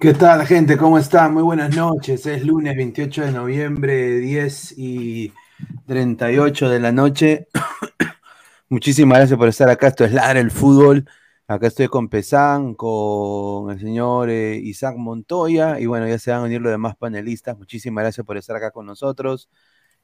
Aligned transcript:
¿Qué 0.07 0.13
tal, 0.13 0.47
gente? 0.47 0.77
¿Cómo 0.77 0.97
están? 0.97 1.33
Muy 1.33 1.43
buenas 1.43 1.75
noches. 1.75 2.25
Es 2.25 2.45
lunes 2.45 2.77
28 2.77 3.25
de 3.25 3.31
noviembre, 3.33 4.19
10 4.19 4.75
y 4.77 5.33
38 5.85 6.69
de 6.69 6.79
la 6.79 6.93
noche. 6.93 7.49
Muchísimas 8.69 9.17
gracias 9.17 9.37
por 9.37 9.49
estar 9.49 9.69
acá. 9.69 9.87
Esto 9.87 10.05
es 10.05 10.13
Ladra 10.13 10.39
el 10.39 10.49
Fútbol. 10.49 11.09
Acá 11.45 11.67
estoy 11.67 11.89
con 11.89 12.07
Pesán, 12.07 12.73
con 12.73 13.69
el 13.69 13.81
señor 13.81 14.29
eh, 14.29 14.55
Isaac 14.55 14.95
Montoya. 14.95 15.77
Y 15.77 15.87
bueno, 15.87 16.07
ya 16.07 16.17
se 16.19 16.31
van 16.31 16.39
a 16.39 16.43
unir 16.45 16.61
los 16.61 16.71
demás 16.71 16.95
panelistas. 16.95 17.57
Muchísimas 17.57 18.03
gracias 18.03 18.25
por 18.25 18.37
estar 18.37 18.55
acá 18.55 18.71
con 18.71 18.85
nosotros. 18.85 19.49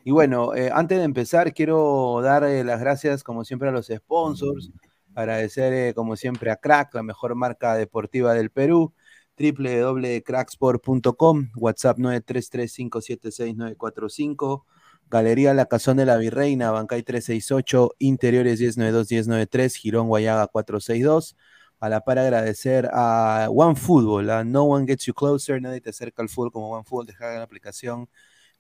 Y 0.04 0.12
bueno, 0.12 0.54
eh, 0.54 0.70
antes 0.74 0.98
de 0.98 1.06
empezar, 1.06 1.54
quiero 1.54 2.20
dar 2.22 2.44
eh, 2.44 2.66
las 2.66 2.82
gracias, 2.82 3.24
como 3.24 3.46
siempre, 3.46 3.70
a 3.70 3.72
los 3.72 3.88
sponsors. 3.88 4.70
Agradecer, 5.16 5.72
eh, 5.72 5.94
como 5.94 6.18
siempre, 6.18 6.52
a 6.52 6.58
Crack, 6.58 6.94
la 6.94 7.04
mejor 7.04 7.36
marca 7.36 7.76
deportiva 7.76 8.34
del 8.34 8.50
Perú 8.50 8.94
www.cracksport.com, 9.38 11.52
WhatsApp 11.56 11.98
933576945, 11.98 14.64
Galería 15.10 15.54
La 15.54 15.66
Cazón 15.66 15.98
de 15.98 16.06
la 16.06 16.16
Virreina, 16.18 16.72
Bancay 16.72 17.04
368, 17.04 17.96
Interiores 18.00 18.62
1092-1093, 18.62 19.76
Girón 19.76 20.08
Guayaga 20.08 20.48
462. 20.48 21.36
A 21.80 21.90
la 21.90 22.02
par 22.02 22.18
agradecer 22.18 22.90
a 22.94 23.48
OneFootball, 23.50 24.30
a 24.30 24.44
No 24.44 24.64
One 24.64 24.88
Gets 24.88 25.06
You 25.06 25.14
Closer, 25.14 25.62
nadie 25.62 25.82
te 25.82 25.90
acerca 25.90 26.22
al 26.22 26.30
fútbol 26.30 26.52
como 26.52 26.72
OneFootball, 26.72 27.08
dejar 27.08 27.38
la 27.38 27.44
aplicación 27.44 28.08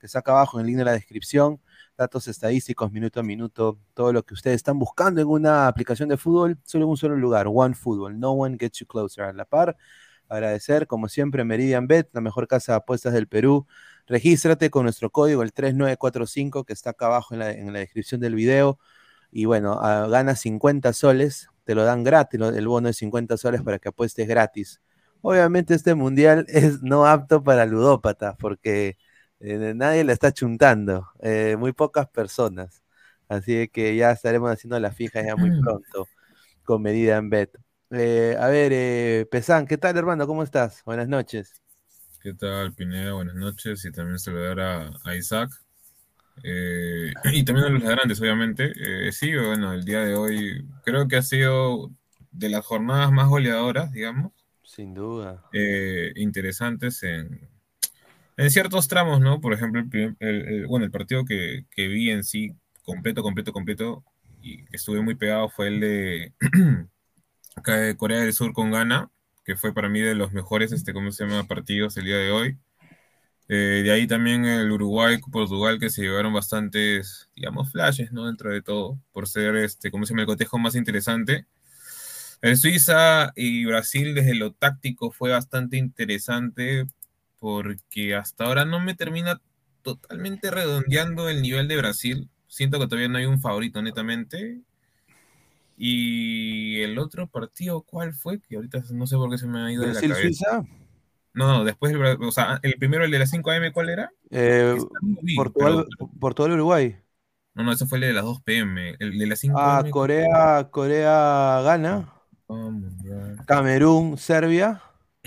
que 0.04 0.08
está 0.08 0.20
acá 0.20 0.34
abajo 0.34 0.60
en 0.60 0.66
el 0.66 0.68
link 0.68 0.80
de 0.80 0.84
la 0.84 0.92
descripción. 0.92 1.62
datos 1.98 2.28
estadísticos 2.28 2.92
minuto 2.92 3.22
a 3.22 3.24
minuto, 3.24 3.80
todo 3.94 4.12
lo 4.12 4.26
que 4.26 4.34
ustedes 4.34 4.58
están 4.58 4.78
buscando 4.78 5.22
en 5.22 5.30
una 5.30 5.68
aplicación 5.68 6.10
de 6.10 6.18
fútbol, 6.18 6.60
solo 6.66 6.84
en 6.84 6.90
un 6.90 6.98
solo 6.98 7.16
lugar, 7.16 7.48
One 7.48 7.74
Football, 7.74 8.20
no 8.20 8.32
one 8.32 8.58
gets 8.60 8.80
you 8.80 8.86
closer. 8.86 9.24
A 9.24 9.32
la 9.32 9.46
par, 9.46 9.78
agradecer, 10.30 10.88
como 10.88 11.10
siempre, 11.10 11.44
Meridian 11.44 11.88
Bet, 11.88 12.10
la 12.14 12.22
mejor 12.22 12.48
casa 12.48 12.74
de 12.74 12.78
apuestas 12.78 13.14
del 13.14 13.28
Perú. 13.28 13.68
Regístrate 14.08 14.70
con 14.70 14.84
nuestro 14.84 15.10
código, 15.10 15.44
el 15.44 15.54
3945, 15.54 16.64
que 16.66 16.74
está 16.74 16.92
acá 16.92 17.08
abajo 17.08 17.34
en 17.34 17.40
la, 17.40 17.52
en 17.52 17.74
la 17.74 17.80
descripción 17.80 18.22
del 18.22 18.36
video. 18.36 18.80
Y 19.32 19.46
bueno, 19.46 19.80
ah, 19.82 20.08
ganas 20.08 20.40
50 20.42 20.94
soles, 20.94 21.50
te 21.64 21.76
lo 21.76 21.84
dan 21.84 22.04
gratis, 22.04 22.40
el 22.40 22.68
bono 22.68 22.88
de 22.88 22.94
50 22.94 23.38
soles 23.38 23.62
para 23.62 23.80
que 23.80 23.90
apuestes 23.90 24.28
gratis. 24.28 24.82
Obviamente 25.22 25.74
este 25.74 25.96
mundial 25.96 26.46
es 26.50 26.84
no 26.84 27.06
apto 27.08 27.44
para 27.44 27.66
ludópatas 27.66 28.36
porque 28.38 28.98
eh, 29.40 29.74
nadie 29.76 30.04
le 30.04 30.14
está 30.14 30.32
chuntando, 30.32 31.10
eh, 31.22 31.56
muy 31.58 31.74
pocas 31.74 32.08
personas. 32.10 32.84
Así 33.30 33.68
que 33.70 33.96
ya 33.96 34.12
estaremos 34.12 34.52
haciendo 34.52 34.80
la 34.80 34.92
fija 34.92 35.24
ya 35.24 35.36
muy 35.36 35.50
pronto 35.62 36.08
con 36.64 36.82
medida 36.82 37.18
en 37.18 37.30
bet. 37.30 37.58
Eh, 37.96 38.36
a 38.40 38.48
ver, 38.48 38.72
eh, 38.74 39.28
Pesán, 39.30 39.68
¿qué 39.68 39.78
tal 39.78 39.96
hermano? 39.98 40.26
¿Cómo 40.26 40.42
estás? 40.44 40.84
Buenas 40.86 41.08
noches. 41.08 41.62
¿Qué 42.22 42.34
tal, 42.34 42.74
Pineda? 42.74 43.14
Buenas 43.14 43.36
noches 43.36 43.84
y 43.86 43.92
también 43.92 44.18
saludar 44.18 44.60
a, 44.60 44.92
a 45.04 45.16
Isaac 45.16 45.52
eh, 46.44 47.14
y 47.34 47.46
también 47.46 47.68
a 47.68 47.72
los 47.72 47.84
ladrantes, 47.84 48.22
obviamente. 48.22 48.74
Eh, 49.10 49.12
sí, 49.12 49.36
bueno, 49.36 49.74
el 49.74 49.86
día 49.86 50.02
de 50.02 50.16
hoy 50.16 50.68
creo 50.84 51.08
que 51.08 51.18
ha 51.18 51.22
sido 51.24 51.92
de 52.32 52.50
las 52.50 52.66
jornadas 52.66 53.12
más 53.12 53.30
goleadoras, 53.30 53.92
digamos, 53.92 54.34
Sin 54.64 54.94
duda. 54.94 55.46
interesantes 56.16 57.04
en, 57.04 57.48
en 58.38 58.52
ciertos 58.52 58.88
tramos, 58.88 59.22
¿no? 59.22 59.42
Por 59.42 59.54
ejemplo, 59.54 59.82
el, 59.82 59.90
prim- 59.90 60.16
el- 60.20 60.48
el- 60.48 60.68
bueno, 60.68 60.86
el 60.86 60.92
partido 60.92 61.26
que, 61.26 61.66
que 61.72 61.88
vi 61.88 62.12
en 62.12 62.24
sí, 62.24 62.54
completo, 62.84 63.24
completo, 63.24 63.54
completo, 63.54 64.04
y 64.42 64.66
que 64.66 64.78
estuve 64.78 65.02
muy 65.02 65.16
pegado 65.16 65.50
fue 65.50 65.70
el 65.70 65.80
de 65.82 66.34
Corea 67.98 68.20
del 68.20 68.34
Sur 68.34 68.54
con 68.54 68.72
Ghana, 68.72 69.10
que 69.46 69.56
fue 69.56 69.74
para 69.74 69.90
mí 69.90 70.00
de 70.00 70.16
los 70.16 70.32
mejores, 70.32 70.72
este, 70.72 70.94
¿cómo 70.94 71.12
se 71.12 71.26
llama?, 71.26 71.44
partidos 71.48 71.98
el 71.98 72.06
día 72.06 72.18
de 72.18 72.32
hoy. 72.32 72.58
Eh, 73.50 73.82
de 73.84 73.92
ahí 73.92 74.08
también 74.08 74.46
el 74.46 74.72
Uruguay-Portugal, 74.72 75.80
que 75.80 75.90
se 75.90 76.02
llevaron 76.02 76.34
bastantes, 76.34 77.30
digamos, 77.36 77.72
flashes, 77.72 78.12
¿no? 78.12 78.26
Dentro 78.28 78.52
de 78.52 78.62
todo, 78.62 79.00
por 79.12 79.28
ser, 79.28 79.56
este, 79.58 79.92
¿cómo 79.92 80.06
se 80.06 80.14
llama?, 80.14 80.22
el 80.22 80.28
cotejo 80.28 80.58
más 80.58 80.76
interesante. 80.76 81.46
El 82.42 82.58
Suiza 82.58 83.32
y 83.36 83.66
Brasil 83.66 84.14
desde 84.16 84.36
lo 84.36 84.54
táctico 84.54 85.12
fue 85.12 85.32
bastante 85.32 85.78
interesante 85.78 86.86
porque 87.40 88.16
hasta 88.16 88.46
ahora 88.46 88.66
no 88.66 88.80
me 88.80 88.96
termina 88.96 89.42
totalmente 89.82 90.52
redondeando 90.52 91.30
el 91.30 91.42
nivel 91.42 91.68
de 91.68 91.78
Brasil. 91.78 92.30
Siento 92.48 92.80
que 92.80 92.88
todavía 92.88 93.10
no 93.10 93.18
hay 93.18 93.26
un 93.26 93.42
favorito 93.42 93.82
netamente. 93.82 94.62
Y 95.86 96.82
el 96.82 96.98
otro 96.98 97.28
partido, 97.28 97.82
¿cuál 97.82 98.14
fue? 98.14 98.40
Que 98.40 98.56
ahorita 98.56 98.82
no 98.92 99.06
sé 99.06 99.18
por 99.18 99.30
qué 99.30 99.38
se 99.38 99.48
me 99.48 99.60
ha 99.60 99.70
ido 99.70 99.82
de 99.82 99.90
la 99.90 99.94
cabeza. 99.96 100.08
Brasil-Suiza, 100.14 100.64
No, 101.34 101.48
no, 101.48 101.64
después, 101.66 101.92
el, 101.92 102.02
o 102.02 102.32
sea, 102.32 102.58
el 102.64 102.76
primero, 102.76 103.04
el 103.04 103.12
de 103.12 103.20
las 103.20 103.30
5 103.30 103.52
AM, 103.52 103.70
¿cuál 103.74 103.90
era? 103.90 104.10
eh, 104.32 104.78
Portugal, 105.36 105.86
pero- 105.98 106.10
Portugal-Uruguay. 106.22 106.96
no, 107.56 107.64
no, 107.64 107.74
ese 107.74 107.86
fue 107.86 107.98
el 107.98 108.04
de 108.06 108.14
las 108.14 108.24
2 108.24 108.42
PM. 108.44 108.96
El 109.00 109.18
de 109.20 109.28
las 109.28 109.40
5 109.40 109.60
Ah, 109.60 109.80
AM. 109.80 109.90
Corea, 109.92 110.70
Corea 110.72 111.62
gana. 111.66 112.14
Ah. 112.48 112.70
Camerún, 113.46 114.18
Serbia. 114.18 114.82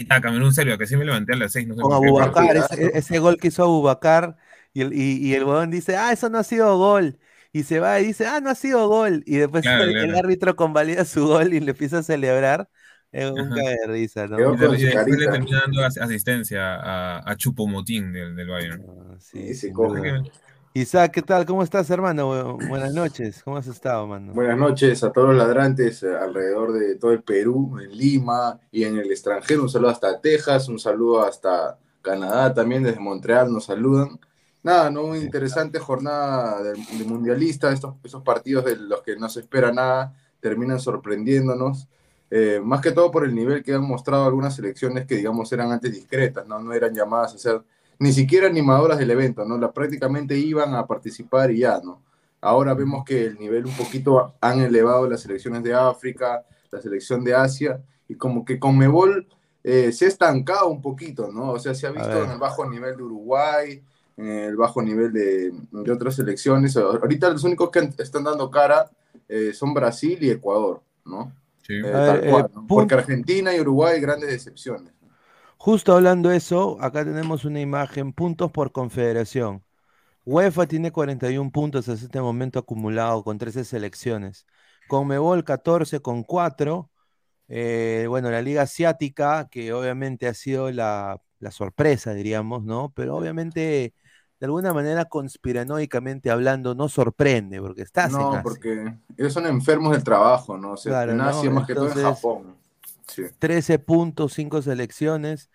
Ah, 0.08 0.22
Camerún, 0.22 0.54
Serbia, 0.54 0.78
que 0.78 0.86
sí 0.86 0.96
me 0.96 1.04
levanté 1.04 1.34
a 1.34 1.36
las 1.36 1.52
6, 1.52 1.68
no 1.68 1.75
sé 1.75 1.82
Con 1.82 1.92
Abubakar, 1.92 2.56
ese, 2.56 2.92
ese 2.96 3.18
gol 3.18 3.36
que 3.36 3.48
hizo 3.48 3.62
Abubakar. 3.62 4.38
Y 4.72 4.80
el, 4.80 4.94
y, 4.94 5.18
y 5.26 5.34
el 5.34 5.44
huevón 5.44 5.70
dice, 5.70 5.96
ah, 5.98 6.12
eso 6.12 6.30
no 6.30 6.38
ha 6.38 6.44
sido 6.44 6.76
gol. 6.78 7.18
Y 7.56 7.62
se 7.62 7.80
va 7.80 7.98
y 8.00 8.08
dice, 8.08 8.26
ah, 8.26 8.38
no 8.40 8.50
ha 8.50 8.54
sido 8.54 8.86
gol. 8.86 9.22
Y 9.25 9.38
después 9.38 9.62
Claro, 9.62 9.84
el, 9.84 10.14
árbitro 10.14 10.54
convalida 10.56 11.06
su 11.06 11.26
gol 11.26 11.54
y 11.54 11.60
le 11.60 11.70
empieza 11.70 11.98
a 12.00 12.02
celebrar. 12.02 12.68
Es 13.10 13.30
un 13.30 13.48
cague 13.48 13.76
de 13.80 13.86
risa, 13.86 14.26
¿no? 14.26 14.38
Y 14.38 14.42
y 14.42 14.84
después 14.84 15.08
le 15.08 15.26
termina 15.26 15.60
dando 15.62 15.82
as- 15.82 15.96
asistencia 15.96 16.75
a, 16.75 17.30
a 17.30 17.36
Chupomotín 17.36 18.12
del, 18.12 18.36
del 18.36 18.46
Bayern. 18.46 18.84
Ah, 18.86 19.16
Sí, 19.18 19.72
coge. 19.72 20.20
Isaac, 20.75 21.12
¿qué 21.12 21.22
tal? 21.22 21.46
¿Cómo 21.46 21.62
estás, 21.62 21.88
hermano? 21.88 22.58
Bu- 22.58 22.68
Buenas 22.68 22.92
noches. 22.92 23.42
¿Cómo 23.42 23.56
has 23.56 23.66
estado, 23.66 24.06
mano? 24.06 24.34
Buenas 24.34 24.58
noches 24.58 25.02
a 25.02 25.10
todos 25.10 25.28
los 25.28 25.38
ladrantes 25.38 26.02
eh, 26.02 26.14
alrededor 26.14 26.75
de 26.75 26.96
todo 26.96 27.12
el 27.12 27.22
Perú, 27.22 27.78
en 27.82 27.96
Lima 27.96 28.60
y 28.70 28.84
en 28.84 28.98
el 28.98 29.10
extranjero. 29.10 29.62
Un 29.62 29.70
saludo 29.70 29.92
hasta 29.92 30.20
Texas, 30.20 30.68
un 30.68 30.78
saludo 30.78 31.25
hasta 31.25 31.78
Canadá 32.02 32.52
también, 32.52 32.82
desde 32.82 33.00
Montreal 33.00 33.50
nos 33.50 33.64
saludan. 33.64 34.20
Nada, 34.66 34.90
no 34.90 35.04
muy 35.04 35.18
interesante 35.20 35.78
jornada 35.78 36.61
de, 36.61 36.73
de 36.73 37.04
mundialista. 37.04 37.70
Estos, 37.70 37.94
estos 38.02 38.25
partidos 38.25 38.64
de 38.64 38.75
los 38.75 39.00
que 39.02 39.14
no 39.14 39.28
se 39.28 39.38
espera 39.38 39.70
nada 39.70 40.12
terminan 40.40 40.80
sorprendiéndonos. 40.80 41.87
eh, 42.30 42.61
más 42.62 42.80
que 42.80 42.92
todo 42.92 43.11
por 43.11 43.25
el 43.25 43.35
nivel 43.35 43.62
que 43.62 43.75
han 43.75 43.85
mostrado 43.85 44.25
algunas 44.25 44.54
selecciones 44.56 45.06
que, 45.06 45.16
digamos, 45.16 45.52
eran 45.52 45.70
antes 45.70 45.92
discretas, 45.92 46.46
¿no? 46.46 46.58
No 46.58 46.73
eran 46.73 46.92
llamadas 46.94 47.35
a 47.35 47.38
ser 47.38 47.62
ni 47.99 48.12
siquiera 48.12 48.49
animadoras 48.49 48.99
del 48.99 49.11
evento, 49.11 49.44
¿no? 49.44 49.56
La, 49.56 49.73
prácticamente 49.73 50.37
iban 50.37 50.75
a 50.75 50.87
participar 50.87 51.50
y 51.50 51.61
ya, 51.61 51.80
¿no? 51.82 52.02
Ahora 52.40 52.75
vemos 52.75 53.04
que 53.04 53.25
el 53.25 53.38
nivel 53.38 53.66
un 53.66 53.76
poquito 53.76 54.35
han 54.40 54.61
elevado 54.61 55.08
las 55.08 55.20
selecciones 55.20 55.62
de 55.62 55.75
África, 55.75 56.44
la 56.70 56.80
selección 56.80 57.25
de 57.25 57.35
Asia, 57.35 57.80
y 58.08 58.16
como 58.16 58.44
que 58.44 58.58
Conmebol 58.58 59.26
eh, 59.64 59.92
se 59.92 60.04
ha 60.04 60.08
estancado 60.08 60.68
un 60.68 60.82
poquito, 60.82 61.30
¿no? 61.32 61.52
O 61.52 61.58
sea, 61.58 61.75
se 61.75 61.87
ha 61.87 61.90
visto 61.90 62.25
en 62.25 62.32
el 62.32 62.38
bajo 62.38 62.68
nivel 62.68 62.96
de 62.96 63.02
Uruguay, 63.02 63.82
el 64.16 64.56
bajo 64.56 64.82
nivel 64.82 65.12
de, 65.12 65.52
de 65.70 65.92
otras 65.92 66.16
selecciones. 66.16 66.76
Ahorita 66.76 67.30
los 67.30 67.44
únicos 67.44 67.70
que 67.70 67.90
están 67.99 68.25
dando 68.25 68.50
cara 68.50 68.90
eh, 69.28 69.52
son 69.52 69.75
Brasil 69.75 70.18
y 70.23 70.30
Ecuador, 70.30 70.82
¿no? 71.04 71.32
Sí. 71.62 71.75
Eh, 71.82 71.90
A 71.92 72.00
tal 72.04 72.20
ver, 72.20 72.25
cual, 72.25 72.46
eh, 72.46 72.50
¿no? 72.54 72.66
pun- 72.66 72.75
Porque 72.75 72.94
Argentina 72.94 73.54
y 73.54 73.61
Uruguay, 73.61 74.00
grandes 74.00 74.30
decepciones. 74.30 74.92
Justo 75.58 75.94
hablando 75.94 76.28
de 76.28 76.37
eso, 76.37 76.76
acá 76.80 77.04
tenemos 77.04 77.44
una 77.44 77.61
imagen, 77.61 78.12
puntos 78.12 78.50
por 78.52 78.73
confederación. 78.73 79.64
UEFA 80.25 80.66
tiene 80.66 80.92
41 80.92 81.52
puntos 81.52 81.88
hasta 81.88 82.06
este 82.06 82.20
momento 82.20 82.58
acumulado 82.61 83.25
con 83.25 83.38
13 83.38 83.64
selecciones. 83.64 84.46
Conmebol 84.88 85.44
14 85.44 86.00
con 86.00 86.25
4. 86.25 86.90
Eh, 87.49 88.06
bueno, 88.08 88.30
la 88.30 88.42
Liga 88.42 88.62
Asiática, 88.62 89.49
que 89.50 89.73
obviamente 89.75 90.28
ha 90.28 90.35
sido 90.35 90.70
la, 90.73 91.20
la 91.40 91.50
sorpresa, 91.52 92.14
diríamos, 92.14 92.64
¿no? 92.64 92.92
Pero 92.96 93.16
obviamente, 93.16 93.94
de 94.38 94.46
alguna 94.46 94.72
manera, 94.74 95.06
conspiranoicamente 95.06 96.30
hablando, 96.30 96.74
no 96.74 96.88
sorprende, 96.88 97.60
porque 97.60 97.82
estás 97.82 98.12
en 98.12 98.18
No, 98.18 98.40
porque 98.42 98.94
ellos 99.16 99.32
son 99.32 99.46
enfermos 99.46 99.92
del 99.92 100.04
trabajo, 100.04 100.58
¿no? 100.58 100.72
O 100.72 100.76
sea, 100.76 100.92
Claro, 100.92 101.12
en 101.12 101.54
más 101.54 101.66
que 101.66 101.74
todo 101.74 101.88
en 101.88 101.94
Japón. 101.94 102.56
Sí. 103.08 103.22
13 103.38 103.78
puntos, 103.78 104.32
5 104.34 104.62
selecciones. 104.62 105.50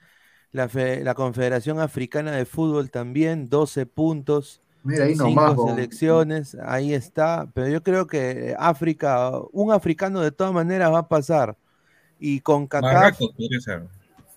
La, 0.52 0.68
fe- 0.70 1.04
la 1.04 1.14
Confederación 1.16 1.80
Africana 1.80 2.32
de 2.32 2.46
Fútbol 2.46 2.92
también, 2.92 3.50
12 3.50 3.86
puntos, 3.86 4.62
Mira, 4.84 5.06
ahí 5.06 5.16
5 5.16 5.24
nomás. 5.24 5.58
selecciones, 5.58 6.58
ahí 6.66 6.94
está. 6.94 7.50
Pero 7.54 7.70
yo 7.70 7.84
creo 7.84 8.08
que 8.08 8.56
África, 8.60 9.32
un 9.54 9.72
africano 9.72 10.22
de 10.22 10.32
todas 10.32 10.54
maneras 10.54 10.92
va 10.92 11.00
a 11.00 11.08
pasar. 11.08 11.58
Y 12.20 12.42
con 12.42 12.68
CACAF, 12.68 12.92
Marruecos 12.94 13.30
podría 13.38 13.60
ser. 13.62 13.88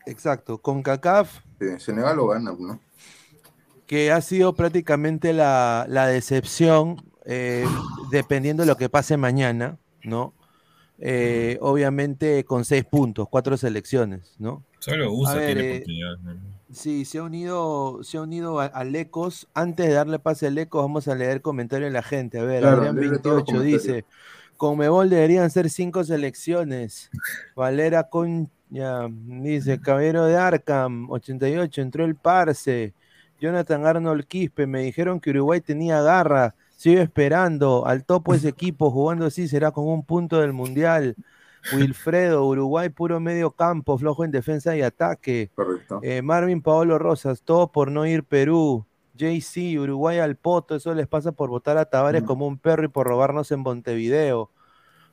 exacto, 0.06 0.58
con 0.60 0.82
CACAF, 0.82 1.40
Sí, 1.60 1.66
Senegal 1.78 2.16
lo 2.16 2.28
gana, 2.28 2.54
¿no? 2.58 2.80
Que 3.87 4.11
ha 4.12 4.21
sido 4.21 4.55
prácticamente 4.55 5.33
la, 5.33 5.87
la 5.88 6.07
decepción, 6.07 6.97
eh, 7.26 7.64
dependiendo 8.11 8.62
de 8.62 8.67
lo 8.69 8.76
que 8.76 8.88
pase 8.88 9.17
mañana, 9.17 9.76
¿no? 10.03 10.33
Eh, 10.99 11.59
obviamente 11.61 12.45
con 12.45 12.64
6 12.64 12.85
puntos, 12.85 13.29
4 13.29 13.57
selecciones, 13.57 14.35
¿no? 14.38 14.62
Solo 14.79 15.12
USA 15.12 15.35
ver, 15.35 15.47
tiene 15.55 15.61
eh, 15.69 15.73
oportunidades. 15.75 16.21
¿no? 16.23 16.55
Sí, 16.73 17.05
se 17.05 17.19
ha 17.19 17.23
unido, 17.23 18.00
se 18.03 18.17
ha 18.17 18.23
unido 18.23 18.61
a- 18.61 18.67
al 18.67 18.95
Ecos. 18.95 19.49
Antes 19.55 19.87
de 19.87 19.93
darle 19.93 20.19
pase 20.19 20.47
al 20.47 20.57
Ecos, 20.59 20.83
vamos 20.83 21.09
a 21.09 21.14
leer 21.14 21.41
comentarios 21.43 21.88
de 21.88 21.93
la 21.93 22.03
gente. 22.03 22.38
A 22.38 22.45
ver, 22.45 22.61
Claro, 22.62 22.79
Adrián 22.79 22.97
léele 22.97 23.19
todos 23.19 23.37
los 23.38 23.47
28 23.47 23.62
dice: 23.88 24.05
Conmebol 24.57 25.11
deberían 25.11 25.50
ser 25.50 25.69
cinco 25.69 26.05
selecciones. 26.05 27.11
Valera 27.57 28.05
Coña 28.09 28.49
dice: 29.11 29.81
Caballero 29.81 30.25
de 30.26 30.37
Arkham, 30.37 31.11
88, 31.11 31.81
entró 31.83 32.05
el 32.05 32.14
Parse. 32.17 32.95
Jonathan 33.41 33.87
Arnold 33.87 34.25
Quispe, 34.26 34.67
me 34.67 34.81
dijeron 34.83 35.21
que 35.21 35.31
Uruguay 35.31 35.61
tenía 35.61 36.00
garra. 36.03 36.55
Sigo 36.76 37.00
esperando. 37.00 37.87
Al 37.87 38.05
topo 38.05 38.35
ese 38.35 38.49
equipo 38.50 38.91
jugando 38.91 39.26
así 39.26 39.49
será 39.49 39.71
con 39.71 39.87
un 39.87 40.05
punto 40.05 40.41
del 40.41 40.53
Mundial. 40.53 41.14
Wilfredo, 41.75 42.47
Uruguay 42.47 42.91
puro 42.91 43.21
medio 43.21 43.50
campo, 43.50 43.97
flojo 43.97 44.25
en 44.25 44.31
defensa 44.31 44.76
y 44.76 44.83
ataque. 44.83 45.50
Correcto. 45.55 46.00
Eh, 46.03 46.21
Marvin 46.21 46.61
Paolo 46.61 46.99
Rosas, 46.99 47.43
todo 47.43 47.69
por 47.73 47.91
no 47.91 48.07
ir 48.07 48.23
Perú. 48.25 48.85
JC, 49.17 49.79
Uruguay 49.79 50.19
al 50.19 50.37
poto, 50.37 50.75
eso 50.75 50.93
les 50.93 51.07
pasa 51.07 51.33
por 51.33 51.49
votar 51.49 51.79
a 51.79 51.85
Tavares 51.87 52.23
Mm. 52.23 52.26
como 52.26 52.47
un 52.47 52.59
perro 52.59 52.85
y 52.85 52.88
por 52.88 53.07
robarnos 53.07 53.50
en 53.53 53.61
Montevideo. 53.61 54.50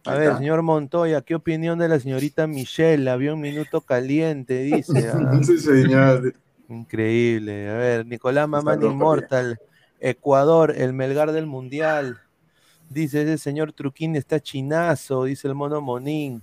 A 0.05 0.15
ver, 0.15 0.35
señor 0.37 0.63
Montoya, 0.63 1.21
¿qué 1.21 1.35
opinión 1.35 1.77
de 1.77 1.87
la 1.87 1.99
señorita 1.99 2.47
Michelle? 2.47 3.03
La 3.03 3.15
vio 3.17 3.35
un 3.35 3.41
minuto 3.41 3.81
caliente, 3.81 4.63
dice. 4.63 5.09
Ah, 5.13 5.39
Sí, 5.43 5.59
señor. 5.59 6.33
Increíble. 6.73 7.69
A 7.69 7.73
ver, 7.73 8.05
Nicolás 8.05 8.47
Mamán 8.47 8.79
loco, 8.79 8.93
Immortal. 8.93 9.59
Ecuador, 9.99 10.73
el 10.75 10.93
Melgar 10.93 11.31
del 11.31 11.45
Mundial. 11.45 12.19
Dice 12.89 13.21
ese 13.21 13.37
señor 13.37 13.71
Truquín 13.73 14.15
está 14.15 14.39
chinazo, 14.39 15.25
dice 15.25 15.47
el 15.47 15.55
mono 15.55 15.79
Monín. 15.81 16.41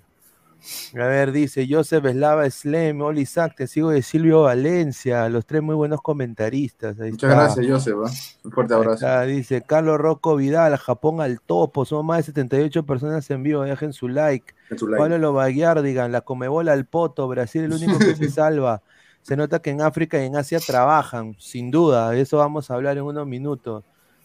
A 0.94 1.06
ver, 1.06 1.30
dice 1.30 1.66
Joseph 1.70 2.04
Eslava 2.04 2.48
Slem, 2.50 3.00
Oli 3.00 3.20
Isaac, 3.22 3.54
te 3.56 3.66
sigo 3.68 3.90
de 3.90 4.02
Silvio 4.02 4.42
Valencia, 4.42 5.28
los 5.28 5.46
tres 5.46 5.62
muy 5.62 5.76
buenos 5.76 6.00
comentaristas. 6.02 6.98
Ahí 7.00 7.12
Muchas 7.12 7.30
está. 7.30 7.42
gracias, 7.44 7.66
Joseph. 7.68 7.94
¿eh? 8.06 8.38
Un 8.44 8.50
fuerte 8.52 8.74
abrazo. 8.74 8.94
está, 8.94 9.22
dice 9.22 9.62
Carlos 9.62 9.98
Rocco 9.98 10.34
Vidal, 10.36 10.76
Japón 10.76 11.20
al 11.20 11.40
topo, 11.40 11.84
somos 11.84 12.04
más 12.04 12.18
de 12.18 12.22
78 12.24 12.84
personas 12.86 13.30
en 13.30 13.42
vivo, 13.44 13.62
dejen 13.62 13.92
su 13.92 14.08
like. 14.08 14.54
En 14.70 14.78
su 14.78 14.88
like. 14.88 14.98
Pablo 15.00 15.18
Lobaguiar, 15.18 15.80
digan, 15.82 16.10
la 16.10 16.22
comebola 16.22 16.72
al 16.72 16.86
poto, 16.86 17.28
Brasil 17.28 17.62
el 17.64 17.72
único 17.72 17.98
que 17.98 18.16
se 18.16 18.28
salva. 18.30 18.82
Se 19.28 19.36
nota 19.36 19.60
que 19.60 19.68
en 19.68 19.82
África 19.82 20.22
y 20.22 20.24
en 20.24 20.36
Asia 20.36 20.58
trabajan, 20.58 21.36
sin 21.38 21.70
duda, 21.70 22.12
de 22.12 22.22
eso 22.22 22.38
vamos 22.38 22.70
a 22.70 22.74
hablar 22.76 22.96
en 22.96 23.02
unos 23.02 23.26
minutos. 23.26 23.84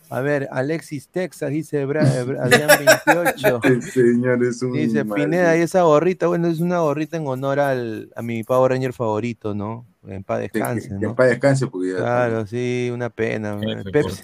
A 0.09 0.21
ver, 0.21 0.47
Alexis 0.49 1.09
Texas 1.09 1.49
dice 1.49 1.81
eh, 1.81 1.83
Adrián 2.39 2.69
28. 3.05 3.59
El 3.63 3.81
señor 3.81 4.41
es 4.45 4.61
un. 4.61 4.71
Dice. 4.71 5.03
Pineda, 5.03 5.57
y 5.57 5.61
esa 5.61 5.81
gorrita, 5.81 6.27
bueno, 6.27 6.47
es 6.47 6.61
una 6.61 6.79
gorrita 6.79 7.17
en 7.17 7.27
honor 7.27 7.59
al, 7.59 8.13
a 8.15 8.21
mi 8.21 8.45
Power 8.45 8.71
Ranger 8.71 8.93
favorito, 8.93 9.53
¿no? 9.53 9.85
En 10.07 10.23
paz 10.23 10.39
descanse, 10.39 10.89
¿no? 10.91 11.09
en 11.09 11.15
paz 11.15 11.31
descanse, 11.31 11.67
porque. 11.67 11.95
Claro, 11.97 12.47
sí, 12.47 12.89
una 12.93 13.09
pena. 13.09 13.59
Pepsi. 13.91 14.21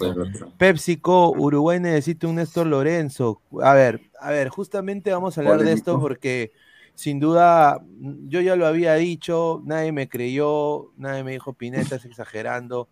PepsiCo, 0.56 1.32
Uruguay 1.32 1.78
necesita 1.78 2.26
un 2.26 2.36
Néstor 2.36 2.66
Lorenzo. 2.66 3.42
A 3.60 3.74
ver, 3.74 4.00
a 4.18 4.30
ver, 4.30 4.48
justamente 4.48 5.12
vamos 5.12 5.36
a 5.36 5.42
hablar 5.42 5.62
de 5.62 5.74
esto 5.74 6.00
porque 6.00 6.52
sin 7.00 7.18
duda 7.18 7.82
yo 8.28 8.42
ya 8.42 8.56
lo 8.56 8.66
había 8.66 8.94
dicho, 8.94 9.62
nadie 9.64 9.90
me 9.90 10.06
creyó, 10.06 10.92
nadie 10.98 11.24
me 11.24 11.32
dijo 11.32 11.54
Pineta, 11.54 11.82
estás 11.82 12.04
exagerando. 12.04 12.88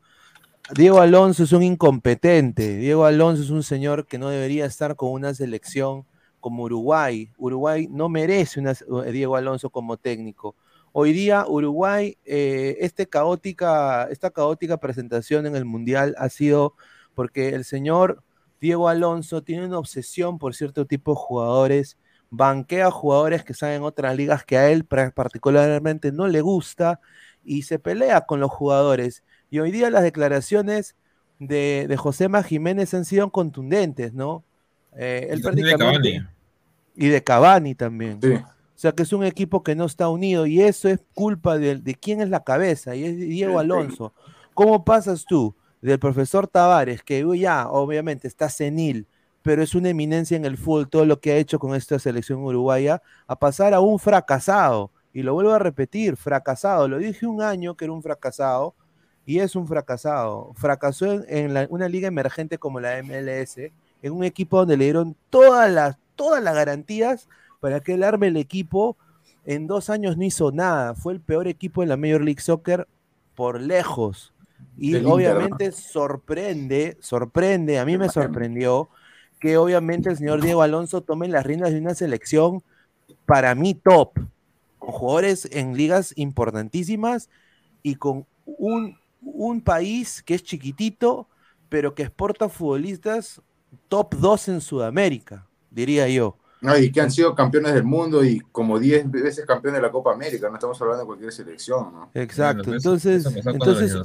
Diego 0.74 1.00
Alonso 1.00 1.44
es 1.44 1.52
un 1.52 1.62
incompetente. 1.62 2.78
Diego 2.78 3.04
Alonso 3.04 3.42
es 3.42 3.50
un 3.50 3.62
señor 3.62 4.06
que 4.06 4.16
no 4.16 4.30
debería 4.30 4.64
estar 4.64 4.96
con 4.96 5.10
una 5.12 5.34
selección 5.34 6.06
como 6.40 6.62
Uruguay. 6.62 7.30
Uruguay 7.36 7.86
no 7.90 8.08
merece 8.08 8.60
una, 8.60 8.72
eh, 8.72 9.12
Diego 9.12 9.36
Alonso 9.36 9.68
como 9.68 9.98
técnico. 9.98 10.56
Hoy 10.92 11.12
día 11.12 11.44
Uruguay, 11.46 12.16
eh, 12.24 12.78
este 12.80 13.08
caótica, 13.08 14.04
esta 14.04 14.30
caótica 14.30 14.78
presentación 14.78 15.44
en 15.44 15.54
el 15.54 15.66
Mundial 15.66 16.14
ha 16.16 16.30
sido 16.30 16.74
porque 17.14 17.50
el 17.50 17.66
señor 17.66 18.22
Diego 18.58 18.88
Alonso 18.88 19.42
tiene 19.42 19.66
una 19.66 19.78
obsesión 19.78 20.38
por 20.38 20.54
cierto 20.54 20.86
tipo 20.86 21.12
de 21.12 21.18
jugadores, 21.18 21.98
banquea 22.30 22.90
jugadores 22.90 23.44
que 23.44 23.52
están 23.52 23.70
en 23.70 23.82
otras 23.82 24.14
ligas 24.16 24.44
que 24.44 24.58
a 24.58 24.70
él 24.70 24.84
particularmente 24.84 26.12
no 26.12 26.26
le 26.26 26.40
gusta 26.40 27.00
y 27.44 27.62
se 27.62 27.78
pelea 27.78 28.22
con 28.22 28.40
los 28.40 28.50
jugadores. 28.50 29.22
Y 29.50 29.60
hoy 29.60 29.70
día 29.70 29.90
las 29.90 30.02
declaraciones 30.02 30.96
de, 31.38 31.86
de 31.88 31.96
Josema 31.96 32.42
Jiménez 32.42 32.92
han 32.94 33.04
sido 33.04 33.30
contundentes, 33.30 34.12
¿no? 34.12 34.44
Eh, 34.96 35.28
él 35.30 35.38
Y 35.38 35.42
de 35.42 35.42
prácticamente... 35.42 35.78
Cavani. 35.78 36.28
Y 36.96 37.08
de 37.08 37.22
Cavani 37.22 37.74
también. 37.74 38.18
Sí. 38.20 38.34
O 38.34 38.80
sea 38.80 38.92
que 38.92 39.02
es 39.02 39.12
un 39.12 39.24
equipo 39.24 39.62
que 39.62 39.74
no 39.74 39.86
está 39.86 40.08
unido 40.08 40.46
y 40.46 40.62
eso 40.62 40.88
es 40.88 41.00
culpa 41.14 41.58
de, 41.58 41.76
de 41.76 41.94
quién 41.94 42.20
es 42.20 42.28
la 42.28 42.44
cabeza 42.44 42.94
y 42.94 43.04
es 43.04 43.16
Diego 43.16 43.58
Alonso. 43.58 44.12
¿Cómo 44.54 44.84
pasas 44.84 45.24
tú 45.24 45.54
del 45.80 45.98
profesor 45.98 46.46
Tavares, 46.48 47.02
que 47.02 47.24
uy, 47.24 47.40
ya 47.40 47.68
obviamente 47.68 48.28
está 48.28 48.48
senil, 48.48 49.06
pero 49.48 49.62
es 49.62 49.74
una 49.74 49.88
eminencia 49.88 50.36
en 50.36 50.44
el 50.44 50.58
fútbol, 50.58 50.90
todo 50.90 51.06
lo 51.06 51.20
que 51.20 51.32
ha 51.32 51.36
hecho 51.38 51.58
con 51.58 51.74
esta 51.74 51.98
selección 51.98 52.44
uruguaya, 52.44 53.00
a 53.26 53.34
pasar 53.38 53.72
a 53.72 53.80
un 53.80 53.98
fracasado? 53.98 54.90
Y 55.10 55.22
lo 55.22 55.32
vuelvo 55.32 55.52
a 55.52 55.58
repetir, 55.58 56.18
fracasado. 56.18 56.86
Lo 56.86 56.98
dije 56.98 57.26
un 57.26 57.40
año 57.40 57.74
que 57.74 57.86
era 57.86 57.94
un 57.94 58.02
fracasado 58.02 58.74
y 59.24 59.38
es 59.38 59.56
un 59.56 59.66
fracasado. 59.66 60.52
Fracasó 60.54 61.10
en, 61.10 61.24
en 61.28 61.54
la- 61.54 61.66
una 61.70 61.88
liga 61.88 62.08
emergente 62.08 62.58
como 62.58 62.78
la 62.78 62.98
MLS, 63.02 63.72
en 64.02 64.12
un 64.12 64.22
equipo 64.22 64.58
donde 64.58 64.76
le 64.76 64.84
dieron 64.84 65.16
todas 65.30 65.72
las, 65.72 65.96
todas 66.14 66.42
las 66.42 66.54
garantías 66.54 67.26
para 67.58 67.80
que 67.80 67.94
él 67.94 68.02
arme 68.02 68.26
el 68.26 68.36
equipo. 68.36 68.98
En 69.46 69.66
dos 69.66 69.88
años 69.88 70.18
no 70.18 70.24
hizo 70.24 70.52
nada. 70.52 70.94
Fue 70.94 71.14
el 71.14 71.20
peor 71.20 71.48
equipo 71.48 71.82
en 71.82 71.88
la 71.88 71.96
Major 71.96 72.20
League 72.20 72.42
Soccer 72.42 72.86
por 73.34 73.62
lejos. 73.62 74.34
Y 74.76 74.88
Inter, 74.98 75.06
obviamente 75.10 75.72
sorprende, 75.72 76.98
sorprende, 77.00 77.78
a 77.78 77.86
mí 77.86 77.96
me 77.96 78.10
sorprendió 78.10 78.90
que 79.40 79.56
obviamente 79.56 80.10
el 80.10 80.16
señor 80.16 80.42
Diego 80.42 80.62
Alonso 80.62 81.00
tome 81.00 81.28
las 81.28 81.46
riendas 81.46 81.72
de 81.72 81.80
una 81.80 81.94
selección 81.94 82.62
para 83.26 83.54
mí 83.54 83.74
top, 83.74 84.12
con 84.78 84.90
jugadores 84.90 85.48
en 85.52 85.76
ligas 85.76 86.12
importantísimas 86.16 87.28
y 87.82 87.96
con 87.96 88.26
un, 88.44 88.98
un 89.20 89.60
país 89.60 90.22
que 90.22 90.34
es 90.34 90.42
chiquitito, 90.42 91.28
pero 91.68 91.94
que 91.94 92.02
exporta 92.02 92.48
futbolistas 92.48 93.42
top 93.88 94.14
2 94.14 94.48
en 94.48 94.60
Sudamérica, 94.60 95.46
diría 95.70 96.08
yo. 96.08 96.36
No, 96.60 96.76
y 96.76 96.90
que 96.90 97.00
han 97.00 97.10
sido 97.10 97.34
campeones 97.36 97.72
del 97.72 97.84
mundo 97.84 98.24
y 98.24 98.40
como 98.50 98.80
10 98.80 99.08
veces 99.12 99.46
campeones 99.46 99.80
de 99.80 99.86
la 99.86 99.92
Copa 99.92 100.12
América. 100.12 100.48
No 100.48 100.54
estamos 100.54 100.80
hablando 100.82 101.02
de 101.02 101.06
cualquier 101.06 101.30
selección, 101.32 101.92
¿no? 101.94 102.10
Exacto. 102.14 102.64
Bueno, 102.64 102.76
entonces, 102.78 103.26
entonces 103.46 103.96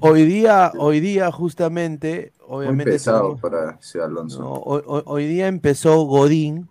hoy 0.00 0.24
día, 0.24 0.70
hoy 0.78 1.00
día 1.00 1.30
justamente, 1.32 2.32
Muy 2.48 2.58
obviamente 2.58 2.92
pesado 2.92 3.20
tenemos- 3.20 3.40
para 3.40 3.78
ese 3.80 4.00
Alonso. 4.00 4.40
no, 4.40 4.52
hoy, 4.52 5.26
día 5.26 5.48
empezó 5.48 6.02
Godín 6.04 6.68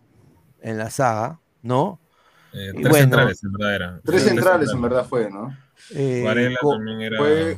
en 0.61 0.77
la 0.77 0.89
saga, 0.89 1.39
¿no? 1.61 1.99
Eh, 2.53 2.69
Y 2.73 2.81
tres 2.81 2.89
bueno, 2.89 2.95
centrales, 3.03 3.43
en 3.43 3.51
verdad 3.51 3.75
era. 3.75 4.01
Tres 4.03 4.23
centrales 4.23 4.69
en 4.71 4.81
verdad 4.81 5.05
fue, 5.05 5.29
¿no? 5.29 5.55
Eh, 5.95 6.21
Varela 6.23 6.57
Co- 6.61 6.73
también 6.73 7.01
era 7.01 7.17
fue. 7.17 7.57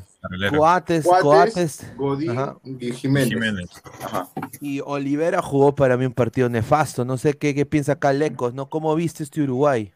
Coates, 0.56 1.04
Coates, 1.04 1.24
Coates, 1.24 1.98
Godín 1.98 2.30
ajá. 2.32 2.58
y 2.63 2.91
Jiménez. 2.94 3.30
Jiménez. 3.30 3.70
Ajá. 4.04 4.30
y 4.60 4.80
Olivera 4.86 5.41
jugó 5.41 5.74
para 5.74 5.98
mí 5.98 6.06
un 6.06 6.13
partido 6.13 6.48
nefasto. 6.48 7.04
No 7.04 7.17
sé 7.17 7.34
qué, 7.34 7.56
qué 7.56 7.65
piensa 7.65 7.94
acá 7.94 8.13
Lecos, 8.13 8.54
¿no? 8.54 8.70
¿Cómo 8.70 8.94
viste 8.96 9.24
este 9.24 9.41
Uruguay? 9.41 9.91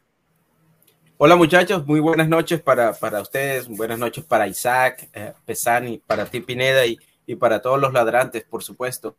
Hola 1.17 1.35
muchachos, 1.37 1.85
muy 1.87 2.01
buenas 2.01 2.27
noches 2.27 2.59
para, 2.61 2.91
para 2.93 3.21
ustedes, 3.21 3.69
buenas 3.69 3.97
noches 3.99 4.25
para 4.25 4.47
Isaac, 4.49 5.07
eh, 5.13 5.31
Pesani, 5.45 6.01
para 6.05 6.25
ti 6.25 6.41
Pineda 6.41 6.85
y, 6.85 6.99
y 7.25 7.35
para 7.35 7.61
todos 7.61 7.79
los 7.79 7.93
ladrantes, 7.93 8.43
por 8.43 8.63
supuesto. 8.63 9.15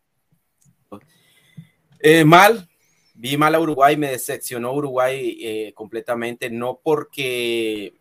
Eh, 2.01 2.25
mal, 2.25 2.69
vi 3.15 3.37
mal 3.39 3.55
a 3.55 3.61
Uruguay, 3.61 3.97
me 3.97 4.11
decepcionó 4.11 4.73
Uruguay 4.75 5.39
eh, 5.41 5.73
completamente, 5.75 6.51
no 6.51 6.79
porque, 6.83 7.95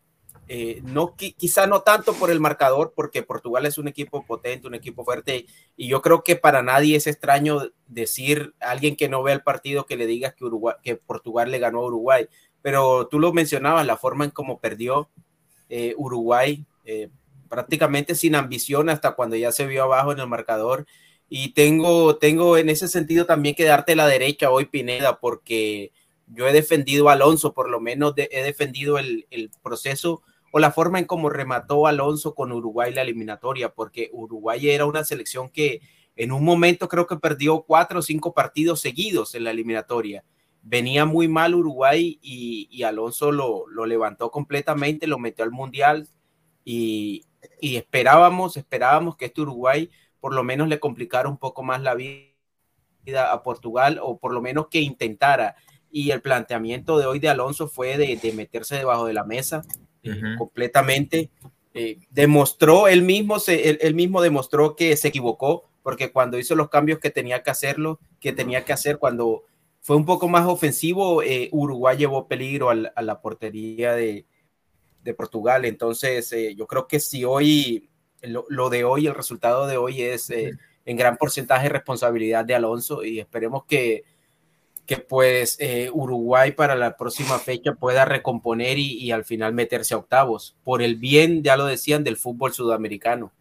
eh, 0.47 0.81
no 0.83 1.15
qui- 1.15 1.35
quizá 1.35 1.67
no 1.67 1.81
tanto 1.81 2.13
por 2.13 2.29
el 2.31 2.39
marcador, 2.39 2.93
porque 2.95 3.23
Portugal 3.23 3.65
es 3.65 3.77
un 3.77 3.87
equipo 3.87 4.25
potente, 4.25 4.67
un 4.67 4.75
equipo 4.75 5.03
fuerte, 5.03 5.45
y 5.75 5.87
yo 5.87 6.01
creo 6.01 6.23
que 6.23 6.35
para 6.35 6.61
nadie 6.61 6.95
es 6.95 7.07
extraño 7.07 7.71
decir 7.87 8.53
a 8.59 8.71
alguien 8.71 8.95
que 8.95 9.09
no 9.09 9.23
ve 9.23 9.31
el 9.33 9.41
partido 9.41 9.85
que 9.85 9.97
le 9.97 10.05
digas 10.07 10.33
que, 10.35 10.45
Uruguay, 10.45 10.75
que 10.83 10.95
Portugal 10.95 11.51
le 11.51 11.59
ganó 11.59 11.79
a 11.79 11.85
Uruguay 11.85 12.27
pero 12.61 13.05
tú 13.05 13.19
lo 13.19 13.31
mencionabas, 13.31 13.85
la 13.85 13.95
forma 13.95 14.25
en 14.25 14.31
cómo 14.31 14.57
perdió 14.59 15.07
eh, 15.69 15.93
Uruguay, 15.97 16.65
eh, 16.83 17.09
prácticamente 17.47 18.15
sin 18.15 18.33
ambición 18.33 18.89
hasta 18.89 19.11
cuando 19.11 19.35
ya 19.35 19.51
se 19.51 19.67
vio 19.67 19.83
abajo 19.83 20.11
en 20.11 20.19
el 20.19 20.25
marcador. 20.25 20.87
Y 21.29 21.49
tengo, 21.53 22.17
tengo 22.17 22.57
en 22.57 22.69
ese 22.69 22.87
sentido 22.87 23.27
también 23.27 23.53
que 23.53 23.65
darte 23.65 23.95
la 23.95 24.07
derecha 24.07 24.49
hoy, 24.49 24.65
Pineda, 24.65 25.19
porque 25.19 25.91
yo 26.25 26.47
he 26.47 26.53
defendido 26.53 27.07
a 27.07 27.13
Alonso, 27.13 27.53
por 27.53 27.69
lo 27.69 27.79
menos 27.79 28.15
de- 28.15 28.29
he 28.31 28.41
defendido 28.41 28.97
el, 28.97 29.27
el 29.29 29.51
proceso 29.61 30.23
o 30.55 30.59
la 30.59 30.71
forma 30.71 30.99
en 30.99 31.05
cómo 31.05 31.29
remató 31.29 31.85
Alonso 31.85 32.33
con 32.33 32.53
Uruguay 32.53 32.93
la 32.93 33.01
eliminatoria, 33.01 33.73
porque 33.73 34.09
Uruguay 34.13 34.69
era 34.69 34.85
una 34.85 35.03
selección 35.03 35.49
que 35.49 35.81
en 36.15 36.31
un 36.31 36.45
momento 36.45 36.87
creo 36.87 37.07
que 37.07 37.17
perdió 37.17 37.63
cuatro 37.63 37.99
o 37.99 38.01
cinco 38.01 38.33
partidos 38.33 38.79
seguidos 38.79 39.35
en 39.35 39.43
la 39.43 39.51
eliminatoria 39.51 40.23
venía 40.61 41.03
muy 41.03 41.27
mal 41.27 41.55
Uruguay 41.55 42.19
y, 42.21 42.83
Alonso 42.83 43.33
lo, 43.33 43.67
levantó 43.85 44.31
completamente, 44.31 45.07
lo 45.07 45.19
metió 45.19 45.43
al 45.43 45.51
Mundial 45.51 46.07
y, 46.63 47.25
y, 47.59 47.75
esperábamos, 47.75 48.55
esperábamos 48.55 49.17
que 49.17 49.25
este 49.25 49.41
Uruguay 49.41 49.89
por 50.21 50.33
lo 50.33 50.41
menos 50.45 50.69
le 50.69 50.79
complicara 50.79 51.27
un 51.27 51.37
poco 51.37 51.63
más 51.63 51.81
la 51.81 51.95
vida 51.95 53.33
a 53.33 53.43
Portugal 53.43 53.99
o 54.01 54.17
por 54.19 54.33
lo 54.33 54.41
menos 54.41 54.67
que 54.69 54.79
intentara. 54.79 55.57
Y 55.91 56.11
el 56.11 56.21
planteamiento 56.21 56.97
de 56.97 57.07
hoy 57.07 57.19
de 57.19 57.27
Alonso 57.27 57.67
fue 57.67 57.97
de, 57.97 58.15
de 58.15 58.31
meterse 58.31 58.77
debajo 58.77 59.05
de 59.05 59.13
la 59.13 59.25
mesa 59.25 59.63
uh 60.05 60.13
-huh. 60.13 60.33
eh, 60.33 60.37
completamente. 60.37 61.29
Eh, 61.73 61.97
demostró, 62.09 62.87
él 62.87 63.01
mismo, 63.01 63.39
se, 63.39 63.69
él, 63.69 63.79
él 63.81 63.95
mismo 63.95 64.21
demostró 64.21 64.75
que 64.75 64.95
se 64.95 65.09
equivocó 65.09 65.65
porque 65.85 66.11
cuando 66.11 66.39
hizo 66.39 66.55
los 66.55 66.69
cambios 66.69 66.97
que 66.97 67.11
tenía 67.11 67.43
que 67.43 67.51
hacerlo, 67.51 67.99
que 68.19 68.33
tenía 68.33 68.65
que 68.65 68.73
hacer 68.73 68.97
cuando 68.97 69.43
fue 69.81 69.95
un 69.95 70.03
poco 70.03 70.27
más 70.27 70.47
ofensivo, 70.47 71.21
eh, 71.21 71.47
Uruguay 71.51 71.95
llevó 71.95 72.27
peligro 72.27 72.71
al, 72.71 72.91
a 72.95 73.03
la 73.03 73.21
portería 73.21 73.93
de, 73.93 74.25
de 75.03 75.13
Portugal. 75.13 75.63
Entonces, 75.63 76.31
eh, 76.31 76.55
yo 76.55 76.65
creo 76.65 76.87
que 76.87 76.99
si 76.99 77.23
hoy, 77.23 77.87
lo, 78.23 78.47
lo, 78.49 78.71
de 78.71 78.83
hoy, 78.83 79.05
el 79.05 79.13
resultado 79.13 79.67
de 79.67 79.77
hoy 79.77 80.01
es 80.01 80.31
eh, 80.31 80.53
en 80.85 80.97
gran 80.97 81.17
porcentaje 81.17 81.69
responsabilidad 81.69 82.45
de 82.45 82.55
Alonso 82.55 83.03
y 83.03 83.19
esperemos 83.19 83.65
que, 83.65 84.05
que 84.85 84.97
pues 84.97 85.57
eh, 85.59 85.89
Uruguay 85.93 86.51
para 86.51 86.75
la 86.75 86.95
próxima 86.97 87.39
fecha 87.39 87.73
pueda 87.73 88.05
recomponer 88.05 88.77
y, 88.77 88.97
y, 88.99 89.11
al 89.11 89.25
final 89.25 89.53
meterse 89.53 89.93
a 89.93 89.97
octavos, 89.97 90.55
por 90.63 90.81
el 90.81 90.95
bien, 90.95 91.43
ya 91.43 91.57
lo 91.57 91.65
decían, 91.65 92.03
del 92.03 92.17
fútbol 92.17 92.53
sudamericano. 92.53 93.31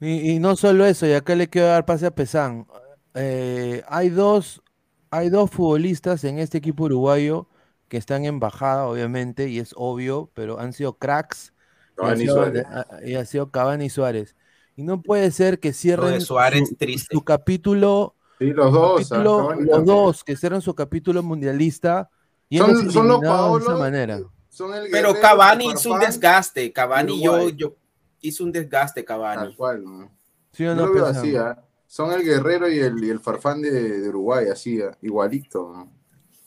Y, 0.00 0.32
y 0.32 0.38
no 0.38 0.56
solo 0.56 0.86
eso, 0.86 1.06
y 1.06 1.12
acá 1.12 1.34
le 1.34 1.48
quiero 1.48 1.68
dar 1.68 1.84
pase 1.86 2.06
a 2.06 2.10
Pesán. 2.14 2.66
Eh, 3.14 3.82
hay 3.88 4.08
dos, 4.10 4.62
hay 5.10 5.28
dos 5.28 5.50
futbolistas 5.50 6.24
en 6.24 6.38
este 6.38 6.58
equipo 6.58 6.84
uruguayo 6.84 7.48
que 7.88 7.96
están 7.96 8.24
en 8.24 8.38
bajada, 8.38 8.86
obviamente, 8.86 9.48
y 9.48 9.58
es 9.58 9.72
obvio, 9.76 10.30
pero 10.34 10.58
han 10.60 10.72
sido 10.72 10.98
cracks. 10.98 11.52
y 11.96 11.96
Cavani 11.96 12.12
han 12.12 12.18
y 12.20 12.22
sido- 12.22 12.34
Suárez. 12.36 12.66
a- 12.66 12.86
y 13.04 13.14
ha 13.14 13.24
sido 13.24 13.50
Cavani 13.50 13.84
y 13.86 13.90
Suárez. 13.90 14.36
Y 14.76 14.82
no 14.84 15.02
puede 15.02 15.30
ser 15.32 15.58
que 15.58 15.72
cierren 15.72 16.20
Suárez, 16.20 16.68
su, 16.68 16.76
triste. 16.76 17.08
su 17.10 17.22
capítulo, 17.24 18.14
Sí, 18.38 18.46
los 18.52 18.72
dos. 18.72 19.08
capítulo- 19.08 19.54
los 19.60 19.84
dos, 19.84 20.24
que 20.24 20.36
cierren 20.36 20.60
su 20.62 20.74
capítulo 20.74 21.22
mundialista 21.22 22.08
y 22.48 22.58
Son, 22.58 22.90
son 22.90 23.08
los 23.08 23.20
de 23.20 23.26
esa 23.26 23.36
Paolo. 23.36 23.78
manera. 23.78 24.20
Son 24.48 24.74
el 24.74 24.88
Pero 24.90 25.14
Cavani 25.20 25.70
hizo 25.72 25.92
un 25.92 26.00
desgaste. 26.00 26.72
Cavani 26.72 27.22
yo, 27.22 27.48
yo 27.50 27.76
hizo 28.20 28.44
un 28.44 28.52
desgaste, 28.52 29.04
Cavani. 29.04 29.42
Tal 29.42 29.56
cual, 29.56 29.84
¿no? 29.84 30.10
¿Sí 30.52 30.64
o 30.64 30.68
Yo 30.68 30.74
no, 30.74 30.86
lo 30.86 30.92
veo 30.94 31.06
así, 31.06 31.36
¿ah? 31.36 31.62
Son 31.86 32.12
el 32.12 32.22
Guerrero 32.22 32.68
y 32.68 32.78
el, 32.78 33.02
y 33.02 33.10
el 33.10 33.20
Farfán 33.20 33.62
de, 33.62 33.70
de 34.00 34.08
Uruguay, 34.08 34.46
así, 34.52 34.80
¿ah? 34.82 34.96
igualito. 35.02 35.72
¿no? 35.74 35.92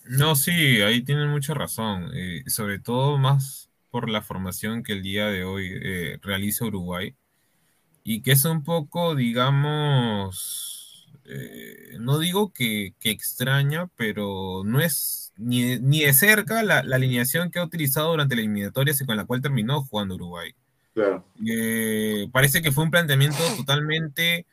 No, 0.08 0.36
sí, 0.36 0.82
ahí 0.82 1.04
tienen 1.04 1.30
mucha 1.30 1.54
razón. 1.54 2.10
eh, 2.14 2.44
sobre 2.48 2.80
todo 2.80 3.18
más 3.18 3.70
por 3.90 4.10
la 4.10 4.22
formación 4.22 4.84
que 4.84 4.94
el 4.94 5.02
día 5.04 5.28
de 5.28 5.44
hoy 5.44 5.70
eh, 5.72 6.20
realiza 6.22 6.66
Uruguay. 6.66 7.16
Y 8.04 8.22
que 8.22 8.32
es 8.32 8.46
un 8.46 8.64
poco, 8.64 9.16
digamos, 9.16 10.71
eh, 11.26 11.98
no 12.00 12.20
digo 12.20 12.52
que, 12.54 12.94
que 13.00 13.10
extraña, 13.10 13.90
pero 13.96 14.64
no 14.66 14.82
es 14.82 15.34
ni 15.38 15.64
de, 15.64 15.80
ni 15.80 16.02
de 16.02 16.14
cerca 16.14 16.64
la, 16.64 16.84
la 16.84 16.96
alineación 16.96 17.52
que 17.52 17.60
ha 17.60 17.64
utilizado 17.64 18.12
durante 18.12 18.36
la 18.36 18.42
eliminatoria 18.42 18.94
y 19.00 19.06
con 19.06 19.18
la 19.18 19.26
cual 19.26 19.42
terminó 19.42 19.82
jugando 19.84 20.16
Uruguay. 20.16 20.54
Claro. 20.94 21.26
Eh, 21.46 22.28
parece 22.32 22.62
que 22.62 22.72
fue 22.72 22.84
un 22.84 22.92
planteamiento 22.92 23.38
totalmente 23.58 24.46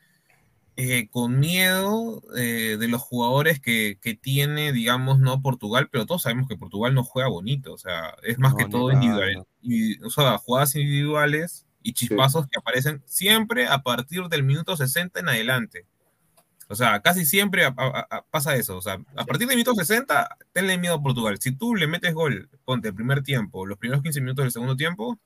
eh, 0.81 1.09
con 1.09 1.39
miedo 1.39 2.23
eh, 2.37 2.77
de 2.79 2.87
los 2.87 3.01
jugadores 3.01 3.59
que, 3.59 3.97
que 4.01 4.13
tiene, 4.15 4.71
digamos, 4.71 5.19
no 5.19 5.41
Portugal, 5.41 5.89
pero 5.91 6.05
todos 6.05 6.21
sabemos 6.21 6.47
que 6.47 6.55
Portugal 6.55 6.93
no 6.93 7.03
juega 7.03 7.27
bonito, 7.27 7.73
o 7.73 7.77
sea, 7.77 8.15
es 8.23 8.39
más 8.39 8.53
No, 8.53 8.57
que 8.57 8.65
todo 8.65 8.91
individual, 8.91 9.45
y, 9.61 10.01
o 10.01 10.09
sea, 10.09 10.37
jugadas 10.37 10.75
individuales 10.75 11.65
y 11.83 11.91
chispazos 11.91 12.47
que 12.47 12.57
aparecen 12.57 13.03
siempre 13.05 13.67
a 13.67 13.83
partir 13.83 14.23
del 14.29 14.43
minuto 14.43 14.77
60 14.77 15.19
en 15.19 15.27
adelante. 15.27 15.85
O 16.71 16.75
sea, 16.75 17.01
casi 17.01 17.25
siempre 17.25 17.63
pasa 18.29 18.55
eso. 18.55 18.77
O 18.77 18.81
sea, 18.81 18.99
a 19.15 19.25
partir 19.25 19.47
del 19.47 19.57
minuto 19.57 19.73
60, 19.73 20.37
tenle 20.53 20.77
miedo 20.77 20.95
a 20.95 21.01
Portugal. 21.01 21.39
Si 21.39 21.51
tú 21.51 21.75
le 21.75 21.87
metes 21.87 22.13
gol, 22.13 22.47
ponte 22.63 22.89
el 22.89 22.93
primer 22.93 23.23
tiempo, 23.23 23.65
los 23.65 23.79
primeros 23.79 24.03
15 24.03 24.21
minutos 24.21 24.43
del 24.45 24.51
segundo 24.51 24.75
tiempo, 24.75 25.19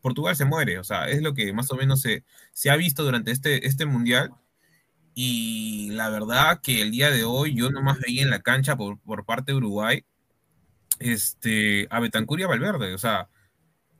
Portugal 0.00 0.34
se 0.36 0.46
muere. 0.46 0.78
O 0.78 0.84
sea, 0.84 1.08
es 1.08 1.20
lo 1.20 1.34
que 1.34 1.52
más 1.52 1.70
o 1.70 1.76
menos 1.76 2.00
se, 2.00 2.24
se 2.52 2.70
ha 2.70 2.76
visto 2.76 3.04
durante 3.04 3.30
este, 3.30 3.66
este 3.66 3.84
mundial. 3.84 4.32
Y 5.14 5.90
la 5.92 6.08
verdad 6.08 6.60
que 6.62 6.80
el 6.80 6.90
día 6.90 7.10
de 7.10 7.24
hoy 7.24 7.54
yo 7.54 7.70
nomás 7.70 8.00
veía 8.00 8.22
en 8.22 8.30
la 8.30 8.40
cancha 8.40 8.76
por, 8.76 8.98
por 9.00 9.26
parte 9.26 9.52
de 9.52 9.58
Uruguay 9.58 10.04
este, 10.98 11.86
a 11.90 12.00
Betancur 12.00 12.40
y 12.40 12.44
a 12.44 12.48
Valverde. 12.48 12.94
O 12.94 12.98
sea, 12.98 13.28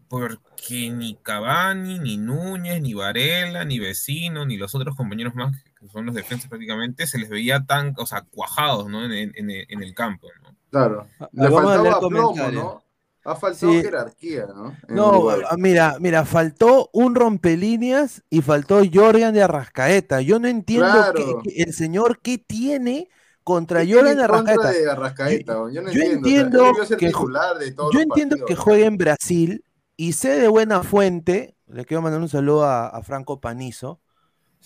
porque 0.09 0.91
ni 0.91 1.17
Cavani, 1.17 1.99
ni 1.99 2.17
Núñez, 2.17 2.81
ni 2.81 2.95
Varela, 2.95 3.65
ni 3.65 3.79
Vecino, 3.79 4.47
ni 4.47 4.57
los 4.57 4.75
otros 4.75 4.97
compañeros 4.97 5.35
más, 5.35 5.55
que 5.87 5.93
son 5.93 6.07
los 6.07 6.15
defensas 6.15 6.49
prácticamente, 6.49 7.07
se 7.07 7.19
les 7.19 7.29
veía 7.29 7.65
tan, 7.65 7.95
o 7.99 8.07
sea, 8.07 8.23
cuajados, 8.31 8.89
¿no? 8.89 9.05
En, 9.05 9.13
en- 9.13 9.51
en 9.51 9.83
el- 9.83 9.95
campo, 9.95 10.29
¿no? 10.43 10.55
Claro. 10.71 11.07
Ah, 11.21 11.29
Le 11.33 11.49
vamos 11.49 11.61
a 11.63 11.65
leer 11.77 11.93
faltaba 11.93 12.09
plomo, 12.09 12.29
comentarios. 12.29 12.65
¿no? 12.65 12.83
Ha 13.25 13.35
faltado 13.35 13.73
Sí. 13.73 13.83
jerarquía, 13.83 14.47
¿no? 14.55 14.77
En 14.89 14.95
No, 14.95 15.09
Uruguay. 15.11 15.41
ah, 15.51 15.57
mira, 15.59 15.97
mira, 15.99 16.25
faltó 16.25 16.91
un 16.93 17.15
rompelíneas 17.17 18.23
y 18.31 18.43
faltó 18.43 18.83
Jordan 18.93 19.35
de 19.35 19.43
Arrascaeta. 19.43 20.21
Yo 20.21 20.39
no 20.39 20.49
entiendo 20.49 20.87
Claro. 20.87 21.15
qué- 21.43 21.51
qué- 21.51 21.63
el 21.63 21.73
señor 21.73 22.21
qué 22.21 22.39
tiene 22.39 23.09
contra 23.43 23.81
¿Qué 23.85 23.93
Jordan 23.95 24.05
tiene 24.17 24.19
de 24.19 24.25
Arrascaeta. 24.25 24.71
de 24.73 24.91
Arrascaeta? 24.91 25.53
Yo, 25.55 25.71
yo 25.71 25.83
no 25.83 25.93
yo 25.93 26.03
entiendo. 26.03 26.71
o 26.71 26.85
sea, 26.85 26.97
que 26.97 27.07
ju- 27.07 27.19
titular 27.19 27.59
de 27.59 27.73
todos 27.73 27.93
Yo 27.93 27.99
los 28.01 28.05
entiendo 28.09 28.37
que 28.37 28.41
partidos. 28.43 28.65
juega 28.65 28.87
en 28.87 28.97
Brasil 28.97 29.65
y 29.97 30.13
sé 30.13 30.39
de 30.39 30.49
buena 30.49 30.83
fuente, 30.83 31.57
le 31.67 31.85
quiero 31.85 32.03
mandar 32.03 32.21
un 32.21 32.29
saludo 32.29 32.65
a, 32.65 32.89
a 32.89 33.03
Franco 33.03 33.41
Panizo, 33.41 34.01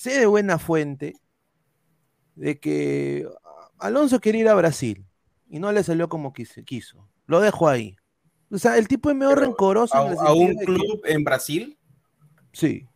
sé 0.01 0.19
de 0.19 0.25
buena 0.25 0.59
fuente 0.59 1.15
de 2.35 2.59
que 2.59 3.29
Alonso 3.79 4.19
quería 4.19 4.41
ir 4.41 4.49
a 4.49 4.55
Brasil 4.55 5.05
y 5.51 5.59
no 5.59 5.71
le 5.73 5.83
salió 5.83 6.09
como 6.09 6.33
quise- 6.33 6.65
quiso. 6.65 7.07
Lo 7.27 7.41
dejo 7.41 7.69
ahí. 7.69 7.97
O 8.51 8.57
sea, 8.59 8.79
el 8.79 8.89
tipo 8.89 9.11
es 9.11 9.17
medio 9.17 9.35
Pero, 9.35 9.43
rencoroso. 9.47 9.95
¿A, 9.95 10.11
en 10.13 10.19
a 10.19 10.33
un 10.33 10.59
que- 10.59 10.65
club 10.65 11.03
en 11.05 11.23
Brasil? 11.25 11.79
Sí. 12.53 12.87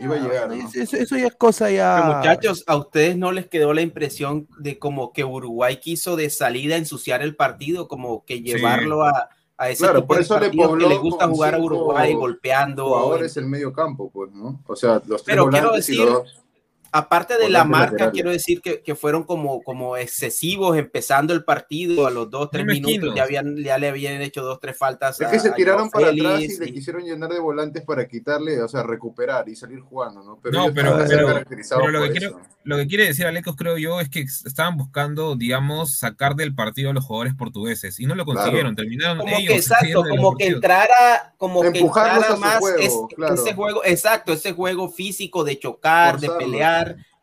Iba 0.00 0.16
a 0.16 0.18
llegar, 0.20 0.48
¿no? 0.48 0.54
Eso, 0.54 0.80
eso- 0.80 0.96
eso 0.98 1.16
ya 1.16 1.28
es 1.28 1.34
cosa 1.34 1.70
ya. 1.70 1.96
Pero, 2.02 2.16
muchachos, 2.18 2.62
¿a 2.66 2.76
ustedes 2.76 3.16
no 3.16 3.32
les 3.32 3.46
quedó 3.48 3.72
la 3.72 3.80
impresión 3.80 4.46
de 4.58 4.78
como 4.78 5.12
que 5.14 5.24
Uruguay 5.24 5.78
quiso 5.80 6.14
de 6.14 6.28
salida 6.28 6.76
ensuciar 6.76 7.22
el 7.22 7.34
partido, 7.36 7.88
como 7.88 8.24
que 8.26 8.42
llevarlo 8.42 9.02
a, 9.04 9.30
a 9.58 9.68
ese 9.70 9.82
Claro, 9.82 9.96
tipo 10.00 10.06
por 10.06 10.16
de 10.16 10.22
eso 10.22 10.38
le 10.38 10.50
que 10.50 10.88
les 10.88 10.98
gusta 10.98 11.28
jugar 11.28 11.54
a 11.54 11.58
Uruguay 11.58 12.14
golpeando? 12.14 12.86
Jugadores 12.88 13.36
el 13.36 13.46
medio 13.46 13.72
campo, 13.72 14.08
pues, 14.10 14.30
¿no? 14.32 14.60
O 14.66 14.76
sea, 14.76 15.02
los 15.06 15.22
tres 15.24 15.36
Pero 15.36 15.50
quiero 15.50 15.72
y 15.74 15.76
decir, 15.76 15.98
los 15.98 16.12
dos- 16.14 16.42
Aparte 16.90 17.36
de 17.38 17.48
la 17.50 17.64
marca, 17.64 17.90
laterales. 17.92 18.12
quiero 18.12 18.30
decir 18.30 18.60
que, 18.62 18.82
que 18.82 18.94
fueron 18.94 19.24
como, 19.24 19.62
como 19.62 19.96
excesivos 19.96 20.76
empezando 20.78 21.32
el 21.34 21.44
partido. 21.44 22.06
A 22.06 22.10
los 22.10 22.30
dos, 22.30 22.50
tres 22.50 22.64
minutos 22.64 23.14
ya, 23.14 23.22
habían, 23.24 23.56
ya 23.56 23.76
le 23.78 23.88
habían 23.88 24.20
hecho 24.22 24.42
dos, 24.42 24.58
tres 24.60 24.76
faltas. 24.76 25.20
Es 25.20 25.26
a- 25.26 25.30
que 25.30 25.38
se 25.38 25.50
tiraron 25.52 25.90
para 25.90 26.08
atrás 26.08 26.40
y 26.40 26.58
le 26.58 26.72
quisieron 26.72 27.02
llenar 27.04 27.30
de 27.30 27.38
volantes 27.40 27.82
para 27.84 28.06
quitarle, 28.08 28.60
o 28.62 28.68
sea, 28.68 28.82
recuperar 28.82 29.48
y 29.48 29.56
salir 29.56 29.80
jugando, 29.80 30.22
¿no? 30.22 30.38
Pero 30.42 30.54
No, 30.58 30.62
ellos 30.64 30.74
pero, 30.74 30.88
estaban 30.90 31.08
pero- 31.08 31.26
caracterizados 31.28 31.84
pero 31.86 31.98
lo, 31.98 32.04
que 32.06 32.18
quiero, 32.18 32.40
lo 32.64 32.76
que 32.78 32.86
quiere 32.86 33.04
decir 33.06 33.26
Alecos, 33.26 33.56
creo 33.56 33.76
yo, 33.78 34.00
es 34.00 34.08
que 34.08 34.20
estaban 34.20 34.76
buscando, 34.76 35.36
digamos, 35.36 35.96
sacar 35.98 36.34
del 36.36 36.54
partido 36.54 36.90
a 36.90 36.92
los 36.94 37.04
jugadores 37.04 37.34
portugueses 37.34 38.00
y 38.00 38.06
no 38.06 38.14
lo 38.14 38.24
Claro. 38.24 38.38
consiguieron. 38.40 38.74
Terminaron 38.76 39.18
como 39.18 39.36
ellos. 39.36 39.48
que 39.52 39.56
exacto, 39.56 40.04
como 40.08 40.36
que 40.36 40.46
entrara, 40.46 41.34
como 41.36 41.60
que 41.62 41.68
Empujarlos 41.78 42.16
entrara 42.16 42.32
a 42.32 42.36
su 42.36 42.40
más 42.40 42.58
juego, 42.58 42.78
es- 42.78 43.14
claro. 43.14 43.34
ese 43.34 43.54
juego, 43.54 43.84
exacto, 43.84 44.32
ese 44.32 44.52
juego 44.52 44.88
físico 44.88 45.44
de 45.44 45.58
chocar, 45.58 46.18
de 46.18 46.26
Forzarlos. 46.28 46.50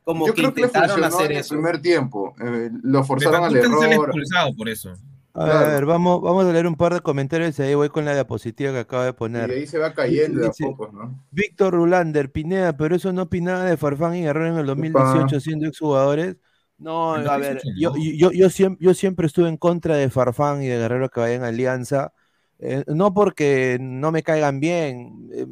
Como 0.04 0.28
Yo 0.28 0.34
que 0.34 0.42
creo 0.42 0.54
que 0.54 0.62
le 0.62 0.68
intentaron 0.68 1.04
hacer 1.04 1.26
en 1.32 1.32
el 1.38 1.42
eso. 1.42 1.56
primer 1.56 1.82
tiempo. 1.82 2.36
eh, 2.40 2.70
lo 2.84 3.04
forzaron 3.04 3.44
al 3.44 3.56
error. 3.56 3.94
expulsado 3.94 4.56
por 4.56 4.70
eso. 4.70 4.92
A 5.34 5.44
Claro. 5.44 5.66
ver, 5.72 5.86
vamos, 5.86 6.22
vamos 6.22 6.46
a 6.46 6.52
leer 6.54 6.66
un 6.68 6.76
par 6.76 6.94
de 6.94 7.02
comentarios 7.02 7.60
y 7.60 7.62
ahí 7.64 7.76
voy 7.76 7.90
con 7.90 8.06
la 8.06 8.14
diapositiva 8.14 8.72
que 8.72 8.80
acabo 8.80 9.04
de 9.04 9.10
Y 9.10 9.14
poner. 9.14 9.50
ahí 9.52 9.68
se 9.68 9.78
va 9.78 9.94
cayendo 9.94 10.40
de 10.40 10.48
a 10.48 10.52
pocos, 10.52 10.94
¿no? 10.94 11.26
Víctor 11.32 11.74
Rulander, 11.74 12.32
Pineda, 12.32 12.78
pero 12.78 12.96
eso 12.96 13.12
no 13.12 13.24
opinaba 13.24 13.66
de 13.66 13.76
Farfán 13.78 14.16
y 14.16 14.22
Guerrero 14.22 14.48
en 14.54 14.58
el 14.60 14.66
2018 14.66 15.40
siendo 15.42 15.68
exjugadores. 15.68 16.38
No, 16.78 17.14
a 17.16 17.38
ver, 17.38 17.62
2018 17.64 17.70
yo, 17.76 17.94
yo, 17.96 18.32
yo, 18.32 18.50
siempre, 18.50 18.86
yo 18.86 18.94
siempre 18.94 19.28
estuve 19.28 19.50
en 19.50 19.58
contra 19.58 19.96
de 19.98 20.10
Farfán 20.10 20.62
y 20.64 20.68
de 20.68 20.78
Guerrero 20.78 21.10
que 21.10 21.20
vayan 21.20 21.44
a 21.44 21.48
Alianza. 21.48 22.14
Eh, 22.60 22.84
no 22.88 23.14
porque 23.14 23.78
no 23.82 24.12
me 24.12 24.24
caigan 24.24 24.60
bien, 24.60 25.30
eh, 25.34 25.46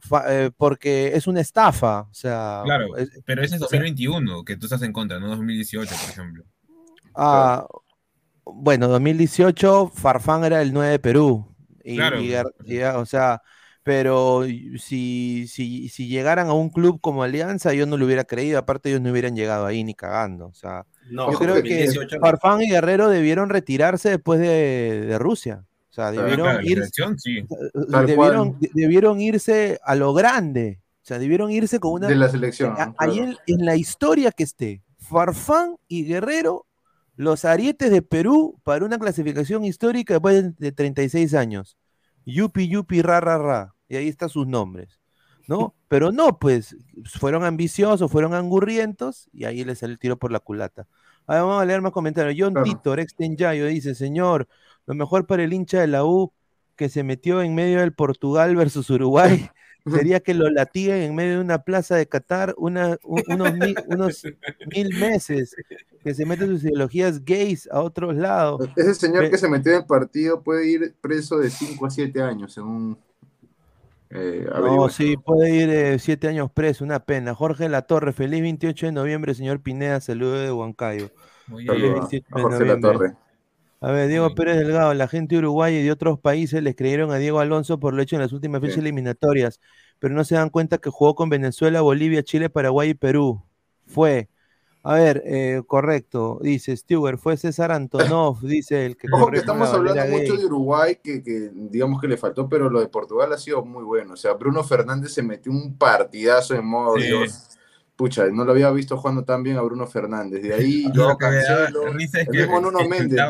fa- 0.00 0.24
eh, 0.28 0.50
porque 0.56 1.12
es 1.16 1.26
una 1.26 1.40
estafa. 1.40 2.00
O 2.02 2.14
sea, 2.14 2.62
Claro, 2.64 2.96
es- 2.96 3.10
pero 3.24 3.42
ese 3.42 3.56
es 3.56 3.62
o 3.62 3.66
sea- 3.68 3.78
2021, 3.78 4.44
que 4.44 4.56
tú 4.56 4.66
estás 4.66 4.82
en 4.82 4.92
contra, 4.92 5.18
no 5.18 5.28
2018, 5.28 5.94
por 6.00 6.10
ejemplo. 6.10 6.44
Ah, 7.14 7.66
bueno, 8.44 8.88
2018 8.88 9.88
Farfán 9.94 10.44
era 10.44 10.60
el 10.62 10.72
9 10.72 10.92
de 10.92 10.98
Perú. 10.98 11.46
Y, 11.82 11.96
Claro. 11.96 12.20
y 12.20 12.28
Guer- 12.28 12.52
y, 12.64 12.80
o 12.82 13.06
sea, 13.06 13.42
pero 13.82 14.44
si, 14.78 15.46
si, 15.48 15.88
si 15.88 16.08
llegaran 16.08 16.48
a 16.48 16.52
un 16.52 16.68
club 16.68 17.00
como 17.00 17.22
Alianza, 17.22 17.72
yo 17.72 17.86
no 17.86 17.96
lo 17.96 18.04
hubiera 18.04 18.24
creído. 18.24 18.58
Aparte, 18.58 18.90
ellos 18.90 19.00
no 19.00 19.10
hubieran 19.10 19.34
llegado 19.34 19.64
ahí 19.66 19.82
ni 19.82 19.94
cagando. 19.94 20.46
O 20.46 20.54
sea, 20.54 20.84
No, 21.10 21.32
yo 21.32 21.38
creo 21.38 21.54
que 21.54 21.60
2018 21.62 22.16
no. 22.16 22.20
Farfán 22.20 22.62
y 22.62 22.68
Guerrero 22.70 23.08
debieron 23.08 23.48
retirarse 23.48 24.10
después 24.10 24.38
de, 24.40 25.06
de 25.06 25.18
Rusia. 25.18 25.64
O 25.90 25.92
sea, 25.92 26.12
debieron, 26.12 26.64
irse, 26.64 26.90
sí. 27.16 27.44
Debieron, 27.74 28.56
debieron 28.74 29.20
irse 29.20 29.80
a 29.82 29.96
lo 29.96 30.14
grande. 30.14 30.80
O 31.02 31.06
sea, 31.10 31.18
debieron 31.18 31.50
irse 31.50 31.80
con 31.80 31.92
una 31.94 32.06
De 32.06 32.14
la 32.14 32.28
selección. 32.28 32.74
a- 32.78 32.94
ahí 32.98 33.18
en, 33.18 33.36
en 33.46 33.64
la 33.64 33.74
historia 33.74 34.30
que 34.30 34.44
esté, 34.44 34.82
Farfán 34.98 35.76
y 35.88 36.04
Guerrero, 36.04 36.66
los 37.16 37.44
arietes 37.44 37.90
de 37.90 38.02
Perú 38.02 38.60
para 38.62 38.84
una 38.84 38.98
clasificación 38.98 39.64
histórica 39.64 40.14
después 40.14 40.42
de, 40.42 40.52
de 40.56 40.72
36 40.72 41.34
años. 41.34 41.76
Yupi, 42.24 42.68
yupi, 42.68 43.02
ra, 43.02 43.20
ra, 43.20 43.38
ra. 43.38 43.74
Y 43.88 43.96
ahí 43.96 44.08
están 44.08 44.28
sus 44.28 44.46
nombres. 44.46 45.00
¿No? 45.48 45.74
Pero 45.88 46.12
no, 46.12 46.38
pues, 46.38 46.76
fueron 47.18 47.42
ambiciosos, 47.42 48.10
fueron 48.12 48.34
angurrientos, 48.34 49.28
y 49.32 49.44
ahí 49.44 49.64
les 49.64 49.78
salió 49.80 49.94
el 49.94 49.98
tiro 49.98 50.16
por 50.16 50.30
la 50.30 50.38
culata. 50.38 50.86
Ahora 51.26 51.42
vamos 51.42 51.62
a 51.62 51.66
leer 51.66 51.80
más 51.82 51.92
comentarios. 51.92 52.36
John 52.38 52.52
Claro. 52.54 52.64
Titor, 52.64 53.00
ex 53.00 53.14
dice, 53.16 53.94
señor, 53.94 54.46
lo 54.90 54.94
mejor 54.96 55.26
para 55.26 55.42
el 55.44 55.52
hincha 55.52 55.80
de 55.80 55.86
la 55.86 56.04
U 56.04 56.32
que 56.76 56.88
se 56.88 57.02
metió 57.04 57.42
en 57.42 57.54
medio 57.54 57.80
del 57.80 57.92
Portugal 57.92 58.56
versus 58.56 58.88
Uruguay 58.90 59.48
sería 59.86 60.20
que 60.20 60.34
lo 60.34 60.50
latiguen 60.50 61.02
en 61.02 61.14
medio 61.14 61.34
de 61.34 61.40
una 61.40 61.62
plaza 61.62 61.94
de 61.96 62.06
Qatar 62.06 62.54
una- 62.58 62.96
unos, 63.04 63.54
mil, 63.54 63.74
unos 63.86 64.24
mil 64.74 64.88
meses, 64.98 65.54
que 66.02 66.14
se 66.14 66.24
meten 66.26 66.48
sus 66.48 66.64
ideologías 66.64 67.24
gays 67.24 67.68
a 67.70 67.80
otros 67.80 68.14
lados. 68.16 68.68
Ese 68.76 68.94
señor 68.94 69.30
que 69.30 69.38
se 69.38 69.48
metió 69.48 69.72
en 69.72 69.78
el 69.78 69.86
partido 69.86 70.42
puede 70.42 70.68
ir 70.68 70.94
preso 71.00 71.38
de 71.38 71.50
5 71.50 71.86
a 71.86 71.90
7 71.90 72.20
años, 72.22 72.52
según. 72.54 72.98
Eh, 74.10 74.46
No, 74.52 74.88
sí, 74.88 75.16
puede 75.16 75.50
ir 75.54 75.68
eh, 75.70 75.98
siete 76.00 76.26
años 76.28 76.50
preso, 76.50 76.82
una 76.84 76.98
pena. 77.00 77.34
Jorge 77.34 77.68
Latorre, 77.68 78.12
feliz 78.12 78.40
28 78.42 78.86
de 78.86 78.92
noviembre, 78.92 79.34
señor 79.34 79.60
Pineda, 79.62 80.00
saludo 80.00 80.34
de 80.40 80.50
Huancayo. 80.50 81.10
Muy 81.46 81.64
Feliz 81.66 81.82
Saludos 81.82 82.10
28 82.10 82.26
a 82.32 82.36
de 82.36 82.42
Jorge 82.42 82.58
noviembre. 82.58 82.90
Latorre. 82.90 83.14
A 83.82 83.90
ver, 83.92 84.08
Diego 84.08 84.28
Sí. 84.28 84.34
Pérez 84.34 84.58
Delgado, 84.58 84.92
la 84.94 85.08
gente 85.08 85.34
de 85.34 85.38
Uruguay 85.40 85.74
y 85.76 85.82
de 85.82 85.90
otros 85.90 86.18
países 86.20 86.62
les 86.62 86.76
creyeron 86.76 87.10
a 87.12 87.16
Diego 87.16 87.40
Alonso 87.40 87.80
por 87.80 87.94
lo 87.94 88.02
hecho 88.02 88.16
en 88.16 88.22
las 88.22 88.32
últimas 88.32 88.60
fechas 88.60 88.74
Sí. 88.74 88.80
eliminatorias, 88.80 89.58
pero 89.98 90.14
no 90.14 90.22
se 90.24 90.34
dan 90.34 90.50
cuenta 90.50 90.78
que 90.78 90.90
jugó 90.90 91.14
con 91.14 91.30
Venezuela, 91.30 91.80
Bolivia, 91.80 92.22
Chile, 92.22 92.50
Paraguay 92.50 92.90
y 92.90 92.94
Perú. 92.94 93.42
Fue. 93.86 94.28
A 94.82 94.94
ver, 94.94 95.22
eh, 95.26 95.62
correcto, 95.66 96.38
dice 96.42 96.74
Stewart, 96.74 97.18
fue 97.18 97.36
César 97.36 97.70
Antonov, 97.70 98.40
dice 98.42 98.86
el 98.86 98.96
que 98.96 99.08
Ojo 99.12 99.30
que 99.30 99.38
estamos 99.38 99.68
hablando 99.70 100.02
mucho 100.06 100.32
gay. 100.32 100.38
de 100.38 100.46
Uruguay, 100.46 100.98
que, 101.02 101.22
que 101.22 101.50
digamos 101.54 102.00
que 102.00 102.08
le 102.08 102.16
faltó, 102.16 102.48
pero 102.48 102.70
lo 102.70 102.80
de 102.80 102.88
Portugal 102.88 103.30
ha 103.32 103.38
sido 103.38 103.62
muy 103.64 103.84
bueno. 103.84 104.14
O 104.14 104.16
sea, 104.16 104.32
Bruno 104.34 104.62
Fernández 104.64 105.12
se 105.12 105.22
metió 105.22 105.52
un 105.52 105.76
partidazo 105.76 106.54
en 106.54 106.64
modo 106.66 106.96
Sí. 106.96 107.06
Dios. 107.08 107.46
Pucha, 107.96 108.26
no 108.30 108.46
lo 108.46 108.52
había 108.52 108.70
visto 108.70 108.96
jugando 108.96 109.24
tan 109.24 109.42
bien 109.42 109.58
a 109.58 109.60
Bruno 109.60 109.86
Fernández. 109.86 110.42
De 110.42 110.54
ahí 110.54 110.84
yo 110.94 111.10
que 111.18 111.26
Cancelo, 111.26 111.88
es 111.98 112.14
el 112.14 112.26
que 112.28 112.38
mismo 112.38 112.60
Nuno 112.62 112.78
Méndez. 112.88 113.20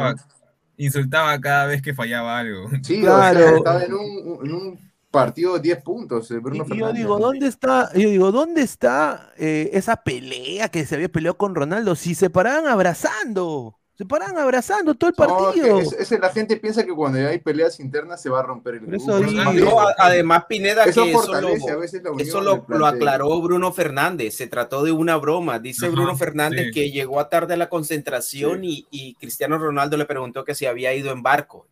Insultaba 0.85 1.39
cada 1.41 1.67
vez 1.67 1.83
que 1.83 1.95
fallaba 1.95 2.39
algo. 2.39 2.69
Sí, 2.83 3.01
Claro. 3.01 3.39
o 3.39 3.43
sea, 3.49 3.57
estaba 3.57 3.85
en 3.85 3.95
un, 3.95 4.47
en 4.47 4.55
un 4.55 4.79
partido 5.11 5.55
de 5.55 5.61
10 5.61 5.83
puntos, 5.83 6.31
eh, 6.31 6.39
Bruno 6.39 6.65
Y- 6.69 6.75
y 6.75 6.79
yo 6.79 6.93
digo, 6.93 7.19
¿dónde 7.19 7.49
está? 7.49 7.91
Yo 7.95 8.09
digo, 8.11 8.31
¿dónde 8.31 8.63
está 8.63 9.33
eh, 9.37 9.71
esa 9.73 9.97
pelea 10.05 10.69
que 10.69 10.87
se 10.87 10.95
había 10.95 11.09
peleado 11.09 11.37
con 11.37 11.55
Ronaldo? 11.57 11.97
Si 11.97 12.15
se 12.15 12.31
paraban 12.31 12.67
abrazando, 12.69 13.80
se 14.01 14.07
paraban 14.07 14.39
abrazando 14.39 14.95
todo 14.95 15.11
el 15.11 15.17
No, 15.19 15.25
es 15.25 15.43
partido. 15.45 15.79
es- 15.81 15.93
es- 16.11 16.19
la 16.19 16.31
gente 16.31 16.57
piensa 16.57 16.87
que 16.87 16.93
cuando 16.95 17.19
hay 17.19 17.39
peleas 17.39 17.79
internas 17.81 18.23
se 18.23 18.31
va 18.31 18.41
a 18.41 18.43
romper 18.43 18.77
el 18.77 18.81
grupo. 18.87 18.97
digo. 19.19 19.31
Más 19.33 19.45
No, 19.47 19.53
bien, 19.53 19.69
a- 19.69 19.95
además, 19.99 20.45
Pineda, 20.49 20.85
eso 20.85 21.05
que 21.05 21.11
eso, 21.11 21.35
a 21.35 21.41
lo, 21.43 21.49
veces 21.81 22.03
la 22.03 22.11
unión 22.11 22.27
eso 22.27 22.41
lo, 22.41 22.87
aclaró 22.87 23.39
Bruno 23.43 23.73
Fernández. 23.75 24.35
Se 24.37 24.47
trató 24.47 24.85
de 24.85 24.93
una 24.93 25.19
broma. 25.19 25.59
Dice 25.59 25.85
Ajá, 25.85 25.95
Bruno 25.95 26.17
Fernández 26.17 26.69
sí. 26.69 26.71
que 26.73 26.91
llegó 26.91 27.21
a 27.21 27.29
tarde 27.29 27.53
a 27.53 27.57
la 27.59 27.69
concentración 27.69 28.65
y, 28.65 28.87
y 28.91 29.17
Cristiano 29.17 29.59
Ronaldo 29.59 29.99
le 29.99 30.07
preguntó 30.07 30.45
que 30.47 30.55
si 30.55 30.65
había 30.65 30.95
ido 30.95 31.13
en 31.13 31.23
barco. 31.23 31.67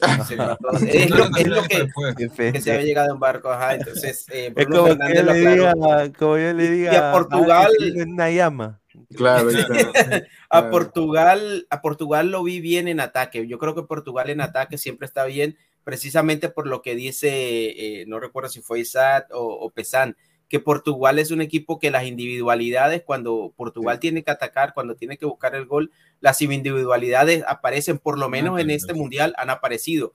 Es, 0.00 0.30
No, 0.36 0.46
lo, 0.46 0.56
no, 0.60 0.78
es 0.86 1.08
no, 1.10 1.16
lo 1.56 1.62
no, 1.62 1.68
que, 2.16 2.60
se 2.60 2.72
había 2.72 2.84
llegado 2.84 3.12
en 3.12 3.18
barco. 3.18 3.50
Ajá, 3.50 3.74
entonces 3.74 4.24
eh, 4.30 4.52
Es 4.56 4.66
como 4.66 4.84
que 4.84 4.90
Fernández 4.92 5.24
lo 5.24 5.32
le 5.34 5.38
aclaró. 5.48 5.74
diga, 5.74 6.12
como 6.16 6.38
yo 6.38 6.52
le 6.54 6.70
diga 6.70 6.92
Y 6.92 6.96
a 6.96 7.12
Portugal- 7.12 7.72
ah, 7.78 7.84
en 7.84 8.12
una 8.12 8.30
llama. 8.30 8.80
Claro, 9.16 9.48
claro. 9.48 9.92
A. 10.50 10.70
Portugal, 10.70 11.66
a 11.70 11.80
Portugal 11.82 12.30
lo 12.30 12.42
vi 12.44 12.60
bien 12.60 12.88
en 12.88 13.00
ataque. 13.00 13.46
Yo 13.46 13.58
creo 13.58 13.74
que 13.74 13.82
Portugal 13.82 14.30
en 14.30 14.40
ataque 14.40 14.78
siempre 14.78 15.06
está 15.06 15.24
bien, 15.24 15.56
precisamente 15.84 16.48
por 16.48 16.66
lo 16.66 16.82
que 16.82 16.94
dice, 16.94 18.00
eh, 18.00 18.04
no 18.06 18.20
recuerdo 18.20 18.48
si 18.50 18.60
fue 18.60 18.80
Isaac 18.80 19.28
o, 19.32 19.40
o 19.42 19.70
Pesan, 19.70 20.16
que 20.48 20.60
Portugal 20.60 21.18
es 21.18 21.30
un 21.30 21.40
equipo 21.40 21.78
que 21.78 21.90
las 21.90 22.04
individualidades, 22.04 23.02
cuando 23.04 23.52
Portugal 23.56 23.96
Sí. 23.96 24.00
tiene 24.00 24.22
que 24.24 24.30
atacar, 24.32 24.74
cuando 24.74 24.94
tiene 24.96 25.16
que 25.18 25.26
buscar 25.26 25.54
el 25.54 25.66
gol, 25.66 25.92
las 26.20 26.40
individualidades 26.42 27.44
aparecen, 27.46 27.98
por 27.98 28.18
lo 28.18 28.28
menos 28.28 28.58
en 28.60 28.70
este 28.70 28.94
mundial 28.94 29.34
han 29.38 29.50
aparecido. 29.50 30.12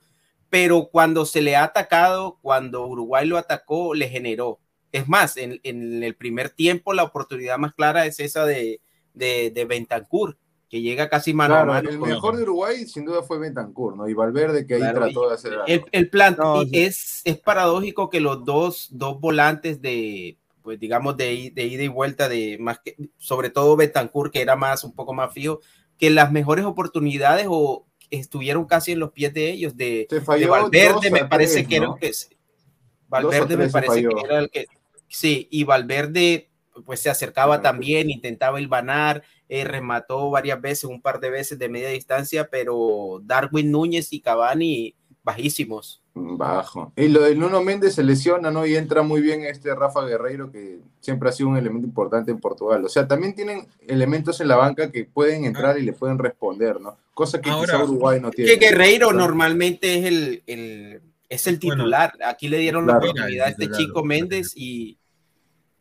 Pero 0.50 0.88
cuando 0.92 1.26
se 1.26 1.42
le 1.42 1.56
ha 1.56 1.64
atacado, 1.64 2.38
cuando 2.42 2.86
Uruguay 2.86 3.26
lo 3.26 3.36
atacó, 3.38 3.94
le 3.94 4.08
generó. 4.08 4.58
Es 4.92 5.08
más, 5.08 5.36
en, 5.36 5.60
en 5.64 6.02
el 6.02 6.14
primer 6.14 6.50
tiempo 6.50 6.92
la 6.94 7.02
oportunidad 7.02 7.58
más 7.58 7.74
clara 7.74 8.06
es 8.06 8.20
esa 8.20 8.44
de, 8.46 8.80
de, 9.16 9.50
de 9.50 9.64
Bentancur, 9.64 10.38
que 10.68 10.80
llega 10.80 11.08
casi 11.08 11.32
mano 11.34 11.54
Claro, 11.54 11.72
a 11.72 11.74
mano. 11.76 11.90
el 11.90 11.98
mejor 11.98 12.36
de 12.36 12.42
Uruguay 12.44 12.86
sin 12.86 13.04
duda 13.04 13.22
fue 13.22 13.38
Bentancur, 13.38 13.96
¿no? 13.96 14.08
Y 14.08 14.14
Valverde 14.14 14.66
que 14.66 14.74
ahí 14.74 14.80
Claro, 14.80 15.00
trató 15.00 15.28
de 15.28 15.34
hacer 15.34 15.52
algo. 15.54 15.64
el, 15.66 15.84
el 15.92 16.08
plan 16.10 16.36
No, 16.38 16.62
sí. 16.62 16.70
es, 16.72 17.22
es 17.24 17.38
paradójico 17.38 18.08
que 18.10 18.20
los 18.20 18.44
dos, 18.44 18.88
dos 18.92 19.18
volantes 19.20 19.80
de, 19.82 20.36
pues 20.62 20.78
digamos, 20.78 21.16
de, 21.16 21.50
de 21.54 21.64
ida 21.66 21.82
y 21.84 21.88
vuelta, 21.88 22.28
de 22.28 22.58
más 22.60 22.80
que, 22.80 22.96
sobre 23.16 23.50
todo 23.50 23.76
Bentancur, 23.76 24.30
que 24.30 24.40
era 24.42 24.56
más, 24.56 24.84
un 24.84 24.92
poco 24.92 25.12
más 25.14 25.32
fijo, 25.32 25.60
que 25.98 26.10
las 26.10 26.30
mejores 26.32 26.64
oportunidades 26.64 27.46
o 27.48 27.86
estuvieron 28.10 28.66
casi 28.66 28.92
en 28.92 28.98
los 29.00 29.12
pies 29.12 29.32
de 29.34 29.50
ellos, 29.50 29.76
de, 29.76 30.06
de 30.10 30.46
Valverde, 30.46 31.10
me 31.10 31.24
parece 31.24 31.54
tres, 31.54 31.68
que 31.68 31.76
era 31.76 31.86
¿no? 31.86 31.94
el 31.94 32.00
que 32.00 32.12
Valverde 33.08 33.56
me 33.56 33.68
parece 33.68 33.92
falló. 33.94 34.10
que 34.10 34.20
era 34.24 34.38
el 34.40 34.50
que 34.50 34.66
sí, 35.08 35.46
y 35.50 35.64
Valverde 35.64 36.50
pues 36.84 37.00
se 37.00 37.10
acercaba 37.10 37.62
también, 37.62 38.10
intentaba 38.10 38.60
hilvanar, 38.60 39.22
eh, 39.48 39.64
remató 39.64 40.30
varias 40.30 40.60
veces, 40.60 40.84
un 40.84 41.00
par 41.00 41.20
de 41.20 41.30
veces 41.30 41.58
de 41.58 41.68
media 41.68 41.88
distancia, 41.88 42.48
pero 42.50 43.20
Darwin 43.24 43.70
Núñez 43.70 44.12
y 44.12 44.20
Cavani 44.20 44.94
bajísimos. 45.22 46.02
Bajo. 46.14 46.92
Y 46.96 47.08
lo 47.08 47.20
del 47.20 47.38
Nuno 47.38 47.62
Méndez 47.62 47.94
se 47.94 48.02
lesiona, 48.02 48.50
¿no? 48.50 48.64
Y 48.64 48.74
entra 48.76 49.02
muy 49.02 49.20
bien 49.20 49.42
este 49.44 49.74
Rafa 49.74 50.02
Guerreiro, 50.06 50.50
que 50.50 50.78
siempre 51.00 51.28
ha 51.28 51.32
sido 51.32 51.50
un 51.50 51.58
elemento 51.58 51.86
importante 51.86 52.30
en 52.30 52.38
Portugal. 52.40 52.82
O 52.84 52.88
sea, 52.88 53.06
también 53.06 53.34
tienen 53.34 53.66
elementos 53.86 54.40
en 54.40 54.48
la 54.48 54.56
banca 54.56 54.90
que 54.90 55.04
pueden 55.04 55.44
entrar 55.44 55.78
y 55.78 55.82
le 55.82 55.92
pueden 55.92 56.18
responder, 56.18 56.80
¿no? 56.80 56.96
Cosa 57.12 57.40
que 57.40 57.50
Ahora, 57.50 57.74
quizá 57.74 57.84
Uruguay 57.84 58.18
no 58.20 58.30
tiene. 58.30 58.50
Que 58.50 58.56
Guerreiro 58.56 59.12
normalmente 59.12 59.98
es 59.98 60.04
el, 60.06 60.42
el- 60.46 61.02
es 61.28 61.46
el 61.48 61.58
Bueno, 61.58 61.82
titular. 61.82 62.12
Aquí 62.24 62.48
le 62.48 62.58
dieron 62.58 62.84
claro. 62.84 63.00
la 63.00 63.10
oportunidad 63.10 63.46
a 63.48 63.50
este 63.50 63.70
chico 63.72 64.02
Méndez 64.04 64.52
y, 64.56 64.96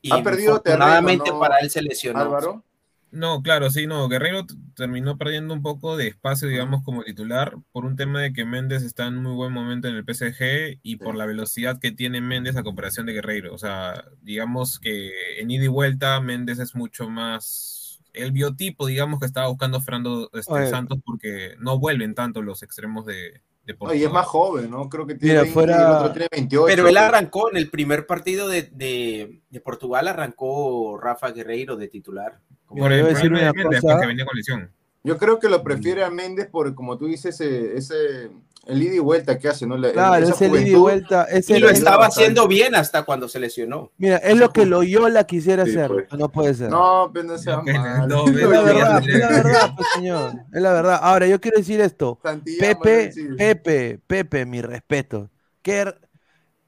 y 0.06 0.12
Ha 0.12 0.22
perdido 0.22 0.60
terreno, 0.62 1.02
¿no? 1.02 1.40
para 1.40 1.58
él 1.58 1.70
se 1.72 1.82
lesionó. 1.82 2.20
Álvaro. 2.20 2.64
No, 3.10 3.42
claro, 3.42 3.72
sí, 3.72 3.88
no. 3.88 4.08
Guerrero 4.10 4.46
terminó 4.76 5.18
perdiendo 5.18 5.54
un 5.54 5.62
poco 5.62 5.96
de 5.96 6.08
espacio, 6.08 6.50
digamos, 6.50 6.84
como 6.84 7.04
titular, 7.04 7.56
por 7.72 7.86
un 7.86 7.96
tema 7.96 8.22
de 8.22 8.34
que 8.34 8.46
Méndez 8.46 8.84
está 8.84 9.08
en 9.08 9.16
muy 9.16 9.34
buen 9.34 9.54
momento 9.54 9.88
en 9.88 9.96
el 9.96 10.04
PSG 10.04 10.80
y 10.84 10.98
por 10.98 11.16
la 11.16 11.26
velocidad 11.26 11.80
que 11.80 11.92
tiene 11.92 12.20
Méndez 12.20 12.58
a 12.58 12.64
comparación 12.64 13.06
de 13.06 13.14
Guerreiro. 13.14 13.54
O 13.54 13.58
sea, 13.58 14.04
digamos 14.22 14.80
que 14.80 15.40
en 15.40 15.50
ida 15.50 15.64
y 15.64 15.70
vuelta 15.70 16.20
Méndez 16.20 16.60
es 16.60 16.76
mucho 16.76 17.10
más 17.10 18.02
el 18.14 18.32
biotipo, 18.32 18.86
digamos, 18.86 19.20
que 19.20 19.26
estaba 19.26 19.48
buscando 19.48 19.82
Fernando 19.82 20.30
este. 20.34 20.70
Santos 20.70 21.00
porque 21.04 21.56
no 21.60 21.80
vuelven 21.80 22.16
tanto 22.16 22.42
los 22.42 22.64
extremos 22.64 23.06
de 23.06 23.42
No, 23.82 23.94
y 23.94 24.04
es 24.04 24.12
más 24.12 24.26
joven, 24.28 24.70
¿no? 24.70 24.88
Creo 24.90 25.08
que 25.08 25.16
tiene 25.16 25.34
Mira, 25.34 25.42
20 25.42 25.50
y 25.50 25.54
fuera- 25.54 25.78
el 25.78 25.96
otro 25.96 26.12
tiene 26.12 26.28
28. 26.32 26.66
Pero 26.76 26.88
él 26.88 26.98
arrancó 26.98 27.50
en 27.50 27.58
el 27.58 27.70
primer 27.70 28.06
partido 28.06 28.48
de, 28.48 28.64
de- 28.64 29.42
de 29.50 29.60
Portugal, 29.62 30.08
arrancó 30.08 31.00
Rafa 31.02 31.32
Guerreiro 31.32 31.76
de 31.76 31.88
titular. 31.88 32.40
Como- 32.66 32.82
Por 32.82 32.90
Mira, 32.92 32.96
el 32.96 33.00
yo 33.02 33.06
voy 33.06 33.12
a 33.12 33.16
decir 33.16 33.32
una 33.32 33.54
Méndez, 33.54 33.82
cosa. 33.82 33.94
porque 33.94 34.08
venía 34.08 34.26
con 34.26 34.36
lesión. 34.38 34.72
Yo 35.04 35.18
creo 35.18 35.40
que 35.40 35.50
lo 35.50 35.64
prefiere 35.64 36.04
a 36.04 36.10
Méndez 36.10 36.48
por, 36.48 36.74
como 36.76 36.98
tú 36.98 37.06
dices, 37.08 37.40
ese, 37.40 37.76
ese 37.78 38.30
el 38.68 38.82
ida 38.84 38.96
y 38.96 39.00
vuelta 39.00 39.38
que 39.38 39.48
hace, 39.48 39.66
¿no? 39.68 39.78
La- 39.78 39.92
Claro, 39.92 40.24
esa 40.26 40.34
es 40.34 40.42
el 40.42 40.56
ida 40.56 40.70
y 40.70 40.76
vuelta. 40.76 41.24
Es 41.26 41.50
y 41.50 41.60
lo 41.60 41.70
es- 41.70 41.78
estaba 41.80 41.98
bastante. 41.98 42.22
haciendo 42.24 42.48
bien 42.48 42.76
hasta 42.76 43.04
cuando 43.04 43.28
se 43.30 43.40
lesionó. 43.40 43.92
Mira, 43.98 44.18
es 44.18 44.38
lo 44.38 44.50
que 44.50 44.66
Loyola 44.66 45.24
quisiera 45.26 45.66
Sí, 45.66 45.72
hacer, 45.72 45.88
pues. 46.10 46.20
no 46.20 46.32
puede 46.32 46.54
ser. 46.54 46.70
No, 46.70 47.10
pero 47.14 47.26
no 47.28 47.38
sea 47.38 47.58
No, 47.58 47.64
que- 47.64 47.74
mal. 47.74 48.08
no, 48.08 48.26
Es 48.28 48.32
pero 48.34 48.52
la 48.52 48.62
verdad, 48.62 49.04
es 49.10 49.20
la 49.20 49.28
verdad, 49.30 49.72
pues, 49.76 49.88
señor. 49.96 50.34
Es 50.54 50.62
la 50.62 50.74
verdad. 50.74 51.00
Ahora, 51.02 51.28
yo 51.28 51.40
quiero 51.40 51.58
decir 51.58 51.80
esto. 51.82 52.20
Pepe. 52.60 53.12
Pepe, 53.38 54.00
Pepe, 54.08 54.46
mi 54.46 54.62
respeto. 54.62 55.30
Que 55.62 55.94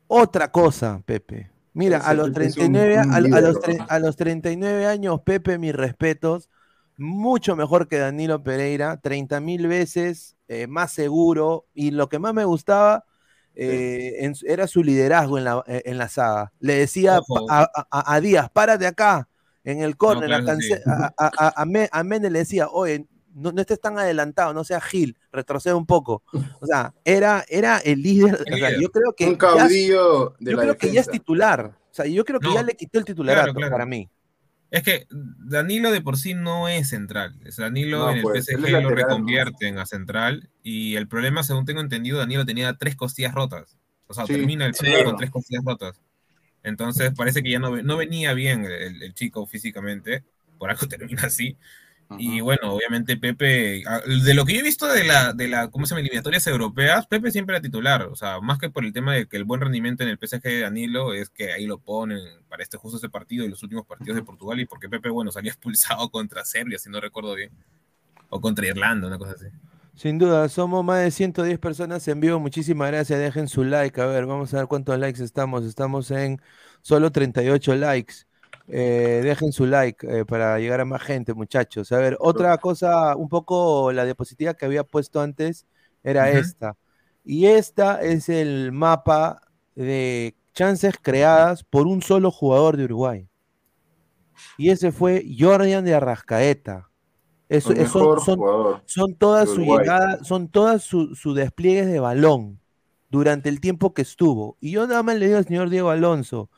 otra 0.08 0.52
cosa, 0.52 1.02
Pepe. 1.06 1.50
Mira, 1.74 1.98
a 2.00 2.14
los 2.14 2.30
Pepe 2.30 2.46
es 2.48 2.58
un- 2.58 2.72
39, 2.74 2.98
un 3.06 3.12
a, 3.14 3.18
a 3.18 3.42
los 3.42 3.58
a 3.90 4.00
los 4.00 4.16
39 4.16 4.86
años, 4.86 5.22
Pepe, 5.24 5.58
mis 5.58 5.76
respetos. 5.76 6.50
Mucho 7.00 7.56
mejor 7.56 7.88
que 7.88 7.98
Danilo 8.00 8.42
Pereira, 8.42 8.98
30 8.98 9.40
mil 9.40 9.68
veces 9.68 10.37
eh, 10.48 10.68
más 10.68 10.92
seguro. 10.94 11.66
Y 11.74 11.92
lo 11.92 12.10
que 12.10 12.20
más 12.20 12.34
me 12.34 12.46
gustaba 12.46 13.04
eh, 13.56 14.18
en 14.20 14.34
era 14.46 14.68
su 14.68 14.84
liderazgo 14.84 15.38
en 15.38 15.44
la, 15.46 15.64
eh, 15.68 15.82
en 15.86 15.98
la 15.98 16.10
saga. 16.10 16.54
Le 16.60 16.76
decía 16.76 17.20
a, 17.50 17.70
a- 17.90 18.14
a 18.16 18.22
Díaz, 18.22 18.50
párate 18.52 18.86
acá, 18.86 19.28
en 19.64 19.82
el 19.82 19.98
córner. 19.98 20.28
claro, 20.30 20.44
a 20.44 20.48
Cance- 20.48 20.78
sí. 20.78 20.82
a, 20.86 21.14
a, 21.18 21.32
a, 21.48 21.62
a 21.62 21.66
Me- 21.66 21.90
a 21.92 22.04
Méndez 22.04 22.32
le 22.32 22.40
decía, 22.40 22.68
oye, 22.70 23.06
no, 23.34 23.52
no 23.52 23.62
estés 23.62 23.80
tan 23.80 23.98
adelantado, 24.00 24.54
no 24.54 24.64
seas 24.64 24.84
Gil, 24.84 25.16
retrocede 25.32 25.74
un 25.76 25.86
poco. 25.86 26.24
O 26.62 26.66
sea, 26.66 26.94
era, 27.06 27.46
era 27.50 27.78
el 27.80 28.02
líder. 28.02 28.36
o 28.36 28.44
sea, 28.44 28.70
líder. 28.70 28.80
yo 28.82 28.90
creo 28.92 29.14
que 29.14 29.26
Un 29.26 29.32
ya- 29.34 29.38
caudillo 29.38 30.34
de 30.40 30.52
yo 30.52 30.58
la 30.58 30.64
creo 30.64 30.78
que 30.78 30.92
ya 30.92 31.02
es 31.02 31.08
titular. 31.10 31.66
O 31.92 31.94
sea, 31.98 32.06
yo 32.06 32.24
creo 32.26 32.40
que 32.40 32.48
No, 32.48 32.54
ya 32.56 32.64
le 32.64 32.76
quitó 32.76 33.00
el 33.00 33.06
titularato 33.06 33.54
claro. 33.54 33.72
para 33.72 33.86
mí. 33.86 34.08
Es 34.70 34.84
que 34.84 35.08
Danilo 35.10 35.92
de 35.92 36.02
por 36.02 36.18
sí 36.18 36.34
no 36.34 36.68
es 36.68 36.90
central. 36.90 37.40
Danilo 37.58 38.00
No, 38.00 38.12
en 38.12 38.18
el 38.18 38.22
pues, 38.24 38.46
PSG 38.46 38.54
es 38.56 38.60
lo 38.60 38.68
lateral, 38.82 38.84
¿no? 38.84 38.90
reconvierten 38.96 39.78
a 39.78 39.86
central. 39.86 40.50
Y 40.62 40.96
el 40.96 41.08
problema, 41.08 41.44
según 41.44 41.66
tengo 41.66 41.82
entendido, 41.82 42.18
Danilo 42.18 42.46
tenía 42.46 42.74
tres 42.78 42.96
costillas 42.96 43.34
rotas. 43.34 43.78
O 44.08 44.14
sea, 44.14 44.26
Sí, 44.26 44.34
termina 44.34 44.66
el 44.66 44.74
sí. 44.74 44.86
juego 44.88 45.06
con 45.06 45.18
tres 45.18 45.32
costillas 45.32 45.64
rotas. 45.64 46.02
Entonces 46.64 47.12
parece 47.16 47.44
que 47.44 47.52
ya 47.52 47.60
no, 47.60 47.82
no 47.82 47.98
venía 47.98 48.34
bien 48.34 48.66
el, 48.66 49.02
el 49.04 49.14
chico 49.14 49.46
físicamente. 49.46 50.24
Por 50.58 50.70
algo 50.70 50.88
termina 50.88 51.24
así. 51.24 51.58
Y 52.18 52.40
bueno, 52.40 52.74
obviamente 52.74 53.18
Pepe, 53.18 53.84
ah, 53.86 54.02
de 54.06 54.34
lo 54.34 54.46
que 54.46 54.54
yo 54.54 54.62
he 54.62 54.64
visto 54.64 54.88
de 54.88 55.04
la, 55.04 55.34
de 55.34 55.48
la, 55.50 55.70
¿cómo 55.70 55.86
se 55.86 55.92
llama? 55.92 56.02
Eliminatorias 56.02 56.48
europeas, 56.48 57.06
Pepe 57.06 57.32
siempre 57.32 57.56
era 57.56 57.62
titular, 57.62 58.04
o 58.04 58.16
sea, 58.16 58.40
más 58.40 58.60
que 58.60 58.70
por 58.70 58.86
el 58.86 58.94
tema 58.94 59.14
de 59.14 59.28
que 59.28 59.36
el 59.36 59.44
buen 59.44 59.60
rendimiento 59.60 60.04
en 60.04 60.10
el 60.10 60.18
PSG 60.18 60.42
de 60.42 60.62
Danilo 60.62 61.14
es 61.14 61.30
que 61.30 61.52
ahí 61.52 61.66
lo 61.66 61.80
ponen 61.80 62.20
para 62.48 62.64
este 62.64 62.78
justo 62.78 62.98
ese 62.98 63.10
partido 63.10 63.44
y 63.44 63.50
los 63.50 63.62
últimos 63.62 63.86
partidos 63.86 64.16
de 64.16 64.24
Portugal 64.24 64.60
y 64.60 64.66
porque 64.66 64.88
Pepe, 64.88 65.10
bueno, 65.10 65.32
salía 65.32 65.52
expulsado 65.52 66.10
contra 66.10 66.46
Serbia, 66.46 66.78
si 66.80 66.90
no 66.90 67.02
recuerdo 67.02 67.36
bien, 67.36 67.52
o 68.30 68.40
contra 68.40 68.68
Irlanda, 68.68 69.08
una 69.08 69.18
cosa 69.18 69.34
así. 69.34 69.48
Sin 69.96 70.20
duda, 70.20 70.48
somos 70.48 70.86
más 70.86 71.04
de 71.04 71.10
110 71.10 71.58
personas 71.58 72.08
en 72.08 72.20
vivo. 72.20 72.40
Muchísimas 72.40 72.90
gracias. 72.92 73.18
Dejen 73.18 73.48
su 73.48 73.64
like. 73.64 74.00
A 74.00 74.06
ver, 74.06 74.28
vamos 74.28 74.54
a 74.54 74.58
ver 74.58 74.68
cuántos 74.68 75.00
likes 75.00 75.24
estamos. 75.24 75.66
Estamos 75.66 76.12
en 76.12 76.40
solo 76.84 77.12
38 77.12 77.76
likes. 77.76 78.27
Eh, 78.70 79.22
dejen 79.24 79.54
su 79.54 79.66
like 79.66 80.06
eh, 80.20 80.26
para 80.26 80.60
llegar 80.60 80.82
a 80.82 80.86
más 80.86 81.02
gente, 81.02 81.34
muchachos. 81.34 81.92
A 81.92 81.98
ver, 81.98 82.18
otra 82.20 82.58
cosa, 82.58 83.16
un 83.16 83.30
poco 83.30 83.92
la 83.94 84.04
diapositiva 84.04 84.56
que 84.56 84.66
había 84.66 84.84
puesto 84.84 85.22
antes 85.22 85.66
era 86.04 86.30
esta. 86.30 86.76
Y 87.24 87.46
esta 87.46 88.02
es 88.02 88.30
el 88.30 88.72
mapa 88.72 89.42
de 89.76 90.36
chances 90.54 90.96
creadas 91.02 91.64
por 91.64 91.88
un 91.88 92.02
solo 92.02 92.32
jugador 92.32 92.78
de 92.78 92.86
Uruguay. 92.86 93.30
Y 94.58 94.70
ese 94.70 94.92
fue 94.92 95.26
Jordan 95.38 95.86
de 95.86 95.96
Arrascaeta. 95.96 96.90
Son, 97.62 97.78
son 98.86 99.16
todas 99.16 99.50
Uruguay. 99.50 99.80
llegadas, 99.80 100.28
son 100.28 100.50
todas 100.50 100.84
sus 100.84 101.18
su 101.18 101.34
despliegues 101.34 101.88
de 101.88 102.02
balón 102.02 102.60
durante 103.10 103.48
el 103.48 103.62
tiempo 103.62 103.94
que 103.94 104.02
estuvo. 104.02 104.58
Y 104.60 104.72
yo 104.72 104.86
nada 104.88 105.04
más 105.04 105.18
le 105.18 105.28
digo 105.28 105.38
al 105.38 105.46
señor 105.46 105.70
Diego 105.70 105.90
Alonso, 105.90 106.50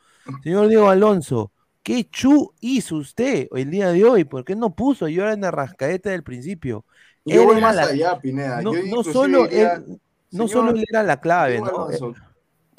señor 0.42 0.68
Diego 0.68 0.90
Alonso, 0.90 1.52
¿qué 1.94 2.08
chu 2.08 2.54
hizo 2.60 2.96
usted 2.96 3.48
el 3.54 3.70
día 3.70 3.90
de 3.90 4.04
hoy? 4.04 4.24
¿Por 4.24 4.44
qué 4.44 4.54
no 4.54 4.74
puso 4.74 5.06
a 5.06 5.08
Jordan 5.14 5.44
Arrascaeta 5.44 6.10
del 6.10 6.22
principio? 6.22 6.84
Yo 7.24 7.44
voy 7.44 7.60
más 7.60 7.76
la- 7.76 7.82
allá, 7.84 8.18
Pineda. 8.20 8.62
no, 8.62 8.72
Yo 8.74 8.78
no 8.80 8.86
inclusive 8.86 9.12
solo 9.12 9.48
diría, 9.48 9.74
él, 9.74 10.00
no 10.30 10.48
solo 10.48 10.70
él 10.70 10.84
era 10.88 11.02
la 11.02 11.20
clave, 11.20 11.60
¿no? 11.60 11.66
Alonso, 11.66 12.14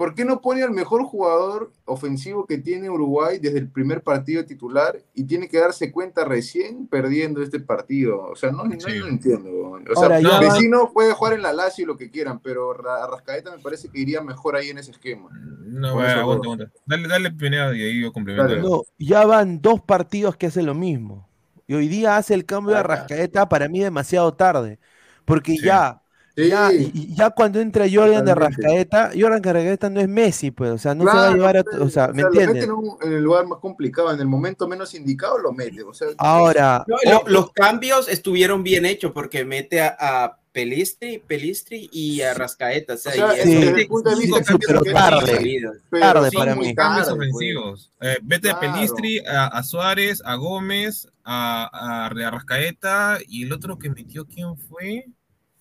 ¿Por 0.02 0.16
qué 0.16 0.26
no 0.26 0.42
pone 0.42 0.64
al 0.64 0.72
mejor 0.72 1.04
jugador 1.04 1.72
ofensivo 1.86 2.48
que 2.48 2.58
tiene 2.58 2.90
Uruguay 2.90 3.38
desde 3.38 3.60
el 3.60 3.70
primer 3.70 4.02
partido 4.02 4.44
titular 4.44 5.00
y 5.14 5.26
tiene 5.26 5.48
que 5.48 5.60
darse 5.60 5.92
cuenta 5.92 6.26
recién 6.26 6.88
perdiendo 6.88 7.44
este 7.44 7.60
partido? 7.60 8.20
O 8.24 8.36
sea, 8.36 8.52
no, 8.52 8.64
no, 8.64 8.80
Sí. 8.80 8.98
no 8.98 9.06
entiendo. 9.06 9.52
O 9.52 9.80
sea, 9.96 10.18
Ahora, 10.18 10.40
vecino 10.40 10.90
puede 10.92 11.14
jugar 11.14 11.34
en 11.34 11.44
la 11.44 11.54
Lazio 11.54 11.86
lo 11.86 11.98
que 11.98 12.10
quieran, 12.10 12.40
pero 12.40 12.74
Ra- 12.74 13.04
Arrascaeta 13.04 13.56
me 13.56 13.62
parece 13.62 13.90
que 13.90 14.00
iría 14.00 14.22
mejor 14.24 14.56
ahí 14.56 14.72
en 14.72 14.80
ese 14.80 14.90
esquema. 14.90 15.30
No, 15.34 15.96
va, 15.96 16.08
esos 16.08 16.22
aguanta. 16.22 16.72
Dale, 16.88 17.08
dale 17.08 17.30
Pineda 17.30 17.72
y 17.78 17.84
ahí 17.84 18.02
yo 18.02 18.12
complemento. 18.12 18.50
Dale. 18.56 18.68
No, 18.68 18.82
ya 18.98 19.24
van 19.28 19.62
dos 19.62 19.82
partidos 19.82 20.36
que 20.36 20.48
hace 20.48 20.64
lo 20.64 20.74
mismo. 20.74 21.30
Y 21.68 21.76
hoy 21.76 21.88
día 21.88 22.18
hace 22.18 22.34
el 22.34 22.48
cambio 22.48 22.74
de. 22.74 22.80
Arrascaeta 22.80 23.48
para 23.48 23.70
mí 23.70 23.80
demasiado 23.82 24.34
tarde. 24.34 24.80
Porque 25.26 25.52
Sí. 25.52 25.64
ya, 25.64 26.01
Sí, 26.36 26.48
ya, 26.48 26.72
y- 26.72 27.14
ya 27.16 27.30
cuando 27.30 27.60
entra 27.60 27.86
Jordan 27.92 28.24
de. 28.26 28.32
Arrascaeta, 28.32 29.12
Jordan 29.20 29.42
de 29.42 29.50
Arrascaeta 29.50 29.90
no 29.90 30.00
es 30.00 30.08
Messi, 30.08 30.52
pues, 30.52 30.72
o 30.72 30.78
sea, 30.78 30.96
no 30.96 31.04
se 31.10 31.18
va 31.18 31.28
a 31.30 31.34
llevar 31.34 31.58
a, 31.58 31.64
pues, 31.64 31.78
o 31.78 31.90
sea, 31.90 32.08
¿me 32.10 32.22
entiendes? 32.22 32.54
mete 32.56 32.66
en, 32.66 32.72
un- 32.72 32.98
en 33.02 33.14
el 33.14 33.22
lugar 33.24 33.46
más 33.48 33.60
complicado, 33.60 34.12
en 34.14 34.20
el 34.20 34.28
momento 34.28 34.68
menos 34.68 34.94
indicado 34.96 35.38
lo 35.38 35.52
mete. 35.52 35.84
O 35.84 35.94
sea, 35.94 36.08
Ahora, 36.18 36.86
No, 36.88 36.96
lo- 37.04 37.24
los 37.28 37.52
cambios 37.54 38.08
estuvieron 38.08 38.64
bien 38.64 38.86
hechos 38.86 39.12
porque 39.12 39.44
mete 39.46 39.82
a, 39.82 39.96
a 40.00 40.38
Pelistri, 40.54 41.18
Pelistri 41.20 41.90
y 41.94 42.22
a 42.22 42.34
Rascaeta. 42.34 42.96
O 42.96 42.98
sea, 42.98 43.12
O 43.12 43.16
sea, 43.16 43.44
Sí. 43.44 43.52
eso- 43.54 43.60
desde 43.68 43.82
el 43.82 43.88
punto 43.88 44.10
de 44.10 44.16
vista 44.18 44.44
sí, 44.44 44.54
pero 44.68 44.82
tarde. 44.84 45.62
pero 45.90 46.02
tarde 46.14 46.30
sí, 46.30 46.38
para 46.38 46.56
muy 46.56 46.68
mí. 46.68 46.76
cambios 46.76 47.08
tarde, 47.08 47.18
pues. 47.18 47.30
ofensivos. 47.30 47.92
Eh, 48.02 48.18
vete 48.22 48.50
a. 48.52 48.60
Pelistri, 48.60 49.20
a, 49.20 49.48
a 49.48 49.64
Suárez, 49.64 50.22
a 50.26 50.36
Gómez, 50.36 51.08
a, 51.24 51.70
a 51.72 52.06
Arrascaeta 52.08 53.20
y 53.28 53.44
el 53.44 53.54
otro 53.54 53.78
que 53.80 53.90
metió, 53.90 54.26
¿quién 54.26 54.58
fue? 54.58 55.06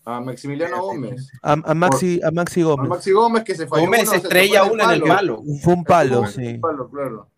A 0.05 0.21
Maximiliano 0.21 0.81
Gómez. 0.83 1.31
a, 1.43 1.53
a 1.53 1.75
Maxi, 1.75 2.21
a 2.25 2.31
Maxi 2.31 2.63
A 2.63 2.65
Gómez. 2.65 2.89
Maxi 2.89 3.11
Gómez 3.13 3.45
que 3.45 3.55
se 3.55 3.67
falló. 3.67 3.85
Gómez 3.85 4.03
uno, 4.03 4.11
se 4.11 4.17
estrella 4.17 4.63
tocó 4.63 4.75
una 4.75 4.85
en 4.85 4.91
el 4.91 5.03
palo. 5.03 5.43
Fue 5.63 5.75
un 5.75 5.85
palo, 5.85 6.23
Fue 6.25 6.33
sí. 6.33 6.47
un 6.55 6.61
palo, 6.61 6.89
claro. 6.91 7.29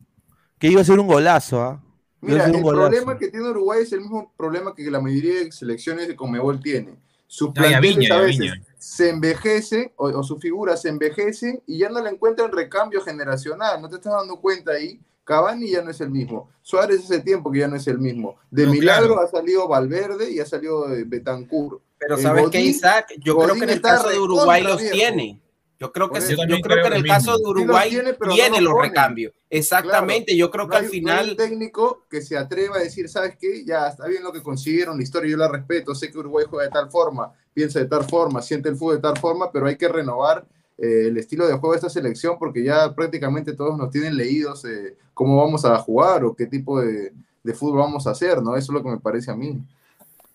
Que 0.59 0.69
iba 0.69 0.81
a 0.81 0.85
ser 0.85 0.99
un 1.01 1.07
golazo, 1.09 1.61
¿ah? 1.61 1.71
A 1.73 1.81
Mira, 2.21 2.45
el 2.47 2.63
golazo. 2.63 2.89
problema 2.89 3.19
que 3.19 3.29
tiene 3.29 3.51
Uruguay 3.51 3.81
es 3.83 3.93
el 3.93 4.01
mismo 4.03 4.33
problema 4.37 4.75
que 4.77 4.89
la 4.91 5.01
mayoría 5.01 5.41
de 5.41 5.51
selecciones 5.51 6.07
de 6.07 6.15
Conmebol 6.15 6.61
tiene. 6.61 6.97
Sus 7.27 7.51
planteles 7.51 7.97
Viña, 7.97 8.15
a 8.15 8.21
veces 8.21 8.53
se 8.79 9.09
envejecen 9.09 9.91
o, 9.97 10.07
o 10.09 10.23
sus 10.23 10.39
figuras 10.41 10.83
se 10.83 10.89
envejecen 10.91 11.61
y 11.67 11.79
ya 11.79 11.89
no 11.89 12.01
le 12.01 12.11
encuentran 12.11 12.53
recambio 12.53 13.01
generacional. 13.01 13.81
¿No 13.83 13.89
te 13.89 13.97
estás 13.97 14.13
dando 14.13 14.37
cuenta 14.41 14.73
ahí? 14.73 15.01
Cavani 15.25 15.71
ya 15.71 15.83
no 15.83 15.91
es 15.91 16.01
el 16.01 16.11
mismo. 16.11 16.49
Suárez 16.63 17.01
hace 17.05 17.21
tiempo 17.21 17.51
que 17.51 17.61
ya 17.61 17.69
no 17.69 17.77
es 17.77 17.87
el 17.89 17.99
mismo. 17.99 18.37
De 18.51 18.67
No, 18.67 18.73
milagro 18.73 19.15
claro. 19.15 19.23
ha 19.23 19.29
salido 19.31 19.67
Valverde 19.67 20.31
y 20.31 20.41
ha 20.41 20.47
salido 20.47 20.93
eh, 20.95 21.05
Betancourt. 21.05 21.81
Pero 22.07 22.19
¿sabes 22.19 22.51
qué, 22.51 22.59
Godín- 22.61 22.65
Isaac? 22.71 23.13
Yo 23.19 23.35
Godín 23.35 23.49
creo 23.51 23.59
que 23.59 23.65
en 23.65 23.71
el 23.71 23.81
caso 23.83 24.09
de 24.09 24.19
Uruguay 24.19 24.63
los 24.63 24.79
viejo. 24.81 24.95
tiene. 24.95 25.39
Yo 25.79 25.91
creo 25.91 26.07
que, 26.09 26.21
Por 26.21 26.23
sí, 26.23 26.33
eso. 26.35 26.43
yo 26.43 26.43
Yo 26.43 26.43
también 26.43 26.63
creo 26.63 26.83
que 26.83 26.87
en 26.89 26.93
el 27.05 27.07
caso 27.09 27.37
de. 27.39 27.45
Uruguay 27.45 27.91
Sí 27.91 27.97
los 27.97 28.05
tiene, 28.05 28.17
pero 28.17 28.31
no 28.31 28.35
tiene 28.37 28.61
los 28.61 28.75
recambios. 28.81 29.33
Exactamente, 29.51 30.37
yo 30.37 30.51
creo 30.51 30.67
que 30.69 30.71
No 30.75 30.77
al 30.79 30.85
hay- 30.85 30.89
no 30.89 30.93
hay 30.95 31.01
final 31.01 31.31
un 31.31 31.37
técnico 31.37 32.05
que 32.09 32.23
se 32.23 32.37
atreva 32.37 32.77
a 32.77 32.81
decir, 32.81 33.09
¿sabes 33.09 33.37
qué? 33.39 33.65
Ya 33.65 33.89
está 33.89 34.07
bien 34.07 34.23
lo 34.23 34.33
que 34.33 34.43
consiguieron, 34.43 34.97
la 34.97 35.03
historia 35.03 35.31
yo 35.31 35.37
la 35.37 35.49
respeto, 35.49 35.95
sé 35.95 36.11
que 36.13 36.19
Uruguay 36.19 36.45
juega 36.49 36.67
de 36.67 36.71
tal 36.71 36.89
forma, 36.91 37.33
piensa 37.53 37.81
de 37.81 37.87
tal 37.87 38.05
forma, 38.05 38.41
siente 38.43 38.69
el 38.69 38.77
fútbol 38.77 38.97
de 38.97 39.03
tal 39.03 39.19
forma, 39.19 39.51
pero 39.51 39.67
hay 39.67 39.77
que 39.77 39.89
renovar 39.89 40.47
eh, 40.79 41.07
el 41.09 41.19
estilo 41.19 41.47
de 41.47 41.53
juego 41.55 41.73
de 41.73 41.77
esta 41.79 41.91
selección 41.91 42.37
porque 42.39 42.63
ya 42.65 42.95
prácticamente 42.95 43.53
todos 43.53 43.77
nos 43.77 43.91
tienen 43.91 44.17
leídos 44.17 44.65
eh, 44.65 44.97
cómo 45.15 45.37
vamos 45.37 45.65
a 45.65 45.77
jugar 45.79 46.25
o 46.25 46.35
qué 46.35 46.47
tipo 46.47 46.81
de, 46.81 47.13
de 47.43 47.55
fútbol 47.55 47.79
vamos 47.81 48.07
a 48.07 48.11
hacer, 48.11 48.41
¿no? 48.43 48.57
Eso 48.57 48.73
es 48.73 48.75
lo 48.75 48.83
que 48.83 48.89
me 48.91 48.99
parece 49.01 49.31
a 49.31 49.35
mí. 49.37 49.59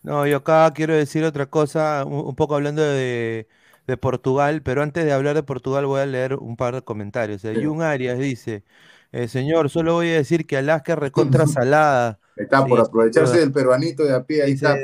No, 0.03 0.25
yo 0.25 0.38
acá 0.38 0.71
quiero 0.73 0.93
decir 0.93 1.23
otra 1.25 1.47
cosa, 1.47 2.05
un, 2.05 2.13
un 2.27 2.36
poco 2.36 2.55
hablando 2.55 2.81
de, 2.81 3.47
de 3.88 3.97
Portugal, 3.97 4.62
pero 4.63 4.81
antes 4.81 5.03
de 5.05 5.12
hablar 5.12 5.36
de 5.36 5.43
Portugal 5.43 5.86
voy 5.86 5.99
a 6.01 6.05
leer 6.05 6.36
un 6.36 6.55
par 6.55 6.75
de 6.75 6.81
comentarios. 6.81 7.43
Eh, 7.43 7.53
Sí. 7.55 7.63
Jun 7.65 7.81
Arias 7.81 8.17
dice, 8.19 8.63
eh, 9.12 9.27
señor, 9.27 9.69
solo 9.69 9.93
voy 9.95 10.10
a 10.10 10.13
decir 10.13 10.45
que 10.47 10.57
Alaska 10.57 10.95
recontra 10.95 11.45
salada. 11.47 12.19
Está 12.36 12.63
Sí, 12.63 12.69
por 12.69 12.79
aprovecharse 12.79 13.39
del 13.39 13.51
peruanito 13.51 14.03
de 14.03 14.13
a 14.13 14.23
pie, 14.23 14.43
ahí 14.43 14.51
Dice, 14.51 14.67
está. 14.67 14.75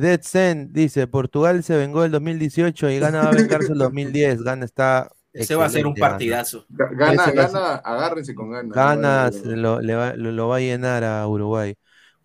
Dead 0.00 0.20
Zen 0.22 0.72
dice, 0.72 1.06
Portugal 1.06 1.62
se 1.64 1.76
vengó 1.76 2.04
el 2.04 2.10
2018 2.12 2.90
y 2.90 2.98
Gana 2.98 3.22
va 3.22 3.30
a 3.30 3.32
vengarse 3.32 3.72
el 3.72 3.78
2010. 3.78 4.42
Gana 4.42 4.64
está 4.64 5.10
ese 5.32 5.54
va 5.54 5.64
a 5.66 5.68
ser 5.70 5.86
un 5.86 5.94
partidazo. 5.96 6.66
Ga- 6.68 6.90
Gana, 6.96 7.30
gana, 7.32 7.74
agárrense 7.76 8.34
con 8.34 8.50
ganas. 8.50 8.72
Ganas 8.74 9.44
lo, 9.44 9.80
le 9.80 9.94
va, 9.94 10.14
lo, 10.14 10.30
lo 10.32 10.48
va 10.48 10.56
a 10.56 10.60
llenar 10.60 11.04
a 11.04 11.26
Uruguay. 11.26 11.74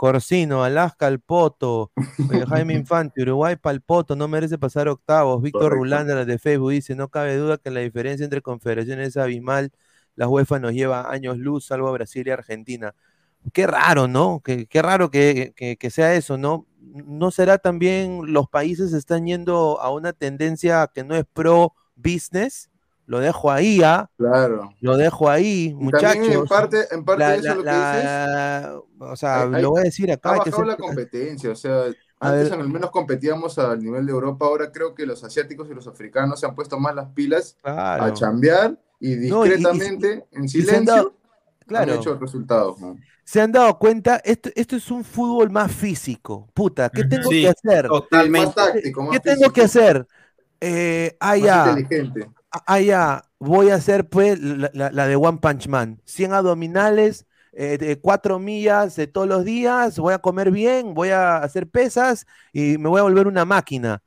Corsino, 0.03 0.65
Alaska 0.65 1.07
al 1.07 1.21
Poto, 1.21 1.93
Jaime 2.49 2.73
Infante, 2.75 3.21
Uruguay 3.21 3.55
para 3.55 3.73
el 3.73 3.79
Poto, 3.79 4.17
no 4.17 4.27
merece 4.27 4.57
pasar 4.57 4.89
octavos. 4.89 5.41
Víctor. 5.41 5.71
Rulander 5.71 6.25
de 6.25 6.37
Facebook 6.39 6.71
dice, 6.71 6.93
no 6.93 7.07
cabe 7.07 7.37
duda 7.37 7.57
que 7.57 7.71
la 7.71 7.79
diferencia 7.79 8.25
entre 8.25 8.41
confederaciones 8.41 9.07
es 9.07 9.17
abismal. 9.17 9.71
La 10.17 10.27
UEFA 10.27 10.59
nos 10.59 10.73
lleva 10.73 11.09
años 11.09 11.37
luz, 11.37 11.67
salvo 11.67 11.87
a 11.87 11.93
Brasil 11.93 12.27
y 12.27 12.31
Argentina. 12.31 12.93
Qué 13.53 13.65
raro, 13.65 14.09
¿no? 14.09 14.41
Qué, 14.43 14.67
qué 14.67 14.81
raro 14.81 15.09
que, 15.09 15.53
que- 15.55 15.77
que 15.77 15.89
sea 15.89 16.13
eso, 16.15 16.37
¿no? 16.37 16.67
¿No 16.81 17.31
será 17.31 17.57
también 17.57 18.33
los 18.33 18.49
países 18.49 18.91
están 18.91 19.25
yendo 19.25 19.79
a 19.79 19.89
una 19.93 20.11
tendencia 20.11 20.91
que 20.93 21.05
no 21.05 21.15
es 21.15 21.23
pro 21.31 21.75
business? 21.95 22.69
Lo 23.05 23.19
dejo 23.19 23.51
ahí, 23.51 23.81
¿ah? 23.83 24.09
Claro. 24.17 24.69
Lo 24.79 24.95
dejo 24.95 25.29
ahí, 25.29 25.69
también 25.71 25.83
muchachos. 25.85 26.27
en 26.35 26.45
parte, 26.45 26.77
en 26.91 27.03
parte 27.03 27.19
La- 27.23 27.35
eso 27.35 27.47
la- 27.47 27.53
lo 27.55 27.63
que 27.63 27.69
dices. 27.69 28.03
la- 28.05 28.81
o 28.99 29.15
sea, 29.17 29.41
Hay- 29.43 29.61
lo 29.61 29.69
voy 29.71 29.81
a 29.81 29.83
decir 29.83 30.11
acá. 30.11 30.31
Ha 30.35 30.43
que 30.43 30.49
bajado 30.49 30.65
la 30.65 30.77
competencia, 30.77 31.51
o 31.51 31.55
sea, 31.55 31.81
A 32.19 32.29
antes 32.29 32.49
ver. 32.49 32.59
al 32.61 32.69
menos 32.69 32.91
competíamos 32.91 33.59
al 33.59 33.79
nivel 33.83 34.05
de 34.05 34.11
Europa, 34.13 34.45
ahora 34.45 34.71
creo 34.71 34.95
que 34.95 35.05
los 35.05 35.21
asiáticos 35.23 35.69
y 35.69 35.73
los 35.73 35.85
africanos 35.87 36.39
se 36.39 36.45
han 36.45 36.55
puesto 36.55 36.79
más 36.79 36.95
las 36.95 37.09
pilas 37.09 37.57
Claro. 37.61 38.03
a 38.05 38.13
chambear 38.13 38.79
y 39.01 39.15
No, 39.29 39.45
y- 39.45 39.49
y- 39.49 39.51
discretamente, 39.51 40.25
en 40.31 40.47
silencio, 40.47 40.93
dado- 40.95 41.17
han 41.61 41.67
claro. 41.67 41.93
hecho 41.95 42.15
resultados. 42.17 42.79
¿no? 42.79 42.95
Se 43.25 43.41
han 43.41 43.51
dado 43.51 43.77
cuenta, 43.77 44.21
esto, 44.23 44.49
esto 44.55 44.77
es 44.77 44.89
un 44.91 45.03
fútbol 45.03 45.49
más 45.49 45.71
físico. 45.73 46.47
Puta, 46.53 46.89
¿qué 46.89 47.03
tengo 47.03 47.29
Sí, 47.29 47.41
que 47.41 47.49
hacer? 47.49 47.87
Totalmente. 47.87 48.45
más 48.47 48.55
táctico, 48.55 49.03
más 49.03 49.11
¿Qué 49.11 49.19
tengo 49.19 49.51
que 49.51 49.61
hacer? 49.61 50.07
Eh, 50.61 51.17
ah, 51.19 51.31
Más 51.31 51.41
ya, 51.41 51.65
inteligente. 51.77 52.29
Ah, 52.65 52.79
ya, 52.79 53.23
voy 53.39 53.69
a 53.69 53.75
hacer 53.75 54.07
pues 54.09 54.39
la, 54.39 54.69
la- 54.73 54.91
la 54.91 55.07
de 55.07 55.15
One 55.15 55.39
Punch 55.41 55.67
Man. 55.67 56.01
100 56.05 56.33
abdominales, 56.33 57.25
eh, 57.53 57.77
de 57.77 57.99
4 57.99 58.39
millas 58.39 58.95
de 58.95 59.07
todos 59.07 59.27
los 59.27 59.43
días, 59.45 59.97
voy 59.99 60.13
a 60.13 60.19
comer 60.19 60.51
bien, 60.51 60.93
voy 60.93 61.09
a 61.09 61.37
hacer 61.37 61.67
pesas 61.67 62.25
y 62.51 62.77
me 62.77 62.89
voy 62.89 62.99
a 62.99 63.03
volver 63.03 63.27
una 63.27 63.45
máquina. 63.45 64.01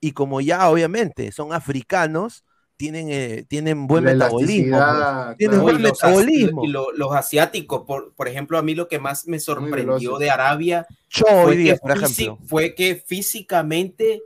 Y 0.00 0.12
como 0.12 0.40
ya 0.40 0.68
obviamente 0.68 1.30
son 1.32 1.52
africanos, 1.52 2.44
tienen, 2.76 3.08
eh, 3.10 3.44
tienen 3.48 3.86
buen 3.86 4.04
La 4.06 4.12
metabolismo. 4.14 4.78
pues. 4.78 5.36
Tienes 5.36 5.58
claro. 5.58 5.62
buen 5.62 5.76
y 5.76 5.82
los, 5.82 5.92
metabolismo. 6.02 6.64
y 6.64 6.68
lo- 6.68 6.92
los 6.92 7.12
asiáticos, 7.14 7.82
por, 7.86 8.14
por 8.14 8.26
ejemplo, 8.28 8.56
a 8.56 8.62
mí 8.62 8.74
lo 8.74 8.88
que 8.88 8.98
más 8.98 9.26
me 9.28 9.38
sorprendió 9.38 10.16
de 10.18 10.30
Arabia 10.30 10.86
fue 11.10 11.56
que, 11.58 11.76
por 11.76 11.98
fisi- 11.98 12.22
ejemplo. 12.22 12.38
fue 12.46 12.74
que 12.74 13.02
físicamente 13.06 14.22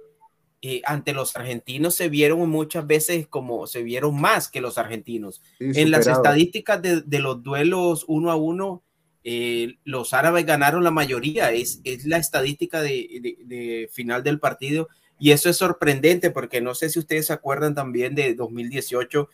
eh, 0.66 0.80
ante 0.86 1.12
los 1.12 1.36
argentinos 1.36 1.94
se 1.94 2.08
vieron 2.08 2.48
muchas 2.48 2.86
veces 2.86 3.26
como 3.28 3.66
se 3.66 3.82
vieron 3.82 4.18
más 4.18 4.48
que 4.48 4.62
los 4.62 4.78
argentinos. 4.78 5.42
Sí, 5.58 5.66
En 5.78 5.90
las 5.90 6.06
estadísticas 6.16 6.80
de, 6.80 7.02
de 7.02 7.18
los 7.18 7.42
duelos 7.42 8.06
uno 8.08 8.30
a 8.30 8.36
uno, 8.36 8.82
eh, 9.24 9.74
los 9.84 10.14
árabes 10.14 10.46
ganaron 10.46 10.82
la 10.82 10.90
mayoría. 10.90 11.52
Es, 11.52 11.82
es 11.84 12.06
la 12.06 12.16
estadística 12.16 12.80
de, 12.80 12.90
de- 13.20 13.36
de 13.44 13.88
final 13.92 14.22
del 14.22 14.40
partido. 14.40 14.88
Y 15.18 15.32
eso 15.32 15.50
es 15.50 15.58
sorprendente 15.58 16.30
porque 16.30 16.62
no 16.62 16.74
sé 16.74 16.88
si 16.88 16.98
ustedes 16.98 17.26
se 17.26 17.34
acuerdan 17.34 17.74
también 17.74 18.14
de 18.14 18.34
2018, 18.34 19.28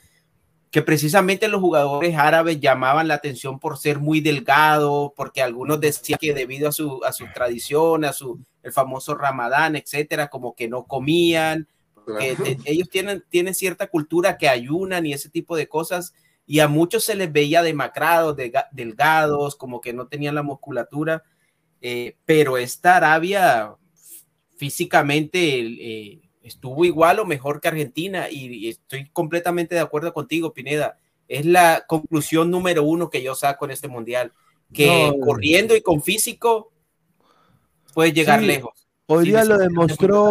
que 0.72 0.82
precisamente 0.82 1.46
los 1.48 1.60
jugadores 1.60 2.16
árabes 2.16 2.58
llamaban 2.60 3.06
la 3.08 3.14
atención 3.14 3.60
por 3.60 3.78
ser 3.78 4.00
muy 4.00 4.20
delgados, 4.20 5.12
porque 5.16 5.42
algunos 5.42 5.80
decían 5.80 6.18
que 6.20 6.34
debido 6.34 6.68
a 6.68 6.72
su, 6.72 7.02
a 7.04 7.12
su 7.12 7.24
tradición, 7.34 8.04
a 8.04 8.12
su 8.12 8.40
el 8.62 8.72
famoso 8.72 9.14
ramadán, 9.14 9.76
etcétera, 9.76 10.28
como 10.28 10.54
que 10.54 10.68
no 10.68 10.84
comían, 10.86 11.68
que 12.18 12.34
te- 12.36 12.58
ellos 12.64 12.88
tienen, 12.88 13.24
tienen 13.28 13.54
cierta 13.54 13.86
cultura 13.86 14.36
que 14.36 14.48
ayunan 14.48 15.06
y 15.06 15.12
ese 15.12 15.28
tipo 15.28 15.56
de 15.56 15.68
cosas, 15.68 16.12
y 16.46 16.58
a 16.60 16.66
muchos 16.68 17.04
se 17.04 17.14
les 17.14 17.30
veía 17.32 17.62
demacrados, 17.62 18.36
delga- 18.36 18.68
delgados, 18.72 19.54
como 19.56 19.80
que 19.80 19.92
no 19.92 20.08
tenían 20.08 20.34
la 20.34 20.42
musculatura, 20.42 21.22
eh, 21.80 22.16
pero 22.26 22.58
esta 22.58 22.96
Arabia 22.96 23.74
físicamente 24.56 25.38
eh, 25.60 26.20
estuvo 26.42 26.84
igual 26.84 27.18
o 27.20 27.24
mejor 27.24 27.60
que 27.60 27.68
Argentina 27.68 28.28
y, 28.30 28.46
y 28.66 28.68
estoy 28.70 29.08
completamente 29.10 29.74
de 29.74 29.80
acuerdo 29.80 30.12
contigo, 30.12 30.52
Pineda. 30.52 30.98
Es 31.28 31.46
la 31.46 31.84
conclusión 31.86 32.50
número 32.50 32.82
uno 32.82 33.08
que 33.08 33.22
yo 33.22 33.34
saco 33.34 33.64
en 33.64 33.70
este 33.70 33.88
mundial, 33.88 34.32
que 34.72 35.12
No. 35.16 35.24
corriendo 35.24 35.76
y 35.76 35.80
con 35.80 36.02
físico 36.02 36.72
puedes 37.92 38.14
llegar 38.14 38.40
Sí, 38.40 38.46
lejos. 38.46 38.72
Hoy 39.06 39.24
Sí, 39.24 39.30
día 39.30 39.44
lo 39.44 39.58
demostró, 39.58 40.30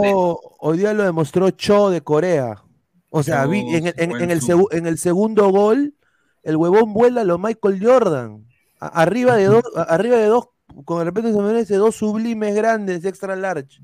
hoy 0.59 0.77
día 0.77 0.93
lo 0.93 1.03
demostró 1.03 1.49
Cho 1.51 1.89
de 1.89 2.01
Corea. 2.01 2.63
O 3.09 3.23
sea, 3.23 3.45
vi- 3.45 3.59
en, 3.75 3.87
el- 3.87 3.93
en- 3.97 4.11
en 4.21 4.31
el 4.31 4.41
en 4.71 4.85
el 4.87 4.97
segundo 4.97 5.49
gol, 5.49 5.95
el 6.43 6.55
huevón 6.55 6.93
vuela 6.93 7.21
a 7.21 7.23
lo 7.25 7.37
Michael 7.37 7.83
Jordan. 7.83 8.45
A- 8.79 9.01
arriba 9.01 9.35
de 9.35 9.45
dos, 9.45 9.63
a- 9.75 9.81
arriba 9.83 10.15
de 10.17 10.27
dos, 10.27 10.49
con 10.85 10.99
repente 11.03 11.33
se 11.33 11.39
merece 11.41 11.75
dos 11.75 11.95
sublimes 11.95 12.55
grandes, 12.55 13.03
extra 13.03 13.35
large. 13.35 13.79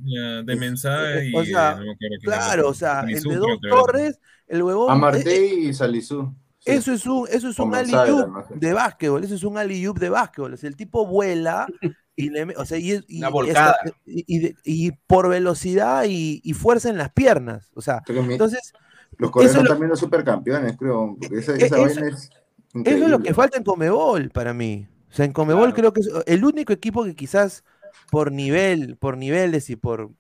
De 0.46 0.56
mensaje 0.56 1.30
y 1.30 1.36
O 1.36 1.44
sea, 1.44 1.78
eh, 1.82 1.86
no 1.86 1.94
Claro, 2.22 2.70
o 2.70 2.74
sea, 2.74 3.02
entre 3.08 3.36
dos 3.36 3.60
torres, 3.70 4.20
el 4.48 4.64
huevón. 4.64 4.90
eh, 4.90 4.94
Amartey 4.94 5.68
y 5.68 5.74
Salizú. 5.74 6.34
Sí. 6.60 6.72
Eso 6.72 6.94
es 6.94 7.06
un, 7.06 7.28
eso 7.30 7.50
es 7.50 7.60
un 7.60 7.74
sé. 7.74 8.56
de 8.56 8.74
básquetbol, 8.74 9.24
eso 9.24 9.36
es 9.36 9.44
un 9.44 9.58
alley-oop 9.58 10.00
de 10.00 10.10
básquetbol. 10.10 10.54
O 10.54 10.58
sea, 10.58 10.70
el 10.70 10.76
tipo 10.76 11.06
vuela 11.06 11.68
y 12.16 12.30
le, 12.30 12.46
me- 12.46 12.56
o 12.56 12.66
sea, 12.66 12.78
y, 12.78 12.92
es- 12.92 13.04
y- 13.08 13.20
Una 13.20 13.30
y 13.30 13.32
volcada. 13.32 13.76
y- 14.06 14.24
y 14.28 14.40
de- 14.40 14.56
y 14.64 14.92
por 14.92 15.30
velocidad 15.30 16.06
y, 16.08 16.42
y 16.44 16.54
fuerza 16.54 16.90
en 16.90 16.98
las 16.98 17.12
piernas. 17.12 17.72
O 17.76 17.82
sea, 17.82 18.02
entonces, 18.08 18.74
Los 19.18 19.32
coreanos 19.32 19.64
lo- 19.64 19.70
también 19.70 19.90
los 19.90 20.00
supercampeones, 20.00 20.78
creo. 20.78 21.16
Porque 21.20 21.40
esa, 21.40 21.54
E- 21.54 21.58
esa 21.66 21.66
eso- 21.66 21.82
vaina 21.82 22.08
es. 22.08 22.30
eso 22.74 23.04
es 23.06 23.10
lo 23.10 23.20
que 23.20 23.34
falta 23.34 23.58
en 23.58 23.64
Comebol 23.64 24.30
para 24.30 24.54
mí. 24.54 24.88
O 25.10 25.14
sea, 25.14 25.26
en 25.26 25.32
Comebol 25.34 25.74
Claro. 25.74 25.76
creo 25.76 25.94
que 25.94 26.02
es 26.02 26.10
el 26.26 26.44
único 26.44 26.74
equipo 26.74 27.04
que 27.06 27.16
quizás 27.16 27.64
por 28.12 28.32
nivel, 28.32 28.98
por 28.98 29.18
niveles 29.18 29.70
y 29.70 29.76
por 29.76 30.12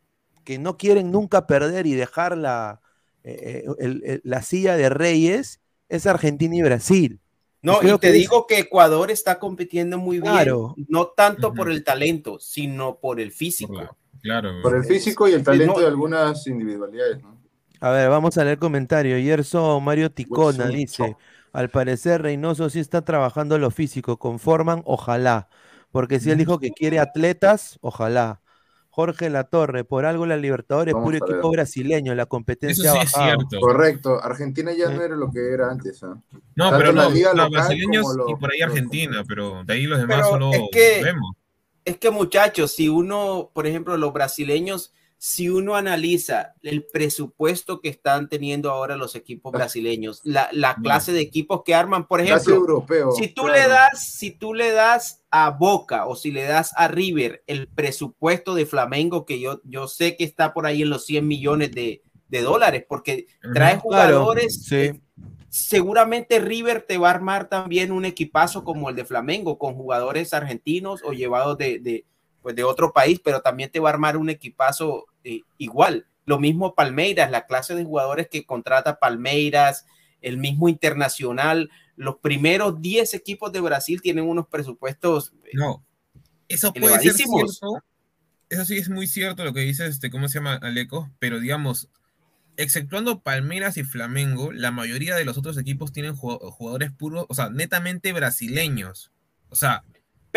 que 0.45 0.59
no 0.59 0.77
quieren 0.77 1.11
nunca 1.11 1.47
perder 1.47 1.87
y 1.87 1.93
dejar 1.95 2.37
la, 2.37 2.79
eh, 3.23 3.63
eh, 3.65 3.71
el- 3.79 4.03
el- 4.05 4.21
la 4.23 4.41
silla 4.43 4.77
de 4.77 4.89
reyes 4.89 5.59
es 5.89 6.05
Argentina 6.07 6.55
y 6.55 6.61
Brasil. 6.61 7.19
No, 7.65 7.79
y 7.81 7.91
te 7.93 7.99
que 7.99 8.07
es- 8.09 8.13
digo 8.13 8.45
que 8.47 8.59
Ecuador 8.59 9.11
está 9.11 9.39
compitiendo 9.39 9.97
muy 9.97 10.19
bien, 10.19 10.31
Claro. 10.33 10.75
no 10.87 11.07
tanto 11.07 11.53
por 11.53 11.69
el 11.71 11.83
talento, 11.83 12.39
sino 12.39 12.97
por 12.99 13.19
el 13.19 13.31
físico. 13.31 13.73
Por 13.73 13.83
la- 13.83 13.95
Claro. 14.21 14.61
Por 14.63 14.75
el 14.75 14.83
físico 14.83 15.27
y 15.27 15.33
el 15.33 15.43
talento 15.43 15.73
no. 15.75 15.79
de 15.81 15.87
algunas 15.87 16.47
individualidades, 16.47 17.21
¿no? 17.21 17.35
A 17.79 17.89
ver, 17.91 18.09
vamos 18.09 18.37
a 18.37 18.43
leer 18.43 18.57
comentario. 18.57 19.17
Yerso 19.19 19.79
Mario 19.79 20.09
Ticona 20.11 20.67
dice, 20.67 21.15
al 21.53 21.69
parecer 21.69 22.23
Reynoso 22.23 22.69
sí 22.71 22.79
está 22.79 23.03
trabajando 23.03 23.57
lo 23.59 23.69
físico, 23.69 24.17
conforman, 24.17 24.81
ojalá. 24.85 25.49
Porque 25.91 26.19
si 26.19 26.31
él 26.31 26.37
dijo 26.39 26.57
que 26.59 26.71
quiere 26.71 26.99
atletas, 26.99 27.77
ojalá. 27.81 28.41
Jorge 28.95 29.29
Latorre, 29.29 29.83
por 29.83 30.05
algo 30.05 30.25
la 30.25 30.37
Libertadores, 30.37 30.93
Vamos 30.93 31.07
puro 31.11 31.17
equipo 31.17 31.51
brasileño, 31.51 32.15
la 32.15 32.21
Eso 32.23 32.29
competencia 32.29 32.91
sí 32.93 32.97
ha 32.97 33.01
es 33.01 33.11
cierto. 33.11 33.59
Correcto. 33.59 34.23
Argentina 34.23 34.71
ya 34.71 34.87
Sí. 34.87 34.93
no 34.95 35.01
era 35.01 35.17
lo 35.17 35.29
que 35.29 35.53
era 35.53 35.69
antes. 35.69 36.01
¿ah? 36.01 36.15
No, 36.55 36.69
Tanto 36.69 36.77
pero 36.77 36.93
no, 36.93 37.09
los 37.09 37.13
local 37.19 37.49
brasileños 37.51 38.05
y 38.13 38.17
los- 38.17 38.39
por 38.39 38.51
ahí 38.53 38.59
los- 38.59 38.69
Argentina, 38.69 39.23
pero 39.27 39.63
de 39.65 39.73
ahí 39.73 39.83
los 39.83 39.99
demás 39.99 40.15
Pero 40.17 40.29
solo 40.29 40.53
es 40.53 40.61
que- 40.71 41.01
vemos. 41.03 41.35
Es 41.83 41.97
que 41.97 42.09
muchachos, 42.09 42.71
si 42.71 42.87
uno, 42.87 43.51
por 43.53 43.67
ejemplo, 43.67 43.97
los 43.97 44.13
brasileños, 44.13 44.93
si 45.17 45.49
uno 45.49 45.75
analiza 45.75 46.53
el 46.61 46.85
presupuesto 46.85 47.81
que 47.81 47.89
están 47.89 48.29
teniendo 48.29 48.69
ahora 48.69 48.95
los 48.95 49.15
equipos 49.15 49.51
brasileños, 49.51 50.21
la, 50.23 50.49
la 50.51 50.75
clase 50.75 51.13
de 51.13 51.21
equipos 51.21 51.63
que 51.63 51.73
arman, 51.73 52.07
por 52.07 52.21
ejemplo, 52.21 52.55
europeo. 52.55 53.11
si 53.11 53.29
tú 53.29 53.43
claro. 53.43 53.57
le 53.57 53.67
das, 53.67 54.13
si 54.13 54.31
tú 54.31 54.53
le 54.53 54.71
das 54.71 55.23
a 55.31 55.49
Boca 55.51 56.05
o 56.05 56.15
si 56.15 56.31
le 56.31 56.43
das 56.43 56.73
a 56.75 56.87
River 56.87 57.43
el 57.47 57.67
presupuesto 57.67 58.55
de 58.55 58.65
Flamengo, 58.65 59.25
que 59.25 59.39
yo, 59.39 59.61
yo 59.63 59.87
sé 59.87 60.15
que 60.17 60.25
está 60.25 60.53
por 60.53 60.65
ahí 60.65 60.81
en 60.81 60.89
los 60.89 61.05
100 61.05 61.27
millones 61.27 61.71
de, 61.71 62.03
de 62.27 62.41
dólares, 62.41 62.85
porque 62.87 63.27
trae. 63.53 63.79
Claro, 63.79 63.81
jugadores, 63.81 64.63
sí. 64.63 65.01
seguramente 65.49 66.39
River 66.39 66.85
te 66.87 66.97
va 66.97 67.09
a 67.09 67.13
armar 67.13 67.49
también 67.49 67.91
un 67.91 68.05
equipazo 68.05 68.63
como 68.63 68.89
el 68.89 68.95
de 68.95 69.05
Flamengo, 69.05 69.57
con 69.57 69.75
jugadores 69.75 70.33
argentinos 70.33 71.01
o 71.03 71.13
llevados 71.13 71.57
de, 71.57 71.79
de, 71.79 72.05
pues 72.45 72.55
de 72.55 72.63
otro 72.63 72.93
país, 72.93 73.19
pero 73.23 73.41
también 73.41 73.71
te 73.71 73.79
va 73.79 73.89
a 73.89 73.93
armar 73.93 74.17
un 74.17 74.29
equipazo 74.29 75.07
eh, 75.23 75.41
igual. 75.57 76.05
Lo 76.27 76.37
mismo 76.39 76.75
Palmeiras, 76.75 77.31
la 77.31 77.47
clase 77.47 77.73
de 77.73 77.83
jugadores 77.83 78.27
que 78.29 78.45
contrata 78.45 78.99
Palmeiras, 78.99 79.87
el 80.21 80.37
mismo 80.37 80.69
Internacional, 80.69 81.71
los 81.95 82.17
primeros 82.17 82.79
10 82.83 83.15
equipos 83.15 83.51
de 83.51 83.61
Brasil 83.61 83.99
tienen 83.99 84.25
unos 84.29 84.45
presupuestos. 84.45 85.33
eh, 85.43 85.49
No, 85.53 85.83
eso 86.47 86.71
puede 86.81 86.93
ser 87.13 87.27
cierto. 87.57 87.83
Eso 88.47 88.63
sí 88.65 88.77
es 88.77 88.89
muy 88.89 89.07
cierto 89.07 89.43
lo 89.43 89.51
que 89.53 89.61
dice 89.61 89.87
este, 89.87 90.11
¿cómo 90.11 90.27
se 90.27 90.35
llama 90.37 90.53
Aleco? 90.61 91.09
Pero 91.17 91.39
digamos, 91.39 91.89
exceptuando 92.57 93.21
Palmeiras 93.21 93.77
y 93.77 93.83
Flamengo, 93.83 94.51
la 94.51 94.69
mayoría 94.69 95.15
de 95.15 95.25
los 95.25 95.35
otros 95.39 95.57
equipos 95.57 95.91
tienen 95.91 96.13
ju- 96.13 96.37
jugadores 96.51 96.91
puros, 96.91 97.25
o 97.27 97.33
sea, 97.33 97.49
netamente 97.49 98.13
brasileños. 98.13 99.11
O 99.49 99.55
sea, 99.55 99.83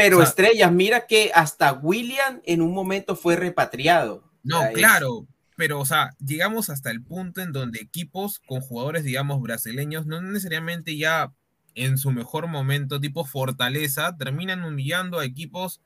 Pero 0.00 0.18
O 0.18 0.20
sea- 0.20 0.28
estrellas, 0.28 0.70
mira 0.72 1.06
que 1.08 1.32
hasta 1.34 1.72
William 1.72 2.40
en 2.44 2.62
un 2.62 2.72
momento 2.72 3.16
fue 3.16 3.34
repatriado. 3.34 4.22
no, 4.44 4.60
claro, 4.72 5.26
pero 5.56 5.80
o 5.80 5.84
sea, 5.84 6.10
llegamos 6.24 6.70
hasta 6.70 6.92
el 6.92 7.02
punto 7.02 7.40
en 7.40 7.50
donde 7.52 7.80
equipos 7.80 8.38
con 8.46 8.60
jugadores, 8.60 9.02
digamos, 9.02 9.42
brasileños, 9.42 10.06
no 10.06 10.22
necesariamente 10.22 10.96
ya 10.96 11.32
en 11.74 11.98
su 11.98 12.12
mejor 12.12 12.46
momento, 12.46 13.00
tipo 13.00 13.24
Fortaleza, 13.24 14.16
terminan 14.16 14.64
humillando 14.64 15.18
a 15.18 15.24
equipos, 15.24 15.80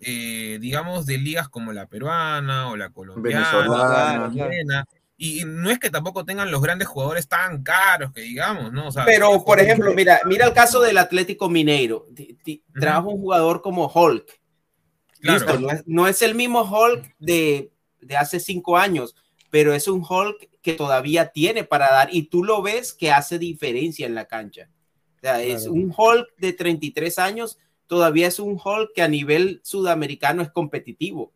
eh, 0.00 0.58
digamos, 0.60 1.06
de 1.06 1.18
ligas 1.18 1.48
como 1.48 1.72
la 1.72 1.86
peruana 1.86 2.68
o 2.68 2.76
la 2.76 2.90
colombiana, 2.90 3.50
Venezolana. 3.52 4.18
la 4.26 4.30
chilena. 4.32 4.84
Y 5.18 5.44
no 5.46 5.70
es 5.70 5.78
que 5.78 5.88
tampoco 5.88 6.24
tengan 6.26 6.50
los 6.50 6.60
grandes 6.60 6.88
jugadores 6.88 7.26
tan 7.26 7.62
caros 7.62 8.12
que 8.12 8.20
digamos, 8.20 8.70
¿no? 8.72 8.88
O 8.88 8.92
sea, 8.92 9.04
Pero, 9.06 9.42
por 9.44 9.58
ejemplo, 9.60 9.94
mira, 9.94 10.20
mira 10.26 10.46
el 10.46 10.52
caso 10.52 10.80
del 10.80 10.98
Atlético 10.98 11.48
Mineiro. 11.48 12.06
Ti- 12.14 12.36
ti- 12.44 12.62
Ujú. 12.70 12.80
Trajo 12.80 13.08
un 13.10 13.20
jugador 13.22 13.62
como 13.62 13.86
Hulk. 13.92 14.28
Claro. 15.20 15.38
Listo, 15.38 15.58
no, 15.60 15.70
es, 15.70 15.82
no 15.86 16.06
es 16.08 16.20
el 16.22 16.34
mismo 16.34 16.60
Hulk 16.62 17.14
de, 17.18 17.72
de 18.02 18.16
hace 18.16 18.38
cinco 18.40 18.76
años, 18.76 19.16
pero 19.50 19.72
es 19.72 19.88
un 19.88 20.04
Hulk 20.06 20.50
que 20.60 20.74
todavía 20.74 21.28
tiene 21.28 21.64
para 21.64 21.90
dar 21.90 22.08
y 22.12 22.24
tú 22.24 22.44
lo 22.44 22.60
ves 22.60 22.92
que 22.92 23.10
hace 23.10 23.38
diferencia 23.38 24.06
en 24.06 24.14
la 24.14 24.26
cancha. 24.26 24.68
O 25.16 25.20
sea, 25.22 25.40
es 25.42 25.62
Claro. 25.62 25.72
un 25.72 25.94
Hulk 25.96 26.36
de 26.36 26.52
33 26.52 27.18
años, 27.18 27.58
todavía 27.86 28.26
es 28.26 28.38
un 28.38 28.60
Hulk 28.62 28.90
que 28.94 29.00
a 29.02 29.08
nivel 29.08 29.60
sudamericano 29.64 30.42
es 30.42 30.50
competitivo. 30.50 31.32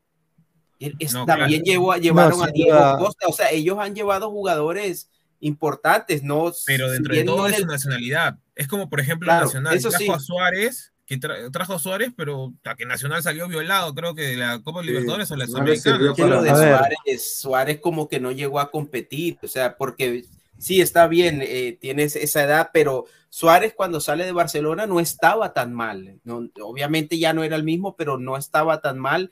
Es- 0.98 1.12
No, 1.12 1.26
también 1.26 1.62
claro. 1.62 1.64
llevó, 1.64 1.94
llevaron 1.96 2.38
sin 2.40 2.48
a 2.48 2.52
Diego 2.52 2.72
duda. 2.78 2.98
Costa, 2.98 3.26
o 3.28 3.32
sea, 3.32 3.50
ellos 3.50 3.78
han 3.78 3.94
llevado 3.94 4.30
jugadores 4.30 5.10
importantes, 5.40 6.22
¿no? 6.22 6.52
pero 6.66 6.86
Si 6.88 6.92
dentro 6.94 7.14
de 7.14 7.24
no 7.24 7.34
todo 7.36 7.46
es 7.48 7.56
el- 7.56 7.62
su 7.62 7.66
nacionalidad. 7.66 8.38
Es 8.54 8.66
como, 8.68 8.88
por 8.88 9.00
ejemplo, 9.00 9.26
Claro, 9.26 9.46
Nacional 9.46 9.74
eso 9.76 9.88
trajo 9.90 10.04
sí. 10.04 10.10
a 10.10 10.18
Suárez, 10.18 10.92
que 11.06 11.18
tra- 11.18 11.50
trajo 11.50 11.74
a 11.74 11.78
Suárez, 11.78 12.12
pero 12.16 12.52
a 12.64 12.74
que 12.76 12.86
Nacional 12.86 13.22
salió 13.22 13.48
violado, 13.48 13.94
creo 13.94 14.14
que 14.14 14.22
de 14.22 14.36
la 14.36 14.62
Copa 14.62 14.80
Sí, 14.82 14.88
Libertadores 14.88 15.30
o 15.30 15.36
la 15.36 15.44
no 15.46 15.50
Sudamericana. 15.50 15.98
que 16.14 16.22
lo 16.26 16.36
para 16.42 16.42
de. 16.42 16.50
Suárez, 16.50 17.40
Suárez 17.40 17.80
como 17.80 18.08
que 18.08 18.20
no 18.20 18.30
llegó 18.32 18.60
a 18.60 18.70
competir, 18.70 19.38
o 19.42 19.48
sea, 19.48 19.76
porque 19.76 20.24
sí 20.58 20.80
está 20.80 21.08
bien, 21.08 21.40
eh, 21.42 21.76
tienes 21.80 22.16
esa 22.16 22.44
edad, 22.44 22.70
pero 22.72 23.06
Suárez 23.28 23.72
cuando 23.74 24.00
sale 24.00 24.24
de 24.24 24.32
Barcelona 24.32 24.86
no 24.86 25.00
estaba 25.00 25.52
tan 25.52 25.72
mal, 25.72 26.20
no, 26.24 26.48
obviamente 26.62 27.18
ya 27.18 27.32
no 27.32 27.44
era 27.44 27.56
el 27.56 27.64
mismo, 27.64 27.96
pero 27.96 28.18
no 28.18 28.36
estaba 28.36 28.80
tan 28.80 28.98
mal. 28.98 29.30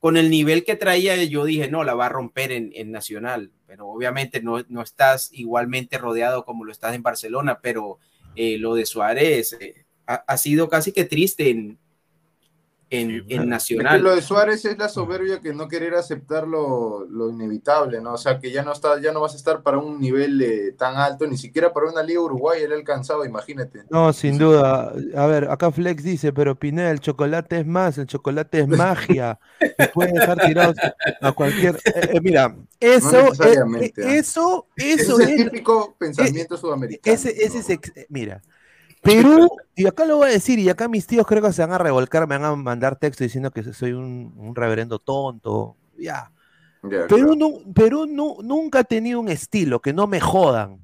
Con 0.00 0.16
el 0.16 0.30
nivel 0.30 0.64
que 0.64 0.76
traía, 0.76 1.14
yo 1.22 1.44
dije, 1.44 1.70
no, 1.70 1.84
la 1.84 1.94
va 1.94 2.06
a 2.06 2.08
romper 2.08 2.50
en, 2.50 2.72
en 2.74 2.90
Nacional, 2.90 3.52
pero 3.66 3.86
obviamente 3.86 4.42
no, 4.42 4.64
no 4.68 4.82
estás 4.82 5.30
igualmente 5.32 5.98
rodeado 5.98 6.44
como 6.44 6.64
lo 6.64 6.72
estás 6.72 6.94
en 6.94 7.02
Barcelona, 7.02 7.60
pero 7.62 7.98
eh, 8.34 8.58
lo 8.58 8.74
de 8.74 8.86
Suárez 8.86 9.52
eh, 9.60 9.84
ha, 10.06 10.14
ha 10.26 10.36
sido 10.38 10.68
casi 10.68 10.92
que 10.92 11.04
triste 11.04 11.50
en, 11.50 11.78
en, 12.90 13.10
Es 13.10 13.24
que 13.26 13.38
Nacional. 13.46 14.02
lo 14.02 14.14
de 14.14 14.20
Suárez 14.22 14.64
es 14.64 14.76
la 14.76 14.88
soberbia 14.88 15.40
que 15.40 15.54
no 15.54 15.68
querer 15.68 15.94
aceptar 15.94 16.46
lo, 16.46 17.06
lo 17.06 17.30
inevitable, 17.30 18.00
¿no? 18.00 18.14
O 18.14 18.18
sea, 18.18 18.40
que 18.40 18.50
ya 18.50 18.62
no 18.64 18.72
está, 18.72 19.00
ya 19.00 19.12
no 19.12 19.20
vas 19.20 19.34
a 19.34 19.36
estar 19.36 19.62
para 19.62 19.78
un 19.78 20.00
nivel 20.00 20.40
eh, 20.42 20.72
tan 20.72 20.96
alto, 20.96 21.26
ni 21.26 21.36
siquiera 21.38 21.72
para 21.72 21.88
una 21.90 22.02
liga 22.02 22.20
uruguaya, 22.20 22.64
él 22.64 22.72
ha 22.72 22.76
alcanzado, 22.76 23.24
imagínate. 23.24 23.84
No, 23.90 24.12
sin 24.12 24.38
duda. 24.38 24.92
A 25.16 25.26
ver, 25.26 25.50
acá 25.50 25.70
Flex 25.70 26.02
dice, 26.02 26.32
pero 26.32 26.58
Pineda, 26.58 26.90
el 26.90 27.00
chocolate 27.00 27.60
es 27.60 27.66
más, 27.66 27.96
el 27.98 28.06
chocolate 28.06 28.60
es 28.60 28.68
magia. 28.68 29.38
Me 29.78 29.88
pueden 29.88 30.14
dejar 30.14 30.38
tirados 30.40 30.76
a 31.20 31.32
cualquier. 31.32 31.76
Eh, 31.84 32.10
eh, 32.14 32.20
mira, 32.20 32.56
eso, 32.80 33.18
eh, 33.18 33.22
necesariamente, 33.30 34.00
eh, 34.02 34.04
¿ah? 34.08 34.14
eso, 34.14 34.66
Ese 34.76 35.02
eso 35.02 35.20
es 35.20 35.28
el 35.28 35.44
típico 35.50 35.94
pensamiento 35.98 36.56
sudamericano. 36.56 37.14
Ese, 37.14 37.30
ese 37.44 37.58
es 37.58 37.70
ex- 37.70 37.92
mira, 38.08 38.42
Perú, 39.02 39.48
y 39.74 39.86
acá 39.86 40.04
lo 40.04 40.18
voy 40.18 40.28
a 40.28 40.32
decir, 40.32 40.58
y 40.58 40.68
acá 40.68 40.86
mis 40.88 41.06
tíos 41.06 41.26
creo 41.26 41.42
que 41.42 41.52
se 41.52 41.62
van 41.62 41.72
a 41.72 41.78
revolcar, 41.78 42.26
me 42.28 42.36
van 42.36 42.44
a 42.44 42.54
mandar 42.56 42.96
texto 42.96 43.24
diciendo 43.24 43.50
que 43.50 43.72
soy 43.72 43.92
un, 43.92 44.34
un 44.36 44.54
reverendo 44.54 44.98
tonto. 44.98 45.76
Ya. 45.96 46.30
Ya, 46.82 47.06
Perú, 47.06 47.34
nu- 47.36 47.72
Perú 47.74 48.06
nu- 48.06 48.38
nunca 48.42 48.80
ha 48.80 48.84
tenido 48.84 49.20
un 49.20 49.28
estilo, 49.28 49.80
que 49.80 49.92
no 49.92 50.06
me 50.06 50.20
jodan. 50.20 50.78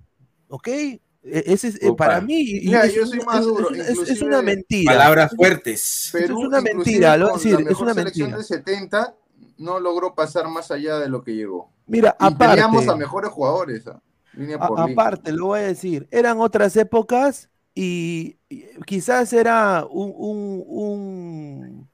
¿Ok? 0.49 0.69
E- 0.69 1.01
Ese 1.25 1.69
es, 1.69 1.83
eh, 1.83 1.89
Opa. 1.89 2.07
para 2.07 2.21
mí, 2.21 2.61
Mira, 2.65 2.85
es, 2.85 2.95
yo 2.95 3.07
soy 3.07 3.21
más 3.21 3.45
duro, 3.45 3.71
es- 3.71 3.99
es- 4.11 4.23
una 4.23 4.43
mentira. 4.43 4.93
Palabras 4.93 5.33
fuertes. 5.35 6.11
Perú, 6.13 6.41
es 6.43 6.47
una 6.49 6.61
mentira, 6.61 7.17
lo 7.17 7.27
voy 7.27 7.35
a 7.35 7.37
decir, 7.39 7.61
la 7.61 7.71
es 7.71 7.81
una 7.81 7.95
selección 7.95 8.31
mentira. 8.31 8.39
de 8.39 8.45
70 8.45 9.15
no 9.59 9.81
logró 9.81 10.15
pasar 10.15 10.49
más 10.49 10.71
allá 10.71 10.99
de 10.99 11.09
lo 11.09 11.23
que 11.25 11.35
llegó. 11.35 11.71
Mira, 11.87 12.15
Y 12.21 12.35
teníamos 12.37 12.83
aparte, 12.83 12.91
a 12.91 12.97
mejores 12.97 13.31
jugadores, 13.31 13.87
¿ah? 13.87 14.01
línea 14.35 14.57
a- 14.57 14.69
por 14.69 14.79
línea. 14.81 14.93
aparte, 14.93 15.33
lo 15.33 15.47
voy 15.47 15.61
a 15.61 15.63
decir, 15.63 16.07
eran 16.11 16.39
otras 16.41 16.77
épocas 16.77 17.49
y, 17.77 18.39
quizás 18.87 19.33
era 19.35 19.87
un, 19.87 20.13
un- 20.67 21.91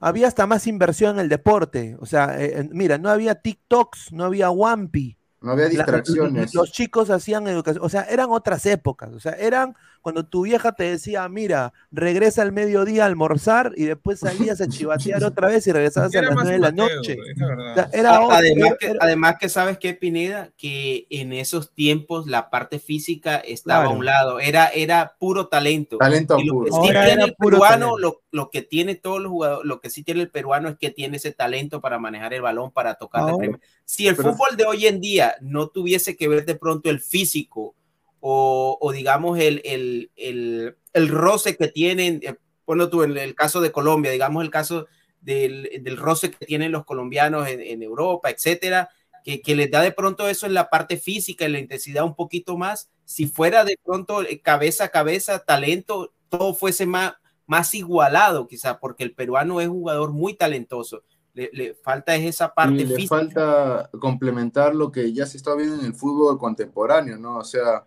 Había 0.00 0.28
hasta 0.28 0.46
más 0.46 0.66
inversión 0.66 1.16
en 1.16 1.20
el 1.22 1.28
deporte. 1.30 1.96
O 2.00 2.06
sea, 2.06 2.42
eh, 2.42 2.68
mira, 2.72 2.98
no 2.98 3.10
había 3.10 3.36
TikToks, 3.36 4.12
no 4.12 4.24
había 4.24 4.50
Wampi. 4.50 5.18
No 5.46 5.52
había 5.52 5.64
La- 5.66 5.70
distracciones. 5.70 6.54
los 6.54 6.72
chicos 6.72 7.08
hacían 7.08 7.46
educación, 7.46 7.84
o 7.84 7.88
sea, 7.88 8.02
eran 8.02 8.30
otras 8.30 8.66
épocas, 8.66 9.12
o 9.14 9.20
sea, 9.20 9.32
eran 9.32 9.76
cuando 10.02 10.24
tu 10.24 10.42
vieja 10.42 10.70
te 10.72 10.84
decía, 10.84 11.28
mira, 11.28 11.72
regresa 11.90 12.42
al 12.42 12.52
mediodía 12.52 13.02
a 13.02 13.06
almorzar 13.06 13.72
y 13.76 13.84
después 13.86 14.20
salías 14.20 14.60
a 14.60 14.68
chivatear 14.68 15.22
otra 15.24 15.48
vez 15.48 15.66
y 15.66 15.72
regresabas 15.72 16.14
a 16.14 16.18
Era 16.18 16.28
las 16.28 16.36
más 16.36 16.44
9 16.44 16.52
de 16.56 16.60
la 16.60 16.70
noche. 16.72 17.16
la. 17.36 17.72
O 17.72 17.74
sea, 17.74 17.90
era 17.92 18.16
además, 18.16 18.42
era- 18.42 18.76
que, 18.76 18.86
era- 18.86 18.98
además 19.02 19.36
que 19.40 19.48
sabes 19.48 19.78
que 19.78 19.94
Pineda, 19.94 20.50
que 20.56 21.06
en 21.10 21.32
esos 21.32 21.72
tiempos 21.74 22.26
la 22.28 22.50
parte 22.50 22.78
física 22.78 23.36
estaba 23.36 23.80
Claro. 23.82 23.94
a 23.94 23.98
un 23.98 24.04
lado, 24.04 24.40
era, 24.40 24.68
era 24.68 25.14
puro 25.18 25.48
talento. 25.48 25.96
Talento 25.98 26.38
Y 26.38 26.44
lo 26.46 26.64
que 26.64 26.70
puro. 26.70 26.82
sí 26.82 26.88
Ahora 26.88 27.04
tiene 27.06 27.24
el 27.24 27.34
peruano, 27.34 27.98
lo, 27.98 28.22
lo 28.30 28.50
que 28.50 28.62
tiene 28.62 28.94
todos 28.94 29.20
los 29.20 29.30
jugadores, 29.30 29.66
lo 29.68 29.80
que 29.80 29.90
sí 29.90 30.02
tiene 30.04 30.22
el 30.22 30.30
peruano 30.30 30.68
es 30.68 30.76
que 30.76 30.90
tiene 30.90 31.16
ese 31.16 31.32
talento 31.32 31.80
para 31.80 31.98
manejar 31.98 32.32
el 32.34 32.42
balón, 32.42 32.70
para 32.70 32.94
tocar 32.94 33.24
de. 33.26 33.58
Si 33.84 34.08
el 34.08 34.16
Pero- 34.16 34.32
fútbol 34.34 34.56
de 34.56 34.64
hoy 34.64 34.86
en 34.86 35.00
día 35.00 35.34
no 35.40 35.68
tuviese 35.68 36.16
que 36.16 36.28
ver 36.28 36.44
de 36.44 36.54
pronto 36.54 36.90
el 36.90 37.00
físico 37.00 37.74
o, 38.20 38.92
digamos 38.92 39.38
el, 39.38 39.60
el, 39.64 40.10
el, 40.16 40.76
el 40.92 41.08
roce 41.08 41.56
que 41.56 41.68
tienen, 41.68 42.20
eh, 42.24 42.34
ponlo 42.64 42.90
tú 42.90 43.04
en 43.04 43.16
el 43.16 43.36
caso 43.36 43.60
de 43.60 43.70
Colombia, 43.70 44.10
digamos 44.10 44.42
el 44.42 44.50
caso 44.50 44.86
del, 45.20 45.70
del 45.80 45.96
roce 45.96 46.32
que 46.32 46.44
tienen 46.44 46.72
los 46.72 46.84
colombianos 46.84 47.48
en, 47.48 47.82
Europa, 47.82 48.30
etcétera, 48.30 48.88
que, 49.22 49.40
que 49.42 49.54
les 49.54 49.70
da 49.70 49.80
de 49.80 49.92
pronto 49.92 50.28
eso 50.28 50.46
en 50.46 50.54
la 50.54 50.70
parte 50.70 50.96
física, 50.96 51.44
en 51.44 51.52
la 51.52 51.60
intensidad 51.60 52.04
un 52.04 52.16
poquito 52.16 52.56
más. 52.56 52.90
Si 53.04 53.26
fuera 53.26 53.64
de 53.64 53.78
pronto 53.84 54.22
eh, 54.22 54.40
cabeza 54.40 54.84
a 54.84 54.88
cabeza, 54.88 55.44
talento, 55.44 56.12
todo 56.28 56.54
fuese 56.54 56.86
más, 56.86 57.14
más 57.46 57.74
igualado, 57.74 58.48
quizá, 58.48 58.80
porque 58.80 59.04
el 59.04 59.14
peruano 59.14 59.60
es 59.60 59.68
jugador 59.68 60.12
muy 60.12 60.34
talentoso. 60.34 61.04
Le, 61.36 61.50
le 61.52 61.74
falta 61.74 62.16
es 62.16 62.24
esa 62.24 62.52
parte 62.54 62.74
Y 62.82 62.86
le 62.86 62.94
física. 62.96 63.14
falta 63.16 63.90
complementar 64.00 64.74
lo 64.74 64.90
que 64.90 65.12
ya 65.12 65.26
se 65.26 65.36
está 65.36 65.54
viendo 65.54 65.74
en 65.78 65.84
el 65.84 65.94
fútbol 65.94 66.38
contemporáneo, 66.38 67.18
¿no? 67.18 67.36
O 67.36 67.44
sea, 67.44 67.84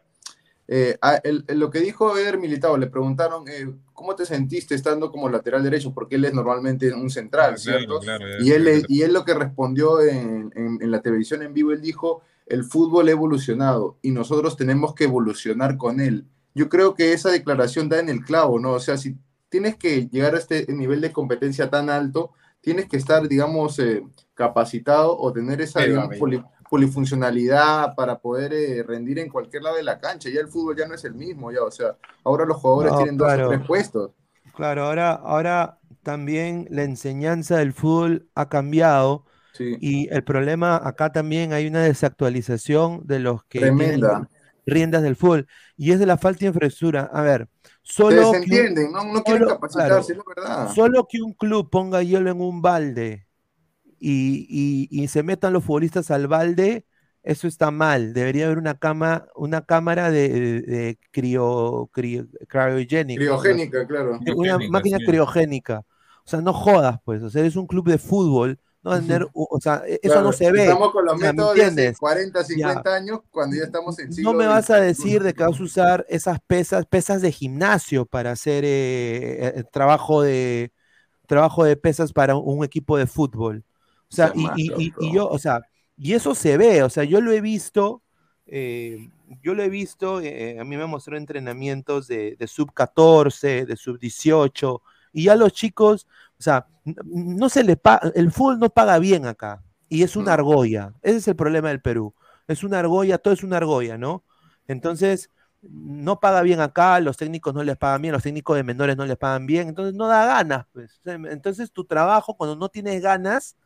eh, 0.68 0.98
a- 1.02 1.16
el- 1.24 1.44
el- 1.48 1.58
lo 1.60 1.72
que 1.72 1.80
dijo 1.80 2.16
Eder 2.16 2.38
Militao, 2.38 2.78
le 2.78 2.86
preguntaron, 2.86 3.48
eh, 3.48 3.74
¿cómo 3.94 4.14
te 4.16 4.26
sentiste 4.28 4.76
estando 4.76 5.12
como 5.12 5.28
lateral 5.30 5.64
derecho? 5.64 5.92
Porque 5.96 6.16
él 6.18 6.26
es 6.26 6.34
normalmente 6.36 6.94
un 6.94 7.10
central, 7.10 7.56
Ah, 7.58 7.62
claro, 7.62 7.80
¿cierto? 7.80 8.00
claro, 8.02 8.26
ya 8.28 8.46
y, 8.46 8.52
él, 8.52 8.66
sé. 8.82 8.86
y 8.88 9.02
él 9.02 9.14
lo 9.14 9.26
que 9.26 9.34
respondió 9.34 10.00
en, 10.02 10.52
en- 10.56 10.78
en 10.80 10.92
la 10.92 11.02
televisión 11.02 11.42
en 11.42 11.56
vivo, 11.56 11.72
él 11.72 11.82
dijo, 11.82 12.22
el 12.46 12.64
fútbol 12.64 13.08
ha 13.08 13.12
evolucionado 13.12 13.98
y 14.04 14.12
nosotros 14.12 14.58
tenemos 14.58 14.94
que 14.94 15.06
evolucionar 15.06 15.76
con 15.78 16.00
él. 16.00 16.26
Yo 16.54 16.70
creo 16.70 16.94
que 16.94 17.14
esa 17.14 17.32
declaración 17.32 17.90
da 17.90 18.00
en 18.00 18.10
el 18.10 18.24
clavo, 18.24 18.60
¿no? 18.60 18.74
O 18.74 18.80
sea, 18.80 18.98
si 18.98 19.16
tienes 19.50 19.76
que 19.76 20.08
llegar 20.10 20.36
a 20.36 20.38
este 20.38 20.72
nivel 20.72 21.02
de 21.02 21.12
competencia 21.12 21.72
tan 21.72 21.90
alto, 21.90 22.32
tienes 22.62 22.88
que 22.88 22.98
estar, 22.98 23.28
digamos, 23.28 23.80
eh, 23.80 24.04
capacitado 24.34 25.18
o 25.18 25.32
tener 25.34 25.62
esa 25.62 25.84
digamos, 25.84 26.16
poli- 26.18 26.44
polifuncionalidad 26.70 27.96
para 27.96 28.20
poder 28.20 28.54
eh, 28.54 28.84
rendir 28.84 29.20
en 29.20 29.30
cualquier 29.30 29.64
lado 29.64 29.78
de 29.78 29.84
la 29.84 30.00
cancha. 30.00 30.30
Ya 30.30 30.42
el 30.42 30.48
fútbol 30.50 30.78
ya 30.78 30.88
no 30.88 30.96
es 30.96 31.04
el 31.06 31.16
mismo, 31.16 31.52
ya, 31.52 31.64
o 31.64 31.72
sea, 31.72 31.98
ahora 32.24 32.46
los 32.46 32.58
jugadores 32.58 32.94
No, 32.94 32.96
tienen 32.96 33.18
claro. 33.18 33.18
dos 33.18 33.38
o 33.38 33.44
tres 33.44 33.62
puestos. 33.66 34.12
Claro, 34.56 34.84
ahora, 34.86 35.14
ahora 35.14 35.80
también 36.04 36.68
la 36.70 36.84
enseñanza 36.84 37.58
del 37.58 37.74
fútbol 37.74 38.30
ha 38.36 38.50
cambiado 38.50 39.26
Sí, 39.54 39.80
y 39.80 40.10
el 40.14 40.24
problema 40.24 40.78
acá 40.84 41.12
también 41.12 41.54
hay 41.54 41.68
una 41.68 41.84
desactualización 41.84 43.02
de 43.08 43.20
los 43.20 43.44
que 43.46 43.72
tienen 43.72 44.02
tremenda. 44.02 44.28
riendas 44.66 45.04
del 45.04 45.16
fútbol 45.16 45.48
y 45.78 45.92
es 45.92 46.00
de 46.00 46.06
la 46.08 46.18
falta 46.18 46.42
de 46.42 46.48
infraestructura. 46.48 47.10
A 47.14 47.22
ver, 47.24 47.50
solo 47.90 48.10
que 48.10 48.26
un- 48.26 48.32
desentienden, 48.34 48.92
no, 48.92 49.04
no 49.04 49.24
quieren 49.24 49.44
solo- 49.44 49.56
capacitarse, 49.56 50.14
claro, 50.14 50.32
es 50.32 50.38
la 50.38 50.44
verdad. 50.58 50.74
Solo 50.74 51.08
que 51.10 51.22
un 51.22 51.34
club 51.34 51.70
ponga 51.70 52.04
hielo 52.04 52.30
en 52.32 52.40
un 52.42 52.62
balde 52.62 53.28
y, 54.00 54.48
y- 54.50 55.04
y 55.04 55.08
se 55.08 55.24
metan 55.24 55.54
los 55.54 55.64
futbolistas 55.64 56.12
al 56.12 56.28
balde, 56.28 56.86
eso 57.24 57.48
está 57.48 57.70
mal. 57.72 58.14
Debería 58.14 58.46
haber 58.46 58.58
una 58.58 58.76
cama, 58.80 59.26
una 59.36 59.66
cámara 59.66 60.10
de, 60.12 60.30
de, 60.30 60.62
de 60.62 61.00
crio, 61.12 61.90
crio- 61.94 62.28
cryogénica, 62.48 63.20
Criogénica, 63.20 63.88
claro. 63.88 64.12
una 64.12 64.20
Criogénica, 64.20 64.72
máquina 64.72 64.98
sí. 65.00 65.06
criogénica. 65.06 65.80
O 66.26 66.30
sea, 66.30 66.42
no 66.42 66.54
jodas, 66.54 67.00
pues. 67.04 67.22
O 67.24 67.30
sea, 67.30 67.42
eres 67.42 67.56
un 67.56 67.68
club 67.68 67.88
de 67.90 67.98
fútbol. 67.98 68.60
No 68.82 68.92
tener, 68.92 69.28
o 69.34 69.60
sea, 69.62 69.84
e- 69.86 70.00
eso 70.02 70.14
Claro, 70.14 70.24
no 70.24 70.32
se 70.34 70.52
ve. 70.52 70.60
Estamos 70.60 70.92
con 70.92 71.06
los 71.06 71.16
o 71.16 71.18
sea, 71.18 71.26
¿me 71.28 71.32
métodos 71.32 71.56
de 71.56 71.64
hace 71.64 71.70
entiendes? 71.70 72.00
40, 72.00 72.44
50 72.44 72.96
años, 72.96 73.20
cuando 73.30 73.56
ya 73.58 73.64
estamos 73.64 74.00
en 74.00 74.14
siglo 74.14 74.32
No 74.32 74.38
me 74.38 74.48
vas 74.48 74.70
a 74.70 74.80
decir 74.80 75.22
de 75.22 75.34
que 75.34 75.44
vas 75.44 75.60
a 75.60 75.64
usar 75.64 76.06
esas 76.10 76.40
pesas, 76.48 76.86
pesas 76.86 77.22
de 77.22 77.32
gimnasio 77.32 78.06
para 78.06 78.32
hacer 78.32 78.64
eh, 78.66 79.54
eh, 79.58 79.64
trabajo 79.72 80.22
de 80.22 80.72
trabajo 81.28 81.64
de 81.64 81.78
pesas 81.78 82.14
para 82.14 82.36
un, 82.36 82.64
equipo 82.66 82.98
de 82.98 83.08
fútbol. 83.08 83.64
O 84.12 84.16
sea, 84.16 84.32
y, 84.36 84.46
y- 84.56 84.74
y- 84.78 84.94
y 85.00 85.14
yo, 85.14 85.28
o 85.30 85.40
sea, 85.40 85.62
y 85.98 86.14
eso 86.14 86.36
se 86.36 86.58
ve, 86.58 86.84
o 86.84 86.90
sea, 86.90 87.04
yo 87.06 87.22
lo 87.22 87.32
he 87.32 87.42
visto, 87.42 88.02
eh, 88.48 89.10
yo 89.42 89.54
lo 89.54 89.64
he 89.64 89.70
visto, 89.70 90.22
eh, 90.22 90.58
a 90.60 90.64
mí 90.64 90.76
me 90.78 90.88
mostró 90.88 91.18
entrenamientos 91.18 92.08
de, 92.08 92.36
de 92.38 92.48
sub 92.48 92.74
14, 92.74 93.66
de 93.66 93.76
sub 93.78 94.00
18, 94.00 94.82
y 95.14 95.26
ya 95.26 95.36
los 95.36 95.54
chicos, 95.54 96.08
o 96.40 96.44
sea, 96.44 96.68
no 97.06 97.50
se 97.50 97.64
le 97.64 97.76
paga, 97.78 98.12
el 98.16 98.32
fútbol 98.32 98.60
no 98.60 98.70
paga 98.70 98.98
bien 99.00 99.26
acá, 99.26 99.62
y 99.90 100.04
es 100.04 100.16
una 100.16 100.28
No. 100.28 100.34
argolla, 100.34 100.94
ese 101.02 101.18
es 101.18 101.28
el 101.28 101.36
problema 101.36 101.70
del 101.70 101.82
Perú, 101.82 102.14
es 102.48 102.64
una 102.64 102.80
argolla, 102.80 103.18
todo 103.18 103.34
es 103.34 103.44
una 103.44 103.58
argolla, 103.58 103.98
¿no? 103.98 104.24
Entonces, 104.68 105.30
no 105.62 106.20
paga 106.22 106.42
bien 106.42 106.62
acá, 106.62 107.00
los 107.02 107.18
técnicos 107.18 107.54
no 107.54 107.64
les 107.64 107.76
pagan 107.78 108.02
bien, 108.02 108.14
los 108.14 108.24
técnicos 108.24 108.56
de 108.56 108.64
menores 108.64 108.96
no 108.96 109.06
les 109.06 109.18
pagan 109.18 109.46
bien, 109.46 109.68
entonces 109.70 109.94
no 109.96 110.08
da 110.08 110.26
ganas, 110.26 110.66
pues. 110.72 111.02
Sea, 111.04 111.16
Entonces 111.16 111.72
tu 111.72 111.84
trabajo, 111.86 112.36
cuando 112.38 112.56
no 112.56 112.70
tienes 112.70 113.02
ganas, 113.02 113.58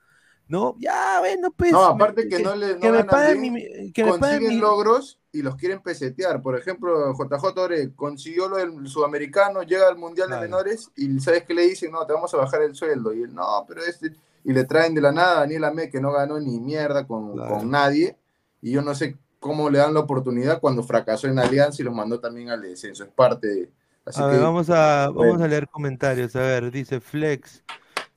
¿no? 0.48 0.76
Ya, 0.80 1.20
bueno, 1.20 1.52
pues. 1.52 1.72
No, 1.72 1.86
aparte 1.86 2.28
que 2.28 2.40
no 2.40 2.56
le 2.56 2.74
no 2.74 2.80
que 2.80 2.92
me 2.92 3.04
paguen 3.04 3.42
bien, 3.42 3.54
mi- 3.54 3.92
que 3.92 4.04
me 4.04 4.18
paguen 4.18 4.48
mi- 4.48 4.58
logros 4.58 5.20
y 5.34 5.42
los 5.42 5.56
quieren 5.58 5.82
pesetear. 5.82 6.42
Por 6.42 6.58
ejemplo, 6.58 7.12
JJ 7.14 7.58
Ore 7.60 7.94
consiguió 7.96 8.48
lo 8.48 8.56
del 8.58 8.88
sudamericano, 8.88 9.64
llega 9.64 9.88
al 9.90 9.98
Mundial 9.98 10.28
Claro. 10.28 10.42
de 10.44 10.48
Menores 10.48 10.90
y 10.96 11.20
¿sabes 11.20 11.44
qué 11.44 11.54
le 11.54 11.64
dicen? 11.64 11.92
No, 11.92 12.06
te 12.06 12.14
vamos 12.14 12.34
a 12.34 12.38
bajar 12.38 12.62
el 12.62 12.76
sueldo. 12.76 13.12
Y 13.14 13.24
él, 13.24 13.34
no, 13.34 13.66
pero 13.68 13.82
este... 13.84 14.14
Y 14.46 14.54
le 14.54 14.66
traen 14.66 14.94
de 14.94 15.02
la 15.02 15.12
nada 15.12 15.38
a 15.38 15.40
Daniel 15.42 15.64
Amé, 15.64 15.90
que 15.90 16.00
no 16.02 16.12
ganó 16.12 16.40
ni 16.40 16.60
mierda 16.60 17.08
con, 17.08 17.34
Claro. 17.34 17.58
con 17.58 17.72
nadie. 17.72 18.18
Y 18.62 18.72
yo 18.72 18.82
no 18.82 18.94
sé 18.94 19.18
cómo 19.40 19.70
le 19.70 19.80
dan 19.80 19.94
la 19.94 20.02
oportunidad 20.02 20.60
cuando 20.60 20.84
fracasó 20.84 21.28
en 21.28 21.40
Alianza 21.40 21.82
y 21.82 21.86
los 21.86 21.94
mandó 21.96 22.20
también 22.20 22.50
al 22.50 22.62
descenso. 22.62 23.04
Es 23.04 23.10
parte 23.10 23.48
de... 23.48 23.72
Así 24.06 24.22
A 24.22 24.26
que, 24.26 24.32
ver, 24.34 24.42
vamos 24.42 24.70
a, 24.70 25.10
vamos 25.10 25.42
a 25.42 25.48
leer 25.48 25.68
comentarios. 25.70 26.36
A 26.36 26.42
ver, 26.42 26.72
dice 26.72 27.00
Flex. 27.00 27.64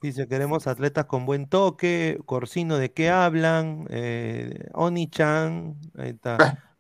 Dice, 0.03 0.27
queremos 0.29 0.67
atletas 0.67 1.07
con 1.07 1.25
buen 1.27 1.49
toque. 1.49 2.19
Corsino, 2.27 2.77
¿de 2.77 2.93
qué 2.93 3.09
hablan? 3.09 3.87
Eh, 3.89 4.69
Oni-chan. 4.75 5.77
Ahí 5.97 6.11
está. 6.11 6.37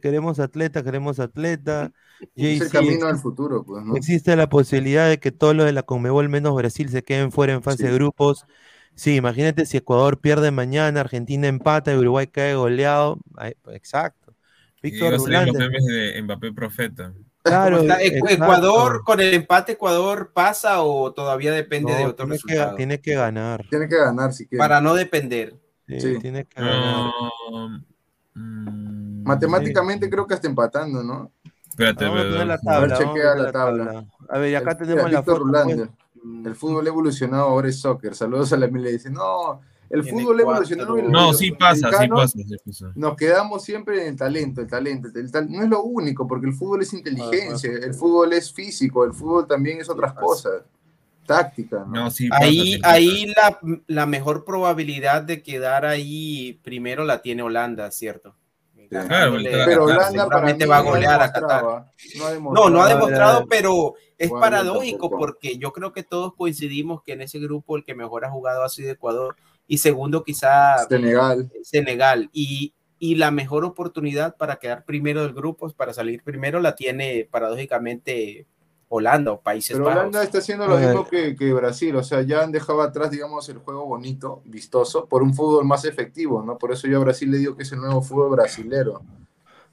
Queremos 0.00 0.38
atleta, 0.40 0.82
queremos 0.82 1.18
atleta. 1.20 1.92
es 2.36 2.60
el 2.60 2.70
camino 2.70 3.06
al 3.06 3.18
futuro, 3.18 3.64
pues, 3.64 3.84
¿no? 3.84 3.96
existe 3.96 4.36
la 4.36 4.48
posibilidad 4.48 5.08
de 5.08 5.18
que 5.18 5.32
todos 5.32 5.54
los 5.56 5.66
de 5.66 5.72
la 5.72 5.82
Conmebol 5.82 6.28
menos 6.28 6.54
Brasil 6.54 6.88
se 6.88 7.02
queden 7.02 7.32
fuera 7.32 7.52
en 7.52 7.62
fase 7.62 7.84
de 7.84 7.88
Sí. 7.90 7.94
grupos. 7.94 8.46
Sí, 8.94 9.16
imagínate 9.16 9.64
si 9.66 9.76
Ecuador 9.78 10.20
pierde 10.20 10.50
mañana, 10.50 11.00
Argentina 11.00 11.46
empata 11.48 11.92
y 11.92 11.96
Uruguay 11.96 12.26
cae 12.26 12.54
goleado. 12.54 13.18
Ay, 13.36 13.54
pues, 13.62 13.76
exacto. 13.76 14.34
Víctor 14.82 15.12
los 15.12 15.26
memes 15.26 15.84
de 15.86 16.22
Mbappé 16.22 16.52
Profeta. 16.52 17.12
Claro. 17.42 17.82
Ecuador, 18.28 19.02
con 19.04 19.20
el 19.20 19.32
empate, 19.32 19.72
Ecuador 19.72 20.32
pasa 20.34 20.82
o 20.82 21.12
todavía 21.14 21.52
depende 21.52 21.94
de 21.94 22.02
No, 22.04 22.10
otro 22.10 22.26
tiene 22.26 22.38
que, 22.38 22.48
resultado. 22.48 22.76
tiene 22.76 23.00
que 23.00 23.14
ganar. 23.14 23.66
Tiene 23.70 23.88
que 23.88 23.96
ganar 23.96 24.32
si 24.34 24.46
quiere. 24.46 24.58
Para 24.58 24.80
no 24.82 24.94
depender. 24.94 25.54
Sí, 25.88 26.00
Sí. 26.00 26.18
tiene 26.20 26.44
que 26.44 26.60
ganar. 26.60 27.10
Mm, 28.34 29.22
Matemáticamente 29.24 30.08
creo 30.08 30.26
que 30.26 30.34
hasta 30.34 30.46
empatando, 30.48 31.02
¿no? 31.02 31.32
Espérate, 31.68 32.04
Vamos 32.04 32.20
a 32.20 32.28
poner 32.30 32.46
la 32.46 32.58
tabla. 32.58 32.76
A 32.76 32.80
ver, 32.80 32.92
a 32.92 32.96
chequea 32.98 33.12
poner 33.32 33.36
la 33.38 33.52
tabla. 33.52 34.04
A 34.28 34.38
ver, 34.38 34.50
y 34.50 34.54
acá 34.54 34.70
El- 34.72 34.76
tenemos 34.78 35.04
mira, 35.04 35.18
la 35.18 35.22
foto. 35.22 35.38
pues. 35.42 35.64
Rulander. 35.64 35.90
El 36.44 36.54
fútbol 36.54 36.86
ha 36.86 36.88
evolucionado, 36.90 37.44
ahora 37.44 37.68
es 37.68 37.80
soccer. 37.80 38.14
Saludos 38.14 38.52
a 38.52 38.56
la 38.58 38.66
Emilia. 38.66 38.90
Dice, 38.90 39.10
no, 39.10 39.60
el 39.88 40.04
fútbol 40.04 40.36
los 40.36 41.08
No, 41.08 41.32
sí 41.32 41.50
pasa, 41.52 41.90
sí 42.00 42.08
pasa, 42.08 42.38
sí 42.38 42.56
pasa. 42.64 42.92
Nos 42.94 43.16
quedamos 43.16 43.64
siempre 43.64 44.02
en 44.02 44.08
el 44.08 44.16
talento, 44.16 44.60
el 44.60 44.66
talento. 44.66 45.08
el 45.14 45.32
tal- 45.32 45.50
No 45.50 45.62
es 45.62 45.68
lo 45.68 45.82
único, 45.82 46.26
porque 46.26 46.46
el 46.46 46.52
fútbol 46.52 46.82
es 46.82 46.92
inteligencia, 46.92 47.72
el 47.72 47.94
fútbol 47.94 48.32
es 48.34 48.52
físico, 48.52 49.04
el 49.04 49.14
fútbol 49.14 49.46
también 49.46 49.80
es 49.80 49.88
otras 49.88 50.12
cosas. 50.12 50.62
Táctica. 51.36 51.78
¿no? 51.86 52.04
No, 52.04 52.10
sí 52.10 52.28
Ahí, 52.32 52.78
pasa. 52.78 52.94
ahí 52.94 53.26
la, 53.26 53.58
la 53.86 54.06
mejor 54.06 54.44
probabilidad 54.44 55.22
de 55.22 55.42
quedar 55.42 55.84
ahí 55.86 56.60
primero 56.62 57.04
la 57.04 57.22
tiene 57.22 57.42
Holanda, 57.42 57.90
¿cierto? 57.90 58.34
Claro, 58.88 59.36
pero 59.44 59.84
Holanda 59.84 60.08
seguramente 60.10 60.66
va 60.66 60.78
a 60.78 60.82
golear 60.82 61.22
a 61.22 61.32
Qatar. 61.32 61.62
No 61.62 61.70
ha 61.74 61.84
No, 62.18 62.30
demostrado. 62.32 62.70
no 62.70 62.82
ha 62.82 62.88
demostrado, 62.88 63.46
pero 63.48 63.94
es 64.18 64.28
Bueno, 64.28 64.40
paradójico 64.40 65.02
tampoco. 65.02 65.18
porque 65.18 65.58
yo 65.58 65.72
creo 65.72 65.92
que 65.92 66.02
todos 66.02 66.34
coincidimos 66.34 67.02
que 67.04 67.12
en 67.12 67.20
ese 67.22 67.38
grupo 67.38 67.76
el 67.76 67.84
que 67.84 67.94
mejor 67.94 68.24
ha 68.24 68.30
jugado 68.30 68.64
ha 68.64 68.68
sido 68.68 68.90
Ecuador 68.90 69.36
y 69.68 69.78
segundo 69.78 70.24
quizá 70.24 70.78
Senegal. 70.88 71.52
Senegal 71.62 72.30
y, 72.32 72.74
y 72.98 73.14
la 73.14 73.30
mejor 73.30 73.64
oportunidad 73.64 74.36
para 74.36 74.56
quedar 74.56 74.84
primero 74.84 75.22
del 75.22 75.34
grupo, 75.34 75.70
para 75.70 75.94
salir 75.94 76.24
primero 76.24 76.58
la 76.58 76.74
tiene 76.74 77.28
paradójicamente 77.30 78.46
Holanda 78.90 79.32
o 79.32 79.40
Países 79.40 79.72
Pero 79.72 79.84
Bajos. 79.84 80.00
Holanda 80.02 80.22
está 80.22 80.38
haciendo 80.38 80.66
lo 80.66 80.76
mismo 80.76 81.06
que, 81.06 81.34
que 81.36 81.52
Brasil, 81.52 81.96
o 81.96 82.02
sea, 82.02 82.22
ya 82.22 82.42
han 82.42 82.52
dejado 82.52 82.82
atrás, 82.82 83.10
digamos, 83.10 83.48
el 83.48 83.58
juego 83.58 83.86
bonito, 83.86 84.42
vistoso, 84.44 85.06
por 85.06 85.22
un 85.22 85.32
fútbol 85.34 85.64
más 85.64 85.84
efectivo, 85.84 86.42
¿no? 86.42 86.58
Por 86.58 86.72
eso 86.72 86.86
yo 86.88 86.98
a 86.98 87.00
Brasil 87.04 87.30
le 87.30 87.38
digo 87.38 87.56
que 87.56 87.62
es 87.62 87.72
el 87.72 87.80
nuevo 87.80 88.02
fútbol 88.02 88.30
brasilero. 88.30 89.02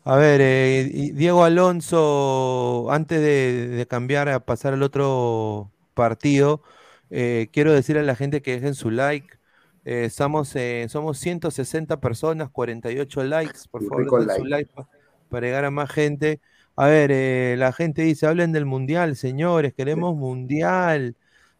A 0.03 0.15
ver, 0.15 0.39
eh, 0.41 1.11
Diego 1.13 1.43
Alonso, 1.43 2.87
antes 2.91 3.19
de, 3.19 3.67
de 3.67 3.87
cambiar 3.87 4.29
a 4.29 4.39
pasar 4.45 4.73
al 4.73 4.83
otro 4.83 5.73
partido, 5.93 6.61
eh, 7.09 7.49
quiero 7.51 7.73
decir 7.73 7.97
a 7.97 8.03
la 8.03 8.15
gente 8.15 8.41
que 8.41 8.53
dejen 8.53 8.73
su 8.75 8.89
like. 8.89 9.37
Eh, 9.83 10.05
estamos, 10.05 10.55
eh, 10.55 10.87
somos 10.89 11.17
160 11.19 11.99
personas, 11.99 12.49
48 12.49 13.23
likes. 13.23 13.59
Por 13.69 13.83
favor, 13.83 14.05
dejen 14.05 14.29
su 14.29 14.45
like. 14.45 14.49
like 14.49 14.71
pa- 14.73 14.87
para 15.29 15.47
llegar 15.47 15.65
a 15.65 15.71
más 15.71 15.91
gente. 15.91 16.41
A 16.79 16.85
ver, 16.87 17.09
eh, 17.11 17.55
la 17.57 17.73
gente 17.73 18.03
dice, 18.03 18.27
hablen 18.27 18.51
del 18.51 18.65
mundial, 18.65 19.15
señores, 19.15 19.73
queremos 19.73 20.15
mundial. 20.15 21.15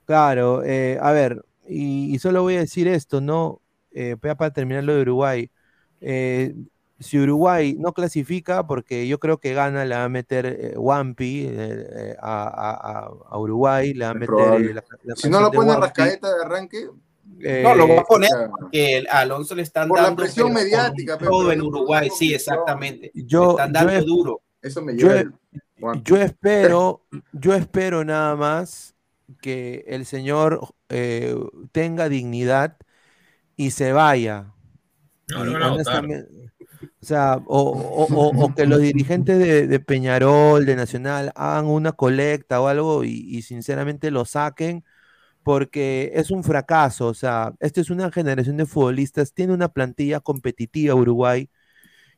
Claro, 0.06 0.64
eh, 0.64 1.00
a 1.02 1.12
ver, 1.12 1.44
y, 1.68 2.14
y 2.14 2.20
solo 2.20 2.44
voy 2.44 2.56
a 2.56 2.60
decir 2.60 2.88
esto, 2.88 3.20
¿no? 3.20 3.60
Eh, 3.92 4.16
para 4.22 4.52
terminar 4.52 4.84
lo 4.84 4.94
de 4.96 5.02
Uruguay. 5.02 5.50
Eh, 6.02 6.54
si 7.00 7.18
Uruguay 7.20 7.76
no 7.80 7.94
clasifica, 7.94 8.66
porque 8.68 9.08
yo 9.08 9.20
creo 9.20 9.40
que 9.40 9.54
gana, 9.54 9.86
le 9.86 9.96
va 9.96 10.04
a 10.04 10.10
meter 10.10 10.46
eh, 10.46 10.74
Wampi 10.78 11.48
eh, 11.48 11.52
eh, 11.52 12.16
a, 12.22 12.44
a- 12.48 13.10
a- 13.32 13.38
Uruguay, 13.40 13.94
le 13.96 14.06
va 14.06 14.12
a 14.12 14.14
meter 14.14 14.36
eh, 14.62 14.74
la, 14.76 14.84
la 15.04 15.16
Si 15.16 15.30
no 15.30 15.42
lo 15.42 15.52
pone. 15.52 15.76
Rascaeta 15.76 16.36
de 16.36 16.44
arranque, 16.44 16.86
No, 17.64 17.76
lo 17.76 17.88
voy 17.88 17.98
a 17.98 18.04
poner 18.04 18.30
o 18.34 18.38
sea, 18.38 18.50
porque 18.50 19.04
a 19.10 19.20
Alonso 19.20 19.54
le 19.56 19.62
están 19.64 19.88
Por 19.90 19.98
la 19.98 20.04
dando 20.06 20.24
presión 20.24 20.48
pero 20.48 20.60
con 20.60 20.64
mediática, 20.64 21.18
pero- 21.18 21.32
todo 21.32 21.50
pero 21.50 21.52
en 21.54 21.62
Uruguay, 21.62 22.10
sí, 22.16 22.34
exactamente. 22.36 23.12
Yo- 23.16 23.44
le 23.44 23.50
están 23.52 23.74
dando 23.74 23.92
yo 23.94 24.00
he- 24.00 24.04
duro. 24.06 24.42
Eso 24.62 24.82
me 24.82 24.94
Yo, 24.94 25.08
lleva. 25.08 25.22
el- 25.22 25.34
yo 26.04 26.18
espero, 26.18 27.06
yo 27.34 27.54
espero 27.54 28.04
nada 28.04 28.36
más 28.36 28.96
que 29.42 29.84
el 29.88 30.06
señor 30.06 30.74
eh, 30.90 31.36
tenga 31.72 32.10
dignidad 32.10 32.78
y 33.58 33.72
se 33.72 33.94
vaya. 33.94 34.54
No, 35.30 35.44
votar. 35.72 35.74
honestamente, 35.74 36.52
o 37.02 37.06
sea, 37.06 37.38
o, 37.48 37.62
o- 37.62 38.06
o- 38.06 38.46
o 38.46 38.54
que 38.56 38.66
los 38.66 38.80
dirigentes 38.82 39.40
de, 39.40 39.68
de 39.68 39.80
Peñarol, 39.80 40.66
de 40.66 40.76
Nacional, 40.76 41.32
hagan 41.36 41.68
una 41.68 41.92
colecta 41.94 42.62
o 42.62 42.68
algo 42.68 43.04
y, 43.04 43.12
y 43.12 43.42
sinceramente 43.44 44.12
lo 44.12 44.26
saquen, 44.26 44.84
porque 45.44 46.12
es 46.16 46.32
un 46.32 46.44
fracaso. 46.44 47.08
O 47.08 47.14
sea, 47.14 47.54
esta 47.60 47.82
es 47.82 47.90
una 47.90 48.12
generación 48.12 48.58
de 48.58 48.66
futbolistas, 48.66 49.34
tiene 49.34 49.54
una 49.54 49.70
plantilla 49.70 50.20
competitiva 50.22 50.96
Uruguay, 50.96 51.50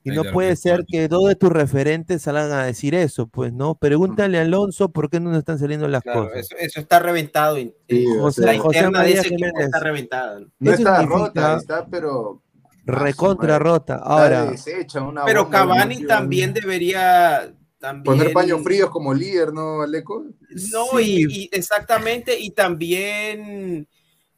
y 0.04 0.12
no 0.12 0.24
puede 0.32 0.56
ser 0.56 0.86
que 0.88 1.08
dos 1.08 1.28
de 1.28 1.36
tus 1.36 1.50
referentes 1.52 2.22
salgan 2.22 2.52
a 2.52 2.66
decir 2.66 2.96
eso, 2.96 3.28
pues, 3.28 3.52
¿no? 3.54 3.76
Pregúntale 3.76 4.38
a 4.38 4.42
Alonso 4.42 4.90
por 4.92 5.10
qué 5.10 5.20
no 5.20 5.30
nos 5.30 5.40
están 5.40 5.60
saliendo 5.60 5.88
las 5.88 6.02
Claro, 6.04 6.24
cosas. 6.28 6.38
eso, 6.40 6.56
eso 6.58 6.80
está 6.80 7.00
reventado. 7.00 7.58
Sí, 7.58 7.74
o 8.18 8.22
José- 8.22 8.44
sea, 8.44 8.54
la 8.54 8.60
José 8.60 8.78
interna 8.78 9.00
de 9.00 9.04
María 9.06 9.22
ese 9.22 9.34
equipo 9.34 9.60
está 9.60 9.80
reventada. 9.80 10.40
no 10.60 10.72
Eso 10.72 10.82
está 10.82 11.02
rota, 11.04 11.58
está, 11.58 11.86
pero. 11.88 12.42
Recontra 12.86 13.60
rota. 13.60 13.96
Ahora, 14.04 14.46
deshecha, 14.46 15.02
una 15.02 15.24
Pero 15.26 15.50
Cavani 15.50 16.06
también 16.06 16.54
debería 16.54 17.54
también 17.78 18.04
Poner 18.18 18.34
paños 18.34 18.62
fríos 18.64 18.90
como 18.90 19.14
líder, 19.14 19.54
¿no, 19.54 19.82
Aleco? 19.84 20.26
No, 20.74 20.86
Sí. 20.98 21.26
y, 21.30 21.44
y 21.44 21.50
exactamente, 21.54 22.38
y 22.40 22.50
también 22.52 23.88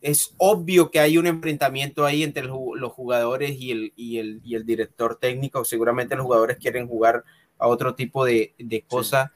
es 0.01 0.33
obvio 0.37 0.89
que 0.91 0.99
hay 0.99 1.17
un 1.17 1.27
enfrentamiento 1.27 2.05
ahí 2.05 2.23
entre 2.23 2.43
los 2.43 2.91
jugadores 2.91 3.55
y 3.59 3.71
el, 3.71 3.93
y, 3.95 4.17
el, 4.17 4.41
y 4.43 4.55
el 4.55 4.65
director 4.65 5.15
técnico. 5.17 5.63
Seguramente 5.63 6.15
los 6.15 6.25
jugadores 6.25 6.57
quieren 6.57 6.87
jugar 6.87 7.23
a 7.57 7.67
otro 7.67 7.93
tipo 7.95 8.25
de, 8.25 8.55
de 8.57 8.81
cosas, 8.81 9.29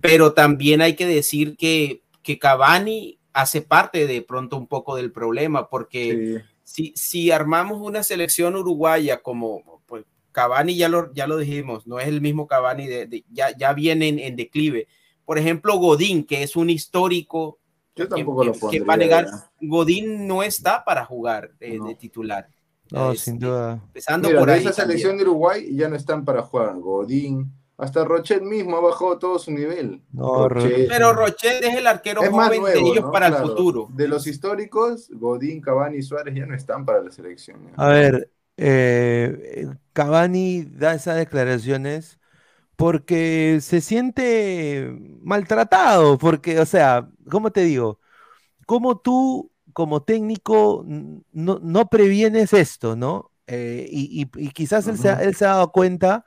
pero 0.00 0.32
también 0.32 0.80
hay 0.80 0.94
que 0.96 1.06
decir 1.06 1.56
que, 1.56 2.02
que 2.22 2.38
Cavani 2.38 3.18
hace 3.34 3.60
parte 3.60 4.06
de 4.06 4.22
pronto 4.22 4.56
un 4.56 4.66
poco 4.66 4.96
del 4.96 5.12
problema, 5.12 5.68
porque 5.68 6.42
Sí. 6.64 6.92
si, 6.92 6.92
si 6.96 7.30
armamos 7.30 7.78
una 7.82 8.02
selección 8.02 8.56
uruguaya 8.56 9.22
como 9.22 9.82
pues, 9.86 10.04
Cavani, 10.32 10.74
ya 10.76 10.88
lo, 10.88 11.12
ya 11.12 11.26
lo 11.26 11.36
dijimos, 11.36 11.86
no 11.86 12.00
es 12.00 12.08
el 12.08 12.20
mismo 12.22 12.46
Cavani, 12.46 12.86
de, 12.86 13.06
de- 13.06 13.24
ya, 13.30 13.54
ya 13.56 13.72
viene 13.74 14.08
en, 14.08 14.18
en 14.18 14.36
declive. 14.36 14.88
Por 15.26 15.38
ejemplo, 15.38 15.76
Godín, 15.76 16.24
que 16.24 16.42
es 16.42 16.56
un 16.56 16.70
histórico, 16.70 17.58
Yo 17.96 18.08
tampoco 18.08 18.44
lo 18.44 18.52
pondría. 18.52 18.84
va 18.84 18.94
a 18.94 18.96
negar, 18.98 19.24
ya. 19.26 19.50
Godín 19.60 20.26
no 20.28 20.42
está 20.42 20.84
para 20.84 21.04
jugar 21.04 21.50
eh, 21.60 21.78
No. 21.78 21.86
de 21.88 21.94
titular. 21.94 22.46
no, 22.92 23.10
Es- 23.12 23.20
sin 23.22 23.38
duda. 23.38 23.80
Empezando 23.86 24.28
Mira, 24.28 24.38
por 24.40 24.50
ahí. 24.50 24.60
esa 24.60 24.70
también. 24.70 24.98
selección 25.00 25.16
de 25.16 25.22
Uruguay 25.24 25.74
ya 25.74 25.88
no 25.88 25.96
están 25.96 26.24
para 26.24 26.42
jugar. 26.42 26.78
Godín, 26.78 27.52
hasta 27.78 28.04
Rochet 28.04 28.42
mismo 28.42 28.76
ha 28.76 28.80
bajado 28.80 29.18
todo 29.18 29.38
su 29.40 29.50
nivel. 29.50 30.02
No, 30.12 30.48
Ro- 30.48 30.60
Rochet. 30.60 30.88
Pero 30.88 31.12
Rochet 31.12 31.64
es 31.64 31.74
el 31.74 31.86
arquero 31.86 32.22
es 32.22 32.30
más 32.30 32.46
joven 32.46 32.60
nuevo, 32.60 32.76
de 32.84 32.90
ellos 32.92 33.04
¿no? 33.06 33.10
para 33.12 33.28
Claro. 33.28 33.42
el 33.44 33.50
futuro. 33.50 33.88
De 33.92 34.06
los 34.08 34.26
históricos, 34.28 35.08
Godín, 35.12 35.60
Cavani 35.60 35.96
y 35.98 36.02
Suárez 36.02 36.34
ya 36.34 36.46
no 36.46 36.54
están 36.54 36.84
para 36.86 37.02
la 37.02 37.10
selección. 37.10 37.72
A 37.76 37.88
ver, 37.88 38.30
eh, 38.56 39.66
Cavani 39.92 40.62
da 40.64 40.94
esas 40.94 41.16
declaraciones 41.16 42.18
porque 42.76 43.58
se 43.62 43.80
siente 43.80 44.90
maltratado, 45.22 46.18
porque, 46.18 46.60
o 46.60 46.66
sea, 46.66 47.08
¿cómo 47.30 47.50
te 47.52 47.62
digo? 47.64 48.00
¿Cómo 48.66 48.98
tú, 48.98 49.52
como 49.72 50.02
técnico, 50.04 50.84
no, 50.86 51.58
no 51.62 51.88
previenes 51.90 52.52
esto, 52.52 52.96
¿no? 52.96 53.32
Eh, 53.46 53.88
y, 53.90 54.22
y- 54.22 54.46
y 54.46 54.50
quizás 54.50 54.88
él, 54.88 54.98
se, 54.98 55.10
ha- 55.10 55.22
él 55.22 55.34
se 55.36 55.44
ha 55.46 55.50
dado 55.50 55.72
cuenta 55.72 56.24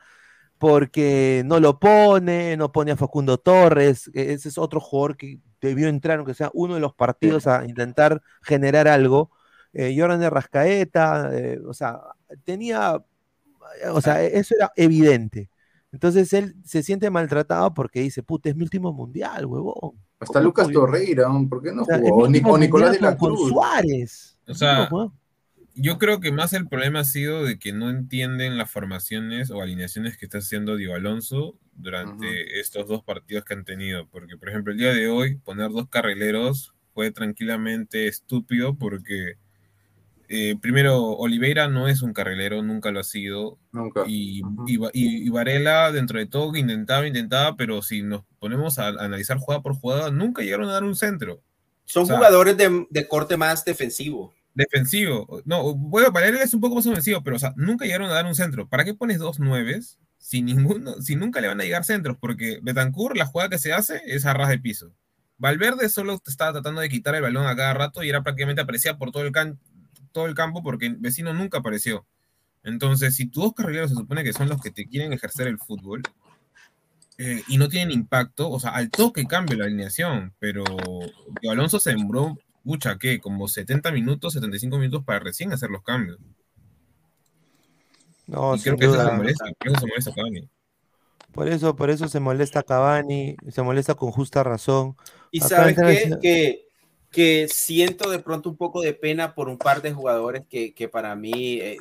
porque 0.57 1.43
no 1.45 1.59
lo 1.59 1.79
pone, 1.79 2.57
no 2.57 2.71
pone 2.71 2.91
a 2.91 2.97
Facundo 2.97 3.37
Torres, 3.37 4.09
que 4.13 4.33
ese 4.33 4.49
es 4.49 4.57
otro 4.57 4.79
jugador 4.81 5.17
que 5.17 5.39
debió 5.61 5.87
entrar, 5.89 6.17
aunque 6.19 6.33
sea 6.33 6.51
uno 6.53 6.75
de 6.75 6.81
los 6.81 6.93
partidos, 6.95 7.47
a 7.47 7.65
intentar 7.65 8.21
generar 8.43 8.87
algo. 8.87 9.31
Eh, 9.73 9.95
Jordan 9.97 10.19
de 10.21 10.29
Rascaeta, 10.29 11.31
eh, 11.37 11.59
o 11.65 11.73
sea, 11.73 12.01
tenía, 12.45 13.01
o 13.91 14.01
sea, 14.01 14.23
eso 14.23 14.55
era 14.55 14.71
evidente. 14.75 15.49
Entonces 15.91 16.31
él 16.33 16.55
se 16.63 16.83
siente 16.83 17.09
maltratado 17.09 17.73
porque 17.73 18.01
dice, 18.01 18.21
puta, 18.21 18.49
es 18.49 18.55
mi 18.55 18.63
último 18.63 18.93
mundial, 18.93 19.45
huevón. 19.45 19.95
Hasta 20.19 20.33
¿Cómo 20.33 20.45
Lucas 20.45 20.69
Torreira, 20.71 21.27
¿por 21.49 21.63
qué 21.63 21.71
no 21.71 21.83
o 21.83 21.85
sea, 21.85 21.99
jugó? 21.99 22.23
o 22.23 22.57
Nicolás 22.57 22.91
de 22.91 22.99
la 22.99 23.17
con, 23.17 23.35
Cruz. 23.35 23.49
Suárez. 23.49 24.37
O 24.47 24.53
sea. 24.53 24.89
Yo 25.81 25.97
creo 25.97 26.19
que 26.19 26.33
más 26.33 26.51
el 26.51 26.67
problema 26.67 26.99
ha 26.99 27.05
sido 27.05 27.45
de 27.45 27.57
que 27.57 27.71
no 27.71 27.89
entienden 27.89 28.57
las 28.57 28.69
formaciones 28.69 29.49
o 29.49 29.61
alineaciones 29.61 30.17
que 30.17 30.25
está 30.25 30.39
haciendo 30.39 30.75
Diego 30.75 30.95
Alonso 30.95 31.55
durante 31.73 32.59
estos 32.59 32.85
dos 32.85 33.01
partidos 33.01 33.45
que 33.45 33.53
han 33.53 33.63
tenido. 33.63 34.05
Porque, 34.09 34.35
por 34.35 34.49
ejemplo, 34.49 34.73
el 34.73 34.79
día 34.79 34.93
de 34.93 35.07
hoy, 35.07 35.35
poner 35.35 35.69
dos 35.71 35.87
carrileros 35.87 36.73
fue 36.93 37.11
tranquilamente 37.11 38.07
estúpido 38.07 38.77
porque, 38.77 39.35
eh, 40.29 40.55
primero, 40.61 40.97
Oliveira 41.17 41.67
no 41.67 41.87
es 41.87 42.01
un 42.03 42.13
carrilero, 42.13 42.61
nunca 42.63 42.91
lo 42.91 42.99
ha 42.99 43.03
sido. 43.03 43.57
Nunca. 43.71 44.03
Y, 44.07 44.41
y, 44.67 44.77
Va- 44.77 44.91
y- 44.93 45.25
y 45.25 45.29
Varela, 45.29 45.91
dentro 45.91 46.19
de 46.19 46.27
todo, 46.27 46.55
intentaba, 46.55 47.05
intentaba, 47.07 47.55
pero 47.57 47.81
si 47.81 48.03
nos 48.03 48.23
ponemos 48.39 48.79
a, 48.79 48.87
analizar 48.89 49.37
jugada 49.39 49.61
por 49.63 49.73
jugada, 49.75 50.11
nunca 50.11 50.41
llegaron 50.43 50.69
a 50.69 50.73
dar 50.73 50.83
un 50.83 50.95
centro. 50.95 51.41
Son 51.85 52.03
O 52.03 52.05
sea, 52.05 52.15
jugadores 52.17 52.55
de, 52.57 52.85
de 52.89 53.07
corte 53.07 53.35
más 53.37 53.65
defensivo. 53.65 54.31
defensivo. 54.53 55.41
No, 55.45 55.73
bueno, 55.73 56.11
Varela 56.11 56.43
es 56.43 56.53
un 56.53 56.61
poco 56.61 56.75
más 56.75 56.85
ofensivo, 56.85 57.23
pero 57.23 57.35
o 57.35 57.39
sea, 57.39 57.53
nunca 57.57 57.85
llegaron 57.85 58.09
a 58.09 58.13
dar 58.13 58.25
un 58.25 58.35
centro. 58.35 58.67
¿Para 58.69 58.85
qué 58.85 58.93
pones 58.93 59.17
dos 59.19 59.39
nueves 59.39 59.97
si, 60.17 60.41
ninguno, 60.41 61.01
si 61.01 61.15
nunca 61.15 61.41
le 61.41 61.47
van 61.47 61.59
a 61.61 61.63
llegar 61.63 61.85
centros, 61.85 62.17
porque 62.19 62.59
Betancourt, 62.61 63.15
la 63.17 63.25
jugada 63.25 63.49
que 63.49 63.57
se 63.57 63.73
hace 63.73 64.01
es 64.05 64.25
a 64.25 64.33
ras 64.33 64.49
de 64.49 64.59
piso. 64.59 64.91
Valverde 65.37 65.87
solo 65.89 66.21
estaba 66.27 66.51
tratando 66.51 66.81
de 66.81 66.89
quitar 66.89 67.15
el 67.15 67.21
balón 67.21 67.47
a 67.47 67.55
cada 67.55 67.73
rato 67.73 68.03
y 68.03 68.09
era 68.09 68.21
prácticamente 68.21 68.61
aparecía 68.61 68.97
por 68.97 69.11
todo 69.11 69.23
el, 69.23 69.31
can- 69.31 69.57
todo 70.11 70.25
el 70.25 70.35
campo 70.35 70.63
porque 70.63 70.87
el 70.87 70.97
vecino 70.97 71.33
nunca 71.33 71.59
apareció. 71.59 72.05
Entonces, 72.63 73.15
si 73.15 73.27
tus 73.27 73.43
dos 73.43 73.53
carrileros 73.53 73.89
se 73.89 73.95
supone 73.95 74.23
que 74.23 74.33
son 74.33 74.49
los 74.49 74.61
que 74.61 74.71
te 74.71 74.87
quieren 74.87 75.13
ejercer 75.13 75.47
el 75.47 75.57
fútbol 75.57 76.01
eh, 77.17 77.41
y 77.47 77.57
no 77.57 77.69
tienen 77.69 77.91
impacto, 77.91 78.49
o 78.49 78.59
sea, 78.59 78.71
al 78.71 78.89
toque 78.89 79.25
cambia 79.25 79.57
la 79.57 79.65
alineación, 79.65 80.33
pero 80.39 80.63
Alonso 81.49 81.79
se 81.79 81.91
demoró, 81.91 82.37
mucha, 82.63 82.97
¿qué? 82.97 83.19
Como 83.19 83.47
70 83.47 83.91
minutos, 83.91 84.33
75 84.33 84.77
minutos 84.77 85.03
para 85.03 85.19
recién 85.19 85.53
hacer 85.53 85.69
los 85.69 85.83
cambios. 85.83 86.19
No, 88.27 88.55
y 88.55 88.59
creo 88.61 88.77
que 88.77 88.85
eso 88.85 89.03
se 89.03 89.11
molesta, 89.11 89.45
por 89.57 89.67
eso 89.67 89.79
se 89.79 89.87
molesta 89.87 90.13
Cavani. 90.13 90.49
Por 91.31 91.47
eso, 91.47 91.75
por 91.75 91.89
eso 91.89 92.07
se 92.07 92.19
molesta 92.19 92.63
Cavani, 92.63 93.35
se 93.49 93.61
molesta 93.61 93.95
con 93.95 94.11
justa 94.11 94.43
razón. 94.43 94.95
Y 95.31 95.39
Acá 95.39 95.49
sabes 95.49 95.75
qué? 95.75 96.17
que, 96.21 96.68
que 97.11 97.47
siento 97.47 98.09
de 98.09 98.19
pronto 98.19 98.49
un 98.49 98.57
poco 98.57 98.81
de 98.81 98.93
pena 98.93 99.33
por 99.33 99.49
un 99.49 99.57
par 99.57 99.81
de 99.81 99.91
jugadores 99.93 100.43
que, 100.49 100.73
que 100.73 100.87
para 100.87 101.15
mí 101.15 101.59
eh, 101.59 101.77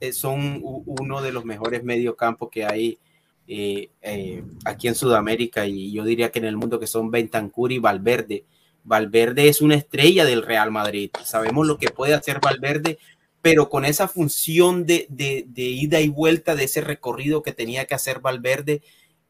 es- 0.00 0.16
son 0.16 0.60
uno 0.62 1.22
de 1.22 1.32
los 1.32 1.44
mejores 1.44 1.82
mediocampos 1.84 2.50
que 2.50 2.64
hay 2.64 2.98
eh, 3.46 3.90
eh, 4.02 4.42
aquí 4.64 4.88
en 4.88 4.94
Sudamérica 4.94 5.66
y 5.66 5.92
yo 5.92 6.04
diría 6.04 6.30
que 6.30 6.38
en 6.38 6.46
el 6.46 6.56
mundo 6.56 6.80
que 6.80 6.86
son 6.86 7.10
Bentancur 7.10 7.72
y 7.72 7.78
Valverde. 7.78 8.44
Valverde 8.84 9.48
es 9.48 9.60
una 9.62 9.74
estrella 9.74 10.24
del 10.24 10.42
Real 10.42 10.70
Madrid. 10.70 11.10
Sabemos 11.24 11.66
lo 11.66 11.78
que 11.78 11.90
puede 11.90 12.14
hacer 12.14 12.40
Valverde, 12.40 12.98
pero 13.42 13.68
con 13.68 13.84
esa 13.84 14.08
función 14.08 14.86
de- 14.86 15.06
de 15.08 15.62
ida 15.62 16.00
y 16.00 16.08
vuelta 16.08 16.54
de 16.54 16.64
ese 16.64 16.80
recorrido 16.80 17.42
que 17.42 17.52
tenía 17.52 17.84
que 17.86 17.94
hacer 17.94 18.20
Valverde 18.20 18.82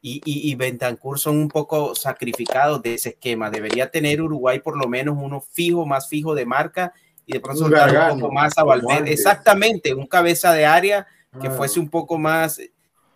y, 0.07 0.21
y, 0.27 0.51
y 0.51 0.55
Bentancur 0.55 1.19
son 1.19 1.39
un 1.39 1.49
poco 1.49 1.95
sacrificados 1.95 2.83
de 2.83 2.93
ese 2.93 3.09
esquema. 3.09 3.49
Debería 3.49 3.91
tener 3.91 4.21
Uruguay 4.21 4.59
por 4.59 4.77
lo 4.77 4.87
menos 4.87 5.17
uno 5.19 5.41
fijo, 5.41 5.87
más 5.87 6.11
fijo 6.11 6.35
de 6.35 6.45
marca 6.45 6.93
y 7.25 7.33
de 7.33 7.41
pronto 7.41 7.65
Un 7.65 7.71
soltar 7.71 7.89
un 7.89 7.95
Gargano, 7.95 8.21
poco 8.21 8.33
más 8.35 8.53
a 8.59 8.65
Valverde. 8.65 9.11
Exactamente, 9.11 9.95
un 9.95 10.07
cabeza 10.07 10.53
de 10.53 10.67
área 10.67 11.07
que 11.41 11.47
Ah. 11.47 11.51
fuese 11.53 11.81
un 11.81 11.89
poco 11.89 12.19
más. 12.19 12.61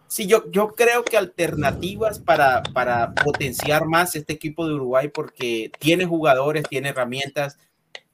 Sí, 0.07 0.27
yo, 0.27 0.51
yo 0.51 0.75
creo 0.75 1.05
que 1.05 1.19
alternativas 1.19 2.21
para, 2.21 2.63
para 2.63 3.13
potenciar 3.13 3.85
más 3.85 4.17
este 4.17 4.33
equipo 4.33 4.67
de 4.67 4.73
Uruguay 4.73 5.09
porque 5.09 5.71
tiene 5.79 6.07
jugadores, 6.07 6.65
tiene 6.71 6.89
herramientas. 6.89 7.59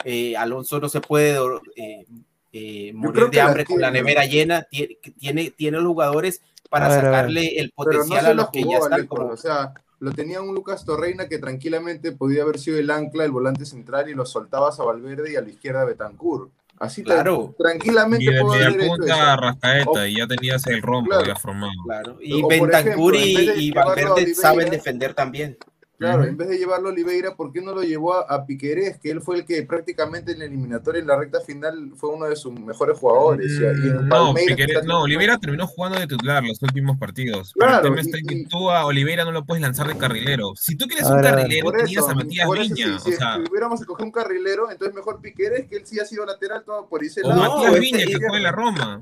Eh, 0.05 0.37
Alonso 0.37 0.81
no 0.81 0.89
se 0.89 1.01
puede 1.01 1.39
eh, 1.77 2.07
eh, 2.53 2.93
morir 2.93 3.31
de 3.31 3.37
la 3.37 3.47
hambre 3.47 3.65
con 3.65 3.81
la 3.81 3.93
nevera 3.93 4.25
llena. 4.25 4.63
Tiene, 4.69 4.99
tiene, 5.17 5.51
tiene 5.53 5.77
los 5.79 5.87
jugadores 5.87 6.43
para 6.81 6.89
ver, 6.95 7.05
sacarle 7.05 7.57
el 7.59 7.73
Pero 7.77 7.91
no 7.93 7.99
potencial 7.99 8.21
se 8.21 8.27
a 8.27 8.35
lo 8.35 8.43
los 8.43 8.51
que 8.51 8.63
ya 8.65 8.77
están. 8.79 8.93
Alejo, 8.93 9.17
Como, 9.17 9.29
O 9.31 9.37
sea, 9.37 9.73
lo 10.01 10.13
tenía 10.13 10.41
un 10.43 10.55
Lucas 10.55 10.85
Torreina 10.85 11.29
que 11.29 11.39
tranquilamente 11.39 12.13
podía 12.13 12.43
haber 12.43 12.59
sido 12.59 12.79
el 12.79 12.91
ancla, 12.91 13.25
el 13.25 13.31
volante 13.33 13.65
central, 13.65 14.09
y 14.11 14.15
lo 14.15 14.27
soltabas 14.27 14.79
a 14.81 14.85
Valverde 14.85 15.33
y 15.33 15.37
a 15.37 15.41
la 15.41 15.49
izquierda 15.49 15.83
a 15.83 15.85
Betancourt. 15.85 16.51
Así 16.79 17.03
tra- 17.03 17.15
Claro. 17.15 17.55
tranquilamente 17.57 18.25
Y 18.25 18.29
media 18.29 18.67
haber 18.67 18.81
hecho 18.81 18.89
punta 18.89 19.15
eso. 19.15 19.23
a 19.23 19.37
Rascaeta 19.37 19.91
O- 19.91 20.07
y 20.07 20.17
ya 20.19 20.27
tenías 20.27 20.67
el 20.67 20.83
rombo 20.83 21.11
Claro. 21.11 21.25
ya 21.27 21.37
formado. 21.37 21.73
claro. 21.85 22.17
Y 22.21 22.43
Bentancur 22.43 23.15
y, 23.15 23.51
y 23.57 23.71
Valverde 23.71 24.35
saben 24.35 24.71
defender 24.71 25.15
también. 25.15 25.57
Claro, 26.05 26.25
en 26.25 26.37
vez 26.37 26.49
de 26.49 26.59
llevarlo 26.59 26.89
a 26.89 26.93
Oliveira, 26.93 27.35
¿por 27.37 27.53
qué 27.53 27.61
no 27.61 27.73
lo 27.75 27.83
llevó 27.83 28.15
a, 28.15 28.21
a 28.23 28.47
Piquerés? 28.47 28.99
Que 28.99 29.11
él 29.11 29.21
fue 29.21 29.37
el 29.37 29.45
que 29.45 29.63
prácticamente 29.63 30.33
en 30.33 30.39
la 30.41 30.45
eliminatoria, 30.47 31.01
en 31.01 31.07
la 31.07 31.17
recta 31.17 31.41
final, 31.41 31.93
fue 31.97 32.11
uno 32.11 32.27
de 32.27 32.37
sus 32.37 32.53
mejores 32.59 32.99
jugadores. 32.99 33.51
y- 33.53 33.63
y 33.63 33.67
en 33.89 34.05
Mm, 34.05 34.09
No, 34.09 34.35
Piquerés- 34.35 34.85
no, 34.85 35.03
Oliveira 35.03 35.39
terminó 35.39 35.67
jugando 35.67 35.99
de 35.99 36.07
titular 36.07 36.43
los 36.45 36.61
últimos 36.63 36.97
partidos. 36.99 37.53
Claro, 37.55 37.81
pero 37.83 37.95
el 37.95 37.95
tema 37.95 37.97
y- 37.97 38.01
está 38.07 38.19
en 38.19 38.27
que 38.43 38.49
tú 38.49 38.71
a 38.71 38.85
Oliveira 38.87 39.25
no 39.25 39.33
lo 39.33 39.45
puedes 39.45 39.63
lanzar 39.63 39.87
de 39.89 39.97
carrilero. 39.97 40.53
Si 40.57 40.77
tú 40.77 40.87
quieres 40.87 41.07
un 41.09 41.17
ver, 41.17 41.25
carrilero, 41.25 41.71
tenías 41.73 41.91
eso, 41.93 42.09
a 42.11 42.15
Matías 42.15 42.49
Viña. 42.51 42.99
si, 42.99 43.11
si 43.11 43.15
o 43.15 43.17
sea, 43.19 43.39
hubiéramos 43.51 43.81
escogido 43.81 44.05
un 44.07 44.13
carrilero, 44.13 44.71
entonces 44.71 44.95
mejor 44.95 45.21
Piquerés, 45.21 45.67
que 45.69 45.77
él 45.77 45.87
sí 45.87 45.99
ha 46.01 46.05
sido 46.05 46.25
lateral 46.27 46.63
todo 46.65 46.89
por 46.89 47.03
ese 47.05 47.21
o 47.23 47.29
lado. 47.29 47.41
Matías 47.41 47.67
este- 47.75 47.81
Viña, 47.81 47.97
que 47.99 48.03
izquierda. 48.05 48.29
fue 48.29 48.37
en 48.39 48.43
la 48.43 48.53
Roma. 48.53 49.01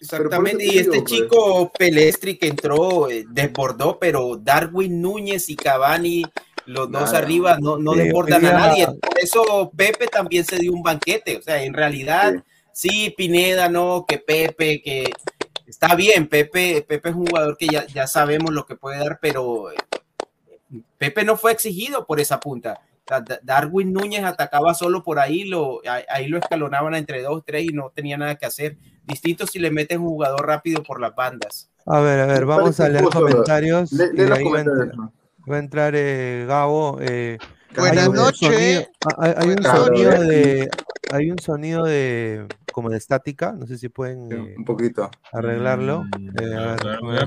Exactamente, 0.00 0.58
te 0.58 0.64
y 0.64 0.78
este 0.78 0.90
digo, 0.92 1.04
pues. 1.04 1.12
chico 1.12 1.72
Pelestri 1.78 2.36
que 2.36 2.48
entró, 2.48 3.08
eh, 3.10 3.24
desbordó, 3.28 3.98
pero 3.98 4.36
Darwin 4.36 5.00
Núñez 5.00 5.48
y 5.48 5.56
Cavani, 5.56 6.24
los 6.66 6.90
dos 6.90 7.14
arriba, 7.14 7.58
no, 7.60 7.78
no 7.78 7.92
Sí, 7.92 7.98
desbordan 8.00 8.44
a 8.46 8.52
nadie. 8.52 8.86
Por 8.86 9.18
eso 9.20 9.70
Pepe 9.76 10.06
también 10.08 10.44
se 10.44 10.56
dio 10.58 10.72
un 10.72 10.82
banquete. 10.82 11.36
O 11.38 11.42
sea, 11.42 11.62
en 11.62 11.72
realidad, 11.74 12.34
sí, 12.72 13.14
Pineda, 13.16 13.68
no, 13.68 14.04
que 14.06 14.18
Pepe, 14.18 14.82
que 14.82 15.10
está 15.66 15.94
bien, 15.94 16.28
Pepe, 16.28 16.84
Pepe 16.86 17.08
es 17.10 17.14
un 17.14 17.26
jugador 17.26 17.56
que 17.56 17.66
ya, 17.68 17.86
ya 17.86 18.06
sabemos 18.06 18.52
lo 18.52 18.66
que 18.66 18.76
puede 18.76 18.98
dar, 18.98 19.18
pero 19.22 19.70
eh, 19.70 19.76
Pepe 20.98 21.24
no 21.24 21.36
fue 21.36 21.52
exigido 21.52 22.04
por 22.06 22.20
esa 22.20 22.40
punta. 22.40 22.80
Darwin 23.42 23.92
Núñez 23.92 24.24
atacaba 24.24 24.74
solo 24.74 25.04
por 25.04 25.20
ahí, 25.20 25.44
lo, 25.44 25.80
ahí- 25.88 26.04
ahí 26.08 26.26
lo 26.26 26.38
escalonaban 26.38 26.94
entre 26.96 27.22
dos, 27.22 27.44
tres 27.46 27.64
y 27.64 27.68
no 27.68 27.90
tenía 27.94 28.16
nada 28.18 28.34
que 28.34 28.46
hacer. 28.46 28.76
Distinto 29.06 29.46
si 29.46 29.58
le 29.58 29.70
metes 29.70 29.98
un 29.98 30.08
jugador 30.08 30.46
rápido 30.46 30.82
por 30.82 31.00
las 31.00 31.14
bandas. 31.14 31.70
A 31.86 32.00
ver, 32.00 32.20
a 32.20 32.26
ver, 32.26 32.44
vamos 32.46 32.80
a 32.80 32.88
leer 32.88 33.04
justo, 33.04 33.20
comentarios. 33.20 33.92
Le- 33.92 34.12
los 34.12 34.38
ahí 34.38 34.44
va 34.44 34.58
a 34.58 34.60
entrar, 34.60 34.96
¿no? 34.96 35.12
va 35.50 35.56
a 35.56 35.58
entrar, 35.60 35.92
eh, 35.96 36.44
Gabo. 36.48 36.98
eh, 37.00 37.38
Buenas 37.76 38.10
noches. 38.10 38.88
hay, 39.18 39.34
hay 39.36 39.48
un 39.50 39.62
sonido 39.62 40.10
noches. 40.10 40.28
de, 40.28 40.70
hay 41.12 41.30
un 41.30 41.38
sonido 41.38 41.84
de 41.84 42.46
como 42.76 42.90
de 42.90 42.98
estática. 42.98 43.52
No 43.52 43.66
sé 43.66 43.78
si 43.78 43.88
pueden 43.88 44.30
eh, 44.30 44.54
Un 44.58 44.64
poquito. 44.66 45.10
arreglarlo. 45.32 46.02
Mm, 46.18 46.28
Eh. 46.38 46.76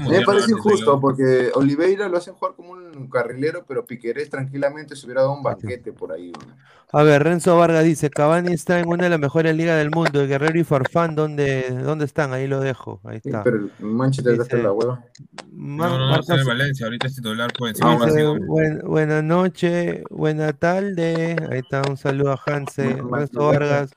Me 0.07 0.21
parece 0.21 0.51
injusto 0.51 0.91
lo- 0.93 1.01
porque 1.01 1.49
Oliveira 1.55 2.07
lo 2.07 2.17
hacen 2.17 2.35
jugar 2.35 2.53
como 2.55 2.73
un 2.73 3.09
carrilero, 3.09 3.65
pero 3.67 3.83
Piquerés 3.83 4.29
tranquilamente 4.29 4.95
se 4.95 5.07
hubiera 5.07 5.21
dado 5.21 5.33
un 5.33 5.41
banquete 5.41 5.91
por 5.91 6.11
ahí. 6.11 6.31
¿no? 6.31 6.53
A 6.91 7.01
ver, 7.03 7.23
Renzo 7.23 7.57
Vargas 7.57 7.83
dice, 7.83 8.11
Cavani 8.11 8.53
está 8.53 8.79
en 8.79 8.87
una 8.89 9.05
de 9.05 9.09
las 9.09 9.19
mejores 9.19 9.55
ligas 9.55 9.77
del 9.79 9.89
mundo. 9.89 10.21
El 10.21 10.27
Guerrero 10.27 10.59
y 10.59 10.63
Farfán, 10.63 11.15
¿dónde, 11.15 11.71
¿dónde 11.83 12.05
están? 12.05 12.31
Ahí 12.31 12.45
lo 12.47 12.59
dejo. 12.59 13.01
Ahí 13.03 13.19
Sí, 13.23 13.29
está. 13.29 13.41
pero 13.43 13.57
el 13.57 13.71
Manchester 13.79 14.33
está 14.33 14.43
Dice- 14.43 14.57
en 14.57 14.63
la 14.63 14.71
hueva. 14.71 15.03
Mar- 15.51 15.89
No, 15.89 15.97
no, 15.97 16.05
no, 16.05 16.11
Marcos- 16.11 16.29
está 16.29 16.41
en 16.41 16.47
Valencia, 16.47 16.85
ahorita 16.85 17.07
es 17.07 17.15
titular 17.15 17.51
por 17.57 17.69
encima 17.69 17.97
de 17.97 18.05
dice, 18.05 18.27
buen- 18.45 18.81
buena 18.81 19.21
noche, 19.23 20.03
buena 20.11 20.53
tarde. 20.53 21.35
Ahí 21.51 21.59
está, 21.59 21.81
un 21.89 21.97
saludo 21.97 22.33
a 22.33 22.39
Hanse, 22.45 23.01
Renzo. 23.11 23.47
Vargas. 23.47 23.91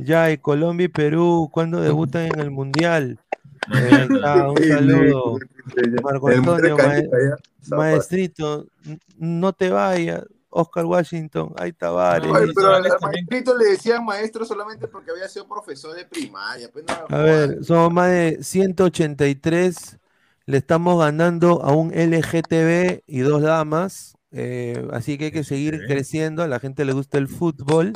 Ya, 0.00 0.30
y 0.30 0.38
Colombia 0.38 0.84
y 0.84 0.88
Perú, 0.88 1.48
¿cuándo 1.52 1.80
debutan 1.80 2.26
en 2.26 2.40
el 2.40 2.50
Mundial? 2.50 3.18
Eh, 3.72 4.06
está, 4.10 4.50
un 4.50 4.56
saludo. 4.56 5.38
Marco 6.02 6.28
Antonio, 6.28 6.76
zapa. 6.76 7.76
maestrito, 7.76 8.66
no 9.16 9.52
te 9.52 9.70
vayas. 9.70 10.24
Oscar 10.50 10.86
Washington, 10.86 11.52
ahí 11.56 11.72
Tavares. 11.72 12.26
Dice. 12.26 12.52
pero 12.54 12.74
al 12.74 12.84
maestrito 13.02 13.56
le 13.56 13.66
decían 13.66 14.04
maestro 14.04 14.44
solamente 14.44 14.88
porque 14.88 15.10
había 15.10 15.28
sido 15.28 15.46
profesor 15.46 15.94
de 15.94 16.06
primaria. 16.06 16.70
pues, 16.72 16.84
no, 16.86 17.16
A 17.16 17.20
ver, 17.20 17.64
somos 17.64 17.92
más 17.92 18.10
de 18.10 18.38
183. 18.42 19.98
Le 20.46 20.56
estamos 20.56 20.98
ganando 20.98 21.62
a 21.62 21.72
un 21.72 21.90
LGTB 21.90 23.02
y 23.06 23.20
dos 23.20 23.42
damas. 23.42 24.17
Eh, 24.30 24.86
así 24.92 25.16
que 25.16 25.26
hay 25.26 25.30
que 25.30 25.44
seguir 25.44 25.74
LGTB. 25.74 25.86
creciendo. 25.86 26.42
A 26.42 26.48
la 26.48 26.60
gente 26.60 26.84
le 26.84 26.92
gusta 26.92 27.18
el 27.18 27.28
fútbol. 27.28 27.92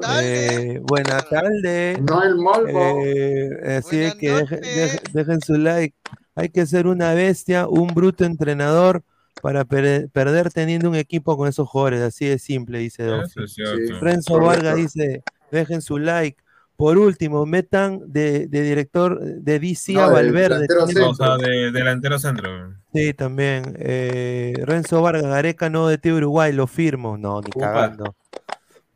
Tardes. 0.00 0.22
Eh, 0.22 0.80
buena 0.82 1.20
tarde. 1.22 1.98
No 2.08 2.22
el 2.22 2.36
molvo. 2.36 3.02
Eh, 3.04 3.50
así 3.76 3.98
es 4.00 4.14
Buenas 4.14 4.18
que 4.18 4.30
deje- 4.32 4.56
noches. 4.56 4.76
deje- 4.76 5.00
dejen 5.12 5.40
su 5.40 5.54
like. 5.54 5.96
Hay 6.34 6.48
que 6.50 6.66
ser 6.66 6.86
una 6.86 7.12
bestia, 7.14 7.66
un 7.68 7.88
bruto 7.88 8.24
entrenador 8.24 9.02
para 9.42 9.64
per- 9.64 10.08
perder 10.10 10.50
teniendo 10.52 10.88
un 10.88 10.96
equipo 10.96 11.36
con 11.36 11.48
esos 11.48 11.68
jugadores. 11.68 12.00
Así 12.02 12.26
de 12.26 12.38
simple, 12.38 12.78
dice 12.78 13.04
cierto. 13.46 14.00
Renzo. 14.00 14.38
Vargas 14.40 14.76
dice, 14.76 15.22
dejen 15.50 15.82
su 15.82 15.98
like. 15.98 16.42
Por 16.76 16.98
último, 16.98 17.46
metan 17.46 18.00
de, 18.06 18.46
de 18.48 18.62
director 18.62 19.18
de 19.18 19.58
DC 19.58 19.94
No, 19.94 20.02
a 20.02 20.08
de 20.08 20.12
Valverde. 20.14 20.66
delantero 20.68 21.10
O 21.10 21.14
sea, 21.14 21.36
de 21.38 21.70
delantero 21.72 22.18
centro. 22.18 22.74
Sí, 22.92 23.14
también. 23.14 23.76
Eh, 23.78 24.52
Renzo 24.62 25.00
Vargas, 25.00 25.24
Gareca 25.24 25.70
no 25.70 25.88
de 25.88 25.96
ti 25.98 26.10
Uruguay, 26.12 26.52
lo 26.52 26.66
firmo. 26.66 27.16
No, 27.16 27.40
ni 27.40 27.48
Upa. 27.54 27.60
cagando. 27.72 28.14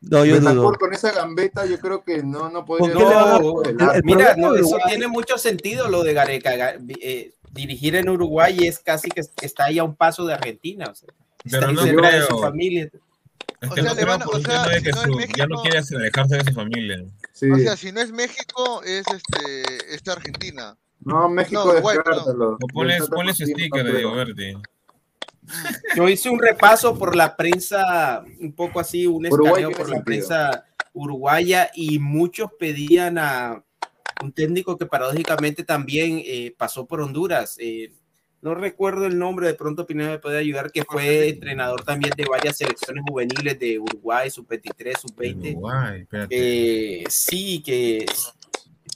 No, 0.03 0.25
yo 0.25 0.41
dudo. 0.41 0.73
Con 0.79 0.93
esa 0.95 1.13
gambeta 1.13 1.67
yo 1.67 1.79
creo 1.79 2.03
que 2.03 2.23
no, 2.23 2.49
no 2.51 2.65
podría 2.65 2.95
¿Por 2.95 3.03
qué 3.03 3.09
le 3.09 3.15
van 3.15 3.29
a- 3.29 3.39
No, 3.39 4.01
mira, 4.05 4.35
no, 4.37 4.55
eso 4.55 4.79
tiene 4.87 5.09
mucho 5.09 5.37
sentido 5.39 5.89
lo 5.89 6.03
de 6.03 6.15
Gareca. 6.15 6.53
Ga- 6.57 6.97
eh, 7.03 7.33
dirigir 7.51 7.97
en 7.97 8.09
Uruguay 8.09 8.57
es 8.67 8.79
casi 8.79 9.11
que 9.11 9.21
está 9.43 9.65
ahí 9.67 9.79
a 9.79 9.85
un 9.85 9.95
paso 9.95 10.25
de 10.27 10.35
Argentina. 10.35 10.87
o 10.91 10.95
sea, 10.95 11.09
está 11.45 11.59
Pero 11.59 11.69
ahí 11.69 11.75
no 11.75 11.83
cerca 11.83 12.11
de 12.11 12.17
creo. 12.17 12.27
su 12.29 12.39
familia. 12.39 12.91
Es 13.61 13.71
O 13.71 13.75
que 13.75 13.83
sea, 13.83 13.91
no 13.91 13.95
le 13.97 14.03
creo 14.03 14.07
van 14.13 14.23
a- 14.23 14.25
por 14.25 14.37
o 14.37 14.41
sea, 14.41 14.63
tema 14.63 14.69
de 14.69 14.83
que 14.83 14.91
ya 15.37 15.47
no 15.47 15.61
quiere 15.63 15.79
alejarse 15.79 16.37
de 16.37 16.45
su 16.45 16.53
familia. 16.55 17.05
Sí. 17.41 17.51
O 17.51 17.57
sea, 17.57 17.75
si 17.75 17.91
no 17.91 18.03
es 18.03 18.13
México, 18.13 18.83
es 18.85 19.03
este, 19.07 19.95
esta 19.95 20.13
Argentina. 20.13 20.77
no, 21.01 21.27
México 21.31 21.65
no, 21.65 21.73
descártalo. 21.73 22.59
Ponle, 22.71 23.33
su 23.33 23.47
sticker 23.47 23.83
de. 23.83 23.93
Diego 23.93 24.13
Verde. 24.13 24.59
Yo 25.97 26.07
hice 26.07 26.29
un 26.29 26.39
repaso 26.39 26.99
por 26.99 27.17
la 27.17 27.35
prensa, 27.37 28.23
un 28.41 28.53
poco 28.53 28.79
así, 28.79 29.07
un 29.07 29.25
escaneo 29.25 29.71
por 29.71 29.89
la 29.89 29.97
sentido. 29.97 30.05
prensa 30.05 30.67
uruguaya 30.93 31.71
y 31.75 31.99
muchos 31.99 32.51
pedían 32.59 33.17
a, 33.17 33.65
un 34.23 34.33
técnico 34.33 34.77
que 34.77 34.85
paradójicamente 34.85 35.65
también 35.65 36.21
eh, 36.23 36.55
pasó 36.59 36.87
por 36.87 37.01
Honduras. 37.01 37.57
eh, 37.59 37.95
no 38.43 38.55
recuerdo 38.55 39.07
el 39.07 39.19
nombre, 39.19 39.47
de 39.47 39.55
pronto 39.55 39.87
Pineda 39.87 40.11
me 40.11 40.19
puede 40.19 40.39
ayudar, 40.39 40.73
que 40.73 40.85
fue 40.85 41.29
entrenador 41.29 41.85
también 41.85 42.13
de 42.17 42.25
varias 42.25 42.57
selecciones 42.57 43.05
juveniles 43.07 43.59
de 43.59 43.79
Uruguay, 43.79 44.31
sub-23, 44.31 44.99
sub-20. 44.99 45.51
Uruguay, 45.57 46.01
espérate. 46.01 46.37
Eh, 47.01 47.05
sí, 47.09 47.63
que 47.63 48.07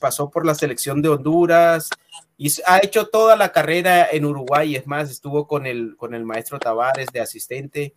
pasó 0.01 0.31
por 0.31 0.47
la 0.47 0.55
selección 0.55 1.03
de 1.03 1.11
Honduras 1.11 1.91
y 2.39 2.51
ha 2.67 2.79
hecho 2.83 3.09
toda 3.09 3.37
la 3.37 3.53
carrera 3.53 4.09
en 4.11 4.25
Uruguay. 4.25 4.77
Es 4.77 4.87
más, 4.87 5.11
estuvo 5.11 5.47
con 5.47 5.67
el, 5.67 5.95
con 5.97 6.15
el 6.15 6.25
maestro 6.25 6.59
Tavares 6.59 7.09
de 7.13 7.21
asistente. 7.21 7.95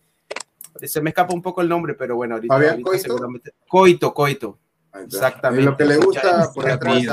Se 0.82 1.00
me 1.00 1.10
escapa 1.10 1.34
un 1.34 1.42
poco 1.42 1.62
el 1.62 1.68
nombre, 1.68 1.94
pero 1.94 2.16
bueno, 2.16 2.34
ahorita, 2.34 2.54
¿Fabián 2.54 2.70
ahorita 2.72 2.90
Coito? 2.90 3.02
seguramente. 3.02 3.52
Coito, 3.66 4.14
Coito. 4.14 4.58
Exactamente. 5.02 5.64
Lo 5.64 5.76
que 5.76 5.84
le 5.86 5.96
gusta 5.96 6.50
por 6.54 6.70
atrás 6.70 7.04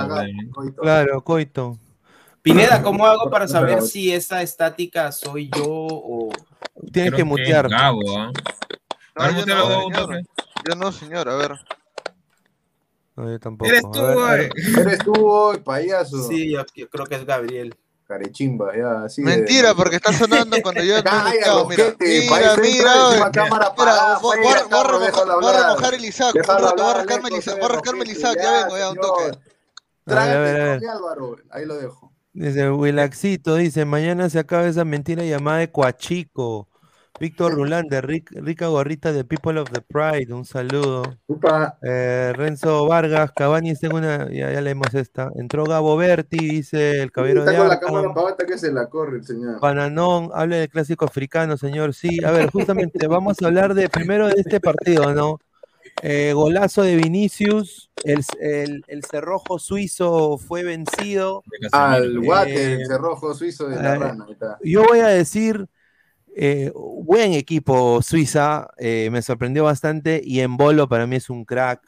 Coito. 0.54 0.82
Claro, 0.82 1.24
coito. 1.24 1.80
Pineda, 2.46 2.84
¿cómo 2.84 3.08
hago 3.08 3.30
para 3.32 3.48
saber 3.48 3.82
si 3.82 4.14
esa 4.14 4.43
estática 4.43 5.12
soy 5.12 5.50
yo 5.50 5.66
o 5.68 6.30
Tienes 6.91 7.10
Creo 7.14 7.18
que 7.18 7.24
mutear. 7.24 7.68
Gabo, 7.68 8.02
¿ah? 8.20 8.32
No, 9.16 9.28
yo 9.32 9.34
mutealo, 9.34 9.64
no, 9.64 9.70
Gabo, 9.70 9.82
señor. 9.82 10.02
toque. 10.06 10.22
Yo 10.70 10.76
no, 10.76 10.91
señor, 10.91 11.30
a 11.30 11.36
ver. 11.38 11.52
No, 13.16 13.32
yo 13.32 13.39
tampoco. 13.39 13.70
Eres 13.72 13.82
tú, 13.82 14.00
güey. 14.00 14.50
Eres 14.80 15.00
tú, 15.00 15.14
hoy, 15.28 15.58
payaso. 15.62 16.28
Sí, 16.28 16.52
yo, 16.52 16.64
yo 16.76 16.88
creo 16.88 17.06
que 17.08 17.16
es 17.16 17.26
Gabriel. 17.26 17.76
Carechimba, 18.08 18.72
ya, 18.78 19.06
así. 19.06 19.24
de- 19.24 19.36
Mentira, 19.38 19.74
porque 19.74 19.96
está 19.96 20.14
sonando 20.14 20.58
cuando 20.62 20.84
yo 20.84 20.98
no 20.98 21.04
Calla, 21.04 21.24
muteado, 21.32 21.68
mira. 21.68 21.96
Mira, 22.00 22.56
mira, 22.62 23.32
cámara 23.32 23.70
voy, 24.22 24.38
a- 24.38 24.62
remojar- 25.74 25.93
el 25.96 26.06
Isaac, 26.06 26.36
un 26.36 26.41
Déjalo 26.41 26.68
rato, 26.68 26.84
voy 26.84 26.91
a 26.91 26.93
rascarme 26.98 27.30
el 27.30 27.36
Isaac, 27.38 27.56
voy 27.60 27.66
a 27.66 27.74
rascarme 27.74 28.04
el 28.04 28.12
Isaac, 28.12 28.38
ya 28.39 28.52
vengo, 28.52 28.78
ya 28.78 28.89
un 28.91 28.98
toque. 28.98 29.32
Jorge 30.08 30.88
Álvaro, 30.88 31.38
ahí 31.50 31.66
lo 31.66 31.78
dejo. 31.78 32.12
Dice 32.36 32.70
Wilaxito, 32.70 33.56
dice, 33.56 33.86
mañana 33.86 34.30
se 34.30 34.40
acaba 34.40 34.68
esa 34.68 34.84
mentira 34.84 35.24
llamada 35.24 35.60
de 35.60 35.72
Coachico. 35.72 36.68
Víctor 37.18 37.56
ric- 38.04 38.30
rica 38.42 38.68
gorrita 38.68 39.14
de 39.14 39.24
People 39.24 39.58
of 39.58 39.70
the 39.72 39.80
Pride, 39.80 40.34
un 40.34 40.44
saludo. 40.44 41.04
Eh, 41.82 42.34
Renzo 42.36 42.86
Vargas, 42.88 43.32
Cabañas, 43.34 43.80
tengo 43.80 43.96
una, 43.96 44.30
ya, 44.30 44.52
ya 44.52 44.60
leemos 44.60 44.94
esta. 44.94 45.32
Entró 45.36 45.64
Gabo 45.64 45.96
Berti, 45.96 46.38
dice 46.38 47.02
el 47.02 47.14
caballero 47.14 47.40
Está 47.40 47.52
de 47.54 47.58
con 47.58 47.68
la 47.70 47.80
cámara 47.80 48.36
que 48.46 48.58
se 48.58 48.70
la 48.74 48.88
corre 48.90 49.20
el 49.20 49.24
señor. 49.24 49.62
Bananón, 49.62 50.30
hable 50.34 50.58
del 50.58 50.70
clásico 50.70 51.06
africano, 51.06 51.56
señor. 51.56 51.94
Sí, 51.94 52.22
a 52.22 52.32
ver, 52.32 52.52
justamente 52.52 53.08
vamos 53.08 53.38
a 53.42 53.48
hablar 53.48 53.76
de 53.76 53.88
primero 53.88 54.28
de 54.28 54.34
este 54.36 54.60
partido, 54.60 55.14
¿no? 55.14 55.40
Eh, 56.02 56.34
golazo 56.34 56.84
de 56.84 56.96
Vinicius, 56.98 57.89
el, 58.04 58.24
el, 58.39 58.84
el 58.88 59.04
cerrojo 59.06 59.60
suizo 59.60 60.38
fue 60.38 60.64
vencido. 60.64 61.43
Al 61.72 62.20
guate, 62.20 62.54
Eh, 62.54 62.74
el 62.82 62.88
cerrojo 62.88 63.34
suizo 63.34 63.68
de 63.70 63.78
la 63.82 63.96
eh, 63.96 64.00
rana. 64.00 64.28
Yo 64.62 64.84
voy 64.84 65.00
a 65.00 65.08
decir, 65.08 65.68
eh, 66.36 66.72
buen 66.76 67.32
equipo 67.34 68.02
Suiza, 68.02 68.68
eh, 68.78 69.10
me 69.10 69.22
sorprendió 69.22 69.64
bastante 69.64 70.22
y 70.24 70.41
Embolo 70.41 70.88
para 70.89 71.08
mí 71.08 71.16
es 71.16 71.30
un 71.30 71.46
crack. 71.46 71.82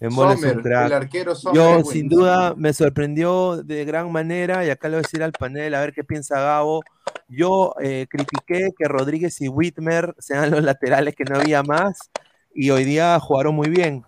Embolo 0.00 0.32
es 0.32 0.40
Sommer, 0.40 0.56
un 0.56 0.62
crack. 0.62 0.86
el 0.86 0.92
arquero 0.94 1.34
Sommer 1.34 1.56
Yo 1.56 1.84
sin 1.84 2.08
duda 2.08 2.54
me 2.56 2.72
sorprendió 2.72 3.62
de 3.62 3.84
gran 3.84 4.10
manera 4.10 4.64
y 4.64 4.70
acá 4.70 4.88
le 4.88 4.96
voy 4.96 5.00
a 5.00 5.06
decir 5.06 5.22
al 5.22 5.32
panel 5.32 5.74
a 5.74 5.80
ver 5.80 5.92
qué 5.92 6.02
piensa 6.02 6.40
Gabo. 6.40 6.82
Yo 7.28 7.74
eh, 7.80 8.06
critiqué 8.08 8.70
que 8.76 8.88
Rodríguez 8.88 9.38
y 9.42 9.48
Whitmer 9.48 10.14
sean 10.18 10.50
los 10.50 10.62
laterales 10.64 11.14
que 11.14 11.24
no 11.24 11.36
había 11.38 11.62
más 11.62 12.10
y 12.54 12.70
hoy 12.70 12.84
día 12.84 13.18
jugaron 13.20 13.54
muy 13.54 13.68
bien. 13.68 14.04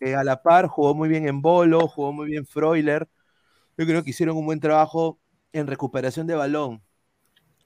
Eh, 0.00 0.14
a 0.14 0.22
la 0.24 0.42
par 0.42 0.68
jugó 0.68 0.94
muy 0.94 1.08
bien 1.08 1.26
en 1.26 1.42
Bolo, 1.42 1.88
jugó 1.88 2.12
muy 2.12 2.26
bien 2.28 2.46
Freuler. 2.46 3.08
Yo 3.76 3.86
creo 3.86 4.02
que 4.02 4.10
hicieron 4.10 4.36
un 4.36 4.46
buen 4.46 4.60
trabajo 4.60 5.18
en 5.52 5.66
recuperación 5.66 6.26
de 6.26 6.34
balón. 6.34 6.82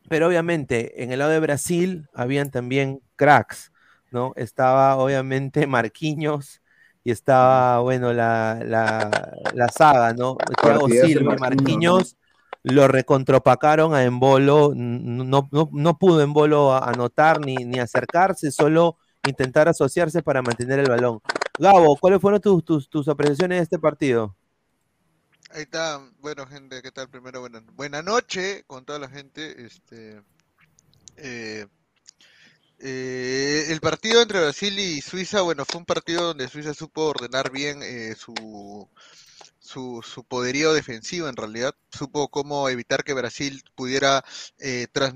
Pero 0.09 0.27
obviamente 0.29 1.03
en 1.03 1.13
el 1.13 1.19
lado 1.19 1.33
de 1.33 1.41
Brasil 1.41 2.09
habían 2.15 2.51
también 2.51 3.01
cracks, 3.17 3.73
¿no? 4.11 4.33
Estaba 4.37 4.97
obviamente 4.97 5.67
Marquinhos 5.67 6.63
y 7.05 7.11
estaba, 7.11 7.81
bueno, 7.81 8.13
la, 8.13 8.61
la, 8.65 9.33
la 9.55 9.69
saga, 9.69 10.13
¿no? 10.13 10.37
Thiago 10.63 10.89
Silva 10.89 11.37
Marquinhos, 11.37 12.17
lo 12.63 12.89
recontropacaron 12.89 13.95
a 13.95 14.05
Embolo, 14.05 14.73
no, 14.75 15.49
no, 15.51 15.71
no 15.73 15.99
pudo 15.99 16.21
Embolo 16.21 16.75
anotar 16.75 17.41
ni, 17.41 17.57
ni 17.57 17.79
acercarse, 17.79 18.51
solo 18.51 18.99
intentar 19.27 19.69
asociarse 19.69 20.23
para 20.23 20.43
mantener 20.43 20.79
el 20.81 20.89
balón. 20.89 21.21
Gabo, 21.59 21.97
¿cuáles 21.97 22.21
fueron 22.21 22.41
tus, 22.41 22.65
tus, 22.65 22.89
tus 22.89 23.09
apreciaciones 23.09 23.59
de 23.59 23.63
este 23.65 23.79
partido? 23.79 24.37
Ahí 25.51 25.63
está, 25.63 26.01
bueno 26.21 26.47
gente, 26.47 26.81
¿qué 26.81 26.93
tal? 26.93 27.09
Primero, 27.11 27.41
buena, 27.41 27.63
buena 27.75 28.03
noche 28.03 28.65
con 28.67 28.85
toda 28.85 28.99
la 29.01 29.09
gente. 29.09 29.65
Este, 29.67 30.23
eh, 31.17 31.67
eh, 32.79 33.67
el 33.69 33.81
partido 33.81 34.23
entre 34.23 34.41
Brasil 34.41 34.79
y 34.79 35.01
Suiza, 35.01 35.43
bueno, 35.43 35.65
fue 35.65 35.81
un 35.81 35.87
partido 35.87 36.23
donde 36.23 36.49
Suiza 36.49 36.73
supo 36.73 37.07
ordenar 37.07 37.51
bien 37.51 37.83
eh, 37.83 38.15
su, 38.17 38.89
su, 39.59 40.03
su 40.03 40.25
poderío 40.25 40.73
defensivo 40.73 41.29
en 41.29 41.37
realidad, 41.37 41.75
supo 41.93 42.29
cómo 42.29 42.69
evitar 42.69 43.05
que 43.05 43.13
Brasil 43.13 43.63
pudiera 43.75 44.25
eh, 44.59 44.87
tras- 44.93 45.15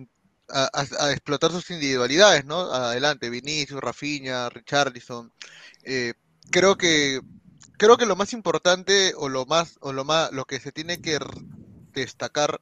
a, 0.48 1.10
explotar 1.10 1.50
sus 1.50 1.70
individualidades, 1.70 2.44
¿no? 2.44 2.60
Adelante, 2.72 3.30
Vinicius, 3.30 3.80
Rafinha, 3.80 4.48
Richarlison. 4.48 5.32
Eh, 5.82 6.14
creo 6.50 6.76
que 6.76 7.20
creo 7.76 7.96
que 7.96 8.06
lo 8.06 8.16
más 8.16 8.32
importante 8.32 9.14
o 9.16 9.28
lo 9.28 9.46
más 9.46 9.78
o 9.80 9.92
lo 9.92 10.04
más 10.04 10.32
lo 10.32 10.44
que 10.44 10.60
se 10.60 10.72
tiene 10.72 11.00
que 11.00 11.18
destacar 11.92 12.60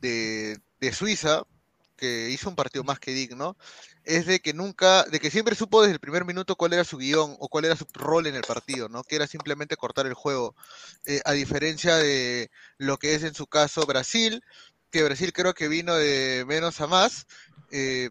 de, 0.00 0.58
de 0.80 0.92
Suiza 0.92 1.42
que 1.96 2.30
hizo 2.30 2.48
un 2.48 2.56
partido 2.56 2.84
más 2.84 2.98
que 2.98 3.12
digno 3.12 3.56
es 4.04 4.26
de 4.26 4.40
que 4.40 4.52
nunca 4.52 5.04
de 5.04 5.20
que 5.20 5.30
siempre 5.30 5.54
supo 5.54 5.82
desde 5.82 5.94
el 5.94 6.00
primer 6.00 6.24
minuto 6.24 6.56
cuál 6.56 6.72
era 6.72 6.84
su 6.84 6.98
guion 6.98 7.36
o 7.38 7.48
cuál 7.48 7.64
era 7.64 7.76
su 7.76 7.86
rol 7.92 8.26
en 8.26 8.34
el 8.34 8.42
partido 8.42 8.88
no 8.88 9.04
que 9.04 9.16
era 9.16 9.26
simplemente 9.26 9.76
cortar 9.76 10.06
el 10.06 10.14
juego 10.14 10.54
Eh, 11.06 11.20
a 11.24 11.32
diferencia 11.32 11.96
de 11.96 12.50
lo 12.78 12.98
que 12.98 13.14
es 13.14 13.22
en 13.24 13.34
su 13.34 13.46
caso 13.46 13.86
Brasil 13.86 14.42
que 14.94 15.02
Brasil 15.02 15.32
creo 15.32 15.54
que 15.54 15.66
vino 15.66 15.92
de 15.96 16.44
menos 16.46 16.80
a 16.80 16.86
más 16.86 17.26
eh, 17.72 18.10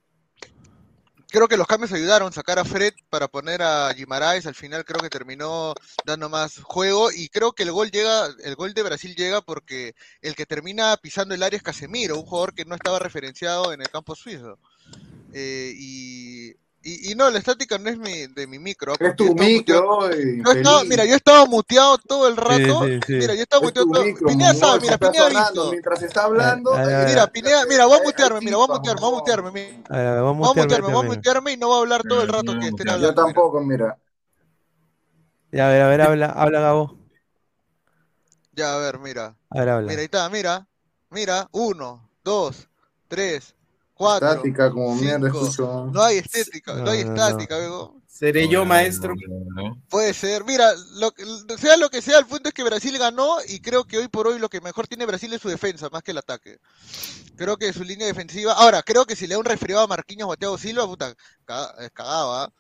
creo 1.30 1.48
que 1.48 1.56
los 1.56 1.66
cambios 1.66 1.94
ayudaron, 1.94 2.34
sacar 2.34 2.60
a 2.60 2.66
Fred 2.66 2.94
para 3.10 3.30
poner 3.30 3.62
a 3.62 3.92
Guimaraes, 3.94 4.48
al 4.48 4.54
final 4.54 4.84
creo 4.84 5.00
que 5.00 5.10
terminó 5.10 5.74
dando 6.06 6.28
más 6.28 6.60
juego 6.62 7.10
y 7.10 7.30
creo 7.30 7.54
que 7.54 7.64
el 7.64 7.72
gol 7.72 7.90
llega, 7.90 8.28
el 8.44 8.56
gol 8.56 8.74
de 8.74 8.84
Brasil 8.84 9.16
llega 9.16 9.40
porque 9.40 9.96
el 10.22 10.36
que 10.36 10.46
termina 10.46 10.98
pisando 10.98 11.34
el 11.34 11.42
área 11.42 11.56
es 11.56 11.64
Casemiro, 11.64 12.20
un 12.20 12.26
jugador 12.26 12.54
que 12.54 12.66
no 12.66 12.76
estaba 12.76 13.00
referenciado 13.00 13.72
en 13.72 13.80
el 13.80 13.90
campo 13.90 14.14
suizo. 14.14 14.60
Eh, 15.32 15.74
y, 15.76 16.54
y, 16.84 17.12
y 17.12 17.16
no, 17.16 17.30
la 17.30 17.40
estática 17.40 17.78
no 17.78 17.90
es 17.90 17.98
mi, 17.98 18.28
de 18.28 18.46
mi 18.46 18.60
micro. 18.60 18.94
Es 19.00 19.16
tu 19.16 19.28
yo 19.28 19.34
micro, 19.34 20.10
eh, 20.12 20.42
yo 20.44 20.52
estaba- 20.52 20.84
mira, 20.84 21.06
yo 21.06 21.16
estaba 21.16 21.46
muteado 21.46 21.98
todo 21.98 22.28
el 22.28 22.36
rato. 22.36 22.86
sí, 22.86 23.00
sí. 23.08 23.14
Mira, 23.14 23.34
yo 23.36 23.42
estaba 23.44 23.62
Es 23.62 23.68
muteado 23.70 23.88
todo. 23.92 24.04
micro, 24.04 24.28
Pineda 24.28 24.54
sabe, 24.54 24.80
mira, 24.82 24.98
Pineda 24.98 25.26
ha 25.26 25.30
visto. 25.30 25.72
Mientras 25.72 26.02
está 26.04 26.24
hablando, 26.26 26.72
Mira, 27.08 27.28
Pineda, 27.28 27.66
mira, 27.68 27.86
voy 27.86 28.00
a 28.00 28.04
mutearme, 28.04 28.40
mira, 28.42 28.58
voy 28.58 28.68
a 28.70 28.74
mutearme, 28.74 29.02
voy 29.02 29.12
a 29.12 29.16
mutearme. 29.16 29.50
Voy 29.52 29.60
a 29.60 30.34
mutear, 30.34 30.56
mutearme, 30.56 30.88
voy 30.90 31.04
a 31.04 31.08
mutearme. 31.08 31.52
y 31.54 31.58
no 31.58 31.68
voy 31.68 31.78
a 31.78 31.80
hablar 31.80 32.04
todo 32.04 32.22
el 32.22 32.28
rato 32.28 32.54
no, 32.54 32.60
que 32.60 32.68
estén 32.68 32.88
yo 32.88 32.92
Yo 32.92 32.96
hablando. 32.96 33.22
mira. 33.22 33.34
tampoco, 33.34 33.62
mira. 33.62 33.98
Ya, 35.52 35.68
a 35.68 35.72
ver, 35.72 35.82
a 35.84 35.88
ver, 35.88 36.02
habla, 36.02 36.26
habla 36.28 36.60
Gabo. 36.60 36.98
Ya, 38.54 38.76
a 38.76 38.78
ver, 38.78 39.00
mira. 39.00 39.36
A 39.50 39.60
ver, 39.60 39.70
habla. 39.70 39.88
Mira, 39.88 40.00
ahí 40.02 40.06
está, 40.06 40.30
mira. 40.30 40.68
Mira, 41.10 41.48
uno, 41.52 42.10
dos, 42.24 42.68
tres, 43.08 43.56
cuatro, 43.94 44.30
Estática 44.30 44.72
como 44.72 44.96
mierda, 44.96 45.28
cinco. 45.28 45.42
escucho. 45.44 45.90
No 45.92 46.04
hay 46.04 46.18
estética, 46.18 46.74
no, 46.76 46.84
No, 46.86 46.92
hay 46.92 47.04
no, 47.06 47.14
estática, 47.14 47.58
amigo. 47.58 48.02
Seré 48.08 48.48
yo, 48.48 48.64
maestro. 48.64 49.16
Puede 49.90 50.14
ser. 50.14 50.44
Mira, 50.46 50.72
lo, 50.94 51.12
que- 51.12 51.26
sea 51.58 51.78
lo 51.78 51.90
que 51.90 52.02
sea, 52.02 52.20
el 52.20 52.26
punto 52.28 52.50
es 52.50 52.54
que 52.54 52.64
Brasil 52.64 52.98
ganó 52.98 53.38
y 53.48 53.60
creo 53.60 53.86
que 53.86 53.98
hoy 53.98 54.08
por 54.08 54.28
hoy 54.28 54.38
lo 54.40 54.50
que 54.50 54.62
mejor 54.62 54.88
tiene 54.88 55.06
Brasil 55.06 55.34
es 55.34 55.42
su 55.42 55.50
defensa, 55.50 55.90
más 55.90 56.04
que 56.04 56.12
el 56.12 56.20
ataque. 56.20 56.60
Creo 57.36 57.58
que 57.58 57.74
su 57.74 57.84
línea 57.84 58.06
defensiva. 58.08 58.54
Ahora, 58.54 58.84
creo 58.84 59.06
que 59.06 59.16
si 59.16 59.26
le 59.26 59.34
da 59.34 59.40
un 59.40 59.46
resfriado 59.46 59.82
a 59.82 59.88
Marquinhos 59.88 60.30
o 60.48 60.58
Silva, 60.58 60.86
puta, 60.86 61.14
ca- 61.46 61.74
eh, 61.80 61.90
cagaba. 61.92 62.52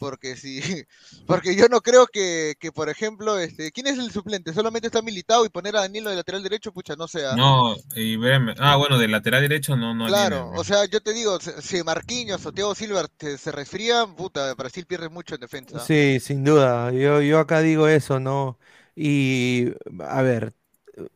Porque 0.00 0.36
si, 0.36 0.60
porque 1.26 1.56
yo 1.56 1.68
no 1.68 1.82
creo 1.82 2.08
que, 2.08 2.56
que, 2.60 2.72
por 2.72 2.90
ejemplo, 2.90 3.38
este, 3.38 3.72
¿quién 3.72 3.88
es 3.88 3.98
el 4.00 4.12
suplente? 4.12 4.54
Solamente 4.54 4.88
está 4.88 5.02
militado 5.02 5.46
y 5.46 5.50
poner 5.50 5.76
a 5.76 5.82
Danilo 5.82 6.10
de 6.10 6.16
lateral 6.16 6.42
derecho, 6.44 6.72
pucha, 6.74 6.96
no 6.96 7.08
sea. 7.08 7.38
No, 7.38 7.76
y 7.94 8.16
Bremer. 8.16 8.56
Ah, 8.58 8.76
bueno, 8.76 8.98
del 8.98 9.12
lateral 9.12 9.42
derecho 9.42 9.76
no, 9.76 9.94
no 9.94 10.10
Claro, 10.10 10.40
viene, 10.44 10.44
o 10.52 10.62
sea, 10.64 10.84
yo 10.86 11.00
te 11.00 11.12
digo, 11.14 11.40
si 11.40 11.50
si 11.62 11.82
Marquinhos 11.82 12.44
o 12.44 12.52
Thiago 12.52 12.74
Silva 12.74 13.06
te- 13.08 13.38
se 13.38 13.50
resfrían, 13.52 14.14
puta, 14.14 14.52
Brasil 14.54 14.84
pierde 14.86 15.08
mucho 15.08 15.34
en 15.34 15.40
defensa. 15.40 15.78
Sí, 15.78 16.18
sin 16.20 16.42
duda. 16.44 16.90
Yo, 16.92 17.20
yo 17.22 17.38
acá 17.38 17.60
digo 17.60 17.86
eso, 17.86 18.18
¿no? 18.18 18.58
Y 18.96 19.72
a 20.00 20.20
ver, 20.22 20.54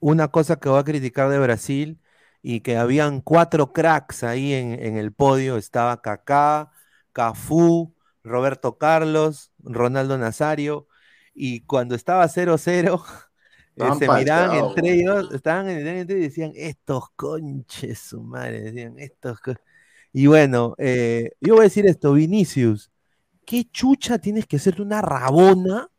una 0.00 0.28
cosa 0.28 0.56
que 0.60 0.68
voy 0.68 0.78
a 0.80 0.84
criticar 0.84 1.28
de 1.30 1.38
Brasil 1.40 2.00
y 2.42 2.60
que 2.60 2.76
habían 2.76 3.20
cuatro 3.20 3.72
cracks 3.72 4.24
ahí 4.24 4.52
en, 4.54 4.72
en 4.80 4.96
el 4.96 5.12
podio, 5.12 5.56
estaba 5.56 6.00
Kaká, 6.02 6.72
Cafú, 7.12 7.93
Roberto 8.24 8.78
Carlos, 8.78 9.52
Ronaldo 9.58 10.18
Nazario, 10.18 10.88
y 11.34 11.60
cuando 11.62 11.94
estaba 11.94 12.26
0-0, 12.28 13.04
Estaban 13.76 13.98
se 13.98 14.08
miraban 14.08 14.56
entre 14.56 14.94
ellos, 14.94 15.32
estaban 15.32 15.68
en 15.68 15.86
ellos 15.86 16.10
y 16.10 16.20
decían, 16.20 16.52
estos 16.54 17.10
conches 17.16 17.98
su 17.98 18.22
madre, 18.22 18.62
decían, 18.62 18.98
estos 18.98 19.40
co-". 19.40 19.54
Y 20.12 20.26
bueno, 20.26 20.74
eh, 20.78 21.32
yo 21.40 21.54
voy 21.54 21.62
a 21.62 21.64
decir 21.64 21.86
esto, 21.86 22.12
Vinicius, 22.14 22.90
¿qué 23.44 23.64
chucha 23.70 24.18
tienes 24.18 24.46
que 24.46 24.58
ser 24.58 24.80
una 24.80 25.02
rabona 25.02 25.90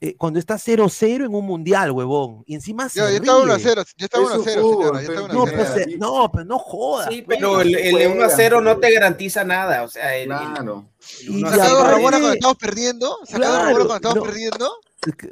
eh, 0.00 0.14
cuando 0.16 0.38
está 0.38 0.56
0-0 0.58 1.24
en 1.26 1.34
un 1.34 1.44
mundial, 1.46 1.90
huevón? 1.90 2.42
Y 2.46 2.54
encima 2.54 2.88
se 2.88 3.00
Ya, 3.00 3.10
ya 3.10 3.16
está 3.16 3.36
1 3.36 3.52
a 3.52 3.56
ríe. 3.56 3.64
0, 3.66 3.82
ya 3.96 4.04
está 4.06 4.18
Es 4.18 4.24
1 4.24 4.34
a 4.34 4.38
un 4.38 4.44
0, 4.44 4.62
fútbol, 4.62 4.82
señora, 4.84 5.02
ya 5.02 5.08
está 5.08 5.14
pe, 5.14 5.24
1 5.24 5.34
No, 5.34 5.42
a 5.42 5.46
0. 5.48 5.56
pues, 5.74 5.86
eh, 5.86 5.96
no, 5.98 6.30
pero 6.32 6.44
no 6.44 6.58
jodas. 6.58 7.08
Sí, 7.10 7.22
pues. 7.22 7.38
pero 7.38 7.60
el, 7.60 7.74
el 7.74 7.94
de 7.98 8.08
1 8.08 8.24
a 8.24 8.28
0 8.28 8.60
no 8.60 8.78
te 8.78 8.90
garantiza 8.92 9.44
nada. 9.44 9.82
O 9.82 9.88
sea, 9.88 10.14
el, 10.16 10.22
el- 10.30 10.38
Claro. 10.38 10.88
A 10.98 11.40
ya 11.40 11.50
¿Sacado 11.50 11.84
Rabona 11.84 12.10
cuando 12.18 12.32
estamos 12.32 12.56
perdiendo? 12.56 13.16
¿Sacado 13.24 13.52
Claro, 13.54 13.64
Rabona 13.68 13.84
cuando 13.86 13.94
estamos 13.96 14.16
no. 14.16 14.22
perdiendo? 14.24 14.70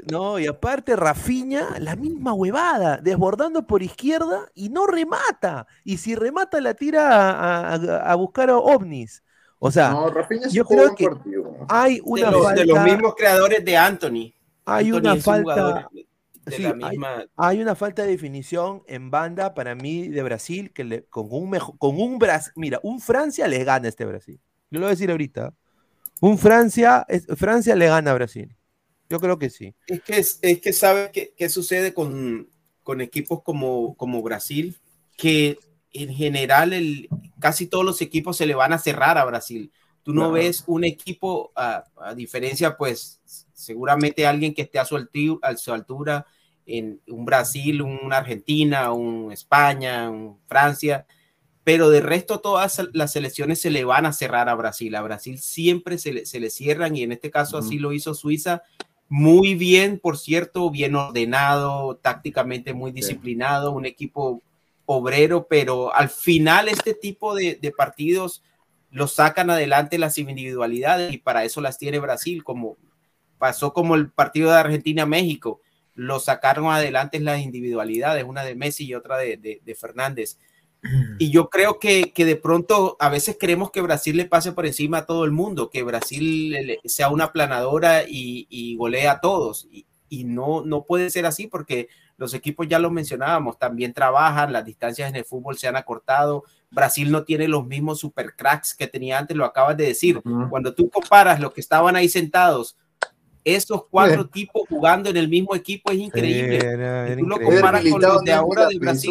No, 0.09 0.39
y 0.39 0.47
aparte 0.47 0.95
Rafiña, 0.95 1.67
la 1.81 1.97
misma 1.97 2.33
huevada, 2.33 2.99
desbordando 2.99 3.67
por 3.67 3.83
izquierda 3.83 4.49
y 4.55 4.69
no 4.69 4.87
remata. 4.87 5.67
Y 5.83 5.97
si 5.97 6.15
remata 6.15 6.61
la 6.61 6.75
tira 6.75 7.09
a, 7.11 7.75
a- 7.75 8.13
a 8.13 8.15
buscar 8.15 8.51
a 8.51 8.59
ovnis. 8.59 9.23
O 9.59 9.71
sea, 9.73 9.91
No, 9.91 10.13
yo 10.51 10.65
creo 10.67 10.95
que 10.95 11.07
partido. 11.07 11.57
hay 11.69 11.97
de, 11.97 12.03
una 12.05 12.31
los, 12.31 12.45
falta, 12.45 12.61
de 12.61 12.67
los 12.67 12.85
mismos 12.85 13.15
creadores 13.17 13.65
de 13.65 13.77
Anthony. 13.77 14.34
Hay 14.65 14.87
Anthony 14.87 14.99
una 15.01 15.15
un 15.15 15.21
falta, 15.23 15.89
de 16.45 16.57
sí, 16.57 16.63
la 16.63 16.69
hay- 16.71 16.75
misma. 16.77 17.25
hay 17.37 17.61
una 17.63 17.75
falta 17.75 18.03
de 18.03 18.09
definición 18.09 18.83
en 18.87 19.11
banda 19.11 19.55
para 19.55 19.75
mí 19.75 20.09
de 20.09 20.23
Brasil 20.23 20.73
que 20.73 20.85
le- 20.85 21.05
con 21.07 21.27
un 21.31 21.51
mejor, 21.51 21.77
con 21.79 22.01
un 22.01 22.19
Brasil, 22.19 22.53
mira, 22.57 22.81
un 22.83 23.01
Francia 23.01 23.47
le 23.49 23.65
gana 23.65 23.87
a 23.87 23.89
este 23.89 24.05
Brasil. 24.05 24.41
Yo 24.71 24.81
lo 24.81 24.87
voy 24.87 24.89
a 24.89 24.97
decir 24.97 25.11
ahorita. 25.11 25.55
Un 26.21 26.39
Francia, 26.39 27.05
es- 27.09 27.27
Francia 27.37 27.75
le 27.77 27.87
gana 27.87 28.11
a 28.11 28.15
Brasil. 28.15 28.55
Yo 29.11 29.21
creo 29.21 29.39
que 29.39 29.51
sí. 29.51 29.75
Es 29.87 30.03
que, 30.03 30.19
es, 30.19 30.39
es 30.43 30.61
que 30.61 30.73
sabes 30.73 31.11
qué, 31.13 31.33
qué 31.37 31.49
sucede 31.49 31.93
con, 31.93 32.49
con 32.83 33.01
equipos 33.01 33.43
como, 33.43 33.95
como 33.97 34.23
Brasil, 34.23 34.77
que 35.17 35.59
en 35.93 36.13
general 36.13 36.73
el, 36.73 37.09
casi 37.39 37.67
todos 37.67 37.85
los 37.85 38.01
equipos 38.01 38.37
se 38.37 38.47
le 38.47 38.55
van 38.55 38.73
a 38.73 38.79
cerrar 38.79 39.19
a 39.19 39.25
Brasil. 39.25 39.71
Tú 40.03 40.13
no 40.13 40.33
ves 40.33 40.65
un 40.67 40.85
equipo, 40.85 41.53
a, 41.55 41.85
a 41.97 42.15
diferencia, 42.15 42.77
pues 42.77 43.21
seguramente 43.65 44.27
alguien 44.27 44.55
que 44.55 44.63
esté 44.63 44.79
a 44.79 44.85
su, 44.85 44.97
alti- 44.97 45.39
a 45.43 45.57
su 45.57 45.73
altura 45.73 46.27
en 46.67 47.01
un 47.09 47.25
Brasil, 47.25 47.83
una 47.83 48.19
Argentina, 48.19 48.93
un 48.93 49.33
España, 49.33 50.09
un 50.11 50.39
Francia, 50.47 51.07
pero 51.63 51.89
de 51.91 52.01
resto 52.01 52.41
todas 52.41 52.83
las 52.93 53.13
selecciones 53.13 53.61
se 53.61 53.71
le 53.71 53.85
van 53.85 54.07
a 54.07 54.13
cerrar 54.13 54.49
a 54.49 54.55
Brasil. 54.55 54.95
A 54.95 55.03
Brasil 55.03 55.39
siempre 55.39 55.99
se 55.99 56.13
le, 56.13 56.27
se 56.27 56.39
le 56.41 56.51
cierran 56.51 56.95
y 56.95 57.03
en 57.03 57.13
este 57.13 57.31
caso 57.31 57.57
así 57.57 57.79
lo 57.79 57.93
hizo 57.93 58.15
Suiza. 58.15 58.63
Muy 59.09 59.55
bien, 59.55 59.99
por 59.99 60.19
cierto, 60.19 60.71
bien 60.71 60.95
ordenado, 60.95 61.97
tácticamente 61.97 62.73
muy 62.75 62.93
disciplinado, 62.93 63.73
un 63.73 63.87
equipo 63.87 64.43
obrero, 64.87 65.47
pero 65.49 65.95
al 65.95 66.11
final 66.11 66.69
este 66.69 66.95
tipo 66.95 67.35
de, 67.35 67.59
de 67.61 67.71
partidos 67.71 68.43
los 68.91 69.13
sacan 69.13 69.51
adelante 69.51 69.99
las 69.99 70.19
individualidades 70.19 71.13
y 71.13 71.19
para 71.19 71.45
eso 71.45 71.61
las 71.61 71.79
tiene 71.79 71.99
Brasil, 71.99 72.45
como 72.45 72.77
pasó 73.45 73.75
como 73.75 73.95
el 73.95 74.09
partido 74.11 74.51
de 74.51 74.57
Argentina-México, 74.57 75.61
lo 75.95 76.19
sacaron 76.19 76.73
adelante 76.73 77.21
las 77.21 77.41
individualidades, 77.43 78.25
una 78.25 78.43
de 78.43 78.55
Messi 78.55 78.87
y 78.87 78.95
otra 78.95 79.19
de, 79.19 79.37
de- 79.37 79.61
de 79.63 79.75
Fernández. 79.75 80.39
Y 81.19 81.31
yo 81.31 81.51
creo 81.51 81.79
que, 81.79 82.11
que 82.15 82.25
de 82.25 82.37
pronto 82.37 82.97
a 83.01 83.11
veces 83.11 83.37
creemos 83.39 83.71
que 83.71 83.83
Brasil 83.83 84.17
le 84.17 84.25
pase 84.25 84.53
por 84.53 84.65
encima 84.65 84.99
a 84.99 85.05
todo 85.07 85.25
el 85.27 85.31
mundo, 85.31 85.69
que 85.69 85.83
Brasil 85.83 86.79
sea 86.87 87.11
una 87.11 87.33
planadora 87.33 88.05
y, 88.09 88.47
y 88.49 88.77
golea 88.77 89.13
a 89.13 89.21
todos. 89.21 89.69
Y, 89.71 89.85
y 90.09 90.25
no, 90.25 90.63
no 90.65 90.85
puede 90.85 91.11
ser 91.11 91.27
así 91.27 91.47
porque 91.47 91.89
los 92.17 92.33
equipos 92.33 92.67
ya 92.67 92.79
los 92.79 92.93
mencionábamos, 92.93 93.59
también 93.59 93.93
trabajan, 93.93 94.53
las 94.55 94.65
distancias 94.65 95.11
en 95.11 95.17
el 95.17 95.25
fútbol 95.27 95.59
se 95.59 95.69
han 95.69 95.77
acortado. 95.77 96.45
Brasil 96.71 97.11
no 97.11 97.25
tiene 97.25 97.47
los 97.49 97.67
mismos 97.67 98.01
super 98.01 98.35
cracks 98.37 98.75
que 98.75 98.87
tenía 98.87 99.19
antes, 99.19 99.37
lo 99.37 99.45
acabas 99.45 99.77
de 99.77 99.87
decir. 99.87 100.21
Cuando 100.51 100.73
tú 100.75 100.89
comparas 100.89 101.41
los 101.41 101.53
que 101.53 101.61
estaban 101.61 101.95
ahí 101.95 102.09
sentados, 102.09 102.77
esos 103.45 103.85
cuatro 103.91 104.27
tipos 104.29 104.63
jugando 104.69 105.11
en 105.11 105.17
el 105.19 105.29
mismo 105.29 105.55
equipo 105.55 105.91
es 105.93 105.99
increíble. 105.99 106.57
Era- 106.57 107.09
Y 107.09 107.13
era 107.13 107.17
tú 107.21 107.27
lo 107.27 107.37
comparas 107.45 107.83
con 107.93 108.01
los 108.15 108.25
de 108.25 108.33
ahora 108.33 108.63
de 108.69 108.79
Brasil. 108.79 109.11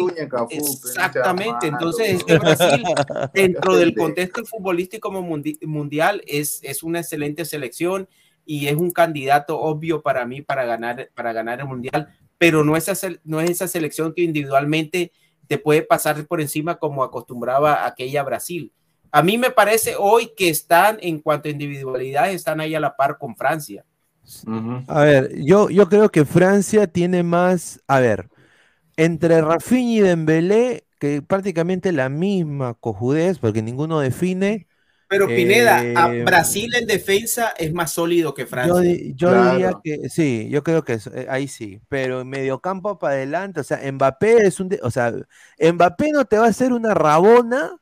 Exactamente. 0.58 1.66
Entonces, 1.68 2.08
este 2.18 2.38
Brasil, 2.38 2.82
dentro 3.34 3.76
del 3.76 3.94
contexto 3.94 4.44
futbolístico 4.44 5.10
mundi- 5.12 5.58
mundial, 5.66 6.22
es, 6.26 6.60
es 6.62 6.82
una 6.82 7.00
excelente 7.00 7.44
selección 7.44 8.08
y 8.44 8.66
es 8.66 8.74
un 8.74 8.90
candidato 8.90 9.58
obvio 9.60 10.02
para 10.02 10.26
mí 10.26 10.42
para 10.42 10.64
ganar, 10.64 11.10
para 11.14 11.32
ganar 11.32 11.60
el 11.60 11.66
mundial, 11.66 12.08
pero 12.36 12.64
no 12.64 12.76
es, 12.76 12.88
esa, 12.88 13.08
no 13.24 13.40
es 13.40 13.50
esa 13.50 13.68
selección 13.68 14.12
que 14.12 14.22
individualmente 14.22 15.12
te 15.46 15.58
puede 15.58 15.82
pasar 15.82 16.26
por 16.26 16.40
encima 16.40 16.76
como 16.78 17.04
acostumbraba 17.04 17.86
aquella 17.86 18.22
Brasil. 18.22 18.72
A 19.12 19.22
mí 19.22 19.38
me 19.38 19.50
parece 19.50 19.94
hoy 19.96 20.32
que 20.36 20.48
están, 20.48 20.98
en 21.00 21.20
cuanto 21.20 21.48
a 21.48 21.52
individualidades, 21.52 22.34
están 22.34 22.60
ahí 22.60 22.74
a 22.74 22.80
la 22.80 22.96
par 22.96 23.16
con 23.16 23.36
Francia. 23.36 23.84
A 24.86 25.00
ver, 25.02 25.30
yo, 25.42 25.70
yo 25.70 25.88
creo 25.88 26.10
que 26.10 26.24
Francia 26.24 26.86
tiene 26.86 27.22
más, 27.22 27.80
a 27.88 28.00
ver, 28.00 28.28
entre 28.96 29.40
Rafinha 29.42 29.92
y 29.92 30.00
Dembélé, 30.00 30.86
que 31.00 31.22
prácticamente 31.22 31.92
la 31.92 32.08
misma 32.08 32.74
cojudez, 32.74 33.38
porque 33.38 33.62
ninguno 33.62 34.00
define. 34.00 34.68
Pero 35.08 35.32
Pineda, 35.34 35.90
a 35.94 36.08
eh, 36.08 36.24
Brasil 36.24 36.74
en 36.74 36.86
defensa 36.86 37.54
es 37.56 37.72
más 37.72 37.92
sólido 37.92 38.34
que 38.34 38.46
Francia. 38.46 38.90
yo 39.14 39.30
Claro. 39.30 39.52
diría 39.52 39.72
que 39.82 40.08
sí, 40.08 40.48
yo 40.50 40.62
creo 40.62 40.84
que 40.84 40.94
eso, 40.94 41.10
eh, 41.14 41.26
ahí 41.28 41.48
sí, 41.48 41.80
pero 41.88 42.20
en 42.22 42.28
mediocampo 42.28 42.98
para 42.98 43.14
adelante, 43.14 43.60
o 43.60 43.64
sea, 43.64 43.80
Mbappé 43.92 44.46
es 44.46 44.60
un, 44.60 44.68
de- 44.68 44.80
o 44.82 44.90
sea, 44.90 45.12
Mbappé 45.58 46.10
no 46.12 46.24
te 46.24 46.38
va 46.38 46.46
a 46.46 46.48
hacer 46.48 46.72
una 46.72 46.94
rabona 46.94 47.76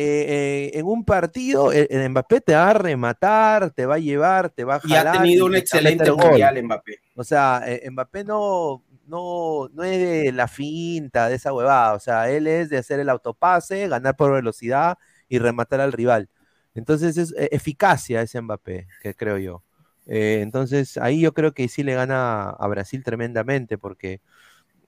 eh, 0.00 0.70
eh, 0.74 0.78
en 0.78 0.86
un 0.86 1.04
partido, 1.04 1.72
el, 1.72 1.88
el 1.90 2.08
Mbappé 2.10 2.40
te 2.40 2.54
va 2.54 2.70
a 2.70 2.74
rematar, 2.74 3.72
te 3.72 3.84
va 3.84 3.96
a 3.96 3.98
llevar, 3.98 4.48
te 4.48 4.62
va 4.62 4.76
a 4.76 4.80
y 4.84 4.94
ha 4.94 4.98
jalar 4.98 5.18
tenido 5.18 5.46
un 5.46 5.56
excelente 5.56 6.12
mundial 6.12 6.62
Mbappé. 6.62 7.00
O 7.16 7.24
sea, 7.24 7.62
eh, 7.66 7.90
Mbappé 7.90 8.22
no, 8.22 8.84
no, 9.08 9.68
no 9.72 9.82
es 9.82 9.98
de 9.98 10.30
la 10.30 10.46
finta, 10.46 11.28
de 11.28 11.34
esa 11.34 11.52
huevada. 11.52 11.94
O 11.94 11.98
sea, 11.98 12.30
él 12.30 12.46
es 12.46 12.68
de 12.68 12.78
hacer 12.78 13.00
el 13.00 13.08
autopase, 13.08 13.88
ganar 13.88 14.14
por 14.14 14.32
velocidad 14.32 14.98
y 15.28 15.40
rematar 15.40 15.80
al 15.80 15.92
rival. 15.92 16.28
Entonces 16.76 17.16
es 17.16 17.34
eh, 17.36 17.48
eficacia 17.50 18.22
ese 18.22 18.40
Mbappé, 18.40 18.86
que 19.02 19.14
creo 19.14 19.38
yo. 19.38 19.64
Eh, 20.06 20.42
entonces 20.42 20.96
ahí 20.98 21.20
yo 21.22 21.34
creo 21.34 21.52
que 21.54 21.66
sí 21.66 21.82
le 21.82 21.94
gana 21.94 22.50
a 22.50 22.68
Brasil 22.68 23.02
tremendamente 23.02 23.78
porque 23.78 24.20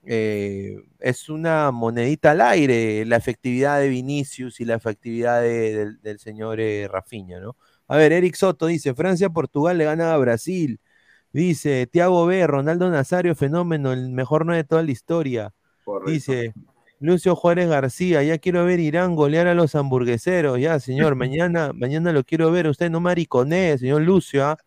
eh, 0.05 0.75
es 0.99 1.29
una 1.29 1.71
monedita 1.71 2.31
al 2.31 2.41
aire 2.41 3.05
la 3.05 3.17
efectividad 3.17 3.79
de 3.79 3.89
Vinicius 3.89 4.59
y 4.59 4.65
la 4.65 4.75
efectividad 4.75 5.41
de- 5.41 5.75
del, 5.75 6.01
del 6.01 6.19
señor 6.19 6.59
eh, 6.59 6.87
Rafinha, 6.91 7.39
¿no? 7.39 7.55
A 7.87 7.97
ver, 7.97 8.11
Eric 8.13 8.35
Soto 8.35 8.67
dice, 8.67 8.93
Francia-Portugal 8.95 9.77
le 9.77 9.85
gana 9.85 10.13
a 10.13 10.17
Brasil. 10.17 10.79
Dice, 11.33 11.87
Tiago 11.87 12.25
B, 12.25 12.45
Ronaldo 12.47 12.89
Nazario, 12.89 13.35
fenómeno, 13.35 13.93
el 13.93 14.09
mejor 14.11 14.45
no 14.45 14.53
de 14.53 14.63
toda 14.65 14.83
la 14.83 14.91
historia. 14.91 15.53
Correcto. 15.83 16.11
Dice, 16.11 16.53
Lucio 17.01 17.35
Juárez 17.35 17.67
García, 17.67 18.21
ya 18.21 18.37
quiero 18.37 18.63
ver 18.63 18.79
Irán 18.79 19.15
golear 19.15 19.47
a 19.47 19.55
los 19.55 19.73
hamburgueseros, 19.73 20.59
ya, 20.59 20.79
señor, 20.79 21.15
mañana, 21.15 21.71
mañana 21.73 22.13
lo 22.13 22.23
quiero 22.23 22.51
ver, 22.51 22.67
usted 22.67 22.91
no 22.91 22.99
mariconee, 23.01 23.77
señor 23.79 24.03
Lucio, 24.03 24.45
¿ah? 24.45 24.57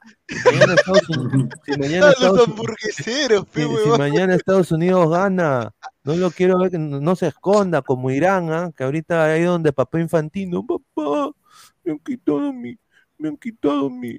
Mañana 0.45 0.75
Estados 0.75 1.09
Unidos, 1.09 1.49
si 1.65 1.79
mañana 1.79 2.11
Estados 2.11 2.21
los 2.21 2.33
Unidos- 2.33 2.49
hamburgueseros, 2.49 3.47
pe, 3.47 3.63
si, 3.63 3.69
si 3.69 3.75
huevón. 3.75 3.99
mañana 3.99 4.35
Estados 4.35 4.73
Unidos 4.73 5.09
gana, 5.11 5.71
no 6.03 6.17
lo 6.17 6.31
quiero 6.33 6.59
ver 6.59 6.79
no, 6.79 7.01
no 7.01 7.15
se 7.17 7.29
esconda 7.29 7.83
como 7.83 8.11
Irán, 8.11 8.53
¿ah? 8.53 8.71
que 8.77 8.83
ahorita 8.85 9.25
ahí 9.27 9.43
donde 9.45 9.73
papá 9.73 10.01
infantino, 10.01 10.67
papá, 10.67 11.31
me 11.85 11.93
han 11.93 11.99
quitado 12.01 12.53
mi, 12.53 12.77
me 13.17 13.29
han 13.29 13.37
quitado 13.37 13.89
mi, 13.89 14.17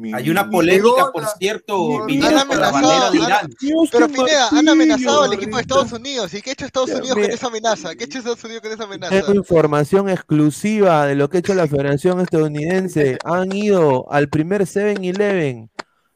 mi- 0.00 0.12
Hay 0.14 0.30
una 0.30 0.44
mi- 0.44 0.50
polémica, 0.52 1.10
por 1.12 1.26
cierto, 1.38 1.78
mi- 1.88 1.96
Han 1.96 2.06
Pineda, 2.06 2.44
por 2.46 2.56
la 2.58 2.70
bandera 2.70 3.10
de 3.10 3.18
Irán. 3.18 3.50
Dios, 3.60 3.88
Pero 3.92 4.08
Pineda, 4.08 4.48
han 4.50 4.68
amenazado 4.68 5.22
al 5.24 5.32
equipo 5.34 5.56
de. 5.56 5.62
Estados 5.62 5.92
Unidos. 5.92 6.32
¿Y 6.34 6.42
qué 6.42 6.50
ha 6.50 6.52
hecho 6.54 6.66
Estados 6.66 6.90
Unidos 6.90 7.14
con 7.16 7.24
esa 7.30 7.46
amenaza? 7.48 7.94
¿Qué 7.94 8.04
ha 8.04 8.06
hecho 8.06 8.18
Estados 8.18 8.42
Unidos 8.44 8.62
con 8.62 8.72
esa 8.72 8.84
amenaza? 8.84 9.10
Tengo 9.14 9.34
información 9.34 10.08
exclusiva 10.08 11.06
de 11.06 11.14
lo 11.14 11.28
que 11.28 11.36
ha 11.36 11.40
hecho 11.40 11.54
la 11.54 11.66
Federación 11.68 12.20
Estadounidense. 12.20 13.18
Han 13.24 13.52
ido 13.54 14.10
al 14.10 14.28
primer 14.28 14.62
7-Eleven, 14.66 15.70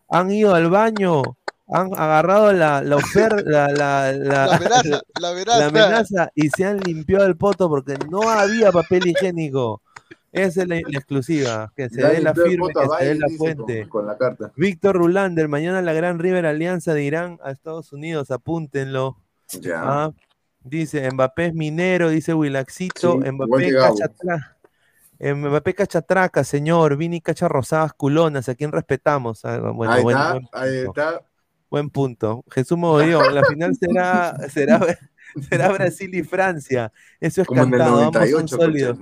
han 0.08 0.30
ido 0.30 0.54
al 0.54 0.70
baño, 0.70 1.22
han 1.68 1.92
agarrado 1.94 2.52
la, 2.52 2.82
la 2.82 2.96
oferta, 2.96 3.42
la, 3.44 3.68
la, 3.68 4.12
la- 4.12 4.46
La 4.46 4.54
amenaza, 4.56 5.00
la 5.20 5.28
amenaza. 5.30 5.58
la 5.58 5.66
amenaza 5.66 6.30
y 6.34 6.48
se 6.50 6.64
han 6.64 6.78
limpiado 6.80 7.26
el 7.26 7.36
poto 7.36 7.68
porque 7.68 7.96
no 8.10 8.22
había 8.28 8.72
papel 8.72 9.06
higiénico. 9.06 9.82
Esa 10.34 10.62
es 10.62 10.68
la, 10.68 10.74
la 10.74 10.98
exclusiva, 10.98 11.72
que 11.76 11.88
se 11.88 12.02
dé 12.02 12.20
la 12.20 12.32
limpió 12.32 12.44
el 12.44 12.50
firme, 12.50 12.66
poto 12.72 12.92
a 12.92 12.98
que 12.98 13.04
se 13.04 13.08
dé 13.10 13.18
la 13.20 13.28
fuente. 13.28 13.80
Con, 13.82 13.88
con 13.88 14.06
la 14.06 14.18
carta. 14.18 14.52
Víctor 14.56 14.96
Rulander, 14.96 15.46
mañana 15.46 15.80
la 15.80 15.92
Gran 15.92 16.18
River 16.18 16.44
Alianza 16.44 16.92
de 16.92 17.04
Irán 17.04 17.38
a 17.44 17.52
Estados 17.52 17.92
Unidos, 17.92 18.32
apúntenlo. 18.32 19.16
Ya. 19.60 19.80
Ah, 19.82 20.12
dice 20.64 21.08
Mbappé 21.08 21.46
es 21.46 21.54
minero, 21.54 22.08
dice 22.08 22.34
Wilaxito, 22.34 23.12
Sí, 23.22 23.30
Mbappé 23.30 23.74
cachatraca, 23.74 24.56
Mbappé 25.20 25.74
cachatraca, 25.74 26.42
señor, 26.42 26.96
Vini 26.96 27.20
cacha 27.20 27.46
rosadas 27.46 27.92
culonas, 27.92 28.48
¿a 28.48 28.56
quién 28.56 28.72
respetamos? 28.72 29.44
Ah, 29.44 29.58
bueno, 29.58 29.92
ahí 29.92 30.02
bueno, 30.02 30.38
está, 30.38 30.60
ahí 30.60 30.78
está. 30.78 31.22
Buen 31.74 31.90
punto. 31.90 32.44
Jesús 32.52 32.78
Mogollón, 32.78 33.34
la 33.34 33.44
final 33.44 33.74
será, 33.74 34.36
será, 34.48 34.80
será 35.48 35.68
Brasil 35.72 36.14
y 36.14 36.22
Francia. 36.22 36.92
Eso 37.18 37.42
es 37.42 37.48
Como 37.48 37.64
en 37.64 37.74
el 37.74 37.80
cantado, 37.80 38.00
ambos 38.00 38.30
son 38.30 38.46
98, 38.46 38.56
sólidos. 38.56 38.98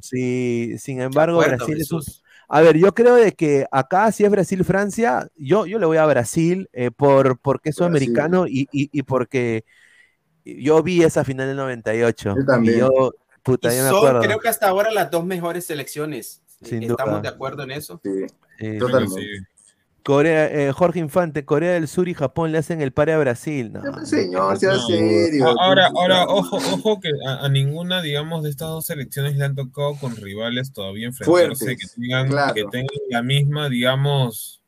Sí, 0.00 0.76
sin 0.78 1.02
embargo, 1.02 1.42
acuerdo, 1.42 1.58
Brasil 1.58 1.80
es 1.80 1.92
un... 1.92 2.00
Jesús. 2.00 2.22
A 2.48 2.62
ver, 2.62 2.78
yo 2.78 2.94
creo 2.94 3.16
de 3.16 3.32
que 3.32 3.66
acá 3.70 4.10
si 4.12 4.24
es 4.24 4.30
Brasil-Francia, 4.30 5.28
yo, 5.36 5.66
yo 5.66 5.78
le 5.78 5.84
voy 5.84 5.98
a 5.98 6.06
Brasil 6.06 6.70
eh, 6.72 6.90
por, 6.90 7.38
porque 7.40 7.68
es 7.70 7.76
Brasil. 7.76 7.90
americano 7.90 8.46
y, 8.46 8.62
y, 8.72 8.88
y 8.98 9.02
porque 9.02 9.64
yo 10.44 10.82
vi 10.82 11.02
esa 11.02 11.22
final 11.24 11.48
del 11.48 11.56
98. 11.58 12.34
Yo 12.38 12.44
también. 12.46 12.76
Y 12.76 12.78
yo, 12.78 13.12
puta, 13.42 13.74
Y 13.74 13.76
yo 13.76 13.82
me 13.82 13.88
son, 13.90 13.98
acuerdo. 13.98 14.20
creo 14.22 14.38
que 14.38 14.48
hasta 14.48 14.68
ahora 14.68 14.90
las 14.90 15.10
dos 15.10 15.26
mejores 15.26 15.66
selecciones. 15.66 16.42
Sin 16.62 16.82
¿Estamos 16.84 17.20
duda. 17.20 17.22
de 17.22 17.28
acuerdo 17.28 17.62
en 17.64 17.72
eso? 17.72 18.00
Sí, 18.02 18.10
Eh, 18.60 18.78
totalmente. 18.78 19.20
Sí. 19.20 19.28
Corea, 20.06 20.46
eh, 20.46 20.70
Jorge 20.70 21.00
Infante, 21.00 21.44
Corea 21.44 21.72
del 21.72 21.88
Sur 21.88 22.08
y 22.08 22.14
Japón 22.14 22.52
le 22.52 22.58
hacen 22.58 22.80
el 22.80 22.92
pare 22.92 23.12
a 23.12 23.18
Brasil. 23.18 23.72
No, 23.72 24.06
Señor, 24.06 24.56
sea 24.56 24.74
No. 24.74 24.86
serio. 24.86 25.52
Ahora, 25.60 25.90
ahora, 25.96 26.26
ojo, 26.28 26.58
ojo 26.58 27.00
que 27.00 27.10
a, 27.26 27.44
a 27.44 27.48
ninguna, 27.48 28.02
digamos, 28.02 28.44
de 28.44 28.50
estas 28.50 28.68
dos 28.68 28.86
selecciones 28.86 29.34
le 29.34 29.44
han 29.44 29.56
tocado 29.56 29.96
con 29.96 30.14
rivales 30.14 30.72
todavía 30.72 31.08
enfrentarse 31.08 31.56
Fuertes, 31.56 31.92
que 31.92 32.00
tengan, 32.00 32.28
claro. 32.28 32.54
que 32.54 32.62
tengan 32.70 32.86
la 33.10 33.22
misma, 33.24 33.68
digamos, 33.68 34.62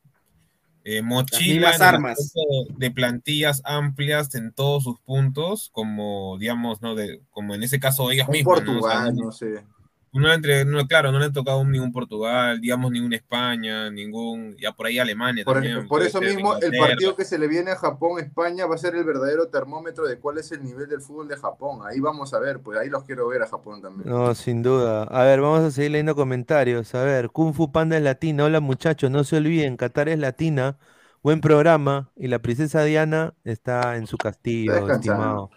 eh, 0.82 1.02
mochila 1.02 1.70
armas. 1.70 2.32
de 2.76 2.90
plantillas 2.90 3.62
amplias 3.64 4.34
en 4.34 4.50
todos 4.52 4.82
sus 4.82 4.98
puntos, 4.98 5.70
como, 5.70 6.36
digamos, 6.40 6.82
no 6.82 6.96
de, 6.96 7.20
como 7.30 7.54
en 7.54 7.62
ese 7.62 7.78
caso 7.78 8.10
ellas 8.10 8.26
Un 8.26 8.32
mismas, 8.32 8.64
¿no? 8.64 8.72
O 8.80 8.82
sea, 8.82 9.04
Portugal, 9.04 9.16
no 9.16 9.30
sé. 9.30 9.64
No 10.12 10.32
entre, 10.32 10.64
no, 10.64 10.86
claro, 10.86 11.12
no 11.12 11.18
le 11.18 11.26
han 11.26 11.32
tocado 11.32 11.64
ningún 11.64 11.92
Portugal, 11.92 12.60
digamos, 12.60 12.90
ningún 12.90 13.12
España, 13.12 13.90
ningún, 13.90 14.56
ya 14.58 14.72
por 14.72 14.86
ahí 14.86 14.98
Alemania 14.98 15.44
Por, 15.44 15.54
también. 15.54 15.86
por 15.86 16.02
eso 16.02 16.18
ser, 16.18 16.34
mismo, 16.34 16.56
el 16.56 16.72
partido 16.78 17.14
que 17.14 17.24
se 17.24 17.38
le 17.38 17.46
viene 17.46 17.70
a 17.72 17.76
Japón-España 17.76 18.66
va 18.66 18.74
a 18.74 18.78
ser 18.78 18.94
el 18.94 19.04
verdadero 19.04 19.48
termómetro 19.48 20.06
de 20.06 20.18
cuál 20.18 20.38
es 20.38 20.50
el 20.52 20.62
nivel 20.64 20.88
del 20.88 21.00
fútbol 21.00 21.28
de 21.28 21.36
Japón. 21.36 21.80
Ahí 21.86 22.00
vamos 22.00 22.32
a 22.34 22.38
ver, 22.38 22.60
pues 22.60 22.78
ahí 22.78 22.88
los 22.88 23.04
quiero 23.04 23.28
ver 23.28 23.42
a 23.42 23.46
Japón 23.46 23.82
también. 23.82 24.08
No, 24.08 24.34
sin 24.34 24.62
duda. 24.62 25.04
A 25.04 25.24
ver, 25.24 25.40
vamos 25.40 25.60
a 25.60 25.70
seguir 25.70 25.90
leyendo 25.92 26.14
comentarios. 26.14 26.94
A 26.94 27.04
ver, 27.04 27.30
Kung 27.30 27.52
Fu 27.54 27.70
Panda 27.70 27.96
es 27.96 28.02
latina. 28.02 28.44
Hola 28.44 28.60
muchachos, 28.60 29.10
no 29.10 29.24
se 29.24 29.36
olviden, 29.36 29.76
Qatar 29.76 30.08
es 30.08 30.18
latina. 30.18 30.78
Buen 31.22 31.40
programa. 31.40 32.10
Y 32.16 32.28
la 32.28 32.38
princesa 32.38 32.82
Diana 32.84 33.34
está 33.44 33.96
en 33.96 34.06
su 34.06 34.16
castillo, 34.16 34.88
estimado. 34.90 35.50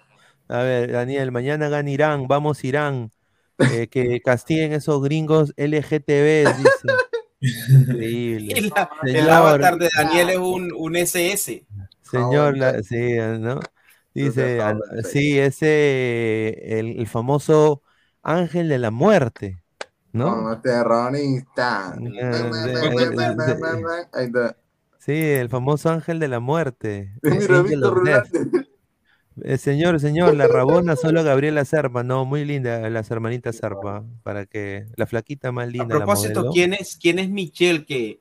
A 0.47 0.63
ver, 0.63 0.91
Daniel, 0.91 1.31
mañana 1.31 1.69
gana 1.69 1.89
Irán. 1.89 2.27
Vamos 2.27 2.63
Irán. 2.63 3.11
Eh, 3.69 3.87
que 3.87 4.21
castiguen 4.21 4.73
esos 4.73 5.01
gringos 5.01 5.53
LGTB, 5.57 6.55
dice. 6.57 6.87
Increíble. 7.69 8.71
El, 9.03 9.29
avatar 9.29 9.77
de 9.77 9.89
Daniel 9.95 10.29
es 10.29 10.37
un, 10.37 10.71
un 10.75 10.95
SS. 10.95 11.65
Señor, 12.01 12.57
la- 12.57 12.81
sí, 12.83 13.15
¿no? 13.39 13.59
Dice, 14.13 14.59
ah, 14.61 14.77
sí, 15.03 15.39
ese, 15.39 16.79
el, 16.79 16.99
el 16.99 17.07
famoso 17.07 17.81
ángel 18.21 18.67
de 18.67 18.77
la 18.77 18.91
muerte, 18.91 19.63
¿no? 20.11 20.59
Terrorista. 20.61 21.95
Sí, 24.99 25.13
el 25.13 25.49
famoso 25.49 25.89
ángel 25.89 26.19
de 26.19 26.27
la 26.27 26.39
muerte. 26.39 27.13
Mira, 27.23 27.61
Víctor. 27.61 28.03
Eh, 29.43 29.57
señor, 29.57 29.99
señor, 29.99 30.35
la 30.35 30.47
rabona 30.47 30.95
solo 30.95 31.23
Gabriela 31.23 31.63
Serpa. 31.65 32.03
No, 32.03 32.25
muy 32.25 32.43
linda 32.45 32.89
las 32.89 33.09
hermanitas 33.11 33.55
Serpa. 33.55 34.03
Para 34.23 34.45
que 34.45 34.85
la 34.97 35.05
flaquita 35.05 35.51
más 35.51 35.67
A 35.67 35.71
linda, 35.71 35.85
la 35.97 36.05
propósito. 36.05 36.49
¿quién 36.51 36.73
es, 36.73 36.97
quién 37.01 37.17
es 37.19 37.29
Michelle 37.29 37.85
que, 37.85 38.19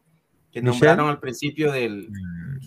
que 0.53 0.63
¿Michelle? 0.63 0.67
nombraron 0.87 1.09
al 1.11 1.19
principio 1.21 1.73
del... 1.73 2.09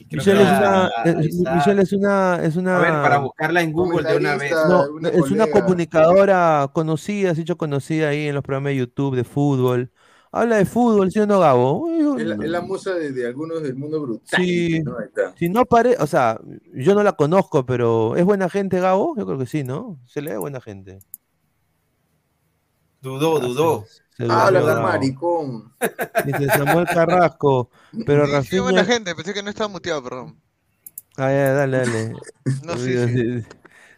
creo 0.10 0.20
Michelle 0.20 0.42
es 0.42 0.48
una, 0.50 0.92
es- 1.06 1.36
está- 1.36 1.56
Michelle 1.56 1.82
es 1.82 1.94
una, 1.94 2.40
es 2.44 2.56
una. 2.58 2.78
A 2.78 2.82
ver, 2.82 2.92
para 2.92 3.18
buscarla 3.20 3.62
en 3.62 3.72
Google 3.72 4.08
de 4.10 4.18
una 4.18 4.36
vez. 4.36 4.52
Comentarista, 4.54 4.68
No, 4.68 4.94
una 4.96 5.10
es 5.10 5.32
una 5.32 5.48
comunicadora 5.48 6.70
conocida, 6.74 7.34
se 7.34 7.42
ha 7.42 7.44
hecho 7.44 7.58
conocida 7.58 8.10
ahí 8.10 8.28
en 8.28 8.36
los 8.36 8.44
programas 8.44 8.72
de 8.72 8.78
YouTube 8.78 9.16
de 9.16 9.24
fútbol. 9.24 9.92
Habla 10.36 10.58
de 10.58 10.66
fútbol, 10.66 11.12
¿sí 11.12 11.20
o 11.20 11.28
no, 11.28 11.40
Gabo? 11.40 12.18
Es 12.18 12.26
la, 12.26 12.34
es 12.44 12.50
la 12.50 12.62
musa 12.62 12.96
de, 12.96 13.12
de 13.12 13.28
algunos 13.28 13.62
del 13.62 13.76
mundo 13.76 14.02
brutal. 14.02 14.42
Sí. 14.44 14.82
Si 15.38 15.48
no 15.48 15.64
pare, 15.66 15.96
o 16.00 16.08
sea, 16.08 16.40
yo 16.74 16.96
no 16.96 17.04
la 17.04 17.12
conozco, 17.14 17.66
pero 17.68 18.16
¿es 18.16 18.26
buena 18.26 18.50
gente, 18.50 18.80
Gabo? 18.80 19.16
Yo 19.16 19.28
creo 19.28 19.38
que 19.38 19.46
sí, 19.46 19.64
¿no? 19.64 20.00
Se 20.08 20.22
le 20.24 20.32
ve 20.32 20.38
buena 20.38 20.60
gente. 20.60 20.98
Dudó, 23.02 23.40
dudó. 23.40 23.86
Se 24.18 24.26
Ah, 24.30 24.46
durmió, 24.50 24.68
la 24.68 24.74
Gabo. 24.74 24.82
maricón. 24.88 25.74
Dice 26.26 26.48
Samuel 26.48 26.88
Carrasco, 26.88 27.70
pero 28.06 28.26
Sí, 28.26 28.32
sí, 28.32 28.36
Rafinha... 28.38 28.62
buena 28.64 28.86
gente, 28.86 29.14
pensé 29.16 29.34
que 29.34 29.44
no 29.44 29.50
estaba 29.50 29.68
muteado, 29.68 30.04
perdón. 30.04 30.40
Ah, 31.18 31.30
ya, 31.32 31.54
dale, 31.54 31.78
dale. 31.78 32.14
No, 32.64 32.76
sí, 32.78 32.92
sí. 33.08 33.44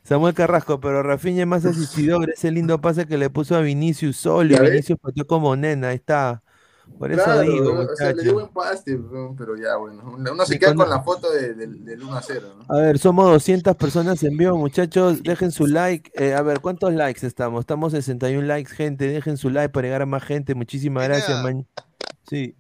Samuel 0.05 0.33
Carrasco, 0.35 0.79
pero 0.79 1.01
Rafinha 1.03 1.41
es 1.41 1.47
más 1.47 1.65
asistidor, 1.65 2.29
ese 2.29 2.51
lindo 2.51 2.79
pase 2.79 3.07
que 3.07 3.17
le 3.17 3.29
puso 3.31 3.55
a 3.55 3.61
Vinicius 3.61 4.15
solo. 4.17 4.61
Vinicius 4.61 4.99
pateó 4.99 5.25
como 5.25 5.55
nena, 5.55 5.89
ahí 5.89 5.95
está. 5.95 6.43
Por 6.99 7.11
eso 7.11 7.23
Claro, 7.23 7.41
digo, 7.41 7.79
o 7.79 7.95
sea, 7.95 8.13
le 8.13 8.21
dio 8.21 8.33
buen 8.35 8.49
paste, 8.49 8.95
¿no? 8.95 9.33
pero 9.35 9.57
ya, 9.57 9.75
bueno. 9.77 10.03
Uno 10.15 10.45
se 10.45 10.53
Sí, 10.53 10.59
queda 10.59 10.69
con- 10.75 10.77
con 10.85 10.89
la 10.91 11.01
foto 11.01 11.31
de- 11.31 11.55
del- 11.55 11.83
del 11.83 12.03
1 12.03 12.15
a 12.15 12.21
0, 12.21 12.53
¿no? 12.55 12.65
A 12.75 12.79
ver, 12.79 12.99
somos 12.99 13.25
200 13.25 13.75
personas 13.75 14.21
en 14.21 14.37
vivo, 14.37 14.55
muchachos. 14.55 15.23
Dejen 15.23 15.51
su 15.51 15.65
like. 15.65 16.11
Eh, 16.13 16.35
a 16.35 16.43
ver, 16.43 16.59
¿cuántos 16.61 16.93
likes 16.93 17.25
estamos? 17.25 17.61
Estamos 17.61 17.91
61 17.91 18.45
likes, 18.47 18.71
gente. 18.75 19.07
Dejen 19.07 19.37
su 19.37 19.49
like 19.49 19.69
para 19.69 19.87
llegar 19.87 20.03
a 20.03 20.05
más 20.05 20.23
gente. 20.23 20.53
Muchísimas 20.53 21.03
Mira. 21.05 21.17
gracias, 21.17 21.41
man. 21.43 21.65
Sí. 22.29 22.55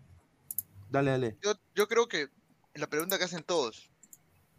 Dale, 0.89 1.11
dale. 1.11 1.37
Yo, 1.43 1.53
yo 1.75 1.87
creo 1.87 2.07
que 2.07 2.27
la 2.73 2.87
pregunta 2.87 3.19
que 3.19 3.25
hacen 3.25 3.43
todos. 3.43 3.91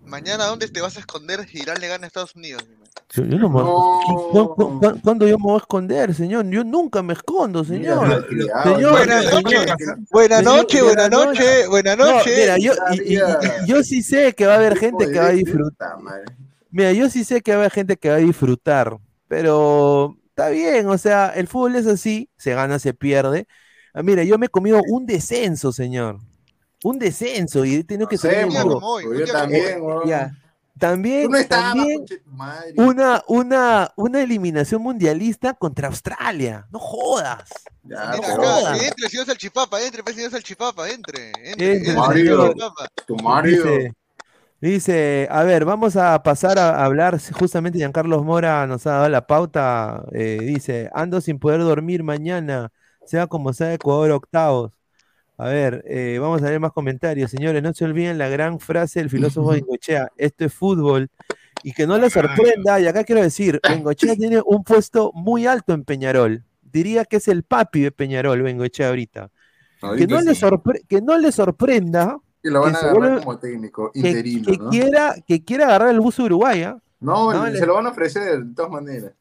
Mañana, 0.04 0.44
¿dónde 0.44 0.68
te 0.68 0.80
vas 0.80 0.96
a 0.96 1.00
esconder 1.00 1.46
si 1.48 1.58
Irán 1.58 1.80
le 1.80 1.88
gana 1.88 2.04
a 2.04 2.06
Estados 2.06 2.34
Unidos? 2.36 2.64
Yo, 3.10 3.24
yo 3.24 3.38
no 3.38 3.48
me- 3.48 3.62
¿Cu- 3.62 4.54
cu- 4.54 4.78
cu- 4.80 5.00
¿Cuándo 5.02 5.26
yo 5.26 5.36
me 5.38 5.44
voy 5.44 5.54
a 5.54 5.58
esconder, 5.58 6.14
señor? 6.14 6.46
Yo 6.48 6.64
nunca 6.64 7.02
me 7.02 7.12
escondo, 7.12 7.64
señor. 7.64 8.06
malcriado, 8.06 8.74
Señor, 8.76 8.90
Buenas 8.92 9.24
noches, 9.24 9.44
buenas 10.10 10.42
noches, 10.42 10.82
buenas 10.82 11.10
noches, 11.10 11.68
buenas 11.68 11.98
No, 11.98 12.04
noches. 12.06 12.36
mira, 12.38 12.58
yo, 12.58 12.72
y- 12.92 13.14
y- 13.14 13.16
y- 13.16 13.66
yo 13.66 13.82
sí 13.82 14.02
sé 14.02 14.32
que 14.34 14.46
va 14.46 14.54
a 14.54 14.56
haber 14.56 14.76
gente 14.76 15.10
que 15.10 15.18
va 15.18 15.26
a 15.26 15.32
disfrutar. 15.32 15.96
Mira, 16.70 16.92
yo 16.92 17.08
sí 17.08 17.24
sé 17.24 17.40
que 17.42 17.52
va 17.52 17.56
a 17.58 17.60
haber 17.60 17.72
gente 17.72 17.96
que 17.96 18.10
va 18.10 18.16
a 18.16 18.18
disfrutar, 18.18 18.96
pero 19.28 20.16
está 20.28 20.48
bien, 20.50 20.88
o 20.88 20.98
sea, 20.98 21.30
el 21.34 21.48
fútbol 21.48 21.76
es 21.76 21.86
así, 21.86 22.28
se 22.36 22.54
gana, 22.54 22.78
se 22.78 22.92
pierde. 22.92 23.46
Ah, 23.94 24.02
mira, 24.02 24.24
yo 24.24 24.36
me 24.38 24.46
he 24.46 24.50
comido 24.50 24.80
un 24.88 25.06
descenso, 25.06 25.72
señor. 25.72 26.18
Un 26.86 27.00
descenso 27.00 27.64
y 27.64 27.74
he 27.74 27.84
tenido 27.84 28.06
que 28.08 28.16
salir 28.16 28.46
pues 28.46 29.18
yo 29.18 29.32
también. 29.32 29.82
Ya. 30.06 30.32
También, 30.78 31.30
no 31.30 31.38
madre. 32.26 32.74
una, 32.76 33.24
una, 33.28 33.92
una 33.96 34.22
eliminación 34.22 34.82
mundialista 34.82 35.54
contra 35.54 35.88
Australia. 35.88 36.66
No 36.70 36.78
jodas. 36.78 37.48
Ya, 37.82 38.10
Mira 38.12 38.36
pero- 38.36 38.42
acá, 38.42 38.76
entre, 38.86 39.08
señor 39.08 39.26
Salchipapa, 39.26 39.80
entre, 39.80 40.02
pues, 40.04 40.14
señor 40.14 40.30
Salchipapa, 40.30 40.88
entre, 40.90 41.28
entre, 41.28 41.50
Entre, 41.50 41.76
entre, 41.76 41.94
Mario. 41.94 42.54
Tu 43.06 43.16
Mario. 43.16 43.64
Dice, 43.64 43.92
dice, 44.60 45.28
a 45.30 45.42
ver, 45.44 45.64
vamos 45.64 45.96
a 45.96 46.22
pasar 46.22 46.58
a 46.58 46.84
hablar, 46.84 47.18
justamente 47.32 47.78
Giancarlos 47.78 48.22
Mora 48.22 48.66
nos 48.66 48.86
ha 48.86 48.92
dado 48.92 49.08
la 49.08 49.26
pauta, 49.26 50.04
eh, 50.12 50.38
dice, 50.42 50.90
ando 50.94 51.20
sin 51.22 51.38
poder 51.38 51.60
dormir 51.62 52.02
mañana, 52.04 52.70
sea 53.06 53.26
como 53.26 53.52
sea 53.54 53.72
Ecuador 53.72 54.10
octavos. 54.10 54.75
A 55.38 55.48
ver, 55.48 55.84
eh, 55.86 56.18
vamos 56.20 56.42
a 56.42 56.46
ver 56.50 56.58
más 56.60 56.72
comentarios. 56.72 57.30
Señores, 57.30 57.62
no 57.62 57.72
se 57.74 57.84
olviden 57.84 58.16
la 58.18 58.28
gran 58.28 58.58
frase 58.58 59.00
del 59.00 59.10
filósofo 59.10 59.50
Bengochea, 59.50 60.10
esto 60.16 60.44
es 60.46 60.52
fútbol. 60.54 61.10
Y 61.62 61.72
que 61.72 61.86
no 61.86 61.98
les 61.98 62.12
sorprenda, 62.12 62.80
y 62.80 62.86
acá 62.86 63.04
quiero 63.04 63.22
decir, 63.22 63.60
Bengochea 63.68 64.14
tiene 64.16 64.40
un 64.44 64.62
puesto 64.64 65.10
muy 65.14 65.46
alto 65.46 65.72
en 65.74 65.84
Peñarol. 65.84 66.44
Diría 66.62 67.04
que 67.04 67.16
es 67.16 67.28
el 67.28 67.42
papi 67.42 67.80
de 67.82 67.92
Peñarol, 67.92 68.40
Bengochea 68.42 68.88
ahorita. 68.88 69.30
Que 69.96 70.06
no, 70.06 70.20
le 70.20 70.34
sí. 70.34 70.40
que 70.88 71.02
no 71.02 71.18
le 71.18 71.30
sorprenda 71.32 72.18
Y 72.42 72.48
lo 72.48 72.62
van 72.62 72.72
que 72.72 72.76
a 72.78 72.80
agarrar 72.80 73.00
vuelve- 73.10 73.20
como 73.20 73.38
técnico, 73.38 73.90
que, 73.92 73.98
interino, 73.98 74.44
que 74.46 74.56
¿no? 74.58 74.70
quiera, 74.70 75.14
que 75.26 75.44
quiera 75.44 75.66
agarrar 75.66 75.90
el 75.90 76.00
bus 76.00 76.18
Uruguay, 76.18 76.62
¿ah? 76.62 76.78
No, 77.00 77.30
No, 77.32 77.44
le- 77.44 77.52
le- 77.52 77.58
se 77.58 77.66
lo 77.66 77.74
van 77.74 77.86
a 77.86 77.90
ofrecer 77.90 78.42
de 78.42 78.54
todas 78.54 78.70
maneras. 78.70 79.12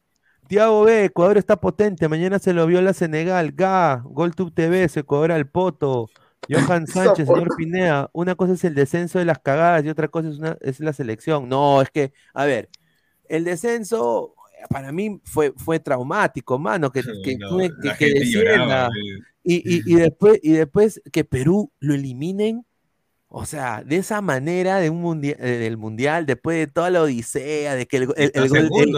Tiago 0.48 0.84
B, 0.84 1.04
Ecuador 1.04 1.38
está 1.38 1.56
potente, 1.60 2.08
mañana 2.08 2.38
se 2.38 2.52
lo 2.52 2.66
vio 2.66 2.80
la 2.82 2.92
Senegal, 2.92 3.52
Ga, 3.52 4.02
GolTube 4.04 4.52
TV, 4.52 4.88
se 4.88 5.02
cobra 5.04 5.36
el 5.36 5.46
poto, 5.48 6.08
Johan 6.48 6.86
Sánchez, 7.18 7.26
señor 7.26 7.56
Pinea, 7.56 8.08
una 8.12 8.34
cosa 8.34 8.52
es 8.54 8.64
el 8.64 8.74
descenso 8.74 9.18
de 9.18 9.24
las 9.24 9.38
cagadas 9.40 9.84
y 9.84 9.88
otra 9.88 10.08
cosa 10.08 10.28
es, 10.28 10.38
una, 10.38 10.56
es 10.60 10.80
la 10.80 10.92
selección. 10.92 11.48
No, 11.48 11.82
es 11.82 11.90
que, 11.90 12.12
a 12.34 12.44
ver, 12.44 12.68
el 13.28 13.44
descenso 13.44 14.34
eh, 14.60 14.64
para 14.70 14.92
mí 14.92 15.20
fue, 15.24 15.52
fue 15.56 15.80
traumático, 15.80 16.58
mano, 16.58 16.90
que, 16.92 17.02
que, 17.24 17.36
No, 17.36 17.58
que- 17.58 17.70
la 17.82 17.96
que 17.96 18.06
lloraba. 18.24 18.86
eh. 18.86 19.18
Y, 19.42 19.56
y- 19.76 19.82
y 19.86 19.94
después, 20.10 20.38
y 20.42 20.52
después 20.52 21.00
que 21.12 21.24
Perú 21.24 21.70
lo 21.80 21.94
eliminen, 21.94 22.64
o 23.28 23.44
sea, 23.44 23.82
de 23.84 23.96
esa 23.96 24.20
manera 24.22 24.78
de 24.78 24.88
un 24.90 25.00
mundial, 25.00 25.36
del 25.38 25.76
mundial, 25.76 26.26
después 26.26 26.56
de 26.58 26.66
toda 26.68 26.90
la 26.90 27.02
odisea, 27.02 27.74
de 27.74 27.86
que 27.86 27.96
el, 27.98 28.02
el- 28.16 28.30
el 28.34 28.48
gol, 28.48 28.90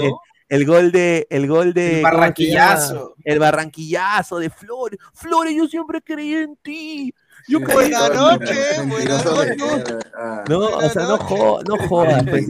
el- 0.49 0.67
gol 0.67 0.93
de, 0.93 1.27
el 1.31 1.47
gol 1.47 1.73
de. 1.75 1.99
El 1.99 2.03
¿cómo 2.03 2.11
se 2.11 2.17
barranquillazo. 2.17 3.15
El 3.25 3.39
barranquillazo 3.39 4.39
de 4.39 4.51
Flores. 4.51 4.99
Flores, 5.15 5.55
yo 5.55 5.67
siempre 5.67 6.01
creí 6.03 6.35
en 6.35 6.57
ti. 6.57 7.15
Yo 7.47 7.61
creí 7.61 7.75
Buenas 7.77 8.15
noches, 8.15 8.87
buenas 8.89 9.25
noches. 9.25 9.57
No, 10.51 10.59
o 10.59 10.89
sea, 10.91 11.03
no, 11.05 11.17
jo- 11.19 11.61
no 11.67 11.79
jodas. 11.89 12.23
pues, 12.29 12.47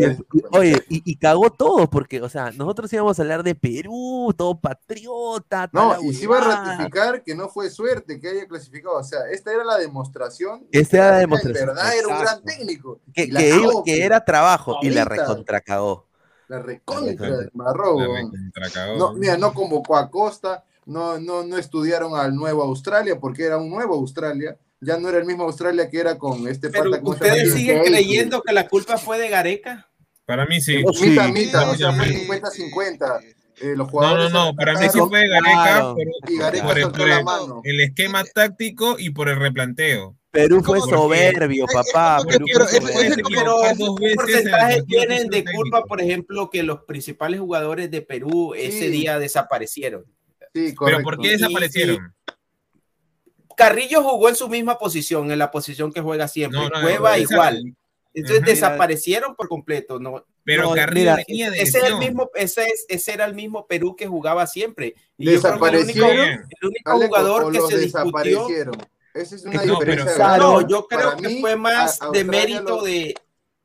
Oye, 0.51 0.83
y, 0.89 1.03
y 1.13 1.17
cagó 1.17 1.51
todo, 1.51 1.89
porque, 1.89 2.21
o 2.21 2.29
sea, 2.29 2.51
nosotros 2.51 2.93
íbamos 2.93 3.17
a 3.17 3.23
hablar 3.23 3.45
de 3.45 3.55
Perú, 3.55 4.35
todo 4.37 4.59
patriota, 4.59 5.69
No, 5.73 6.01
y 6.03 6.15
se 6.15 6.25
iba 6.25 6.39
a 6.39 6.41
ratificar 6.41 7.23
que 7.23 7.35
no 7.37 7.49
fue 7.49 7.71
suerte 7.71 8.19
que 8.19 8.29
haya 8.29 8.47
clasificado. 8.49 8.97
O 8.97 9.05
sea, 9.05 9.21
esta 9.31 9.53
era 9.53 9.63
la 9.63 9.77
demostración. 9.79 10.67
Esta 10.73 10.97
era 10.97 11.07
la 11.11 11.15
de 11.15 11.21
demostración, 11.21 11.69
En 11.69 11.75
verdad 11.77 11.97
era 11.97 12.09
un 12.09 12.21
gran 12.21 12.43
técnico. 12.43 13.01
Que, 13.15 13.29
cagó, 13.31 13.85
pues. 13.85 13.99
era 13.99 14.25
trabajo, 14.25 14.79
y 14.83 14.91
la 14.91 15.03
Ahorita. 15.03 15.27
La 16.49 16.61
recontra 16.61 17.37
de 17.39 17.51
Marrobo. 17.53 18.03
No, 18.97 19.13
mira, 19.15 19.37
no 19.37 19.53
convocó 19.53 19.97
a 19.97 20.11
Costa, 20.11 20.65
no, 20.87 21.19
no, 21.21 21.45
no 21.45 21.59
estudiaron 21.59 22.19
al 22.19 22.35
nuevo 22.35 22.63
Australia 22.63 23.19
porque 23.21 23.45
era 23.45 23.59
un 23.59 23.69
nuevo 23.71 23.95
Australia. 23.95 24.57
Ya 24.81 24.97
no 24.97 25.09
era 25.09 25.19
el 25.19 25.25
mismo 25.25 25.45
Australia 25.45 25.91
que 25.91 25.99
era 25.99 26.17
con 26.17 26.47
este 26.47 26.71
Pero 26.71 26.91
ustedes 27.03 27.53
siguen 27.53 27.79
Casey. 27.79 27.93
creyendo 27.93 28.43
que 28.43 28.53
la 28.53 28.69
culpa 28.69 28.97
fue 28.97 29.19
de 29.19 29.29
Gareca. 29.29 29.89
Para 30.25 30.47
mí 30.47 30.61
sí. 30.61 30.85
Sí, 30.95 31.15
sea, 31.15 31.93
fue 31.95 32.07
sí. 32.07 32.71
50-50. 32.71 33.35
Eh, 33.61 33.75
los 33.77 33.93
No, 33.93 34.17
no, 34.17 34.29
no, 34.31 34.55
para 34.55 34.75
mí 34.79 34.87
sí 34.89 34.99
fue 34.99 35.27
Gareca 35.29 35.63
Claro. 35.63 35.95
por, 35.95 36.31
Y 36.31 36.39
Gareca 36.39 36.67
por 36.67 36.79
el, 36.79 36.91
por 36.91 37.81
esquema 37.81 38.25
táctico 38.25 38.97
y 38.99 39.11
por 39.11 39.29
el 39.29 39.37
replanteo. 39.37 40.15
Perú 40.31 40.63
fue 40.63 40.79
soberbio, 40.81 41.67
papá. 41.67 42.23
Perú 42.29 42.47
pero 42.53 42.67
¿qué 42.67 42.81
porcentaje 44.15 44.83
tienen 44.85 45.25
de 45.29 45.43
técnico. 45.43 45.57
culpa, 45.57 45.85
por 45.85 46.01
ejemplo, 46.01 46.51
que 46.51 46.63
los 46.63 46.83
principales 46.85 47.41
jugadores 47.41 47.91
de 47.91 48.03
Perú 48.03 48.55
ese 48.55 48.89
día 48.91 49.19
desaparecieron? 49.19 50.05
Sí, 50.55 50.75
Pero. 50.79 51.03
¿por 51.03 51.19
qué 51.19 51.29
Y- 51.29 51.31
desaparecieron? 51.33 52.15
Carrillo 53.57 54.03
jugó 54.05 54.29
en 54.29 54.37
su 54.37 54.49
misma 54.49 54.79
posición, 54.79 55.33
en 55.33 55.39
la 55.39 55.51
posición 55.51 55.93
que 55.93 56.01
juega 56.01 56.29
siempre. 56.29 56.61
No, 56.61 56.69
no, 56.69 56.81
Cueva 56.81 57.19
igual. 57.19 57.75
Entonces 58.15 58.45
desaparecieron 58.45 59.35
por 59.35 59.49
completo. 59.49 59.99
No, 59.99 60.25
Pero 60.49 60.63
No, 60.63 60.75
Carrillo 60.75 61.01
mira, 61.13 61.25
venía 61.29 61.51
de 61.51 61.61
ese, 61.61 61.77
era 61.77 61.89
el 61.89 61.99
mismo, 61.99 62.31
ese, 62.35 62.65
es- 62.69 62.87
ese 62.89 63.13
era 63.13 63.27
el 63.27 63.35
mismo 63.35 63.67
Perú 63.67 63.95
que 63.95 64.07
jugaba 64.07 64.47
siempre. 64.47 64.95
Y 65.19 65.27
yo 65.31 65.43
creo 65.43 65.61
que 65.61 65.69
el 65.69 65.77
único, 65.77 66.07
Desaparecieron. 66.07 66.29
el 66.61 66.67
único 66.69 66.91
Aleco, 66.91 67.07
jugador 67.17 67.53
que 67.53 67.59
se 67.61 67.79
discutió. 67.81 68.01
desaparecieron. 68.03 68.75
Esa 69.13 69.35
es 69.37 69.45
una 69.45 69.61
que 69.63 69.69
diferencia. 69.69 70.37
No, 70.39 70.67
yo 70.67 70.87
creo 70.87 71.01
Para 71.11 71.17
que 71.17 71.29
mí, 71.29 71.41
fue 71.43 71.57
más 71.57 72.01
a- 72.01 72.11
de 72.13 72.25
mérito 72.25 72.63
los- 72.63 72.85
de. 72.85 73.15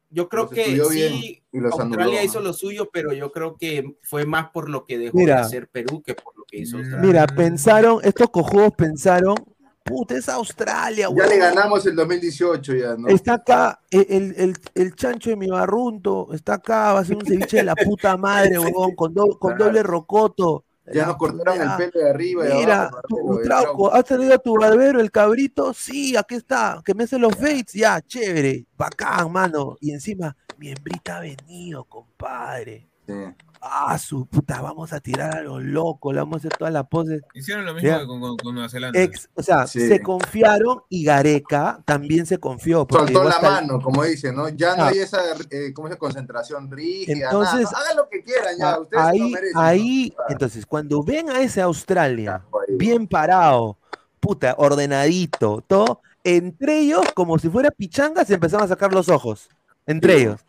Yo 0.10 0.28
creo 0.28 0.50
que 0.50 0.66
sí, 0.92 1.42
y 1.54 1.60
los 1.60 1.72
Australia 1.72 2.04
anuló. 2.20 2.22
hizo 2.24 2.40
lo 2.42 2.52
suyo, 2.54 2.90
pero 2.92 3.14
yo 3.14 3.32
creo 3.32 3.56
que 3.58 3.96
fue 4.04 4.26
más 4.26 4.50
por 4.52 4.70
lo 4.70 4.86
que 4.86 4.98
dejó 4.98 5.18
Mira. 5.18 5.38
de 5.38 5.42
hacer 5.42 5.70
Perú 5.70 6.04
que 6.06 6.14
por 6.16 6.38
lo 6.38 6.44
que 6.44 6.58
hizo 6.58 6.76
Mm. 6.78 6.82
Australia. 6.82 7.08
Mira, 7.08 7.28
pensaron, 7.28 8.00
estos 8.04 8.30
cojudos 8.30 8.74
pensaron, 8.78 9.36
puta, 9.84 10.16
es 10.16 10.30
Australia, 10.30 11.10
Ya 11.16 11.28
le 11.28 11.38
ganamos 11.38 11.86
el 11.86 11.96
2018 11.96 12.74
ya, 12.76 12.96
¿no? 12.98 13.08
Está 13.10 13.34
acá 13.36 13.80
el, 13.92 14.06
el, 14.10 14.36
el- 14.38 14.58
el 14.76 14.96
chancho 14.96 15.30
de 15.30 15.36
mi 15.36 15.48
barrunto, 15.50 16.30
está 16.34 16.56
acá, 16.56 16.94
va 16.94 17.00
a 17.00 17.06
ser 17.06 17.18
un 17.18 17.26
ceviche 17.26 17.58
de 17.58 17.64
la 17.64 17.76
puta 17.76 18.16
madre, 18.18 18.58
huevón, 18.58 18.96
con, 18.96 19.14
do- 19.14 19.38
con 19.38 19.52
Claro. 19.56 19.66
doble 19.66 19.84
rocoto. 19.84 20.66
Ya 20.94 21.06
nos 21.06 21.16
cortaron 21.16 21.62
el 21.62 21.78
pelo 21.78 21.92
de 22.04 22.10
arriba 22.10 22.50
y 22.50 22.54
Mira, 22.56 22.82
abajo. 22.88 23.02
tu 23.08 23.42
trauco. 23.42 23.94
¿has 23.94 24.04
traído 24.04 24.34
a 24.34 24.38
tu 24.38 24.54
barbero 24.60 25.00
el 25.00 25.12
cabrito? 25.12 25.74
Sí, 25.74 26.18
aquí 26.18 26.36
está, 26.36 26.82
que 26.84 26.94
me 26.94 27.06
hace 27.06 27.18
los 27.18 27.34
fates, 27.36 27.72
ya, 27.74 28.02
chévere, 28.02 28.66
bacán, 28.78 29.32
mano. 29.32 29.78
Y 29.80 29.92
encima, 29.92 30.36
mi 30.58 30.72
hembrita 30.72 31.18
ha 31.18 31.22
venido, 31.22 31.86
compadre. 31.86 32.90
Sí. 33.08 33.14
Ah, 33.66 33.98
su 33.98 34.26
puta, 34.26 34.60
vamos 34.62 34.92
a 34.92 35.00
tirar 35.00 35.38
a 35.38 35.42
los 35.42 35.64
locos, 35.64 36.14
le 36.14 36.20
vamos 36.20 36.36
a 36.36 36.38
hacer 36.40 36.52
todas 36.58 36.74
las 36.74 36.86
poses. 36.88 37.22
Hicieron 37.34 37.64
lo 37.66 37.74
mismo 37.74 37.88
Ya. 37.90 38.00
que 38.00 38.08
con, 38.08 38.20
con- 38.20 38.36
con 38.36 38.56
Nueva 38.56 38.68
Zelanda. 38.68 39.00
Ex, 39.00 39.30
o 39.36 39.42
sea, 39.42 39.66
Sí. 39.68 39.88
se 39.88 40.02
confiaron 40.02 40.82
y 40.90 41.06
Gareca 41.06 41.82
también 41.86 42.26
se 42.26 42.40
confió. 42.40 42.86
Soltó 42.90 43.24
la 43.24 43.38
el- 43.38 43.42
mano, 43.42 43.80
como 43.82 44.04
dicen, 44.04 44.36
¿no? 44.36 44.50
Ya 44.50 44.76
no 44.76 44.84
Ah. 44.84 44.88
hay 44.90 44.98
esa 45.00 45.22
eh, 45.50 45.74
concentración 45.98 46.70
rígida. 46.70 47.28
Entonces, 47.30 47.62
nada. 47.62 47.72
No, 47.72 47.78
hagan 47.78 47.98
lo 47.98 48.10
que 48.10 48.22
quieran 48.22 48.56
ya, 48.60 48.72
Ah, 48.74 48.80
ustedes 48.82 49.02
lo 49.04 49.10
ahí, 49.10 49.32
merecen. 49.32 49.54
¿no? 49.54 49.62
ahí, 49.62 50.14
Ah, 50.20 50.24
entonces, 50.28 50.66
cuando 50.66 51.02
ven 51.02 51.30
a 51.30 51.40
ese 51.42 51.62
Australia 51.62 52.44
ahí. 52.68 52.76
bien 52.76 53.08
parado, 53.08 53.78
puta, 54.20 54.56
ordenadito, 54.58 55.64
todo, 55.66 56.02
entre 56.26 56.80
ellos, 56.80 57.06
como 57.16 57.40
si 57.40 57.50
fuera 57.50 57.72
pichanga, 57.72 58.26
se 58.26 58.34
empezaron 58.34 58.66
a 58.66 58.68
sacar 58.68 58.92
los 58.92 59.08
ojos. 59.08 59.48
Entre 59.86 60.16
Sí. 60.18 60.22
ellos. 60.24 60.42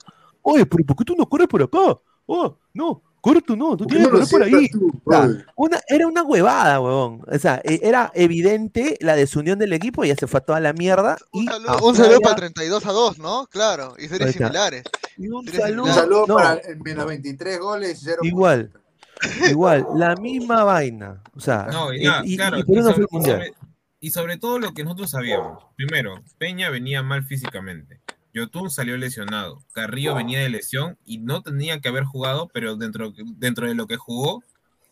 Oye, 0.43 0.67
pero 0.67 0.85
¿por 0.85 0.97
qué 0.97 1.05
tú 1.05 1.15
no 1.17 1.29
corres 1.29 1.47
por 1.47 1.63
acá? 1.63 1.97
Oh, 2.27 2.57
no, 2.73 3.03
corre 3.25 3.41
tú 3.43 3.57
no, 3.57 3.77
tú 3.77 3.85
¿Por 3.85 3.93
qué 3.93 3.95
tienes 4.05 4.11
que 4.13 4.19
no 4.21 4.27
por 4.29 4.43
ahí. 4.43 4.51
sientas 4.51 4.71
tú? 4.81 5.01
O 5.05 5.11
sea, 5.11 5.21
Oye. 5.23 5.45
una, 5.57 5.81
era 5.89 6.07
una 6.07 6.23
huevada, 6.23 6.81
huevón. 6.81 7.23
O 7.27 7.39
sea, 7.39 7.61
e- 7.65 7.81
era 7.83 8.13
evidente 8.15 8.99
la 9.01 9.17
desunión 9.17 9.59
del 9.59 9.73
equipo, 9.73 10.05
ya 10.05 10.15
se 10.15 10.27
fue 10.27 10.39
a 10.39 10.45
toda 10.45 10.61
la 10.61 10.73
mierda. 10.75 11.17
Un 11.33 11.45
Y 11.45 11.47
saludo, 11.47 11.73
un 11.73 11.79
Australia- 11.89 12.05
saludo 12.05 12.21
para 12.21 12.33
el 12.35 12.41
32 12.41 12.87
a 12.87 12.93
2, 12.93 13.19
¿no? 13.19 13.47
Claro, 13.47 13.95
y 13.99 14.09
series 14.09 14.33
similares. 14.33 14.85
y 15.17 15.29
un 15.29 15.49
saludo, 15.49 15.85
Un 15.85 15.93
saludo 15.95 16.25
no, 16.29 16.35
para 16.37 16.61
menos 16.85 17.07
23 17.07 17.59
goles, 17.59 18.01
0 18.05 18.19
Igual. 18.23 18.71
Igual, 19.51 19.87
la 19.95 20.17
misma 20.17 20.65
vaina. 20.65 21.23
O 21.35 21.41
sea, 21.41 21.69
No, 21.73 21.95
y, 21.95 22.07
eh, 22.07 22.11
y, 22.25 22.37
claro, 22.37 22.59
y 22.59 22.61
y 22.61 22.65
sobre, 22.83 23.07
y 23.11 23.23
sobre- 23.25 23.55
y 24.01 24.11
sobre 24.11 24.37
todo 24.37 24.59
lo 24.59 24.75
que 24.75 24.85
nosotros 24.85 25.11
sabíamos. 25.11 25.65
Primero, 25.77 26.23
Peña 26.37 26.69
venía 26.69 27.03
mal 27.03 27.25
físicamente. 27.25 28.01
Yotun 28.35 28.69
salió 28.71 28.97
lesionado. 28.97 29.63
Carrillo 29.73 30.15
venía 30.15 30.41
de 30.41 30.49
lesión 30.49 30.99
y 31.07 31.19
no 31.19 31.43
tenía 31.43 31.81
que 31.81 31.89
haber 31.89 32.05
jugado, 32.05 32.51
pero 32.53 32.77
dentro, 32.77 33.13
dentro 33.37 33.67
de 33.69 33.75
lo 33.75 33.87
que 33.87 33.97
jugó, 33.97 34.43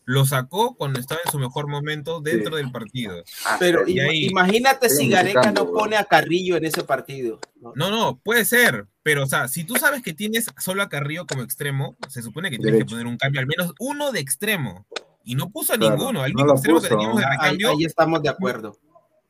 lo 0.05 0.25
sacó 0.25 0.75
cuando 0.75 0.99
estaba 0.99 1.21
en 1.25 1.31
su 1.31 1.39
mejor 1.39 1.67
momento 1.67 2.19
dentro 2.21 2.55
del 2.57 2.71
partido. 2.71 3.23
Pero 3.59 3.87
Y 3.87 3.99
ahí- 3.99 4.25
imagínate 4.27 4.89
si 4.89 5.07
Gareca 5.09 5.51
no 5.51 5.71
pone 5.71 5.95
a 5.97 6.03
Carrillo 6.05 6.57
en 6.57 6.65
ese 6.65 6.83
partido. 6.83 7.39
¿no? 7.61 7.71
No, 7.75 7.89
no, 7.89 8.17
puede 8.17 8.43
ser, 8.43 8.87
pero 9.01 9.23
o 9.23 9.27
sea, 9.27 9.47
si 9.47 9.63
tú 9.63 9.75
sabes 9.75 10.01
que 10.03 10.13
tienes 10.13 10.47
solo 10.57 10.81
a 10.83 10.89
Carrillo 10.89 11.25
como 11.25 11.41
extremo, 11.43 11.95
se 12.09 12.21
supone 12.21 12.49
que 12.49 12.57
tienes 12.57 12.73
Derecho. 12.73 12.87
que 12.87 12.91
poner 12.95 13.07
un 13.07 13.17
cambio, 13.17 13.39
al 13.41 13.47
menos 13.47 13.73
uno 13.79 14.11
de 14.11 14.19
extremo. 14.19 14.85
Y 15.25 15.35
no 15.35 15.49
puso 15.49 15.71
a 15.73 15.77
Claro, 15.77 15.95
ninguno, 15.95 16.25
el 16.25 16.33
no 16.33 16.43
único 16.43 16.47
lo 16.47 16.53
extremo 16.55 16.79
que 16.81 16.87
puso. 16.87 16.97
teníamos 16.97 17.19
de 17.21 17.25
Ahí, 17.25 17.37
recambio. 17.37 17.69
ahí 17.69 17.83
estamos 17.85 18.21
de 18.21 18.29
acuerdo. 18.29 18.77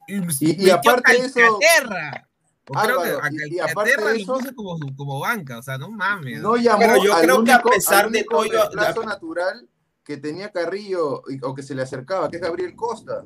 Y- 0.08 0.66
y 0.66 0.70
a 0.72 0.76
aparte 0.76 1.12
de 1.14 1.20
eso- 1.28 1.60
Calcaterra. 2.66 2.70
O 2.70 2.74
creo 2.74 3.02
que 3.04 3.10
Álvaro, 3.10 3.36
y- 3.48 3.56
y 3.56 3.60
aparte 3.60 3.90
de 4.02 4.16
eso- 4.22 4.40
como, 4.56 4.78
como 4.96 5.20
banca, 5.20 5.60
o 5.60 5.64
sea, 5.64 5.78
no 5.78 5.90
mames. 5.90 6.42
No 6.42 6.56
llamó 6.56 6.80
Pero 6.80 7.04
yo 7.04 7.14
al 7.16 7.22
creo 7.22 7.44
que 7.44 7.52
a 7.52 7.56
único- 7.56 7.70
pesar 7.72 8.04
de 8.04 8.20
único 8.20 8.36
todo, 8.36 8.46
yo- 8.46 8.52
reemplazo 8.60 9.04
natural 9.04 9.70
que 10.04 10.18
tenía 10.18 10.52
Carrillo 10.52 11.24
y- 11.30 11.40
o 11.44 11.54
que 11.54 11.64
se 11.64 11.76
le 11.76 11.82
acercaba, 11.82 12.30
que 12.30 12.38
es 12.38 12.42
Gabriel 12.42 12.76
Costa. 12.76 13.24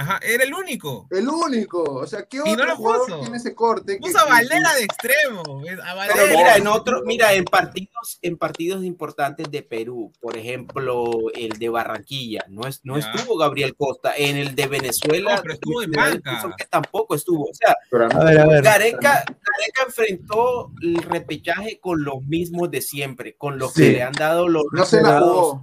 Ajá, 0.00 0.18
era 0.22 0.44
el 0.44 0.54
único. 0.54 1.06
El 1.10 1.28
único. 1.28 1.82
O 1.82 2.06
sea, 2.06 2.22
¿qué 2.26 2.40
otro 2.40 2.56
no 2.56 2.64
lo 2.64 2.76
jugador 2.76 3.06
puso. 3.06 3.20
tiene 3.20 3.36
ese 3.36 3.54
corte? 3.54 3.94
que- 3.94 4.00
Puso 4.00 4.24
que- 4.24 4.30
Valera 4.32 4.74
de 4.74 4.84
extremo. 4.84 5.62
es- 5.66 5.78
A 5.78 5.94
Valera. 5.94 6.14
Pero 6.16 6.36
mira, 6.38 6.56
en 6.56 6.66
otro, 6.66 7.02
mira, 7.04 7.32
en 7.34 7.44
partidos, 7.44 8.18
en 8.22 8.38
partidos 8.38 8.82
importantes 8.82 9.50
de 9.50 9.62
Perú, 9.62 10.10
por 10.20 10.38
ejemplo, 10.38 11.10
el 11.34 11.50
de 11.58 11.68
Barranquilla, 11.68 12.46
no, 12.48 12.66
es, 12.66 12.80
no 12.82 12.98
Ya. 12.98 13.10
estuvo 13.12 13.36
Gabriel 13.36 13.76
Costa, 13.76 14.14
en 14.16 14.38
el 14.38 14.54
de 14.54 14.66
Venezuela, 14.68 15.36
No, 15.36 15.42
pero 15.42 15.54
estuvo 15.54 15.82
en 15.82 15.90
banca. 15.90 16.54
que 16.56 16.64
tampoco 16.64 17.14
estuvo. 17.14 17.44
O 17.50 17.54
sea, 17.54 17.76
Pero 17.90 18.04
a 18.06 18.08
mí- 18.08 18.14
A 18.16 18.24
ver, 18.24 18.40
a 18.40 18.46
ver. 18.46 18.62
Gareca, 18.62 19.24
Gareca 19.26 19.82
enfrentó 19.86 20.70
el 20.80 20.96
repechaje 21.02 21.78
con 21.78 22.04
los 22.04 22.22
mismos 22.22 22.70
de 22.70 22.80
siempre, 22.80 23.34
con 23.36 23.58
los 23.58 23.74
Sí. 23.74 23.82
que 23.82 23.92
le 23.92 24.02
han 24.02 24.12
dado 24.12 24.48
los 24.48 24.64
No 24.72 24.84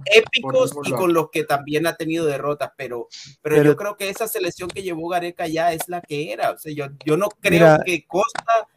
épicos 0.04 0.72
por 0.72 0.86
y 0.86 0.92
con 0.92 1.12
los 1.12 1.30
que 1.30 1.42
también 1.44 1.86
ha 1.88 1.96
tenido 1.96 2.24
derrotas, 2.26 2.70
pero, 2.76 3.08
pero, 3.42 3.56
Pero- 3.56 3.70
yo 3.72 3.76
creo 3.76 3.96
que 3.96 4.08
esa 4.10 4.27
selección 4.28 4.68
que 4.68 4.82
llevó 4.82 5.08
Gareca 5.08 5.46
ya 5.48 5.72
es 5.72 5.88
la 5.88 6.00
que 6.00 6.32
era. 6.32 6.52
O 6.52 6.58
sea, 6.58 6.72
yo, 6.72 6.86
yo 7.04 7.16
no 7.16 7.28
creo 7.28 7.72
Mira. 7.74 7.82
que 7.84 8.06
Costa 8.06 8.68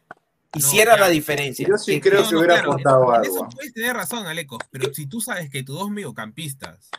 hiciera 0.54 0.96
la 0.96 1.08
diferencia. 1.08 1.66
Yo 1.68 1.78
sí 1.78 2.00
Que- 2.00 2.10
creo 2.10 2.22
No, 2.22 2.28
que 2.28 2.36
hubiera 2.36 2.54
claro, 2.56 2.72
aportado 2.72 3.14
en 3.16 3.22
Eso 3.24 3.34
algo. 3.44 3.48
puedes 3.50 3.72
tener 3.72 3.94
razón, 3.96 4.26
Aleco, 4.26 4.58
pero 4.70 4.92
si 4.92 5.06
tú 5.06 5.20
sabes 5.20 5.48
que 5.50 5.62
tus 5.62 5.78
dos 5.78 5.90
mediocampistas 5.90 6.90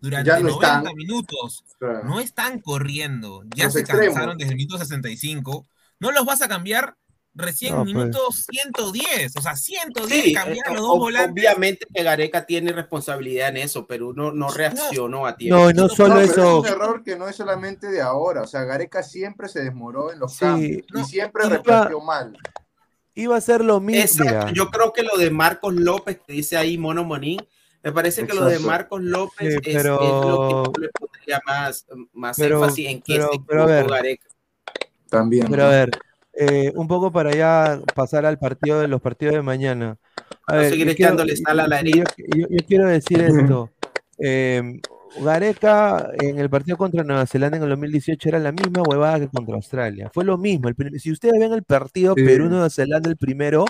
durante 0.00 0.28
Ya 0.30 0.38
no 0.40 0.48
90 0.50 0.78
están. 0.78 0.94
minutos 0.94 1.64
Claro. 1.78 2.04
no 2.04 2.20
están 2.20 2.60
corriendo, 2.60 3.42
ya 3.54 3.64
Los 3.64 3.72
se 3.74 3.80
extremos. 3.80 4.06
cansaron 4.14 4.38
desde 4.38 4.52
el 4.52 4.56
minuto 4.56 4.78
65, 4.78 5.66
no 6.00 6.10
los 6.12 6.24
vas 6.24 6.42
a 6.42 6.48
cambiar 6.48 6.96
recién 7.38 7.74
No, 7.74 7.82
pues. 7.84 7.94
minuto 7.94 8.18
110, 8.32 9.36
o 9.36 9.42
sea, 9.42 9.54
110 9.56 10.24
Sí, 10.24 10.32
cambiar 10.32 10.66
eh, 10.68 10.72
los 10.74 10.80
ob- 10.82 10.86
dos 10.88 10.98
volantes. 10.98 11.32
obviamente 11.32 11.86
que 11.92 12.02
Gareca 12.02 12.46
tiene 12.46 12.72
responsabilidad 12.72 13.50
en 13.50 13.58
eso, 13.58 13.86
pero 13.86 14.08
uno 14.08 14.32
no 14.32 14.48
reaccionó 14.48 15.26
a 15.26 15.36
tiempo. 15.36 15.56
No, 15.58 15.72
no 15.72 15.82
No, 15.82 15.88
solo 15.88 16.14
No, 16.14 16.20
eso. 16.20 16.64
es 16.64 16.70
un 16.70 16.76
error 16.76 17.02
que 17.04 17.16
no 17.16 17.28
es 17.28 17.36
solamente 17.36 17.88
de 17.88 18.00
ahora. 18.00 18.42
O 18.42 18.46
sea, 18.46 18.64
Gareca 18.64 19.02
siempre 19.02 19.48
se 19.48 19.62
desmoró 19.62 20.12
en 20.12 20.18
los 20.18 20.32
Sí, 20.32 20.38
cambios 20.40 20.82
y 20.88 20.92
no, 20.92 21.04
siempre 21.06 21.46
iba- 21.46 21.56
replanteó 21.56 22.00
mal. 22.00 22.36
Iba 23.14 23.36
a 23.36 23.40
ser 23.40 23.64
lo 23.64 23.80
mismo. 23.80 24.24
Exacto, 24.24 24.52
yo 24.54 24.68
creo 24.70 24.92
que 24.92 25.02
lo 25.02 25.16
de 25.16 25.30
Marcos 25.30 25.74
López, 25.74 26.20
que 26.26 26.32
dice 26.32 26.56
ahí 26.56 26.76
Mono 26.78 27.04
Monín, 27.04 27.40
me 27.82 27.92
parece 27.92 28.26
que 28.26 28.34
lo 28.34 28.44
de 28.44 28.54
Exacto. 28.56 28.66
Marcos 28.70 29.02
López 29.02 29.54
Sí, 29.62 29.70
es, 29.70 29.76
pero- 29.76 29.94
es 30.02 30.08
lo 30.28 30.42
que 30.72 30.80
yo 30.80 30.82
le 30.82 30.88
pondría 30.88 31.40
más, 31.46 31.86
más 32.12 32.36
Pero- 32.36 32.56
énfasis 32.62 32.88
en 32.88 33.00
que 33.02 33.14
pero- 33.16 33.30
se 33.32 33.40
pero 33.46 33.62
a 33.62 33.66
ver. 33.66 33.86
Gareca. 33.88 34.26
También. 35.08 35.46
pero 35.48 35.64
a 35.66 35.68
ver, 35.68 35.90
eh, 36.38 36.72
un 36.74 36.86
poco 36.88 37.10
para 37.12 37.32
ya 37.34 37.80
pasar 37.94 38.26
al 38.26 38.38
partido 38.38 38.80
de 38.80 38.88
los 38.88 39.00
partidos 39.00 39.34
de 39.34 39.42
mañana. 39.42 39.96
A 40.46 40.54
No 40.54 40.60
ver, 40.60 40.70
seguir 40.70 40.86
yo 40.88 40.94
quiero- 40.94 41.08
echándole 41.14 41.36
sal 41.36 41.60
a 41.60 41.66
la 41.66 41.82
yo, 41.82 42.04
yo- 42.34 42.46
yo 42.50 42.66
quiero 42.66 42.86
decir 42.88 43.20
esto. 43.22 43.70
Eh, 44.18 44.80
Gareca 45.20 46.10
en 46.20 46.38
el 46.38 46.50
partido 46.50 46.76
contra 46.76 47.02
Nueva 47.02 47.26
Zelanda 47.26 47.56
en 47.56 47.62
el 47.62 47.70
2018 47.70 48.28
era 48.28 48.38
la 48.38 48.52
misma 48.52 48.82
huevada 48.82 49.20
que 49.20 49.28
contra 49.28 49.54
Australia. 49.54 50.10
Fue 50.12 50.24
lo 50.24 50.36
mismo. 50.36 50.68
El 50.68 51.00
si 51.00 51.10
ustedes 51.10 51.38
ven 51.38 51.52
el 51.52 51.62
partido 51.62 52.14
Sí. 52.16 52.22
Perú-Nueva 52.24 52.68
Zelanda, 52.70 53.08
el 53.08 53.16
primero, 53.16 53.64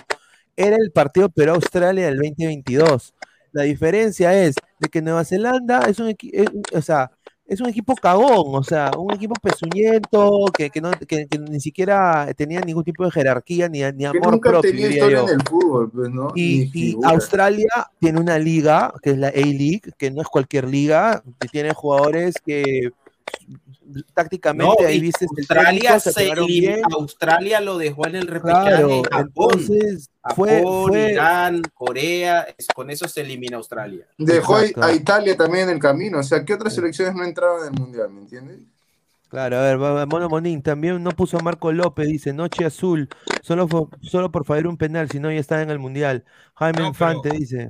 era 0.55 0.75
el 0.75 0.91
partido 0.91 1.29
Perú-Australia 1.29 2.05
del 2.07 2.17
2022. 2.17 3.13
La 3.53 3.63
diferencia 3.63 4.33
es 4.43 4.55
de 4.79 4.89
que 4.89 5.01
Nueva 5.01 5.23
Zelanda 5.23 5.81
es 5.87 5.99
un, 5.99 6.09
equi- 6.09 6.31
es 6.33 6.49
un- 6.49 6.63
o 6.73 6.81
sea, 6.81 7.11
es 7.47 7.61
un 7.61 7.69
equipo 7.69 7.95
cagón, 7.95 8.55
o 8.55 8.63
sea, 8.63 8.91
un 8.97 9.13
equipo 9.13 9.33
pezuñento 9.41 10.45
que, 10.53 10.69
que 10.69 10.81
no, 10.81 10.91
que, 10.91 11.27
que 11.27 11.39
ni 11.39 11.59
siquiera 11.61 12.27
tenía 12.35 12.59
ningún 12.59 12.83
tipo 12.83 13.05
de 13.05 13.11
jerarquía 13.11 13.69
ni, 13.69 13.79
ni 13.93 13.99
Que 13.99 14.07
amor 14.07 14.33
nunca 14.33 14.49
propio. 14.49 14.69
tenía 14.69 14.87
diría 14.87 15.05
historia 15.05 15.17
yo. 15.19 15.27
en 15.29 15.33
el 15.35 15.47
fútbol, 15.47 15.91
pues, 15.91 16.09
¿no? 16.09 16.27
Y. 16.35 16.97
Australia 17.03 17.69
tiene 17.99 18.19
una 18.19 18.37
liga, 18.37 18.93
que 19.01 19.11
es 19.11 19.17
la 19.17 19.29
A-League, 19.29 19.93
que 19.97 20.11
no 20.11 20.21
es 20.21 20.27
cualquier 20.27 20.67
liga, 20.67 21.23
que 21.39 21.47
tiene 21.47 21.73
jugadores 21.73 22.35
que 22.45 22.91
tácticamente 24.13 24.75
No, 24.81 24.87
ahí 24.87 24.99
viste 24.99 25.25
el 25.25 25.29
Australia, 25.39 25.99
técnico, 25.99 26.11
se 26.11 26.45
bien. 26.45 26.81
Australia 26.91 27.61
lo 27.61 27.77
dejó 27.77 28.07
en 28.07 28.15
el 28.15 28.27
repechaje. 28.27 28.69
Claro, 28.69 29.01
Japón, 29.11 29.49
entonces 29.53 30.09
fue, 30.35 30.57
Japón, 30.57 30.87
fue 30.87 31.11
Irán, 31.11 31.61
Corea, 31.73 32.47
es- 32.57 32.67
con 32.75 32.89
eso 32.89 33.07
se 33.07 33.21
elimina 33.21 33.57
Australia. 33.57 34.05
Dejó 34.17 34.55
a- 34.57 34.61
Exacto. 34.65 34.83
a 34.83 34.93
Italia 34.93 35.37
también 35.37 35.69
en 35.69 35.75
el 35.75 35.79
camino. 35.79 36.19
O 36.19 36.23
sea, 36.23 36.43
¿qué 36.43 36.53
otras 36.53 36.73
selecciones 36.75 37.15
no 37.15 37.23
entraron 37.23 37.67
en 37.67 37.73
el 37.73 37.79
mundial? 37.79 38.09
¿Me 38.11 38.21
entiendes? 38.21 38.59
Claro, 39.29 39.57
a 39.57 39.61
ver, 39.61 39.77
Mono 40.07 40.29
Monín 40.29 40.61
también 40.61 41.03
no 41.03 41.11
puso 41.11 41.37
a 41.37 41.41
Marco 41.41 41.69
López, 41.73 42.07
dice 42.07 42.31
Noche 42.31 42.63
Azul, 42.63 43.09
solo, 43.41 43.67
solo 44.01 44.31
por 44.31 44.45
fallar 44.45 44.67
un 44.67 44.77
penal, 44.77 45.09
si 45.11 45.19
no 45.19 45.29
ya 45.29 45.39
está 45.39 45.61
en 45.61 45.69
el 45.69 45.79
Mundial. 45.79 46.23
Jaime 46.55 46.79
No, 46.79 46.87
Infante 46.87 47.29
dice. 47.31 47.67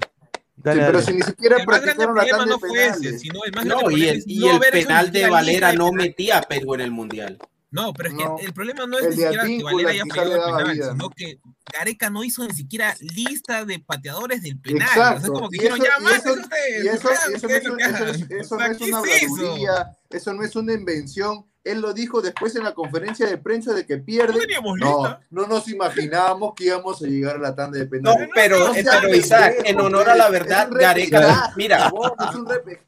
Dale, 0.58 0.82
Sí, 0.82 0.86
pero 0.88 1.02
si 1.02 1.14
ni 1.14 1.22
siquiera 1.22 1.58
El 1.58 1.66
más 1.68 1.82
grande 1.82 2.04
practicaron 2.06 2.16
la 2.16 2.26
tanda 2.26 2.46
no 2.48 2.60
fue 2.60 2.88
ese, 2.88 3.20
sino 3.20 3.44
el 3.46 3.52
más 3.54 3.66
No, 3.66 3.78
grande 3.78 4.00
y 4.00 4.08
el, 4.08 4.24
y 4.26 4.40
no 4.40 4.54
el 4.64 4.72
penal 4.72 5.12
de 5.12 5.30
Valera 5.30 5.74
no 5.74 5.92
metía 5.92 6.40
a 6.40 6.42
Perú 6.42 6.74
en 6.74 6.82
el 6.82 6.92
Mundial. 6.92 7.38
No, 7.70 7.94
pero 7.94 8.10
es 8.10 8.16
No. 8.16 8.38
que 8.38 8.46
el 8.46 8.54
problema 8.54 8.88
no 8.88 8.98
es 8.98 9.06
El 9.06 9.10
ni 9.12 9.16
siquiera 9.18 9.46
que 9.46 9.64
Valera 9.64 9.90
haya 9.92 10.04
fallado 10.10 10.36
el 10.36 10.42
penal, 10.58 10.74
vida, 10.74 10.84
sino 10.86 10.96
¿no? 10.96 11.10
que 11.12 11.40
Gareca 11.72 12.10
no 12.10 12.24
hizo 12.24 12.48
ni 12.48 12.54
siquiera 12.56 12.96
lista 13.02 13.66
de 13.66 13.80
pateadores 13.80 14.42
del 14.42 14.60
penal. 14.60 14.88
O 14.90 14.94
sea, 14.94 15.04
Exacto. 15.12 15.26
es 15.26 15.32
como 15.32 15.50
que 15.50 15.58
dijeron, 15.58 15.78
eso, 15.78 15.86
ya, 15.86 16.00
más 16.00 16.14
eso, 16.14 16.30
eso, 16.30 16.40
no 16.40 17.78
es, 17.78 18.32
eso 18.32 18.56
no 18.58 18.66
es 18.66 18.78
¿qué 18.78 18.84
una 18.86 18.98
habladuría, 19.00 19.92
eso 20.10 20.34
no 20.34 20.44
es 20.44 20.56
una 20.56 20.74
invención. 20.74 21.46
Él 21.72 21.82
lo 21.82 21.94
dijo 21.94 22.22
después 22.22 22.56
en 22.56 22.64
la 22.64 22.74
conferencia 22.74 23.28
de 23.28 23.38
prensa 23.38 23.74
de 23.74 23.86
que 23.86 23.98
pierde. 23.98 24.34
No 24.62 24.76
No, 24.76 25.20
no 25.30 25.48
nos 25.48 25.68
imaginábamos 25.68 26.54
que 26.56 26.66
íbamos 26.66 27.02
a 27.02 27.06
llegar 27.06 27.36
a 27.36 27.40
la 27.40 27.56
tanda 27.56 27.78
de 27.80 27.86
No, 27.86 27.90
penales. 27.90 28.30
pero, 28.34 28.60
No 28.60 28.76
eh, 28.76 28.86
pero 29.02 29.16
Isaac, 29.16 29.56
en 29.66 29.80
honor 29.80 30.10
a 30.10 30.16
la 30.16 30.30
verdad, 30.30 30.70
Gareca, 30.72 31.54
mira, 31.56 31.92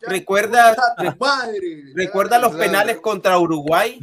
recuerda, 0.02 0.76
recuerda 1.96 2.40
los 2.40 2.56
penales 2.56 2.98
contra 2.98 3.38
Uruguay, 3.40 4.00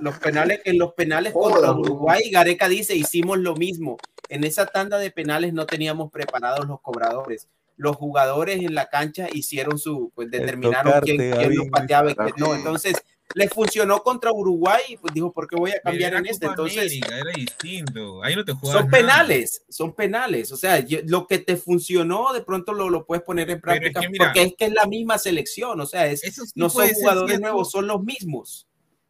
los 0.00 0.18
penales, 0.18 0.60
en 0.64 0.78
los 0.78 0.94
penales 0.94 1.32
contra. 1.32 1.72
Uruguay, 1.72 2.30
Gareca 2.30 2.68
dice, 2.68 2.94
hicimos 2.94 3.38
lo 3.38 3.54
mismo. 3.54 3.96
En 4.28 4.44
esa 4.44 4.66
tanda 4.66 4.98
de 4.98 5.10
penales 5.10 5.52
no 5.52 5.66
teníamos 5.66 6.10
preparados 6.10 6.66
los 6.66 6.80
cobradores. 6.80 7.48
Los 7.76 7.96
jugadores 7.96 8.56
en 8.62 8.74
la 8.74 8.88
cancha 8.88 9.28
hicieron 9.30 9.78
su, 9.78 10.10
pues 10.14 10.30
determinaron 10.30 10.84
tocarte, 10.94 11.16
quién, 11.16 11.36
quién 11.36 11.56
los 11.56 11.66
pateaba 11.68 12.10
y 12.10 12.14
quién 12.14 12.34
no. 12.38 12.54
Entonces, 12.54 12.94
le 13.34 13.48
funcionó 13.48 13.98
contra 14.02 14.32
Uruguay 14.32 14.80
y 14.88 14.96
pues 14.96 15.12
dijo, 15.12 15.32
¿por 15.32 15.48
qué 15.48 15.56
voy 15.56 15.72
a 15.72 15.80
cambiar 15.80 16.12
era 16.12 16.18
en 16.20 16.26
este? 16.26 16.46
Entonces, 16.46 16.78
América, 16.78 17.18
era 17.18 17.32
distinto. 17.32 18.22
Ahí 18.22 18.36
no 18.36 18.44
te 18.44 18.52
son 18.52 18.62
nada. 18.72 18.88
penales, 18.88 19.62
son 19.68 19.94
penales. 19.94 20.52
O 20.52 20.56
sea, 20.56 20.78
yo- 20.80 21.00
lo 21.06 21.26
que 21.26 21.38
te 21.38 21.56
funcionó, 21.56 22.32
de 22.32 22.42
pronto 22.42 22.72
lo, 22.72 22.88
lo 22.88 23.04
puedes 23.04 23.24
poner 23.24 23.50
en 23.50 23.56
es 23.56 23.62
práctica 23.62 24.00
que 24.00 24.08
mira- 24.08 24.26
porque 24.26 24.42
es 24.42 24.54
que 24.56 24.64
es 24.66 24.72
la 24.72 24.86
misma 24.86 25.18
selección. 25.18 25.80
O 25.80 25.86
sea, 25.86 26.06
es, 26.06 26.22
no 26.54 26.70
son 26.70 26.88
jugadores 26.94 27.40
nuevos, 27.40 27.70
son 27.70 27.86
los 27.86 28.02
mismos. 28.02 28.66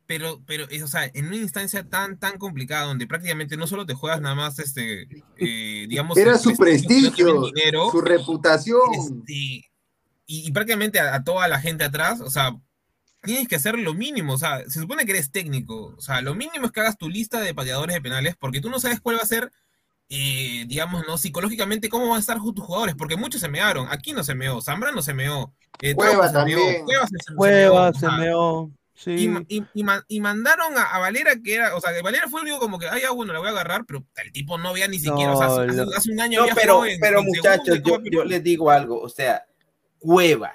Pero, 0.09 0.41
pero, 0.47 0.69
es, 0.71 0.83
o 0.85 0.87
sea, 0.89 1.05
en 1.13 1.27
una 1.27 1.37
instancia 1.37 1.89
tan, 1.89 2.19
tan 2.19 2.39
complicada 2.39 2.87
donde 2.87 3.09
prácticamente 3.09 3.57
no 3.57 3.67
solo 3.67 3.85
te 3.87 3.95
juegas 3.95 4.21
nada 4.21 4.37
más, 4.37 4.57
este, 4.61 5.03
eh, 5.37 5.87
digamos, 5.89 6.17
Era 6.17 6.39
su 6.39 6.57
prestigio, 6.57 7.43
dinero, 7.43 7.91
su 7.91 8.01
reputación. 8.01 8.81
este, 8.97 9.33
y, 9.33 9.65
y 10.27 10.53
prácticamente 10.53 11.01
a, 11.01 11.17
a 11.17 11.25
toda 11.25 11.49
la 11.49 11.61
gente 11.61 11.83
atrás, 11.83 12.21
o 12.21 12.31
sea, 12.31 12.57
tienes 13.23 13.49
que 13.49 13.57
hacer 13.57 13.79
lo 13.79 13.93
mínimo, 13.95 14.35
o 14.35 14.39
sea, 14.39 14.61
se 14.69 14.81
supone 14.81 15.05
que 15.05 15.13
eres 15.13 15.31
técnico, 15.33 15.95
o 15.97 16.01
sea, 16.01 16.21
lo 16.23 16.35
mínimo 16.35 16.67
es 16.67 16.73
que 16.73 16.81
hagas 16.81 16.97
tu 16.99 17.09
lista 17.09 17.41
de 17.41 17.55
pateadores 17.55 17.95
de 17.95 18.01
penales, 18.01 18.37
porque 18.39 18.61
tú 18.61 18.71
no 18.71 18.79
sabes 18.79 19.01
cuál 19.01 19.17
va 19.17 19.23
a 19.23 19.27
ser, 19.27 19.51
eh, 20.09 20.65
digamos, 20.69 21.05
¿no? 21.09 21.19
Psicológicamente, 21.19 21.89
cómo 21.89 22.07
van 22.09 22.17
a 22.19 22.21
estar 22.21 22.39
tus 22.41 22.65
jugadores, 22.65 22.95
porque 22.95 23.17
muchos 23.17 23.41
se 23.41 23.49
mearon, 23.49 23.89
aquí 23.91 24.13
no 24.13 24.23
se 24.23 24.35
meó, 24.37 24.61
Zambrano 24.63 25.03
se 25.03 25.15
meó, 25.15 25.53
eh, 25.81 25.95
Cueva 25.95 26.29
se 26.29 26.33
meó, 26.33 26.33
también. 26.33 26.85
Cueva 26.85 27.07
se, 27.07 27.17
se 27.19 27.31
meó, 27.33 27.37
Cueva, 27.37 27.93
se 27.93 28.09
meó. 28.11 28.71
y, 28.71 28.77
Sí. 28.99 29.31
y- 29.49 29.65
y 29.75 29.85
ma- 29.85 30.05
y 30.09 30.21
mandaron 30.21 30.79
a, 30.79 30.85
a 30.85 30.99
Valera, 31.01 31.33
que 31.45 31.55
era, 31.57 31.77
o 31.77 31.81
sea, 31.83 31.93
que 31.93 32.01
Valera 32.01 32.29
fue 32.31 32.41
el 32.41 32.47
único 32.47 32.61
como 32.61 32.79
que, 32.79 32.87
ah, 32.89 32.99
ya, 32.99 33.11
bueno, 33.11 33.33
la 33.35 33.41
voy 33.41 33.49
a 33.49 33.51
agarrar, 33.51 33.85
pero 33.87 34.03
el 34.25 34.33
tipo 34.33 34.57
no 34.57 34.69
había 34.71 34.89
ni 34.89 34.99
siquiera, 34.99 35.33
o 35.35 35.37
sea, 35.37 35.49
hace, 35.65 35.77
No, 35.85 35.93
hace 35.95 36.13
un 36.13 36.21
año 36.21 36.39
No, 36.39 36.43
había 36.45 36.55
pero, 36.55 36.83
pero 36.99 37.19
en 37.21 37.27
muchachos, 37.27 37.83
yo, 37.85 38.25
les 38.25 38.43
digo 38.43 38.71
algo. 38.71 38.99
O 39.01 39.09
sea, 39.11 39.45
Cueva. 39.99 40.53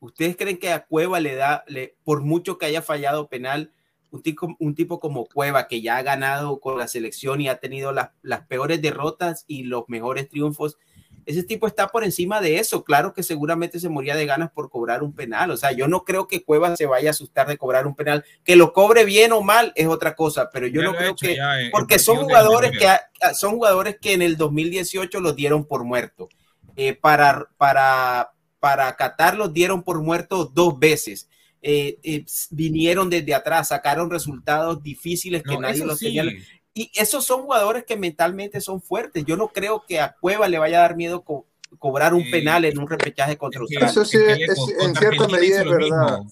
¿Ustedes 0.00 0.36
creen 0.36 0.58
que 0.58 0.70
a 0.72 0.84
Cueva 0.86 1.20
le 1.20 1.34
da, 1.34 1.64
le, 1.66 1.96
por 2.04 2.22
mucho 2.22 2.58
que 2.58 2.66
haya 2.66 2.82
fallado 2.82 3.28
penal, 3.28 3.72
un 4.10 4.22
tipo, 4.22 4.56
un 4.58 4.74
tipo 4.74 5.00
como 5.00 5.26
Cueva, 5.26 5.68
que 5.68 5.82
ya 5.82 5.96
ha 5.98 6.02
ganado 6.02 6.60
con 6.60 6.78
la 6.78 6.88
selección 6.88 7.40
y 7.40 7.48
ha 7.48 7.56
tenido 7.58 7.92
las, 7.92 8.10
las 8.22 8.46
peores 8.46 8.80
derrotas 8.80 9.44
y 9.46 9.64
los 9.64 9.84
mejores 9.88 10.28
triunfos, 10.28 10.78
ese 11.26 11.42
tipo 11.42 11.66
está 11.66 11.88
por 11.88 12.04
encima 12.04 12.40
de 12.40 12.58
eso. 12.58 12.84
Claro 12.84 13.12
que 13.12 13.22
seguramente 13.22 13.78
se 13.80 13.90
moría 13.90 14.16
de 14.16 14.24
ganas 14.24 14.50
por 14.50 14.70
cobrar 14.70 15.02
un 15.02 15.12
penal. 15.12 15.50
O 15.50 15.58
sea, 15.58 15.72
yo 15.72 15.86
no 15.86 16.02
creo 16.04 16.26
que 16.26 16.42
Cueva 16.42 16.74
se 16.74 16.86
vaya 16.86 17.10
a 17.10 17.12
asustar 17.12 17.46
de 17.48 17.58
cobrar 17.58 17.86
un 17.86 17.94
penal. 17.94 18.24
Que 18.44 18.56
lo 18.56 18.72
cobre 18.72 19.04
bien 19.04 19.32
o 19.32 19.42
mal 19.42 19.72
es 19.74 19.88
otra 19.88 20.14
cosa, 20.16 20.48
pero 20.50 20.66
yo 20.68 20.80
Ya 20.80 20.86
no 20.86 20.96
creo 20.96 21.14
que... 21.14 21.32
en 21.34 21.70
Porque 21.70 21.98
son 21.98 22.16
jugadores 22.16 22.70
que, 22.78 22.86
ha- 22.88 23.34
son 23.34 23.52
jugadores 23.56 23.98
que 24.00 24.14
en 24.14 24.22
el 24.22 24.38
2018 24.38 25.20
los 25.20 25.36
dieron 25.36 25.66
por 25.66 25.84
muerto. 25.84 26.30
Eh, 26.76 26.94
para, 26.94 27.46
para, 27.58 28.32
para 28.60 28.94
Qatar 28.96 29.36
los 29.36 29.52
dieron 29.52 29.82
por 29.82 30.00
muerto 30.02 30.44
dos 30.46 30.78
veces. 30.78 31.28
Eh, 31.62 31.98
eh, 32.02 32.24
vinieron 32.50 33.10
desde 33.10 33.34
atrás, 33.34 33.68
sacaron 33.68 34.10
resultados 34.10 34.82
difíciles 34.82 35.42
que 35.42 35.54
No, 35.54 35.60
nadie 35.62 35.84
los 35.84 35.98
sí. 35.98 36.06
tenía. 36.06 36.24
Y 36.74 36.90
esos 36.94 37.24
son 37.24 37.42
jugadores 37.42 37.84
que 37.84 37.96
mentalmente 37.96 38.60
son 38.60 38.80
fuertes. 38.80 39.24
Yo 39.24 39.36
no 39.36 39.48
creo 39.48 39.84
que 39.86 39.98
a 40.00 40.14
Cueva 40.20 40.46
le 40.48 40.58
vaya 40.58 40.78
a 40.78 40.82
dar 40.82 40.94
miedo 40.96 41.22
co- 41.22 41.46
cobrar 41.78 42.14
un 42.14 42.30
penal 42.30 42.64
en 42.64 42.78
un 42.78 42.88
repechaje 42.88 43.36
contra 43.36 43.60
Australia. 43.60 43.88
Eso 43.88 44.04
sí, 44.04 44.16
es 44.16 44.48
en 44.50 44.76
contra 44.78 45.00
cierta 45.00 45.28
medida 45.28 45.58
es 45.62 45.64
verdad. 45.68 45.80
mismo. 46.20 46.30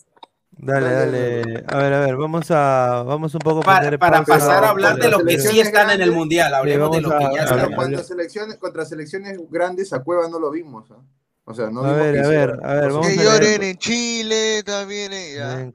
Dale, 0.59 0.90
Dale. 0.90 1.65
A 1.66 1.77
ver, 1.77 1.93
a 1.93 2.01
ver, 2.01 2.16
vamos 2.16 2.51
a, 2.51 3.03
vamos 3.05 3.35
un 3.35 3.40
poco 3.40 3.61
a 3.61 3.62
Para, 3.65 3.98
para 3.98 4.24
pasar 4.24 4.65
a 4.65 4.69
a- 4.69 4.70
hablar 4.70 4.97
de 4.97 5.11
los 5.11 5.23
que 5.24 5.39
sí 5.39 5.61
están 5.61 5.90
en 5.90 6.01
el 6.01 6.12
mundial, 6.12 6.55
hablemos 6.55 6.90
de 6.93 7.03
los 7.03 7.12
que 7.12 7.24
ya 7.35 7.43
están. 7.43 7.59
Pero 7.59 7.73
a- 7.73 7.77
cuando 7.77 8.03
selecciones, 8.05 8.57
contra 8.57 8.85
selecciones 8.86 9.39
grandes 9.51 9.93
a 9.93 10.03
Cueva 10.03 10.28
no 10.31 10.39
lo 10.39 10.51
vimos. 10.51 10.89
¿ah? 10.93 11.01
O 11.47 11.55
sea, 11.55 11.70
no 11.70 11.85
A 11.85 11.93
ver, 11.93 12.18
a 12.18 12.28
ver, 12.28 12.51
a 12.62 12.74
ver, 12.74 12.93
vamos 12.93 13.06
Que 13.06 13.16
a 13.16 13.24
lloren 13.24 13.40
leer. 13.51 13.62
en 13.62 13.77
Chile 13.78 14.62
también. 14.64 15.12
eh, 15.12 15.73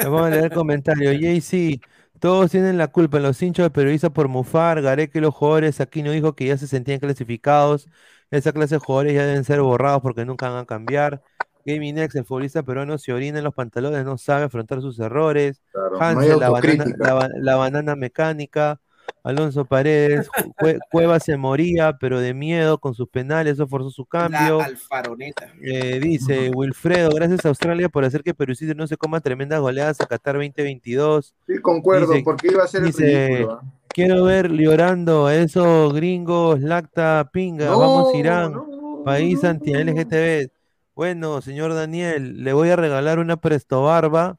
Vamos 0.00 0.22
a 0.22 0.30
leer 0.30 0.44
el 0.46 0.52
comentario. 0.52 1.10
Jay-Z, 1.12 1.80
todos 2.18 2.50
tienen 2.50 2.78
la 2.78 2.88
culpa. 2.88 3.18
Los 3.20 3.40
hinchas 3.42 3.64
de 3.66 3.70
periodistas 3.70 4.10
por 4.10 4.28
mufar. 4.28 4.82
Gareca 4.82 5.18
y 5.18 5.22
los 5.22 5.34
jugadores 5.34 5.80
aquí 5.80 6.02
no 6.02 6.10
dijo 6.10 6.34
que 6.34 6.46
ya 6.46 6.58
se 6.58 6.66
sentían 6.66 6.98
clasificados. 7.00 7.88
Esa 8.30 8.52
clase 8.52 8.76
de 8.76 8.78
jugadores 8.80 9.14
ya 9.14 9.26
deben 9.26 9.44
ser 9.44 9.60
borrados 9.60 10.02
porque 10.02 10.24
nunca 10.24 10.48
van 10.48 10.62
a 10.62 10.66
cambiar. 10.66 11.22
Gaming 11.64 11.98
X, 11.98 12.16
el 12.16 12.24
futbolista 12.24 12.62
peruano, 12.62 12.98
se 12.98 13.12
orina 13.12 13.38
en 13.38 13.44
los 13.44 13.54
pantalones, 13.54 14.04
no 14.04 14.18
sabe 14.18 14.44
afrontar 14.44 14.80
sus 14.80 14.98
errores. 14.98 15.62
Claro, 15.70 16.02
no 16.06 16.18
hay 16.20 16.30
Hansel, 16.30 16.38
la 16.40 16.50
banana, 16.50 16.84
autocrítica. 16.84 16.96
la, 16.96 17.14
ba- 17.14 17.28
la 17.34 17.56
banana 17.56 17.94
mecánica. 17.96 18.80
Alonso 19.24 19.64
Paredes, 19.64 20.28
Cue- 20.58 20.78
Cueva 20.90 21.20
se 21.20 21.36
moría, 21.36 21.96
pero 21.98 22.20
de 22.20 22.34
miedo 22.34 22.78
con 22.78 22.94
sus 22.94 23.08
penales, 23.08 23.54
eso 23.54 23.66
forzó 23.68 23.90
su 23.90 24.04
cambio. 24.06 24.58
La 24.58 24.64
alfaroneta. 24.64 25.52
Eh, 25.62 26.00
dice 26.00 26.50
Wilfredo, 26.54 27.10
gracias 27.10 27.44
a 27.44 27.48
Australia 27.48 27.88
por 27.88 28.04
hacer 28.04 28.22
que 28.22 28.34
Perú 28.34 28.52
no 28.76 28.86
se 28.86 28.96
coma 28.96 29.20
tremendas 29.20 29.60
goleadas 29.60 30.00
a 30.00 30.06
Qatar 30.06 30.34
2022. 30.34 31.34
Sí, 31.46 31.58
concuerdo, 31.60 32.12
Dice- 32.12 32.24
porque 32.24 32.48
iba 32.48 32.64
a 32.64 32.66
ser 32.66 32.82
el 32.84 32.92
ridículo. 32.92 33.52
¿ah? 33.52 33.62
Quiero 33.88 34.24
ver 34.24 34.50
llorando 34.50 35.26
a 35.26 35.34
esos 35.36 35.92
gringos, 35.92 36.60
lacta, 36.60 37.28
pinga, 37.32 37.68
vamos 37.70 38.14
Irán, 38.14 38.52
no, 38.54 39.02
país 39.04 39.42
no, 39.42 39.50
anti 39.50 39.70
no. 39.72 39.80
LGTB. 39.80 40.50
Bueno, 40.94 41.40
señor 41.42 41.74
Daniel, 41.74 42.42
le 42.42 42.52
voy 42.54 42.70
a 42.70 42.76
regalar 42.76 43.18
una 43.18 43.36
presto 43.36 43.82
barba 43.82 44.38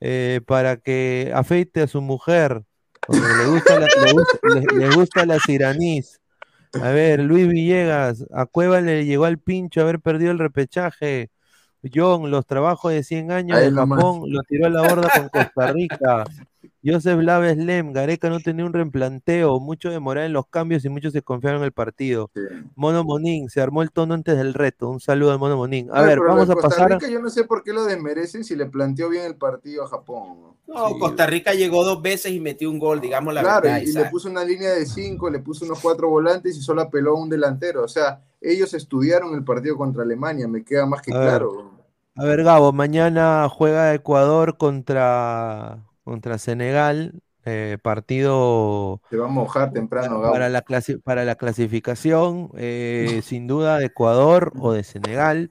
eh, 0.00 0.40
para 0.46 0.76
que 0.78 1.30
afeite 1.34 1.82
a 1.82 1.86
su 1.86 2.00
mujer, 2.00 2.64
porque 3.08 3.20
le 3.26 3.46
gusta 3.46 3.80
la, 3.80 3.86
le 4.04 4.12
gusta, 4.12 4.38
le- 4.42 4.78
le 4.88 4.94
gusta 4.94 5.26
las 5.26 5.48
iraníes. 5.48 6.20
A 6.80 6.90
ver, 6.90 7.20
Luis 7.20 7.48
Villegas, 7.48 8.24
a 8.32 8.46
Cueva 8.46 8.80
le 8.80 9.04
llegó 9.06 9.24
al 9.24 9.38
pincho 9.38 9.80
haber 9.80 9.98
perdido 10.00 10.30
el 10.30 10.38
repechaje. 10.38 11.30
John, 11.94 12.30
los 12.30 12.44
trabajos 12.46 12.92
de 12.92 13.02
100 13.02 13.32
años 13.32 13.56
Ahí 13.58 13.64
de 13.66 13.70
nomás. 13.70 13.98
Japón 14.04 14.22
lo 14.30 14.42
tiró 14.42 14.66
a 14.66 14.70
la 14.70 14.82
borda 14.82 15.08
con 15.10 15.28
Costa 15.30 15.72
Rica. 15.72 16.24
Joseph 16.84 17.20
Laves 17.20 17.56
Lem, 17.56 17.92
Gareca 17.92 18.30
no 18.30 18.40
tenía 18.40 18.64
un 18.64 18.72
reemplanteo, 18.72 19.60
mucho 19.60 19.90
demorado 19.90 20.26
en 20.26 20.32
los 20.32 20.46
cambios 20.48 20.84
y 20.84 20.88
muchos 20.88 21.12
se 21.12 21.22
confiaron 21.22 21.60
en 21.60 21.66
el 21.66 21.72
partido. 21.72 22.30
Mono 22.74 23.04
Monín, 23.04 23.48
se 23.50 23.60
armó 23.60 23.82
el 23.82 23.90
tono 23.90 24.14
antes 24.14 24.36
del 24.36 24.54
reto. 24.54 24.88
Un 24.90 25.00
saludo 25.00 25.32
al 25.32 25.38
Mono 25.38 25.56
Monín. 25.56 25.88
A 25.92 26.02
ver, 26.02 26.22
vamos 26.22 26.48
a 26.50 26.54
Costa 26.54 26.68
pasar. 26.68 26.88
Rica 26.90 27.08
yo 27.08 27.20
no 27.20 27.30
sé 27.30 27.44
por 27.44 27.62
qué 27.62 27.72
lo 27.72 27.84
desmerecen 27.84 28.44
si 28.44 28.54
le 28.56 28.66
planteó 28.66 29.08
bien 29.08 29.24
el 29.24 29.36
partido 29.36 29.84
a 29.84 29.88
Japón. 29.88 30.56
No, 30.66 30.98
Costa 30.98 31.26
Rica 31.26 31.54
llegó 31.54 31.82
dos 31.84 32.00
veces 32.02 32.32
y 32.32 32.40
metió 32.40 32.70
un 32.70 32.78
gol, 32.78 33.00
digamos 33.00 33.32
la 33.34 33.40
Claro, 33.40 33.62
verdad. 33.62 33.80
y, 33.82 33.90
y 33.90 33.92
le 33.92 34.04
puso 34.06 34.28
una 34.28 34.44
línea 34.44 34.70
de 34.72 34.84
cinco, 34.86 35.30
le 35.30 35.38
puso 35.38 35.64
unos 35.64 35.80
cuatro 35.80 36.08
volantes 36.10 36.56
y 36.56 36.60
solo 36.62 36.82
apeló 36.82 37.12
a 37.16 37.20
un 37.22 37.28
delantero. 37.30 37.84
O 37.84 37.88
sea, 37.88 38.22
ellos 38.40 38.74
estudiaron 38.74 39.34
el 39.34 39.44
partido 39.44 39.76
contra 39.76 40.02
Alemania, 40.02 40.46
me 40.48 40.64
queda 40.64 40.84
más 40.86 41.00
que 41.02 41.12
A 41.12 41.18
ver. 41.18 41.30
claro. 41.38 41.72
A 42.16 42.24
ver, 42.24 42.44
Gabo, 42.44 42.72
mañana 42.72 43.48
juega 43.50 43.94
Ecuador 43.94 44.58
contra, 44.58 45.87
contra 46.08 46.38
Senegal, 46.38 47.20
eh, 47.44 47.78
partido 47.82 49.00
Se 49.10 49.16
va 49.16 49.26
a 49.26 49.28
mojar 49.28 49.72
temprano, 49.72 50.20
Gabo. 50.20 50.32
para 50.32 50.48
la, 50.48 50.64
clasi- 50.64 51.00
para 51.02 51.24
la 51.24 51.36
clasificación, 51.36 52.50
eh, 52.56 53.20
sin 53.24 53.46
duda 53.46 53.78
de 53.78 53.86
Ecuador 53.86 54.52
o 54.58 54.72
de 54.72 54.84
Senegal. 54.84 55.50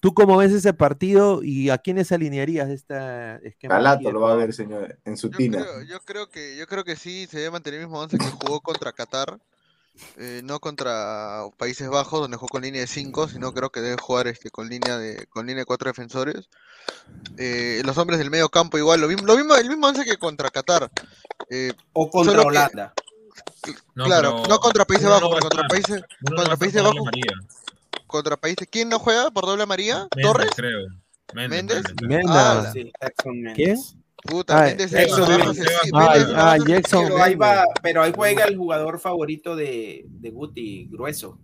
¿Tú 0.00 0.14
cómo 0.14 0.36
ves 0.36 0.50
ese 0.52 0.74
partido 0.74 1.42
y 1.44 1.70
a 1.70 1.78
quiénes 1.78 2.10
alinearías 2.10 2.68
esta 2.70 3.36
esquema? 3.36 3.74
Calato 3.76 4.10
lo 4.10 4.20
va 4.20 4.32
a 4.32 4.36
ver, 4.36 4.52
señor, 4.52 4.98
en 5.04 5.16
su 5.16 5.30
tina. 5.30 5.58
Creo- 5.62 5.82
yo 5.84 6.00
creo 6.00 6.28
que 6.28 6.56
yo 6.56 6.66
creo 6.66 6.82
que 6.84 6.96
sí 6.96 7.26
se 7.30 7.38
debe 7.38 7.52
mantener 7.52 7.80
el 7.80 7.86
mismo 7.86 8.00
once 8.00 8.18
que 8.18 8.24
jugó 8.24 8.60
contra 8.60 8.92
Qatar, 8.92 9.38
eh, 10.16 10.40
no 10.44 10.60
contra 10.60 11.42
Países 11.56 11.88
Bajos 11.88 12.20
donde 12.20 12.36
jugó 12.36 12.48
con 12.48 12.62
línea 12.62 12.80
de 12.82 12.86
5, 12.86 13.28
sino 13.28 13.52
creo 13.54 13.70
que 13.70 13.80
debe 13.80 13.96
jugar 14.00 14.26
este 14.28 14.50
con 14.50 14.68
línea 14.68 14.98
de 14.98 15.26
con 15.26 15.46
línea 15.46 15.62
de 15.62 15.66
cuatro 15.66 15.88
defensores. 15.90 16.48
Eh, 17.38 17.82
los 17.84 17.96
hombres 17.98 18.18
del 18.18 18.30
medio 18.30 18.48
campo 18.48 18.78
igual, 18.78 19.00
lo 19.00 19.08
mismo, 19.08 19.26
lo 19.26 19.36
mismo 19.36 19.54
el 19.54 19.68
mismo 19.68 19.86
once 19.86 20.04
que 20.04 20.16
contra 20.16 20.50
Qatar. 20.50 20.90
Eh, 21.50 21.72
O 21.92 22.10
contra 22.10 22.34
que- 22.34 22.40
Holanda. 22.40 22.94
No, 23.94 24.04
claro, 24.04 24.42
no 24.48 24.58
contra 24.58 24.84
Países 24.84 25.06
no 25.08 25.12
Bajos, 25.14 25.40
contra. 25.40 25.68
Países 25.68 26.02
no 26.20 26.36
contra 26.36 26.56
Países 26.56 26.82
Bajos, 26.82 27.04
María. 27.04 27.32
contra 28.06 28.36
Países, 28.36 28.68
¿quién 28.70 28.88
no 28.88 28.98
juega 28.98 29.30
por 29.30 29.46
doble 29.46 29.64
María? 29.66 30.06
Méndez, 30.16 30.32
¿Torres? 30.32 30.50
creo. 30.56 30.80
Méndez, 31.34 31.82
¿Méndez? 32.02 32.26
Ah, 32.28 32.70
Sí. 32.72 32.92
¿Quién? 33.54 33.76
Puta, 34.22 34.74
Jackson 34.76 35.24
Ah, 35.94 36.54
Pero 36.56 37.22
ahí, 37.22 37.30
Mendes. 37.30 37.40
va, 37.40 37.64
pero 37.82 38.02
ahí 38.02 38.12
juega 38.14 38.44
el 38.44 38.56
jugador 38.56 38.98
favorito 39.00 39.56
de, 39.56 40.04
de 40.08 40.30
Guti, 40.30 40.88
Grueso. 40.90 41.38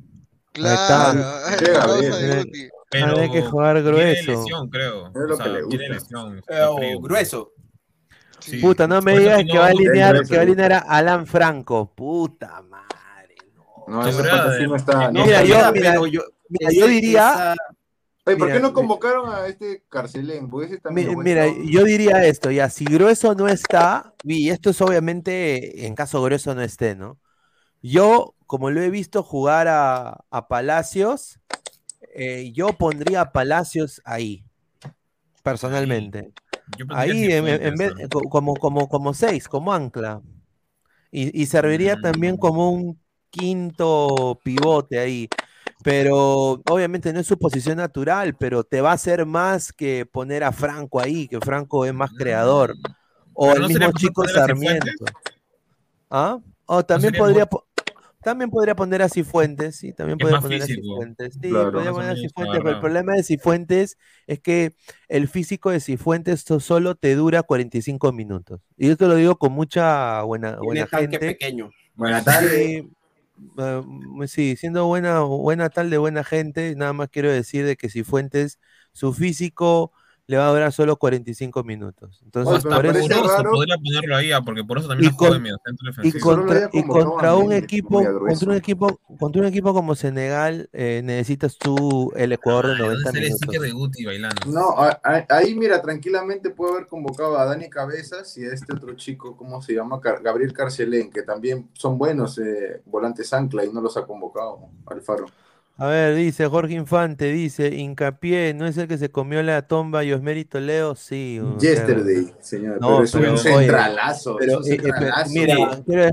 Claro, 0.52 1.12
Llega, 1.14 1.54
es 1.54 1.62
la 1.62 1.80
causa 1.80 1.98
bien. 2.00 2.30
de 2.30 2.36
Guti. 2.44 2.68
Pero 2.90 3.06
Habría 3.06 3.30
que 3.30 3.42
jugar 3.42 3.74
Tiene 3.82 3.90
grueso. 3.90 4.30
lesión, 4.32 4.68
creo. 4.70 5.06
Es 5.08 5.12
lo 5.14 5.34
O 5.34 5.36
sea, 5.36 5.44
que 5.46 5.52
le 5.52 5.64
tiene 5.66 5.88
gusta. 5.94 6.24
lesión. 6.24 6.42
Eh, 6.82 6.96
grueso. 7.00 7.52
Sí. 8.38 8.58
Puta, 8.60 8.86
no 8.86 9.02
me 9.02 9.18
digas 9.18 9.42
que 9.44 9.58
va 9.58 9.66
a 9.66 9.72
no 9.72 9.78
alinear, 9.78 10.26
que 10.26 10.34
va 10.36 10.40
a 10.40 10.42
alinear 10.42 10.72
a 10.72 10.78
Alan 10.78 11.26
Franco. 11.26 11.92
Puta 11.94 12.62
madre. 12.62 13.34
No, 13.88 14.10
sí 14.10 14.66
no 14.66 14.76
está. 14.76 15.10
No, 15.10 15.12
no. 15.20 15.24
Mira, 15.26 15.42
yo- 15.44 15.72
Mira, 15.72 15.94
yo, 15.94 16.22
Mira, 16.48 16.70
ese- 16.70 16.76
yo 16.80 16.86
diría, 16.86 17.30
esa- 17.32 17.54
Oye, 18.28 18.36
¿por 18.36 18.52
qué 18.52 18.60
no 18.60 18.72
convocaron 18.72 19.32
a 19.32 19.46
este 19.46 19.82
Carcelén? 19.88 20.48
Porque 20.48 20.66
ese 20.66 20.76
mi- 20.76 20.80
también 20.82 21.12
lo 21.12 21.16
mira, 21.18 21.46
yo 21.64 21.84
diría 21.84 22.24
esto, 22.24 22.50
ya, 22.50 22.68
si 22.70 22.84
Grueso 22.84 23.34
no 23.34 23.48
está, 23.48 24.12
y 24.22 24.50
esto 24.50 24.70
es 24.70 24.80
obviamente 24.80 25.86
en 25.86 25.94
caso 25.94 26.22
Grueso 26.22 26.54
no 26.54 26.62
esté, 26.62 26.94
¿no? 26.94 27.18
Yo, 27.82 28.34
como 28.46 28.70
lo 28.70 28.82
he 28.82 28.90
visto 28.90 29.22
jugar 29.22 29.68
a, 29.68 30.24
a 30.30 30.48
Palacios, 30.48 31.38
eh, 32.14 32.52
yo 32.52 32.68
pondría 32.68 33.22
a 33.22 33.32
Palacios 33.32 34.02
ahí, 34.04 34.44
personalmente. 35.42 36.32
Yo 36.76 36.84
Ahí, 36.90 37.32
en, 37.32 37.76
vez, 37.76 37.92
como, 38.30 38.56
como, 38.56 38.88
como 38.88 39.14
seis, 39.14 39.48
como 39.48 39.72
ancla. 39.72 40.20
Y, 41.10 41.40
y 41.42 41.46
serviría 41.46 41.96
Mm. 41.96 42.02
también 42.02 42.36
como 42.36 42.70
un 42.70 43.00
quinto 43.30 44.38
pivote 44.42 44.98
ahí. 44.98 45.28
Pero 45.82 46.60
obviamente 46.68 47.12
no 47.12 47.20
es 47.20 47.26
su 47.26 47.38
posición 47.38 47.76
natural, 47.78 48.36
pero 48.36 48.64
te 48.64 48.80
va 48.80 48.90
a 48.90 48.94
hacer 48.94 49.24
más 49.26 49.72
que 49.72 50.06
poner 50.06 50.42
a 50.44 50.52
Franco 50.52 51.00
ahí, 51.00 51.28
que 51.28 51.38
Franco 51.40 51.84
es 51.84 51.94
más 51.94 52.10
creador. 52.12 52.74
O 53.32 53.46
Pero 53.52 53.54
el 53.56 53.62
¿no 53.62 53.68
mismo 53.68 53.92
chico 53.92 54.24
a 54.24 54.28
Sarmiento. 54.28 55.04
¿Ah? 56.10 56.38
O 56.66 56.84
también 56.84 57.14
podría, 57.14 57.46
po- 57.46 57.66
también 58.22 58.50
podría 58.50 58.74
poner 58.74 59.00
a 59.02 59.08
Cifuentes, 59.08 59.76
sí, 59.76 59.92
también 59.92 60.18
Es 60.18 60.22
podría 60.24 60.40
poner 60.40 60.62
a 60.62 60.66
físico. 60.66 60.82
Cifuentes. 60.82 61.34
Sí, 61.34 61.48
Claro. 61.50 61.72
podría 61.72 61.90
o 61.92 61.94
poner 61.94 62.10
a 62.10 62.16
Cifuentes, 62.16 62.58
pero 62.58 62.70
el 62.74 62.80
problema 62.80 63.14
de 63.14 63.22
Cifuentes 63.22 63.96
es 64.26 64.40
que 64.40 64.74
el 65.08 65.28
físico 65.28 65.70
de 65.70 65.80
Cifuentes 65.80 66.44
solo 66.58 66.94
te 66.96 67.14
dura 67.14 67.42
45 67.44 68.12
minutos. 68.12 68.60
Y 68.76 68.88
yo 68.88 68.96
te 68.96 69.06
lo 69.06 69.14
digo 69.14 69.36
con 69.36 69.52
mucha 69.52 70.22
buena, 70.22 70.50
tiene 70.58 70.64
buena 70.66 70.86
tanque 70.86 71.06
gente. 71.12 71.18
pequeño. 71.20 71.70
Buenas 71.94 72.24
tardes. 72.24 72.50
Sí, 72.52 72.90
eh, 73.58 73.82
sí, 74.28 74.56
siendo 74.56 74.86
buena, 74.86 75.20
buena 75.20 75.70
tal 75.70 75.90
de 75.90 75.98
buena 75.98 76.24
gente, 76.24 76.74
nada 76.76 76.92
más 76.92 77.08
quiero 77.10 77.30
decir 77.32 77.64
de 77.66 77.76
que 77.76 77.88
Cifuentes, 77.90 78.58
su 78.92 79.12
físico 79.12 79.92
le 80.28 80.36
va 80.36 80.46
a 80.46 80.50
durar 80.50 80.72
solo 80.72 80.96
45 80.96 81.64
minutos. 81.64 82.20
Entonces, 82.22 82.56
hasta 82.58 82.76
por 82.76 82.84
eso, 82.84 83.08
raro. 83.26 83.50
podría 83.50 83.76
ponerlo 83.78 84.14
ahí, 84.14 84.30
ah, 84.30 84.42
porque 84.42 84.62
por 84.62 84.76
eso 84.78 84.86
también 84.86 85.10
Y 85.10 85.16
con- 85.16 85.34
en 85.34 85.42
mediocentro 85.42 85.88
y, 85.88 85.90
defensivo. 85.90 86.24
Contra, 86.36 86.70
y 86.70 86.82
contra 86.86 87.34
un 87.34 87.52
equipo, 87.54 88.04
contra 88.04 88.48
un 88.50 88.54
equipo, 88.54 89.00
contra 89.18 89.40
un 89.40 89.46
equipo 89.48 89.72
como 89.72 89.94
Senegal, 89.94 90.68
eh, 90.74 91.00
necesitas 91.02 91.56
tú 91.56 92.12
el 92.14 92.32
Ecuador 92.32 92.66
de 92.66 92.72
Ay, 92.74 92.78
¿dónde 92.78 92.94
90 92.94 93.10
sale 93.10 93.18
el 93.20 93.24
minutos. 93.24 93.40
sticker 93.48 93.60
de 93.62 93.70
Guti 93.72 94.04
bailando? 94.04 94.36
No, 94.52 94.68
a- 94.78 95.00
a- 95.02 95.26
ahí 95.30 95.54
mira, 95.54 95.80
tranquilamente 95.80 96.50
puede 96.50 96.72
haber 96.74 96.86
convocado 96.88 97.38
a 97.38 97.46
Dani 97.46 97.70
Cabezas 97.70 98.36
y 98.36 98.44
a 98.44 98.52
este 98.52 98.74
otro 98.74 98.94
chico, 98.96 99.34
¿cómo 99.34 99.62
se 99.62 99.72
llama? 99.72 99.98
Car- 99.98 100.20
Gabriel 100.22 100.52
Carcelén, 100.52 101.10
que 101.10 101.22
también 101.22 101.70
son 101.72 101.96
buenos 101.96 102.36
eh, 102.38 102.82
volantes 102.84 103.32
ancla 103.32 103.64
y 103.64 103.72
no 103.72 103.80
los 103.80 103.96
ha 103.96 104.04
convocado 104.04 104.60
Alfaro. 104.86 105.24
A 105.80 105.86
ver, 105.86 106.16
dice 106.16 106.46
Jorge 106.48 106.74
Infante, 106.74 107.26
dice, 107.30 107.68
hincapié, 107.68 108.52
¿no 108.52 108.66
es 108.66 108.76
el 108.78 108.88
que 108.88 108.98
se 108.98 109.10
comió 109.12 109.42
la 109.44 109.62
tomba 109.68 110.02
y 110.04 110.12
Osmeri 110.12 110.44
Toledo? 110.44 110.96
Sí. 110.96 111.38
o 111.40 111.60
sea, 111.60 111.70
Yesterday, 111.70 112.34
señor, 112.40 112.80
No, 112.80 112.88
pero 112.88 113.04
es 113.04 113.12
pero, 113.12 113.32
un 113.32 113.38
oye, 113.38 113.38
centralazo, 113.38 114.36
pero, 114.38 114.52
es 114.52 114.58
un 114.58 114.64
eh, 114.66 114.74
eh, 114.74 114.78
pero, 114.82 114.94
centralazo. 114.96 115.30
mira, 115.32 115.82
quiero, 115.86 116.10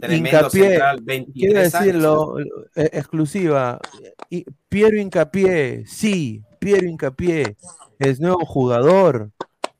Tremendo 0.00 0.48
hincapié, 0.52 0.62
central, 0.70 1.02
quiero 1.32 1.54
23 1.56 1.74
años. 1.74 1.86
decirlo, 1.86 2.38
eh, 2.40 2.90
exclusiva, 2.92 3.80
y 4.28 4.44
Piero 4.68 4.98
Hincapié, 4.98 5.84
sí, 5.86 6.44
Piero 6.58 6.86
Hincapié, 6.86 7.56
es 7.98 8.20
nuevo 8.20 8.44
jugador 8.44 9.30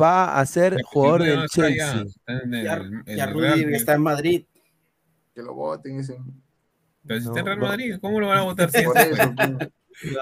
va 0.00 0.38
a 0.38 0.46
ser 0.46 0.74
El 0.74 0.82
jugador 0.84 1.22
del 1.22 1.48
Chelsea. 1.48 2.02
está 2.02 2.32
en 2.42 2.54
el- 2.54 2.64
Ya, 2.64 3.14
ya 3.16 3.26
Rudiger 3.26 3.74
está 3.74 3.94
en 3.94 4.02
Madrid. 4.02 4.44
Que 5.34 5.42
lo 5.42 5.54
voten 5.54 6.00
ese. 6.00 6.18
Pero 7.06 7.20
si 7.20 7.26
No, 7.26 7.30
está 7.36 7.40
en 7.40 7.46
Real. 7.46 7.58
Madrid, 7.58 7.96
¿cómo 8.00 8.20
lo 8.20 8.28
van 8.28 8.38
a 8.38 8.42
votar 8.42 8.70
si 8.72 8.82
Por 8.84 8.96
eso, 8.98 9.32
pues. 9.36 9.50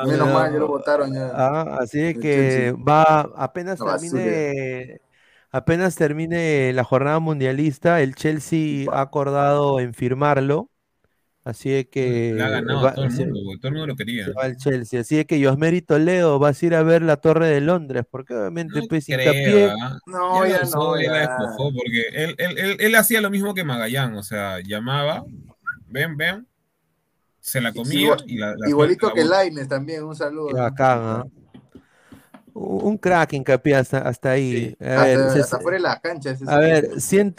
Menos 0.06 0.18
No, 0.28 0.34
mal, 0.34 0.52
ya 0.52 0.58
lo 0.58 0.68
votaron 0.68 1.12
ya. 1.12 1.30
Ah, 1.34 1.78
así 1.80 1.98
de 1.98 2.10
El 2.10 2.20
que 2.20 2.32
Chelsea. 2.32 2.72
va, 2.86 3.20
apenas 3.36 3.78
termine, 3.78 5.00
apenas 5.50 5.94
termine 5.96 6.72
la 6.72 6.84
jornada 6.84 7.18
mundialista, 7.18 8.00
el 8.00 8.14
Chelsea 8.14 8.86
ha 8.92 9.00
acordado 9.02 9.78
en 9.80 9.92
firmarlo. 9.94 10.69
Así 11.42 11.70
de 11.70 11.88
que 11.88 12.38
ha 12.40 12.48
ganado 12.50 12.82
va- 12.82 12.94
todo 12.94 13.06
el 13.06 13.12
mundo, 13.12 13.40
todo 13.58 13.68
el 13.68 13.72
mundo 13.72 13.86
lo 13.86 13.96
quería. 13.96 14.26
se 14.26 14.32
va 14.32 14.42
al 14.44 14.56
Chelsea. 14.58 15.00
Así 15.00 15.16
de 15.16 15.24
que 15.24 15.42
Josmeri 15.42 15.80
Toledo 15.80 16.38
vas 16.38 16.62
a 16.62 16.66
ir 16.66 16.74
a 16.74 16.82
ver 16.82 17.00
la 17.00 17.16
Torre 17.16 17.46
de 17.48 17.62
Londres, 17.62 18.04
porque 18.10 18.34
obviamente 18.34 18.80
No 18.80 18.86
pues 18.88 19.06
creo, 19.06 19.20
hincapié. 19.20 19.70
¿ah? 19.70 19.98
No, 20.06 20.46
ya 20.46 20.62
no, 20.64 21.00
ya 21.00 21.10
la 21.10 21.16
ya. 21.24 21.28
despojó, 21.28 21.72
porque 21.72 22.02
él, 22.12 22.34
él, 22.36 22.58
él, 22.58 22.76
él 22.78 22.94
hacía 22.94 23.22
lo 23.22 23.30
mismo 23.30 23.54
que 23.54 23.64
Magallán, 23.64 24.14
o 24.16 24.22
sea, 24.22 24.60
llamaba, 24.60 25.24
ven, 25.88 26.16
ven, 26.18 26.46
se 27.40 27.62
la 27.62 27.72
comía 27.72 28.00
Igual- 28.02 28.24
y 28.26 28.36
la, 28.36 28.54
la 28.54 28.68
Igualito 28.68 29.08
la 29.08 29.14
que. 29.14 29.24
Laines 29.24 29.66
también, 29.66 30.04
un 30.04 30.14
saludo. 30.14 30.48
Qué 30.48 30.54
bacán, 30.60 30.98
¿ah? 31.02 31.24
Un 32.54 32.98
crack 32.98 33.32
hincapié 33.34 33.76
hasta, 33.76 33.98
hasta 33.98 34.30
ahí. 34.32 34.76
A 34.80 35.02
Hasta, 35.02 35.04
ver, 35.04 35.30
se- 35.30 35.40
hasta 35.40 35.60
fuera 35.60 35.76
de 35.78 35.82
las 35.82 36.00
canchas. 36.00 36.40
ese 36.40 36.50
A 36.50 36.58
ver, 36.58 36.88
tipo. 36.88 37.00
100, 37.00 37.34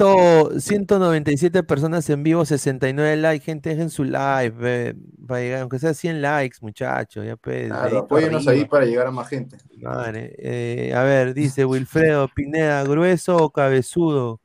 197 0.61 1.63
personas 1.63 2.09
en 2.09 2.23
vivo, 2.23 2.45
69 2.45 3.17
likes. 3.17 3.45
Gente, 3.45 3.69
dejen 3.69 3.89
su 3.89 4.03
like, 4.03 4.55
ve, 4.57 4.95
para 5.27 5.41
llegar, 5.41 5.61
aunque 5.61 5.79
sea 5.79 5.93
100 5.93 6.21
likes, 6.21 6.57
muchachos. 6.61 7.25
Ya, 7.25 7.35
pues, 7.37 7.67
Claro, 7.67 7.99
apóyenos 7.99 8.47
ahí 8.47 8.65
para 8.65 8.85
llegar 8.85 9.07
a 9.07 9.11
más 9.11 9.27
gente. 9.29 9.57
Madre, 9.81 10.35
eh, 10.37 10.93
a 10.93 11.03
ver, 11.03 11.33
dice 11.33 11.65
Wilfredo 11.65 12.27
Pineda, 12.33 12.83
¿grueso 12.83 13.37
o 13.37 13.51
cabezudo? 13.51 14.39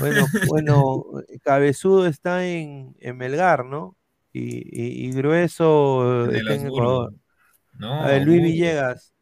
Bueno, 0.00 0.26
bueno, 0.52 1.04
cabezudo 1.42 2.06
está 2.06 2.46
en, 2.46 2.94
en 3.00 3.16
Melgar, 3.16 3.64
¿no? 3.64 3.96
Y, 4.32 4.58
y- 4.70 5.08
y 5.08 5.12
grueso 5.12 6.26
En 6.26 6.36
está 6.36 6.54
en. 6.54 6.66
Ecuador. 6.66 7.14
No, 7.78 8.02
A 8.02 8.08
ver, 8.08 8.22
Luis. 8.22 8.42
Villegas. 8.42 9.12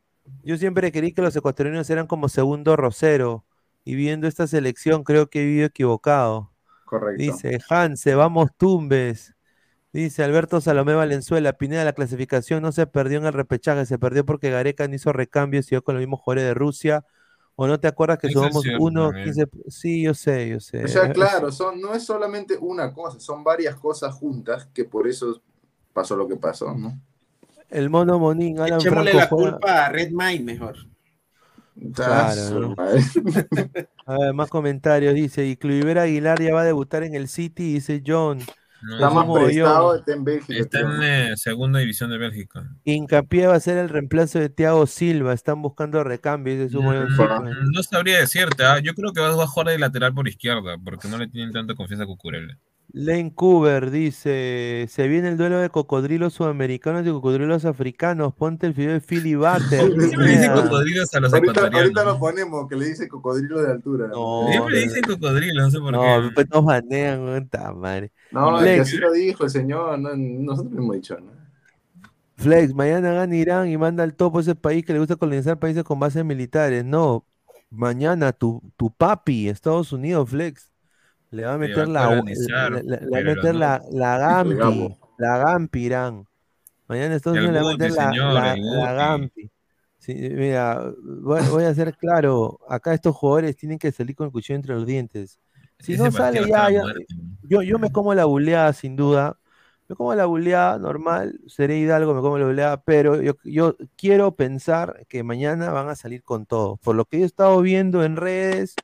Yo 0.42 0.56
siempre 0.56 0.92
creí 0.92 1.12
que 1.12 1.22
los 1.22 1.34
ecuatorianos 1.36 1.88
eran 1.90 2.06
como 2.06 2.28
segundo 2.28 2.76
rosero. 2.76 3.44
Y 3.84 3.94
viendo 3.94 4.26
esta 4.26 4.46
selección, 4.46 5.04
creo 5.04 5.28
que 5.28 5.42
he 5.42 5.44
vivido 5.46 5.66
equivocado. 5.66 6.52
Correcto. 6.84 7.32
Dice 7.32 7.58
Hanse, 7.70 8.14
vamos 8.14 8.50
Tumbes. 8.56 9.34
Dice 9.92 10.24
Alberto 10.24 10.60
Salomé 10.60 10.94
Valenzuela, 10.94 11.54
Pineda, 11.54 11.84
la 11.84 11.94
clasificación 11.94 12.62
no 12.62 12.72
se 12.72 12.86
perdió 12.86 13.18
en 13.18 13.26
el 13.26 13.32
repechaje, 13.32 13.86
se 13.86 13.98
perdió 13.98 14.26
porque 14.26 14.50
Gareca 14.50 14.88
no 14.88 14.94
hizo 14.94 15.12
recambio 15.12 15.60
y 15.60 15.62
siguió 15.64 15.82
con 15.84 15.94
los 15.96 16.00
mismos 16.02 16.20
jugadores 16.20 16.44
de 16.46 16.54
Rusia. 16.54 17.04
¿O 17.56 17.66
no 17.66 17.80
te 17.80 17.88
acuerdas 17.88 18.18
que 18.18 18.30
somos 18.30 18.66
uno, 18.76 19.12
también. 19.12 19.28
15? 19.34 19.46
Sí, 19.68 20.02
yo 20.04 20.14
sé, 20.14 20.48
yo 20.50 20.60
sé. 20.60 20.84
O 20.84 20.88
sea, 20.88 21.10
Es- 21.10 21.12
claro, 21.12 21.50
son, 21.52 21.80
no 21.80 21.94
es 21.94 22.04
solamente 22.04 22.56
una 22.60 22.92
cosa, 22.92 23.18
son 23.20 23.42
varias 23.42 23.76
cosas 23.76 24.14
juntas 24.14 24.66
que 24.74 24.84
por 24.84 25.08
eso 25.08 25.42
pasó 25.92 26.16
lo 26.16 26.28
que 26.28 26.36
pasó, 26.36 26.74
¿no? 26.74 26.98
El 27.70 27.90
mono 27.90 28.18
Monín, 28.18 28.58
Alan 28.60 28.80
Echémosle 28.80 29.10
Franco 29.12 29.18
la 29.18 29.26
juega- 29.28 29.50
culpa 29.52 29.86
a 29.86 29.88
Red 29.90 30.10
Mind 30.12 30.44
mejor. 30.44 30.76
Claro, 31.94 32.60
¿no? 32.60 32.76
A 34.06 34.18
ver, 34.18 34.32
más 34.34 34.48
comentarios. 34.48 35.14
Dice, 35.14 35.46
y 35.46 35.56
Cliver 35.56 35.98
Aguilar 35.98 36.40
ya 36.40 36.54
va 36.54 36.62
a 36.62 36.64
debutar 36.64 37.02
en 37.02 37.14
el 37.14 37.28
City, 37.28 37.74
dice 37.74 38.02
John. 38.06 38.38
Está 38.38 39.08
Es 39.08 39.14
más 39.14 39.24
un 39.24 39.26
mogollón. 39.26 39.48
prestado, 39.50 39.96
está 39.96 40.12
en 40.12 40.24
Bélgica. 40.24 40.58
Está 40.60 40.80
en 40.80 40.86
¿no? 40.86 41.02
eh, 41.02 41.32
segunda 41.36 41.80
división 41.80 42.10
de 42.10 42.18
Bélgica. 42.18 42.66
Hincapié 42.84 43.46
va 43.46 43.56
a 43.56 43.60
ser 43.60 43.78
el 43.78 43.88
reemplazo 43.88 44.38
de 44.38 44.48
Thiago 44.48 44.86
Silva. 44.86 45.32
Están 45.34 45.60
buscando 45.60 46.02
recambio, 46.04 46.54
dice 46.54 46.70
su 46.70 46.80
buen 46.82 47.04
Mm, 47.08 47.72
No 47.72 47.82
sabría 47.82 48.20
decirte, 48.20 48.64
ah, 48.64 48.78
yo 48.78 48.94
creo 48.94 49.12
que 49.12 49.20
va 49.20 49.28
a 49.42 49.46
jugar 49.46 49.68
de 49.68 49.78
lateral 49.78 50.14
por 50.14 50.28
izquierda, 50.28 50.76
porque 50.82 51.08
no 51.08 51.18
le 51.18 51.26
tienen 51.26 51.52
tanta 51.52 51.74
confianza 51.74 52.04
a 52.04 52.06
Cucurella. 52.06 52.56
Lane 52.92 53.34
Cooper 53.34 53.90
dice: 53.90 54.86
Se 54.88 55.08
viene 55.08 55.28
el 55.28 55.36
duelo 55.36 55.58
de 55.58 55.68
cocodrilos 55.70 56.34
sudamericanos 56.34 57.06
y 57.06 57.10
cocodrilos 57.10 57.64
africanos. 57.64 58.34
Ponte 58.34 58.66
el 58.66 58.72
video 58.72 58.92
de 58.92 59.00
Philly 59.00 59.34
Butter. 59.34 59.92
Siempre 59.98 60.16
le 60.26 60.30
dicen 60.32 60.52
cocodrilos 60.52 61.14
a 61.14 61.20
los 61.20 61.34
ahorita, 61.34 61.60
ecuatorianos. 61.60 61.80
ahorita 61.82 62.04
lo 62.04 62.18
ponemos, 62.18 62.68
que 62.68 62.76
le 62.76 62.86
dice 62.86 63.08
cocodrilo 63.08 63.60
de 63.62 63.72
altura. 63.72 64.08
No, 64.08 64.46
Siempre 64.48 64.74
le 64.76 64.80
dicen 64.82 65.02
cocodrilo, 65.04 65.62
no 65.62 65.70
sé 65.70 65.78
por 65.80 65.92
No, 65.92 66.00
qué. 66.00 66.30
pues 66.34 66.46
nos 66.50 66.64
banean, 66.64 67.22
weón, 67.24 67.48
ta 67.48 67.72
madre. 67.72 68.12
No, 68.30 68.60
es 68.62 68.72
que 68.72 68.76
Flex, 68.76 68.80
así 68.82 68.96
lo 68.98 69.12
dijo 69.12 69.44
el 69.44 69.50
señor, 69.50 69.98
no, 69.98 70.16
nosotros 70.16 70.72
no 70.72 70.82
hemos 70.82 70.96
dicho 70.96 71.18
nada. 71.20 71.50
Flex, 72.36 72.74
mañana 72.74 73.12
gana 73.12 73.34
Irán 73.36 73.68
y 73.68 73.76
manda 73.78 74.04
al 74.04 74.14
topo 74.14 74.40
ese 74.40 74.54
país 74.54 74.84
que 74.84 74.92
le 74.92 74.98
gusta 74.98 75.16
colonizar 75.16 75.58
países 75.58 75.84
con 75.84 75.98
bases 75.98 76.24
militares. 76.24 76.84
No, 76.84 77.26
mañana 77.70 78.32
tu, 78.32 78.62
tu 78.76 78.90
papi, 78.90 79.48
Estados 79.48 79.92
Unidos, 79.92 80.28
Flex, 80.30 80.70
le 81.36 81.44
va 81.44 81.50
a 81.50 81.52
va 81.52 81.58
meter 81.58 81.82
a 81.82 81.86
la, 81.86 82.10
le- 82.10 82.82
le- 82.82 83.00
le 83.00 83.10
va 83.10 83.18
a 83.18 83.22
meter 83.22 83.54
no. 83.54 83.60
la, 83.60 83.82
la 83.90 84.18
Gampi, 84.18 84.96
la 85.18 85.38
Gampi 85.38 85.80
Irán. 85.84 86.26
Mañana 86.88 87.14
Estados 87.16 87.38
Unidos 87.38 87.54
le 87.54 87.60
va 87.62 87.68
a 87.70 87.72
meter 87.72 87.92
la, 87.92 88.10
señor, 88.10 88.32
la, 88.34 88.56
la. 88.56 88.92
Gampi. 88.92 89.50
Sí, 89.98 90.14
mira, 90.14 90.92
voy, 91.02 91.40
voy 91.50 91.64
a 91.64 91.74
ser 91.74 91.94
claro, 91.96 92.60
acá 92.68 92.94
estos 92.94 93.14
jugadores 93.16 93.56
tienen 93.56 93.78
que 93.78 93.90
salir 93.92 94.14
con 94.14 94.26
el 94.26 94.32
cuchillo 94.32 94.56
entre 94.56 94.74
los 94.74 94.86
dientes. 94.86 95.38
Si 95.78 95.94
Ese 95.94 96.02
no 96.04 96.12
sale 96.12 96.46
ya, 96.48 96.70
ya- 96.70 96.82
yo, 97.42 97.62
yo 97.62 97.78
me 97.78 97.90
como 97.90 98.14
la 98.14 98.24
buleada 98.24 98.72
sin 98.72 98.96
duda. 98.96 99.38
Me 99.88 99.94
como 99.94 100.12
la 100.16 100.26
buleada 100.26 100.78
normal, 100.78 101.38
seré 101.46 101.78
Hidalgo, 101.78 102.12
me 102.12 102.20
como 102.20 102.38
la 102.38 102.46
buleada, 102.46 102.82
pero 102.82 103.22
yo, 103.22 103.34
yo 103.44 103.76
quiero 103.96 104.34
pensar 104.34 105.06
que 105.08 105.22
mañana 105.22 105.70
van 105.70 105.88
a 105.88 105.94
salir 105.94 106.24
con 106.24 106.44
todo. 106.44 106.76
Por 106.78 106.96
lo 106.96 107.04
que 107.04 107.18
yo 107.18 107.22
he 107.24 107.26
estado 107.26 107.60
viendo 107.60 108.02
en 108.04 108.16
redes 108.16 108.74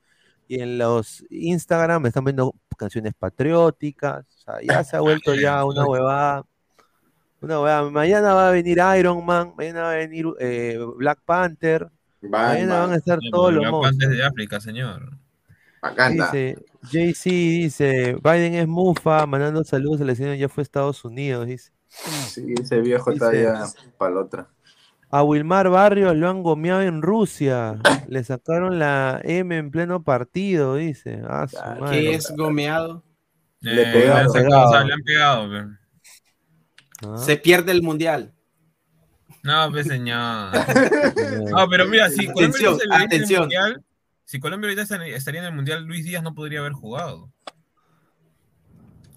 y 0.53 0.61
en 0.61 0.77
los 0.77 1.25
Instagram, 1.31 2.03
me 2.03 2.09
están 2.09 2.25
viendo 2.25 2.55
canciones 2.77 3.15
patrióticas, 3.19 4.27
o 4.27 4.39
sea, 4.39 4.55
ya 4.63 4.85
se 4.85 4.97
ha 4.97 5.01
vuelto 5.01 5.35
ya 5.35 5.65
una 5.65 5.87
huevada. 5.87 6.45
Una 7.41 7.59
huevada. 7.61 7.91
Mañana 7.91 8.35
va 8.35 8.49
a 8.49 8.53
venir 8.53 8.79
Iron 8.99 9.25
Man, 9.25 9.55
mañana 9.57 9.83
va 9.83 9.93
a 9.93 9.97
venir 9.97 10.27
eh, 10.39 10.79
Black 10.97 11.21
Panther, 11.25 11.89
mañana 12.21 12.81
van 12.81 12.93
a 12.93 12.97
estar 12.97 13.19
todos 13.31 13.53
los 13.53 13.63
la 13.65 13.71
monstruos. 13.71 13.99
Panther 13.99 14.19
de 14.19 14.25
África, 14.25 14.61
señor. 14.61 15.17
Dice, 16.11 16.57
JC 16.83 17.25
dice, 17.31 18.17
Biden 18.23 18.55
es 18.55 18.69
mufa, 18.69 19.25
mandando 19.27 19.65
saludos 19.65 20.03
a 20.03 20.05
la 20.05 20.15
señora, 20.15 20.37
ya 20.37 20.49
fue 20.49 20.61
a 20.61 20.65
Estados 20.65 21.05
Unidos, 21.05 21.47
dice. 21.47 21.73
Sí, 21.89 22.55
ese 22.61 22.81
viejo 22.81 23.11
está 23.11 23.31
Dice- 23.31 23.45
ya 23.45 23.65
para 23.97 24.15
la 24.15 24.21
otra. 24.21 24.49
A 25.15 25.23
Wilmar 25.23 25.69
Barrios 25.69 26.17
lo 26.17 26.29
han 26.31 26.43
gomeado 26.43 26.81
en 26.81 27.03
Rusia. 27.03 27.79
Le 28.09 28.25
sacaron 28.25 28.79
la 28.79 29.21
M 29.23 29.57
en 29.57 29.71
pleno 29.71 30.03
partido, 30.03 30.77
dice. 30.77 31.21
Ah, 31.29 31.47
su 31.47 31.57
madre. 31.59 32.01
¿Qué 32.01 32.15
es 32.15 32.33
gomeado? 32.37 33.05
Eh, 33.63 33.75
Le 33.75 33.85
pegaron. 33.93 34.23
han 34.23 34.31
sacado, 34.31 34.69
o 34.69 34.73
sea, 34.73 34.85
le 34.85 34.93
han 34.95 35.03
pegado. 35.03 35.51
pe. 35.51 35.65
Ah. 37.07 37.19
Se 37.19 37.37
pierde 37.37 37.73
el 37.73 37.83
mundial. 37.83 38.33
No, 39.43 39.71
pues 39.71 39.87
señor. 39.87 40.51
No, 41.51 41.69
pero 41.69 41.87
mira, 41.87 42.09
si 42.09 42.27
Colombia 42.27 42.71
Atención, 42.71 42.79
el 42.83 42.93
atención. 42.93 43.41
mundial, 43.43 43.85
si 44.25 44.41
Colombia 44.41 44.71
ahorita 44.71 44.83
estaría 45.15 45.41
en 45.41 45.47
el 45.47 45.55
mundial, 45.55 45.85
Luis 45.85 46.05
Díaz 46.05 46.23
no 46.23 46.35
podría 46.35 46.61
haber 46.61 46.73
jugado. 46.73 47.31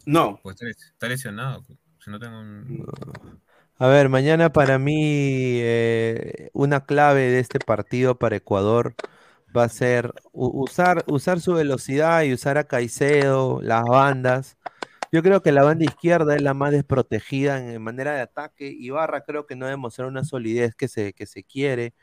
No. 0.05 0.39
Pues 0.43 0.57
está, 0.61 1.07
lesionado. 1.07 1.63
Si 2.03 2.11
no 2.11 2.19
tengo 2.19 2.39
un- 2.39 2.85
A 3.77 3.87
ver, 3.87 4.07
mañana 4.09 4.51
para 4.53 4.79
mí 4.79 4.93
eh, 5.61 6.49
una 6.53 6.85
clave 6.85 7.21
de 7.29 7.39
este 7.39 7.59
partido 7.59 8.17
para 8.17 8.37
Ecuador 8.37 8.95
va 9.55 9.65
a 9.65 9.69
ser 9.69 10.13
usar, 10.31 11.03
usar 11.07 11.41
su 11.41 11.53
velocidad 11.53 12.23
y 12.23 12.33
usar 12.33 12.57
a 12.57 12.65
Caicedo, 12.65 13.61
las 13.61 13.83
bandas. 13.83 14.57
Yo 15.11 15.23
creo 15.23 15.41
que 15.41 15.51
la 15.53 15.63
banda 15.63 15.85
izquierda 15.85 16.35
es 16.35 16.41
la 16.41 16.53
más 16.53 16.71
desprotegida 16.71 17.59
en, 17.73 17.81
manera 17.81 18.13
de 18.15 18.21
ataque. 18.21 18.67
Ibarra 18.77 19.23
creo 19.25 19.45
que 19.47 19.55
no 19.55 19.67
demostró 19.67 20.07
una 20.07 20.23
solidez 20.25 20.75
que 20.75 20.87
se, 20.89 21.13
que 21.13 21.25
se 21.25 21.43
quiere. 21.43 21.93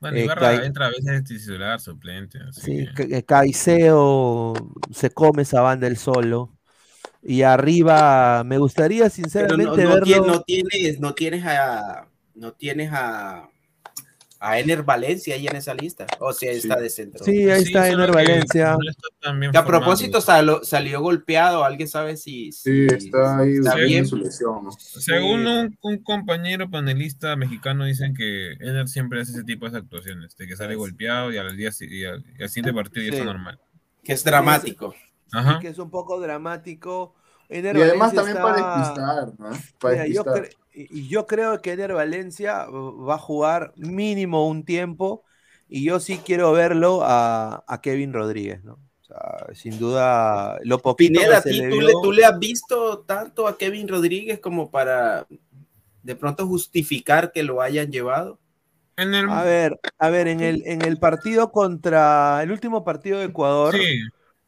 Bueno, 0.00 0.18
Eh, 0.18 0.24
Ibarra 0.24 0.64
entra 0.64 0.86
a 0.86 0.90
veces 0.90 1.24
titular, 1.24 1.80
suplente. 1.80 2.38
así 2.38 2.62
Sí, 2.62 2.86
que- 2.94 3.08
Ca- 3.08 3.22
Caicedo 3.22 4.54
se 4.92 5.10
come 5.10 5.42
esa 5.42 5.60
banda 5.62 5.86
él 5.86 5.96
solo. 5.96 6.56
Y 7.22 7.42
arriba 7.42 8.42
me 8.44 8.58
gustaría 8.58 9.04
Pero 9.04 9.08
no, 9.08 9.14
sinceramente 9.14 9.84
no 9.84 9.94
verlo. 9.94 10.26
no 10.26 10.40
tienes, 10.42 11.00
no 11.00 11.14
tienes 11.14 11.44
a, 11.44 12.08
no 12.34 12.52
tienes 12.52 12.90
a, 12.92 13.48
a 14.42 14.58
Ener 14.58 14.82
Valencia 14.84 15.34
ahí 15.34 15.46
en 15.46 15.54
esa 15.56 15.74
lista. 15.74 16.06
O 16.18 16.32
sea, 16.32 16.50
está 16.50 16.76
de 16.80 16.88
centro. 16.88 17.22
Sí, 17.22 17.50
ahí 17.50 17.62
está 17.64 17.90
solo 17.90 18.04
Ener 18.04 18.14
Valencia. 18.14 18.76
está 19.20 19.50
Que 19.52 19.58
a 19.58 19.66
propósito 19.66 20.22
salió, 20.22 20.64
salió 20.64 21.02
golpeado. 21.02 21.62
¿Alguien 21.62 21.88
sabe 21.88 22.16
si, 22.16 22.52
Sí, 22.52 22.88
si 22.88 22.94
está 23.08 23.38
ahí 23.40 23.56
está 23.56 23.74
bien 23.74 23.86
bien? 23.88 24.06
su 24.06 24.16
lesión. 24.16 24.64
¿no? 24.64 24.70
Según 24.72 25.46
un, 25.46 25.78
un 25.82 25.98
compañero 26.02 26.70
panelista 26.70 27.36
mexicano, 27.36 27.84
dicen 27.84 28.14
que 28.14 28.52
Eder 28.54 28.88
siempre 28.88 29.20
hace 29.20 29.32
ese 29.32 29.44
tipo 29.44 29.68
de 29.68 29.76
actuaciones, 29.76 30.34
de 30.38 30.46
que 30.46 30.56
sale 30.56 30.74
golpeado 30.74 31.30
y 31.30 31.36
al, 31.36 31.54
día, 31.54 31.68
y 31.80 32.04
al, 32.06 32.24
y 32.38 32.42
al 32.42 32.48
siguiente 32.48 32.72
partido 32.72 33.04
ya 33.04 33.10
Sí. 33.12 33.18
está 33.18 33.24
normal. 33.30 33.58
Que 34.02 34.14
es 34.14 34.24
dramático. 34.24 34.94
Ajá. 35.32 35.58
que 35.60 35.68
es 35.68 35.78
un 35.78 35.90
poco 35.90 36.20
dramático. 36.20 37.14
Y 37.48 37.58
además 37.58 38.14
Valencia 38.14 38.14
también 38.14 38.36
está- 38.36 38.42
para 38.42 38.76
despistar, 38.78 39.28
¿no? 39.38 39.50
Para 39.80 39.94
Mira, 39.94 40.06
yo, 40.06 40.22
despistar. 40.24 40.44
cre- 40.44 40.56
y 40.72 41.08
yo 41.08 41.26
creo 41.26 41.60
que 41.60 41.72
Ener 41.72 41.92
Valencia 41.94 42.66
va 42.66 43.14
a 43.16 43.18
jugar 43.18 43.72
mínimo 43.76 44.46
un 44.48 44.64
tiempo 44.64 45.24
y 45.68 45.84
yo 45.84 45.98
sí 46.00 46.20
quiero 46.24 46.52
verlo 46.52 47.00
a, 47.02 47.64
a 47.66 47.80
Kevin 47.80 48.12
Rodríguez, 48.12 48.62
¿no? 48.62 48.74
O 48.74 49.04
sea, 49.04 49.46
sin 49.54 49.78
duda, 49.80 50.58
lo 50.62 50.78
poquito 50.78 51.18
Pineda, 51.20 51.38
¿a 51.38 51.42
que 51.42 51.50
se 51.52 51.56
le 51.56 51.70
tú, 51.70 51.76
vio- 51.78 51.86
le, 51.88 51.92
tú 52.02 52.12
le 52.12 52.24
has 52.24 52.38
visto 52.38 53.00
tanto 53.00 53.48
a 53.48 53.58
Kevin 53.58 53.88
Rodríguez 53.88 54.38
como 54.38 54.70
para 54.70 55.26
de 56.04 56.14
pronto 56.16 56.46
justificar 56.46 57.32
que 57.32 57.42
lo 57.42 57.60
hayan 57.60 57.90
llevado? 57.90 58.38
En 58.96 59.12
el... 59.14 59.28
A 59.28 59.42
ver, 59.42 59.80
a 59.98 60.10
ver, 60.10 60.28
en 60.28 60.40
el, 60.40 60.62
en 60.66 60.82
el 60.82 60.98
partido 60.98 61.50
contra 61.50 62.40
el 62.44 62.52
último 62.52 62.84
partido 62.84 63.18
de 63.18 63.24
Ecuador, 63.26 63.74
Sí, 63.74 64.00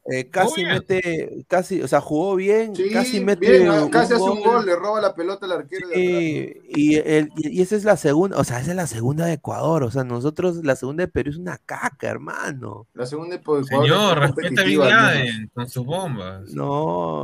eh, 0.05 0.29
casi 0.29 0.65
mete, 0.65 1.45
casi, 1.47 1.81
o 1.81 1.87
sea, 1.87 2.01
jugó 2.01 2.35
bien, 2.35 2.75
Sí, 2.75 2.89
casi 2.91 3.21
mete 3.21 3.49
bien, 3.49 3.69
un 3.69 3.89
casi 3.89 4.13
hace 4.13 4.21
un 4.23 4.41
gol. 4.43 4.65
le 4.65 4.75
roba 4.75 4.99
la 4.99 5.15
pelota 5.15 5.45
al 5.45 5.53
arquero. 5.53 5.87
de 5.87 6.61
y, 6.75 6.95
el- 6.95 7.29
y 7.37 7.61
esa 7.61 7.75
es 7.77 7.85
la 7.85 7.95
segunda, 7.95 8.37
o 8.37 8.43
sea, 8.43 8.59
esa 8.59 8.71
es 8.71 8.75
la 8.75 8.87
segunda 8.87 9.25
de 9.25 9.33
Ecuador, 9.33 9.83
o 9.83 9.91
sea, 9.91 10.03
nosotros, 10.03 10.57
la 10.65 10.75
segunda 10.75 11.05
de 11.05 11.07
Perú 11.07 11.29
es 11.31 11.37
una 11.37 11.57
caca, 11.57 12.09
hermano. 12.09 12.85
La 12.93 13.05
segunda 13.05 13.39
por 13.41 13.63
Ecuador 13.63 13.85
señor, 13.87 14.19
respeta 14.19 14.61
a 14.61 14.65
Bin 14.65 14.79
menos. 14.79 15.49
con 15.53 15.69
sus 15.69 15.85
bombas. 15.85 16.49
No, 16.53 16.71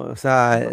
o 0.03 0.15
sea, 0.15 0.65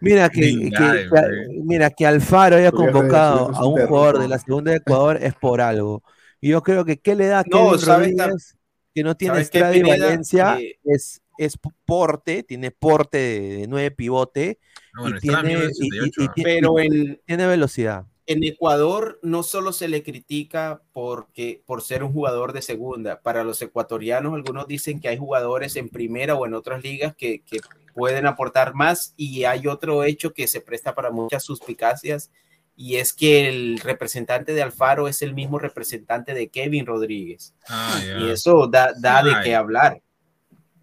mira, 0.00 0.28
que, 0.28 0.40
Bin 0.40 0.70
que- 0.70 0.78
Laden, 0.78 1.02
que- 1.02 1.08
güey. 1.08 1.62
mira 1.64 1.90
que 1.90 2.06
Alfaro 2.06 2.56
haya 2.56 2.70
convocado 2.72 3.50
a 3.54 3.66
un 3.66 3.86
jugador 3.86 4.18
de 4.20 4.28
la 4.28 4.38
segunda 4.38 4.70
de 4.70 4.76
Ecuador 4.78 5.18
es 5.20 5.34
por 5.34 5.60
algo. 5.60 6.02
Y 6.40 6.50
yo 6.50 6.62
creo 6.62 6.84
que 6.84 6.98
¿qué 6.98 7.14
le 7.14 7.26
da 7.26 7.40
a 7.40 7.44
No, 7.46 7.70
Kevin. 7.72 7.86
Rodríguez 7.86 8.56
que 8.96 9.04
no 9.04 9.14
tiene 9.14 9.34
¿Sabes 9.34 9.50
qué, 9.50 9.58
Estrada 9.58 9.76
y? 9.76 9.82
Valencia? 9.82 10.56
Que- 10.58 10.78
Es, 10.84 11.20
es 11.36 11.58
porte, 11.84 12.42
tiene 12.42 12.70
porte 12.70 13.18
de, 13.18 13.40
de 13.58 13.66
nueve 13.68 13.90
pivote 13.90 14.58
No, 14.94 15.08
y, 15.10 15.20
tiene, 15.20 15.52
y- 15.52 15.54
y- 15.54 15.90
1988, 15.90 16.32
y 16.34 16.42
Pero 16.42 16.80
en, 16.80 17.20
tiene 17.26 17.46
velocidad. 17.46 18.06
en 18.24 18.42
Ecuador 18.42 19.18
no 19.22 19.42
solo 19.42 19.72
se 19.74 19.88
le 19.88 20.02
critica 20.02 20.80
porque, 20.94 21.62
por 21.66 21.82
ser 21.82 22.02
un 22.04 22.12
jugador 22.14 22.54
de 22.54 22.62
segunda, 22.62 23.20
para 23.20 23.44
los 23.44 23.60
ecuatorianos 23.60 24.32
algunos 24.32 24.66
dicen 24.66 24.98
que 24.98 25.08
hay 25.08 25.18
jugadores 25.18 25.76
en 25.76 25.90
primera 25.90 26.34
o 26.36 26.46
en 26.46 26.54
otras 26.54 26.82
ligas 26.82 27.14
que, 27.14 27.42
que 27.42 27.60
pueden 27.94 28.26
aportar 28.26 28.72
más 28.74 29.12
y 29.18 29.44
hay 29.44 29.66
otro 29.66 30.04
hecho 30.04 30.32
que 30.32 30.46
se 30.48 30.62
presta 30.62 30.94
para 30.94 31.10
muchas 31.10 31.42
suspicacias 31.44 32.30
y 32.76 32.96
es 32.96 33.12
que 33.12 33.48
el 33.48 33.80
representante 33.80 34.52
de 34.52 34.62
Alfaro 34.62 35.08
es 35.08 35.22
el 35.22 35.34
mismo 35.34 35.58
representante 35.58 36.34
de 36.34 36.48
Kevin 36.48 36.86
Rodríguez 36.86 37.54
Ah, 37.68 38.00
ya. 38.06 38.18
y 38.18 38.30
eso 38.30 38.66
da, 38.66 38.92
da 38.98 39.22
de 39.22 39.34
qué 39.42 39.54
hablar. 39.54 40.02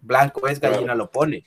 Blanco 0.02 0.48
es 0.48 0.60
gallina 0.60 0.94
lo 0.94 1.10
pone. 1.10 1.46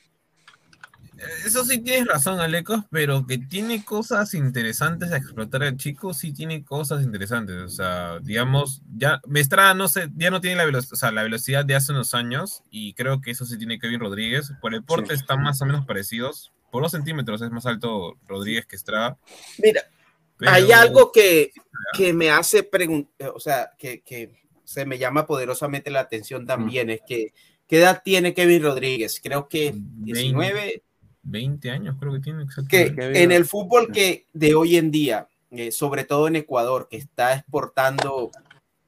Eso 1.45 1.65
sí 1.65 1.79
tienes 1.79 2.07
razón, 2.07 2.39
Alecos, 2.39 2.81
pero 2.91 3.25
que 3.25 3.39
tiene 3.39 3.83
cosas 3.83 4.35
interesantes 4.35 5.11
a 5.11 5.17
explotar 5.17 5.63
el 5.63 5.75
chico, 5.75 6.13
sí 6.13 6.31
tiene 6.31 6.63
cosas 6.63 7.03
interesantes. 7.03 7.55
O 7.57 7.69
sea, 7.69 8.19
digamos, 8.21 8.83
ya 8.95 9.19
Mestrada 9.27 9.73
no 9.73 9.87
sé, 9.87 10.09
ya 10.15 10.29
no 10.29 10.41
tiene 10.41 10.57
la 10.57 10.65
velocidad, 10.65 10.93
o 10.93 10.95
sea, 10.95 11.11
la 11.11 11.23
velocidad 11.23 11.65
de 11.65 11.75
hace 11.75 11.91
unos 11.91 12.13
años, 12.13 12.61
y 12.69 12.93
creo 12.93 13.19
que 13.19 13.31
eso 13.31 13.45
sí 13.45 13.57
tiene 13.57 13.79
Kevin 13.79 13.99
Rodríguez. 13.99 14.51
Por 14.61 14.75
el 14.75 14.83
porte 14.83 15.15
están 15.15 15.41
más 15.41 15.59
o 15.61 15.65
menos 15.65 15.85
parecidos. 15.85 16.51
Por 16.71 16.83
dos 16.83 16.91
centímetros 16.91 17.41
es 17.41 17.49
más 17.49 17.65
alto 17.65 18.17
Rodríguez 18.27 18.67
que 18.67 18.75
Estrada. 18.75 19.17
Mira, 19.57 19.81
Pero- 20.37 20.51
hay 20.51 20.71
algo 20.71 21.11
que, 21.11 21.51
que 21.97 22.13
me 22.13 22.29
hace 22.29 22.63
preguntar, 22.63 23.31
o 23.35 23.39
sea, 23.39 23.71
que, 23.77 24.01
que 24.01 24.31
se 24.63 24.85
me 24.85 24.97
llama 24.97 25.25
poderosamente 25.25 25.89
la 25.89 26.01
atención 26.01 26.45
también, 26.45 26.89
es 26.89 27.01
que, 27.07 27.33
¿qué 27.67 27.79
edad 27.79 28.01
tiene 28.03 28.33
Kevin 28.33 28.63
Rodríguez? 28.63 29.19
Creo 29.23 29.47
que 29.47 29.73
19, 29.75 30.83
20 31.23 31.71
años 31.71 31.95
creo 31.99 32.13
que 32.13 32.19
tiene 32.19 32.45
que 32.69 32.93
en 33.23 33.31
el 33.31 33.45
fútbol 33.45 33.91
que 33.91 34.25
de 34.33 34.55
hoy 34.55 34.77
en 34.77 34.91
día, 34.91 35.27
eh, 35.51 35.71
sobre 35.71 36.03
todo 36.03 36.27
en 36.27 36.35
Ecuador, 36.37 36.87
que 36.89 36.97
está 36.97 37.33
exportando 37.33 38.31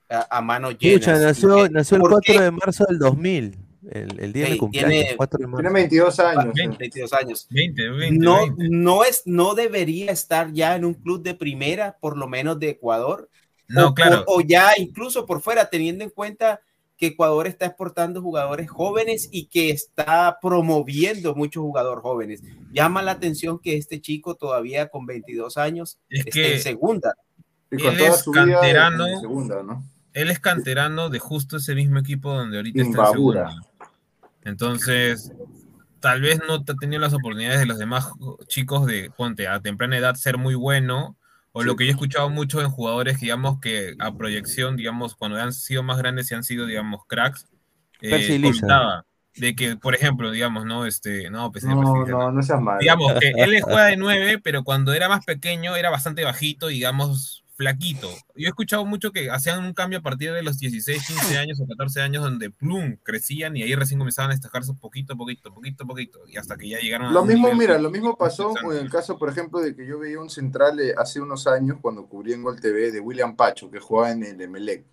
a, 0.09 0.37
a 0.37 0.41
mano 0.41 0.71
llena. 0.71 0.99
Pucha, 0.99 1.17
nació, 1.17 1.69
nació 1.69 1.97
el 1.97 2.03
4 2.03 2.41
de 2.41 2.51
marzo 2.51 2.85
del 2.87 2.99
2000, 2.99 3.57
el, 3.91 4.19
el 4.19 4.33
día 4.33 4.45
de 4.45 4.51
mi 4.51 4.57
cumpleaños, 4.57 4.91
tiene- 4.91 5.15
4 5.17 5.37
de 5.39 5.47
marzo. 5.47 5.61
Tiene 5.61 5.73
22 5.73 6.19
años. 6.19 6.53
22 6.55 7.13
años. 7.13 7.47
20, 7.49 7.89
20, 7.89 8.25
no, 8.25 8.37
20. 8.39 8.67
no 8.69 9.03
es, 9.03 9.23
no 9.25 9.55
debería 9.55 10.11
estar 10.11 10.51
ya 10.53 10.75
en 10.75 10.85
un 10.85 10.93
club 10.93 11.21
de 11.23 11.33
primera, 11.35 11.97
por 11.99 12.17
lo 12.17 12.27
menos 12.27 12.59
de 12.59 12.69
Ecuador. 12.69 13.29
No, 13.67 13.89
o, 13.89 13.93
claro. 13.93 14.23
o 14.27 14.41
ya 14.41 14.71
incluso 14.77 15.25
por 15.25 15.41
fuera, 15.41 15.69
teniendo 15.69 16.03
en 16.03 16.09
cuenta 16.09 16.61
que 16.97 17.07
Ecuador 17.07 17.47
está 17.47 17.65
exportando 17.67 18.21
jugadores 18.21 18.69
jóvenes 18.69 19.29
y 19.31 19.45
que 19.45 19.69
está 19.69 20.37
promoviendo 20.41 21.33
muchos 21.33 21.61
jugadores 21.61 22.01
jóvenes. 22.01 22.41
Llama 22.73 23.01
la 23.01 23.11
atención 23.11 23.57
que 23.59 23.77
este 23.77 24.01
chico 24.01 24.35
todavía 24.35 24.89
con 24.89 25.05
22 25.05 25.57
años 25.57 25.97
Es 26.09 26.19
esté 26.21 26.31
que 26.31 26.53
en 26.55 26.61
segunda. 26.61 27.15
Y 27.71 27.77
con 27.77 27.93
Él 27.93 27.97
toda 27.99 28.09
es 28.09 28.19
su 28.21 28.31
vida 28.31 28.43
en- 28.43 28.51
canterano. 28.51 29.19
segunda, 29.21 29.63
¿no? 29.63 29.83
Él 30.11 30.31
es 30.31 30.39
canterano 30.39 31.09
de 31.09 31.19
justo 31.19 31.57
ese 31.57 31.75
mismo 31.75 31.99
equipo 31.99 32.33
donde 32.33 32.57
ahorita 32.57 32.81
está 32.81 33.01
en 33.05 33.11
segunda. 33.13 33.55
Entonces, 34.43 35.31
tal 35.99 36.21
vez 36.21 36.41
no 36.47 36.63
te 36.63 36.71
ha 36.71 36.75
tenido 36.75 37.01
las 37.01 37.13
oportunidades 37.13 37.59
de 37.59 37.65
los 37.65 37.77
demás 37.77 38.09
chicos 38.47 38.85
de, 38.85 39.11
ponte, 39.15 39.47
a 39.47 39.59
temprana 39.59 39.97
edad 39.97 40.15
ser 40.15 40.37
muy 40.37 40.55
bueno, 40.55 41.17
o 41.51 41.63
lo 41.63 41.75
que 41.75 41.85
yo 41.85 41.89
he 41.89 41.93
escuchado 41.93 42.29
mucho 42.29 42.61
en 42.61 42.69
jugadores, 42.69 43.19
digamos, 43.19 43.59
que 43.59 43.95
a 43.99 44.15
proyección, 44.15 44.77
digamos, 44.77 45.15
cuando 45.15 45.41
han 45.41 45.51
sido 45.51 45.83
más 45.83 45.97
grandes 45.97 46.31
y 46.31 46.35
han 46.35 46.43
sido, 46.43 46.65
digamos, 46.65 47.05
cracks, 47.07 47.47
eh, 48.01 48.39
comentaba 48.41 49.05
de 49.35 49.55
que, 49.55 49.75
por 49.75 49.95
ejemplo, 49.95 50.31
digamos, 50.31 50.65
no, 50.65 50.85
este, 50.85 51.29
no, 51.29 51.51
pues, 51.51 51.63
No, 51.63 51.81
Lisa, 51.81 52.11
no, 52.11 52.31
no 52.31 52.43
seas 52.43 52.61
malo. 52.61 52.79
digamos 52.79 53.13
que 53.19 53.31
él 53.35 53.61
juega 53.61 53.85
de 53.85 53.97
9, 53.97 54.39
pero 54.43 54.63
cuando 54.63 54.93
era 54.93 55.09
más 55.09 55.25
pequeño 55.25 55.75
era 55.75 55.89
bastante 55.89 56.23
bajito, 56.23 56.67
digamos, 56.67 57.43
flaquito. 57.59 58.07
Yo 58.35 58.45
he 58.45 58.47
escuchado 58.47 58.85
mucho 58.85 59.11
que 59.11 59.29
hacían 59.29 59.65
un 59.65 59.73
cambio 59.73 59.99
a 59.99 60.01
partir 60.01 60.31
de 60.31 60.41
los 60.41 60.57
16, 60.59 61.05
15 61.05 61.37
años 61.37 61.59
o 61.59 61.67
14 61.67 61.99
años 61.99 62.23
donde 62.23 62.49
plum, 62.49 62.95
crecían 63.03 63.57
y 63.57 63.63
ahí 63.63 63.75
recién 63.75 63.99
comenzaban 63.99 64.31
a 64.31 64.33
destacarse 64.33 64.73
poquito, 64.75 65.17
poquito, 65.17 65.53
poquito, 65.53 65.85
poquito, 65.85 66.19
y 66.25 66.37
hasta 66.37 66.55
que 66.55 66.69
ya 66.69 66.79
llegaron 66.79 67.07
a 67.07 67.11
Lo 67.11 67.25
mismo, 67.25 67.53
mira, 67.53 67.77
lo 67.77 67.91
mismo 67.91 68.15
pasó 68.15 68.53
en 68.71 68.77
el 68.77 68.89
caso, 68.89 69.17
por 69.17 69.27
ejemplo, 69.27 69.59
de 69.59 69.75
que 69.75 69.85
yo 69.85 69.99
veía 69.99 70.21
un 70.21 70.29
central 70.29 70.79
eh, 70.79 70.93
hace 70.97 71.19
unos 71.19 71.47
años 71.47 71.79
cuando 71.81 72.05
cubrí 72.05 72.31
en 72.31 72.43
Gol 72.43 72.61
TV 72.61 72.93
de 72.93 73.01
William 73.01 73.35
Pacho, 73.35 73.69
que 73.69 73.81
jugaba 73.81 74.11
en 74.11 74.23
el 74.23 74.39
Emelec. 74.39 74.85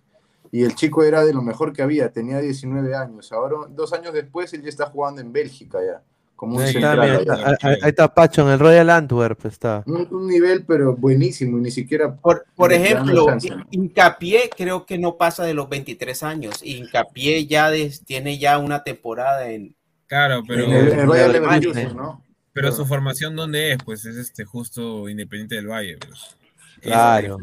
Y 0.51 0.63
el 0.63 0.75
chico 0.75 1.03
era 1.03 1.23
de 1.23 1.33
lo 1.33 1.41
mejor 1.41 1.71
que 1.71 1.81
había, 1.81 2.11
tenía 2.11 2.39
19 2.39 2.95
años. 2.95 3.31
Ahora, 3.31 3.59
dos 3.69 3.93
años 3.93 4.13
después, 4.13 4.53
él 4.53 4.61
ya 4.61 4.69
está 4.69 4.87
jugando 4.87 5.21
en 5.21 5.31
Bélgica 5.31 5.79
ya, 5.85 6.03
como 6.37 6.57
un 6.57 6.63
Ahí 6.63 6.69
está, 6.69 6.95
central 6.95 6.99
mira, 7.01 7.35
allá. 7.35 7.57
ahí, 7.61 7.75
ahí 7.81 7.89
está 7.89 8.13
Pacho 8.13 8.43
en 8.43 8.49
el 8.53 8.59
Royal 8.59 8.89
Antwerp, 8.91 9.45
está. 9.45 9.83
Un, 9.85 10.07
un 10.11 10.27
nivel, 10.27 10.65
pero 10.65 10.95
buenísimo, 10.95 11.57
y 11.57 11.61
ni 11.61 11.71
siquiera... 11.71 12.15
Por, 12.15 12.45
por 12.55 12.71
ejemplo. 12.73 13.25
Hincapié 13.71 14.49
creo 14.55 14.85
que 14.85 14.97
no 14.97 15.17
pasa 15.17 15.43
de 15.45 15.53
los 15.53 15.67
23 15.69 16.23
años. 16.23 16.61
Hincapié 16.63 17.45
ya 17.47 17.69
des- 17.71 18.05
tiene 18.05 18.37
ya 18.39 18.57
una 18.59 18.83
temporada 18.83 19.49
en, 19.49 19.75
Claro, 20.07 20.43
pero, 20.47 20.63
En 20.63 20.71
el, 20.71 20.87
en 20.89 20.99
el 21.01 21.07
Bayer 21.07 21.25
Alemania. 21.25 21.59
Leverkusen, 21.59 21.97
¿no? 21.97 22.23
pero 22.53 22.69
Claro. 22.69 22.75
su 22.83 22.85
formación, 22.87 23.35
¿dónde 23.35 23.73
es? 23.73 23.77
Pues 23.83 24.05
es 24.05 24.15
este 24.17 24.45
justo 24.45 25.09
Independiente 25.09 25.55
del 25.55 25.67
Valle. 25.67 25.97
pues. 25.97 26.37
Claro. 26.81 27.37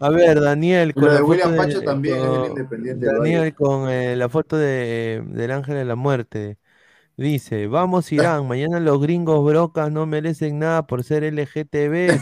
A 0.00 0.10
ver, 0.10 0.40
Daniel. 0.40 0.94
Con 0.94 1.04
la 1.04 1.14
de 1.14 1.22
William 1.22 1.50
foto 1.50 1.62
Pacho 1.62 1.82
también 1.82 2.16
es 2.16 2.22
el 2.24 2.46
Independiente 2.46 3.06
del 3.06 3.16
Daniel 3.18 3.54
con 3.54 3.90
eh, 3.90 4.16
la 4.16 4.28
foto 4.28 4.56
de, 4.56 5.22
del 5.26 5.50
Ángel 5.52 5.74
de 5.76 5.84
la 5.84 5.94
Muerte. 5.94 6.58
Dice, 7.22 7.68
vamos 7.68 8.10
Irán, 8.12 8.48
mañana 8.48 8.80
los 8.80 9.00
gringos 9.00 9.44
brocas 9.44 9.92
no 9.92 10.06
merecen 10.06 10.58
nada 10.58 10.88
por 10.88 11.04
ser 11.04 11.22
LGTB. 11.22 12.18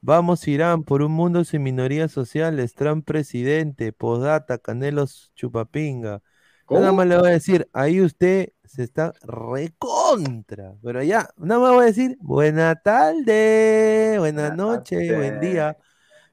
Vamos 0.00 0.48
Irán, 0.48 0.82
por 0.82 1.02
un 1.02 1.12
mundo 1.12 1.44
sin 1.44 1.62
minorías 1.62 2.10
sociales, 2.10 2.74
Trump 2.74 3.06
presidente, 3.06 3.92
posdata, 3.92 4.56
Canelos 4.56 5.30
chupapinga. 5.34 6.22
Nada 6.70 6.92
más 6.92 7.06
le 7.06 7.18
voy 7.18 7.28
a 7.28 7.32
decir, 7.32 7.68
ahí 7.74 8.00
usted 8.00 8.48
se 8.64 8.84
está 8.84 9.12
recontra. 9.22 10.74
Pero 10.82 11.02
ya, 11.02 11.28
nada 11.36 11.60
más 11.60 11.72
voy 11.72 11.82
a 11.82 11.86
decir, 11.86 12.16
buena 12.20 12.76
tarde, 12.76 14.16
buenas 14.18 14.56
noches, 14.56 15.14
buen 15.14 15.38
día. 15.40 15.76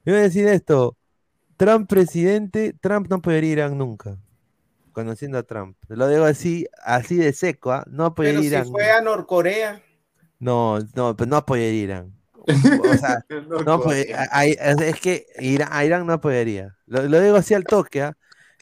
Yo 0.06 0.14
voy 0.14 0.22
a 0.22 0.24
decir 0.24 0.48
esto, 0.48 0.98
Trump 1.58 1.90
presidente, 1.90 2.74
Trump 2.80 3.08
no 3.10 3.18
apoyaría 3.18 3.50
a 3.50 3.54
Irán 3.54 3.78
nunca. 3.78 4.18
Conociendo 4.92 5.38
a 5.38 5.44
Trump. 5.44 5.78
Lo 5.88 6.08
digo 6.08 6.26
así, 6.26 6.68
así 6.84 7.16
de 7.16 7.34
seco, 7.34 7.72
¿ah? 7.72 7.84
No 7.88 8.14
pero 8.16 8.30
apoyaría 8.40 8.40
a 8.40 8.42
si 8.42 8.48
Irán. 8.48 8.68
fue 8.72 8.92
a 8.92 9.02
Norcorea, 9.02 9.82
No, 10.40 10.80
no, 10.96 11.16
pero 11.16 11.30
no 11.30 11.36
apoyaría 11.38 11.84
Irán. 11.84 12.14
O 12.94 12.98
sea, 12.98 13.24
no 13.66 13.74
apoy- 13.80 14.12
a- 14.14 14.30
a- 14.40 14.46
es 14.46 15.00
que 15.00 15.26
Irán, 15.40 15.70
a 15.72 15.86
Irán 15.86 16.06
no 16.08 16.14
apoyaría. 16.14 16.76
Lo, 16.88 17.04
lo 17.04 17.22
digo 17.22 17.36
así 17.38 17.54
al 17.54 17.64
toque, 17.64 18.02
¿ah? 18.02 18.14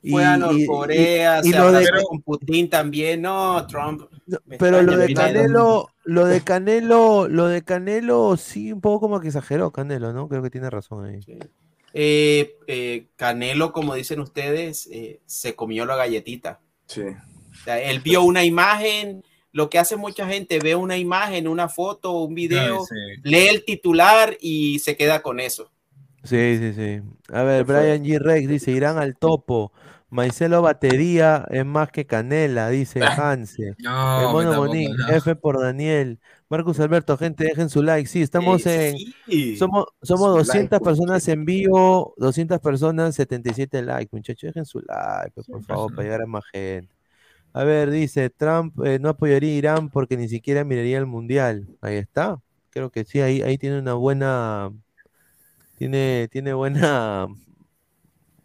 fue 0.09 0.23
a 0.25 0.33
Y- 0.33 0.35
y- 0.35 0.39
Norcorea, 0.67 1.41
y- 1.43 1.49
y 1.49 1.51
se 1.51 1.57
lo 1.57 1.71
de- 1.71 1.87
con 2.07 2.21
Putin 2.21 2.69
también. 2.69 3.21
No, 3.21 3.65
Trump. 3.67 4.03
Pero 4.59 4.81
lo 4.81 4.95
de 4.97 5.13
Canelo, 5.13 5.87
lo 6.03 6.25
de 6.25 6.41
Canelo, 6.41 7.27
lo 7.27 7.47
de 7.47 7.63
Canelo, 7.63 8.37
sí, 8.37 8.71
un 8.71 8.81
poco 8.81 8.99
como 9.01 9.19
que 9.19 9.27
exageró 9.27 9.71
Canelo, 9.71 10.13
¿no? 10.13 10.27
Creo 10.29 10.41
que 10.43 10.49
tiene 10.49 10.69
razón 10.69 11.05
ahí. 11.05 11.19
Eh, 11.93 12.57
eh, 12.67 13.07
Canelo, 13.15 13.71
como 13.71 13.95
dicen 13.95 14.19
ustedes, 14.19 14.87
eh, 14.91 15.19
se 15.25 15.55
comió 15.55 15.85
la 15.85 15.95
galletita. 15.95 16.59
Sí. 16.85 17.01
O 17.01 17.63
sea, 17.63 17.79
él 17.81 17.99
vio 17.99 18.23
una 18.23 18.43
imagen, 18.43 19.23
lo 19.51 19.69
que 19.69 19.79
hace 19.79 19.95
mucha 19.95 20.27
gente, 20.27 20.59
ve 20.59 20.75
una 20.75 20.97
imagen, 20.97 21.47
una 21.47 21.67
foto, 21.67 22.13
un 22.21 22.35
video, 22.35 22.85
sí. 22.85 22.95
lee 23.23 23.47
el 23.47 23.65
titular 23.65 24.37
y 24.39 24.79
se 24.79 24.95
queda 24.95 25.21
con 25.21 25.39
eso. 25.39 25.71
Sí, 26.23 26.57
sí, 26.57 26.73
sí. 26.73 27.01
A 27.33 27.43
ver, 27.43 27.63
Brian 27.63 28.03
G. 28.03 28.19
Rex 28.19 28.47
dice, 28.47 28.71
irán 28.71 28.97
al 28.97 29.17
topo. 29.17 29.71
Maicelo 30.09 30.61
Batería 30.61 31.45
es 31.51 31.65
más 31.65 31.91
que 31.91 32.05
Canela, 32.05 32.69
dice 32.69 33.01
Hanse. 33.03 33.75
Monín, 33.83 34.95
no. 34.95 35.07
F 35.09 35.35
por 35.35 35.61
Daniel. 35.61 36.19
Marcus 36.49 36.79
Alberto, 36.79 37.15
gente, 37.15 37.43
dejen 37.43 37.69
su 37.69 37.83
like. 37.83 38.09
Sí, 38.09 38.23
estamos 38.23 38.65
en... 38.65 38.97
sí. 39.27 39.55
Somos, 39.55 39.85
somos 40.01 40.31
Su 40.31 40.37
200 40.37 40.71
like, 40.71 40.83
personas 40.83 41.27
en 41.27 41.45
vivo, 41.45 42.15
200 42.17 42.59
personas, 42.59 43.15
77 43.15 43.83
likes, 43.83 44.09
muchachos. 44.11 44.47
Dejen 44.47 44.65
su 44.65 44.79
like, 44.79 45.31
pues, 45.35 45.45
por 45.45 45.63
favor, 45.63 45.93
para 45.93 46.03
llegar 46.03 46.23
a 46.23 46.25
más 46.25 46.43
gente. 46.51 46.91
A 47.53 47.63
ver, 47.63 47.91
dice, 47.91 48.31
Trump 48.31 48.83
eh, 48.83 48.97
no 48.99 49.09
apoyaría 49.09 49.51
a 49.51 49.57
Irán 49.57 49.89
porque 49.89 50.17
ni 50.17 50.27
siquiera 50.27 50.63
miraría 50.63 50.97
el 50.97 51.05
Mundial. 51.05 51.67
Ahí 51.81 51.97
está. 51.97 52.41
Creo 52.71 52.89
que 52.89 53.05
sí, 53.05 53.21
ahí, 53.21 53.41
ahí 53.43 53.57
tiene 53.59 53.79
una 53.79 53.93
buena... 53.93 54.71
Tiene, 55.77 56.27
tiene 56.31 56.53
buena... 56.53 57.27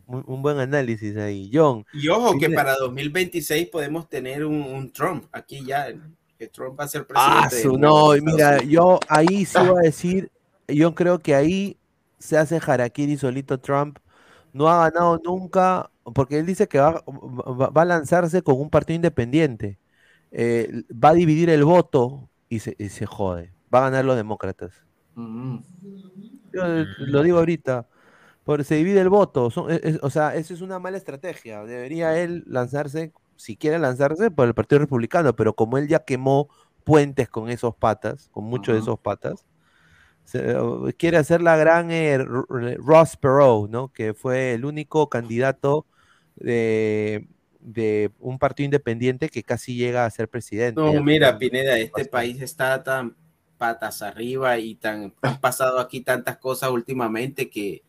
Un, 0.07 0.23
un 0.27 0.43
buen 0.43 0.59
análisis 0.59 1.17
ahí. 1.17 1.51
John. 1.51 1.87
Y 1.95 2.09
ojo 2.09 2.39
que 2.39 2.51
para 2.51 2.77
2026 2.77 3.69
podemos 3.69 4.11
tener 4.11 4.45
un, 4.45 4.61
un 4.61 4.93
Trump 4.93 5.25
aquí 5.33 5.65
ya, 5.65 5.89
que 6.45 6.51
Trump 6.53 6.79
va 6.79 6.85
a 6.85 6.89
ser 6.89 7.07
Ah, 7.15 7.47
presidente. 7.49 7.63
su- 7.63 7.73
de 7.73 7.79
no, 7.79 8.13
mira, 8.33 8.63
yo 8.63 9.01
ahí 9.09 9.45
sí 9.45 9.59
voy 9.59 9.79
a 9.79 9.87
decir, 9.87 10.31
yo 10.69 10.95
creo 10.95 11.19
que 11.19 11.35
ahí 11.35 11.77
se 12.19 12.37
hace 12.37 12.61
Harakiri 12.65 13.17
solito 13.17 13.59
Trump. 13.59 13.99
No 14.53 14.69
ha 14.69 14.89
ganado 14.89 15.21
nunca, 15.25 15.91
porque 16.15 16.39
él 16.39 16.47
dice 16.47 16.69
que 16.69 16.79
va, 16.79 17.03
a 17.75 17.85
lanzarse 17.85 18.43
con 18.43 18.61
un 18.61 18.71
partido 18.71 18.97
independiente. 18.97 19.79
Eh, 20.31 20.85
va 20.93 21.11
a 21.11 21.15
dividir 21.15 21.51
el 21.51 21.65
voto 21.65 22.29
y 22.49 22.61
se, 22.61 22.77
y 22.79 22.89
se 22.89 23.07
jode. 23.07 23.53
Va 23.75 23.79
a 23.79 23.91
ganar 23.91 24.05
los 24.05 24.17
demócratas. 24.17 24.73
Mm. 25.15 25.59
Yo 26.53 26.63
lo 26.99 27.23
digo 27.23 27.39
ahorita. 27.39 27.87
Porque 28.45 28.63
se 28.65 28.75
divide 28.77 29.01
el 29.01 29.09
voto. 29.09 29.51
son- 29.51 29.71
es- 29.71 29.81
es- 29.83 29.99
o 30.03 30.11
sea, 30.11 30.35
eso 30.35 30.53
es 30.55 30.61
una 30.61 30.79
mala 30.79 30.99
estrategia. 30.99 31.65
Debería 31.65 32.17
él 32.19 32.45
lanzarse, 32.47 33.13
si 33.37 33.57
quiere 33.57 33.79
lanzarse, 33.79 34.31
por 34.31 34.47
el 34.47 34.55
Partido 34.55 34.81
Republicano. 34.81 35.35
Pero 35.37 35.55
como 35.55 35.79
él 35.79 35.89
ya 35.89 36.01
quemó 36.05 36.49
puentes 36.85 37.29
con 37.29 37.49
esos 37.51 37.75
patas, 37.75 38.29
con 38.33 38.45
muchos 38.45 38.75
de 38.75 38.79
Ajá. 38.79 38.85
esos 38.85 39.01
patas, 39.01 39.47
se- 40.25 40.53
eh, 40.53 40.93
quiere 40.99 41.19
hacer 41.19 41.43
la 41.43 41.57
gran 41.57 41.91
eh, 41.91 42.19
Ross 42.19 43.17
Perot, 43.17 43.71
¿no? 43.71 43.89
Que 43.93 44.15
fue 44.15 44.55
el 44.55 44.65
único 44.65 45.09
candidato 45.09 45.87
de, 46.37 47.29
de 47.61 48.11
un 48.21 48.39
partido 48.39 48.65
independiente 48.67 49.29
que 49.29 49.43
casi 49.43 49.77
llega 49.77 50.05
a 50.05 50.11
ser 50.11 50.29
presidente. 50.29 50.81
No, 50.81 51.03
mira, 51.03 51.39
Pineda, 51.39 51.79
este 51.79 52.05
país 52.07 52.41
está 52.43 52.83
tan 52.83 53.17
patas 53.59 54.03
arriba 54.03 54.59
y 54.59 54.75
tan 54.75 55.15
han 55.23 55.41
pasado 55.41 55.79
aquí 55.79 56.01
tantas 56.01 56.39
cosas 56.39 56.71
últimamente 56.71 57.49
que, 57.49 57.83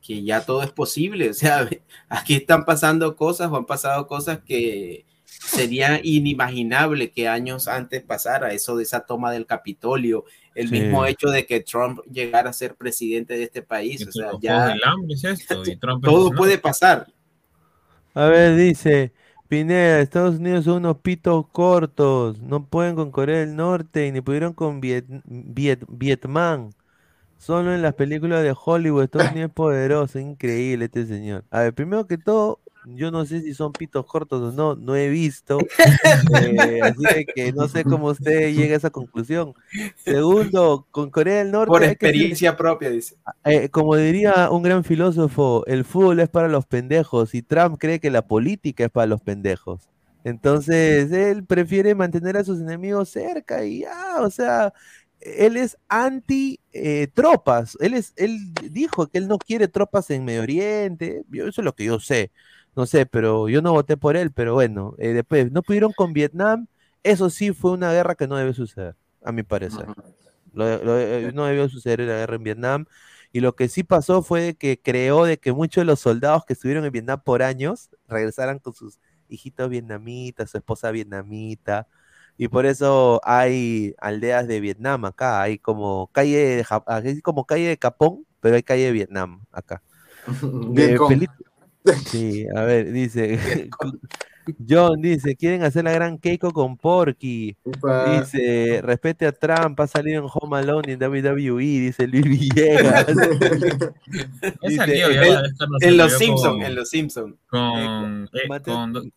que 0.00 0.22
ya 0.22 0.40
todo 0.44 0.62
es 0.62 0.70
posible. 0.70 1.30
O 1.30 1.34
sea, 1.34 1.68
aquí 2.08 2.34
están 2.34 2.64
pasando 2.64 3.16
cosas 3.16 3.50
o 3.50 3.56
han 3.56 3.66
pasado 3.66 4.06
cosas 4.06 4.40
que 4.40 5.04
sería 5.24 6.00
inimaginable 6.02 7.10
que 7.12 7.28
años 7.28 7.68
antes 7.68 8.02
pasara. 8.02 8.52
Eso 8.52 8.76
de 8.76 8.82
esa 8.82 9.00
toma 9.00 9.30
del 9.32 9.46
Capitolio, 9.46 10.24
el 10.54 10.68
Sí. 10.68 10.80
mismo 10.80 11.06
hecho 11.06 11.28
de 11.30 11.46
que 11.46 11.60
Trump 11.60 12.00
llegara 12.10 12.50
a 12.50 12.52
ser 12.52 12.74
presidente 12.74 13.34
de 13.36 13.44
este 13.44 13.62
país. 13.62 14.06
O 14.06 14.12
sea, 14.12 14.30
ya 14.40 14.74
es 15.08 15.24
esto, 15.24 15.62
y 15.64 15.76
Trump 15.80 16.04
todo 16.04 16.30
es- 16.30 16.36
puede 16.36 16.58
pasar. 16.58 17.06
A 18.14 18.26
ver, 18.26 18.56
dice 18.56 19.12
Pineda, 19.48 20.00
Estados 20.00 20.36
Unidos 20.36 20.64
son 20.64 20.78
unos 20.78 20.98
pitos 20.98 21.46
cortos, 21.52 22.40
no 22.40 22.66
pueden 22.66 22.94
con 22.96 23.10
Corea 23.12 23.38
del 23.40 23.54
Norte 23.56 24.06
y 24.06 24.12
ni 24.12 24.20
pudieron 24.20 24.52
con 24.52 24.80
Viet- 24.80 25.22
Viet- 25.26 25.86
Vietnam. 25.88 26.70
Solo 27.40 27.74
en 27.74 27.80
las 27.80 27.94
películas 27.94 28.42
de 28.42 28.54
Hollywood, 28.54 29.08
Unidos 29.14 29.34
es 29.34 29.50
poderoso, 29.50 30.18
increíble 30.18 30.84
este 30.84 31.06
señor. 31.06 31.42
A 31.50 31.60
ver, 31.60 31.74
primero 31.74 32.06
que 32.06 32.18
todo, 32.18 32.60
yo 32.84 33.10
no 33.10 33.24
sé 33.24 33.40
si 33.40 33.54
son 33.54 33.72
pitos 33.72 34.04
cortos 34.04 34.42
o 34.42 34.54
no, 34.54 34.76
no 34.76 34.94
he 34.94 35.08
visto. 35.08 35.58
eh, 35.58 36.80
así 36.84 37.02
de 37.02 37.24
que 37.24 37.50
no 37.52 37.66
sé 37.66 37.84
cómo 37.84 38.08
usted 38.08 38.52
llega 38.54 38.74
a 38.74 38.76
esa 38.76 38.90
conclusión. 38.90 39.54
Segundo, 39.96 40.86
con 40.90 41.10
Corea 41.10 41.38
del 41.38 41.50
Norte. 41.50 41.68
Por 41.68 41.80
que 41.80 41.86
experiencia 41.88 42.54
propia, 42.58 42.90
dice. 42.90 43.16
eh, 43.44 43.70
como 43.70 43.96
diría 43.96 44.50
un 44.50 44.62
gran 44.62 44.84
filósofo, 44.84 45.64
el 45.66 45.86
fútbol 45.86 46.20
es 46.20 46.28
para 46.28 46.48
los 46.48 46.66
pendejos 46.66 47.34
y 47.34 47.40
Trump 47.40 47.78
cree 47.78 48.00
que 48.00 48.10
la 48.10 48.20
política 48.20 48.84
es 48.84 48.90
para 48.90 49.06
los 49.06 49.22
pendejos. 49.22 49.88
Entonces, 50.24 51.10
él 51.12 51.44
prefiere 51.46 51.94
mantener 51.94 52.36
a 52.36 52.44
sus 52.44 52.60
enemigos 52.60 53.08
cerca 53.08 53.64
y 53.64 53.80
ya, 53.80 54.16
o 54.20 54.28
sea, 54.28 54.72
él 55.20 55.56
es 55.56 55.76
anti 55.88 56.60
eh, 56.72 57.08
tropas. 57.14 57.76
Él, 57.80 57.94
es, 57.94 58.12
él 58.16 58.52
dijo 58.70 59.06
que 59.08 59.18
él 59.18 59.28
no 59.28 59.38
quiere 59.38 59.68
tropas 59.68 60.10
en 60.10 60.24
Medio 60.24 60.42
Oriente. 60.42 61.24
Yo, 61.30 61.46
eso 61.48 61.60
es 61.60 61.64
lo 61.64 61.74
que 61.74 61.84
yo 61.84 62.00
sé. 62.00 62.30
No 62.76 62.86
sé, 62.86 63.06
pero 63.06 63.48
yo 63.48 63.62
no 63.62 63.72
voté 63.72 63.96
por 63.96 64.16
él, 64.16 64.32
pero 64.32 64.54
bueno, 64.54 64.94
eh, 64.98 65.08
después 65.12 65.50
no 65.52 65.62
pudieron 65.62 65.92
con 65.92 66.12
Vietnam. 66.12 66.66
Eso 67.02 67.30
sí 67.30 67.52
fue 67.52 67.72
una 67.72 67.92
guerra 67.92 68.14
que 68.14 68.26
no 68.28 68.36
debe 68.36 68.54
suceder, 68.54 68.94
a 69.24 69.32
mi 69.32 69.42
parecer. 69.42 69.86
Lo- 70.52 70.82
lo- 70.84 70.98
eh, 70.98 71.32
no 71.32 71.46
debió 71.46 71.68
suceder 71.68 72.00
la 72.00 72.14
guerra 72.16 72.36
en 72.36 72.42
Vietnam. 72.42 72.86
Y 73.32 73.40
lo 73.40 73.54
que 73.54 73.68
sí 73.68 73.84
pasó 73.84 74.22
fue 74.22 74.54
que 74.56 74.80
creó 74.80 75.24
de 75.24 75.38
que 75.38 75.52
muchos 75.52 75.82
de 75.82 75.86
los 75.86 76.00
soldados 76.00 76.44
que 76.44 76.54
estuvieron 76.54 76.84
en 76.84 76.92
Vietnam 76.92 77.22
por 77.24 77.42
años 77.42 77.90
regresaran 78.08 78.58
con 78.58 78.74
sus 78.74 78.98
hijitos 79.28 79.68
vietnamitas, 79.70 80.50
su 80.50 80.58
esposa 80.58 80.90
vietnamita. 80.90 81.86
Y 82.42 82.48
por 82.48 82.64
eso 82.64 83.20
hay 83.22 83.94
aldeas 84.00 84.48
de 84.48 84.60
Vietnam 84.60 85.04
acá. 85.04 85.42
Hay 85.42 85.58
como 85.58 86.08
calle 86.10 86.38
de, 86.56 86.64
Ja- 86.64 86.82
hay 86.86 87.20
como 87.20 87.44
calle 87.44 87.68
de 87.68 87.76
Capón, 87.76 88.24
pero 88.40 88.56
hay 88.56 88.62
calle 88.62 88.84
de 88.86 88.92
Vietnam 88.92 89.42
acá. 89.52 89.82
Eh, 90.76 90.96
Sí, 92.06 92.46
a 92.56 92.62
ver, 92.62 92.92
dice. 92.92 93.68
John 94.68 95.02
dice, 95.02 95.36
quieren 95.36 95.62
hacer 95.64 95.84
la 95.84 95.92
gran 95.92 96.16
Keiko 96.18 96.50
con 96.52 96.76
Porky. 96.78 97.56
Upa. 97.62 98.20
Dice, 98.20 98.80
respete 98.82 99.26
a 99.26 99.32
Trump, 99.32 99.78
ha 99.80 99.86
salido 99.86 100.22
en 100.24 100.30
Home 100.32 100.58
Alone 100.58 100.88
y 100.88 100.92
en 100.92 100.98
WWE, 101.02 101.60
dice 101.62 102.06
Luis 102.06 102.24
Villegas. 102.24 103.06
Dice, 104.62 104.76
salió, 104.76 105.10
ya 105.10 105.42
en- 105.80 105.96
los 105.98 106.12
Simpsons, 106.16 106.42
con- 106.54 106.62
en 106.62 106.74
los 106.74 106.88
Simpsons. 106.88 107.34
Con, 107.48 108.24
eh, 108.32 108.62
con, 108.64 109.12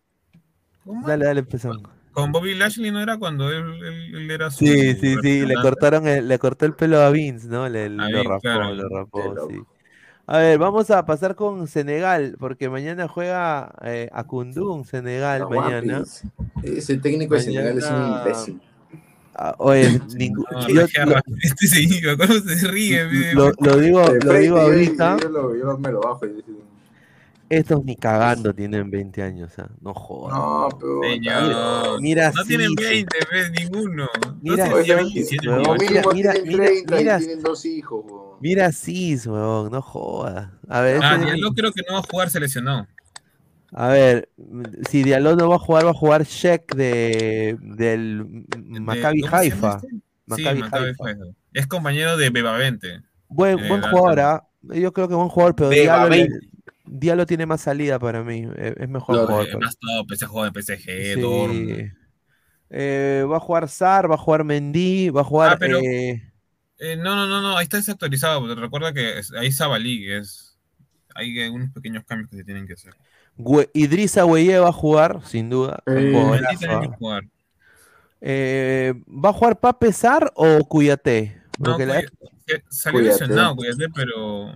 Dale, 1.06 1.26
dale, 1.26 1.40
empezamos. 1.40 1.84
Con 2.14 2.32
Bobby 2.32 2.56
Lashley 2.56 2.92
no 2.92 3.02
era 3.02 3.18
cuando 3.18 3.52
él, 3.52 3.64
él- 3.84 4.16
él 4.16 4.32
era 4.32 4.50
su 4.52 4.60
Sí, 4.66 4.94
sí, 4.96 5.16
sí, 5.22 5.46
le 5.46 5.56
cortaron 5.56 6.08
el, 6.08 6.28
le 6.28 6.40
cortó 6.40 6.66
el 6.66 6.74
pelo 6.74 7.02
a 7.02 7.10
Vince, 7.10 7.48
¿no? 7.48 7.68
Le, 7.68 7.86
A 7.86 7.90
lo 7.90 8.06
Vince, 8.06 8.24
rapó, 8.24 8.40
claro. 8.42 8.74
lo 8.76 8.90
rapó, 8.90 9.48
sí. 9.50 9.60
A 10.26 10.38
ver, 10.38 10.58
vamos 10.58 10.90
a 10.90 11.06
pasar 11.06 11.36
con 11.36 11.68
Senegal, 11.68 12.38
porque 12.40 12.70
mañana 12.70 13.10
juega 13.10 13.74
eh, 13.84 14.10
a 14.14 14.24
Kundun, 14.24 14.86
Senegal, 14.86 15.42
La 15.42 15.48
mañana. 15.50 15.98
Guapis. 15.98 16.24
Ese 16.64 16.98
técnico 16.98 17.34
de 17.36 17.42
Senegal 17.42 17.78
es 17.78 17.84
un 17.86 17.92
Mañana- 17.94 18.20
imbécil. 18.20 18.62
Ah, 19.36 19.56
oye, 19.58 20.00
ningún- 20.16 20.46
No, 20.52 20.68
yo 20.70 21.06
lo. 21.06 21.16
Este 21.42 21.68
señor, 21.68 22.18
¿cómo 22.18 22.34
se 22.40 22.68
ríe? 22.68 23.04
lo- 23.34 23.52
lo 23.60 23.78
digo, 23.78 24.02
lo 24.24 24.34
digo 24.36 24.56
yo- 24.58 24.62
ahorita, 24.62 25.18
Yo, 25.22 25.30
lo- 25.30 25.56
yo 25.58 25.78
me 25.78 25.92
lo 25.92 26.02
bajo. 26.02 26.26
y- 26.26 26.44
estos 27.58 27.84
ni 27.86 27.96
cagando 27.96 28.54
tienen 28.54 28.90
20 28.92 29.22
años, 29.24 29.52
ah, 29.60 29.70
no 29.82 29.94
jodas. 29.94 30.38
No, 30.38 30.70
pero. 30.80 32.00
Mira, 32.00 32.32
no 32.32 32.42
sí, 32.44 32.48
tienen 32.48 32.70
sí. 32.70 32.76
20, 32.84 33.18
¿ves? 33.32 33.52
Ninguno. 33.52 34.08
Mira, 34.42 34.68
no 34.70 34.76
sé, 34.78 34.82
sí, 34.84 34.88
ya 34.90 34.96
27, 34.98 35.50
huevón, 35.50 35.64
Como 35.66 35.78
28. 35.80 36.10
mínimo 36.10 36.14
mira, 36.14 36.34
tienen 36.34 36.50
mira, 36.52 36.66
30 36.66 36.96
mira. 36.98 37.16
y 37.16 37.20
tienen 37.26 37.44
dos 37.44 37.66
hijos. 37.66 38.06
weón. 38.06 38.24
Mira 38.42 38.72
Cis, 38.72 39.28
weón, 39.28 39.72
no 39.72 39.82
jodas. 39.82 40.50
A 40.68 40.82
ver, 40.82 41.00
Ah, 41.04 41.18
Diallo 41.18 41.52
creo 41.54 41.72
que 41.72 41.82
no 41.88 41.94
va 41.96 42.00
a 42.00 42.04
jugar, 42.10 42.30
se 42.30 42.40
lesionó. 42.40 42.88
a 43.72 43.88
ver, 43.88 44.30
si 44.90 45.04
Diallo 45.04 45.36
no 45.36 45.50
va 45.50 45.56
a 45.56 45.60
jugar, 45.60 45.86
va 45.86 45.92
a 45.92 45.94
jugar 45.94 46.24
Sheck 46.26 46.76
de, 46.76 47.58
del 47.62 48.46
De- 48.58 48.80
Maccabi 48.80 49.22
¿cómo 49.22 49.38
se 49.40 49.50
llama 49.50 49.70
Haifa. 49.72 49.76
este? 49.78 49.88
Sí, 49.90 50.02
Maccabi 50.28 50.60
Maccabi 50.62 50.86
Haifa. 50.86 51.06
Haifa. 51.08 51.24
Es 51.54 51.68
compañero 51.68 52.18
de 52.18 52.30
Bebavente. 52.30 53.02
Buen, 53.30 53.58
Eh, 53.60 53.68
buen 53.68 53.82
jugador, 53.82 54.20
¿ah? 54.20 54.48
Yo 54.62 54.94
creo 54.94 55.08
que 55.08 55.16
buen 55.16 55.28
jugador, 55.30 55.56
pero 55.56 55.70
Diallo, 55.70 56.26
le- 56.86 56.92
20. 56.92 57.06
Diallo 57.06 57.26
tiene 57.26 57.46
más 57.46 57.62
salida 57.62 58.00
para 58.00 58.24
mí. 58.24 58.48
Es, 58.58 58.76
es 58.78 58.90
mejor 58.90 59.16
jugador. 59.28 59.48
Eh, 59.48 59.52
para 59.54 59.66
más 59.66 59.78
todo, 59.78 60.06
PC 60.06 60.26
juega 60.26 60.48
en 60.48 60.54
PSG, 60.54 61.14
Sí. 61.14 61.92
Eh, 62.76 63.26
va 63.30 63.38
a 63.38 63.40
jugar 63.40 63.70
Sar, 63.70 64.10
va 64.10 64.16
a 64.16 64.18
jugar 64.18 64.44
Mendy, 64.44 65.10
va 65.10 65.22
a 65.22 65.24
jugar. 65.24 65.54
Ah, 65.54 65.58
pero- 65.60 65.80
eh, 65.80 66.30
Eh, 66.80 66.98
no, 66.98 67.16
no, 67.16 67.28
no, 67.28 67.40
no, 67.42 67.56
ahí 67.58 67.64
está 67.64 67.78
desactualizado. 67.78 68.42
pero 68.46 68.60
Recuerda 68.60 68.92
que 68.94 69.20
es- 69.20 69.32
ahí 69.34 69.52
Sabalí, 69.52 70.12
es. 70.12 70.58
Hay 71.16 71.40
algunos 71.44 71.70
pequeños 71.72 72.04
cambios 72.06 72.30
que 72.30 72.38
se 72.38 72.44
tienen 72.44 72.66
que 72.68 72.74
hacer. 72.74 72.94
Gue- 73.38 73.70
Idrissa 73.74 74.24
Gueye 74.26 74.58
va 74.60 74.70
a 74.70 74.74
jugar, 74.74 75.22
sin 75.26 75.50
duda. 75.50 75.82
Jugar. 76.98 77.24
Eh, 78.22 78.94
¿Va 79.08 79.30
a 79.30 79.34
jugar 79.34 79.60
Pape 79.60 79.94
Sar 79.94 80.32
o 80.36 80.60
Cuyate? 80.66 81.42
No, 81.60 81.72
Porque 81.72 81.86
la- 81.86 82.04
salió 82.70 83.02
lesionado, 83.02 83.56
cuídate, 83.56 83.88
pero. 83.94 84.54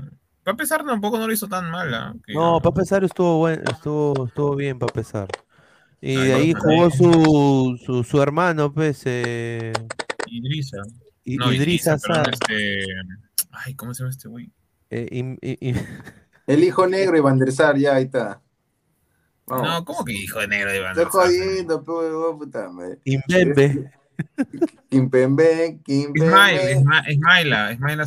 Para 0.48 0.56
pesar 0.56 0.86
tampoco 0.86 1.19
no 1.19 1.28
lo 1.28 1.34
hizo 1.34 1.49
tan 1.49 1.69
mal. 1.69 2.15
Que- 2.26 2.34
No, 2.34 2.61
Pape 2.61 2.86
Sar 2.86 3.03
estuvo 3.03 3.40
buen, 3.40 3.61
estuvo, 3.69 4.28
estuvo 4.28 4.56
bien 4.56 4.80
Pape 4.80 5.03
Sar. 5.03 5.28
Y 5.99 6.15
de 6.15 6.34
ahí 6.36 6.53
jugó 6.53 6.90
su, 6.90 7.78
su, 7.86 8.02
su 8.06 8.22
hermano, 8.22 8.72
pues, 8.74 9.02
eh, 9.03 9.74
Idrissa. 10.28 10.78
I- 11.26 11.36
No, 11.36 11.48
perdón, 11.49 11.99
Sar. 11.99 12.30
este. 12.32 12.80
Ay, 13.52 13.76
¿cómo 13.76 13.94
se 13.94 14.03
llama 14.03 14.11
este 14.11 14.30
güey? 14.30 14.49
Eh, 14.90 15.38
El 16.48 16.64
hijo 16.64 16.88
negro 16.88 17.18
y 17.18 17.19
Van 17.19 17.40
der 17.40 17.52
Sar, 17.52 17.78
ya 17.78 17.95
ahí 17.95 18.06
está. 18.06 18.41
Vamos. 19.48 19.68
No, 19.68 19.84
¿cómo 19.84 20.06
que 20.06 20.14
hijo 20.14 20.40
de 20.40 20.48
negro 20.48 20.72
de 20.72 20.80
Van 20.80 20.98
Estoy 20.98 21.03
der 21.03 21.11
Sar? 21.11 21.24
jodiendo, 21.49 21.84
pe, 21.84 21.91
huevón, 21.91 22.38
puta 22.40 22.69
madre. 22.69 22.99
Kimpembe. 24.90 25.82
Ismail, 25.86 26.78
Isma- 26.78 27.03
Ismaila, 27.11 27.74
Ismaila. 27.74 28.06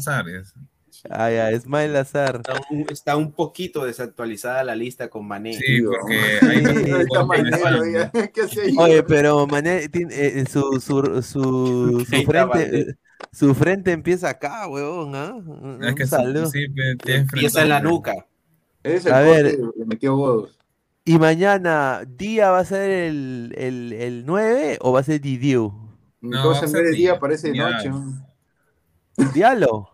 Ah, 1.09 1.31
ya, 1.31 1.53
Ismail 1.53 1.97
Azar. 1.97 2.37
Está 2.37 2.61
un, 2.71 2.87
está 2.91 3.17
un 3.17 3.33
poquito 3.33 3.85
desactualizada 3.85 4.63
la 4.65 4.75
lista 4.77 5.09
con 5.09 5.27
Mané. 5.27 5.55
Sí, 5.55 5.65
Tío. 5.65 5.91
porque 5.91 6.41
ahí 6.47 6.63
está 6.65 6.97
Ahí 6.97 7.03
está 7.03 7.21
jugando 7.23 7.49
en 7.49 7.59
Manero, 7.61 7.85
España. 7.85 8.11
ya. 8.15 8.29
¿Qué 8.33 8.41
hace 8.43 8.63
ahí? 8.63 8.75
Oye, 8.77 9.03
pero 9.03 9.47
Mané 9.47 9.89
tiene 9.89 10.15
eh, 10.15 10.45
su, 10.47 10.81
su, 10.81 11.23
su, 11.23 12.05
su 12.09 12.17
está 12.17 12.49
frente, 12.49 12.81
eh, 12.81 12.95
su 13.33 13.55
frente 13.55 13.93
empieza 13.93 14.29
acá, 14.31 14.69
huevón, 14.69 15.15
¿ah? 15.15 15.35
Un 15.35 15.83
Es 15.85 15.95
que 15.95 16.05
sí, 16.05 16.11
saludo. 16.11 16.47
sí, 16.47 16.67
Empieza 17.07 17.63
en 17.63 17.69
la 17.71 17.81
nuca. 17.81 18.27
Es 18.83 19.07
el 19.07 19.13
A 19.13 19.21
ver. 19.21 19.59
le 19.77 19.85
metió 19.87 20.17
godos. 20.17 20.59
Y 21.05 21.19
mañana, 21.19 22.03
¿Día 22.07 22.51
va 22.51 22.61
a 22.61 22.65
ser 22.65 22.91
el, 22.91 23.55
el, 23.57 23.93
el 23.95 24.27
9 24.27 24.79
o 24.81 24.93
va 24.93 25.01
a 25.01 25.03
ser 25.03 25.21
Didiu? 25.21 25.73
No, 26.21 26.51
a 26.53 26.61
en 26.61 26.69
ser 26.69 26.83
vez 26.83 26.91
de 26.93 26.97
día 26.97 27.13
día, 27.13 27.21
parece 27.21 27.49
de 27.49 27.53
día. 27.55 27.71
noche. 27.71 27.89
¿no? 27.89 28.27
Dialo. 29.35 29.91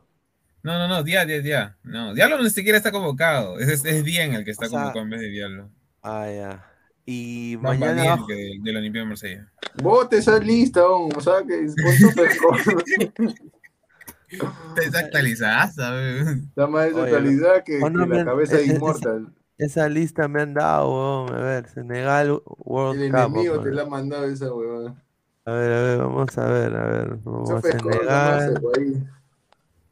No, 0.67 0.77
no, 0.79 0.89
no, 0.89 1.03
Día, 1.05 1.25
Día, 1.25 1.41
Día. 1.41 1.77
No, 1.85 2.13
Diablo 2.13 2.43
ni 2.43 2.51
siquiera 2.51 2.77
está 2.77 2.91
convocado. 2.91 3.61
Es, 3.61 3.69
es, 3.69 3.85
es 3.85 4.03
Día 4.05 4.25
en 4.25 4.35
el 4.35 4.45
que 4.45 4.51
está 4.51 4.67
O 4.67 4.69
sea, 4.69 4.81
convocado 4.81 5.05
en 5.05 5.11
vez 5.11 5.21
de 5.21 5.29
Diablo. 5.29 5.71
Ah, 6.03 6.27
ya. 6.29 6.67
Y 7.05 7.57
Más 7.61 7.79
mañana. 7.79 8.19
que 8.27 8.35
de, 8.35 8.59
de 8.61 8.73
la 8.73 8.81
Olimpia 8.81 9.03
de 9.03 9.07
Marsella. 9.09 9.53
Vote 9.81 10.17
esa 10.19 10.41
lista, 10.41 10.81
¿no? 10.81 11.07
o 11.07 11.21
sea 11.21 11.35
que 11.47 11.67
con 11.67 11.97
tu 11.99 12.13
pescado. 12.17 12.53
Está 14.29 14.51
más 16.67 16.87
desactualizada 16.87 17.63
que, 17.63 17.79
oh, 17.83 17.91
no, 17.91 18.09
que 18.09 18.15
la 18.17 18.25
cabeza 18.25 18.57
es- 18.59 18.69
es- 18.69 18.75
inmortal. 18.75 19.29
Esa 19.59 19.89
lista 19.89 20.29
me 20.29 20.43
han 20.43 20.53
dado, 20.53 20.91
weón. 21.29 21.35
A 21.35 21.39
ver, 21.45 21.67
Senegal 21.69 22.43
World 22.45 23.01
El 23.03 23.11
Cup. 23.11 23.19
enemigo 23.21 23.53
vamos 23.55 23.67
a 23.67 23.71
te 23.71 23.75
la 23.75 23.83
ha 23.83 23.87
mandado 23.87 24.25
esa 24.27 24.53
huevada. 24.53 24.95
A 25.47 25.53
ver, 25.53 25.73
a 25.73 25.81
ver, 25.83 25.99
vamos 25.99 26.37
a 26.39 26.47
ver, 26.49 26.77
a 26.77 26.85
ver. 26.87 27.17
Vamos 27.25 27.51
a 27.51 27.63
Senegal. 27.63 28.61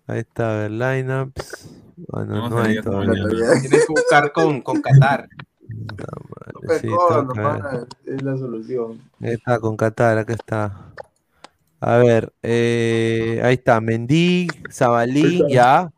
Ahí. 0.07 0.21
Está, 0.21 0.53
a 0.53 0.57
ver, 0.63 0.71
lineups. 0.71 1.69
Bueno, 2.09 2.49
no 2.49 2.59
hay 2.59 2.81
todavía. 2.81 3.13
Tienes 3.61 3.87
que 3.87 3.93
buscar 3.93 4.33
con, 4.33 4.61
con 4.61 4.81
Qatar. 4.83 5.29
Toca 6.67 6.79
Sí, 6.79 6.89
es 8.07 8.23
la 8.23 8.37
solución. 8.37 9.01
Ahí 9.21 9.35
está, 9.35 9.59
con 9.59 9.77
Qatar, 9.77 10.19
acá 10.19 10.35
está. 10.35 10.93
A 11.81 11.99
ver, 11.99 12.33
eh, 12.43 13.41
ahí 13.45 13.55
está, 13.55 13.81
Mendy, 13.81 14.49
Zabalí, 14.71 15.43
ya. 15.51 15.93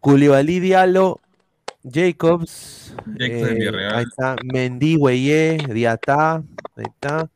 Koulibaly, 0.00 0.60
Diallo, 0.60 1.20
Jacobs. 1.82 2.94
Eh, 3.18 3.70
ahí 3.92 4.04
está, 4.04 4.36
Mendy, 4.44 4.96
Gueye, 4.96 5.58
Diatá, 5.72 6.42
ahí 6.76 6.84
está. 6.86 7.30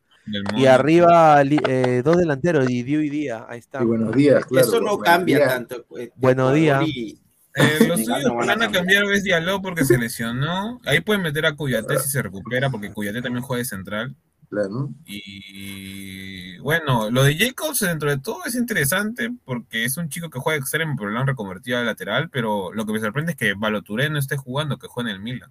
Y 0.56 0.66
arriba, 0.66 1.42
li- 1.44 1.60
eh, 1.68 2.02
dos 2.04 2.16
delanteros, 2.16 2.66
Didiu 2.66 3.00
y 3.02 3.10
Día, 3.10 3.44
ahí 3.48 3.58
está. 3.58 3.82
Y 3.82 3.86
buenos 3.86 4.14
días, 4.14 4.44
claro. 4.46 4.66
Eso 4.66 4.80
no 4.80 4.98
cambia 4.98 5.46
tanto. 5.48 5.84
eh, 5.98 6.10
Buenos 6.16 6.54
días. 6.54 6.82
y- 6.86 7.18
Eh, 7.56 7.86
los 7.88 8.00
suyos 8.04 8.24
no 8.24 8.34
van 8.34 8.46
que 8.46 8.52
a 8.52 8.56
van 8.56 8.62
a 8.68 8.72
cambiar 8.72 9.04
es 9.12 9.22
Diallo 9.22 9.62
porque 9.62 9.84
se 9.84 9.96
lesionó. 9.96 10.80
Ahí 10.86 11.00
pueden 11.00 11.22
meter 11.22 11.46
a 11.46 11.54
Cuyate 11.54 11.98
si 12.00 12.08
se 12.08 12.20
recupera, 12.20 12.68
porque 12.70 12.92
Cuyate 12.92 13.22
también 13.22 13.44
juega 13.44 13.58
de 13.60 13.64
central. 13.64 14.16
Claro. 14.50 14.90
Y 15.04 16.58
bueno, 16.58 17.10
lo 17.10 17.22
de 17.24 17.36
Jacobs 17.36 17.80
dentro 17.80 18.10
de 18.10 18.18
todo 18.18 18.44
es 18.44 18.54
interesante 18.54 19.30
porque 19.44 19.84
es 19.84 19.96
un 19.96 20.08
chico 20.08 20.30
que 20.30 20.38
juega 20.38 20.58
extremo, 20.58 20.94
pero 20.98 21.10
lo 21.10 21.20
han 21.20 21.26
reconvertido 21.26 21.78
a 21.78 21.82
lateral. 21.82 22.28
Pero 22.30 22.72
lo 22.72 22.84
que 22.86 22.92
me 22.92 23.00
sorprende 23.00 23.32
es 23.32 23.38
que 23.38 23.54
Baloturé 23.54 24.10
no 24.10 24.18
esté 24.18 24.36
jugando, 24.36 24.78
que 24.78 24.88
juega 24.88 25.10
en 25.10 25.16
el 25.16 25.22
Milan. 25.22 25.50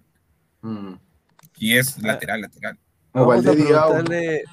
Mm. 0.62 0.94
Y 1.58 1.76
es 1.78 2.02
lateral, 2.02 2.40
lateral. 2.42 2.78
No, 3.14 3.26
Vamos 3.26 3.46
a 3.46 3.48
Valdés 3.50 3.66
Diao, 3.66 3.88
preguntarle, 3.90 4.44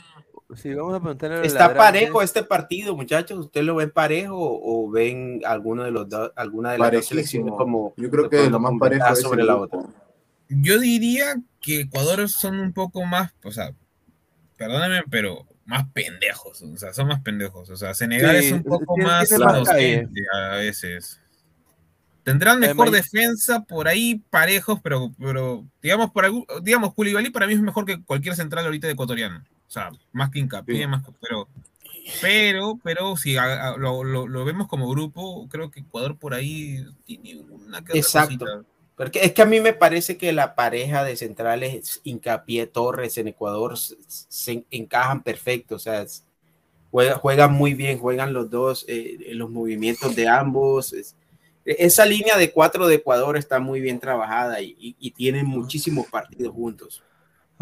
sí, 0.55 0.73
vamos 0.73 0.95
a 0.95 0.99
preguntarle 0.99 1.35
a 1.35 1.39
los 1.39 1.47
Está 1.47 1.73
parejo 1.75 2.21
este 2.21 2.43
partido, 2.43 2.95
muchachos. 2.95 3.37
¿Usted 3.39 3.63
lo 3.63 3.75
ven 3.75 3.91
parejo 3.91 4.35
o 4.39 4.89
ven 4.89 5.41
alguno 5.45 5.83
de 5.83 5.91
los 5.91 6.07
alguna 6.35 6.71
de 6.73 6.77
las 6.79 6.91
dos 6.91 7.05
selecciones 7.05 7.53
como 7.57 7.93
Yo 7.97 8.09
creo 8.09 8.29
que 8.29 8.49
lo 8.49 8.59
más 8.59 8.73
parejo 8.79 9.15
sobre 9.15 9.43
la 9.43 9.55
grupo. 9.55 9.77
otra? 9.77 9.89
Yo 10.49 10.79
diría 10.79 11.35
que 11.61 11.81
Ecuador 11.81 12.27
son 12.29 12.59
un 12.59 12.73
poco 12.73 13.05
más, 13.05 13.31
o 13.43 13.51
sea, 13.51 13.71
perdóname, 14.57 15.03
pero 15.09 15.45
más 15.65 15.87
pendejos. 15.93 16.61
O 16.61 16.75
sea, 16.77 16.93
son 16.93 17.07
más 17.07 17.21
pendejos. 17.21 17.69
O 17.69 17.77
sea, 17.77 17.93
Senegal 17.93 18.37
Sí, 18.39 18.47
es 18.47 18.51
un 18.53 18.63
poco 18.63 18.93
tiene- 18.95 19.09
más 19.09 19.29
tiene 19.29 20.07
a 20.33 20.55
veces. 20.57 21.21
Tendrán 22.23 22.63
Eh, 22.63 22.67
mejor 22.67 22.91
defensa 22.91 23.63
por 23.63 23.87
ahí 23.87 24.21
parejos, 24.29 24.79
pero, 24.83 25.11
pero 25.17 25.65
digamos, 25.81 26.11
por 26.11 26.25
algún- 26.25 26.45
digamos, 26.61 26.93
Koulibaly 26.93 27.29
para 27.31 27.47
mí 27.47 27.53
es 27.53 27.61
mejor 27.61 27.85
que 27.85 28.03
cualquier 28.03 28.35
central 28.35 28.65
ahorita 28.65 28.85
de 28.87 28.93
ecuatoriano. 28.93 29.43
O 29.71 29.73
sea, 29.73 29.89
más 30.11 30.29
que 30.31 30.39
hincapié, 30.39 30.79
Sí. 30.81 30.85
más 30.87 31.01
que, 31.01 31.13
pero, 31.21 31.47
pero, 32.21 32.77
pero 32.83 33.15
si 33.15 33.37
a- 33.37 33.69
a- 33.69 33.77
lo, 33.77 34.03
lo- 34.03 34.27
lo 34.27 34.43
vemos 34.43 34.67
como 34.67 34.89
grupo, 34.89 35.47
creo 35.49 35.71
que 35.71 35.79
Ecuador 35.79 36.17
por 36.17 36.33
ahí 36.33 36.85
tiene 37.05 37.37
una 37.49 37.81
que 37.81 37.97
Exacto. 37.97 38.65
Porque 38.97 39.19
es 39.23 39.31
que 39.31 39.41
a 39.41 39.45
mí 39.45 39.61
me 39.61 39.71
parece 39.71 40.17
que 40.17 40.33
la 40.33 40.55
pareja 40.55 41.05
de 41.05 41.15
centrales 41.15 42.01
Hincapié 42.03 42.67
Torres 42.67 43.17
en 43.17 43.29
Ecuador 43.29 43.77
se, 43.77 43.95
se 44.07 44.65
encajan 44.71 45.23
perfecto, 45.23 45.75
o 45.75 45.79
sea, 45.79 46.01
es- 46.01 46.25
juega- 46.91 47.15
juegan 47.15 47.53
muy 47.53 47.73
bien, 47.73 47.97
juegan 47.97 48.33
los 48.33 48.49
dos, 48.49 48.83
eh, 48.89 49.29
los 49.35 49.49
movimientos 49.49 50.13
de 50.17 50.27
ambos. 50.27 50.91
es- 50.91 51.15
esa 51.63 52.05
línea 52.05 52.37
de 52.37 52.51
cuatro 52.51 52.87
de 52.87 52.95
Ecuador 52.95 53.37
está 53.37 53.59
muy 53.61 53.79
bien 53.79 53.99
trabajada 54.01 54.59
y, 54.61 54.75
y- 54.77 54.95
y 54.99 55.11
tienen 55.11 55.45
muchísimos 55.45 56.07
partidos 56.07 56.53
juntos. 56.53 57.01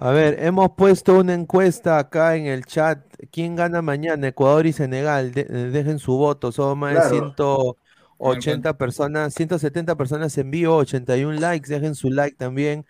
A 0.01 0.11
ver, 0.11 0.37
hemos 0.45 0.71
puesto 0.77 1.17
una 1.19 1.33
encuesta 1.33 1.99
acá 1.99 2.37
en 2.37 2.45
el 2.45 2.63
chat. 2.63 2.99
¿Quién 3.31 3.57
gana 3.57 3.81
mañana? 3.81 4.29
Ecuador 4.29 4.65
y 4.65 4.71
Senegal. 4.71 5.33
De- 5.33 5.41
eh, 5.41 5.53
dejen 5.71 5.99
su 5.99 6.13
voto. 6.13 6.53
Son 6.53 6.79
más 6.79 6.93
de 6.93 6.99
Claro. 6.99 7.09
180 7.11 8.77
personas, 8.77 9.33
170 9.33 9.97
personas 9.97 10.37
en 10.37 10.51
vivo, 10.51 10.75
81 10.77 11.37
likes. 11.41 11.67
Dejen 11.69 11.95
su 11.95 12.09
like 12.11 12.37
también. 12.37 12.85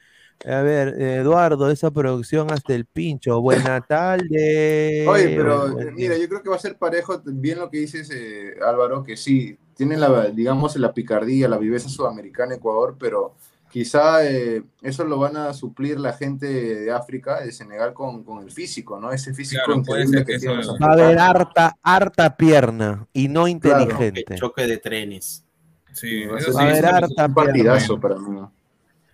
A 0.46 0.62
ver, 0.62 1.02
Eduardo, 1.02 1.72
esa 1.72 1.90
producción 1.90 2.52
hasta 2.52 2.76
el 2.76 2.86
pincho. 2.86 3.42
Buena 3.42 3.82
tarde. 3.82 5.06
Oye, 5.08 5.36
pero 5.36 5.80
eh, 5.80 5.92
mira, 5.92 6.16
yo 6.16 6.30
creo 6.30 6.44
que 6.44 6.50
va 6.50 6.58
a 6.58 6.60
ser 6.60 6.78
parejo, 6.78 7.22
bien 7.26 7.58
lo 7.58 7.72
que 7.72 7.80
dices, 7.80 8.12
eh, 8.14 8.54
Álvaro, 8.64 9.04
que 9.04 9.18
sí, 9.18 9.58
tienen 9.76 10.00
la, 10.00 10.28
digamos, 10.30 10.76
la 10.76 10.94
picardía, 10.94 11.50
la 11.50 11.58
viveza 11.58 11.90
sudamericana 11.90 12.54
Ecuador, 12.54 12.96
pero 13.00 13.34
quizá 13.70 14.26
eh, 14.26 14.64
eso 14.82 15.04
lo 15.06 15.18
van 15.20 15.38
a 15.38 15.54
suplir 15.54 16.00
la 16.00 16.14
gente 16.14 16.48
de 16.48 16.92
África, 16.92 17.42
de 17.42 17.52
Senegal, 17.52 17.94
con, 17.94 18.24
con 18.24 18.44
el 18.44 18.52
físico, 18.52 19.00
¿no? 19.00 19.12
Ese 19.12 19.34
físico 19.34 19.62
Claro, 19.66 19.84
puede 19.84 20.04
increíble 20.04 20.18
ser 20.34 20.40
que 20.40 20.46
que 20.46 20.54
lo- 20.54 20.78
Va 20.80 20.88
a 20.88 20.94
haber 20.94 21.20
harta, 21.20 21.78
harta 21.82 22.36
pierna 22.36 23.08
y 23.14 23.28
no 23.28 23.48
inteligente. 23.48 24.36
Choque 24.36 24.68
de 24.68 24.78
trenes. 24.78 25.46
Sí, 25.94 26.26
Va 26.26 26.36
a 26.36 26.40
eso 26.40 26.52
ser 26.52 26.54
sí, 26.54 26.58
Va 26.58 26.62
a 26.64 26.70
haber 26.70 26.86
harta 26.86 27.08
un 27.08 27.14
pierna. 27.34 27.34
partidazo 27.34 28.00
para 28.00 28.16
mí. 28.18 28.40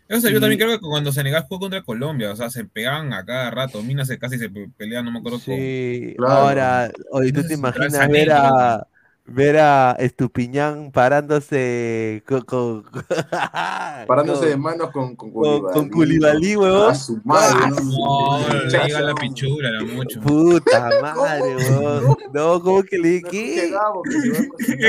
Eso 0.08 0.30
yo 0.30 0.40
también 0.40 0.60
creo 0.60 0.72
que 0.72 0.80
cuando 0.80 1.12
Senegal 1.12 1.46
jugó 1.48 1.62
contra 1.62 1.82
Colombia, 1.82 2.32
o 2.32 2.36
sea, 2.36 2.50
se 2.52 2.64
pegaban 2.64 3.12
a 3.12 3.26
cada 3.26 3.50
rato, 3.50 3.82
Minas 3.82 4.08
se 4.08 4.20
casi 4.20 4.38
se 4.38 4.50
pe- 4.50 4.70
pelean, 4.78 5.04
no 5.04 5.12
me 5.12 5.18
acuerdo 5.20 5.40
cómo. 5.44 5.58
Sí, 5.58 6.14
Claro. 6.18 6.34
ahora, 6.34 6.92
hoy 7.12 7.32
tú 7.32 7.42
te 7.48 7.56
imaginas 7.56 8.08
ver 8.10 8.32
a 8.32 8.88
ver 9.28 9.58
a 9.58 9.94
Estupiñán 10.00 10.92
parándose 10.92 12.22
con, 12.28 12.42
con, 12.42 12.84
Parándose 14.08 14.40
con- 14.42 14.50
de 14.50 14.58
manos 14.58 14.92
con, 14.92 15.16
con 15.16 15.32
huevón. 16.56 16.92
A 16.92 16.96
su 16.96 17.20
madre, 17.24 17.56
Ah, 17.64 17.70
¿no? 17.70 18.40
No, 18.40 18.54
le 18.54 18.70
llega 18.86 19.02
la 19.02 19.16
pichula, 19.16 19.70
era 19.70 19.82
mucho. 19.84 20.22
Puta 20.22 20.90
madre, 21.02 21.56
weón. 21.56 22.18
No, 22.34 22.62
¿cómo 22.62 22.84
que 22.84 22.98
le 23.00 23.22
No, 23.22 23.30
qué? 23.32 23.74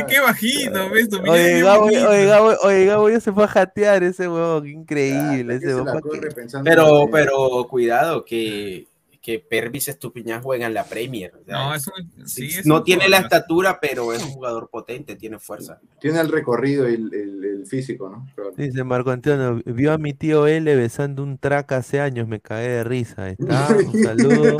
que 0.06 0.20
bajito, 0.20 0.90
¿ves? 0.90 1.08
Tu 1.08 1.18
Oye, 1.30 1.62
Gabo, 1.62 1.84
oye. 1.86 2.26
Gabo, 2.26 2.52
oye, 2.62 2.84
Gabo 2.86 3.08
ya 3.10 3.20
se 3.20 3.32
fue 3.32 3.44
a 3.44 3.48
jatear 3.48 4.02
ese 4.02 4.28
huevón, 4.28 4.64
qué 4.64 4.70
increíble 4.70 5.54
ese 5.54 5.66
se 5.68 5.74
huevón. 5.74 5.86
la 5.86 5.92
¿pa' 5.94 6.00
corre 6.02 6.28
qué? 6.28 6.46
Pero, 6.62 7.08
pero 7.10 7.66
cuidado 7.70 8.24
que, 8.24 8.86
que 9.26 9.40
Pervis 9.40 9.88
Estupiñán 9.88 10.40
juega 10.40 10.68
en 10.68 10.74
la 10.74 10.84
Premier. 10.84 11.32
No, 11.48 11.74
es 11.74 11.84
un, 11.88 12.28
sí, 12.28 12.46
es 12.46 12.64
no 12.64 12.76
un 12.76 12.84
tiene 12.84 13.08
la 13.08 13.18
estatura, 13.18 13.80
pero 13.80 14.12
es 14.12 14.22
un 14.22 14.30
jugador 14.30 14.70
potente, 14.70 15.16
tiene 15.16 15.40
fuerza. 15.40 15.80
Tiene 16.00 16.20
el 16.20 16.30
recorrido 16.30 16.88
y 16.88 16.94
el, 16.94 17.12
el- 17.12 17.44
el 17.44 17.66
físico, 17.66 18.08
¿no? 18.08 18.24
Claro. 18.36 18.52
Dice 18.56 18.84
Marco 18.84 19.10
Antonio, 19.10 19.60
vio 19.66 19.92
a 19.92 19.98
mi 19.98 20.14
tío 20.14 20.46
L 20.46 20.76
besando 20.76 21.24
un 21.24 21.38
track 21.38 21.72
hace 21.72 21.98
años, 22.00 22.28
me 22.28 22.38
cagué 22.40 22.68
de 22.68 22.84
risa. 22.84 23.28
Está, 23.30 23.66
un 23.92 24.00
saludo. 24.00 24.58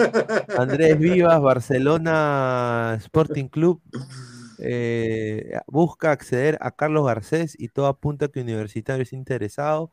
Andrés 0.58 0.98
Vivas, 0.98 1.40
Barcelona 1.40 2.96
Sporting 2.98 3.46
Club, 3.46 3.80
eh, 4.58 5.52
busca 5.68 6.10
acceder 6.10 6.58
a 6.60 6.72
Carlos 6.72 7.06
Garcés 7.06 7.54
y 7.56 7.68
todo 7.68 7.86
apunta 7.86 8.26
que 8.28 8.40
Universitario 8.40 9.04
es 9.04 9.12
interesado. 9.12 9.92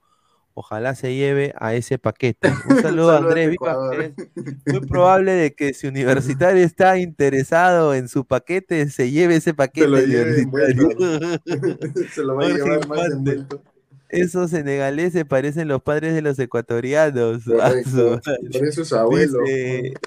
Ojalá 0.56 0.94
se 0.94 1.16
lleve 1.16 1.54
a 1.58 1.74
ese 1.74 1.98
paquete. 1.98 2.52
Un 2.70 2.82
saludo 2.82 3.12
a 3.12 3.18
Andrés 3.18 3.56
muy 4.66 4.80
probable 4.82 5.32
de 5.32 5.54
que 5.54 5.74
si 5.74 5.88
Universitario 5.88 6.64
está 6.66 6.98
interesado 6.98 7.94
en 7.96 8.08
su 8.08 8.26
paquete, 8.26 8.90
se 8.90 9.10
lleve 9.10 9.38
ese 9.38 9.54
paquete 9.54 9.88
Se 9.88 10.08
lo. 10.76 10.90
Se 12.14 12.24
lo 12.24 12.36
va 12.36 12.46
a 12.46 12.50
llevar 12.50 12.88
más 12.88 13.12
envuelto. 13.12 13.62
Esos 14.10 14.52
senegaleses 14.52 15.26
parecen 15.26 15.68
los 15.68 15.82
padres 15.82 16.14
de 16.14 16.22
los 16.22 16.38
ecuatorianos. 16.38 17.46
Parecen 17.46 18.72
sus 18.72 18.94
abuelos. 18.94 19.42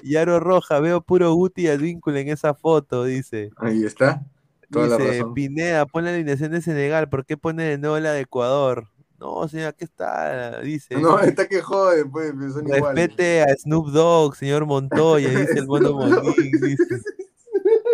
Yaro 0.01 0.39
Roja, 0.39 0.79
veo 0.79 1.01
puro 1.01 1.33
Guti 1.33 1.63
y 1.63 1.67
Advíncula 1.67 2.21
en 2.21 2.29
esa 2.29 2.53
foto, 2.53 3.03
dice. 3.03 3.49
Ahí 3.57 3.83
está. 3.83 4.23
Toda 4.71 4.87
la 4.87 4.97
Dice, 4.97 5.19
razón. 5.19 5.33
Pineda, 5.33 5.85
pon 5.85 6.05
la 6.05 6.11
alineación 6.11 6.51
de 6.51 6.61
Senegal, 6.61 7.09
¿por 7.09 7.25
qué 7.25 7.35
pone 7.35 7.63
de 7.63 7.77
nuevo 7.77 7.99
la 7.99 8.13
de 8.13 8.21
Ecuador? 8.21 8.87
No, 9.19 9.47
señor, 9.47 9.69
aquí 9.69 9.83
está, 9.83 10.61
dice. 10.61 10.95
No, 10.95 11.19
está 11.19 11.47
que 11.47 11.61
jode, 11.61 12.05
pues, 12.05 12.33
son 12.53 12.67
iguales. 12.67 13.07
Respete 13.07 13.41
a 13.41 13.55
Snoop 13.55 13.89
Dogg, 13.89 14.35
señor 14.35 14.65
Montoya, 14.65 15.29
dice 15.29 15.59
el 15.59 15.67
mono 15.67 15.93
Monín, 15.93 16.51
dice. 16.61 17.01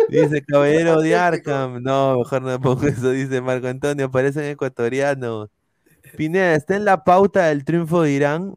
Dice 0.08 0.44
Caballero 0.44 1.00
de 1.00 1.16
Arkham. 1.16 1.82
No, 1.82 2.18
mejor 2.18 2.42
no 2.42 2.60
pongo 2.60 2.86
eso, 2.86 3.10
dice 3.10 3.40
Marco 3.40 3.66
Antonio, 3.68 4.10
parecen 4.10 4.44
ecuatorianos. 4.44 5.48
Pineda, 6.16 6.54
¿está 6.54 6.76
en 6.76 6.84
la 6.84 7.02
pauta 7.04 7.46
del 7.46 7.64
triunfo 7.64 8.02
de 8.02 8.12
Irán? 8.12 8.54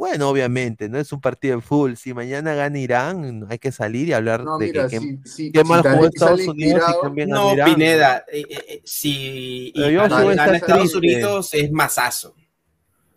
Bueno, 0.00 0.30
obviamente, 0.30 0.88
no 0.88 0.96
es 0.98 1.12
un 1.12 1.20
partido 1.20 1.56
de 1.56 1.60
fútbol. 1.62 1.94
Si 1.98 2.14
mañana 2.14 2.54
gana 2.54 2.78
Irán, 2.78 3.44
hay 3.50 3.58
que 3.58 3.70
salir 3.70 4.08
y 4.08 4.14
hablar 4.14 4.42
No, 4.42 4.56
de 4.56 4.68
mira, 4.68 4.88
que, 4.88 4.98
si, 4.98 5.18
si, 5.26 5.52
qué 5.52 5.60
si 5.60 5.64
mal 5.66 5.82
jugó 5.82 6.06
Estados 6.06 6.40
Unidos 6.48 6.82
y 6.88 7.02
también 7.02 7.28
No, 7.28 7.52
Irán. 7.52 7.74
Pineda, 7.74 8.24
eh, 8.32 8.44
eh, 8.48 8.64
eh, 8.66 8.80
si 8.82 9.70
gana- 9.76 10.56
Estados 10.56 10.92
triste. 10.92 10.96
Unidos 10.96 11.52
es 11.52 11.70
masazo. 11.70 12.34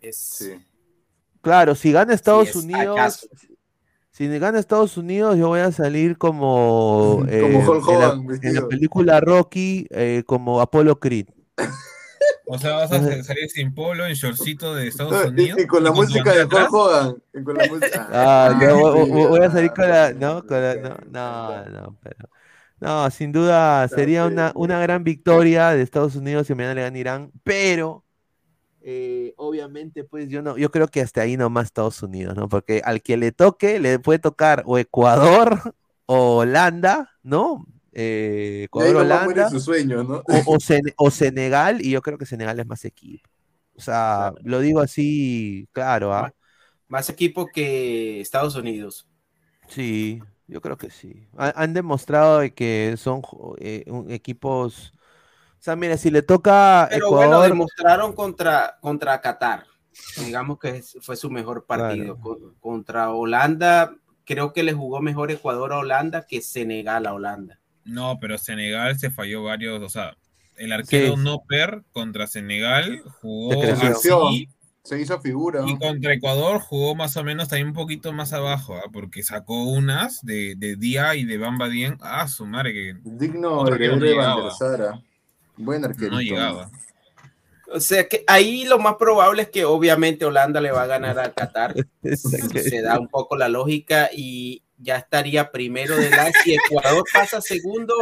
Es, 0.02 0.14
Sí. 0.18 0.62
Claro, 1.40 1.74
si 1.74 1.90
gana 1.90 2.12
Estados 2.12 2.50
es 2.50 2.56
Unidos, 2.56 2.98
acaso. 2.98 3.28
si 4.10 4.28
gana 4.38 4.58
Estados 4.58 4.98
Unidos, 4.98 5.38
yo 5.38 5.48
voy 5.48 5.60
a 5.60 5.72
salir 5.72 6.18
como, 6.18 7.24
eh, 7.30 7.40
Como 7.40 7.60
Hulk 7.66 7.88
en, 7.88 7.98
la, 7.98 8.38
en 8.42 8.54
la 8.56 8.68
película 8.68 9.20
Rocky, 9.20 9.86
eh, 9.88 10.22
como 10.26 10.60
Apollo 10.60 11.00
Creed. 11.00 11.28
O 12.46 12.58
sea, 12.58 12.72
vas 12.74 12.92
a 12.92 13.00
salir 13.22 13.48
sin 13.48 13.74
polo, 13.74 14.06
en 14.06 14.14
shortcito 14.14 14.74
de 14.74 14.88
Estados 14.88 15.24
y- 15.24 15.28
Unidos. 15.28 15.60
y, 15.60 15.66
con 15.66 15.82
la 15.82 15.92
música 15.92 16.32
de 16.32 16.44
Hulk 16.44 16.72
Hogan. 16.72 17.16
y 17.32 17.42
con 17.42 17.56
la 17.56 17.66
música. 17.70 18.08
Ah, 18.12 18.58
yo 18.60 19.06
voy, 19.28 19.40
a 19.40 19.50
salir 19.50 19.70
con 19.72 19.88
la, 19.88 20.12
no, 20.12 20.46
con 20.46 20.60
la- 20.60 20.74
no, 20.74 20.96
no, 21.10 21.64
no, 21.70 21.96
pero, 22.02 22.28
no, 22.80 23.10
sin 23.10 23.32
duda 23.32 23.88
sería 23.88 24.26
una, 24.26 24.52
una 24.54 24.78
gran 24.80 25.04
victoria 25.04 25.70
de 25.70 25.82
Estados 25.82 26.16
Unidos 26.16 26.46
si 26.46 26.54
mañana 26.54 26.74
le 26.74 26.82
gana 26.82 26.98
Irán, 26.98 27.32
pero 27.42 28.04
eh, 28.82 29.32
obviamente, 29.38 30.04
pues 30.04 30.28
yo 30.28 30.42
no, 30.42 30.58
yo 30.58 30.70
creo 30.70 30.88
que 30.88 31.00
hasta 31.00 31.22
ahí 31.22 31.38
nomás 31.38 31.64
Estados 31.66 32.02
Unidos, 32.02 32.36
¿no? 32.36 32.50
Porque 32.50 32.82
al 32.84 33.00
que 33.00 33.16
le 33.16 33.32
toque, 33.32 33.80
le 33.80 33.98
puede 33.98 34.18
tocar 34.18 34.62
o 34.66 34.76
Ecuador 34.76 35.74
o 36.04 36.36
Holanda, 36.38 37.10
¿no? 37.22 37.64
Eh, 37.94 38.64
Ecuador, 38.64 38.96
Holanda. 38.96 39.48
su 39.50 39.60
sueño, 39.60 40.02
¿no? 40.02 40.16
O, 40.16 40.54
o 40.54 40.60
Sene- 40.60 40.94
o 40.96 41.10
Senegal, 41.10 41.80
y 41.80 41.90
yo 41.90 42.02
creo 42.02 42.18
que 42.18 42.26
Senegal 42.26 42.58
es 42.58 42.66
más 42.66 42.84
equipo. 42.84 43.30
O 43.76 43.80
sea, 43.80 44.32
lo 44.42 44.60
digo 44.60 44.80
así, 44.80 45.68
claro, 45.72 46.12
¿ah? 46.12 46.32
Más 46.88 47.08
equipo 47.08 47.46
que 47.46 48.20
Estados 48.20 48.56
Unidos. 48.56 49.08
Sí, 49.68 50.20
yo 50.46 50.60
creo 50.60 50.76
que 50.76 50.90
sí. 50.90 51.26
Ha- 51.36 51.54
Han 51.62 51.72
demostrado 51.72 52.40
de 52.40 52.52
que 52.52 52.94
son 52.98 53.22
eh, 53.58 53.84
un- 53.86 54.10
equipos. 54.10 54.92
O 55.58 55.62
sea, 55.64 55.76
mira, 55.76 55.96
si 55.96 56.10
le 56.10 56.22
toca 56.22 56.86
Pero 56.90 57.06
Ecuador, 57.06 57.26
bueno, 57.28 57.42
demostraron 57.42 58.12
contra, 58.12 58.76
contra 58.80 59.20
Qatar. 59.20 59.64
Digamos 60.18 60.58
que 60.58 60.82
fue 61.00 61.16
su 61.16 61.30
mejor 61.30 61.64
partido. 61.64 62.18
Con- 62.20 62.54
contra 62.60 63.10
Holanda, 63.10 63.94
creo 64.24 64.52
que 64.52 64.62
le 64.62 64.72
jugó 64.72 65.00
mejor 65.00 65.30
Ecuador 65.30 65.72
a 65.72 65.78
Holanda 65.78 66.26
que 66.26 66.42
Senegal 66.42 67.06
a 67.06 67.14
Holanda. 67.14 67.60
No, 67.84 68.18
pero 68.20 68.38
Senegal 68.38 68.98
se 68.98 69.10
falló 69.10 69.42
varios, 69.44 69.82
o 69.82 69.88
sea, 69.88 70.16
el 70.56 70.72
arquero 70.72 71.16
Sí. 71.16 71.22
Noper 71.22 71.82
contra 71.92 72.26
Senegal 72.26 73.02
jugó 73.20 73.60
creció. 73.60 74.28
así 74.28 74.48
Se 74.84 75.00
hizo 75.00 75.20
figura. 75.20 75.62
y 75.66 75.72
¿no? 75.74 75.78
contra 75.78 76.12
Ecuador 76.14 76.60
jugó 76.60 76.94
más 76.94 77.16
o 77.16 77.24
menos 77.24 77.48
también 77.48 77.68
un 77.68 77.74
poquito 77.74 78.12
más 78.12 78.32
abajo, 78.32 78.76
¿ah? 78.76 78.88
porque 78.92 79.22
sacó 79.22 79.64
unas 79.64 80.20
de, 80.22 80.54
de 80.56 80.76
Día 80.76 81.14
y 81.14 81.24
de 81.24 81.38
Bamba 81.38 81.68
Dien. 81.68 81.96
Ah, 82.00 82.28
su 82.28 82.46
madre 82.46 82.72
que 82.72 82.94
Digno 83.04 83.62
arquero 83.62 83.96
no 83.96 84.02
de 84.02 84.08
llegaba. 84.10 84.42
der 84.44 84.52
Sara. 84.52 85.02
Buen 85.56 85.84
arquerito. 85.84 86.14
No 86.14 86.20
llegaba. 86.20 86.70
O 87.72 87.80
sea 87.80 88.06
que 88.08 88.24
ahí 88.26 88.64
lo 88.66 88.78
más 88.78 88.94
probable 88.96 89.42
es 89.42 89.48
que 89.48 89.64
obviamente 89.64 90.24
Holanda 90.24 90.60
le 90.60 90.70
va 90.70 90.82
a 90.82 90.86
ganar 90.86 91.18
a 91.18 91.32
Qatar. 91.32 91.74
Se 92.14 92.82
da 92.82 92.98
un 93.00 93.08
poco 93.08 93.36
la 93.36 93.48
lógica 93.48 94.10
y 94.14 94.62
ya 94.84 94.96
estaría 94.98 95.50
primero 95.50 95.96
de 95.96 96.10
la. 96.10 96.30
Si 96.44 96.54
Ecuador 96.54 97.02
pasa 97.12 97.40
segundo 97.40 97.94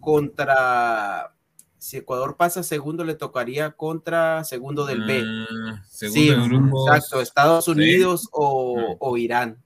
contra. 0.00 1.34
Si 1.78 1.96
Ecuador 1.96 2.36
pasa 2.36 2.62
segundo, 2.62 3.04
le 3.04 3.14
tocaría 3.14 3.70
contra 3.70 4.44
segundo 4.44 4.84
del 4.84 5.04
B. 5.04 5.22
Ah, 5.24 5.82
segundo 5.88 6.20
Sí, 6.20 6.28
de 6.28 6.34
grupos. 6.48 6.86
exacto, 6.88 7.20
Estados 7.22 7.64
Sí. 7.64 7.70
Unidos 7.70 8.28
o, 8.32 8.96
o 8.98 9.16
Irán. 9.16 9.62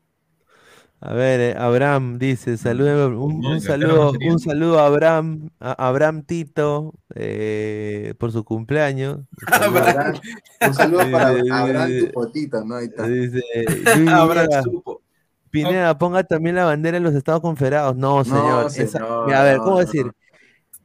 a 1.01 1.12
ver, 1.12 1.41
eh, 1.41 1.55
Abraham 1.59 2.19
dice, 2.19 2.57
saludo, 2.57 3.09
un, 3.21 3.61
saludo, 3.61 4.12
un 4.12 4.39
saludo 4.39 4.79
a 4.79 4.87
Abraham, 4.87 5.51
a 5.59 5.73
Abraham 5.89 6.23
Tito, 6.23 6.95
eh, 7.16 8.15
por 8.19 8.31
su 8.31 8.45
cumpleaños. 8.45 9.19
Abraham. 9.49 10.15
Un 10.66 10.75
saludo 10.75 11.11
para 11.11 11.31
Dice- 11.35 11.53
Abraham 11.53 11.91
tu 12.07 12.12
potita, 12.12 12.65
¿no? 12.65 12.77
Ahí 12.77 12.87
está. 12.87 13.07
Dice, 13.09 13.43
Abraham 14.09 14.62
supo. 14.62 15.03
Pineda, 15.55 15.97
ponga 15.97 16.24
también 16.24 16.56
la 16.56 16.64
bandera 16.64 16.97
en 16.97 17.02
los 17.05 17.14
Estados 17.14 17.40
Confederados. 17.40 17.97
No, 17.97 18.24
señor. 18.24 18.66
esa- 18.66 18.98
señor, 18.98 19.26
mira, 19.26 19.40
a 19.40 19.44
ver, 19.44 19.59
¿cómo 19.59 19.78
decir? 19.78 20.10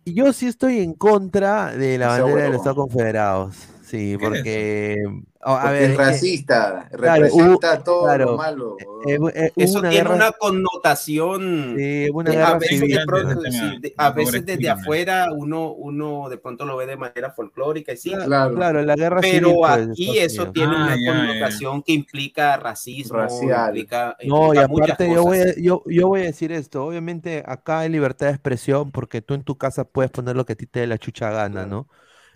Yo 0.05 0.31
sí 0.31 0.47
estoy 0.47 0.79
en 0.79 0.93
contra 0.93 1.71
de 1.75 1.97
la 1.97 2.07
bandera 2.09 2.43
de 2.43 2.47
los 2.49 2.57
Estados 2.57 2.77
Confederados. 2.77 3.55
Sí, 3.89 3.97
¿Qué 3.97 4.13
es 4.13 4.19
porque. 4.19 5.03
a- 5.41 5.51
a 5.55 5.61
Porque 5.63 5.73
ver, 5.79 5.91
es 5.91 5.97
racista, 5.97 6.89
claro, 6.91 7.23
representa 7.23 7.73
hubo- 7.75 7.83
todo 7.83 8.03
claro, 8.03 8.25
lo 8.25 8.37
malo. 8.37 8.77
eh, 8.79 9.13
eh, 9.33 9.51
hubo 9.55 9.63
Eso 9.63 9.79
una 9.79 9.89
tiene 9.89 10.03
guerra- 10.03 10.15
una 10.15 10.31
connotación. 10.33 11.75
Una 12.13 12.47
a 12.49 12.57
veces, 12.59 12.79
civil. 12.79 12.97
de 12.97 13.05
pronto, 13.05 13.41
sí, 13.51 13.77
de- 13.81 13.93
a 13.97 14.11
veces 14.11 14.45
desde 14.45 14.69
afuera 14.69 15.29
uno, 15.35 15.71
uno 15.71 16.29
de 16.29 16.37
pronto 16.37 16.65
lo 16.65 16.77
ve 16.77 16.85
de 16.85 16.97
manera 16.97 17.31
folclórica 17.31 17.93
y 17.93 17.97
sí, 17.97 18.11
Claro. 18.11 18.53
Claro, 18.55 18.81
la 18.83 18.95
guerra 18.95 19.21
pero 19.21 19.47
civil. 19.49 19.55
pues, 19.59 19.89
aquí 19.89 20.19
eso 20.19 20.41
Unidos. 20.43 20.53
tiene 20.53 20.73
Ah, 20.75 20.83
una 20.83 20.95
ya, 20.95 21.01
ya. 21.01 21.11
connotación 21.27 21.81
que 21.83 21.93
implica 21.93 22.57
racismo, 22.57 23.17
Racial. 23.17 23.69
implica, 23.69 24.17
No, 24.25 24.43
y 24.53 24.57
implica 24.57 24.67
muchas 24.67 24.89
aparte 24.91 25.13
yo 25.13 25.23
voy, 25.23 25.37
a, 25.39 25.55
yo, 25.57 25.83
yo 25.87 26.07
voy 26.09 26.21
a 26.21 26.25
decir 26.25 26.51
esto, 26.51 26.85
obviamente 26.85 27.43
acá 27.45 27.79
hay 27.79 27.89
libertad 27.89 28.27
de 28.27 28.33
expresión 28.33 28.91
porque 28.91 29.21
tú 29.23 29.33
en 29.33 29.43
tu 29.43 29.57
casa 29.57 29.83
puedes 29.85 30.11
poner 30.11 30.35
lo 30.35 30.45
que 30.45 30.53
a 30.53 30.55
ti 30.55 30.67
te 30.67 30.81
dé 30.81 30.87
la 30.87 30.97
chucha 30.99 31.31
gana, 31.31 31.65
¿no? 31.65 31.87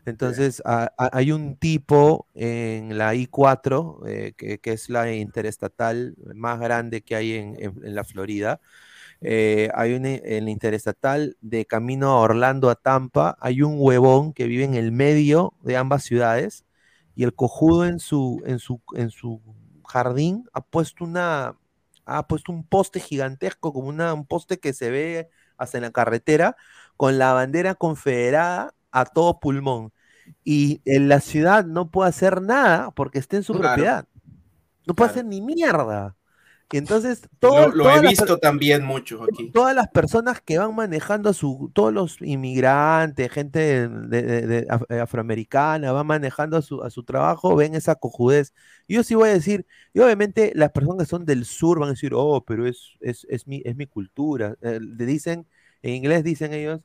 Entonces 0.05 0.61
hay 0.65 1.31
un 1.31 1.55
tipo 1.55 2.27
en 2.33 2.97
la 2.97 3.13
I4, 3.15 4.01
eh, 4.07 4.33
que, 4.35 4.59
es 4.71 4.89
la 4.89 5.13
interestatal 5.13 6.15
más 6.35 6.59
grande 6.59 7.01
que 7.03 7.15
hay 7.15 7.33
en, 7.35 7.95
la 7.95 8.03
Florida, 8.03 8.59
eh, 9.21 9.69
hay 9.73 9.93
una 9.93 10.09
en 10.09 10.45
la 10.45 10.51
interestatal 10.51 11.37
de 11.41 11.65
camino 11.65 12.09
a 12.11 12.19
Orlando 12.19 12.69
a 12.69 12.75
Tampa, 12.75 13.37
hay 13.39 13.61
un 13.61 13.75
huevón 13.77 14.33
que 14.33 14.47
vive 14.47 14.65
en 14.65 14.73
el 14.73 14.91
medio 14.91 15.53
de 15.61 15.77
ambas 15.77 16.03
ciudades 16.03 16.65
y 17.15 17.23
el 17.23 17.33
cojudo 17.33 17.85
en 17.85 17.99
su, 17.99 18.41
en 18.45 18.59
su, 18.59 18.81
en 18.95 19.09
su 19.09 19.41
jardín 19.87 20.49
ha 20.53 20.61
puesto 20.61 21.05
una, 21.05 21.57
ha 22.05 22.27
puesto 22.27 22.51
un 22.51 22.65
poste 22.65 22.99
gigantesco, 22.99 23.71
como 23.71 23.87
una, 23.87 24.13
un 24.13 24.25
poste 24.25 24.59
que 24.59 24.73
se 24.73 24.89
ve 24.91 25.29
hasta 25.57 25.77
en 25.77 25.83
la 25.83 25.91
carretera, 25.91 26.57
con 26.97 27.17
la 27.17 27.33
bandera 27.33 27.75
confederada 27.75 28.73
a 28.93 29.05
todo 29.05 29.39
pulmón. 29.41 29.91
Y 30.45 30.81
en 30.85 31.09
la 31.09 31.19
ciudad 31.19 31.65
no 31.65 31.91
puede 31.91 32.09
hacer 32.09 32.41
nada 32.41 32.91
porque 32.91 33.19
está 33.19 33.35
en 33.37 33.43
su 33.43 33.53
Claro. 33.53 33.67
propiedad. 33.75 34.07
No 34.87 34.93
puede 34.95 35.09
Claro. 35.09 35.11
hacer 35.11 35.25
ni 35.25 35.41
mierda. 35.41 36.15
Y 36.71 36.77
entonces, 36.77 37.21
todo, 37.39 37.67
Lo, 37.69 37.87
he 37.91 38.01
visto 38.01 38.37
también 38.39 38.83
mucho 38.83 39.21
aquí. 39.23 39.51
todas 39.51 39.75
las 39.75 39.89
personas 39.89 40.41
que 40.41 40.57
van 40.57 40.73
manejando 40.73 41.29
a 41.29 41.33
su, 41.33 41.69
todos 41.71 41.93
los 41.93 42.19
inmigrantes, 42.21 43.31
gente 43.31 43.59
de, 43.59 43.87
de- 44.21 44.47
de 44.47 44.67
af- 44.67 44.85
eh, 44.89 44.99
afroamericana, 44.99 45.91
van 45.91 46.07
manejando 46.07 46.57
a 46.57 46.63
su, 46.63 46.81
a 46.81 46.89
su 46.89 47.03
trabajo, 47.03 47.55
ven 47.55 47.75
esa 47.75 47.93
cojudez. 47.95 48.53
Yo 48.87 49.03
sí 49.03 49.13
voy 49.13 49.29
a 49.29 49.33
decir, 49.33 49.67
y 49.93 49.99
obviamente 49.99 50.51
las 50.55 50.71
personas 50.71 51.05
que 51.05 51.09
son 51.11 51.25
del 51.25 51.45
sur 51.45 51.79
van 51.79 51.89
a 51.89 51.91
decir, 51.91 52.13
oh, 52.15 52.43
pero 52.43 52.65
es, 52.65 52.97
es, 53.01 53.27
es 53.29 53.45
mi, 53.45 53.61
es 53.65 53.75
mi 53.75 53.85
cultura. 53.85 54.55
Eh, 54.61 54.79
le 54.81 55.05
dicen, 55.05 55.45
en 55.83 55.93
inglés 55.93 56.23
dicen 56.23 56.53
ellos, 56.53 56.81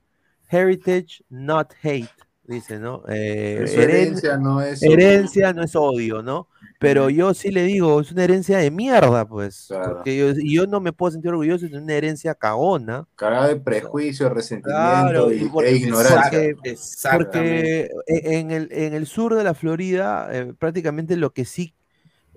heritage, 0.50 1.22
not 1.28 1.72
hate, 1.82 2.08
dicen, 2.44 2.82
¿no? 2.82 3.02
Eh, 3.08 3.58
heren- 3.66 3.78
herencia 3.80 4.36
no 4.36 4.60
es. 4.60 4.82
herencia 4.82 5.52
no 5.52 5.62
es 5.62 5.74
odio, 5.76 6.22
¿no? 6.22 6.48
Pero 6.80 7.10
yo 7.10 7.34
sí 7.34 7.50
le 7.50 7.64
digo, 7.64 8.00
es 8.00 8.12
una 8.12 8.22
herencia 8.22 8.58
de 8.58 8.70
mierda, 8.70 9.26
pues. 9.26 9.64
Claro. 9.66 9.94
Porque 9.96 10.16
yo, 10.16 10.30
y 10.30 10.54
yo 10.54 10.66
no 10.68 10.80
me 10.80 10.92
puedo 10.92 11.10
sentir 11.10 11.30
orgulloso 11.30 11.66
de 11.66 11.76
una 11.76 11.92
herencia 11.94 12.34
cagona. 12.36 13.04
Cargada 13.16 13.48
de 13.48 13.56
prejuicio, 13.56 14.28
resentimiento 14.28 14.78
Claro, 14.80 15.32
y, 15.32 15.44
porque- 15.48 15.70
e 15.70 15.76
ignorancia. 15.76 16.22
porque- 16.54 16.70
Exactamente. 16.70 17.90
Porque 17.94 18.30
en 18.36 18.50
el, 18.52 18.68
en 18.70 18.94
el 18.94 19.06
sur 19.06 19.34
de 19.34 19.42
la 19.42 19.54
Florida, 19.54 20.28
eh, 20.32 20.52
prácticamente 20.56 21.16
lo 21.16 21.32
que 21.32 21.44
sí 21.44 21.74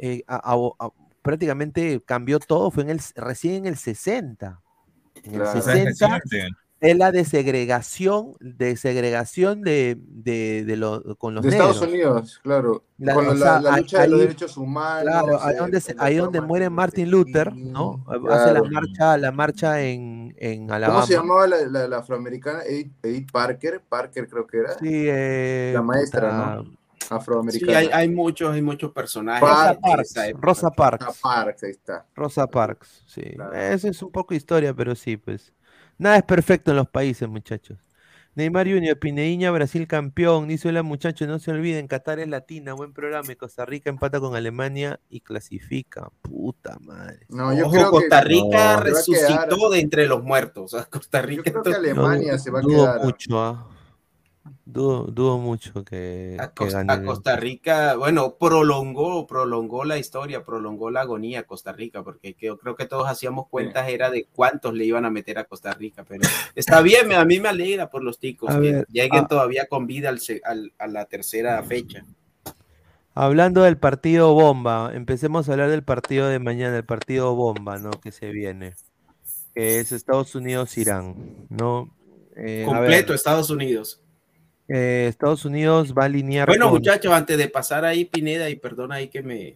eh, 0.03 0.23
a- 0.25 0.37
a- 0.53 0.85
a- 0.87 0.89
prácticamente 1.21 2.01
cambió 2.03 2.39
todo 2.39 2.71
fue 2.71 2.81
en 2.83 2.89
el, 2.89 3.01
recién 3.15 3.53
en 3.53 3.65
el 3.67 3.77
60. 3.77 4.59
En 5.23 5.35
el 5.35 5.41
Claro. 5.41 5.59
O 5.59 5.61
sea, 5.61 5.73
es 5.75 5.83
60 5.99 6.17
reciente. 6.17 6.57
Es 6.81 6.97
la 6.97 7.11
desegregación, 7.11 8.33
desegregación 8.39 9.61
de, 9.61 9.97
de, 10.01 10.65
de 10.65 10.75
lo- 10.77 11.15
con 11.17 11.35
los 11.35 11.43
de 11.43 11.51
negros. 11.51 11.69
Estados 11.75 11.87
Unidos, 11.93 12.39
claro. 12.43 12.83
La- 12.97 13.13
con 13.13 13.27
o 13.27 13.33
la, 13.33 13.37
sea, 13.39 13.61
la 13.61 13.73
ahí- 13.75 13.81
lucha 13.81 14.01
de 14.01 14.07
los 14.07 14.19
derechos 14.19 14.57
humanos. 14.57 15.03
Claro, 15.03 15.41
ahí 15.43 15.53
eh, 15.53 15.57
donde, 15.59 15.79
se- 15.81 15.95
ahí 15.99 16.15
donde 16.15 16.41
muere 16.41 16.69
Martin 16.69 17.05
King 17.05 17.11
Luther, 17.11 17.55
¿no? 17.55 18.03
Hace 18.29 18.53
la 18.53 18.63
marcha, 18.63 19.17
la 19.17 19.31
marcha 19.31 19.81
en, 19.81 20.35
en 20.37 20.71
Alabama. 20.71 21.01
¿Cómo 21.01 21.07
se 21.07 21.13
llamaba 21.13 21.47
la, 21.47 21.57
la- 21.67 21.87
la 21.87 21.97
afroamericana? 21.99 22.63
Edith, 22.65 22.91
Edith 23.03 23.31
Parker, 23.31 23.81
Parker 23.87 24.27
creo 24.27 24.47
que 24.47 24.57
era. 24.57 24.73
Sí, 24.79 25.05
eh, 25.07 25.71
La 25.73 25.81
maestra, 25.83 26.31
¿no? 26.57 26.63
Sí, 26.63 27.07
Afroamericana. 27.09 27.77
hay, 27.77 27.89
hay 27.93 28.09
muchos, 28.09 28.53
hay 28.53 28.61
muchos 28.61 28.91
personajes. 28.91 29.41
Rosa 29.47 29.79
Parks. 29.79 30.13
Rosa 30.39 30.69
Parks. 30.71 31.05
Ah, 31.07 31.13
Parks, 31.21 31.63
ahí 31.63 31.71
está. 31.71 32.05
Rosa 32.15 32.47
Parks, 32.47 33.03
sí. 33.05 33.21
Claro. 33.35 33.53
Eso 33.53 33.87
es 33.87 34.01
un 34.01 34.11
poco 34.11 34.33
historia, 34.33 34.73
pero 34.73 34.95
sí, 34.95 35.17
pues. 35.17 35.53
Nada 36.01 36.17
es 36.17 36.23
perfecto 36.23 36.71
en 36.71 36.77
los 36.77 36.89
países, 36.89 37.29
muchachos. 37.29 37.77
Neymar 38.33 38.65
Junior, 38.65 38.97
Pinediña, 38.97 39.51
Brasil 39.51 39.85
campeón. 39.87 40.47
Dice 40.47 40.69
hola 40.69 40.81
muchachos, 40.81 41.27
no 41.27 41.37
se 41.37 41.51
olviden, 41.51 41.87
Qatar 41.87 42.17
es 42.19 42.27
latina, 42.27 42.73
buen 42.73 42.91
programa. 42.91 43.31
y 43.31 43.35
Costa 43.35 43.65
Rica 43.65 43.91
empata 43.91 44.19
con 44.19 44.35
Alemania 44.35 44.99
y 45.11 45.19
clasifica. 45.19 46.09
Puta 46.23 46.79
madre. 46.79 47.27
No, 47.29 47.53
yo 47.53 47.65
Ojo, 47.67 47.73
creo 47.73 47.91
Costa 47.91 48.21
que 48.23 48.27
Rica 48.29 48.77
no, 48.77 48.83
resucitó 48.83 49.57
quedar- 49.57 49.69
de 49.73 49.79
entre 49.79 50.07
los 50.07 50.23
muertos. 50.23 50.73
O 50.73 50.77
sea, 50.77 50.85
Costa 50.85 51.21
Yo 51.21 51.27
Rica 51.27 51.51
creo 51.51 51.61
que 51.61 51.75
Alemania 51.75 52.39
se 52.39 52.49
va 52.49 52.59
a 52.59 52.63
quedar. 52.63 53.03
mucho, 53.03 53.39
ah. 53.39 53.67
Dudo, 54.65 55.03
dudo 55.03 55.37
mucho 55.37 55.83
que, 55.83 56.35
a, 56.39 56.47
que 56.47 56.65
Cos- 56.65 56.73
gane 56.73 56.91
a 56.91 56.95
el- 56.95 57.05
Costa 57.05 57.35
Rica, 57.35 57.95
bueno, 57.95 58.37
prolongó, 58.39 59.27
prolongó 59.27 59.83
la 59.83 59.99
historia, 59.99 60.43
prolongó 60.43 60.89
la 60.89 61.01
agonía 61.01 61.41
a 61.41 61.43
Costa 61.43 61.71
Rica, 61.73 62.01
porque 62.03 62.33
que- 62.33 62.47
yo 62.47 62.57
creo 62.57 62.75
que 62.75 62.87
todos 62.87 63.07
hacíamos 63.07 63.47
cuentas 63.49 63.87
era 63.89 64.09
de 64.09 64.25
cuántos 64.33 64.73
le 64.73 64.85
iban 64.85 65.05
a 65.05 65.11
meter 65.11 65.37
a 65.37 65.43
Costa 65.43 65.73
Rica, 65.73 66.03
pero 66.07 66.23
está 66.55 66.81
bien, 66.81 67.07
me- 67.07 67.15
a 67.15 67.23
mí 67.25 67.39
me 67.39 67.49
alegra 67.49 67.89
por 67.91 68.03
los 68.03 68.17
ticos 68.17 68.49
A 68.49 68.53
que 68.59 68.71
ver, 68.71 68.87
lleguen 68.89 69.25
ah. 69.25 69.27
todavía 69.27 69.67
con 69.67 69.85
vida 69.85 70.09
al 70.09 70.19
al- 70.43 70.73
a 70.79 70.87
la 70.87 71.05
tercera 71.05 71.61
fecha. 71.61 72.03
Hablando 73.13 73.61
del 73.63 73.77
partido 73.77 74.33
bomba, 74.33 74.91
empecemos 74.93 75.47
a 75.47 75.51
hablar 75.51 75.69
del 75.69 75.83
partido 75.83 76.27
de 76.29 76.39
mañana, 76.39 76.77
el 76.77 76.85
partido 76.85 77.35
bomba, 77.35 77.77
¿no? 77.77 77.91
Que 77.91 78.11
se 78.11 78.29
viene, 78.31 78.73
que 79.53 79.79
es 79.79 79.91
Estados 79.91 80.33
Unidos-Irán, 80.33 81.15
¿no? 81.49 81.93
Eh, 82.37 82.63
a 82.65 82.71
ver, 82.71 82.77
Completo 82.79 83.13
Estados 83.13 83.49
Unidos. 83.49 84.00
Eh, 84.73 85.07
Estados 85.09 85.43
Unidos 85.43 85.93
va 85.97 86.03
a 86.03 86.05
alinear 86.05 86.47
Bueno, 86.47 86.65
con- 86.65 86.75
muchachos, 86.75 87.11
antes 87.11 87.37
de 87.37 87.49
pasar 87.49 87.83
ahí, 87.83 88.05
Pineda, 88.05 88.49
y 88.49 88.55
perdona 88.55 88.95
ahí 88.95 89.09
que 89.09 89.21
me, 89.21 89.55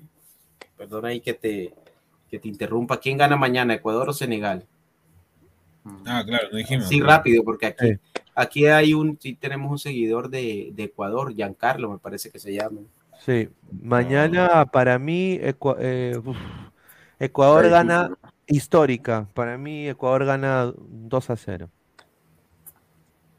perdona 0.78 1.10
ahí 1.10 1.22
que 1.22 1.34
te, 1.34 1.74
que 2.30 2.38
te 2.40 2.48
interrumpa. 2.50 3.00
¿Quién 3.00 3.18
gana 3.18 3.38
mañana, 3.38 3.76
Ecuador 3.76 4.10
o 4.10 4.14
Senegal? 4.14 4.66
Ah, 6.06 6.24
claro, 6.26 6.48
no 6.52 6.58
dijimos. 6.58 6.88
Sí, 6.88 6.98
claro. 7.00 7.12
rápido, 7.18 7.44
porque 7.44 7.68
aquí, 7.68 7.86
aquí 8.34 8.66
hay 8.66 8.94
un, 8.94 9.18
sí 9.22 9.36
tenemos 9.36 9.72
un 9.72 9.80
seguidor 9.80 10.30
de, 10.30 10.72
de 10.74 10.84
Ecuador, 10.84 11.34
Giancarlo, 11.34 11.92
me 11.92 12.00
parece 12.00 12.30
que 12.32 12.40
se 12.40 12.54
llama. 12.54 12.82
Sí, 13.26 13.50
mañana 13.82 14.66
para 14.66 15.00
mí 15.00 15.40
eh, 15.42 16.22
uf, 16.24 16.38
Ecuador 17.20 17.70
gana 17.70 18.12
histórica. 18.48 19.28
Para 19.34 19.58
mí 19.58 19.88
Ecuador 19.88 20.26
gana 20.26 20.74
2 20.78 21.30
a 21.30 21.36
0. 21.36 21.70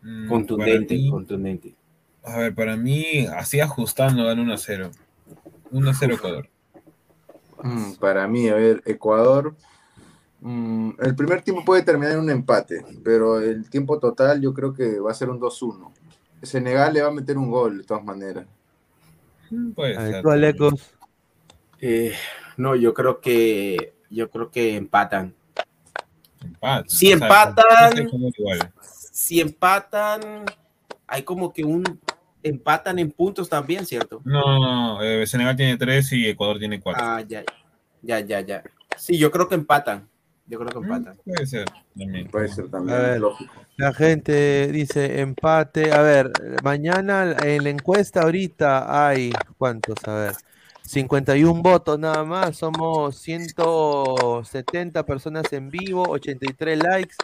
Mm, 0.07 0.29
Contundente, 0.29 0.95
mí- 0.95 1.11
contundente. 1.11 1.75
A 2.23 2.39
ver, 2.39 2.55
para 2.55 2.77
mí, 2.77 3.27
así 3.37 3.59
ajustando, 3.61 4.25
gana 4.25 4.41
1 4.41 4.55
a 4.55 4.57
0. 4.57 4.91
1 5.73 5.91
a 5.91 5.95
0 5.95 6.15
Ecuador. 6.15 6.49
Mm, 7.63 7.93
para 7.95 8.29
mí, 8.29 8.49
a 8.49 8.55
ver, 8.55 8.83
Ecuador. 8.87 9.57
mm, 10.41 10.91
el 11.01 11.17
primer 11.17 11.43
tiempo 11.43 11.65
puede 11.65 11.83
terminar 11.83 12.13
en 12.13 12.21
un 12.21 12.31
empate, 12.31 12.85
pero 13.03 13.41
el 13.41 13.69
tiempo 13.69 13.99
total 13.99 14.41
yo 14.41 14.55
creo 14.55 14.73
que 14.75 15.01
va 15.01 15.11
a 15.11 15.15
ser 15.15 15.29
un 15.29 15.41
2-1. 15.41 15.93
Senegal 16.43 16.93
le 16.95 17.03
va 17.03 17.09
a 17.09 17.13
meter 17.13 17.37
un 17.37 17.51
gol 17.51 17.79
de 17.79 17.85
todas 17.85 18.05
maneras. 18.05 18.47
Puede 19.75 19.97
A 19.97 20.03
ver, 20.03 20.23
ser. 20.23 20.73
Eh, 21.81 22.13
no, 22.57 22.77
yo 22.77 22.95
creo 22.95 23.21
que, 23.21 23.95
yo 24.11 24.31
creo 24.31 24.51
que 24.53 24.77
empatan. 24.77 25.35
Empate. 26.45 26.89
Si 26.91 27.13
O 27.13 27.19
sea, 27.19 27.27
empatan. 27.27 28.09
Si 29.17 29.41
empatan, 29.41 30.45
hay 31.07 31.23
como 31.23 31.51
que 31.51 31.65
un 31.65 31.83
empatan 32.43 32.99
en 32.99 33.11
puntos 33.11 33.49
también, 33.49 33.87
¿cierto? 33.87 34.21
No, 34.27 35.03
eh, 35.03 35.27
Senegal 35.27 35.57
tiene 35.57 35.79
3 35.79 36.13
y 36.13 36.29
Ecuador 36.29 36.59
tiene 36.59 36.79
4. 36.79 37.03
Ah, 37.03 37.23
ya, 37.27 37.43
ya, 38.03 38.21
ya, 38.21 38.41
ya. 38.43 38.63
Sí, 38.99 39.17
yo 39.17 39.31
creo 39.31 39.49
que 39.49 39.55
empatan. 39.55 40.07
Yo 40.47 40.59
creo 40.59 40.69
que 40.71 40.87
empatan. 40.87 41.17
Puede 41.25 41.47
ser 41.47 41.65
también. 41.97 42.29
Puede 42.29 42.49
ser 42.49 42.67
A 42.67 42.71
también, 42.73 42.99
ver, 42.99 43.21
lógico. 43.21 43.55
la 43.79 43.95
gente 43.95 44.69
dice 44.71 45.21
empate. 45.21 45.93
A 45.95 46.03
ver, 46.03 46.31
mañana 46.63 47.35
en 47.43 47.65
la 47.65 47.71
encuesta 47.71 48.21
ahorita 48.21 49.09
hay, 49.09 49.33
¿cuántos? 49.57 49.97
A 50.07 50.15
ver, 50.15 50.33
51 50.83 51.63
votos 51.63 51.99
nada 51.99 52.23
más. 52.23 52.59
Somos 52.59 53.17
170 53.17 55.07
personas 55.07 55.51
en 55.55 55.71
vivo, 55.71 56.05
83 56.07 56.83
likes. 56.83 57.17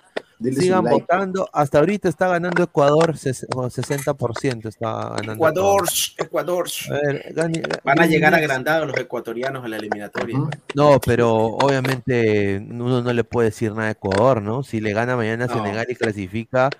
Sigan 0.50 0.84
like. 0.84 1.00
votando. 1.00 1.48
Hasta 1.52 1.78
ahorita 1.78 2.08
está 2.08 2.28
ganando 2.28 2.62
Ecuador, 2.62 3.14
ses- 3.16 3.46
o 3.54 3.68
60% 3.70 4.68
está 4.68 5.10
ganando. 5.10 5.34
Ecuador, 5.34 5.88
Ecuador. 6.18 6.66
A 6.90 6.94
ver, 7.06 7.32
gane- 7.34 7.62
Van 7.84 8.00
a 8.00 8.06
llegar 8.06 8.34
agrandados 8.34 8.86
los 8.88 8.96
ecuatorianos 8.98 9.64
a 9.64 9.68
la 9.68 9.76
eliminatoria. 9.76 10.38
No, 10.74 11.00
pero 11.00 11.30
obviamente 11.32 12.58
uno 12.58 13.02
no 13.02 13.12
le 13.12 13.24
puede 13.24 13.50
decir 13.50 13.72
nada 13.72 13.88
a 13.88 13.92
Ecuador, 13.92 14.42
¿no? 14.42 14.62
Si 14.62 14.80
le 14.80 14.92
gana 14.92 15.16
mañana 15.16 15.44
a 15.44 15.48
No. 15.48 15.54
Senegal 15.54 15.86
y 15.88 15.94
clasifica 15.94 16.70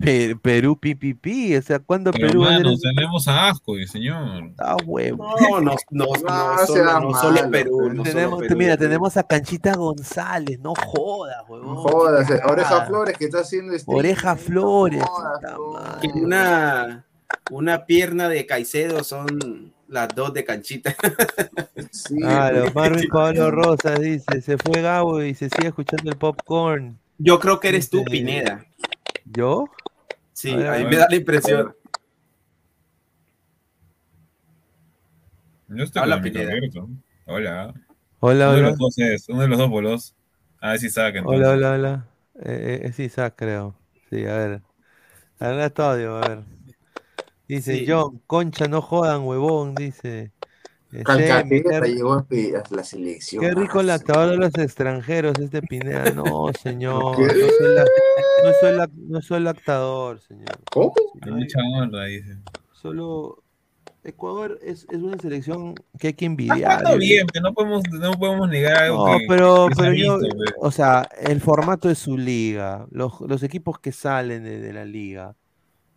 Pe- 0.00 0.36
Perú 0.40 0.78
pipipi, 0.78 1.54
o 1.56 1.62
sea, 1.62 1.78
¿cuándo 1.78 2.10
Pero 2.10 2.28
Perú 2.28 2.44
hermano, 2.44 2.74
tenemos 2.78 3.28
a 3.28 3.48
Asco, 3.48 3.74
señor. 3.86 4.50
Ah, 4.58 4.76
huevo. 4.84 5.34
No, 5.40 5.60
no, 5.60 5.74
no, 5.90 6.06
no, 6.06 6.06
No, 6.60 6.66
solo, 6.66 7.42
no 7.44 7.50
Perú. 7.50 7.78
pero 7.80 7.92
no 7.94 8.02
tenemos, 8.02 8.30
solo 8.36 8.38
Perú. 8.48 8.56
mira, 8.58 8.76
tenemos 8.76 9.16
a 9.16 9.22
Canchita 9.24 9.74
González, 9.76 10.58
no 10.60 10.72
jodas, 10.74 11.36
huevón. 11.48 11.66
No 11.74 11.76
jodas, 11.82 12.30
eh, 12.30 12.40
Oreja. 12.48 12.86
Flores 12.86 13.18
que 13.18 13.26
está 13.26 13.40
haciendo 13.40 13.74
este. 13.74 13.92
Oreja 13.94 14.36
Flores. 14.36 15.02
jodas, 15.04 15.40
una, 16.14 17.04
una 17.50 17.84
pierna 17.86 18.28
de 18.28 18.46
Caicedo 18.46 19.04
son 19.04 19.72
las 19.88 20.08
dos 20.14 20.32
de 20.32 20.44
Canchita. 20.44 20.94
Sí, 21.92 22.16
Claro, 22.18 22.62
pues. 22.62 22.74
Marvin 22.74 23.08
Pablo 23.08 23.50
Rosas 23.50 24.00
dice, 24.00 24.40
se 24.42 24.56
fue 24.58 24.80
Gabo 24.82 25.22
y 25.22 25.34
se 25.34 25.48
sigue 25.48 25.68
escuchando 25.68 26.10
el 26.10 26.16
popcorn. 26.16 26.98
Yo 27.18 27.40
creo 27.40 27.58
que 27.58 27.68
eres 27.68 27.90
tú, 27.90 28.04
Pineda. 28.04 28.64
¿Yo? 29.24 29.64
Sí, 30.40 30.52
A 30.52 30.78
mí 30.78 30.84
me 30.84 30.96
da 30.96 31.06
la 31.10 31.16
impresión. 31.16 31.76
Yo 35.68 35.84
estoy 35.84 36.02
micro 36.02 36.22
Pineda. 36.22 36.54
Hola. 37.26 37.74
Hola, 38.20 38.46
uno 38.48 38.54
de 38.54 38.60
hola. 38.60 38.68
los 38.70 38.78
dos 38.78 38.98
es, 38.98 39.28
uno 39.28 39.42
de 39.42 39.48
los 39.48 39.58
dos 39.58 39.68
bolos. 39.68 40.14
A 40.62 40.70
ver 40.70 40.78
si 40.78 40.88
saca 40.88 41.18
entonces. 41.18 41.46
Hola, 41.46 41.50
hola, 41.50 41.72
hola. 41.72 42.06
Eh, 42.42 42.80
eh, 42.84 42.92
sí, 42.94 43.02
Isaac, 43.02 43.34
creo. 43.36 43.76
Sí, 44.08 44.24
a 44.24 44.34
ver. 44.34 44.62
Habla 45.38 45.68
tu 45.68 45.82
audio, 45.82 46.16
a 46.16 46.20
ver. 46.26 46.44
Dice 47.46 47.76
Sí. 47.76 47.84
John, 47.86 48.22
concha, 48.26 48.66
no 48.66 48.80
jodan, 48.80 49.24
huevón, 49.24 49.74
dice. 49.74 50.32
Calcaterra 51.04 51.86
llegó 51.86 52.14
a 52.14 52.26
la 52.70 52.84
selección. 52.84 53.40
qué 53.42 53.52
rico 53.54 53.80
el 53.80 53.90
Ah, 53.90 53.94
actor 53.94 54.30
de 54.30 54.36
los 54.36 54.54
extranjeros, 54.56 55.38
este 55.38 55.62
Pineda. 55.62 56.10
No, 56.12 56.50
señor. 56.62 57.18
No 57.18 57.28
soy, 57.28 57.74
la- 57.74 57.84
no 58.44 58.52
soy 58.60 58.76
la- 58.76 58.90
no 58.96 59.22
soy 59.22 59.40
lactador, 59.40 60.20
señor. 60.20 60.58
¿Cómo? 60.72 60.92
Honra, 61.80 62.04
dice. 62.06 62.38
Solo 62.72 63.42
Ecuador 64.02 64.58
es, 64.62 64.86
es 64.90 64.96
una 65.02 65.18
selección 65.18 65.74
que 65.98 66.08
hay 66.08 66.12
que 66.14 66.24
Está 66.24 66.44
envidiar. 66.44 66.84
Yo- 66.90 66.96
bien, 66.96 67.26
que 67.26 67.40
no 67.40 67.52
podemos, 67.52 67.82
no 67.92 68.12
podemos 68.12 68.48
negar 68.48 68.84
algo 68.84 69.06
No, 69.06 69.18
que, 69.18 69.26
pero, 69.28 69.68
que 69.68 69.74
pero 69.76 69.92
yo, 69.92 70.18
visto, 70.18 70.36
pues. 70.36 70.50
o 70.58 70.70
sea, 70.70 71.06
el 71.20 71.40
formato 71.42 71.86
de 71.88 71.94
su 71.94 72.16
liga, 72.16 72.86
los, 72.90 73.20
los 73.20 73.42
equipos 73.42 73.78
que 73.78 73.92
salen 73.92 74.42
de, 74.42 74.58
de 74.58 74.72
la 74.72 74.84
liga. 74.86 75.36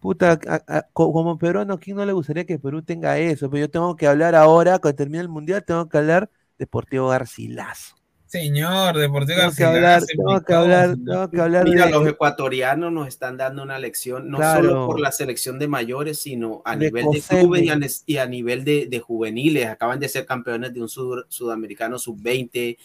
Puta, 0.04 0.38
a- 0.48 0.64
a- 0.68 0.82
co- 0.92 1.14
como 1.14 1.38
peruano, 1.38 1.76
¿a 1.76 1.80
quién 1.80 1.96
no 1.96 2.06
le 2.06 2.12
gustaría 2.12 2.46
que 2.46 2.60
Perú 2.60 2.82
tenga 2.84 3.18
eso? 3.18 3.50
Pero 3.50 3.62
yo 3.62 3.70
tengo 3.72 3.96
que 3.96 4.06
hablar 4.06 4.36
ahora, 4.36 4.78
cuando 4.80 4.98
termine 4.98 5.22
el 5.22 5.30
mundial, 5.30 5.64
tengo 5.66 5.88
que 5.88 5.98
hablar 5.98 6.30
Deportivo 6.60 7.08
Garcilaso. 7.08 7.96
Señor, 8.26 8.98
Deportivo 8.98 9.38
Tengo 9.40 9.54
que 9.56 9.64
hablar, 9.64 10.04
tengo 10.06 10.42
que 10.44 10.54
hablar, 10.54 10.90
señor. 10.90 11.06
tengo 11.06 11.32
que 11.32 11.42
hablar 11.42 11.64
Mira, 11.66 11.86
de, 11.86 11.92
los 11.92 12.08
ecuatorianos 12.08 12.92
nos 12.92 13.08
están 13.08 13.38
dando 13.38 13.64
una 13.64 13.80
lección, 13.80 14.30
no 14.30 14.40
Claro. 14.40 14.64
solo 14.70 14.86
por 14.88 15.00
la 15.00 15.12
selección 15.14 15.58
de 15.58 15.68
mayores, 15.68 16.20
sino 16.20 16.62
a 16.66 16.76
De 16.76 16.88
nivel 16.88 17.06
de 17.12 17.22
clubes 17.22 17.62
y 17.64 17.70
a, 17.70 17.76
nes- 17.76 18.04
y 18.06 18.18
a 18.18 18.26
nivel 18.26 18.66
de, 18.66 18.88
de 18.88 19.00
juveniles. 19.00 19.68
Acaban 19.68 20.00
de 20.02 20.10
ser 20.10 20.26
campeones 20.26 20.74
de 20.74 20.82
un 20.82 20.90
sud- 20.90 21.26
sudamericano 21.30 21.98
sub-20. 21.98 22.78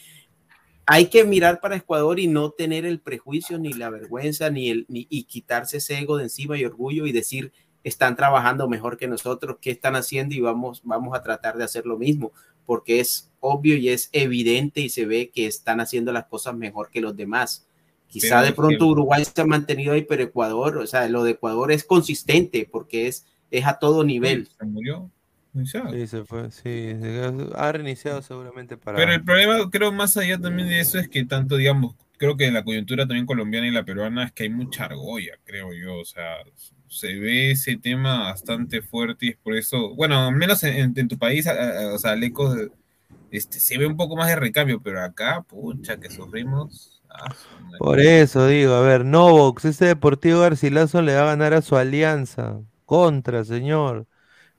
Hay 0.90 1.08
que 1.08 1.22
mirar 1.24 1.60
para 1.60 1.76
Ecuador 1.76 2.18
y 2.18 2.28
no 2.28 2.50
tener 2.50 2.86
el 2.86 2.98
prejuicio, 2.98 3.58
ni 3.58 3.74
la 3.74 3.90
vergüenza, 3.90 4.48
ni 4.48 4.70
el, 4.70 4.86
ni, 4.88 5.06
y 5.10 5.24
quitarse 5.24 5.76
ese 5.76 5.98
ego 5.98 6.16
de 6.16 6.22
encima 6.22 6.56
y 6.56 6.64
orgullo 6.64 7.06
y 7.06 7.12
decir, 7.12 7.52
están 7.84 8.16
trabajando 8.16 8.70
mejor 8.70 8.96
que 8.96 9.06
nosotros, 9.06 9.58
qué 9.60 9.70
están 9.70 9.96
haciendo 9.96 10.34
y 10.34 10.40
vamos, 10.40 10.80
vamos 10.84 11.14
a 11.14 11.22
tratar 11.22 11.58
de 11.58 11.64
hacer 11.64 11.84
lo 11.84 11.98
mismo, 11.98 12.32
porque 12.64 13.00
es 13.00 13.30
obvio 13.40 13.76
y 13.76 13.90
es 13.90 14.08
evidente 14.12 14.80
y 14.80 14.88
se 14.88 15.04
ve 15.04 15.28
que 15.28 15.44
están 15.44 15.80
haciendo 15.80 16.10
las 16.10 16.24
cosas 16.24 16.56
mejor 16.56 16.88
que 16.88 17.02
los 17.02 17.14
demás. 17.14 17.66
Quizá 18.06 18.40
de 18.40 18.54
pronto 18.54 18.86
Uruguay 18.86 19.22
se 19.26 19.42
ha 19.42 19.44
mantenido 19.44 19.92
ahí, 19.92 20.06
pero 20.06 20.22
Ecuador, 20.22 20.78
o 20.78 20.86
sea, 20.86 21.06
lo 21.10 21.22
de 21.22 21.32
Ecuador 21.32 21.70
es 21.70 21.84
consistente 21.84 22.66
porque 22.72 23.08
es, 23.08 23.26
es 23.50 23.66
a 23.66 23.78
todo 23.78 24.04
nivel. 24.04 24.48
Se 24.58 24.64
murió. 24.64 25.10
Sí, 25.90 26.06
se 26.06 26.24
fue, 26.24 26.50
sí, 26.50 26.92
ha 27.54 27.72
reiniciado 27.72 28.20
seguramente 28.22 28.76
para... 28.76 28.94
Pero 28.94 29.12
el 29.12 29.24
problema, 29.24 29.70
creo, 29.70 29.92
más 29.92 30.16
allá 30.16 30.38
también 30.40 30.68
de 30.68 30.80
eso 30.80 30.98
es 30.98 31.08
que 31.08 31.24
tanto, 31.24 31.56
digamos, 31.56 31.94
creo 32.16 32.36
que 32.36 32.46
en 32.46 32.54
la 32.54 32.64
coyuntura 32.64 33.06
también 33.06 33.26
colombiana 33.26 33.68
y 33.68 33.70
la 33.70 33.84
peruana 33.84 34.24
es 34.24 34.32
que 34.32 34.44
hay 34.44 34.48
mucha 34.50 34.84
argolla, 34.86 35.38
creo 35.44 35.72
yo. 35.72 35.98
O 35.98 36.04
sea, 36.04 36.36
se 36.88 37.14
ve 37.18 37.52
ese 37.52 37.76
tema 37.76 38.24
bastante 38.24 38.82
fuerte 38.82 39.26
y 39.26 39.28
es 39.30 39.36
por 39.36 39.54
eso, 39.56 39.94
bueno, 39.94 40.26
al 40.26 40.34
menos 40.34 40.62
en, 40.64 40.74
en- 40.74 40.94
en 40.98 41.08
tu 41.08 41.16
país, 41.18 41.46
a- 41.46 41.52
a- 41.90 41.94
o 41.94 41.98
sea, 41.98 42.16
lejos, 42.16 42.56
este, 43.30 43.60
se 43.60 43.78
ve 43.78 43.86
un 43.86 43.96
poco 43.96 44.16
más 44.16 44.28
de 44.28 44.36
recambio, 44.36 44.82
pero 44.82 45.02
acá, 45.02 45.42
pucha, 45.42 45.98
que 46.00 46.10
sufrimos. 46.10 47.02
ah. 47.10 47.34
Por 47.76 48.00
eso 48.00 48.46
digo, 48.46 48.74
a 48.74 48.80
ver, 48.82 49.04
Novox, 49.04 49.64
este 49.64 49.84
Deportivo 49.86 50.40
Garcilaso 50.40 51.00
le 51.02 51.14
va 51.14 51.22
a 51.22 51.26
ganar 51.26 51.54
a 51.54 51.62
su 51.62 51.76
alianza. 51.76 52.60
Contra, 52.84 53.44
señor. 53.44 54.06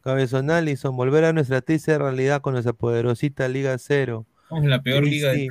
Cabezón 0.04 0.50
Allison, 0.52 0.96
volver 0.96 1.26
a 1.26 1.34
nuestra 1.34 1.62
triste 1.62 1.98
realidad 1.98 2.42
con 2.42 2.54
nuestra 2.54 2.74
poderosita 2.74 3.48
Liga 3.48 3.78
Cero. 3.78 4.26
La 4.64 4.82
peor 4.82 5.04
liga 5.04 5.32
de. 5.32 5.48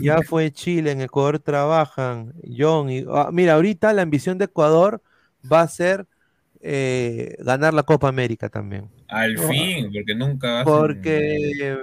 Ya 0.00 0.22
fue 0.22 0.52
Chile, 0.52 0.92
en 0.92 1.00
Ecuador 1.00 1.40
trabajan. 1.40 2.34
John, 2.56 2.88
y, 2.90 3.04
ah, 3.08 3.30
mira, 3.32 3.54
ahorita 3.54 3.92
la 3.92 4.02
ambición 4.02 4.38
de 4.38 4.44
Ecuador 4.44 5.02
va 5.50 5.62
a 5.62 5.68
ser 5.68 6.06
eh, 6.60 7.34
ganar 7.40 7.74
la 7.74 7.82
Copa 7.82 8.08
América 8.08 8.48
también. 8.48 8.88
Al 9.08 9.34
No, 9.34 9.42
fin, 9.48 9.90
porque 9.92 10.14
nunca 10.14 10.60
hacen- 10.60 10.64
Porque, 10.72 11.78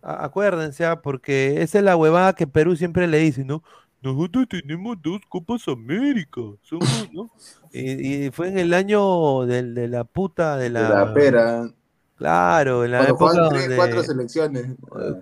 acuérdense, 0.00 0.84
ah, 0.86 1.02
porque 1.02 1.62
esa 1.62 1.78
es 1.78 1.84
la 1.84 1.96
huevada 1.96 2.34
que 2.34 2.46
Perú 2.46 2.76
siempre 2.76 3.06
le 3.06 3.18
dice, 3.18 3.44
¿no? 3.44 3.62
Nosotros 4.02 4.46
tenemos 4.48 4.96
dos 5.00 5.20
Copas 5.28 5.66
América, 5.68 6.40
somos, 6.62 7.08
¿no? 7.12 7.30
Y, 7.74 8.26
y 8.26 8.30
fue 8.30 8.48
en 8.48 8.58
el 8.58 8.74
año 8.74 9.46
del- 9.46 9.74
de, 9.74 9.88
la 9.88 10.04
puta 10.04 10.56
de 10.58 10.64
De 10.64 10.70
la... 10.70 10.88
la 10.90 11.14
pera. 11.14 11.70
Claro, 12.16 12.84
en 12.84 12.90
la 12.92 12.98
Cuando 12.98 13.14
época 13.14 13.32
juegan 13.32 13.48
tres, 13.48 13.62
donde... 13.62 13.76
cuatro 13.76 14.02
selecciones. 14.02 14.66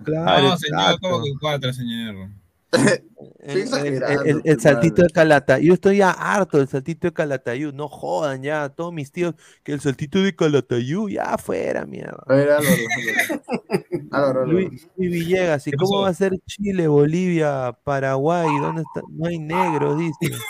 Claro, 0.03 0.49
No, 0.49 0.57
señor, 0.57 0.99
como 0.99 1.23
que 1.23 1.31
cuatro, 1.39 1.73
señor. 1.73 2.29
El, 3.43 3.57
el- 3.73 4.03
el- 4.25 4.41
el 4.45 4.59
saltito 4.61 5.01
de 5.01 5.09
Calatayud. 5.09 5.67
Yo 5.67 5.73
estoy 5.73 5.97
ya 5.97 6.11
harto 6.11 6.57
del 6.59 6.67
saltito 6.67 7.07
de 7.07 7.13
Calatayud. 7.13 7.73
No 7.73 7.87
jodan 7.89 8.43
ya. 8.43 8.69
Todos 8.69 8.93
mis 8.93 9.11
tíos 9.11 9.33
que 9.63 9.73
el 9.73 9.81
saltito 9.81 10.21
de 10.21 10.35
Calatayud 10.35 11.09
ya 11.09 11.23
afuera, 11.23 11.85
mierda. 11.85 12.23
A 12.27 12.33
ver. 12.33 12.49
Luis, 14.47 14.87
Luis 14.95 15.11
Villegas, 15.11 15.65
¿y 15.67 15.71
¿Qué 15.71 15.77
cómo 15.77 16.01
va 16.01 16.09
a 16.09 16.13
ser 16.13 16.33
Chile, 16.45 16.87
Bolivia, 16.87 17.75
Paraguay? 17.83 18.47
¿Dónde 18.59 18.83
está? 18.83 19.01
No 19.09 19.27
hay 19.27 19.39
negros, 19.39 19.97
dice. 19.99 20.35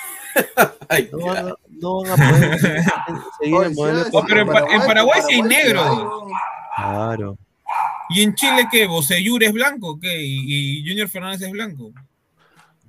No 1.13 1.19
van 1.25 1.37
a, 1.47 1.53
no 1.69 2.01
van 2.01 2.11
a 2.11 2.15
poder 2.15 2.59
seguir 3.39 3.63
el 3.63 3.73
modelo. 3.75 4.03
Oh, 4.11 4.25
pero 4.27 4.41
en, 4.41 4.47
Pa- 4.47 4.65
en 4.69 4.81
Paraguay 4.81 5.21
sí 5.25 5.35
hay 5.35 5.41
negros. 5.41 5.87
Claro. 6.75 7.37
¿Y 8.09 8.23
en 8.23 8.35
Chile 8.35 8.67
qué? 8.69 8.87
¿Boseyur 8.87 9.41
es 9.43 9.53
blanco? 9.53 9.97
¿Qué? 9.99 10.21
¿Y, 10.21 10.79
y 10.79 10.87
Junior 10.89 11.07
Fernández 11.07 11.43
es 11.43 11.51
blanco? 11.51 11.93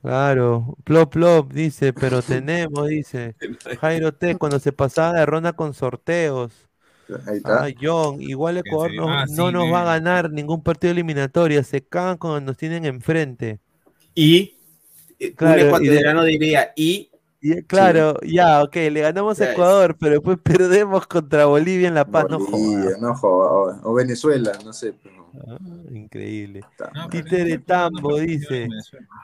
Claro, 0.03 0.77
plop 0.85 1.13
plop, 1.13 1.53
dice, 1.53 1.93
pero 1.93 2.23
tenemos, 2.23 2.89
dice. 2.89 3.37
Jairo 3.81 4.13
T, 4.13 4.37
cuando 4.37 4.59
se 4.59 4.73
pasaba 4.73 5.13
de 5.21 5.27
ronda 5.27 5.53
con 5.53 5.75
sorteos. 5.75 6.53
Ahí 7.27 7.37
está. 7.37 7.65
Ah, 7.65 7.69
John, 7.81 8.21
igual 8.21 8.57
Ecuador 8.59 8.93
no, 8.95 9.09
Ah, 9.09 9.27
no 9.31 9.53
nos 9.53 9.73
va 9.73 9.83
a 9.83 9.95
ganar 9.99 10.31
ningún 10.31 10.63
partido 10.63 10.93
eliminatorio, 10.93 11.63
se 11.63 11.83
cagan 11.83 12.17
cuando 12.17 12.41
nos 12.41 12.57
tienen 12.57 12.85
enfrente. 12.85 13.61
Y 14.15 14.57
Claro, 15.37 15.53
un 15.55 15.59
y 15.59 15.63
de- 15.63 15.67
ecuatoriano 15.69 16.25
diría, 16.25 16.73
y 16.75 17.09
Y, 17.41 17.63
claro, 17.63 18.19
ya, 18.23 18.63
ok, 18.63 18.75
le 18.91 19.01
ganamos 19.03 19.41
a 19.41 19.53
Ecuador, 19.53 19.97
pero 20.01 20.15
después 20.15 20.39
perdemos 20.45 21.07
contra 21.07 21.47
Bolivia 21.47 21.87
en 21.89 21.95
La 21.95 22.05
Paz, 22.05 22.27
no 22.31 22.39
jodas. 22.41 22.51
Bolivia, 22.61 22.97
no 23.01 23.15
joda, 23.15 23.51
o, 23.85 23.91
o 23.91 23.95
Venezuela, 23.95 24.53
no 24.65 24.73
sé. 24.73 24.93
pero- 25.01 25.22
Ah, 25.49 25.59
increíble. 25.91 26.61
No, 26.95 27.09
pero 27.11 27.25
Títere 27.25 27.59
Tambo 27.59 28.19
dice, 28.19 28.69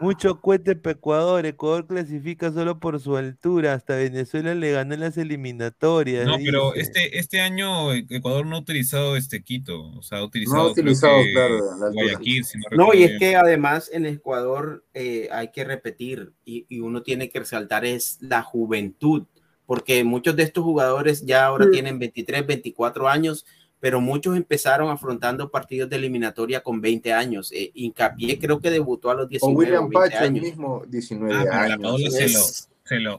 mucho 0.01 0.41
cohete 0.41 0.75
para 0.77 0.93
Ecuador, 0.93 1.45
Ecuador 1.47 1.87
clasifica 1.87 2.51
solo 2.51 2.79
por 2.81 2.99
su 3.01 3.17
altura, 3.17 3.75
hasta 3.75 3.97
Venezuela 3.97 4.55
le 4.55 4.73
ganó 4.73 4.95
en 4.95 5.01
las 5.01 5.19
eliminatorias. 5.19 6.27
No, 6.27 6.37
pero 6.43 6.73
dice. 6.73 6.81
este, 6.83 7.19
este 7.19 7.41
año 7.41 7.93
Ecuador 7.93 8.47
no 8.47 8.57
ha 8.57 8.61
utilizado 8.61 9.17
este 9.17 9.43
Quito, 9.43 9.91
o 9.93 10.03
sea, 10.03 10.19
ha 10.19 10.25
utilizado, 10.25 10.57
No 10.57 10.69
ha 10.69 10.73
utilizado, 10.73 11.23
que 11.23 11.33
claro. 11.33 11.59
Guayaquil, 11.93 12.45
si 12.45 12.59
no 12.59 12.65
No, 12.87 12.95
y 12.95 13.03
es 13.05 13.19
que 13.19 13.37
además 13.37 13.91
en 13.93 14.07
Ecuador 14.07 14.85
eh, 14.95 15.29
hay 15.33 15.51
que 15.53 15.65
repetir 15.65 16.33
y, 16.45 16.65
y 16.69 16.81
uno 16.81 17.03
tiene 17.03 17.29
que 17.29 17.41
resaltar 17.41 17.85
es 17.85 18.19
la 18.21 18.43
juventud, 18.43 19.27
porque 19.67 20.03
muchos 20.05 20.35
de 20.37 20.45
estos 20.45 20.65
jugadores 20.65 21.27
ya 21.27 21.45
ahora 21.45 21.67
Mm. 21.67 21.71
tienen 21.71 21.99
23, 21.99 22.47
24 22.47 23.09
años, 23.09 23.45
pero 23.81 24.01
muchos 24.01 24.37
empezaron 24.37 24.91
afrontando 24.91 25.51
partidos 25.51 25.89
de 25.89 25.97
eliminatoria 25.97 26.61
con 26.63 26.81
20 26.81 27.13
años. 27.13 27.53
Eh, 27.53 27.71
Hincapié 27.75 28.39
creo 28.39 28.61
que 28.61 28.71
debutó 28.71 29.11
a 29.11 29.15
los 29.15 29.27
O 29.27 29.29
19 29.29 29.55
o 29.55 29.59
William 29.59 29.89
20 29.89 29.95
Pacho, 29.95 30.19
el 30.19 30.25
años. 30.31 30.43
mismo, 30.43 30.83
19 30.89 31.35
Ah, 31.35 31.39
pero 31.45 31.55
la 31.55 31.63
años. 31.75 31.79
Paola 31.83 32.11
se 32.11 32.29
lo, 32.29 32.39
Es- 32.39 32.69
se 32.85 32.99
lo 33.01 33.17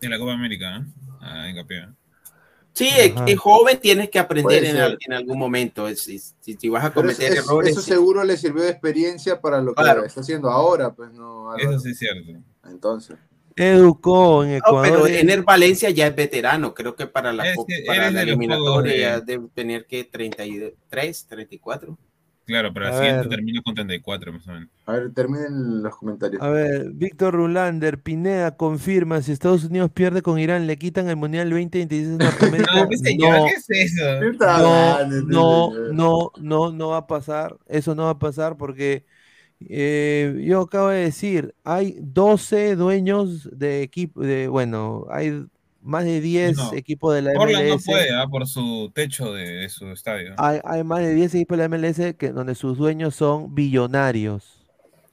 en 0.00 0.10
la 0.10 0.18
Copa 0.18 0.32
América, 0.32 0.76
¿eh? 0.76 0.84
Ah, 1.20 1.48
hincapié. 1.48 1.88
Sí, 2.72 2.86
es, 2.96 3.12
es 3.26 3.38
joven, 3.40 3.80
tienes 3.80 4.08
que 4.08 4.20
aprender 4.20 4.64
en, 4.64 4.76
en 5.00 5.12
algún 5.12 5.36
momento. 5.36 5.88
Es- 5.88 6.06
es- 6.06 6.36
si, 6.40 6.54
si 6.54 6.68
vas 6.68 6.84
a 6.84 6.86
eso, 6.86 6.94
cometer 6.94 7.32
es- 7.32 7.38
errores, 7.40 7.72
eso 7.72 7.82
seguro 7.82 8.22
le 8.22 8.36
sirvió 8.36 8.62
de 8.62 8.70
experiencia 8.70 9.40
para 9.40 9.60
lo 9.60 9.74
que 9.74 9.82
Claro. 9.82 10.04
está 10.04 10.20
haciendo 10.20 10.48
ahora, 10.48 10.92
pues 10.94 11.12
no. 11.12 11.50
Álvaro. 11.50 11.70
Eso 11.72 11.80
sí 11.80 11.90
es 11.90 11.98
cierto. 11.98 12.32
Entonces. 12.68 13.16
Educó 13.62 14.44
en 14.44 14.50
No, 14.50 14.56
Ecuador. 14.56 14.82
pero 14.88 15.06
es- 15.06 15.22
Ener 15.22 15.42
Valencia 15.42 15.90
ya 15.90 16.06
es 16.06 16.14
veterano. 16.16 16.74
Creo 16.74 16.94
que 16.96 17.06
para 17.06 17.32
la, 17.32 17.48
Es 17.48 17.56
co- 17.56 17.66
que 17.66 17.84
para 17.86 18.10
la 18.10 18.22
eliminatoria 18.22 19.20
debe 19.20 19.48
tener 19.54 19.86
que 19.86 20.04
33, 20.04 21.26
34. 21.28 21.96
Claro, 22.44 22.72
pero 22.72 22.86
A 22.86 22.88
el 22.88 22.94
siguiente 22.96 23.20
ver. 23.20 23.28
termina 23.28 23.60
con 23.62 23.74
34 23.74 24.32
más 24.32 24.48
o 24.48 24.52
menos. 24.52 24.70
A 24.86 24.92
ver, 24.92 25.12
terminen 25.12 25.82
los 25.82 25.94
comentarios. 25.94 26.40
A 26.40 26.48
ver, 26.48 26.92
Víctor 26.94 27.34
Rulander, 27.34 28.00
Pineda 28.00 28.56
confirma, 28.56 29.20
si 29.20 29.32
Estados 29.32 29.64
Unidos 29.64 29.90
pierde 29.92 30.22
con 30.22 30.38
Irán, 30.38 30.66
le 30.66 30.78
quitan 30.78 31.10
el 31.10 31.16
Mundial 31.16 31.50
2026 31.50 32.16
de 32.16 32.24
Norteamérica. 32.24 32.70
No, 32.74 32.86
pues, 32.86 33.00
señor, 33.02 33.36
No, 33.40 33.44
¿qué 33.44 33.52
es 33.52 33.66
eso? 33.92 34.04
¿Qué 34.20 34.28
está 34.30 34.58
no, 34.62 34.98
este 35.00 35.14
no, 35.26 35.72
no, 35.92 36.32
no, 36.40 36.72
no 36.72 36.88
va 36.88 36.96
a 36.96 37.06
pasar. 37.06 37.58
Eso 37.68 37.94
no 37.94 38.04
va 38.04 38.10
a 38.12 38.18
pasar 38.18 38.56
porque 38.56 39.04
eh, 39.68 40.42
yo 40.44 40.60
acabo 40.62 40.88
de 40.88 41.00
decir, 41.04 41.54
hay 41.64 41.96
12 42.00 42.76
dueños 42.76 43.48
de 43.56 43.82
equipo, 43.82 44.20
de, 44.20 44.48
bueno, 44.48 45.06
hay 45.10 45.44
más 45.82 46.04
de 46.04 46.20
10 46.20 46.56
No. 46.56 46.72
equipos 46.74 47.14
de 47.14 47.22
la 47.22 47.32
Portland 47.34 47.68
no 47.68 47.74
MLS. 47.74 47.84
puede, 47.86 48.10
¿ah? 48.14 48.26
por 48.30 48.46
su 48.46 48.90
techo 48.94 49.32
de, 49.32 49.44
de 49.48 49.68
su 49.68 49.88
estadio. 49.90 50.34
Hay, 50.36 50.60
hay 50.64 50.84
más 50.84 51.00
de 51.00 51.14
10 51.14 51.34
equipos 51.34 51.58
de 51.58 51.68
la 51.68 51.76
MLS 51.76 52.14
que, 52.16 52.30
donde 52.30 52.54
sus 52.54 52.76
dueños 52.78 53.14
son 53.14 53.54
billonarios. 53.54 54.54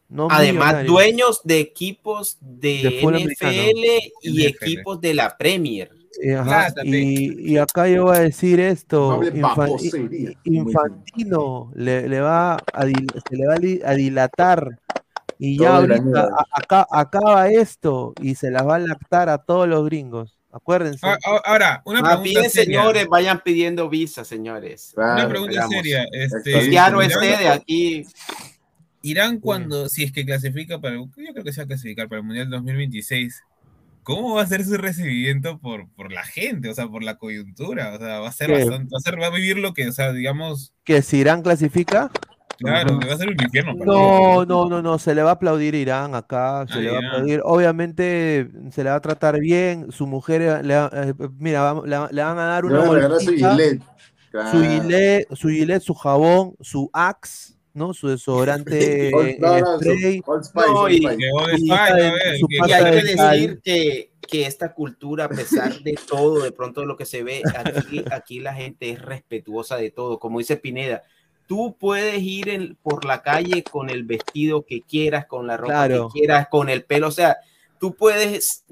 No 0.08 0.28
Además, 0.30 0.86
dueños 0.86 1.42
de 1.44 1.60
equipos 1.60 2.38
de, 2.40 2.84
De 2.84 3.00
NFL 3.02 3.16
americano. 3.16 3.52
y 4.22 4.30
NFL. 4.32 4.42
equipos 4.46 5.02
de 5.02 5.14
la 5.16 5.36
Premier. 5.38 5.90
Eh, 6.22 6.36
ajá. 6.36 6.74
Y, 6.84 7.54
y 7.54 7.58
acá 7.58 7.88
yo 7.88 8.06
voy 8.06 8.18
a 8.18 8.22
decir 8.22 8.60
esto, 8.60 9.08
No 9.10 9.14
hable 9.16 9.34
Infan- 9.34 9.56
babosería, 9.56 10.32
i- 10.32 10.38
Infantino 10.58 11.72
le, 11.76 12.08
le 12.08 12.22
va 12.22 12.56
a 12.56 12.82
se 12.86 13.36
le 13.36 13.48
va 13.48 13.56
a 13.56 13.94
dilatar 13.96 14.80
y 15.38 15.58
ya 15.60 15.68
Todo 15.72 15.84
el 15.86 15.92
ahorita 15.92 16.30
acá, 16.52 16.88
acaba 16.90 17.50
esto 17.50 18.14
y 18.22 18.36
se 18.36 18.52
las 18.52 18.66
va 18.66 18.76
a 18.76 18.80
lactar 18.80 19.28
a 19.30 19.38
todos 19.40 19.68
los 19.68 19.84
gringos. 19.86 20.38
Acuérdense. 20.52 21.00
Ah, 21.04 21.18
ah, 21.26 21.42
Ahora, 21.44 21.82
una 21.86 22.00
Más 22.00 22.12
pregunta 22.18 22.40
bien, 22.40 22.50
seria. 22.50 22.80
señores, 22.80 23.08
vayan 23.10 23.42
pidiendo 23.44 23.90
visa, 23.90 24.24
señores. 24.24 24.94
Claro, 24.96 25.14
Una 25.16 25.28
pregunta 25.30 25.54
Veamos. 25.56 25.76
seria. 25.76 26.06
Este. 26.14 26.70
Claro 26.70 27.02
Irán- 27.04 27.12
esté 27.12 27.44
de 27.44 27.48
aquí. 27.50 28.06
Irán 29.02 29.40
cuando, 29.40 29.90
si 29.90 30.04
es 30.06 30.12
que 30.14 30.26
clasifica 30.26 30.80
para, 30.80 30.96
el- 30.96 31.02
yo 31.02 31.34
creo 31.34 31.44
que 31.44 31.52
se 31.52 31.60
va 31.62 31.66
a 31.66 31.68
clasificar 31.68 32.08
para 32.08 32.22
el 32.22 32.26
Mundial 32.26 32.50
2026, 32.50 33.44
¿cómo 34.06 34.36
va 34.36 34.44
a 34.44 34.48
ser 34.48 34.64
su 34.64 34.78
recibimiento 34.78 35.60
por, 35.60 35.90
por 35.90 36.14
la 36.14 36.24
gente? 36.24 36.70
O 36.70 36.74
sea, 36.74 36.88
por 36.88 37.04
la 37.04 37.18
coyuntura. 37.18 37.94
O 37.96 37.98
sea, 37.98 38.20
va 38.20 38.30
a 38.30 38.32
ser 38.32 38.48
¿Qué? 38.48 38.54
bastante, 38.54 38.94
va 38.94 38.98
a 38.98 39.02
ser, 39.02 39.20
va 39.22 39.26
a 39.28 39.32
vivir 39.32 39.58
lo 39.58 39.74
que, 39.74 39.88
o 39.90 39.92
sea, 39.92 40.14
digamos, 40.14 40.74
Que 40.86 41.02
si 41.02 41.18
Irán 41.18 41.42
clasifica, 41.42 42.10
claro, 42.60 43.00
va 43.06 43.14
a 43.14 43.18
ser 43.18 43.30
un 43.30 43.42
infierno 43.42 43.76
para 43.76 43.92
no, 43.92 44.46
no, 44.46 44.70
no, 44.70 44.82
no, 44.82 45.00
se 45.00 45.14
le 45.16 45.24
va 45.24 45.32
a 45.32 45.34
aplaudir 45.34 45.74
a 45.76 45.78
Irán 45.80 46.16
acá, 46.16 46.66
se 46.68 46.76
Ah, 46.76 46.82
le 46.82 46.92
va 46.92 46.96
a 46.98 47.08
aplaudir. 47.08 47.42
Obviamente 47.44 48.48
se 48.72 48.84
le 48.84 48.90
va 48.92 48.96
a 48.96 49.02
tratar 49.02 49.40
bien, 49.40 49.92
su 49.92 50.08
mujer, 50.08 50.42
eh, 50.42 50.64
le 50.64 50.76
va- 50.76 50.92
eh, 50.94 51.14
mira, 51.40 51.74
le, 51.74 51.98
le 52.16 52.24
van 52.24 52.40
a 52.40 52.46
dar 52.46 52.64
Le 52.64 52.70
una 52.72 52.80
van 52.82 52.90
a 52.90 52.94
regalar 52.94 53.20
su 53.22 53.32
gilet. 53.34 53.82
su 54.52 54.62
gilet, 54.64 55.28
su 55.34 55.50
gilet, 55.50 55.82
su 55.82 55.94
jabón, 55.96 56.56
su 56.62 56.90
Axe, 56.94 57.55
¿no? 57.76 57.94
Su 57.94 58.08
desodorante 58.10 59.12
no, 59.12 59.20
spray. 59.80 60.22
No, 60.74 60.90
y- 60.90 60.96
Y 60.98 61.00
de- 61.00 62.74
hay 62.74 62.84
de 62.84 62.92
que 63.02 63.16
decir 63.16 63.62
que, 63.64 64.12
que 64.28 64.46
esta 64.48 64.74
cultura, 64.74 65.26
a 65.26 65.30
pesar 65.30 65.80
de 65.82 65.96
todo, 66.08 66.42
de 66.44 66.52
pronto 66.52 66.84
lo 66.86 66.98
que 66.98 67.06
se 67.06 67.22
ve, 67.24 67.44
aquí, 67.56 68.04
aquí 68.12 68.40
la 68.40 68.54
gente 68.56 68.90
es 68.90 69.02
respetuosa 69.02 69.78
de 69.78 69.92
todo. 69.92 70.20
Como 70.20 70.40
dice 70.40 70.58
Pineda, 70.58 71.04
tú 71.48 71.78
puedes 71.80 72.22
ir 72.24 72.50
en- 72.50 72.76
por 72.82 73.06
la 73.06 73.22
calle 73.22 73.64
con 73.64 73.90
el 73.92 74.04
vestido 74.04 74.66
que 74.66 74.82
quieras, 74.82 75.28
con 75.28 75.46
la 75.46 75.58
ropa 75.58 75.74
Claro. 75.74 76.10
que 76.12 76.20
quieras, 76.22 76.48
con 76.50 76.70
el 76.70 76.84
pelo. 76.86 77.08
O 77.10 77.12
sea, 77.12 77.38
tú 77.80 77.94
puedes 77.96 78.64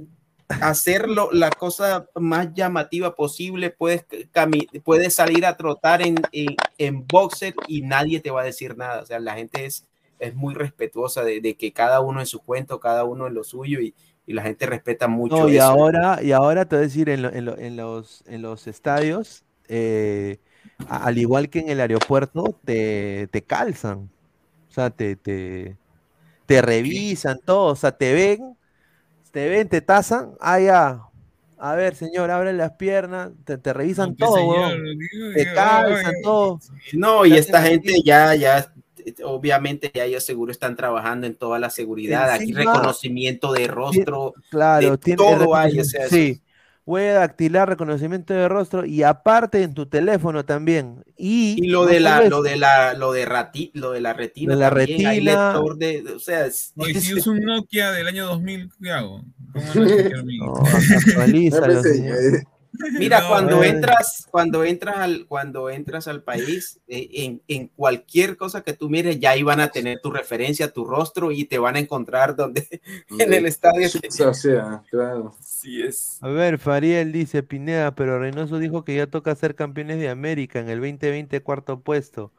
hacerlo 0.60 1.30
la 1.32 1.50
cosa 1.52 2.08
más 2.16 2.54
llamativa 2.54 3.16
posible, 3.16 3.70
puedes, 3.72 4.08
cami- 4.34 4.70
puedes 4.84 5.16
salir 5.16 5.46
a 5.46 5.58
trotar 5.58 6.02
en, 6.02 6.16
en, 6.32 6.56
en 6.78 7.06
boxer 7.08 7.56
y 7.68 7.82
nadie 7.82 8.20
te 8.22 8.32
va 8.32 8.42
a 8.42 8.46
decir 8.46 8.78
nada. 8.78 9.02
O 9.02 9.06
sea, 9.06 9.20
la 9.20 9.36
gente 9.36 9.66
es, 9.66 9.88
es 10.20 10.36
muy 10.36 10.54
respetuosa 10.54 11.24
de, 11.24 11.42
de 11.42 11.56
que 11.58 11.74
cada 11.74 12.02
uno 12.02 12.20
en 12.22 12.28
su 12.28 12.42
cuento, 12.42 12.80
cada 12.80 13.04
uno 13.04 13.28
en 13.28 13.34
lo 13.36 13.44
suyo 13.44 13.82
y, 13.82 13.96
y 14.26 14.34
la 14.34 14.44
gente 14.44 14.66
respeta 14.66 15.08
mucho 15.08 15.48
No, 15.48 15.50
y 15.50 15.58
eso. 15.58 15.58
ahora, 15.58 16.22
y 16.22 16.32
ahora 16.34 16.66
te 16.68 16.76
voy 16.76 16.84
a 16.84 16.88
decir, 16.88 17.10
en, 17.10 17.22
lo- 17.22 17.32
en 17.34 17.46
lo- 17.46 17.58
en 17.58 17.76
los, 17.78 18.24
en 18.28 18.42
los 18.42 18.68
estadios, 18.68 19.46
eh, 19.70 20.42
al 20.86 21.18
igual 21.18 21.50
que 21.50 21.60
en 21.60 21.70
el 21.70 21.80
aeropuerto, 21.80 22.60
te, 22.66 23.28
te 23.32 23.44
calzan. 23.44 24.12
O 24.70 24.72
sea, 24.74 24.90
te, 24.92 25.16
te, 25.18 25.80
te 26.46 26.62
revisan 26.64 27.40
todo. 27.46 27.68
O 27.74 27.76
sea, 27.78 27.94
te 27.98 28.14
ven, 28.14 28.58
te 29.34 29.50
ven, 29.50 29.68
te 29.68 29.82
tasan. 29.82 30.36
Ah, 30.40 30.60
ya. 30.60 31.02
A 31.58 31.76
ver, 31.76 31.96
señor, 31.96 32.30
abre 32.30 32.54
las 32.54 32.74
piernas, 32.74 33.32
te, 33.46 33.58
te 33.58 33.74
revisan 33.74 34.16
todo, 34.16 34.36
señor, 34.36 34.78
weón. 34.78 35.00
digo, 35.00 35.34
Te 35.34 35.54
calzan 35.54 36.14
todo. 36.22 36.60
No, 36.94 37.26
y 37.26 37.34
esta 37.34 37.64
te 37.64 37.70
gente 37.70 38.02
ya, 38.04 38.36
ya, 38.36 38.72
obviamente 39.24 39.90
ya 39.92 40.04
ellos 40.04 40.24
seguro 40.24 40.52
están 40.52 40.76
trabajando 40.76 41.26
en 41.26 41.34
toda 41.34 41.58
la 41.58 41.72
seguridad, 41.72 42.30
aquí 42.30 42.54
reconocimiento 42.54 43.52
de 43.54 43.68
rostro, 43.68 44.34
Claro, 44.52 44.92
de 44.92 44.98
tiene 45.00 45.18
todo 45.18 45.56
hay, 45.56 45.80
o 45.80 45.84
sea, 45.84 46.08
sí. 46.08 46.43
Huella 46.86 47.14
dactilar, 47.20 47.70
reconocimiento 47.70 48.34
de 48.34 48.50
rostro 48.50 48.86
y 48.86 49.04
aparte 49.04 49.64
en 49.64 49.74
tu 49.74 49.86
teléfono 49.86 50.44
también. 50.44 51.04
Y, 51.18 51.56
y 51.64 51.68
lo 51.70 51.86
de 51.86 52.00
la, 52.02 52.28
lo 52.28 52.42
de 52.42 52.58
la, 52.58 52.94
lo 52.94 53.14
de 53.14 53.26
rati, 53.26 53.72
lo 53.74 53.92
de 53.92 54.02
la 54.02 54.12
retina, 54.14 54.54
De 54.54 54.60
la 54.60 54.70
también, 54.70 55.08
hay 55.08 55.16
retina. 55.20 55.54
lector 55.54 55.78
de, 55.78 56.04
o 56.14 56.20
sea, 56.20 56.46
es- 56.46 56.74
Oye, 56.76 57.00
si 57.00 57.14
uso 57.14 57.32
un 57.32 57.40
Nokia 57.40 57.92
del 57.92 58.08
año 58.08 58.26
2000, 58.26 58.70
¿qué 58.82 58.92
hago? 58.92 59.24
¿Cómo 59.54 59.66
no 59.76 60.54
actualízalo, 60.98 61.84
señor. 61.84 62.18
Mira, 63.00 63.22
No, 63.22 63.28
cuando 63.30 63.64
entras, 63.64 64.28
cuando 64.32 64.64
entras 64.64 64.98
al, 64.98 65.26
cuando 65.28 65.70
entras 65.70 66.08
al 66.08 66.24
país, 66.24 66.80
eh, 66.88 67.08
en, 67.14 67.42
en 67.48 67.68
cualquier 67.68 68.36
cosa 68.36 68.62
que 68.62 68.74
tú 68.74 68.90
mires, 68.90 69.20
ya 69.20 69.32
ahí 69.32 69.44
van 69.44 69.60
a 69.60 69.70
tener 69.70 70.00
tu 70.02 70.12
referencia, 70.12 70.72
tu 70.72 70.86
rostro 70.86 71.32
y 71.32 71.46
te 71.46 71.60
van 71.60 71.76
a 71.76 71.80
encontrar 71.80 72.36
donde 72.36 72.68
en 73.20 73.34
el 73.34 73.46
estadio. 73.46 73.88
O 74.28 74.34
sea, 74.34 74.84
claro. 74.90 75.36
Sí 75.40 75.82
es. 75.82 76.18
A 76.22 76.30
ver, 76.30 76.58
Fariel 76.58 77.12
dice 77.12 77.44
Pineda, 77.44 77.96
pero 77.96 78.20
Reynoso 78.20 78.58
dijo 78.60 78.84
que 78.84 78.96
ya 78.96 79.08
toca 79.08 79.36
ser 79.36 79.56
campeones 79.56 80.00
de 80.00 80.10
América 80.10 80.60
en 80.60 80.70
el 80.70 80.80
2020, 80.80 81.42
cuarto 81.42 81.82
puesto. 81.82 82.32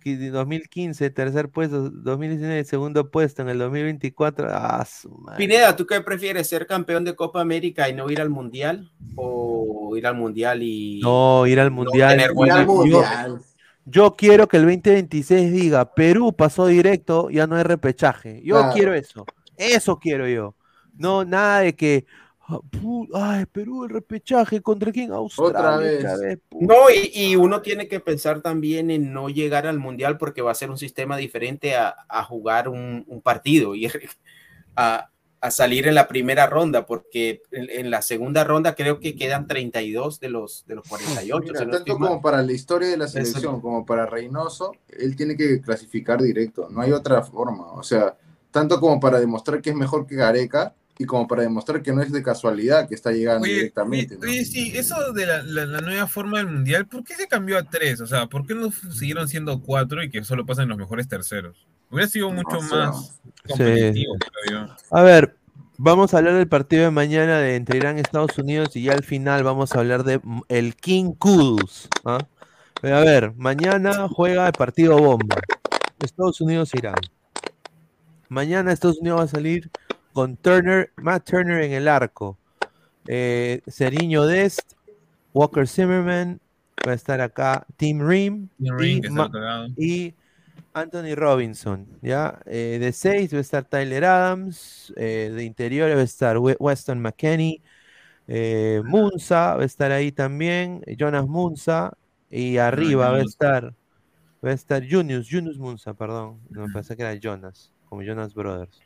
Que 0.00 0.16
de 0.16 0.30
2015, 0.30 1.10
tercer 1.10 1.50
puesto. 1.50 1.90
2019, 1.90 2.64
segundo 2.64 3.10
puesto. 3.10 3.42
En 3.42 3.50
el 3.50 3.58
2024, 3.58 4.48
ah, 4.50 4.84
su. 4.84 5.24
Pineda, 5.36 5.76
¿tú 5.76 5.86
qué 5.86 6.00
prefieres, 6.00 6.48
ser 6.48 6.66
campeón 6.66 7.04
de 7.04 7.14
Copa 7.14 7.40
América 7.40 7.88
y 7.88 7.92
no 7.94 8.10
ir 8.10 8.20
al 8.20 8.30
Mundial? 8.30 8.90
¿O 9.16 9.94
ir 9.96 10.06
al 10.06 10.14
Mundial 10.16 10.62
y 10.62 11.00
No, 11.02 11.46
ir 11.46 11.60
al 11.60 11.70
mundial. 11.70 12.10
tener 12.10 12.28
Yo- 12.28 12.34
buena- 12.34 12.64
yo, 12.64 13.38
yo 13.84 14.16
quiero 14.16 14.48
que 14.48 14.56
el 14.56 14.62
2026 14.64 15.52
diga 15.52 15.94
Perú 15.94 16.32
pasó 16.32 16.66
directo, 16.66 17.28
ya 17.30 17.46
no 17.46 17.56
hay 17.56 17.62
repechaje. 17.64 18.40
Yo 18.44 18.56
Claro. 18.56 18.72
quiero 18.72 18.94
eso. 18.94 19.26
Eso 19.56 19.98
quiero 19.98 20.26
yo. 20.28 20.54
No, 20.96 21.24
nada 21.24 21.60
de 21.60 21.74
que. 21.74 22.06
Ah, 22.50 22.60
Ay, 23.14 23.46
Perú, 23.46 23.84
el 23.84 23.90
repechaje. 23.90 24.60
¿Contra 24.60 24.90
quién? 24.92 25.12
Australia. 25.12 26.16
vez. 26.16 26.38
pu- 26.50 26.60
No, 26.66 26.90
y, 26.90 27.10
y 27.14 27.36
uno 27.36 27.62
tiene 27.62 27.88
que 27.88 28.00
pensar 28.00 28.40
también 28.42 28.90
en 28.90 29.12
no 29.12 29.28
llegar 29.28 29.66
al 29.66 29.78
mundial 29.78 30.18
porque 30.18 30.42
va 30.42 30.50
a 30.52 30.54
ser 30.54 30.70
un 30.70 30.78
sistema 30.78 31.16
diferente 31.16 31.76
a, 31.76 31.94
a 32.08 32.24
jugar 32.24 32.68
un, 32.68 33.04
un 33.06 33.20
partido 33.22 33.74
y 33.74 33.86
a, 34.76 35.10
a 35.42 35.50
salir 35.50 35.88
en 35.88 35.94
la 35.94 36.06
primera 36.06 36.46
ronda, 36.46 36.84
porque 36.84 37.40
en, 37.50 37.68
en 37.70 37.90
la 37.90 38.02
segunda 38.02 38.44
ronda 38.44 38.74
creo 38.74 39.00
que 39.00 39.16
quedan 39.16 39.46
32 39.46 40.20
de 40.20 40.28
los, 40.28 40.66
de 40.66 40.74
los 40.74 40.86
48. 40.88 41.52
Mira, 41.52 41.70
tanto 41.70 41.94
como 41.96 42.20
para 42.20 42.42
la 42.42 42.52
historia 42.52 42.88
de 42.88 42.96
la 42.98 43.06
Eso- 43.06 43.14
selección 43.14 43.60
como 43.60 43.86
para 43.86 44.04
Reynoso, 44.06 44.72
él 44.98 45.16
tiene 45.16 45.36
que 45.36 45.60
clasificar 45.62 46.20
directo, 46.20 46.68
no 46.70 46.82
hay 46.82 46.92
otra 46.92 47.22
forma. 47.22 47.72
O 47.72 47.82
sea, 47.82 48.16
tanto 48.50 48.78
como 48.80 49.00
para 49.00 49.18
demostrar 49.20 49.62
que 49.62 49.70
es 49.70 49.76
mejor 49.76 50.06
que 50.06 50.16
Gareca 50.16 50.74
y 51.00 51.06
como 51.06 51.26
para 51.26 51.42
demostrar 51.42 51.80
que 51.82 51.94
no 51.94 52.02
es 52.02 52.12
de 52.12 52.22
casualidad 52.22 52.86
que 52.86 52.94
está 52.94 53.10
llegando 53.10 53.44
Oye, 53.44 53.54
directamente. 53.54 54.16
oye, 54.16 54.28
oye, 54.28 54.44
sí, 54.44 54.70
eso 54.76 55.14
de 55.14 55.24
la, 55.24 55.42
la- 55.42 55.64
la 55.64 55.80
nueva 55.80 56.06
forma 56.06 56.36
del 56.38 56.48
mundial, 56.48 56.86
¿por 56.86 57.02
qué 57.04 57.14
se 57.14 57.26
cambió 57.26 57.56
a 57.56 57.62
tres? 57.62 58.02
O 58.02 58.06
sea, 58.06 58.26
¿por 58.26 58.46
qué 58.46 58.54
no 58.54 58.70
siguieron 58.70 59.26
siendo 59.26 59.62
cuatro 59.62 60.02
y 60.02 60.10
que 60.10 60.22
solo 60.24 60.44
pasan 60.44 60.68
los 60.68 60.76
mejores 60.76 61.08
terceros? 61.08 61.66
Hubiera 61.90 62.06
sido 62.06 62.30
mucho 62.30 62.60
sé. 62.60 62.74
más 62.74 63.18
competitivo, 63.48 64.14
creo 64.18 64.66
yo. 64.66 64.74
A 64.90 65.02
ver, 65.02 65.36
vamos 65.78 66.12
a 66.12 66.18
hablar 66.18 66.34
del 66.34 66.48
partido 66.48 66.84
de 66.84 66.90
mañana 66.90 67.38
de 67.38 67.56
entre 67.56 67.78
Irán 67.78 67.96
y 67.96 68.02
Estados 68.02 68.36
Unidos 68.36 68.76
y 68.76 68.82
ya 68.82 68.92
al 68.92 69.02
final 69.02 69.42
vamos 69.42 69.74
a 69.74 69.78
hablar 69.78 70.04
de 70.04 70.20
el 70.48 70.76
King 70.76 71.12
Kudus. 71.18 71.88
¿ah? 72.04 72.18
A 72.82 73.00
ver, 73.00 73.32
mañana 73.36 74.06
juega 74.08 74.46
el 74.46 74.52
partido 74.52 74.98
bomba. 74.98 75.36
Estados 75.98 76.42
Unidos-Irán. 76.42 76.94
Mañana 78.28 78.70
Estados 78.72 78.98
Unidos 78.98 79.20
va 79.20 79.24
a 79.24 79.28
salir 79.28 79.70
con 80.12 80.36
Turner, 80.36 80.90
Matt 80.96 81.24
Turner 81.30 81.62
en 81.62 81.72
el 81.72 81.88
arco. 81.88 82.38
Eh, 83.06 83.62
Seriño 83.66 84.26
Dest, 84.26 84.72
Walker 85.32 85.66
Zimmerman, 85.68 86.40
va 86.86 86.92
a 86.92 86.94
estar 86.94 87.20
acá 87.20 87.66
Tim 87.76 88.00
Ream 88.00 88.48
y, 88.78 89.00
y 89.76 90.14
Anthony 90.74 91.14
Robinson, 91.16 91.86
¿ya? 92.02 92.40
Eh, 92.46 92.78
de 92.80 92.92
6 92.92 93.32
va 93.34 93.38
a 93.38 93.40
estar 93.40 93.64
Tyler 93.64 94.04
Adams, 94.04 94.92
eh, 94.96 95.32
de 95.34 95.44
interior 95.44 95.90
va 95.96 96.00
a 96.00 96.04
estar 96.04 96.38
We- 96.38 96.56
Weston 96.60 97.00
McKenney, 97.00 97.62
eh, 98.28 98.82
Munza 98.84 99.56
va 99.56 99.62
a 99.62 99.66
estar 99.66 99.92
ahí 99.92 100.12
también, 100.12 100.82
Jonas 100.98 101.26
Munza, 101.26 101.92
y 102.30 102.58
arriba 102.58 103.10
va 103.10 103.18
a 103.18 103.22
estar, 103.22 103.74
va 104.44 104.50
a 104.50 104.52
estar 104.54 104.84
Junius, 104.88 105.28
Junius 105.30 105.58
Munza, 105.58 105.94
perdón, 105.94 106.40
no 106.50 106.62
me 106.62 106.68
parece 106.70 106.96
que 106.96 107.02
era 107.02 107.14
Jonas, 107.14 107.72
como 107.88 108.02
Jonas 108.02 108.34
Brothers. 108.34 108.80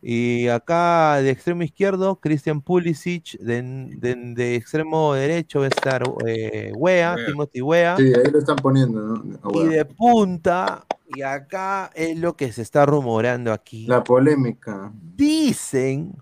Y 0.00 0.46
acá 0.48 1.16
de 1.20 1.30
extremo 1.30 1.64
izquierdo, 1.64 2.16
Christian 2.20 2.60
Pulisic, 2.60 3.36
de, 3.40 3.62
de- 3.96 4.14
de 4.34 4.54
extremo 4.54 5.14
derecho 5.14 5.58
va 5.60 5.64
a 5.66 5.68
estar 5.68 6.02
eh, 6.24 6.70
Wea, 6.76 7.14
Wea. 7.16 7.26
Timothy 7.26 7.60
Wea. 7.62 7.96
Sí, 7.96 8.04
ahí 8.04 8.30
lo 8.30 8.38
están 8.38 8.56
poniendo, 8.56 9.00
¿no? 9.00 9.40
Y 9.54 9.66
de 9.66 9.84
punta, 9.84 10.86
y 11.14 11.22
acá 11.22 11.90
es 11.94 12.16
lo 12.16 12.36
que 12.36 12.52
se 12.52 12.62
está 12.62 12.86
rumorando 12.86 13.52
aquí. 13.52 13.86
La 13.88 14.04
polémica. 14.04 14.92
Dicen 15.16 16.12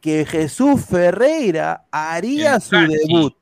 que 0.00 0.24
Jesús 0.24 0.84
Ferreira 0.84 1.86
haría 1.90 2.54
El 2.56 2.60
su 2.60 2.70
Cachi. 2.70 2.92
debut. 3.08 3.34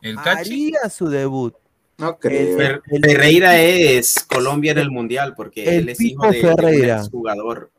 El 0.00 0.16
Cachi, 0.16 0.38
Haría 0.38 0.88
su 0.88 1.08
debut. 1.08 1.54
No 1.98 2.16
Ferreira 2.20 3.58
es 3.60 4.24
Colombia 4.32 4.70
en 4.72 4.78
el 4.78 4.90
mundial 4.90 5.34
porque 5.36 5.64
El 5.64 5.74
él 5.82 5.88
es 5.90 6.00
hijo 6.00 6.30
de, 6.30 6.40
de 6.40 6.92
un 6.94 7.08
jugador. 7.10 7.72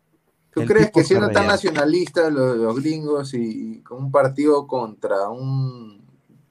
¿Tú 0.51 0.65
crees 0.65 0.91
que 0.91 1.03
siendo 1.03 1.29
tan 1.29 1.47
nacionalistas 1.47 2.33
los, 2.33 2.57
los 2.57 2.75
gringos 2.81 3.33
y, 3.33 3.77
y 3.77 3.81
con 3.81 4.05
un 4.05 4.11
partido 4.11 4.67
contra 4.67 5.29
un, 5.29 5.99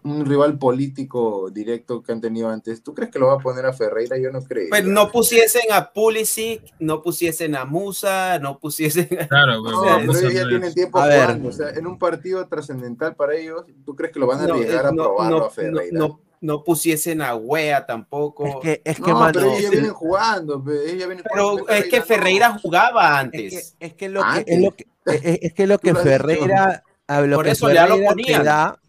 un 0.04 0.24
rival 0.24 0.58
político 0.58 1.50
directo 1.50 2.02
que 2.02 2.12
han 2.12 2.20
tenido 2.20 2.48
antes, 2.48 2.82
¿tú 2.82 2.94
crees 2.94 3.10
que 3.10 3.18
lo 3.18 3.26
va 3.26 3.34
a 3.34 3.38
poner 3.38 3.66
a 3.66 3.72
Ferreira? 3.72 4.16
Yo 4.18 4.30
no 4.30 4.42
creo. 4.42 4.68
Pues 4.70 4.84
no 4.84 5.10
pusiesen 5.10 5.72
a 5.72 5.92
Pulisic, 5.92 6.62
no 6.78 7.02
pusiesen 7.02 7.56
a 7.56 7.64
Musa, 7.64 8.38
no 8.38 8.58
pusiesen 8.58 9.08
a... 9.20 9.28
claro, 9.28 9.56
No, 9.62 9.64
pero 9.64 9.82
sea, 9.82 9.96
pero 9.98 10.12
eso 10.12 10.20
ellos 10.20 10.34
ya 10.34 10.42
no 10.42 10.48
tienen 10.48 10.74
tiempo 10.74 10.98
A 10.98 11.06
ver. 11.06 11.40
O 11.44 11.52
sea, 11.52 11.70
en 11.70 11.86
un 11.86 11.98
partido 11.98 12.46
trascendental 12.46 13.14
para 13.16 13.34
ellos, 13.34 13.64
¿tú 13.84 13.94
crees 13.96 14.12
que 14.12 14.20
lo 14.20 14.26
van 14.26 14.40
a 14.40 14.46
No, 14.46 14.54
arriesgar 14.54 14.84
eh, 14.84 14.88
a 14.88 14.92
no, 14.92 15.02
probarlo 15.04 15.38
no, 15.38 15.44
a 15.44 15.50
Ferreira? 15.50 16.08
No, 16.40 16.64
pusiesen 16.64 17.22
a 17.22 17.34
Wea 17.34 17.78
Es 17.78 17.86
tampoco. 17.86 18.60
que, 18.60 18.82
es 18.84 18.96
que 18.96 19.10
No, 19.10 19.18
mano, 19.18 19.32
pero 19.34 19.46
ellos 19.52 19.64
es, 19.64 19.70
vienen 19.70 19.92
jugando. 19.92 20.54
ellos 20.70 21.06
vienen 21.06 21.24
Pero 21.32 21.48
jugando, 21.50 21.68
es 21.72 21.84
que 21.88 21.98
no. 21.98 22.04
Ferreira 22.04 22.58
jugaba 22.58 23.18
antes. 23.18 23.76
es 23.78 23.94
que 23.94 24.08
lo 24.08 24.22
que, 24.22 24.44
es 24.46 24.60
lo 24.60 24.70
que, 24.72 24.86
es, 25.06 25.52
es. 25.52 25.52
Ferreira, 26.02 26.82
a 27.06 27.20
lo 27.22 27.36
Por 27.36 27.44
que 27.46 27.50
eso 27.52 27.70
ya 27.72 27.86
lo 27.86 27.96
Ferreira 27.96 28.14
te 28.38 28.44
da, 28.44 28.80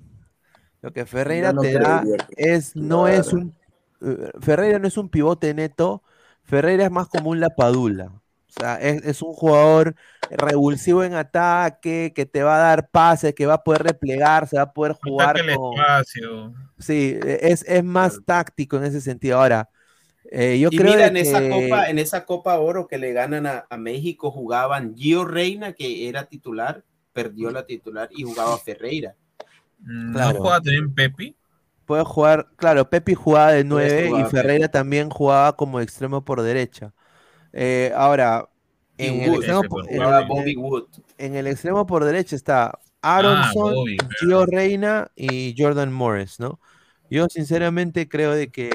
lo 0.82 0.94
que 0.94 1.06
Ferreira 1.06 1.54
no 1.54 1.62
te 1.62 1.74
da 1.74 2.04
es, 2.38 2.76
no 2.76 3.08
es 3.08 3.34
un, 3.34 3.56
eh, 4.02 4.32
Ferreira 4.42 4.80
no 4.80 4.88
es 4.88 4.98
un 4.98 5.10
pivote 5.10 5.54
neto, 5.54 6.04
Ferreira 6.44 6.86
es 6.86 6.92
más 6.92 7.08
como 7.08 7.30
un 7.30 7.40
Lapadula. 7.40 8.06
O 8.06 8.52
sea, 8.62 8.76
es, 8.82 9.04
es 9.06 9.22
un 9.22 9.34
jugador 9.34 9.96
revulsivo 10.30 11.04
en 11.04 11.14
ataque, 11.16 12.14
que 12.16 12.26
te 12.26 12.44
va 12.44 12.56
a 12.58 12.60
dar 12.60 12.90
pases, 12.90 13.34
que 13.36 13.46
va 13.46 13.56
a 13.56 13.64
poder 13.64 13.84
replegarse, 13.84 14.58
va 14.58 14.64
a 14.64 14.74
poder 14.74 14.94
jugar 14.94 15.38
el 15.38 15.56
con... 15.56 15.74
espacio. 15.74 16.54
Sí, 16.78 17.18
e- 17.24 17.40
es, 17.52 17.64
es 17.68 17.84
más 17.84 18.20
táctico 18.26 18.78
en 18.78 18.86
ese 18.86 19.02
sentido. 19.02 19.40
Ahora, 19.40 19.70
eh, 20.32 20.60
yo 20.60 20.70
y 20.72 20.78
creo 20.78 20.94
mira, 20.94 21.08
en 21.08 21.18
esa 21.18 21.40
que- 21.42 21.50
copa, 21.50 21.90
en 21.90 22.00
esa 22.00 22.26
Copa 22.26 22.60
Oro 22.60 22.88
que 22.88 22.98
le 22.98 23.14
ganan 23.14 23.46
a, 23.48 23.66
a 23.70 23.78
México, 23.78 24.32
jugaban 24.32 24.96
Gio 24.96 25.26
Reina, 25.26 25.74
que 25.74 26.10
era 26.10 26.26
titular, 26.26 26.84
perdió 27.14 27.52
la 27.52 27.66
titular 27.66 28.10
y 28.12 28.24
jugaba 28.24 28.58
Ferreira. 28.60 29.16
Mm, 29.80 30.14
Claro. 30.14 30.34
¿No 30.34 30.40
juega 30.42 30.62
también 30.62 30.94
Pepi? 30.94 31.36
Puede 31.86 32.04
jugar, 32.06 32.48
claro, 32.56 32.88
Pepi 32.90 33.16
jugaba 33.16 33.52
de 33.52 33.64
9 33.64 34.12
y 34.20 34.24
Ferreira 34.26 34.68
también 34.70 35.10
jugaba 35.10 35.56
como 35.56 35.80
extremo 35.80 36.24
por 36.24 36.42
derecha. 36.44 36.94
Eh, 37.54 37.92
ahora, 37.96 38.50
en 39.00 39.22
el, 39.22 39.30
Wood, 39.30 39.44
extremo, 39.44 39.84
en 39.88 40.02
el- 40.02 40.28
Bobby 40.28 40.56
Wood. 40.56 40.84
en 41.18 41.36
el 41.36 41.48
extremo 41.48 41.86
por 41.88 42.04
derecha 42.06 42.36
está 42.36 42.80
Aronson, 43.02 43.74
Bobby, 43.74 43.98
claro. 43.98 44.16
Gio 44.20 44.46
Reina 44.46 45.12
y 45.16 45.56
Jordan 45.58 45.92
Morris, 45.92 46.40
¿no? 46.40 46.60
Yo 47.10 47.28
sinceramente 47.30 48.08
creo 48.08 48.34
de 48.34 48.50
que 48.50 48.70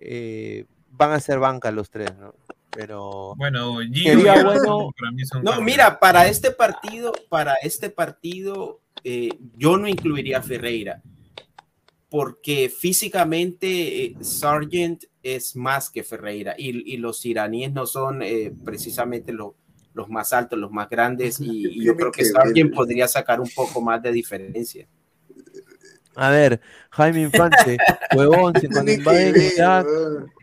eh, 0.00 0.64
van 0.90 1.12
a 1.12 1.20
ser 1.20 1.38
banca 1.38 1.70
los 1.70 1.90
tres, 1.90 2.10
¿no? 2.18 2.34
Pero 2.70 3.34
Bueno, 3.36 3.78
Gio 3.92 4.12
Sería 4.14 4.42
bueno- 4.44 4.90
para 4.98 5.10
mí 5.12 5.24
son 5.24 5.42
No, 5.44 5.52
cambios. 5.52 5.66
mira, 5.66 5.98
para 6.00 6.26
este 6.26 6.50
partido, 6.50 7.12
para 7.28 7.54
este 7.62 7.90
partido, 7.90 8.80
eh, 9.04 9.28
yo 9.56 9.76
no 9.76 9.86
incluiría 9.88 10.38
a 10.38 10.42
Ferreira, 10.42 11.02
porque 12.08 12.68
físicamente 12.70 14.04
eh, 14.04 14.16
Sargent 14.20 15.04
es 15.22 15.56
más 15.56 15.90
que 15.90 16.02
Ferreira 16.04 16.54
y, 16.56 16.92
y 16.94 16.96
los 16.98 17.24
iraníes 17.26 17.72
no 17.72 17.86
son 17.86 18.22
eh, 18.22 18.52
precisamente 18.64 19.32
los, 19.32 19.52
los 19.96 20.08
más 20.08 20.32
altos, 20.32 20.58
los 20.58 20.70
más 20.70 20.88
grandes, 20.90 21.40
y, 21.40 21.80
y 21.80 21.84
yo 21.84 21.96
creo 21.96 22.12
que 22.12 22.22
que 22.54 22.64
ver. 22.64 22.72
podría 22.74 23.08
sacar 23.08 23.40
un 23.40 23.50
poco 23.50 23.80
más 23.80 24.02
de 24.02 24.12
diferencia. 24.12 24.86
a 26.14 26.30
ver, 26.30 26.60
Jaime 26.90 27.22
Infante, 27.22 27.82
huevón, 28.10 28.54
cuando 28.72 28.92
que 28.92 28.92
invaden 28.92 29.36
Irak, 29.38 29.88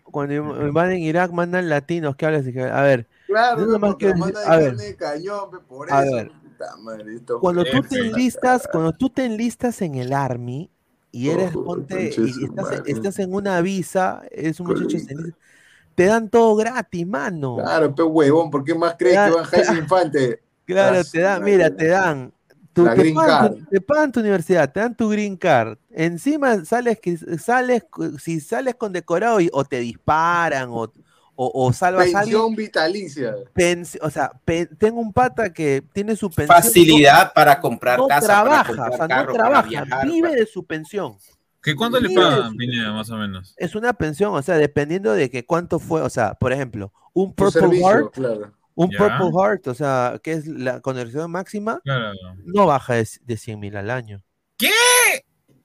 cuando 0.03 0.33
invaden 0.35 0.99
Irak 0.99 1.31
mandan 1.31 1.69
latinos, 1.69 2.15
¿qué 2.15 2.25
hablas? 2.27 2.45
A 2.71 2.81
ver, 2.83 3.07
Claro, 3.25 3.65
no, 3.67 3.79
manda 3.79 4.41
a 4.43 4.57
ver. 4.57 4.75
de 4.77 4.95
cañón, 4.95 5.49
por 5.67 5.89
A 5.89 6.01
eso. 6.01 6.17
ver. 6.17 6.33
Puta 6.41 6.75
madre, 6.77 7.19
cuando 7.37 7.65
tú 7.67 7.83
te 7.83 7.99
enlistas, 7.99 8.67
cuando 8.67 8.93
tú 8.93 9.09
te 9.09 9.25
enlistas 9.25 9.81
en 9.81 9.95
el 9.95 10.13
army 10.13 10.71
y 11.11 11.29
eres 11.29 11.57
Oh, 11.57 11.63
ponte 11.63 12.15
y 12.17 12.43
estás, 12.45 12.71
estás 12.85 13.19
en 13.19 13.33
una 13.33 13.61
visa, 13.61 14.23
es 14.31 14.59
un 14.59 14.67
muchacho, 14.67 14.99
se 14.99 15.13
Colita. 15.13 15.13
enlista, 15.13 15.39
te 15.95 16.05
dan 16.05 16.29
todo 16.29 16.55
gratis, 16.55 17.05
mano. 17.07 17.57
Claro, 17.57 17.93
pe 17.93 18.03
huevón, 18.03 18.49
¿por 18.51 18.63
qué 18.63 18.73
más 18.75 18.95
crees 18.97 19.19
que 19.19 19.31
van 19.31 19.43
Jaime 19.45 19.77
Infante? 19.79 20.41
Claro, 20.65 21.03
te 21.03 21.19
dan, 21.19 21.43
mira, 21.43 21.75
te 21.75 21.87
dan 21.87 22.31
La 22.75 22.93
te, 22.95 23.01
green 23.01 23.15
pagan 23.15 23.37
card. 23.37 23.53
tu, 23.57 23.65
te 23.65 23.81
pagan 23.81 24.11
tu 24.13 24.19
universidad, 24.21 24.71
te 24.71 24.79
dan 24.79 24.95
tu 24.95 25.09
green 25.09 25.35
card. 25.35 25.77
Encima 25.91 26.63
sales 26.63 26.99
que 27.01 27.17
sales, 27.37 27.83
si 28.19 28.39
sales 28.39 28.75
con 28.75 28.93
decorado 28.93 29.41
y- 29.41 29.49
o 29.51 29.65
te 29.65 29.79
disparan 29.81 30.69
o, 30.71 30.83
o, 31.35 31.51
o 31.53 31.73
salvas 31.73 32.15
a 32.15 32.19
alguien. 32.19 32.37
Pensión 32.39 32.55
vitalicia. 32.55 33.35
pens- 33.53 33.99
o 34.01 34.09
sea, 34.09 34.31
pe- 34.45 34.65
tengo 34.67 35.01
un 35.01 35.11
pata 35.11 35.51
que 35.51 35.83
tiene 35.93 36.15
su 36.15 36.29
pensión. 36.29 36.57
Facilidad 36.61 37.33
para 37.33 37.59
comprar 37.59 37.99
no 37.99 38.07
casa, 38.07 38.25
trabaja, 38.27 38.63
para 38.63 38.77
comprar 38.77 38.93
o 38.93 38.97
sea, 38.97 39.07
carro, 39.09 39.25
no 39.27 39.33
trabaja, 39.33 39.67
viajar, 39.69 40.07
vive 40.07 40.29
para- 40.29 40.39
de 40.39 40.45
su 40.45 40.65
pensión. 40.65 41.17
¿Qué 41.63 41.75
cuánto 41.75 41.99
le 41.99 42.13
pagan, 42.13 42.55
Pineda, 42.57 42.91
más 42.91 43.09
o 43.09 43.15
menos? 43.17 43.55
Es 43.57 43.73
una 43.73 43.93
pensión, 43.93 44.35
o 44.35 44.41
sea, 44.41 44.57
dependiendo 44.57 45.13
de 45.13 45.29
que 45.29 45.45
cuánto 45.45 45.79
fue, 45.79 46.01
o 46.01 46.09
sea, 46.09 46.33
por 46.35 46.51
ejemplo, 46.53 46.91
un 47.13 47.33
Purple 47.33 47.61
servicio, 47.61 47.87
Heart, 47.89 48.13
claro. 48.13 48.53
un 48.75 48.91
Ya. 48.91 48.97
Purple 48.97 49.31
Heart, 49.41 49.67
o 49.67 49.73
sea, 49.73 50.19
que 50.21 50.33
es 50.33 50.45
la 50.45 50.81
conversión 50.81 51.31
máxima, 51.31 51.79
Claro. 51.83 52.11
no 52.45 52.65
baja 52.65 52.95
de, 52.95 53.07
de 53.21 53.37
100 53.37 53.59
mil 53.59 53.77
al 53.77 53.89
año. 53.89 54.21
¿Qué? 54.57 54.69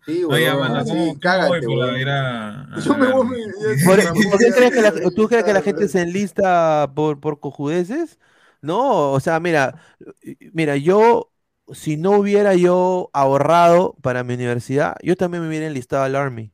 Sí, 0.06 0.24
Oye, 0.24 0.46
huevón, 0.50 0.60
mano, 0.60 0.76
así, 0.76 0.90
¿cómo, 0.90 1.04
cómo 1.06 1.20
cágate, 1.20 1.66
Yo 2.84 2.96
me 2.96 3.12
voy, 3.12 3.28
Por- 3.84 4.02
ya- 4.02 4.12
¿por 4.12 4.38
qué 4.38 4.50
crees 4.54 4.70
que 4.72 4.80
la- 4.82 5.10
¿Tú 5.14 5.28
crees 5.28 5.44
que 5.44 5.52
la 5.52 5.62
gente 5.62 5.88
se 5.88 6.00
enlista 6.02 6.90
por, 6.94 7.20
por 7.20 7.40
cojudeces? 7.40 8.18
No, 8.62 9.12
o 9.12 9.20
sea, 9.20 9.38
mira, 9.40 9.80
mira, 10.52 10.76
yo, 10.76 11.30
si 11.72 11.96
no 11.96 12.12
hubiera 12.12 12.54
yo 12.54 13.10
ahorrado 13.12 13.96
para 14.02 14.24
mi 14.24 14.34
universidad, 14.34 14.96
yo 15.02 15.16
también 15.16 15.42
me 15.42 15.48
hubiera 15.48 15.66
enlistado 15.66 16.04
al 16.04 16.16
Army. 16.16 16.52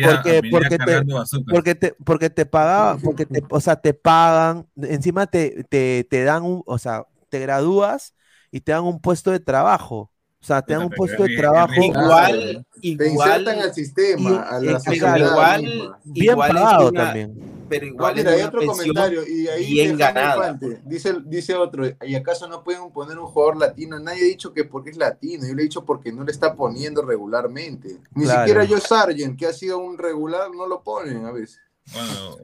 Porque, 0.00 0.78
te, 0.78 1.06
porque, 1.48 1.74
te, 1.74 1.94
porque 2.04 2.30
te 2.30 2.46
pagaba, 2.46 2.98
porque 3.02 3.26
te, 3.26 3.44
o 3.50 3.60
sea, 3.60 3.76
te 3.80 3.94
pagan, 3.94 4.68
encima 4.76 5.26
te, 5.26 5.64
te, 5.64 6.04
te 6.08 6.24
dan 6.24 6.44
un, 6.44 6.62
o 6.66 6.78
sea, 6.78 7.04
te 7.28 7.38
gradúas 7.40 8.14
y 8.50 8.60
te 8.60 8.72
dan 8.72 8.84
un 8.84 9.00
puesto 9.00 9.30
de 9.30 9.40
trabajo. 9.40 10.12
O 10.40 10.44
sea, 10.46 10.62
te 10.62 10.74
dan 10.74 10.84
un 10.84 10.94
puesto 10.94 11.22
de 11.22 11.28
trabajo. 11.30 11.72
rico. 11.72 11.98
Igual, 11.98 12.66
Te 12.96 13.08
igual, 13.08 13.30
insertan 13.30 13.58
al 13.60 13.74
sistema, 13.74 14.42
a 14.42 14.60
la 14.60 14.78
sociedad 14.80 15.18
igual-. 15.18 15.62
Bien 16.04 16.30
igual 16.30 16.54
pagado 16.54 16.88
una- 16.90 17.04
también. 17.04 17.55
Pero 17.68 17.86
No, 17.86 17.92
igual 17.92 18.14
mira, 18.16 18.30
es 18.34 18.40
hay 18.40 18.46
otro 18.46 18.66
comentario 18.66 19.26
y 19.26 19.48
ahí 19.48 19.72
bien 19.72 19.96
ganada. 19.96 20.36
Infante, 20.36 20.80
dice, 20.84 21.14
dice 21.24 21.54
otro, 21.54 21.84
¿y 22.02 22.14
acaso 22.14 22.48
no 22.48 22.62
pueden 22.64 22.90
poner 22.92 23.18
un 23.18 23.26
jugador 23.26 23.56
latino? 23.56 23.98
Nadie 23.98 24.22
ha 24.22 24.26
dicho 24.26 24.52
que 24.52 24.64
porque 24.64 24.90
es 24.90 24.96
latino, 24.96 25.46
yo 25.46 25.54
le 25.54 25.62
he 25.62 25.64
dicho 25.64 25.84
porque 25.84 26.12
no 26.12 26.24
le 26.24 26.32
está 26.32 26.54
poniendo 26.54 27.02
regularmente. 27.02 27.98
Ni 28.14 28.24
Claro. 28.24 28.40
siquiera 28.40 28.64
yo 28.64 28.78
Sargent, 28.80 29.38
que 29.38 29.46
ha 29.46 29.52
sido 29.52 29.78
un 29.78 29.98
regular, 29.98 30.50
no 30.54 30.66
lo 30.66 30.82
ponen 30.82 31.24
a 31.24 31.32
veces. 31.32 31.60
Bueno, 31.92 32.36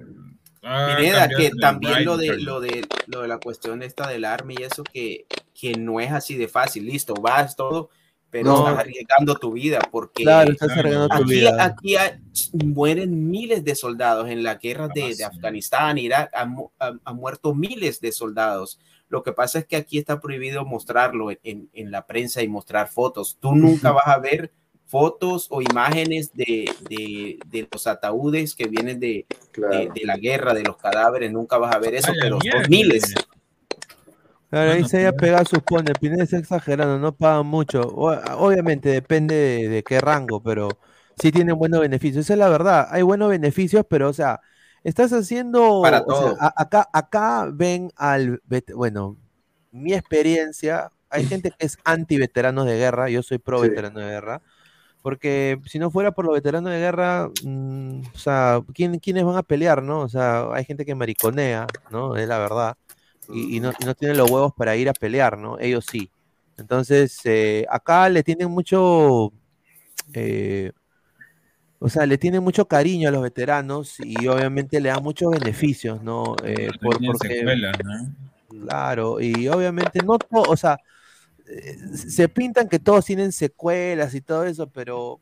Pineda, 0.62 1.28
cambiado 1.28 1.36
que 1.36 1.50
también 1.60 2.04
lo 2.04 2.16
de, 2.16 2.36
lo 2.38 2.60
de 2.60 2.86
lo 3.06 3.22
de 3.22 3.28
la 3.28 3.38
cuestión 3.38 3.82
esta 3.82 4.08
del 4.08 4.24
Army 4.24 4.54
y 4.58 4.62
eso 4.62 4.84
que, 4.84 5.26
que 5.54 5.74
no 5.74 5.98
es 5.98 6.12
así 6.12 6.36
de 6.36 6.46
fácil, 6.46 6.86
listo, 6.86 7.14
vas 7.14 7.56
todo, 7.56 7.90
pero 8.32 8.46
No. 8.46 8.58
estás 8.66 8.78
arriesgando 8.80 9.34
tu 9.36 9.52
vida 9.52 9.78
porque 9.92 10.24
Claro, 10.24 10.50
estás 10.52 10.68
claro, 10.72 10.80
arriesgando 10.80 11.08
tu 11.16 11.22
aquí, 11.22 11.34
vida. 11.34 11.64
aquí 11.64 11.96
hay- 11.96 12.12
mueren 12.64 13.30
miles 13.30 13.62
de 13.62 13.74
soldados 13.74 14.28
en 14.30 14.42
la 14.42 14.54
guerra 14.54 14.88
de, 14.88 15.02
de 15.08 15.14
sí. 15.16 15.22
Afganistán, 15.22 15.98
Irak, 15.98 16.30
han, 16.34 16.56
han- 16.78 17.00
han 17.04 17.16
muerto 17.16 17.54
miles 17.54 18.00
de 18.00 18.10
soldados. 18.10 18.80
Lo 19.10 19.22
que 19.22 19.32
pasa 19.32 19.58
es 19.58 19.66
que 19.66 19.76
aquí 19.76 19.98
está 19.98 20.18
prohibido 20.18 20.64
mostrarlo 20.64 21.30
en, 21.30 21.38
en- 21.44 21.68
en 21.74 21.90
la 21.90 22.06
prensa 22.06 22.42
y 22.42 22.48
mostrar 22.48 22.88
fotos. 22.88 23.36
Tú 23.38 23.54
nunca 23.54 23.92
vas 23.92 24.06
a 24.06 24.18
ver 24.18 24.50
fotos 24.86 25.46
o 25.50 25.60
imágenes 25.60 26.32
de, 26.34 26.70
de- 26.88 27.38
de 27.46 27.68
los 27.70 27.86
ataúdes 27.86 28.54
que 28.54 28.66
vienen 28.66 28.98
de, 28.98 29.26
Claro. 29.50 29.76
de, 29.76 29.90
de 29.94 30.06
la 30.06 30.16
guerra, 30.16 30.54
de 30.54 30.62
los 30.62 30.78
cadáveres, 30.78 31.30
nunca 31.30 31.58
vas 31.58 31.74
a 31.74 31.78
ver 31.78 31.94
eso, 31.94 32.10
A 32.10 32.14
la 32.14 32.22
pero 32.22 32.38
son 32.40 32.62
miles. 32.70 33.14
Claro, 34.52 34.72
ahí 34.72 34.84
se 34.84 34.98
haya 34.98 35.12
pues. 35.12 35.20
pegado 35.20 35.46
sus 35.46 35.62
pones. 35.62 35.96
Pineda 35.98 36.24
está 36.24 36.36
exagerando, 36.38 36.98
no 36.98 37.16
pagan 37.16 37.46
mucho. 37.46 37.80
O- 37.82 38.12
obviamente 38.38 38.90
depende 38.90 39.34
de, 39.34 39.68
de 39.68 39.82
qué 39.82 40.00
rango, 40.00 40.42
pero 40.42 40.68
sí 41.16 41.32
tienen 41.32 41.56
buenos 41.58 41.80
beneficios. 41.80 42.26
Esa 42.26 42.34
es 42.34 42.38
la 42.38 42.50
verdad. 42.50 42.88
Hay 42.90 43.02
buenos 43.02 43.30
beneficios, 43.30 43.86
pero, 43.88 44.10
o 44.10 44.12
sea, 44.12 44.40
estás 44.84 45.12
haciendo. 45.14 45.80
Para 45.82 46.00
o 46.06 46.14
sea, 46.14 46.34
todo. 46.34 46.36
acá, 46.56 46.88
acá 46.92 47.48
ven 47.52 47.90
al. 47.96 48.42
Bueno, 48.74 49.16
mi 49.70 49.94
experiencia. 49.94 50.92
Hay 51.10 51.24
gente 51.26 51.50
que 51.50 51.66
es 51.66 51.78
anti 51.84 52.18
veteranos 52.18 52.66
de 52.66 52.76
guerra. 52.78 53.10
Yo 53.10 53.22
soy 53.22 53.38
pro 53.38 53.62
Sí. 53.62 53.68
veterano 53.68 54.00
de 54.00 54.06
guerra. 54.06 54.42
Porque 55.02 55.60
si 55.66 55.78
no 55.80 55.90
fuera 55.90 56.12
por 56.12 56.24
los 56.26 56.34
veteranos 56.34 56.72
de 56.72 56.78
guerra, 56.78 57.28
mm, 57.44 58.02
o 58.14 58.18
sea, 58.18 58.60
¿quién, 58.74 58.98
¿quiénes 59.00 59.24
van 59.24 59.36
a 59.36 59.42
pelear, 59.42 59.82
no? 59.82 60.00
O 60.00 60.08
sea, 60.08 60.52
hay 60.52 60.64
gente 60.64 60.84
que 60.86 60.94
mariconea, 60.94 61.66
¿no? 61.90 62.16
Es 62.16 62.28
la 62.28 62.38
verdad 62.38 62.76
y, 63.32 63.56
y 63.56 63.60
no, 63.60 63.72
y 63.78 63.84
no 63.84 63.94
tienen 63.94 64.16
los 64.16 64.30
huevos 64.30 64.52
para 64.54 64.76
ir 64.76 64.88
a 64.88 64.92
pelear, 64.92 65.38
¿no? 65.38 65.58
Ellos 65.58 65.86
sí. 65.90 66.10
Entonces, 66.58 67.18
eh, 67.24 67.66
acá 67.70 68.08
le 68.08 68.22
tienen 68.22 68.50
mucho, 68.50 69.32
eh, 70.12 70.72
o 71.78 71.88
sea, 71.88 72.06
le 72.06 72.18
tienen 72.18 72.42
mucho 72.42 72.66
cariño 72.66 73.08
a 73.08 73.12
los 73.12 73.22
veteranos 73.22 73.96
y 73.98 74.26
obviamente 74.28 74.80
le 74.80 74.90
dan 74.90 75.02
muchos 75.02 75.30
beneficios, 75.32 76.02
¿no? 76.02 76.36
Eh, 76.44 76.70
por, 76.80 77.04
porque, 77.04 77.28
secuelas, 77.38 77.76
¿no? 77.84 78.66
claro, 78.66 79.20
y 79.20 79.48
obviamente 79.48 80.00
no 80.04 80.18
todo, 80.18 80.42
o 80.42 80.56
sea, 80.56 80.78
eh, 81.48 81.76
se 81.96 82.28
pintan 82.28 82.68
que 82.68 82.78
todos 82.78 83.04
tienen 83.04 83.32
secuelas 83.32 84.14
y 84.14 84.20
todo 84.20 84.44
eso, 84.44 84.68
pero 84.68 85.20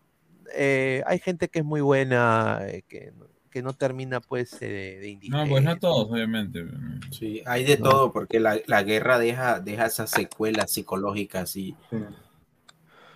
hay 0.52 1.18
gente 1.20 1.48
que 1.48 1.60
es 1.60 1.64
muy 1.64 1.80
buena, 1.80 2.60
que, 2.88 3.12
que 3.50 3.62
no 3.62 3.72
termina 3.72 4.20
pues 4.20 4.54
eh, 4.62 4.98
de, 5.00 5.16
de 5.16 5.28
No, 5.28 5.46
pues 5.48 5.62
no 5.64 5.76
todos, 5.78 6.10
obviamente. 6.10 6.64
Sí, 7.10 7.42
hay 7.46 7.64
de 7.64 7.78
No. 7.78 7.90
todo, 7.90 8.12
porque 8.12 8.40
la, 8.40 8.58
la 8.66 8.82
guerra 8.82 9.18
deja, 9.18 9.60
deja 9.60 9.86
esas 9.86 10.10
secuelas 10.10 10.70
psicológicas 10.72 11.56
y... 11.56 11.76
Sí. 11.90 11.96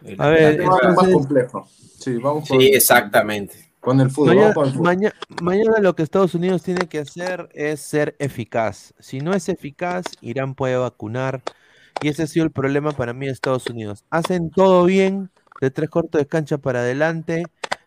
el- 0.04 0.20
A 0.20 0.28
ver, 0.28 0.60
Es 0.60 0.68
más, 0.68 1.08
complejo. 1.12 1.68
Sí, 1.98 2.16
vamos 2.16 2.48
con, 2.48 2.60
sí, 2.60 2.66
exactamente. 2.74 3.72
con 3.80 4.00
el 4.00 4.10
fútbol. 4.10 4.34
Mañana, 4.36 4.54
vamos 4.54 4.54
con 4.54 4.66
el 4.66 4.72
fútbol. 4.72 4.84
maña- 4.86 5.14
mañana 5.42 5.78
lo 5.80 5.94
que 5.94 6.02
Estados 6.02 6.34
Unidos 6.34 6.62
tiene 6.62 6.86
que 6.88 6.98
hacer 6.98 7.48
es 7.54 7.80
ser 7.80 8.16
eficaz. 8.18 8.92
Si 8.98 9.20
no 9.20 9.32
es 9.34 9.48
eficaz, 9.48 10.04
Irán 10.20 10.54
puede 10.54 10.76
vacunar. 10.76 11.42
Y 12.02 12.08
ese 12.08 12.24
ha 12.24 12.26
sido 12.26 12.44
el 12.44 12.50
problema 12.50 12.90
para 12.92 13.12
mí 13.14 13.26
de 13.26 13.32
Estados 13.32 13.66
Unidos. 13.68 14.04
Hacen 14.10 14.50
todo 14.50 14.84
bien, 14.84 15.30
de 15.60 15.70
tres 15.70 15.88
cortos 15.88 16.18
de 16.20 16.26
cancha 16.26 16.58
para 16.58 16.80
adelante, 16.80 17.44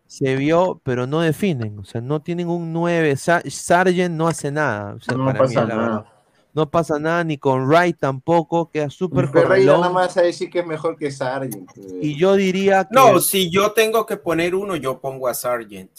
se 0.07 0.35
vio, 0.35 0.79
pero 0.83 1.05
no 1.05 1.21
definen. 1.21 1.77
O 1.79 1.83
sea, 1.85 2.01
no 2.01 2.21
tienen 2.21 2.47
un 2.47 2.71
9. 2.73 3.15
Sa- 3.17 3.41
Sargent 3.49 4.15
no 4.15 4.27
hace 4.27 4.51
nada. 4.51 4.95
O 4.95 4.99
sea, 5.01 5.15
No 5.17 5.25
para 5.25 5.39
pasa 5.39 5.65
nada. 5.65 5.81
verdad. 5.81 6.05
No 6.53 6.71
pasa 6.71 6.97
nada, 6.97 7.23
ni 7.23 7.37
con 7.37 7.67
Wright 7.67 7.97
tampoco, 7.99 8.71
queda 8.71 8.89
súper 8.89 9.27
Ferreira 9.27 9.73
nada 9.73 9.89
más 9.91 10.17
a 10.17 10.23
decir 10.23 10.49
que 10.49 10.59
es 10.61 10.65
mejor 10.65 10.97
que 10.97 11.11
Sargent. 11.11 11.69
eh. 11.77 11.99
Y 12.01 12.17
yo 12.17 12.35
diría 12.35 12.85
que. 12.85 12.95
No, 12.95 13.19
si 13.19 13.51
yo 13.51 13.73
tengo 13.73 14.07
que 14.07 14.17
poner 14.17 14.55
uno, 14.55 14.75
yo 14.75 14.99
pongo 14.99 15.27
a 15.27 15.35
Sargent. 15.35 15.91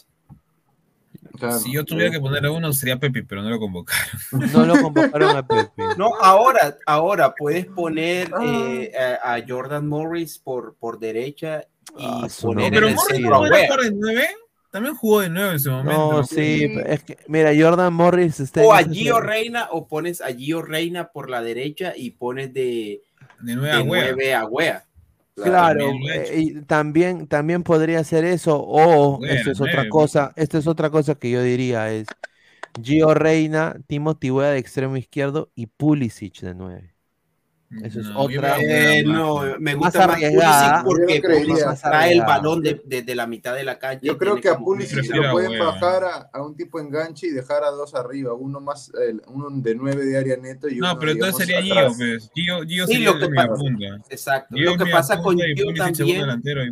Claro. 1.38 1.58
Si 1.58 1.72
yo 1.72 1.84
tuviera 1.84 2.10
que 2.10 2.18
poner 2.18 2.44
a 2.46 2.50
uno 2.50 2.72
sería 2.72 2.98
Pepi, 2.98 3.22
pero 3.22 3.42
no 3.42 3.50
lo 3.50 3.60
convocaron. 3.60 4.02
No 4.52 4.66
lo 4.66 4.82
convocaron 4.82 5.36
a 5.36 5.46
Pepe. 5.46 5.84
No, 5.96 6.10
ahora, 6.20 6.76
ahora 6.86 7.32
puedes 7.36 7.66
poner 7.66 8.28
Ah. 8.34 8.42
eh, 8.44 8.92
a, 9.22 9.34
a 9.34 9.44
Jordan 9.46 9.86
Morris 9.86 10.38
por, 10.38 10.74
por 10.74 10.98
derecha 10.98 11.62
y 11.96 12.04
Ah, 12.04 12.28
poner 12.42 12.64
en 12.66 12.70
Pero 12.74 12.88
el 12.88 12.94
Morris 12.94 13.20
no 13.20 13.40
Wea. 13.40 13.66
jugar 13.66 13.80
de 13.80 13.90
nueve. 13.92 14.28
También 14.70 14.94
jugó 14.96 15.20
de 15.20 15.30
nueve 15.30 15.52
en 15.52 15.60
su 15.60 15.70
momento. 15.70 16.12
No, 16.12 16.24
sí, 16.24 16.70
es 16.86 17.02
que, 17.02 17.16
mira, 17.26 17.52
Jordan 17.58 17.92
Morris 17.92 18.38
está 18.40 18.62
O 18.62 18.72
a 18.72 18.80
ese- 18.82 18.90
Gio 18.90 19.20
Reina 19.20 19.68
o 19.70 19.88
pones 19.88 20.20
a 20.20 20.26
Gio 20.34 20.60
Reina 20.62 21.08
por 21.10 21.30
la 21.30 21.40
derecha 21.42 21.94
y 21.96 22.10
pones 22.10 22.52
de, 22.52 23.00
De 23.40 23.54
nueve 23.54 23.72
a 23.72 23.76
de 23.78 23.82
Wea. 23.82 24.02
9 24.12 24.34
a 24.34 24.44
Wea. 24.46 24.84
Claro, 25.34 25.86
también 25.86 26.12
eh, 26.20 26.34
y 26.36 26.60
también, 26.62 27.26
también 27.28 27.62
podría 27.62 28.02
ser 28.04 28.24
eso, 28.24 28.60
o 28.60 29.18
Bueno, 29.18 29.32
esto 29.32 29.52
es 29.52 29.60
otra 29.60 29.88
cosa, 29.88 30.32
esto 30.36 30.58
es 30.58 30.66
otra 30.66 30.90
cosa 30.90 31.14
que 31.14 31.30
yo 31.30 31.42
diría, 31.42 31.90
es 31.92 32.08
Gio 32.82 33.14
Reina, 33.14 33.76
Timothy 33.86 34.30
Weah 34.32 34.50
de 34.50 34.58
extremo 34.58 34.96
izquierdo 34.96 35.50
y 35.54 35.66
Pulisic 35.66 36.40
de 36.40 36.54
9. 36.54 36.94
Eso 37.82 38.00
es 38.00 38.06
No, 38.06 38.20
otra- 38.20 38.56
Eh, 38.60 39.04
más. 39.04 39.14
no, 39.14 39.42
me 39.58 39.74
Más 39.76 39.84
gusta 39.84 40.06
más 40.06 40.16
arriesgada. 40.16 40.82
Pulisic 40.84 41.22
porque. 41.22 41.38
Pulisic 41.44 41.66
Más 41.66 41.82
trae 41.82 42.12
el 42.14 42.20
balón 42.22 42.62
de- 42.62 42.80
desde 42.86 43.14
la 43.14 43.26
mitad 43.26 43.54
de 43.54 43.62
la 43.64 43.78
cancha. 43.78 44.00
Yo 44.06 44.16
creo 44.16 44.40
que 44.40 44.48
a 44.48 44.56
Pulisic 44.56 44.94
prefiero 44.94 45.22
lo 45.24 45.32
pueden 45.32 45.50
Wea. 45.50 45.64
bajar 45.64 46.04
a, 46.04 46.30
a 46.32 46.42
un 46.42 46.56
tipo 46.56 46.80
enganche 46.80 47.26
y 47.26 47.30
dejar 47.30 47.64
a 47.64 47.70
dos 47.70 47.94
arriba, 47.94 48.32
uno 48.32 48.58
más, 48.60 48.90
el- 49.06 49.20
uno 49.26 49.48
de 49.50 49.74
nueve 49.74 50.06
de 50.06 50.16
área 50.16 50.36
neto 50.38 50.66
y 50.68 50.78
uno 50.78 50.94
No, 50.94 50.98
pero 50.98 51.12
entonces 51.12 51.46
sería 51.46 51.60
Gio, 51.62 51.94
pues. 51.98 52.30
Gio, 52.34 52.62
Gio 52.66 52.86
Sí, 52.86 52.92
sería 52.94 53.12
lo 53.12 53.18
que 53.18 53.28
pasa- 53.34 53.54
punta. 53.54 53.86
Exacto. 54.08 54.54
Gio 54.56 54.70
Lo 54.70 54.84
que 54.84 54.90
pasa 54.90 55.22
con 55.22 55.36
Gio 55.38 55.74
también. 55.76 56.20
delantero 56.20 56.64
y. 56.64 56.70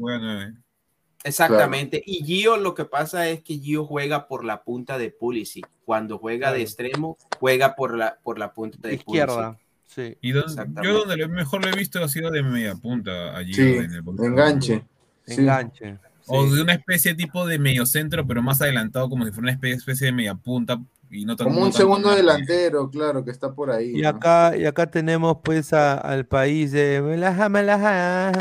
Exactamente. 1.24 2.02
Y 2.06 2.24
Gio 2.24 2.56
lo 2.56 2.74
que 2.74 2.84
pasa 2.84 3.28
es 3.28 3.42
que 3.42 3.58
Gio 3.58 3.84
juega 3.84 4.28
por 4.28 4.44
la 4.44 4.62
punta 4.62 4.96
de 4.96 5.10
Pulisic. 5.10 5.68
Cuando 5.84 6.18
juega 6.18 6.52
de 6.52 6.62
extremo, 6.62 7.16
juega 7.38 7.74
por 7.74 7.96
la, 7.96 8.18
por 8.22 8.38
la 8.38 8.52
punta 8.52 8.88
de 8.88 8.94
Izquierda, 8.94 9.58
sí. 9.86 10.16
Y 10.20 10.32
don- 10.32 10.44
Exactamente. 10.44 10.82
yo 10.84 10.98
donde 11.00 11.16
lo- 11.16 11.28
mejor 11.28 11.64
lo 11.64 11.70
he 11.72 11.76
visto 11.76 12.02
ha 12.02 12.08
sido 12.08 12.30
de 12.30 12.42
media 12.42 12.74
punta 12.74 13.36
allí 13.36 13.54
Sí, 13.54 13.62
en 13.76 13.92
el 13.92 14.02
boxeo. 14.02 14.26
enganche. 14.26 14.84
Sí. 15.26 15.40
Enganche. 15.40 15.98
O 16.28 16.44
sí. 16.46 16.56
de 16.56 16.62
una 16.62 16.74
especie 16.74 17.14
tipo 17.14 17.46
de 17.46 17.58
medio 17.58 17.86
centro, 17.86 18.26
pero 18.26 18.42
más 18.42 18.60
adelantado, 18.60 19.08
como 19.08 19.24
si 19.24 19.30
fuera 19.30 19.44
una 19.44 19.52
especie, 19.52 19.76
especie 19.76 20.06
de 20.06 20.12
media 20.12 20.34
punta, 20.34 20.78
Y 21.08 21.24
no 21.24 21.36
tan- 21.36 21.46
Como 21.46 21.60
no 21.60 21.66
un 21.66 21.72
segundo 21.72 22.12
delantero, 22.12 22.90
claro, 22.90 23.24
que 23.24 23.30
está 23.30 23.52
por 23.54 23.70
ahí. 23.70 23.92
Y 23.96 24.02
¿no? 24.02 24.08
acá, 24.08 24.56
y 24.56 24.64
acá 24.64 24.90
tenemos 24.90 25.36
pues 25.44 25.72
a- 25.72 25.94
al 25.98 26.26
país 26.26 26.72
de 26.72 27.00
Melaja, 27.00 27.48
Melaja. 27.48 28.32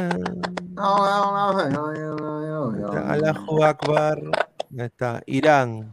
Ahí 3.07 3.21
está, 4.77 5.21
Irán. 5.27 5.91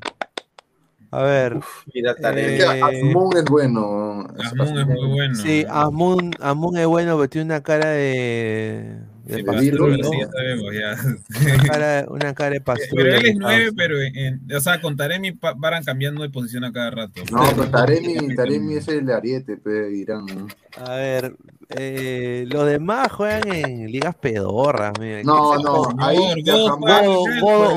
A 1.13 1.23
ver. 1.25 1.61
mira, 1.93 2.13
Es 2.13 2.19
que 2.23 2.65
Asmun 2.65 3.37
es 3.37 3.45
bueno. 3.45 4.27
Asmun 4.39 4.79
es 4.79 4.87
muy 4.87 5.09
bueno. 5.11 5.35
Sí, 5.35 5.67
Amun, 5.69 6.31
Amun 6.41 6.79
es 6.79 6.87
bueno, 6.87 7.17
pero 7.17 7.29
tiene 7.29 7.45
una 7.45 7.63
cara 7.63 7.91
de. 7.91 8.97
De 9.25 9.37
Sí, 9.37 9.43
pastrullo. 9.43 9.99
Pastrullo, 9.99 10.05
sí, 10.11 10.19
ya 10.21 10.29
sabemos, 10.31 10.75
ya. 10.75 11.55
Una 11.55 11.63
cara, 11.73 12.07
una 12.09 12.35
cara 12.35 12.51
de 12.51 12.61
pastrullo. 12.61 12.95
Pero 13.05 13.09
él 13.11 13.15
es 13.17 13.23
que 13.23 13.35
nueve, 13.35 13.63
causa. 13.65 13.77
pero 13.77 14.01
en- 14.01 14.41
o 14.57 14.61
sea, 14.61 14.81
con 14.81 14.97
Taremi 14.97 15.33
pa- 15.33 15.55
paran 15.57 15.85
cambiando 15.85 16.23
de 16.23 16.31
posición 16.31 16.65
a 16.65 16.73
cada 16.73 16.91
rato. 16.91 17.23
No, 17.31 17.43
pero 17.57 17.71
Taremi, 17.71 18.35
Taremi 18.35 18.75
es 18.75 18.89
el 18.89 19.11
Ariete, 19.11 19.57
pe, 19.57 19.93
Irán. 19.93 20.27
¿no? 20.27 20.47
A 20.85 20.95
ver, 20.97 21.37
eh, 21.77 22.45
los 22.49 22.67
demás 22.67 23.13
juegan 23.13 23.47
en 23.53 23.91
ligas 23.91 24.15
pedorras. 24.17 24.93
mira. 24.99 25.23
No, 25.23 25.53
¿Qué 25.57 25.63
no, 25.63 25.85
ahí 25.99 26.43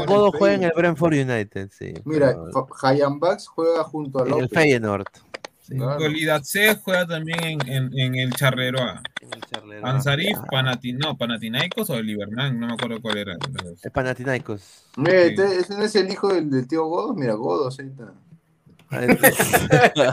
Godo, 0.05 0.31
juega 0.31 0.55
en 0.55 0.63
el. 0.63 0.71
Brentford 0.75 1.13
United, 1.13 1.69
sí. 1.71 1.93
Mira, 2.05 2.35
pero- 2.51 2.67
Hayan 2.83 3.19
Bucks 3.19 3.47
juega 3.47 3.83
junto 3.83 4.19
a 4.19 4.21
en 4.23 4.27
el 4.33 4.41
López. 4.41 4.49
Feyenoord. 4.59 5.05
Sí. 5.67 5.75
Golidadze 5.77 6.75
juega 6.75 7.07
también 7.07 7.43
en, 7.43 7.67
en, 7.67 7.99
en 7.99 8.15
el 8.15 8.31
Charleroi. 8.33 8.99
Charleroi. 9.51 9.89
Ansarif, 9.89 10.37
Ah. 10.37 10.45
Panatin, 10.51 10.97
no, 10.99 11.17
Panathinaikos 11.17 11.89
o 11.89 11.99
Liberman, 12.01 12.59
no 12.59 12.67
me 12.67 12.73
acuerdo 12.73 13.01
cuál 13.01 13.17
era. 13.17 13.33
Es 13.81 13.91
Panathinaikos. 13.91 14.83
Mira, 14.97 15.21
este- 15.23 15.59
ese 15.61 15.73
no 15.75 15.83
es 15.83 15.95
el 15.95 16.11
hijo 16.11 16.31
del, 16.33 16.51
del 16.51 16.67
tío 16.67 16.85
Godos, 16.85 17.15
mira, 17.15 17.33
Godos, 17.33 17.79
ahí 17.79 17.87
está. 17.87 18.13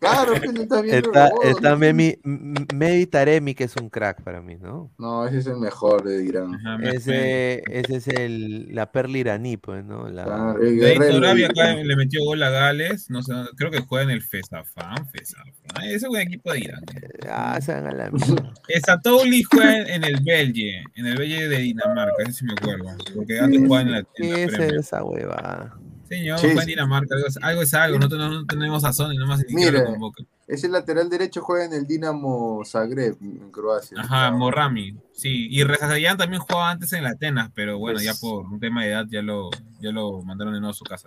Claro, 0.00 0.32
está 0.34 0.80
viendo 0.80 1.10
Está, 1.10 1.28
Godos, 1.28 1.50
está 1.50 1.70
¿no? 1.70 1.76
Memi, 1.76 2.16
M- 2.24 2.66
Mehdi 2.74 3.06
Taremi, 3.06 3.54
que 3.54 3.64
es 3.64 3.76
un 3.76 3.90
crack 3.90 4.22
para 4.22 4.40
mí, 4.40 4.56
¿no? 4.56 4.90
No, 4.98 5.26
ese 5.26 5.38
es 5.38 5.46
el 5.46 5.58
mejor 5.58 6.02
de 6.04 6.24
Irán. 6.24 6.58
Ese, 6.82 7.62
ese 7.70 7.96
es 7.96 8.08
el, 8.08 8.74
la 8.74 8.90
perla 8.90 9.18
iraní, 9.18 9.58
pues, 9.58 9.84
¿no? 9.84 10.08
La... 10.08 10.24
Claro, 10.24 10.50
acá 10.52 11.72
Irán. 11.74 11.86
le 11.86 11.96
metió 11.96 12.24
gol 12.24 12.42
a 12.42 12.48
Gales, 12.48 13.10
no 13.10 13.22
sé, 13.22 13.34
creo 13.56 13.70
que 13.70 13.80
juega 13.80 14.04
en 14.04 14.10
el 14.10 14.22
Fesafán, 14.22 15.06
Fesafán. 15.10 15.84
Ese 15.84 15.96
es 15.96 16.04
un 16.04 16.16
equipo 16.16 16.50
de 16.52 16.60
Irán. 16.60 16.80
Ah, 17.28 17.60
se 17.60 17.74
van 17.74 17.86
a 17.86 17.92
la 17.92 18.10
mierda. 18.10 18.54
Satouli 18.86 19.42
juega 19.42 19.82
en 19.82 20.02
el 20.04 20.18
Belge, 20.24 20.82
en 20.94 21.06
el 21.06 21.18
Belge 21.18 21.46
de 21.46 21.58
Dinamarca, 21.58 22.22
ese 22.22 22.32
sí 22.32 22.44
me 22.46 22.54
acuerdo, 22.54 22.86
porque 23.14 23.38
antes 23.38 23.60
jugaba 23.60 23.82
en 23.82 23.90
la, 23.92 23.98
en 23.98 24.04
la 24.04 24.08
¿Qué 24.14 24.44
es 24.44 24.58
esa 24.58 25.04
huevada? 25.04 25.78
Señor, 26.10 26.38
Sí, 26.40 26.48
en. 26.48 26.58
Dinamarca, 26.66 27.14
algo, 27.14 27.28
es- 27.28 27.38
algo 27.40 27.62
es 27.62 27.72
algo, 27.72 27.98
no, 28.00 28.08
tenemos- 28.08 28.32
no 28.40 28.44
tenemos 28.46 28.84
a 28.84 28.92
Sony, 28.92 29.14
nomás 29.16 29.44
Mira, 29.48 29.70
lo 29.70 29.84
convoca. 29.86 30.24
ese 30.48 30.68
lateral 30.68 31.08
derecho 31.08 31.40
juega 31.40 31.66
en 31.66 31.72
el 31.72 31.86
Dinamo 31.86 32.62
Zagreb, 32.66 33.16
en 33.20 33.50
Croacia. 33.52 33.96
Ajá, 34.00 34.32
Morrami, 34.32 34.96
sí, 35.12 35.46
y 35.48 35.62
Rezazayan 35.62 36.18
también 36.18 36.42
jugaba 36.42 36.70
antes 36.72 36.92
en 36.94 37.04
la 37.04 37.10
Atenas, 37.10 37.50
pero 37.54 37.78
bueno, 37.78 38.00
ya 38.00 38.10
Pues- 38.10 38.20
por 38.20 38.44
un 38.46 38.58
tema 38.58 38.82
de 38.82 38.90
edad 38.90 39.06
ya 39.08 39.22
lo, 39.22 39.50
ya 39.80 39.92
lo 39.92 40.20
mandaron 40.22 40.52
de 40.52 40.58
nuevo 40.60 40.72
a 40.72 40.74
su 40.74 40.84
casa. 40.84 41.06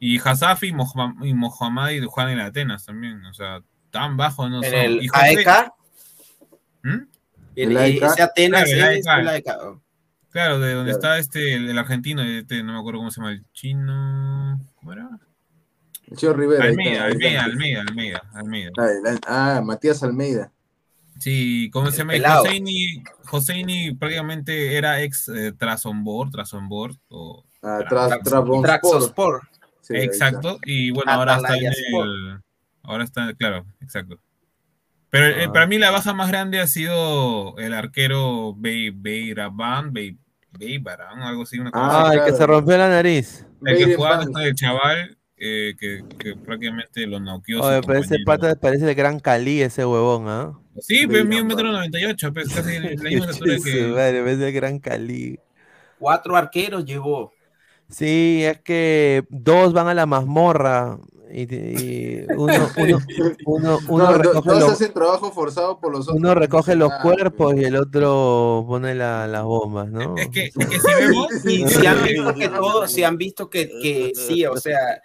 Y 0.00 0.18
Hasafi 0.18 0.66
y, 0.68 0.72
Moham- 0.72 1.24
y 1.24 1.32
Mohammadi 1.32 2.00
juegan 2.04 2.32
en 2.32 2.38
la 2.38 2.46
Atenas 2.46 2.84
también, 2.84 3.24
o 3.26 3.32
sea, 3.32 3.62
tan 3.92 4.16
bajos 4.16 4.50
no 4.50 4.62
En 4.62 4.70
son. 4.70 4.78
el 4.80 5.02
Y 5.04 5.08
José- 5.08 5.24
AEK. 5.24 5.72
¿Mm? 6.82 6.88
El, 7.54 7.70
El 7.70 7.76
AEK. 7.76 8.02
ese 8.02 8.22
Atenas 8.22 8.64
Claro, 8.64 8.90
el 8.90 8.98
es 8.98 9.06
AEK. 9.06 9.20
el 9.20 9.28
AEK. 9.28 9.46
Claro, 10.36 10.58
de 10.60 10.74
donde 10.74 10.92
Claro. 10.92 11.14
está 11.14 11.18
este, 11.18 11.54
el, 11.54 11.70
el 11.70 11.78
argentino, 11.78 12.22
este, 12.22 12.62
no 12.62 12.74
me 12.74 12.78
acuerdo 12.78 12.98
cómo 12.98 13.10
se 13.10 13.20
llama, 13.22 13.32
el 13.32 13.42
chino. 13.54 14.60
¿Cómo 14.74 14.92
era? 14.92 15.08
El 16.10 16.16
Chio 16.18 16.34
Rivera. 16.34 16.64
Almeida, 16.66 17.04
Almeida. 17.06 17.42
Almeida, 17.44 17.80
Almeida, 17.82 18.22
Almeida. 18.34 18.70
Ah, 19.26 19.56
Ah, 19.56 19.62
Matías 19.64 20.02
Almeida. 20.02 20.52
Sí, 21.18 21.70
¿cómo 21.72 21.90
se 21.90 21.96
llama? 22.04 22.12
Hosseini, 22.42 23.02
Hosseini 23.30 23.94
prácticamente 23.94 24.76
era 24.76 25.00
ex 25.00 25.26
eh, 25.30 25.52
Trasonboard, 25.52 26.30
Trasonboard, 26.32 26.96
o 27.08 27.42
Ah, 27.62 27.78
Tra- 27.88 28.20
Trabzonspor. 28.22 28.62
Traxospor. 28.62 29.48
Sí, 29.80 29.94
exacto, 29.96 30.58
y 30.66 30.90
bueno, 30.90 31.10
ahora 31.12 31.36
está 31.36 31.56
en 31.56 31.64
el, 31.64 32.40
ahora 32.82 33.04
está, 33.04 33.32
claro, 33.32 33.64
exacto. 33.80 34.18
Pero 35.08 35.26
eh, 35.28 35.44
Ah. 35.48 35.52
para 35.54 35.66
mí 35.66 35.78
la 35.78 35.90
baja 35.90 36.12
más 36.12 36.28
grande 36.28 36.60
ha 36.60 36.66
sido 36.66 37.56
el 37.56 37.72
arquero 37.72 38.54
Be 38.54 38.92
Beiraban, 40.56 40.58
Be 40.58 40.66
Beibaran, 40.66 41.22
algo 41.22 41.42
así, 41.42 41.58
una 41.58 41.70
cosa 41.70 42.06
Ah, 42.08 42.12
el 42.14 42.18
que 42.24 42.24
claro. 42.24 42.36
se 42.36 42.46
rompió 42.46 42.78
la 42.78 42.88
nariz. 42.88 43.46
El 43.64 43.76
que 43.78 43.94
jugaba 43.96 44.16
Bank. 44.18 44.32
con 44.32 44.42
el 44.42 44.54
chaval 44.54 45.18
eh, 45.36 45.74
que, 45.78 46.02
que 46.18 46.36
prácticamente 46.36 47.06
lo 47.06 47.20
noqueó. 47.20 47.62
Oye, 47.62 47.80
pero 47.82 47.98
ese 47.98 48.18
pata 48.24 48.54
parece 48.56 48.84
de 48.86 48.94
gran 48.94 49.20
Cali, 49.20 49.62
ese 49.62 49.84
huevón, 49.84 50.28
¿ah? 50.28 50.58
Sí, 50.78 51.06
pero 51.06 51.24
Beiren 51.24 51.28
mide 51.28 51.42
un 51.42 51.48
metro 51.48 51.72
noventa 51.72 51.98
y 52.00 52.04
ocho, 52.06 52.32
pues 52.32 52.48
casi 52.54 52.78
la 52.78 52.90
misma 53.10 53.26
que. 53.64 53.86
madre, 53.88 54.20
parece 54.20 54.36
de 54.36 54.52
gran 54.52 54.78
Cali. 54.78 55.38
Cuatro 55.98 56.36
arqueros 56.36 56.84
llevó. 56.84 57.32
Sí, 57.88 58.42
es 58.44 58.60
que 58.62 59.24
dos 59.28 59.72
van 59.72 59.88
a 59.88 59.94
la 59.94 60.06
mazmorra 60.06 60.98
y, 61.30 61.42
y 61.54 62.26
uno, 62.36 62.52
uno, 62.76 62.98
uno, 63.46 63.78
uno 63.88 64.04
No, 64.04 64.18
recoge 64.18 64.50
dos 64.50 64.60
los, 64.60 64.70
hacen 64.72 64.92
trabajo 64.92 65.32
forzado 65.32 65.78
por 65.80 65.92
los 65.92 66.02
otros. 66.08 66.16
uno 66.18 66.34
recoge 66.34 66.74
los 66.76 66.90
Ah, 66.92 67.00
cuerpos 67.02 67.54
y 67.56 67.64
el 67.64 67.76
otro 67.76 68.64
pone 68.66 68.94
la- 68.94 69.26
las 69.26 69.42
bombas, 69.44 69.88
¿no? 69.88 70.16
Es 70.16 70.28
que, 70.28 70.44
es 70.46 70.66
que 70.66 70.78
si 70.80 70.94
vemos. 71.00 71.26
Y 71.44 71.66
si 71.68 71.86
han 71.86 72.02
visto 72.04 72.34
que 72.34 72.48
todos, 72.48 72.90
si 72.90 73.04
han 73.04 73.16
visto 73.16 73.50
que, 73.50 73.68
que 73.82 74.12
sí, 74.14 74.46
o 74.46 74.56
sea, 74.56 75.02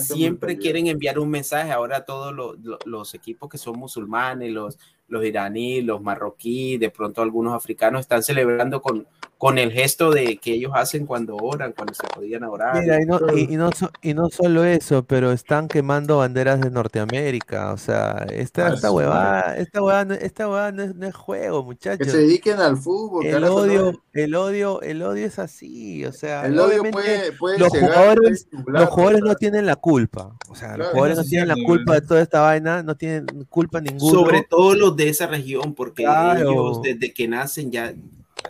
siempre 0.00 0.56
quieren 0.58 0.86
enviar 0.86 1.18
un 1.18 1.28
mensaje 1.30 1.70
ahora 1.72 2.04
todos 2.04 2.32
los, 2.32 2.58
los- 2.60 2.78
los 2.86 3.14
equipos 3.14 3.48
que 3.48 3.58
son 3.58 3.78
musulmanes, 3.78 4.50
los, 4.52 4.78
los 5.08 5.24
iraníes, 5.24 5.84
los 5.84 6.00
marroquíes, 6.00 6.80
de 6.80 6.90
pronto 6.90 7.20
algunos 7.22 7.54
africanos 7.54 8.00
están 8.00 8.22
celebrando 8.22 8.80
con, 8.80 9.06
con 9.42 9.58
el 9.58 9.72
gesto 9.72 10.12
de 10.12 10.36
que 10.36 10.52
ellos 10.52 10.70
hacen 10.72 11.04
cuando 11.04 11.34
oran, 11.36 11.72
cuando 11.72 11.94
se 11.94 12.04
podían 12.14 12.44
orar. 12.44 12.80
Mira, 12.80 13.02
y 13.02 13.06
no, 13.06 13.18
y, 13.36 13.52
y 13.52 13.56
no, 13.56 13.72
so- 13.72 13.90
y 14.00 14.14
no 14.14 14.28
solo 14.28 14.62
eso, 14.62 15.02
pero 15.04 15.32
están 15.32 15.66
quemando 15.66 16.18
banderas 16.18 16.60
de 16.60 16.70
Norteamérica. 16.70 17.72
O 17.72 17.76
sea, 17.76 18.24
esta, 18.30 18.68
Ah, 18.68 18.74
esta 18.74 18.88
sí. 18.90 18.94
huevada, 18.94 19.56
esta 19.56 19.82
huevada, 19.82 20.04
no- 20.04 20.14
esta 20.14 20.46
huevada 20.48 20.70
no 20.70 20.82
es, 20.84 20.94
no 20.94 21.06
es 21.08 21.14
juego, 21.16 21.58
Que 21.62 21.66
muchachos. 21.66 22.06
se 22.06 22.18
dediquen 22.18 22.60
al 22.60 22.76
fútbol. 22.76 23.26
El 23.26 23.42
odio, 23.42 24.00
el 24.12 24.34
odio, 24.36 24.80
el 24.80 25.02
odio 25.02 25.26
es 25.26 25.40
así. 25.40 26.04
O 26.04 26.12
sea, 26.12 26.46
El 26.46 26.56
odio 26.60 26.84
puede, 26.92 27.32
puede 27.32 27.58
los 27.58 27.70
jugadores, 27.70 28.46
los 28.64 28.88
jugadores 28.90 29.22
no 29.22 29.34
tienen 29.34 29.66
la 29.66 29.74
culpa. 29.74 30.36
O 30.50 30.54
sea, 30.54 30.76
los 30.76 30.86
jugadores 30.90 31.16
no 31.16 31.24
tienen 31.24 31.48
la 31.48 31.56
culpa 31.66 31.94
de 31.94 32.02
toda 32.02 32.22
esta 32.22 32.42
vaina, 32.42 32.84
no 32.84 32.96
tienen 32.96 33.26
culpa 33.48 33.80
ninguno. 33.80 34.08
Sobre 34.20 34.44
todo 34.48 34.76
los 34.76 34.94
de 34.96 35.08
esa 35.08 35.26
región, 35.26 35.74
porque 35.74 36.04
Claro. 36.04 36.48
ellos 36.48 36.80
desde 36.80 37.12
que 37.12 37.26
nacen 37.26 37.72
ya, 37.72 37.92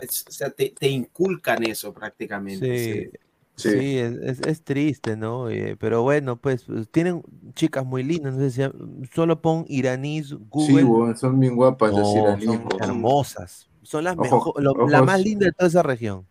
es- 0.01 0.25
o 0.27 0.31
sea, 0.31 0.49
te, 0.49 0.69
te 0.77 0.87
inculcan 0.87 1.63
eso 1.63 1.93
prácticamente. 1.93 2.77
Sí, 2.77 2.93
sí. 2.93 3.09
sí, 3.55 3.69
Sí. 3.79 3.97
es, 3.97 4.13
es- 4.17 4.41
es 4.47 4.61
triste, 4.63 5.15
¿no? 5.15 5.49
Eh, 5.49 5.75
pero 5.79 6.01
bueno, 6.01 6.37
pues 6.37 6.63
pues, 6.63 6.89
tienen 6.89 7.21
chicas 7.53 7.85
muy 7.85 8.03
lindas. 8.03 8.33
No 8.33 8.49
sé 8.49 8.51
si 8.51 9.07
solo 9.13 9.41
pon 9.41 9.65
iraníes 9.67 10.29
Sí, 10.29 10.37
Google. 10.49 10.83
weón, 10.85 11.15
son 11.17 11.39
bien 11.39 11.55
guapas 11.55 11.93
las 11.93 12.07
iraníes. 12.15 12.45
son 12.45 12.67
hermosas. 12.81 13.69
Son 13.83 14.03
las 14.03 14.17
Ojo- 14.17 14.23
mejor, 14.23 14.63
lo- 14.63 14.87
la 14.87 15.03
más 15.03 15.21
linda 15.21 15.45
de 15.45 15.51
toda 15.51 15.67
esa 15.67 15.83
región. 15.83 16.25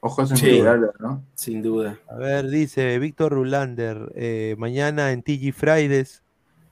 Ojos 0.00 0.30
en 0.32 0.36
Sí. 0.36 0.46
plural, 0.46 0.90
¿no? 0.98 1.22
Sin 1.34 1.62
duda. 1.62 1.98
A 2.08 2.16
ver, 2.16 2.48
dice 2.50 2.98
Víctor 2.98 3.32
Rulander, 3.32 4.10
eh, 4.16 4.54
mañana 4.58 5.12
en 5.12 5.22
TG 5.22 5.52
Fridays, 5.52 6.23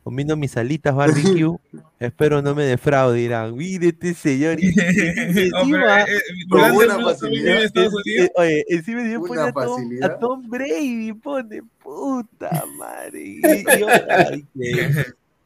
comiendo 0.02 0.36
mis 0.36 0.56
alitas 0.56 0.94
barbecue, 0.94 1.56
espero 2.00 2.42
no 2.42 2.54
me 2.54 2.64
defraude, 2.64 3.18
dirán, 3.20 3.56
mire 3.56 3.88
este 3.88 4.14
señor. 4.14 4.58
encima- 4.60 6.02
eh, 6.02 6.06
eh, 6.08 6.20
Con 6.48 6.60
Volante 6.60 6.74
buena 6.76 6.94
no 6.94 7.00
lo 7.00 7.08
facilidad. 7.10 7.42
vive 7.44 7.50
en 7.58 7.64
Estados 7.66 7.88
es- 7.88 7.94
Unidos. 7.94 8.26
eh, 8.26 8.32
oye, 8.36 8.64
encima 8.68 9.08
yo 9.08 9.20
pone 9.24 9.40
a 9.42 9.52
Tom, 9.52 9.90
a 10.02 10.18
Tom 10.18 10.48
Brady, 10.48 11.12
pone 11.12 11.62
puta 11.82 12.64
madre. 12.78 13.20
Y, 13.24 13.40
y 13.46 13.64
yo, 13.78 13.86
ay, 14.10 14.44
que- 14.58 15.04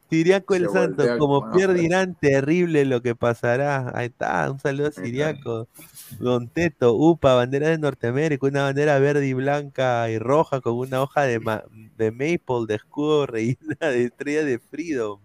Siriaco 0.09 0.55
el 0.55 0.69
Santo, 0.69 1.05
como 1.17 1.41
con 1.41 1.51
pierde 1.51 1.73
ojos. 1.73 1.83
Irán, 1.85 2.15
terrible 2.19 2.85
lo 2.85 3.01
que 3.01 3.13
pasará. 3.13 3.91
Ahí 3.93 4.05
está, 4.07 4.49
un 4.49 4.57
saludo 4.57 4.87
a 4.87 4.91
Siriaco. 4.91 5.67
Don 6.09 6.49
Teto, 6.49 6.93
UPA, 6.95 7.35
bandera 7.35 7.69
de 7.69 7.77
Norteamérica, 7.77 8.47
una 8.47 8.63
bandera 8.63 8.97
verde 8.99 9.27
y 9.27 9.33
blanca 9.33 10.09
y 10.09 10.17
roja 10.19 10.61
con 10.61 10.75
una 10.77 11.01
hoja 11.03 11.23
de, 11.23 11.39
ma- 11.39 11.63
de 11.71 12.11
maple, 12.11 12.65
de 12.67 12.75
escudo 12.75 13.25
rellena 13.27 13.77
de 13.81 14.05
estrella 14.05 14.43
de 14.45 14.59
Freedom. 14.59 15.21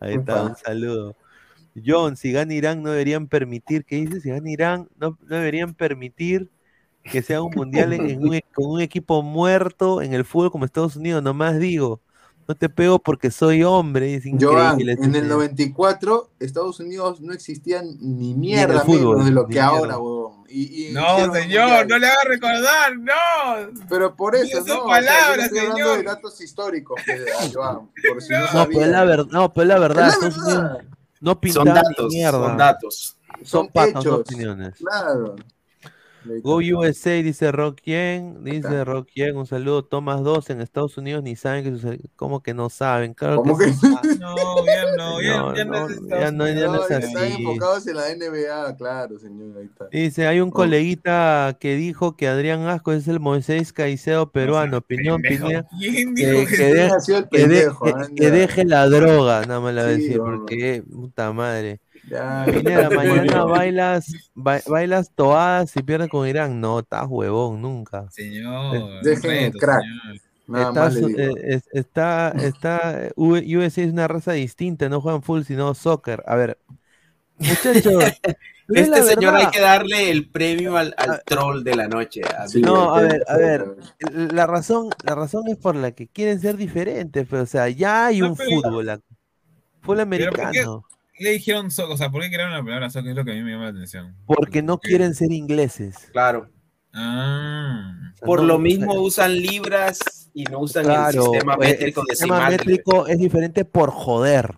Ahí 0.00 0.16
está, 0.16 0.44
un 0.44 0.56
saludo. 0.56 1.16
John, 1.84 2.16
si 2.16 2.32
gana 2.32 2.54
Irán, 2.54 2.82
no 2.82 2.90
deberían 2.90 3.28
permitir, 3.28 3.84
¿qué 3.84 3.96
dice? 3.96 4.20
Si 4.20 4.30
gana 4.30 4.50
Irán, 4.50 4.88
no, 4.96 5.18
no 5.22 5.36
deberían 5.36 5.74
permitir 5.74 6.50
que 7.08 7.22
sea 7.22 7.42
un 7.42 7.54
mundial 7.54 7.92
en- 7.92 8.06
en 8.06 8.22
un 8.24 8.34
e- 8.36 8.44
con 8.54 8.66
un 8.66 8.80
equipo 8.80 9.22
muerto 9.22 10.02
en 10.02 10.14
el 10.14 10.24
fútbol 10.24 10.50
como 10.52 10.64
Estados 10.66 10.96
Unidos, 10.96 11.22
nomás 11.22 11.58
digo. 11.58 12.02
No 12.50 12.56
te 12.56 12.68
pego 12.68 12.98
porque 12.98 13.30
soy 13.30 13.62
hombre. 13.62 14.12
Es 14.16 14.24
Joan, 14.40 14.80
en 14.80 14.88
el 14.88 14.98
este- 14.98 15.22
94, 15.22 16.30
Estados 16.40 16.80
Unidos 16.80 17.20
no 17.20 17.32
existían 17.32 17.86
ni 18.00 18.34
mierda 18.34 18.80
fútbol, 18.80 19.18
menos 19.18 19.26
de 19.26 19.30
lo 19.30 19.46
que 19.46 19.60
ahora, 19.60 19.98
huevón. 19.98 20.42
Y, 20.48 20.88
y 20.88 20.92
No, 20.92 21.32
señor, 21.32 21.86
no 21.88 21.96
le 21.96 22.08
haga 22.08 22.18
recordar, 22.26 22.98
no. 22.98 23.70
Pero 23.88 24.16
por 24.16 24.34
eso, 24.34 24.58
no. 24.58 24.66
son 24.66 24.78
o 24.80 24.88
sea, 24.88 25.00
yo 25.00 25.06
palabras, 25.06 25.44
estoy 25.44 25.58
hablando 25.60 25.76
señor. 25.76 25.98
de 25.98 26.02
datos 26.02 26.40
históricos, 26.40 27.00
que, 27.06 27.12
ah, 27.12 27.48
Joan, 27.54 27.90
por 28.08 28.20
si 28.20 28.32
no, 28.32 28.40
No, 28.52 28.66
pero 28.66 28.80
es 28.80 28.88
la 28.88 29.04
verdad. 29.04 29.26
No, 29.30 29.52
pero 29.52 29.62
es 29.62 29.68
la 29.68 29.78
verdad. 29.78 30.08
La. 30.08 30.36
Unidos 30.36 30.78
no 31.20 31.40
Son 31.52 31.68
ni 31.68 31.72
datos, 31.74 32.12
mierda. 32.12 32.48
son 32.48 32.56
datos. 32.56 33.16
Son 33.36 33.46
Son 33.46 33.68
patas, 33.68 33.94
no 33.94 34.00
hechos. 34.00 34.20
opiniones. 34.22 34.74
Claro. 34.76 35.36
Go 36.42 36.56
USA, 36.58 37.10
dice 37.22 37.50
Rock 37.52 37.80
Yen, 37.84 38.44
dice 38.44 38.84
Rock 38.84 39.08
Yen, 39.14 39.36
un 39.36 39.46
saludo. 39.46 39.84
Thomas 39.84 40.22
2 40.22 40.50
en 40.50 40.60
Estados 40.60 40.98
Unidos 40.98 41.22
ni 41.22 41.36
saben 41.36 41.64
que 41.64 41.78
sus- 41.78 41.96
¿Cómo 42.16 42.42
que 42.42 42.52
no 42.54 42.68
saben? 42.70 43.14
Claro 43.14 43.36
¿Cómo 43.36 43.56
que, 43.56 43.66
que? 43.66 43.72
sí. 43.72 43.86
No, 44.20 44.36
ya 44.66 44.84
no, 44.96 45.20
ya, 45.22 45.38
No, 45.40 45.54
ya 45.56 45.64
no, 45.64 45.86
es 45.88 46.00
ya 46.08 46.30
no, 46.30 46.46
ya 46.46 46.54
no 46.66 46.70
Unidos. 46.72 46.90
es 46.90 47.04
Están 47.04 47.22
así. 47.24 47.34
enfocados 47.42 47.86
en 47.86 47.96
la 47.96 48.02
NBA, 48.14 48.76
claro, 48.76 49.18
señor. 49.18 49.56
Ahí 49.58 49.64
está. 49.66 49.88
Dice, 49.90 50.26
hay 50.26 50.40
un 50.40 50.48
Oh. 50.50 50.52
coleguita 50.52 51.56
que 51.60 51.76
dijo 51.76 52.16
que 52.16 52.28
Adrián 52.28 52.66
Asco 52.68 52.92
es 52.92 53.08
el 53.08 53.20
Moisés 53.20 53.72
Caicedo 53.72 54.30
peruano. 54.30 54.78
Opinión. 54.78 55.22
Pineda, 55.22 55.66
¿Quién 55.78 56.14
que, 56.14 56.32
dijo 56.32 57.94
que 58.16 58.30
deje 58.30 58.64
la 58.64 58.86
droga, 58.88 59.42
nada 59.46 59.60
más 59.60 59.74
le 59.74 59.82
voy 59.82 59.90
a 59.90 59.96
decir, 59.96 60.18
porque 60.18 60.82
puta 60.90 61.32
madre. 61.32 61.80
Ya. 62.08 62.44
Pineda, 62.46 62.90
mañana 62.90 63.44
bailas, 63.44 64.12
ba- 64.34 64.62
bailas 64.66 65.10
toadas 65.14 65.76
y 65.76 65.82
pierdes 65.82 66.08
con 66.08 66.26
Irán. 66.26 66.60
No, 66.60 66.78
estás 66.80 67.06
huevón, 67.08 67.60
nunca. 67.62 68.10
Señor, 68.10 69.02
Dejen 69.02 69.52
crack. 69.52 69.82
señor. 69.82 70.20
Nada 70.46 70.68
Está, 70.68 70.90
su- 70.90 71.08
eh, 71.16 71.32
es- 71.44 71.68
está, 71.72 72.30
está, 72.30 73.04
eh, 73.06 73.12
USA 73.16 73.82
es 73.82 73.92
una 73.92 74.08
raza 74.08 74.32
distinta, 74.32 74.88
no 74.88 75.00
juegan 75.00 75.22
full, 75.22 75.42
sino 75.42 75.74
soccer. 75.74 76.24
A 76.26 76.34
ver, 76.34 76.58
muchachos, 77.38 78.04
Este 78.72 79.02
señor 79.02 79.34
hay 79.34 79.44
verdad. 79.46 79.50
que 79.52 79.60
darle 79.60 80.10
el 80.12 80.28
premio 80.30 80.76
al, 80.76 80.94
al 80.96 81.22
troll 81.24 81.64
de 81.64 81.74
la 81.74 81.88
noche. 81.88 82.20
a 82.36 82.46
Sí, 82.46 82.58
mí. 82.58 82.62
No, 82.62 82.94
a 82.94 83.00
ver, 83.02 83.24
a 83.26 83.36
ver, 83.36 83.76
la 84.32 84.46
razón, 84.46 84.90
la 85.04 85.16
razón 85.16 85.48
es 85.48 85.56
por 85.56 85.74
la 85.74 85.90
que 85.90 86.06
quieren 86.06 86.40
ser 86.40 86.56
diferentes, 86.56 87.26
pero 87.28 87.42
o 87.42 87.46
sea, 87.46 87.68
ya 87.68 88.06
hay 88.06 88.22
un 88.22 88.36
fútbol, 88.36 88.62
fútbol 88.62 88.86
Pero 88.86 89.82
¿por 89.82 89.96
qué 89.96 90.02
americano, 90.02 90.84
le 91.20 91.30
dijeron? 91.32 91.66
O 91.66 91.96
sea, 91.96 92.10
¿por 92.10 92.22
qué 92.22 92.28
crearon 92.30 92.52
la 92.54 92.62
palabra 92.62 92.90
soccer? 92.90 93.10
Es 93.10 93.16
lo 93.16 93.24
que 93.24 93.32
a 93.32 93.34
mí 93.34 93.42
me 93.42 93.52
llama 93.52 93.64
la 93.64 93.70
atención. 93.70 94.14
porque 94.26 94.62
no 94.62 94.78
quieren 94.78 95.14
ser 95.14 95.30
ingleses. 95.32 95.96
Claro. 96.12 96.50
Ah. 96.92 97.92
O 98.14 98.16
sea, 98.16 98.26
Por 98.26 98.40
no- 98.40 98.46
lo 98.46 98.58
mismo 98.58 98.94
usan 99.00 99.36
libras 99.36 99.98
y 100.34 100.44
no 100.44 100.60
usan 100.60 100.84
claro, 100.84 101.18
el 101.26 101.30
sistema 101.30 101.56
métrico 101.56 102.02
el 102.08 102.16
sistema 102.16 102.34
decimal. 102.36 102.50
métrico 102.52 103.06
es 103.06 103.18
diferente 103.18 103.64
por 103.64 103.90
joder. 103.90 104.54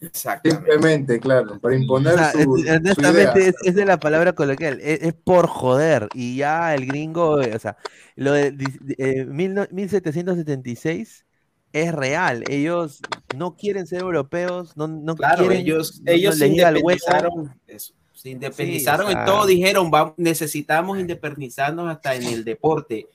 Exactamente. 0.00 0.72
Simplemente, 0.72 1.20
claro, 1.20 1.60
para 1.60 1.76
imponer 1.76 2.14
O 2.14 2.18
sea, 2.18 2.32
su, 2.32 2.38
es- 2.38 2.44
su 2.66 2.72
honestamente 2.76 3.38
idea. 3.40 3.48
es, 3.50 3.54
es 3.64 3.74
de 3.76 3.84
la 3.84 3.98
palabra 4.00 4.32
coloquial, 4.32 4.80
es, 4.82 5.00
es 5.02 5.14
por 5.14 5.46
joder. 5.46 6.08
Y 6.14 6.36
ya 6.36 6.74
el 6.74 6.86
gringo, 6.86 7.40
eh, 7.40 7.54
o 7.54 7.58
sea, 7.58 7.76
lo 8.16 8.32
de 8.32 8.50
di- 8.52 8.66
eh, 8.98 9.24
mil 9.26 9.54
no- 9.54 9.66
1776 9.70 11.24
es 11.72 11.92
real. 11.92 12.44
Ellos 12.48 13.00
no 13.36 13.56
quieren 13.56 13.86
ser 13.86 14.00
europeos, 14.02 14.76
no, 14.76 14.88
no 14.88 15.16
Claro, 15.16 15.38
quieren, 15.46 15.58
ellos, 15.60 16.00
no- 16.00 16.04
no 16.06 16.12
ellos 16.12 16.38
se 16.38 16.46
independizaron. 16.48 17.54
eso, 17.66 17.94
se 18.12 18.30
independizaron 18.30 19.06
Sí, 19.08 19.14
o 19.14 19.18
en 19.18 19.24
todo, 19.24 19.46
dijeron, 19.46 19.90
vamos, 19.90 20.14
necesitamos 20.16 20.98
independizarnos 21.00 21.88
hasta 21.90 22.14
en 22.14 22.24
el 22.24 22.44
deporte. 22.44 23.06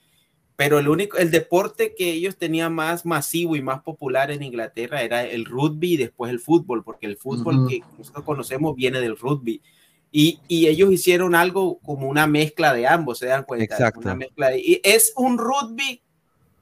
Pero 0.56 0.80
el 0.80 0.88
único, 0.90 1.18
el 1.18 1.30
deporte 1.30 1.94
que 1.96 2.12
ellos 2.14 2.36
tenían 2.36 2.74
más 2.74 3.06
masivo 3.06 3.56
y 3.56 3.62
más 3.62 3.84
popular 3.84 4.32
en 4.32 4.42
Inglaterra 4.42 5.04
era 5.04 5.24
el 5.24 5.46
rugby 5.46 5.94
y 5.94 5.98
después 5.98 6.32
el 6.32 6.40
fútbol, 6.40 6.84
porque 6.84 7.06
el 7.06 7.16
fútbol 7.16 7.68
que 7.70 7.82
nosotros 7.98 8.26
conocemos 8.26 8.76
viene 8.76 9.00
del 9.00 9.18
rugby. 9.18 9.62
Y, 10.12 10.40
y 10.48 10.66
ellos 10.68 10.92
hicieron 10.92 11.36
algo 11.36 11.78
como 11.80 12.08
una 12.08 12.26
mezcla 12.26 12.74
de 12.74 12.88
ambos, 12.88 13.20
se 13.20 13.28
dan 13.28 13.44
cuenta. 13.44 13.66
Exacto. 13.66 14.00
Una 14.00 14.16
mezcla 14.16 14.50
de- 14.50 14.60
y 14.60 14.82
es 14.84 15.14
un 15.16 15.38
rugby, 15.38 16.02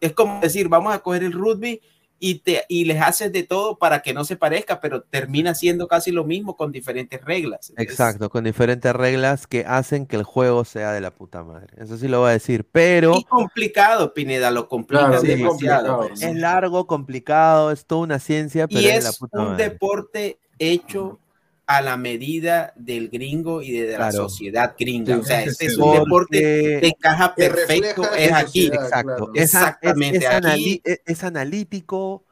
es 0.05 0.13
como 0.13 0.39
decir, 0.41 0.69
vamos 0.69 0.93
a 0.93 0.99
coger 0.99 1.23
el 1.23 1.31
rugby 1.33 1.81
y, 2.19 2.39
te, 2.39 2.63
y 2.69 2.85
les 2.85 3.01
haces 3.01 3.31
de 3.33 3.43
todo 3.43 3.77
para 3.77 4.01
que 4.01 4.13
no 4.13 4.23
se 4.23 4.37
parezca, 4.37 4.79
pero 4.79 5.03
termina 5.03 5.53
siendo 5.53 5.87
casi 5.87 6.11
lo 6.11 6.23
mismo 6.23 6.55
con 6.55 6.71
diferentes 6.71 7.23
reglas. 7.23 7.71
Entonces, 7.77 7.99
Exacto, 7.99 8.29
con 8.29 8.45
diferentes 8.45 8.93
reglas 8.95 9.47
que 9.47 9.65
hacen 9.65 10.05
que 10.07 10.15
el 10.15 10.23
juego 10.23 10.63
sea 10.65 10.93
de 10.93 11.01
la 11.01 11.11
puta 11.11 11.43
madre. 11.43 11.67
Eso 11.77 11.97
sí 11.97 12.07
lo 12.07 12.21
voy 12.21 12.29
a 12.29 12.33
decir, 12.33 12.65
pero 12.71 13.15
Y 13.15 13.23
complicado, 13.25 14.13
Pineda, 14.13 14.49
lo 14.49 14.67
complica 14.69 15.19
Claro, 15.19 15.21
demasiado. 15.21 15.97
complicado, 15.97 16.07
pues. 16.09 16.21
es 16.21 16.35
largo, 16.35 16.87
complicado, 16.87 17.71
es 17.71 17.85
toda 17.85 18.01
una 18.03 18.19
ciencia, 18.19 18.67
pero 18.69 18.79
Y 18.81 18.87
es 18.87 18.95
de 18.95 19.01
la 19.01 19.09
es 19.09 19.17
puta 19.17 19.39
un 19.41 19.45
madre. 19.51 19.69
deporte 19.69 20.39
hecho 20.57 21.19
a 21.67 21.81
la 21.81 21.97
medida 21.97 22.73
del 22.75 23.09
gringo 23.09 23.61
y 23.61 23.71
de 23.71 23.91
la 23.93 23.97
Claro. 23.97 24.11
sociedad 24.29 24.75
gringa. 24.77 25.15
Sí, 25.15 25.19
o 25.21 25.23
sea, 25.23 25.43
este 25.43 25.65
es 25.65 25.77
un 25.77 25.93
deporte 25.93 26.39
que 26.81 26.87
encaja 26.89 27.33
perfecto, 27.33 28.03
es 28.13 28.31
aquí. 28.31 28.65
sociedad. 28.67 28.83
Exacto, 28.85 29.15
claro. 29.15 29.31
es, 29.33 29.55
a- 29.55 29.59
es- 29.59 29.65
Exactamente, 29.65 30.17
es 30.19 30.25
aquí- 30.25 30.35
anali- 30.47 30.81
es- 30.83 31.01
es 31.05 31.23
analítico, 31.23 32.23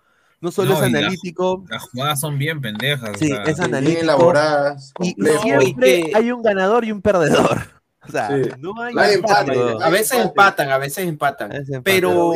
no 0.41 0.51
solo 0.51 0.73
No, 0.73 0.83
es 0.83 0.89
y 0.89 0.91
la- 0.91 0.99
analítico, 0.99 1.63
Las 1.69 1.83
jugadas 1.89 2.19
son 2.19 2.37
bien 2.37 2.61
pendejas. 2.61 3.17
Sí, 3.17 3.31
o 3.31 3.35
sea, 3.35 3.43
es 3.45 3.59
analítico. 3.59 3.91
bien 3.93 4.03
elaboradas, 4.03 4.93
y, 4.99 5.09
y 5.09 5.37
siempre 5.41 5.97
y 5.99 6.03
que- 6.03 6.11
hay 6.15 6.31
un 6.31 6.43
ganador 6.43 6.85
y 6.85 6.91
un 6.91 7.01
perdedor. 7.01 7.59
O 8.07 8.11
sea, 8.11 8.27
Sí. 8.27 8.49
no 8.59 8.73
hay 8.81 9.13
empate, 9.15 9.57
A 9.81 9.89
veces 9.89 10.19
empatan, 10.19 10.69
a 10.69 10.77
veces 10.77 11.07
empatan. 11.07 11.53
Es 11.53 11.69
empate. 11.69 11.81
Pero 11.83 12.33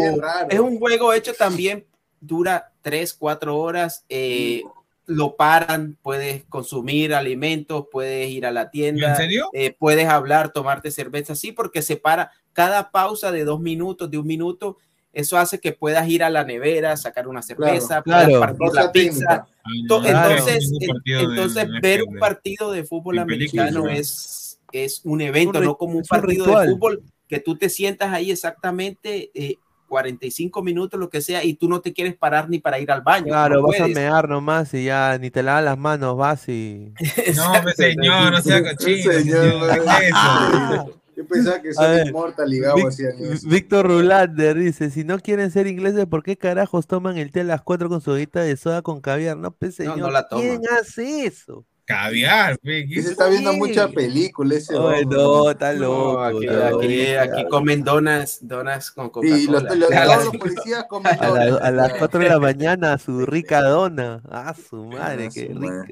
es 0.49 0.59
un 0.59 0.79
juego 0.79 1.11
hecho 1.13 1.33
también, 1.33 1.85
dura 2.21 2.71
3, 2.81 3.13
4 3.13 3.57
horas. 3.59 4.05
eh, 4.09 4.63
lo 5.07 5.35
paran, 5.37 5.97
puedes 6.01 6.43
consumir 6.45 7.13
alimentos, 7.15 7.85
puedes 7.91 8.29
ir 8.29 8.45
a 8.45 8.51
la 8.51 8.69
tienda, 8.69 9.11
¿En 9.11 9.15
serio? 9.15 9.49
eh, 9.53 9.73
puedes 9.77 10.05
hablar, 10.07 10.51
tomarte 10.51 10.91
cerveza, 10.91 11.33
sí, 11.33 11.51
porque 11.53 11.81
se 11.81 11.95
para 11.97 12.31
cada 12.53 12.91
pausa 12.91 13.31
de 13.31 13.43
dos 13.45 13.59
minutos, 13.61 14.11
de 14.11 14.17
un 14.17 14.27
minuto. 14.27 14.77
Eso 15.13 15.37
hace 15.37 15.59
que 15.59 15.71
puedas 15.71 16.07
ir 16.09 16.23
a 16.23 16.29
la 16.29 16.43
nevera, 16.43 16.95
sacar 16.97 17.27
una 17.27 17.41
cerveza, 17.41 18.01
claro. 18.03 18.25
puedas 18.25 18.39
partir 18.39 18.67
Cosa 18.67 18.83
la 18.83 18.91
pizza. 18.91 19.47
Ay, 19.63 19.79
Entonces, 19.81 20.69
entonces 21.05 21.67
de- 21.69 21.79
ver 21.81 22.03
un 22.03 22.19
partido 22.19 22.71
de 22.71 22.83
fútbol 22.83 23.17
americano 23.19 23.83
película. 23.83 23.95
es, 23.95 24.59
es 24.71 25.01
un 25.05 25.21
evento, 25.21 25.59
no 25.61 25.77
como 25.77 25.97
un 25.99 26.03
partido 26.03 26.45
ritual. 26.45 26.67
de 26.67 26.73
fútbol 26.73 27.03
que 27.27 27.39
tú 27.39 27.55
te 27.57 27.69
sientas 27.69 28.13
ahí 28.13 28.29
exactamente 28.31 29.31
eh, 29.33 29.55
45 29.87 30.61
minutos, 30.61 30.99
lo 30.99 31.09
que 31.09 31.21
sea, 31.21 31.43
y 31.43 31.53
tú 31.53 31.67
no 31.67 31.81
te 31.81 31.93
quieres 31.93 32.15
parar 32.15 32.49
ni 32.49 32.59
para 32.59 32.79
ir 32.79 32.91
al 32.91 33.01
baño. 33.01 33.27
Claro, 33.27 33.61
no 33.61 33.67
vas 33.67 33.79
a 33.81 33.87
mear 33.87 34.29
nomás 34.29 34.73
y 34.73 34.85
ya 34.85 35.17
ni 35.17 35.31
te 35.31 35.43
lavas 35.43 35.63
las 35.63 35.77
manos, 35.77 36.17
vas 36.17 36.47
y. 36.49 36.93
No, 37.35 37.51
hombre, 37.51 37.73
señor, 37.73 38.31
no 38.31 38.41
sea 38.41 38.61
cochino. 38.61 39.11
Señor, 39.11 39.73
señor. 39.73 40.97
Yo 41.17 41.25
pensaba 41.25 41.59
que 41.59 41.69
ver, 41.79 42.07
inmortal 42.07 42.47
ligado 42.47 42.77
eso. 42.77 43.47
Víctor 43.47 43.87
Rulander 43.87 44.55
dice: 44.55 44.91
Si 44.91 45.03
no 45.03 45.17
quieren 45.17 45.49
ser 45.49 45.65
ingleses, 45.65 46.05
¿por 46.05 46.21
qué 46.21 46.37
carajos 46.37 46.85
toman 46.85 47.17
el 47.17 47.31
té 47.31 47.39
a 47.39 47.43
las 47.43 47.63
4 47.63 47.89
con 47.89 48.01
su 48.01 48.13
de 48.13 48.55
soda 48.55 48.83
con 48.83 49.01
caviar? 49.01 49.35
No, 49.35 49.49
pues 49.49 49.79
No, 49.79 49.85
no 49.85 49.93
señor, 49.93 50.11
la 50.11 50.27
toman. 50.27 50.45
¿quién 50.45 50.61
hace 50.79 51.25
eso? 51.25 51.65
Caviar, 51.87 52.59
pe, 52.59 52.85
¿qué 52.85 52.91
Y 52.91 52.93
se 52.95 52.99
es 52.99 53.05
está 53.11 53.29
viendo 53.29 53.53
Sí. 53.53 53.57
mucha 53.59 53.87
película 53.87 54.55
ese 54.55 54.73
Ay, 54.77 55.05
no, 55.05 55.49
está 55.51 55.71
No, 55.71 55.79
loco. 55.79 56.21
aquí, 56.21 56.45
está 56.45 56.67
aquí- 56.67 57.01
aquí 57.39 57.45
comen 57.49 57.83
donas, 57.85 58.39
donas 58.41 58.91
con 58.91 59.09
Y 59.23 59.47
los, 59.47 59.61
Coca-Cola. 59.63 59.75
los- 59.79 59.91
A 59.93 60.05
las- 60.05 60.25
los 60.25 60.35
policías 60.37 60.83
comen 60.89 61.13
A, 61.17 61.29
la- 61.29 61.41
a 61.43 61.71
las 61.71 61.87
claro. 61.87 61.95
4 61.99 62.19
de 62.19 62.27
la 62.29 62.39
mañana, 62.39 62.97
su 62.97 63.25
rica 63.25 63.61
dona. 63.61 64.21
Ah, 64.29 64.53
su 64.53 64.83
madre, 64.83 65.29
qué 65.33 65.47
rica, 65.47 65.87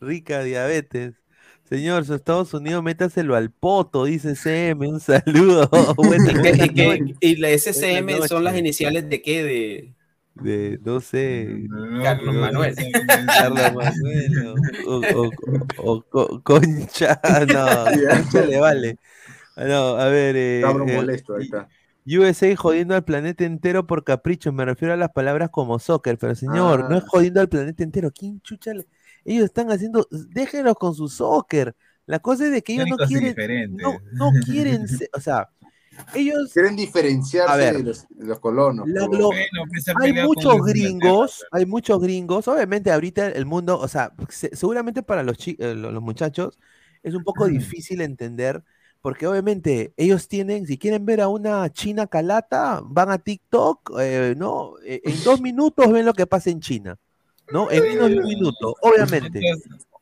rica 0.00 0.42
diabetes. 0.44 1.14
Señor, 1.68 2.04
su 2.04 2.14
Estados 2.14 2.54
Unidos, 2.54 2.84
métaselo 2.84 3.34
al 3.34 3.50
poto, 3.50 4.04
dice 4.04 4.36
CM. 4.36 4.86
Un 4.86 5.00
saludo. 5.00 5.68
Y, 5.98 6.42
que- 6.42 6.64
y 6.64 6.68
que- 6.68 7.14
y 7.20 7.36
la 7.36 7.48
SCM 7.50 8.28
son 8.28 8.44
las 8.44 8.56
iniciales 8.56 9.08
de 9.08 9.20
qué? 9.20 9.42
De 9.42 9.94
De, 10.34 10.80
no 10.84 11.00
sé. 11.00 11.66
No, 11.68 12.02
Carlos 12.02 12.34
no, 12.34 12.40
Manuel. 12.40 12.74
no, 12.76 12.82
no, 12.82 13.22
no, 13.22 13.26
Carlos 13.26 13.74
Manuel 13.74 14.46
o, 14.86 14.94
o- 14.94 15.26
o- 15.26 15.30
o 15.98 16.02
co- 16.02 16.42
Concha. 16.42 17.20
No. 17.52 17.66
Concha 18.10 18.40
le 18.46 18.58
vale. 18.60 18.98
No, 19.56 19.96
a 19.96 20.08
ver. 20.08 20.34
eh, 20.36 20.60
Cabro 20.62 20.86
eh, 20.88 20.96
molesto, 20.96 21.36
ahí 21.36 21.44
está. 21.44 21.68
USA 22.06 22.54
jodiendo 22.56 22.94
al 22.94 23.04
planeta 23.04 23.44
entero 23.44 23.86
por 23.86 24.02
capricho. 24.04 24.52
Me 24.52 24.64
refiero 24.64 24.92
a 24.92 24.96
las 24.96 25.10
palabras 25.10 25.50
como 25.50 25.78
soccer, 25.78 26.18
pero 26.18 26.34
señor, 26.34 26.90
no 26.90 26.98
es 26.98 27.04
Ah. 27.04 27.08
jodiendo 27.08 27.40
al 27.40 27.48
planeta 27.48 27.82
entero. 27.84 28.10
¿Quién 28.10 28.40
chucha? 28.40 28.74
le- 28.74 28.86
Ellos 29.24 29.44
están 29.44 29.70
haciendo. 29.70 30.06
Déjenlos 30.10 30.74
con 30.74 30.94
su 30.94 31.08
soccer. 31.08 31.74
La 32.06 32.18
cosa 32.18 32.44
es 32.46 32.52
de 32.52 32.60
que 32.62 32.74
ellos 32.74 32.86
no 32.90 32.96
quieren. 32.98 33.76
No, 33.76 33.98
no 34.12 34.30
quieren. 34.44 34.86
ser- 34.88 35.08
o 35.14 35.20
sea, 35.20 35.48
ellos. 36.14 36.52
Quieren 36.52 36.72
A 36.74 36.76
diferenciarse 36.76 37.56
ver. 37.58 37.76
de 37.76 37.82
los, 37.82 38.06
de 38.08 38.24
los 38.26 38.40
colonos. 38.40 38.88
La 38.88 39.06
Hay 40.00 40.12
muchos 40.12 40.64
gringos, 40.66 41.44
hay 41.50 41.66
muchos 41.66 42.00
gringos. 42.00 42.48
Obviamente 42.48 42.90
ahorita 42.92 43.28
el 43.28 43.46
mundo, 43.46 43.78
o 43.78 43.88
sea, 43.88 44.12
se- 44.28 44.54
seguramente 44.54 45.02
para 45.02 45.22
los, 45.22 45.38
chi- 45.38 45.56
eh, 45.58 45.74
lo- 45.74 45.90
los 45.92 46.02
muchachos 46.02 46.58
es 47.02 47.14
un 47.14 47.22
poco 47.24 47.46
difícil 47.46 48.00
entender 48.00 48.62
porque 49.00 49.26
obviamente 49.26 49.92
ellos 49.98 50.28
tienen, 50.28 50.66
si 50.66 50.78
quieren 50.78 51.04
ver 51.04 51.20
a 51.20 51.28
una 51.28 51.70
china 51.70 52.06
calata, 52.06 52.80
van 52.82 53.10
a 53.10 53.18
TikTok, 53.18 53.92
eh, 54.00 54.34
¿no? 54.36 54.74
Eh, 54.82 55.02
En 55.04 55.22
dos 55.22 55.40
minutos 55.42 55.92
ven 55.92 56.06
lo 56.06 56.14
que 56.14 56.26
pasa 56.26 56.48
en 56.50 56.60
China, 56.60 56.96
¿no? 57.52 57.70
En 57.70 57.82
menos 57.82 58.08
de 58.08 58.18
un 58.18 58.24
minuto, 58.24 58.74
obviamente. 58.80 59.40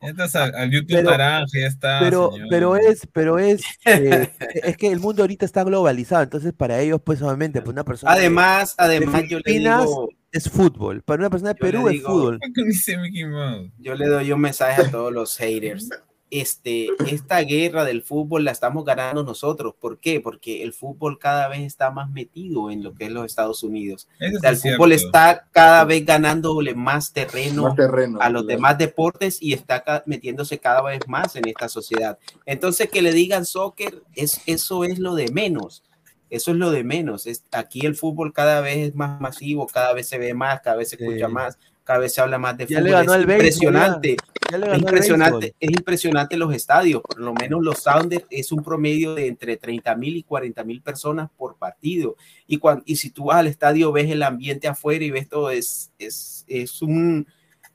Entras, 0.03 0.35
al, 0.37 0.55
al 0.55 0.71
YouTube 0.71 0.97
Pero- 0.97 1.11
naranja 1.11 1.59
ya 1.61 1.67
está. 1.67 2.01
Pero, 2.01 2.33
señor. 2.33 2.49
pero 2.51 2.77
es, 2.77 3.09
pero 3.13 3.39
es, 3.39 3.63
eh, 3.87 4.31
es 4.65 4.77
que 4.77 4.89
el 4.93 5.01
mundo 5.01 5.23
ahorita 5.23 5.47
está 5.47 5.65
globalizado, 5.65 6.23
entonces 6.25 6.53
para 6.53 6.81
ellos, 6.81 7.01
pues 7.05 7.23
obviamente, 7.23 7.61
pues 7.63 7.73
una 7.73 7.85
persona 7.85 8.13
de- 8.15 8.21
Además, 8.21 8.77
de 8.77 8.85
además 8.85 9.23
yo 9.29 9.39
le 9.45 9.53
digo, 9.59 10.09
es 10.33 10.49
fútbol, 10.51 11.03
para 11.03 11.21
una 11.21 11.31
persona 11.31 11.51
de 11.51 11.57
Perú 11.57 11.89
es 11.89 12.03
fútbol. 12.03 12.41
Yo 13.79 13.95
le 13.95 14.07
doy 14.07 14.33
un 14.33 14.41
mensaje 14.41 14.83
a 14.83 14.91
todos 14.91 15.13
los 15.13 15.37
haters. 15.37 15.89
Este, 16.35 16.89
esta 17.11 17.41
guerra 17.41 17.85
del 17.85 18.03
fútbol 18.03 18.45
la 18.45 18.53
estamos 18.53 18.87
ganando 18.87 19.23
nosotros. 19.23 19.75
¿Por 19.79 19.99
qué? 19.99 20.19
Porque 20.19 20.63
el 20.63 20.73
fútbol 20.73 21.19
cada 21.19 21.47
vez 21.49 21.61
está 21.61 21.91
más 21.91 22.11
metido 22.11 22.71
en 22.71 22.83
lo 22.83 22.95
que 22.95 23.05
es 23.05 23.11
los 23.13 23.27
Estados 23.27 23.63
Unidos. 23.63 24.09
Eso 24.19 24.39
O 24.39 24.41
sea, 24.41 24.49
el 24.51 24.57
es 24.57 24.63
fútbol 24.63 24.89
cierto. 24.91 25.07
está 25.07 25.47
cada 25.53 25.85
vez 25.85 26.07
ganándole 26.07 26.75
más 26.75 27.13
terreno 27.13 27.65
Más 27.65 27.77
terreno. 27.77 28.19
a 28.23 28.31
los 28.31 28.45
claro. 28.45 28.57
demás 28.57 28.79
deportes 28.79 29.43
y 29.43 29.53
está 29.53 29.85
metiéndose 30.07 30.59
cada 30.59 30.81
vez 30.81 31.01
más 31.07 31.37
en 31.37 31.47
esta 31.49 31.69
sociedad. 31.69 32.19
Entonces, 32.47 32.89
que 32.91 33.03
le 33.03 33.13
digan 33.13 33.45
soccer, 33.45 34.03
es, 34.15 34.41
eso 34.47 34.85
es 34.85 34.99
lo 34.99 35.15
de 35.15 35.31
menos. 35.33 35.83
Eso 36.31 36.53
es 36.53 36.57
lo 36.57 36.71
de 36.71 36.83
menos. 36.83 37.27
Es, 37.27 37.45
aquí 37.53 37.85
el 37.85 37.95
fútbol 37.95 38.33
cada 38.33 38.63
vez 38.63 38.79
es 38.79 38.95
más 38.95 39.21
masivo, 39.21 39.67
cada 39.67 39.93
vez 39.93 40.09
se 40.09 40.17
ve 40.17 40.33
más, 40.33 40.63
cada 40.63 40.77
vez 40.77 40.89
se 40.89 40.97
escucha 40.97 41.27
Sí. 41.27 41.33
más, 41.35 41.59
cada 41.85 42.01
vez 42.01 42.15
se 42.15 42.21
habla 42.21 42.39
más 42.39 42.57
de 42.57 42.67
Ya 42.67 42.81
fútbol. 42.81 42.85
le 42.85 42.91
ganó 42.91 43.15
es 43.15 43.27
béisbol, 43.27 43.27
impresionante. 43.27 44.17
Ya 44.49 44.59
le 44.59 44.69
Es 44.71 44.81
ganó 44.81 44.89
al 44.89 44.97
impresionante, 44.97 45.55
es 45.61 45.71
impresionante 45.71 46.37
los 46.37 46.55
estadios, 46.55 47.03
por 47.03 47.19
lo 47.21 47.35
menos 47.35 47.63
los 47.63 47.79
Sounders 47.81 48.27
es 48.31 48.53
un 48.53 48.63
promedio 48.63 49.15
de 49.15 49.27
entre 49.29 49.57
30 49.57 49.95
mil 49.97 50.17
y 50.17 50.23
40 50.25 50.65
mil 50.65 50.83
personas 50.83 51.31
por 51.37 51.57
partido. 51.57 52.17
Y, 52.47 52.59
cuan- 52.59 52.83
y 52.87 52.97
si 52.97 53.11
tú 53.11 53.27
vas 53.27 53.39
al 53.39 53.47
estadio, 53.49 53.93
ves 53.93 54.11
el 54.11 54.23
ambiente 54.23 54.69
afuera 54.69 55.05
y 55.05 55.11
ves 55.11 55.29
todo, 55.29 55.51
es, 55.51 55.93
es, 55.99 56.45
es 56.49 56.83
un... 56.83 57.27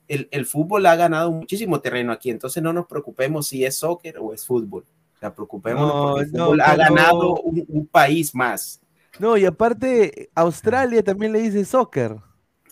El, 0.08 0.28
el 0.30 0.46
fútbol 0.46 0.86
ha 0.86 0.96
ganado 0.96 1.30
muchísimo 1.30 1.80
terreno 1.80 2.12
aquí, 2.12 2.30
entonces 2.30 2.62
no 2.62 2.72
nos 2.72 2.86
preocupemos 2.86 3.46
si 3.48 3.64
es 3.64 3.76
soccer 3.76 4.16
o 4.18 4.32
es 4.32 4.46
fútbol. 4.46 4.84
O 5.16 5.18
sea, 5.18 5.34
preocupémonos 5.34 5.94
No, 5.94 6.00
porque 6.00 6.24
el 6.24 6.32
no, 6.32 6.44
fútbol 6.46 6.60
ha 6.62 6.76
ganado 6.76 7.34
un, 7.42 7.64
un 7.68 7.86
país 7.86 8.34
más. 8.34 8.80
No, 9.18 9.36
y 9.36 9.44
aparte, 9.44 10.30
Australia 10.34 11.02
también 11.02 11.32
le 11.32 11.40
dice 11.40 11.64
soccer. 11.64 12.16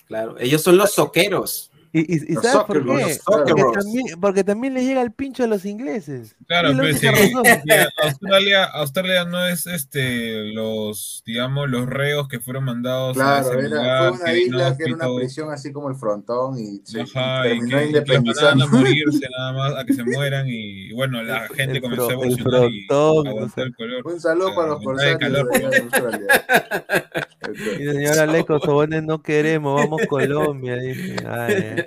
Claro, 0.07 0.37
ellos 0.39 0.63
son 0.63 0.77
los 0.77 0.93
soqueros. 0.93 1.71
¿Y, 1.93 2.01
y, 2.01 2.33
y 2.33 2.35
Los 2.35 2.45
sabes 2.45 2.65
por 2.67 2.85
qué? 2.85 3.19
Porque 3.25 3.55
también, 3.73 4.07
porque 4.21 4.45
también 4.45 4.75
les 4.75 4.85
llega 4.85 5.01
el 5.01 5.13
pincho 5.13 5.45
a 5.45 5.47
los 5.47 5.65
ingleses. 5.65 6.37
Claro, 6.47 6.69
Es 6.71 6.77
la 6.77 6.83
pero 6.83 6.99
sí, 6.99 7.07
única 7.07 7.39
razón. 7.41 7.61
mira, 7.65 7.89
Australia, 8.03 8.65
Australia 8.65 9.25
no 9.25 9.47
es 9.47 9.67
este 9.67 10.53
los, 10.53 11.23
digamos, 11.25 11.71
los 11.71 11.87
reos 11.87 12.29
que 12.29 12.39
fueron 12.39 12.65
mandados 12.65 13.17
a 13.17 13.41
Claro, 13.41 13.49
ese 13.61 13.67
era, 13.69 13.77
lugar, 13.79 14.09
fue 14.15 14.21
una 14.21 14.35
isla 14.35 14.77
que 14.77 14.85
era 14.85 14.95
una 14.95 15.17
prisión 15.17 15.51
así 15.51 15.73
como 15.73 15.89
el 15.89 15.95
frontón 15.97 16.59
y 16.59 16.83
se 16.85 17.01
ajá, 17.01 17.47
y 17.49 17.51
terminó 17.61 17.69
que, 17.69 17.77
y 17.77 17.79
que 17.81 17.87
independizando. 17.87 18.65
a 18.65 18.69
morirse 18.69 19.27
nada 19.39 19.53
más, 19.55 19.75
a 19.77 19.85
que 19.87 19.95
se 19.95 20.05
mueran 20.05 20.47
y, 20.49 20.89
y 20.89 20.93
bueno, 20.93 21.23
la 21.23 21.49
gente 21.49 21.77
el 21.77 21.81
comenzó 21.81 22.05
a 22.05 22.09
fro- 22.09 22.11
el 22.11 22.33
evolucionar 22.33 22.71
y 22.71 23.49
sé. 23.55 23.63
el 23.63 23.75
color. 23.75 24.07
Un 24.07 24.21
saludo 24.21 24.55
para 24.55 24.69
los 24.69 24.83
corsarios 24.83 25.19
calor. 25.19 25.51
de 25.51 25.57
allá 25.57 25.71
de 25.71 25.77
Australia. 25.79 26.27
Y 27.55 27.85
señora 27.85 28.27
Leco 28.27 28.59
Sobones 28.59 29.03
no 29.03 29.23
queremos, 29.23 29.81
vamos 29.81 30.03
Colombia. 30.09 30.77
dice. 30.77 31.17
Ay. 31.27 31.85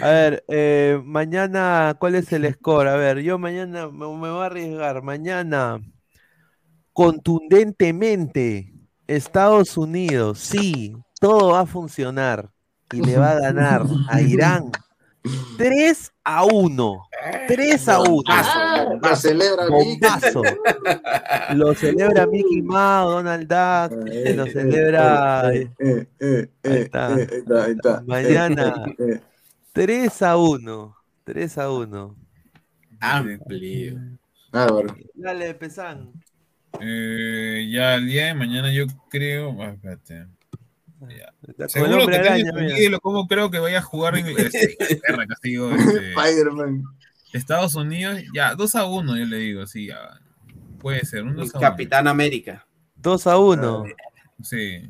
A 0.00 0.08
ver, 0.08 0.44
eh, 0.48 1.00
mañana, 1.04 1.96
¿cuál 1.98 2.16
es 2.16 2.32
el 2.32 2.52
score? 2.52 2.88
A 2.88 2.96
ver, 2.96 3.20
yo 3.20 3.38
mañana 3.38 3.88
me, 3.88 4.06
me 4.06 4.30
voy 4.30 4.42
a 4.42 4.46
arriesgar. 4.46 5.02
Mañana, 5.02 5.80
contundentemente, 6.92 8.72
Estados 9.06 9.76
Unidos, 9.76 10.38
sí, 10.38 10.94
todo 11.20 11.52
va 11.52 11.60
a 11.60 11.66
funcionar 11.66 12.50
y 12.92 13.00
le 13.00 13.16
va 13.16 13.32
a 13.32 13.40
ganar 13.40 13.84
a 14.08 14.20
Irán 14.20 14.70
3 15.56 16.12
a 16.24 16.44
1. 16.44 17.02
3 17.48 17.88
a 17.88 18.00
1. 18.00 18.22
Lo 19.02 19.16
celebra 19.16 19.64
Mickey. 19.70 20.00
Lo 21.54 21.74
celebra 21.74 22.26
Mickey 22.26 22.62
Mouse, 22.62 23.12
Donald 23.14 23.46
Duck, 23.48 24.08
Eh, 24.12 24.34
lo 24.34 24.46
celebra. 24.46 25.52
eh, 25.54 25.68
eh, 26.20 26.48
Ahí 26.64 26.76
está. 26.82 27.14
ahí 27.14 27.22
está, 27.22 27.64
ahí 27.64 27.72
está. 27.72 28.02
Mañana. 28.06 28.84
Eh, 28.98 29.04
eh, 29.04 29.12
eh. 29.14 29.20
3 29.72 30.22
a 30.22 30.36
1. 30.36 30.96
3 31.24 31.58
a 31.58 31.70
1. 31.70 32.16
Amplio. 33.00 33.98
Bárbaro. 34.52 34.96
Dale, 35.14 35.54
Pesan. 35.54 36.12
Eh, 36.80 37.68
ya 37.72 37.94
el 37.96 38.06
día 38.06 38.26
de 38.26 38.34
mañana 38.34 38.72
yo 38.72 38.84
creo, 39.10 39.56
ah, 39.62 39.70
espérate. 39.70 40.26
Ya. 41.08 41.32
El 41.58 41.70
Seguro 41.70 41.98
hombre 41.98 42.16
que 42.16 42.22
tengo 42.22 42.34
araña, 42.34 42.50
entendido 42.50 43.00
cómo 43.00 43.26
creo 43.26 43.50
que 43.50 43.58
vaya 43.58 43.78
a 43.78 43.82
jugar 43.82 44.16
en 44.18 44.28
Inglaterra, 44.28 45.26
casi 45.28 45.48
digo, 45.50 45.70
este, 45.70 46.12
Spider-Man. 46.12 46.82
Estados 47.32 47.74
Unidos, 47.74 48.20
ya, 48.34 48.54
2 48.54 48.74
a 48.76 48.84
1 48.86 49.16
yo 49.16 49.24
le 49.26 49.36
digo, 49.38 49.66
sí, 49.66 49.86
ya. 49.88 50.20
Puede 50.78 51.04
ser, 51.04 51.22
un 51.24 51.34
2 51.36 51.54
a 51.54 51.58
1. 51.58 51.60
Capitán 51.68 52.06
América. 52.08 52.66
2 52.96 53.26
a 53.26 53.38
1. 53.38 53.84
Sí. 54.42 54.88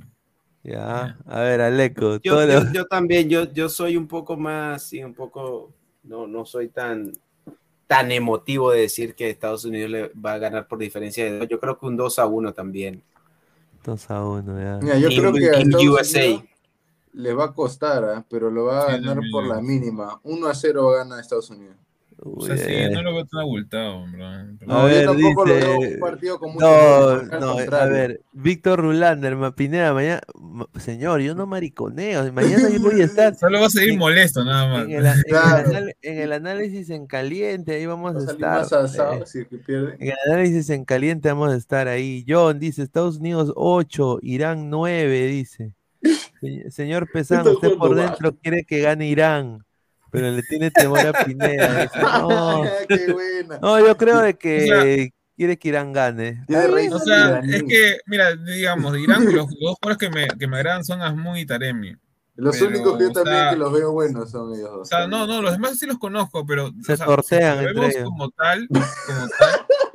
Ya, 0.63 1.17
a 1.27 1.41
ver, 1.41 1.61
Aleco. 1.61 2.19
Yo, 2.23 2.33
todo 2.35 2.47
yo- 2.47 2.61
lo- 2.61 2.73
yo 2.73 2.85
también, 2.87 3.29
yo, 3.29 3.53
yo 3.53 3.69
soy 3.69 3.97
un 3.97 4.07
poco 4.09 4.37
más, 4.37 4.83
sí, 4.83 5.03
un 5.03 5.15
poco, 5.15 5.73
no, 6.03 6.27
no 6.27 6.45
soy 6.45 6.69
tan, 6.69 7.13
tan 7.87 8.11
emotivo 8.11 8.73
de 8.73 8.81
decir 8.83 9.15
que 9.15 9.31
Estados 9.31 9.65
Unidos 9.65 9.91
le 9.91 10.09
va 10.15 10.35
a 10.35 10.39
ganar 10.39 10.67
por 10.67 10.79
diferencia 10.79 11.25
de 11.25 11.39
dos. 11.39 11.49
Yo 11.49 11.61
creo 11.61 11.79
que 11.79 11.87
un 11.87 11.97
2 11.97 12.19
a 12.19 12.27
1 12.27 12.53
también. 12.53 13.03
2 13.87 14.11
a 14.11 14.25
1, 14.25 14.61
ya. 14.61 14.79
Mira, 14.83 14.99
yo 14.99 15.09
En- 15.09 15.17
creo 15.19 15.33
que 15.33 15.51
a 15.51 15.61
en 15.61 15.69
Estados. 15.69 15.83
Unidos 15.85 16.43
le 17.13 17.33
va 17.33 17.45
a 17.47 17.53
costar, 17.55 18.05
¿ah? 18.05 18.27
pero 18.29 18.51
lo 18.51 18.65
va 18.65 18.83
a 18.83 18.87
Sí, 18.97 19.03
ganar 19.03 19.21
por 19.33 19.47
la 19.47 19.61
mínima. 19.63 20.21
1 20.25 20.47
a 20.49 20.55
0 20.55 20.91
gana 20.91 21.21
Estados 21.21 21.49
Unidos. 21.51 21.77
O 22.19 22.31
Uy, 22.41 22.47
sea, 22.47 22.57
sí, 22.57 22.65
eh. 22.73 22.91
no 22.91 23.03
lo 23.03 23.15
veo 23.15 23.27
tan 23.27 23.41
abultado, 23.41 24.07
bro. 24.11 24.25
A 24.27 24.43
No, 24.67 24.85
ver, 24.85 25.05
yo 25.05 25.13
tampoco 25.13 25.45
lo 25.45 25.55
veo 25.55 25.79
dice- 25.81 25.95
un 25.95 26.01
partido 26.01 26.39
con 26.39 26.53
mucho 26.55 26.65
No, 26.67 27.23
no, 27.41 27.59
a 27.77 27.85
ver, 27.87 28.23
Víctor 28.33 28.81
Rulander, 28.81 29.37
Mapinera, 29.37 29.93
mañana, 29.93 30.21
ma- 30.41 30.67
señor, 30.79 31.21
yo 31.21 31.35
no 31.35 31.47
mariconeo, 31.47 32.33
mañana 32.33 32.71
yo 32.71 32.81
voy 32.81 33.03
a 33.03 33.05
estar 33.05 33.35
Solo 33.39 33.61
va 33.61 33.67
a 33.67 33.71
seguir 33.71 33.99
molesto, 33.99 34.43
nada 34.45 34.67
más. 34.67 34.85
en 34.87 34.93
el, 34.93 35.05
en 35.07 35.13
el 35.13 35.25
Claro. 35.25 35.69
anal- 35.69 35.97
en 36.01 36.19
el 36.19 36.33
análisis 36.33 36.89
en 36.89 37.07
caliente, 37.07 37.75
ahí 37.75 37.85
vamos 37.85 38.15
Va 38.17 38.19
a 38.21 38.23
estar. 38.33 38.59
más 38.61 38.73
asado 38.73 39.15
eh, 39.15 39.23
si 39.27 39.41
es 39.41 39.49
que 39.49 39.59
pierde. 39.59 39.97
en 40.01 40.09
el 40.09 40.17
análisis 40.33 40.71
en 40.71 40.85
caliente 40.87 41.29
vamos 41.29 41.53
a 41.53 41.57
estar 41.57 41.87
ahí. 41.87 42.25
John 42.27 42.59
dice, 42.59 42.83
Estados 42.83 43.19
Unidos 43.19 43.53
8, 43.57 44.21
Irán 44.23 44.71
9, 44.71 45.27
dice. 45.27 45.75
Se- 46.41 46.71
señor 46.71 47.11
Pesán, 47.13 47.47
usted 47.47 47.75
por 47.77 47.95
dentro 47.95 48.35
quiere 48.37 48.65
que 48.65 48.81
gane 48.81 49.07
Irán, 49.07 49.66
pero 50.17 50.31
le 50.31 50.43
tiene 50.43 50.71
temor 50.71 51.01
a 51.01 51.13
Pineda. 51.25 51.83
dice, 51.83 51.99
no, 52.03 52.63
Qué 52.89 53.13
buena. 53.13 53.59
no, 53.61 53.79
yo 53.87 53.97
creo 53.97 54.21
de 54.21 54.35
que 54.35 54.65
O 54.65 54.67
sea- 54.67 55.11
quiere 55.37 55.59
que 55.59 55.69
Irán 55.69 55.93
gane. 55.93 56.45
O 56.49 56.99
sea, 56.99 57.41
es 57.41 57.63
que, 57.65 57.99
mira, 58.07 58.35
digamos, 58.37 58.93
de 58.95 59.01
Irán, 59.03 59.25
los, 59.27 59.35
dos 59.35 59.77
jugadores 59.81 59.99
que 59.99 60.09
me, 60.11 60.27
que 60.29 60.47
me 60.47 60.57
agradan 60.57 60.85
son 60.85 61.03
Asmun 61.03 61.37
y 61.37 61.45
Taremi. 61.45 61.95
Los 62.37 62.57
pero, 62.59 62.71
únicos 62.71 62.99
que 62.99 63.05
yo 63.05 63.11
o 63.11 63.13
también 63.13 63.37
sea- 63.37 63.51
que 63.51 63.57
los 63.57 63.73
veo 63.73 63.93
buenos 63.93 64.31
son 64.31 64.55
ellos 64.55 64.71
dos. 64.71 64.81
O 64.81 64.85
sea, 64.85 65.07
no, 65.07 65.27
no, 65.27 65.41
los 65.43 65.53
demás 65.53 65.79
sí 65.79 65.87
los 65.87 65.99
conozco, 65.99 66.45
pero 66.47 66.71
Se 66.83 66.93
o 66.93 66.97
sea, 66.97 67.07
sortean 67.07 67.59
si 67.59 67.65
lo 67.65 67.69
entre 67.71 67.81
vemos 67.81 67.95
ellos. 67.97 68.05
como 68.11 68.31
tal, 68.31 68.69
como 68.69 69.29
tal, 69.39 69.61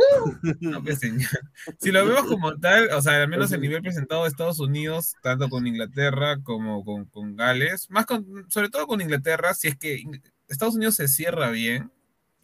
no, 0.59 0.83
pues, 0.83 0.99
señor. 0.99 1.29
si 1.79 1.91
lo 1.91 2.05
vemos 2.05 2.25
como 2.25 2.57
tal, 2.59 2.89
o 2.93 3.01
sea, 3.01 3.21
al 3.21 3.27
menos 3.27 3.51
el 3.51 3.61
nivel 3.61 3.81
presentado 3.81 4.23
de 4.23 4.29
Estados 4.29 4.59
Unidos, 4.59 5.15
tanto 5.21 5.49
con 5.49 5.67
Inglaterra 5.67 6.41
como 6.43 6.83
con, 6.83 7.05
con 7.05 7.35
Gales, 7.35 7.89
más 7.89 8.05
con, 8.05 8.25
sobre 8.49 8.69
todo 8.69 8.87
con 8.87 9.01
Inglaterra, 9.01 9.53
si 9.53 9.67
es 9.67 9.77
que 9.77 10.03
Estados 10.47 10.75
Unidos 10.75 10.95
se 10.95 11.07
cierra 11.07 11.49
bien 11.49 11.91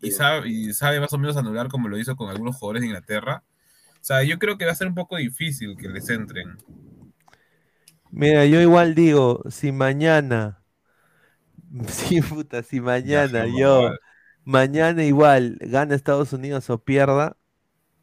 y 0.01 0.11
sabe, 0.11 0.49
y 0.49 0.73
sabe 0.73 0.99
más 0.99 1.13
o 1.13 1.17
menos 1.17 1.37
anular 1.37 1.67
como 1.67 1.87
lo 1.87 1.97
hizo 1.97 2.15
con 2.15 2.29
algunos 2.29 2.55
jugadores 2.55 2.81
de 2.81 2.87
Inglaterra, 2.87 3.43
o 3.95 4.03
sea, 4.07 4.23
yo 4.23 4.39
creo 4.39 4.57
que 4.57 4.65
va 4.65 4.71
a 4.71 4.75
ser 4.75 4.87
un 4.87 4.95
poco 4.95 5.17
difícil 5.17 5.75
que 5.75 5.89
les 5.89 6.09
entren. 6.09 6.57
Mira, 8.11 8.45
yo 8.45 8.61
igual 8.61 8.95
digo, 8.95 9.43
si 9.49 9.71
mañana, 9.71 10.63
si 11.87 12.21
puta, 12.21 12.63
si 12.63 12.79
mañana 12.79 13.45
yo, 13.47 13.91
mañana 14.45 15.03
igual 15.03 15.57
gana 15.59 15.95
Estados 15.95 16.31
Unidos 16.31 16.69
o 16.69 16.83
pierda, 16.83 17.35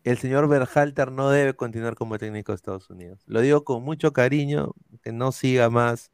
el 0.05 0.19
señor 0.19 0.49
Berhalter 0.49 1.11
no 1.11 1.31
debe 1.31 1.55
continuar 1.55 1.95
como 1.97 2.19
técnico 2.19 2.53
de 2.53 2.57
Estados 2.57 2.89
Unidos. 2.91 3.23
Lo 3.27 3.41
digo 3.41 3.65
con 3.65 3.83
mucho 3.83 4.13
cariño, 4.13 4.73
que 5.03 5.13
no 5.13 5.33
siga 5.33 5.71
más 5.71 6.13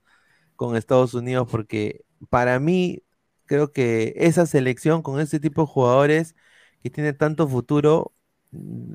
con 0.56 0.76
Estados 0.76 1.14
Unidos, 1.14 1.48
porque 1.50 2.04
para 2.28 2.58
mí 2.60 3.02
creo 3.46 3.72
que 3.72 4.14
esa 4.16 4.46
selección 4.46 5.02
con 5.02 5.20
este 5.20 5.40
tipo 5.40 5.62
de 5.62 5.66
jugadores 5.66 6.34
que 6.82 6.90
tiene 6.90 7.12
tanto 7.12 7.48
futuro, 7.48 8.12
mm, 8.52 8.94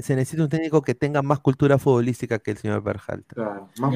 se 0.00 0.16
necesita 0.16 0.42
un 0.42 0.48
técnico 0.48 0.82
que 0.82 0.94
tenga 0.94 1.22
más 1.22 1.38
cultura 1.40 1.78
futbolística 1.78 2.38
que 2.38 2.50
el 2.52 2.56
señor 2.58 2.82
Berhalter. 2.82 3.34
Claro, 3.36 3.70
más 3.78 3.92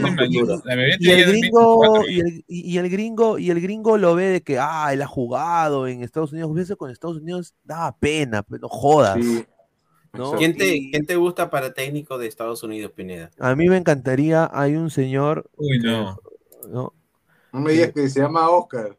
más 0.00 0.16
cultura. 0.16 0.62
Y 0.98 1.10
el 1.10 1.24
gringo, 1.26 1.82
24 1.92 2.08
y 2.10 2.20
el, 2.20 2.44
y- 2.48 2.72
y 2.74 2.78
el 2.78 2.88
gringo, 2.88 3.38
y 3.38 3.50
el 3.50 3.60
gringo 3.60 3.98
lo 3.98 4.14
ve 4.14 4.26
de 4.28 4.42
que, 4.42 4.58
ah, 4.58 4.92
él 4.92 5.02
ha 5.02 5.06
jugado 5.06 5.86
en 5.86 6.02
Estados 6.02 6.32
Unidos. 6.32 6.56
Eso 6.58 6.76
con 6.76 6.90
Estados 6.90 7.18
Unidos 7.18 7.54
daba 7.64 7.96
pena, 7.98 8.42
pero 8.42 8.60
no 8.62 8.68
jodas. 8.68 9.22
Sí. 9.22 9.44
¿No? 10.12 10.32
¿Quién 10.32 10.56
te, 10.56 10.74
Y 10.74 10.90
quién 10.90 11.06
te 11.06 11.16
gusta 11.16 11.50
para 11.50 11.72
técnico 11.72 12.18
de 12.18 12.26
Estados 12.26 12.62
Unidos, 12.62 12.92
Pineda? 12.92 13.30
a 13.38 13.54
mí 13.54 13.68
me 13.68 13.76
encantaría, 13.76 14.50
hay 14.52 14.76
un 14.76 14.90
señor... 14.90 15.48
Uy, 15.56 15.78
no. 15.78 16.18
¿no? 16.68 16.92
No 17.52 17.60
me 17.60 17.72
digas 17.72 17.92
que 17.92 18.08
se 18.08 18.20
llama 18.20 18.48
Oscar. 18.48 18.96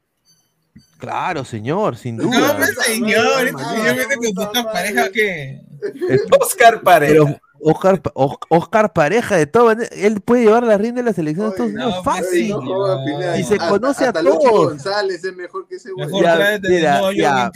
Claro, 0.97 1.43
señor, 1.43 1.97
sin 1.97 2.17
No, 2.17 2.23
duda. 2.25 2.55
pues, 2.57 2.75
señor, 2.85 3.47
este 3.47 3.63
señor 3.63 3.95
viene 3.95 4.33
con 4.35 4.53
sus 4.53 4.63
pareja 4.65 5.11
que. 5.11 5.61
Oscar 6.39 6.81
Pareja. 6.81 7.41
Oscar, 7.63 8.01
Oscar 8.13 8.93
Pareja, 8.93 9.35
de 9.35 9.45
todas 9.47 9.77
maneras, 9.77 9.97
él 9.97 10.21
puede 10.21 10.45
llevar 10.45 10.63
la 10.63 10.77
rienda 10.77 11.01
de 11.01 11.05
la 11.09 11.13
selección 11.13 11.47
de 11.47 11.51
Estados 11.51 11.71
Unidos 11.73 11.95
no, 11.95 12.03
fácil. 12.03 12.49
No. 12.49 13.37
Y 13.37 13.43
se 13.43 13.57
conoce 13.57 14.05
a 14.05 14.07
hasta 14.07 14.23
todos. 14.23 14.69
González 14.69 15.23
es 15.23 15.35
mejor 15.35 15.67
que 15.67 15.75
ese 15.75 15.91
güey. 15.91 16.05
Mejor 16.05 16.23
Ya, 16.23 16.59
mira, 16.61 17.13
ya. 17.13 17.51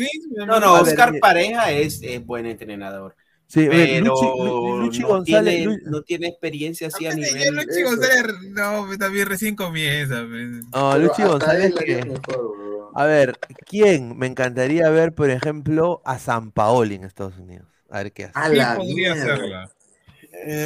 No, 0.46 0.60
no, 0.60 0.74
Oscar. 0.74 1.14
Pareja 1.20 1.72
es, 1.72 2.02
es 2.04 2.26
buen 2.26 2.46
entrenador. 2.46 3.16
Sí, 3.48 3.68
Pero 3.70 4.06
Luchi, 4.06 4.26
Lu- 4.26 4.78
Luchi 4.82 5.00
no, 5.02 5.08
González, 5.10 5.56
tiene, 5.56 5.78
no 5.86 6.02
tiene 6.02 6.28
experiencia 6.28 6.88
así 6.88 7.06
a 7.06 7.14
nivel. 7.14 7.56
Luchi 7.56 7.80
eso. 7.82 7.90
González, 7.90 8.26
no, 8.50 8.86
pues, 8.88 8.98
también 9.00 9.28
recién 9.28 9.56
comienza. 9.56 10.26
pues. 10.28 10.66
no, 10.74 10.98
Luchi 10.98 11.24
González 11.24 11.74
que- 11.76 12.04
mejor. 12.06 12.92
A 12.98 13.06
ver, 13.06 13.38
¿quién? 13.68 14.18
Me 14.18 14.26
encantaría 14.26 14.90
ver, 14.90 15.14
por 15.14 15.30
ejemplo, 15.30 16.02
a 16.06 16.18
San 16.18 16.52
Paoli 16.52 16.96
en 16.96 17.04
Estados 17.04 17.38
Unidos. 17.38 17.68
A 17.90 17.98
ver 18.04 18.12
qué 18.14 18.26
hace. 18.26 18.34
A 18.40 18.46
¿Quién 18.46 18.58
la 18.58 18.76
podría 18.78 19.14
mierda. 19.16 19.34
hacerla? 19.34 19.72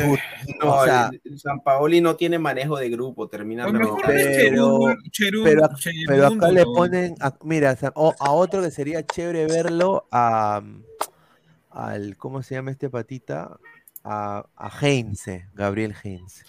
Puta, 0.06 0.24
No, 0.66 0.76
o 0.76 0.84
sea, 0.86 1.10
el- 1.24 1.40
San 1.40 1.60
Paoli 1.62 2.02
no 2.02 2.16
tiene 2.16 2.40
manejo 2.40 2.78
de 2.78 2.90
grupo, 2.90 3.28
termina 3.28 3.68
O 3.68 3.72
mejor 3.74 4.02
rebotando. 4.02 4.20
es 4.20 4.38
Pero- 4.38 4.80
pero, 5.44 5.62
ac- 5.64 6.04
pero 6.08 6.28
acá 6.28 6.52
le 6.52 6.64
ponen, 6.66 7.16
a- 7.20 7.36
mira, 7.44 7.78
a 8.20 8.32
otro 8.32 8.62
que 8.64 8.72
sería 8.72 9.06
chévere 9.06 9.46
verlo, 9.46 10.08
a, 10.12 10.62
al, 11.88 12.18
¿cómo 12.18 12.44
se 12.44 12.56
llama 12.56 12.72
este 12.72 12.90
patita? 12.90 13.58
A, 14.04 14.46
a 14.56 14.80
Heinze, 14.82 15.48
Gabriel 15.54 15.94
Heinze. 16.04 16.44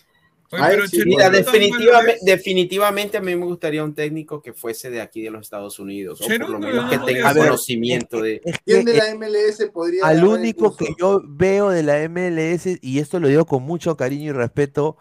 Oye, 0.53 0.63
Ay, 0.63 0.71
pero 0.75 0.87
sí, 0.89 0.97
Cherún 0.97 1.11
Mira, 1.11 1.31
definitivamente, 1.31 2.19
definitivamente 2.23 3.17
a 3.17 3.21
mí 3.21 3.37
me 3.37 3.45
gustaría 3.45 3.85
un 3.85 3.95
técnico 3.95 4.43
que 4.43 4.53
fuese 4.53 4.91
de 4.91 5.01
aquí 5.01 5.23
de 5.23 5.31
los 5.31 5.43
Estados 5.43 5.79
Unidos, 5.79 6.21
o 6.21 6.27
por 6.27 6.41
lo 6.41 6.59
no 6.59 6.67
menos 6.67 6.91
que 6.91 6.99
tenga 6.99 7.33
conocimiento 7.33 8.21
de... 8.21 8.41
Es 8.45 8.59
que, 8.59 8.65
¿Quién 8.65 8.85
de 8.85 8.95
la 8.95 9.15
MLS 9.15 9.71
podría 9.73 10.05
al 10.05 10.25
único 10.25 10.75
que 10.77 10.89
yo 10.99 11.23
veo 11.25 11.71
de 11.71 11.85
la 11.85 12.09
MLS, 12.09 12.79
y 12.83 12.99
esto 12.99 13.21
lo 13.21 13.29
digo 13.29 13.47
con 13.47 13.63
mucho 13.63 13.97
cariño 13.97 14.31
y 14.31 14.33
respeto, 14.33 14.97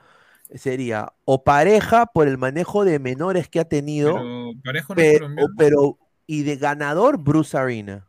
sería 0.54 1.14
o 1.26 1.44
pareja 1.44 2.06
por 2.08 2.28
el 2.28 2.38
manejo 2.38 2.86
de 2.86 3.00
menores 3.00 3.50
que 3.50 3.60
ha 3.60 3.66
tenido, 3.66 4.14
Pero 4.14 4.54
Parejo 4.64 4.96
no 4.96 5.02
es 5.02 5.20
pero, 5.20 5.30
pero 5.58 5.98
y 6.28 6.44
de 6.44 6.58
ganador 6.58 7.18
Bruce 7.18 7.58
Arena. 7.58 8.09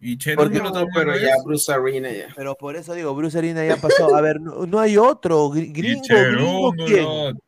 Y 0.00 0.16
porque- 0.34 0.58
no 0.60 0.72
pero 0.94 1.16
ya. 1.18 1.34
Bruce 1.44 1.70
Arena 1.70 2.10
ya. 2.10 2.28
Pero 2.34 2.54
por 2.54 2.74
eso 2.76 2.94
digo, 2.94 3.14
Bruce 3.14 3.36
Arena 3.36 3.64
ya 3.64 3.76
pasó. 3.76 4.14
A 4.16 4.20
ver, 4.20 4.40
no, 4.40 4.64
no 4.66 4.78
hay 4.80 4.96
otro. 4.96 5.50
Gringo, 5.50 6.00
gringo, 6.08 6.72
¿quién? 6.86 7.38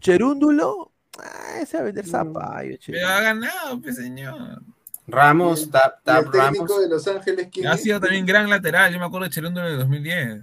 Cherúndulo. 0.00 0.92
Ah, 1.18 1.60
ese 1.60 1.76
va 1.76 1.82
a 1.82 1.86
vender 1.86 2.06
zapallo. 2.06 2.76
Pero 2.86 3.08
ha 3.08 3.20
ganado, 3.20 3.80
pues, 3.82 3.96
señor. 3.96 4.62
Ramos, 5.06 5.68
Tap, 5.70 6.04
Tap 6.04 6.32
Ramos. 6.32 6.80
de 6.80 6.88
Los 6.88 7.06
Ángeles, 7.08 7.48
¿quién 7.52 7.66
Ha 7.66 7.76
sido 7.76 7.98
también 8.00 8.24
gran 8.24 8.48
lateral. 8.48 8.92
Yo 8.92 8.98
me 9.00 9.06
acuerdo 9.06 9.24
de 9.26 9.30
Cherúndulo 9.30 9.66
en 9.66 9.72
el 9.72 9.78
2010. 9.80 10.42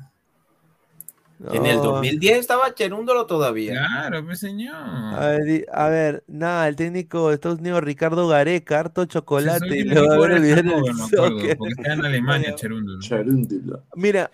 En 1.54 1.66
el 1.68 1.76
No. 1.78 1.84
2010 1.84 2.40
estaba 2.40 2.74
Cherúndolo 2.74 3.26
todavía. 3.28 3.74
Claro, 3.74 4.26
pues, 4.26 4.40
señor. 4.40 4.74
A 4.76 5.28
ver, 5.38 5.68
a 5.72 5.88
ver, 5.90 6.24
nada, 6.28 6.68
el 6.68 6.76
técnico 6.76 7.30
de 7.30 7.36
Estados 7.36 7.60
Unidos, 7.60 7.84
Ricardo 7.84 8.28
Gareca, 8.28 8.80
harto 8.80 9.06
chocolate, 9.06 9.70
Sí, 9.70 9.78
y 9.80 9.84
le 9.84 10.02
va 10.02 10.16
a 10.16 10.20
olvidar 10.20 10.60
el 10.60 10.70
acuerdo, 10.70 11.08
soccer. 11.08 11.58
Porque 11.58 11.74
está 11.78 11.94
en 11.94 12.06
Alemania, 12.06 12.56
Cherúndulo. 12.56 13.00
Charúndulo. 13.02 13.84
Mira, 13.96 14.32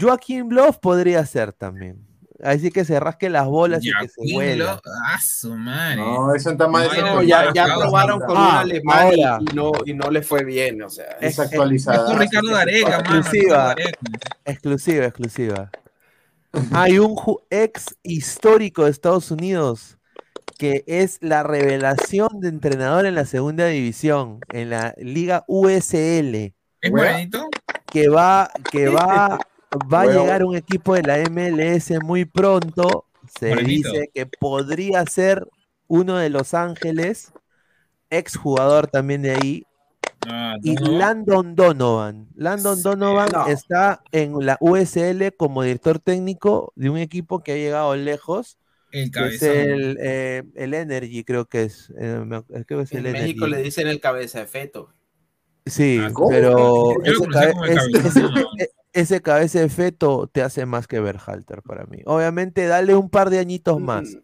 Joaquín 0.00 0.48
Bluff 0.48 0.78
podría 0.78 1.24
ser 1.26 1.52
también. 1.52 2.06
Así 2.42 2.70
que 2.70 2.86
se 2.86 2.98
rasque 2.98 3.28
las 3.28 3.44
bolas 3.46 3.84
y 3.84 3.90
que 3.92 4.08
se 4.08 4.32
Joaquín. 4.32 4.60
Lo- 4.60 4.80
¡Ah, 5.04 5.18
su 5.22 5.54
madre! 5.54 5.96
No, 5.96 6.34
eso 6.34 6.50
está 6.52 6.66
mal. 6.68 6.86
No, 6.86 6.92
eso 6.94 7.02
No, 7.02 7.20
está 7.20 7.24
ya, 7.26 7.52
ya 7.52 7.74
probaron 7.76 8.18
con 8.20 8.34
Ah, 8.34 8.48
un 8.64 8.70
alemán 8.70 9.08
y- 9.14 9.22
ahora. 9.22 9.38
y, 9.42 9.54
no, 9.54 9.72
y 9.84 9.92
no 9.92 10.10
le 10.10 10.22
fue 10.22 10.42
bien, 10.42 10.80
o 10.82 10.88
sea. 10.88 11.18
Es- 11.20 11.32
Es 11.32 11.38
actualizada. 11.40 12.04
Mejor 12.04 12.18
Ricardo 12.18 12.48
Gareca, 12.52 12.88
mano. 12.88 12.98
Exclusiva. 13.18 13.74
Ricardo 13.74 13.76
Gareca. 13.76 14.36
Exclusiva, 14.46 15.04
exclusiva. 15.04 15.70
Hay 16.72 16.98
un 16.98 17.16
ex 17.50 17.96
histórico 18.02 18.84
de 18.84 18.90
Estados 18.90 19.30
Unidos 19.30 19.96
que 20.58 20.84
es 20.86 21.18
la 21.22 21.42
revelación 21.42 22.40
de 22.40 22.48
entrenador 22.48 23.06
en 23.06 23.14
la 23.14 23.24
segunda 23.24 23.66
división, 23.66 24.40
en 24.52 24.68
la 24.70 24.94
liga 24.98 25.42
USL, 25.48 26.52
¿Es 26.82 26.90
morenito? 26.90 27.48
que 27.86 28.08
va, 28.08 28.50
que 28.70 28.88
va, 28.88 29.38
va 29.92 30.00
a 30.02 30.06
llegar 30.06 30.44
un 30.44 30.56
equipo 30.56 30.94
de 30.94 31.02
la 31.02 31.18
MLS 31.30 31.92
muy 32.02 32.26
pronto. 32.26 33.06
Se 33.38 33.50
Morenito. 33.50 33.90
dice 33.92 34.10
que 34.12 34.26
podría 34.26 35.06
ser 35.06 35.46
uno 35.86 36.18
de 36.18 36.28
Los 36.28 36.52
Ángeles, 36.52 37.32
ex 38.10 38.36
jugador 38.36 38.86
también 38.86 39.22
de 39.22 39.30
ahí, 39.32 39.64
Ah, 40.26 40.56
y. 40.62 40.76
Landon 40.76 41.54
Donovan. 41.54 42.28
Landon 42.34 42.82
Donovan 42.82 43.28
No. 43.32 43.46
está 43.48 44.02
en 44.12 44.34
la 44.44 44.56
USL 44.60 45.32
como 45.36 45.62
director 45.62 45.98
técnico 45.98 46.72
de 46.76 46.90
un 46.90 46.98
equipo 46.98 47.42
que 47.42 47.52
ha 47.52 47.56
llegado 47.56 47.96
lejos, 47.96 48.58
El 48.92 49.10
es 49.16 49.42
el, 49.42 49.96
eh, 50.00 50.42
el 50.56 50.74
Energy, 50.74 51.24
creo 51.24 51.46
que 51.46 51.62
es. 51.64 51.92
eh, 51.98 52.22
me- 52.26 52.42
creo 52.66 52.78
que 52.80 52.82
es 52.84 52.92
En 52.92 53.06
el 53.06 53.12
México 53.12 53.46
Energy. 53.46 53.50
le 53.50 53.62
dicen 53.62 53.86
el 53.88 54.00
cabeza 54.00 54.40
de 54.40 54.46
feto. 54.46 54.92
Sí, 55.66 56.00
Ah, 56.02 56.10
pero 56.28 56.90
ese, 57.04 57.26
cabe- 57.28 57.54
ese- 57.68 58.08
ese- 58.08 58.20
e- 58.58 58.70
ese 58.92 59.20
cabeza 59.22 59.60
de 59.60 59.68
feto 59.68 60.26
te 60.32 60.42
hace 60.42 60.66
más 60.66 60.86
que 60.88 60.98
Berhalter 61.00 61.62
para 61.62 61.84
mí. 61.86 61.98
Obviamente, 62.06 62.66
dale 62.66 62.94
un 62.96 63.08
par 63.08 63.30
de 63.30 63.38
añitos 63.38 63.80
más. 63.80 64.08
Mm, 64.14 64.18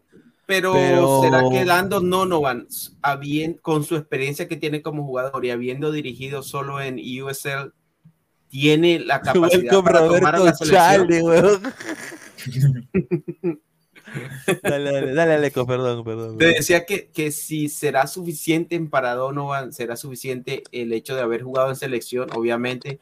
Pero, 0.47 0.73
Pero- 0.73 1.21
¿será 1.21 1.43
que 1.51 1.65
Landon 1.65 2.09
Donovan, 2.09 2.67
habien- 3.03 3.59
con 3.61 3.83
su 3.83 3.95
experiencia 3.97 4.47
que 4.47 4.55
tiene 4.55 4.81
como 4.81 5.03
jugador 5.05 5.45
y 5.45 5.51
habiendo 5.51 5.91
dirigido 5.91 6.41
solo 6.41 6.81
en 6.81 6.97
USL, 6.97 7.73
tiene 8.49 8.99
la 8.99 9.21
capacidad 9.21 9.61
Welcome 9.61 9.83
para 9.83 10.07
tomar 10.07 10.35
a 10.35 10.39
la 10.39 10.55
selección? 10.55 11.07
Chale, 11.09 11.21
dale, 14.63 14.91
dale, 14.91 15.13
dale, 15.13 15.33
Aleco, 15.33 15.67
perdón, 15.67 16.03
perdón. 16.05 16.37
Te 16.37 16.45
decía 16.45 16.85
que, 16.85 17.09
que 17.09 17.31
si 17.31 17.67
será 17.67 18.07
suficiente 18.07 18.79
para 18.79 19.15
Donovan, 19.15 19.73
será 19.73 19.97
suficiente 19.97 20.63
el 20.71 20.93
hecho 20.93 21.13
de 21.15 21.21
haber 21.23 21.43
jugado 21.43 21.69
en 21.69 21.75
selección, 21.75 22.29
obviamente, 22.33 22.99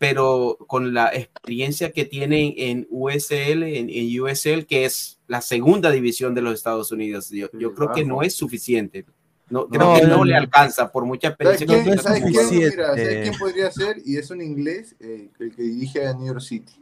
pero 0.00 0.56
con 0.66 0.94
la 0.94 1.14
experiencia 1.14 1.92
que 1.92 2.06
tiene 2.06 2.54
en 2.70 2.86
USL, 2.90 3.64
en, 3.64 3.90
en 3.90 4.20
USL, 4.22 4.64
que 4.66 4.86
es 4.86 5.20
la 5.28 5.42
segunda 5.42 5.90
división 5.90 6.34
de 6.34 6.40
los 6.40 6.54
Estados 6.54 6.90
Unidos, 6.90 7.28
yo, 7.28 7.50
yo 7.52 7.68
Sí, 7.68 7.74
creo 7.76 7.92
que 7.92 8.00
bajo. 8.04 8.08
no 8.16 8.22
es 8.22 8.34
suficiente. 8.34 9.04
No, 9.50 9.68
creo 9.68 9.92
No, 9.92 10.00
que 10.00 10.06
no 10.06 10.16
no, 10.16 10.24
le 10.24 10.36
alcanza 10.36 10.90
por 10.90 11.04
mucha 11.04 11.36
¿Sabes 11.38 11.60
experiencia 11.60 11.66
quién, 11.66 11.84
que 11.84 11.90
no 11.90 11.94
es 11.96 12.02
¿sabes 12.02 12.22
quién? 12.22 12.70
Mira, 12.70 12.86
¿sabes 12.86 13.28
quién 13.28 13.38
podría 13.38 13.70
ser? 13.70 13.96
Y 14.06 14.16
es 14.16 14.30
un 14.30 14.40
inglés, 14.40 14.96
eh, 15.00 15.28
el 15.38 15.54
que 15.54 15.62
dirige 15.62 16.06
a 16.06 16.14
New 16.14 16.28
York 16.28 16.40
City. 16.40 16.72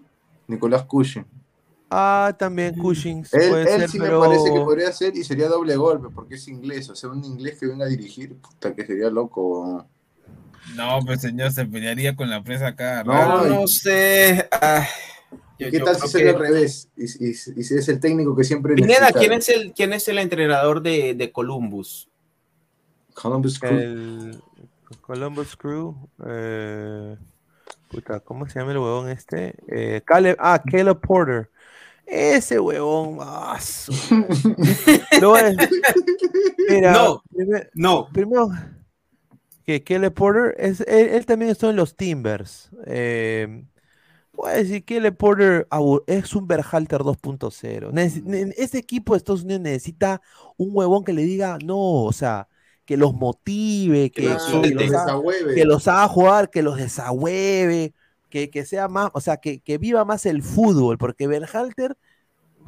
Nicolás 0.46 0.84
Cushing. 0.84 1.26
Ah, 1.90 2.36
también 2.38 2.76
Cushing 2.76 3.24
Él, 3.32 3.48
puede 3.50 3.62
él 3.62 3.80
ser, 3.80 3.88
sí 3.90 3.98
pero 3.98 4.20
me 4.20 4.28
parece 4.28 4.52
que 4.54 4.60
podría 4.60 4.92
ser 4.92 5.16
y 5.16 5.24
sería 5.24 5.48
doble 5.48 5.74
golpe 5.74 6.08
porque 6.14 6.36
es 6.36 6.46
inglés. 6.46 6.88
O 6.88 6.94
sea, 6.94 7.10
un 7.10 7.24
inglés 7.24 7.58
que 7.58 7.66
venga 7.66 7.84
a 7.84 7.88
dirigir, 7.88 8.36
puta, 8.36 8.74
que 8.76 8.86
sería 8.86 9.10
loco. 9.10 9.86
No, 10.74 11.00
pues 11.04 11.20
señor, 11.20 11.52
se 11.52 11.64
pelearía 11.66 12.16
con 12.16 12.30
la 12.30 12.42
prensa 12.42 12.68
acá. 12.68 13.04
No, 13.04 13.12
raro. 13.12 13.44
No, 13.44 13.60
no 13.62 13.66
sé. 13.66 14.48
ah, 14.52 14.86
yo- 15.58 15.70
¿Qué 15.70 15.78
yo 15.78 15.84
tal 15.84 15.96
si 15.96 16.08
sería 16.08 16.30
que- 16.32 16.36
al 16.36 16.42
revés? 16.42 16.88
Y, 16.96 17.04
y- 17.04 17.30
y 17.30 17.34
si 17.34 17.74
es 17.74 17.88
el 17.88 18.00
técnico 18.00 18.36
que 18.36 18.44
siempre 18.44 18.74
Pineda. 18.74 19.10
¿quién 19.12 19.32
es 19.32 19.48
el, 19.48 19.72
quién 19.74 19.92
es 19.92 20.06
el 20.08 20.18
entrenador 20.18 20.82
de, 20.82 21.14
de 21.14 21.32
Columbus? 21.32 22.08
Columbus 23.14 23.58
Crew. 23.58 23.78
el 23.78 24.42
Columbus 25.00 25.56
Crew. 25.56 25.96
eh, 26.26 27.16
puta, 27.88 28.20
¿cómo 28.20 28.48
se 28.48 28.58
llama 28.60 28.72
el 28.72 28.78
huevón 28.78 29.08
este? 29.10 29.54
Eh, 29.68 30.02
Caleb, 30.04 30.36
ah, 30.38 30.62
Caleb 30.64 31.00
Porter. 31.00 31.50
Ese 32.06 32.60
huevón. 32.60 33.18
ah, 33.20 33.58
su- 33.60 33.92
Mira, 36.68 36.92
No. 36.92 37.22
primer- 37.34 37.70
No, 37.74 38.08
primero 38.12 38.48
que 39.68 39.84
Caleb 39.84 40.14
Porter 40.14 40.54
es, 40.56 40.80
él, 40.80 41.10
él 41.10 41.26
también 41.26 41.50
está 41.50 41.68
en 41.68 41.76
los 41.76 41.94
Timbers. 41.94 42.70
Eh, 42.86 43.64
decir 44.54 44.82
Caleb 44.86 45.14
Porter 45.14 45.66
abu- 45.68 46.02
es 46.06 46.34
un 46.34 46.46
Berhalter 46.48 47.00
2.0. 47.02 47.92
Necesi- 47.92 48.22
ne- 48.24 48.54
Ese 48.56 48.78
equipo 48.78 49.12
de 49.12 49.18
Estados 49.18 49.42
Unidos 49.44 49.60
necesita 49.60 50.22
un 50.56 50.70
huevón 50.72 51.04
que 51.04 51.12
le 51.12 51.20
diga 51.20 51.58
no, 51.62 51.76
o 52.04 52.12
sea, 52.14 52.48
que 52.86 52.96
los 52.96 53.12
motive, 53.12 54.10
que, 54.10 54.22
Claro, 54.22 54.62
que 54.62 54.68
que 54.70 54.74
los, 54.74 54.94
haga, 54.94 55.20
que 55.54 55.64
los 55.66 55.86
haga 55.88 56.08
jugar, 56.08 56.48
que 56.48 56.62
los 56.62 56.78
desahueve, 56.78 57.92
que, 58.30 58.48
que 58.48 58.64
sea 58.64 58.88
más, 58.88 59.10
o 59.12 59.20
sea, 59.20 59.36
que, 59.36 59.60
que 59.60 59.76
viva 59.76 60.06
más 60.06 60.24
el 60.24 60.42
fútbol, 60.42 60.96
porque 60.96 61.26
Berhalter 61.26 61.94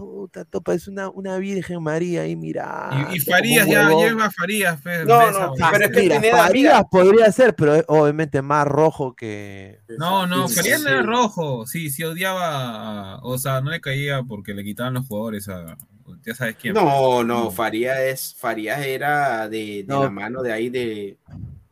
puta, 0.05 0.45
topa, 0.45 0.75
es 0.75 0.89
una, 0.89 1.09
una 1.11 1.37
Virgen 1.39 1.83
María 1.83 2.23
ahí, 2.23 2.37
mira. 2.37 3.07
Y, 3.13 3.17
y 3.17 3.21
Farías, 3.21 3.67
ya 3.67 3.89
lleva 3.91 4.27
a 4.27 4.31
Farías. 4.31 4.79
No, 5.07 5.31
no, 5.31 5.55
esa- 5.55 5.71
pero 5.73 5.85
es 5.85 5.91
que 5.93 6.19
Mira, 6.21 6.37
Farías 6.37 6.85
podría 6.91 7.33
ser, 7.33 7.55
pero 7.55 7.75
es 7.75 7.85
obviamente 7.89 8.43
más 8.43 8.67
rojo 8.67 9.15
que. 9.15 9.81
No, 9.99 10.27
no, 10.27 10.49
Sí, 10.49 10.57
Farías 10.57 10.83
no 10.83 10.89
era 10.91 11.03
rojo. 11.03 11.67
Sí, 11.67 11.91
sí 11.91 12.03
odiaba. 12.03 13.21
o 13.23 13.39
sea, 13.39 13.61
no 13.61 13.71
le 13.71 13.81
caía 13.81 14.23
porque 14.23 14.55
le 14.55 14.65
quitaban 14.65 14.95
los 14.95 15.07
jugadores 15.07 15.49
a. 15.49 15.77
Ya 16.25 16.35
sabes 16.35 16.57
quién. 16.61 16.75
No, 16.75 17.23
no, 17.23 17.51
Farías 17.51 17.99
es, 18.01 18.35
Farías 18.39 18.81
era 18.85 19.49
de, 19.49 19.59
de 19.59 19.85
No. 19.87 20.03
la 20.05 20.11
mano 20.11 20.43
de 20.43 20.53
ahí 20.53 20.69
de, 20.69 21.17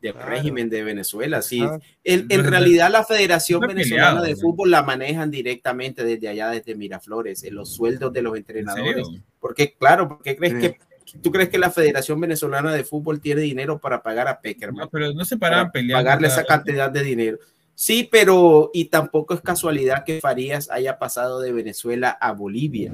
del 0.01 0.13
Claro. 0.13 0.29
régimen 0.29 0.69
de 0.69 0.83
Venezuela, 0.83 1.41
sí. 1.41 1.61
Ah. 1.61 1.77
En 2.03 2.27
Pero- 2.27 2.43
realidad 2.49 2.89
la 2.91 3.03
Federación 3.03 3.61
Venezolana 3.61 4.19
peleado, 4.21 4.23
de. 4.25 4.35
Fútbol 4.35 4.71
la 4.71 4.83
manejan 4.83 5.29
directamente 5.29 6.03
desde 6.03 6.27
allá, 6.29 6.49
desde 6.49 6.75
Miraflores, 6.75 7.43
en 7.43 7.55
los 7.55 7.73
sueldos 7.73 8.13
de 8.13 8.21
los 8.21 8.33
¿En 8.33 8.37
entrenadores. 8.39 9.05
serio? 9.07 9.23
Porque, 9.39 9.73
claro, 9.77 10.07
porque 10.07 10.35
crees 10.37 10.53
Sí. 10.53 10.59
que 10.61 10.89
¿Tú 11.23 11.31
crees 11.31 11.49
que 11.49 11.57
la 11.57 11.71
Federación 11.71 12.21
Venezolana 12.21 12.71
de 12.71 12.83
Fútbol 12.83 13.19
tiene 13.19 13.41
dinero 13.41 13.79
para 13.79 14.03
pagar 14.03 14.27
a 14.27 14.39
Peckerman? 14.41 14.81
No, 14.85 14.89
pero 14.91 15.11
no 15.11 15.25
se 15.25 15.37
para 15.37 15.53
paraban 15.53 15.71
peleando. 15.71 16.03
pagarle 16.05 16.27
esa 16.27 16.43
cantidad 16.43 16.91
de 16.91 17.01
dinero. 17.01 17.39
Sí, 17.73 18.07
pero 18.11 18.69
y 18.75 18.85
tampoco 18.85 19.33
es 19.33 19.41
casualidad 19.41 20.03
que 20.05 20.19
Farías 20.19 20.69
haya 20.69 20.99
pasado 20.99 21.39
de 21.41 21.51
Venezuela 21.51 22.11
a 22.11 22.31
Bolivia. 22.33 22.93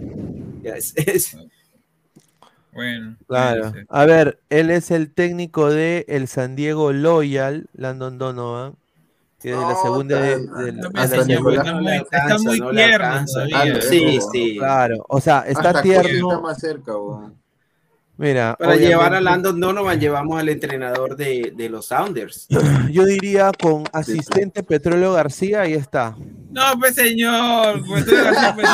Es- 0.64 0.93
es- 0.95 1.35
Bueno. 2.75 3.15
Claro. 3.27 3.73
A 3.89 4.05
ver, 4.05 4.39
él 4.49 4.69
es 4.69 4.91
el 4.91 5.11
técnico 5.13 5.69
de 5.71 6.05
el 6.09 6.27
San 6.27 6.55
Diego 6.55 6.91
Loyal, 6.93 7.67
Landon 7.73 8.17
Donovan, 8.17 8.75
que 9.41 9.51
es 9.51 9.55
de 9.57 9.61
la 9.61 9.75
segunda 9.81 10.19
de, 10.19 10.39
de- 10.39 10.71
No 10.73 10.89
está 10.93 11.17
no 11.17 11.41
muy, 11.43 11.55
está 11.55 12.27
no 12.27 12.71
tierno 12.71 12.95
alcanza. 13.07 13.47
todavía. 13.49 13.81
Sí, 13.81 14.19
sí. 14.31 14.57
Claro, 14.57 15.05
o 15.07 15.21
sea, 15.21 15.39
está 15.47 15.69
Hasta 15.69 15.81
tierno. 15.81 16.29
está 16.31 16.41
más 16.41 16.59
cerca. 16.59 16.91
Mira, 18.17 18.55
Para 18.57 18.77
llevar 18.77 19.13
a 19.13 19.19
Landon 19.19 19.59
Donovan 19.59 19.99
llevamos 19.99 20.39
al 20.39 20.47
entrenador 20.47 21.17
de, 21.17 21.51
de 21.55 21.69
los 21.69 21.87
Sounders. 21.87 22.47
yo 22.91 23.03
diría 23.05 23.51
con 23.61 23.83
asistente 23.91 24.63
Petróleo 24.63 25.11
García, 25.13 25.61
ahí 25.61 25.73
está. 25.73 26.15
No, 26.49 26.61
pues 26.79 26.95
señor. 26.95 27.83
Pues 27.85 28.07
eres 28.07 28.37
así, 28.37 28.53
pues. 28.55 28.67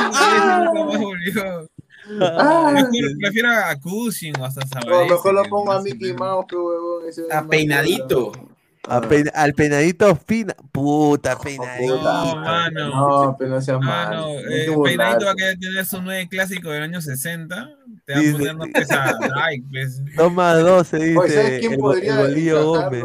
Ah, 2.19 2.87
prefiero 3.19 3.49
a 3.51 3.75
Cushing 3.79 4.33
o 4.39 4.45
hasta 4.45 4.61
mejor 5.09 5.33
lo 5.33 5.43
pongo 5.43 5.71
a 5.71 5.75
no 5.77 5.83
sé. 5.83 5.93
Mickey 5.93 6.13
Mouse, 6.13 6.45
que 6.49 6.55
huevón. 6.55 7.01
ese 7.03 7.09
es 7.21 7.27
Está 7.27 7.41
más 7.41 7.49
peinadito. 7.49 8.31
bueno. 8.31 8.51
A 8.87 8.97
Ah. 8.97 9.01
pe- 9.01 9.31
al 9.35 9.53
peinadito 9.53 10.15
fina. 10.15 10.55
Puta, 10.71 11.37
peinadito. 11.37 12.01
No, 12.01 12.35
mano. 12.37 12.89
No, 12.89 13.35
pero 13.37 13.51
no 13.51 13.61
seas 13.61 13.77
Ah, 13.81 13.85
malo. 13.85 14.17
no, 14.17 14.27
No 14.33 14.39
eh, 14.49 14.75
peinadito 14.83 15.25
va 15.25 15.31
a 15.31 15.35
querer 15.35 15.59
tener 15.59 15.85
su 15.85 16.01
nueve 16.01 16.27
clásico 16.27 16.71
del 16.71 16.83
año 16.83 16.99
60. 16.99 17.69
Te 18.05 18.13
va 18.13 18.19
a 18.19 18.23
poner 18.31 18.55
no 18.55 18.65
pues 18.73 18.91
a 18.91 19.11
like, 19.35 19.63
pues. 19.69 20.01
Más 20.33 20.59
dos, 20.61 20.87
se 20.87 20.97
dice. 20.97 21.13
No 21.13 21.21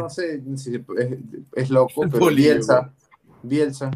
sé, 0.09 0.41
es, 0.97 1.09
es 1.55 1.69
loco, 1.69 2.01
pero. 2.11 2.25
Bielsa. 2.27 2.91
Bielsa. 3.43 3.91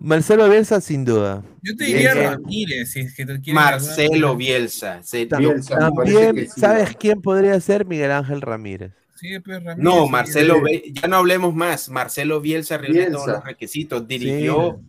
Marcelo 0.00 0.48
Bielsa, 0.48 0.80
sin 0.80 1.04
duda. 1.04 1.42
Yo 1.62 1.76
te 1.76 1.84
diría 1.84 2.14
Bien. 2.14 2.30
Ramírez, 2.32 2.90
si 2.92 3.00
es 3.00 3.14
que 3.14 3.26
te 3.26 3.34
quieres 3.34 3.54
Marcelo 3.54 4.34
Bielsa. 4.34 5.02
Se- 5.02 5.26
Bielsa, 5.26 5.78
También, 5.78 6.34
que 6.34 6.46
sí, 6.48 6.60
¿sabes 6.60 6.96
quién 6.96 7.20
podría 7.20 7.60
ser? 7.60 7.84
Miguel 7.84 8.10
Ángel 8.10 8.40
Ramírez. 8.40 8.92
Sí, 9.16 9.38
pues 9.40 9.62
Ramírez. 9.62 9.84
No, 9.84 10.08
Marcelo, 10.08 10.54
sí. 10.56 10.60
Be- 10.62 10.82
ya 11.02 11.06
no 11.06 11.16
hablemos 11.16 11.54
más. 11.54 11.90
Marcelo 11.90 12.40
Bielsa 12.40 12.78
reúne 12.78 13.00
Bielsa. 13.00 13.12
todos 13.12 13.26
los 13.28 13.44
requisitos. 13.44 14.08
Dirigió 14.08 14.80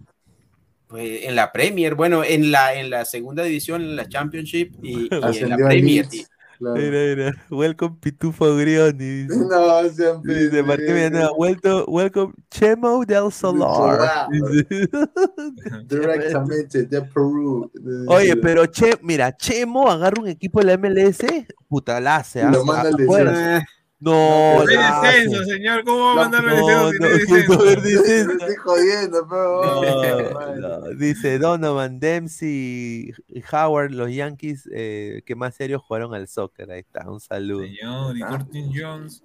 pues, 0.87 1.23
en 1.25 1.35
la 1.35 1.51
Premier, 1.51 1.95
bueno, 1.95 2.23
en 2.23 2.49
la, 2.49 2.73
en 2.75 2.89
la 2.89 3.03
segunda 3.03 3.43
división, 3.43 3.81
en 3.81 3.97
la 3.97 4.07
Championship 4.07 4.73
y, 4.81 5.09
y 5.13 5.37
en 5.39 5.49
la 5.49 5.57
Premier. 5.57 6.05
Leeds, 6.09 6.29
claro. 6.61 6.79
Mira, 6.79 7.15
mira. 7.15 7.45
Welcome 7.49 7.97
Pitufo 7.99 8.55
Grioni. 8.55 9.27
No, 9.51 9.89
sean 9.89 10.21
dice 10.21 10.63
Martín 10.63 10.93
Villanueva, 10.93 11.31
welcome, 11.35 11.83
welcome 11.87 12.33
Chemo 12.49 13.03
del 13.05 13.31
Solar. 13.31 14.27
Directamente 15.87 16.83
de 16.83 17.01
Perú. 17.01 17.71
Oye, 18.07 18.35
pero 18.37 18.65
Che, 18.69 18.97
mira, 19.01 19.35
Chemo 19.35 19.89
agarra 19.89 20.21
un 20.21 20.27
equipo 20.27 20.59
de 20.59 20.65
la 20.65 20.77
MLS, 20.77 21.25
puta, 21.67 21.99
la 21.99 22.17
hace. 22.17 22.43
Lo 22.43 22.63
manda 22.63 22.89
al 22.89 23.65
No, 24.03 24.55
No 24.55 24.61
hay 24.61 24.77
descenso, 24.77 25.43
señor. 25.45 25.83
¿Cómo 25.83 26.15
va 26.15 26.23
a 26.23 26.25
al 26.25 26.31
No, 26.31 26.41
no, 26.41 26.89
descenso? 26.89 28.31
estoy 28.31 28.55
jodiendo, 28.55 29.27
pero. 29.29 29.61
No, 29.63 30.79
no, 30.79 30.89
Dice 30.95 31.37
Donovan 31.37 31.99
Dempsey 31.99 33.13
y 33.27 33.43
Howard, 33.51 33.91
los 33.91 34.11
Yankees 34.11 34.67
eh, 34.73 35.21
que 35.23 35.35
más 35.35 35.53
serios 35.53 35.83
jugaron 35.83 36.15
al 36.15 36.27
soccer. 36.27 36.71
Ahí 36.71 36.79
está, 36.79 37.07
un 37.09 37.19
saludo. 37.19 37.61
Señor, 37.63 38.17
y 38.17 38.21
Curtis 38.21 38.65
Jones. 38.73 39.23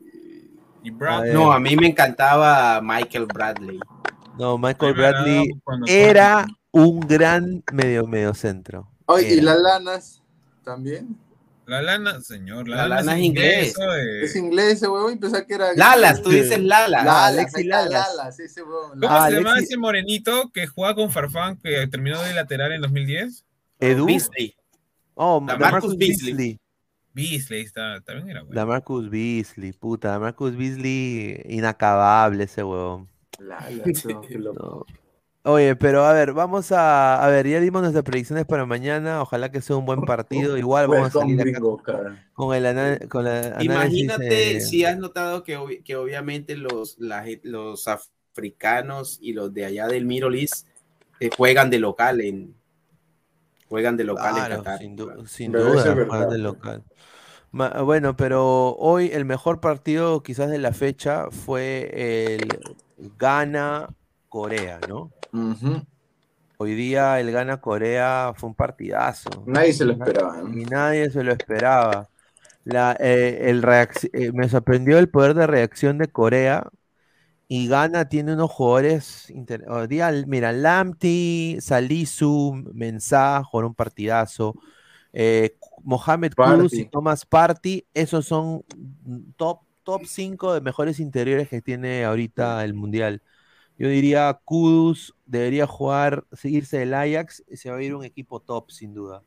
Y 0.83 0.91
A 0.91 0.95
Brad. 0.95 1.23
ver. 1.23 1.35
No, 1.35 1.53
a 1.53 1.59
mí 1.59 1.75
me 1.75 1.87
encantaba 1.89 2.81
Michael 2.83 3.27
Bradley. 3.33 3.81
No, 4.39 4.59
Michael 4.59 4.93
Bradley 4.93 5.51
era 5.87 6.47
un 6.71 7.01
gran 7.01 7.65
medio 7.73 8.07
medio 8.07 8.35
centro. 8.35 8.91
Oye, 9.07 9.37
y 9.37 9.41
las 9.41 9.59
lanas 9.59 10.23
también. 10.63 11.17
La 11.67 11.83
lana, 11.83 12.21
señor. 12.21 12.69
La, 12.69 12.77
La 12.77 12.83
lana, 12.89 13.03
lana 13.03 13.19
es 13.19 13.25
inglés. 13.25 13.75
Es 14.23 14.37
inglés 14.37 14.75
ese 14.75 14.89
huevón 14.89 15.15
y 15.15 15.17
pensaba 15.17 15.45
que 15.47 15.55
era. 15.55 15.75
Lalas, 15.75 16.23
tú 16.23 16.31
dices 16.31 16.53
Alexis 16.53 17.57
ahí 17.57 17.65
está, 17.65 17.83
Lalas. 17.85 18.09
Lalas, 18.17 18.41
ese 18.41 18.63
huevón. 18.63 19.01
¿Cómo 19.01 19.09
Ah, 19.13 19.29
se 19.29 19.35
llama 19.37 19.51
Alexis- 19.55 19.63
ese 19.65 19.77
morenito 19.77 20.51
que 20.53 20.67
jugaba 20.67 20.95
con 20.95 21.11
Farfán 21.11 21.57
que 21.59 21.87
terminó 21.89 22.23
de 22.23 22.35
lateral 22.35 22.73
en 22.73 22.81
2010? 22.83 23.45
Edu. 23.81 24.07
Beasley. 24.07 24.55
Oh, 25.15 25.41
La 25.47 25.57
Marcus 25.57 25.73
Marcus 25.73 25.97
Beasley. 25.99 26.33
Beasley. 26.35 26.61
Beasley 27.15 27.61
está, 27.63 28.01
también 28.03 28.29
era 28.31 28.41
bueno. 28.43 28.55
La 28.55 28.67
Marcus 28.67 29.09
Beasley, 29.11 29.73
puta, 29.73 30.13
la 30.13 30.19
Marcus 30.19 30.55
Beasley, 30.57 31.41
inacabable 31.49 32.45
ese 32.45 32.63
huevón. 32.63 33.09
Lalas, 33.39 33.71
no, 34.05 34.21
qué 34.23 34.39
loco. 34.39 34.87
No. 34.89 35.06
Oye, 35.49 35.77
pero 35.77 36.05
a 36.05 36.13
ver, 36.13 36.33
vamos 36.33 36.73
a, 36.73 37.25
a 37.25 37.29
ver, 37.29 37.47
ya 37.47 37.61
dimos 37.61 37.81
nuestras 37.83 38.03
predicciones 38.05 38.47
para 38.47 38.67
mañana, 38.67 39.23
ojalá 39.23 39.51
que 39.53 39.61
sea 39.61 39.77
un 39.77 39.87
buen 39.87 40.05
partido, 40.05 40.57
igual 40.59 40.89
vamos 40.89 41.09
a 41.15 41.19
salir 41.19 41.41
acá 41.41 41.61
cara. 41.85 42.25
con 42.35 42.53
el 42.55 42.67
ana- 42.67 42.99
con 43.09 43.25
la 43.25 43.57
análisis, 43.61 43.63
Imagínate 43.63 44.57
eh, 44.57 44.61
si 44.61 44.85
has 44.85 44.99
notado 44.99 45.43
que, 45.45 45.83
que 45.85 45.97
obviamente 45.97 46.57
los, 46.57 46.99
la 46.99 47.25
los 47.45 47.87
africanos 47.89 49.19
y 49.21 49.33
los 49.33 49.53
de 49.55 49.65
allá 49.67 49.87
del 49.87 50.05
Middle 50.05 50.41
East 50.41 50.67
eh, 51.21 51.31
juegan 51.37 51.71
de 51.71 51.79
local 51.79 52.21
en 52.21 52.55
juegan 53.69 53.97
de 53.97 54.05
local 54.05 54.37
en 54.37 54.45
Claro, 54.45 54.57
Qatar. 54.57 54.79
sin, 54.79 54.97
du- 54.97 55.27
sin 55.27 55.53
duda, 55.53 55.95
juegan 56.09 56.29
de 56.29 56.39
local. 56.39 56.85
Ma- 57.53 57.83
Bueno, 57.83 58.17
pero 58.17 58.77
hoy 58.77 59.11
el 59.13 59.25
mejor 59.25 59.61
partido 59.61 60.23
quizás 60.23 60.51
de 60.51 60.59
la 60.59 60.73
fecha 60.73 61.31
fue 61.31 61.91
el 62.35 62.61
Ghana-Corea, 64.37 64.81
¿no? 64.89 65.11
Hoy 66.59 66.75
día 66.75 67.21
el 67.21 67.33
Ghana-Corea 67.33 68.33
fue 68.37 68.51
un 68.51 68.55
partidazo. 68.55 69.45
Nadie 69.47 69.73
se 69.73 69.85
lo 69.85 69.93
esperaba. 69.93 70.43
¿no? 70.43 70.59
Y 70.59 70.65
nadie 70.65 71.11
se 71.11 71.23
lo 71.23 71.33
esperaba. 71.33 72.09
La, 72.65 72.97
eh, 72.99 73.51
el 73.51 73.65
eh, 74.13 74.33
me 74.33 74.49
sorprendió 74.49 74.99
el 74.99 75.09
poder 75.09 75.35
de 75.35 75.47
reacción 75.47 75.99
de 75.99 76.09
Corea. 76.09 76.69
Y 77.49 77.69
Ghana 77.69 78.09
tiene 78.09 78.35
unos 78.35 78.51
jugadores. 78.51 79.33
hoy 79.69 79.87
día, 79.87 80.11
mira, 80.27 80.53
Lamti, 80.53 81.59
Salisu, 81.61 82.65
Mensah, 82.75 83.43
jugaron 83.45 83.71
un 83.71 83.75
partidazo. 83.75 84.57
Eh, 85.13 85.57
Mohamed 85.83 86.33
Kudus 86.35 86.73
y 86.73 86.79
Partey. 86.79 86.91
Thomas 86.91 87.25
Party, 87.25 87.87
esos 87.95 88.27
son 88.27 88.65
top, 89.37 89.61
top 89.85 90.03
5 90.05 90.55
de 90.55 90.61
mejores 90.61 90.99
interiores 90.99 91.49
que 91.49 91.63
tiene 91.63 92.05
ahorita 92.05 92.65
el 92.65 92.75
Mundial. 92.75 93.23
Yo 93.79 93.89
diría 93.89 94.39
Kudus 94.45 95.15
debería 95.27 95.67
jugar, 95.67 96.25
seguirse 96.33 96.79
del 96.79 96.95
Ajax, 96.95 97.45
y 97.49 97.57
se 97.57 97.71
va 97.71 97.77
a 97.77 97.83
ir 97.83 97.95
un 97.95 98.05
equipo 98.05 98.41
top, 98.41 98.71
sin 98.71 98.95
duda. 98.95 99.23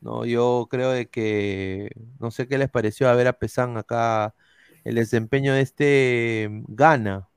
No, 0.00 0.24
yo 0.26 0.66
creo 0.70 0.90
de 0.90 1.08
que 1.08 1.90
no 2.18 2.30
sé 2.30 2.46
qué 2.46 2.58
les 2.58 2.68
pareció 2.68 3.08
a 3.08 3.14
ver 3.14 3.26
a 3.26 3.32
Pesan 3.32 3.76
acá 3.78 4.34
el 4.84 4.96
desempeño 4.96 5.54
de 5.54 5.62
este 5.62 6.48
Gana. 6.68 7.28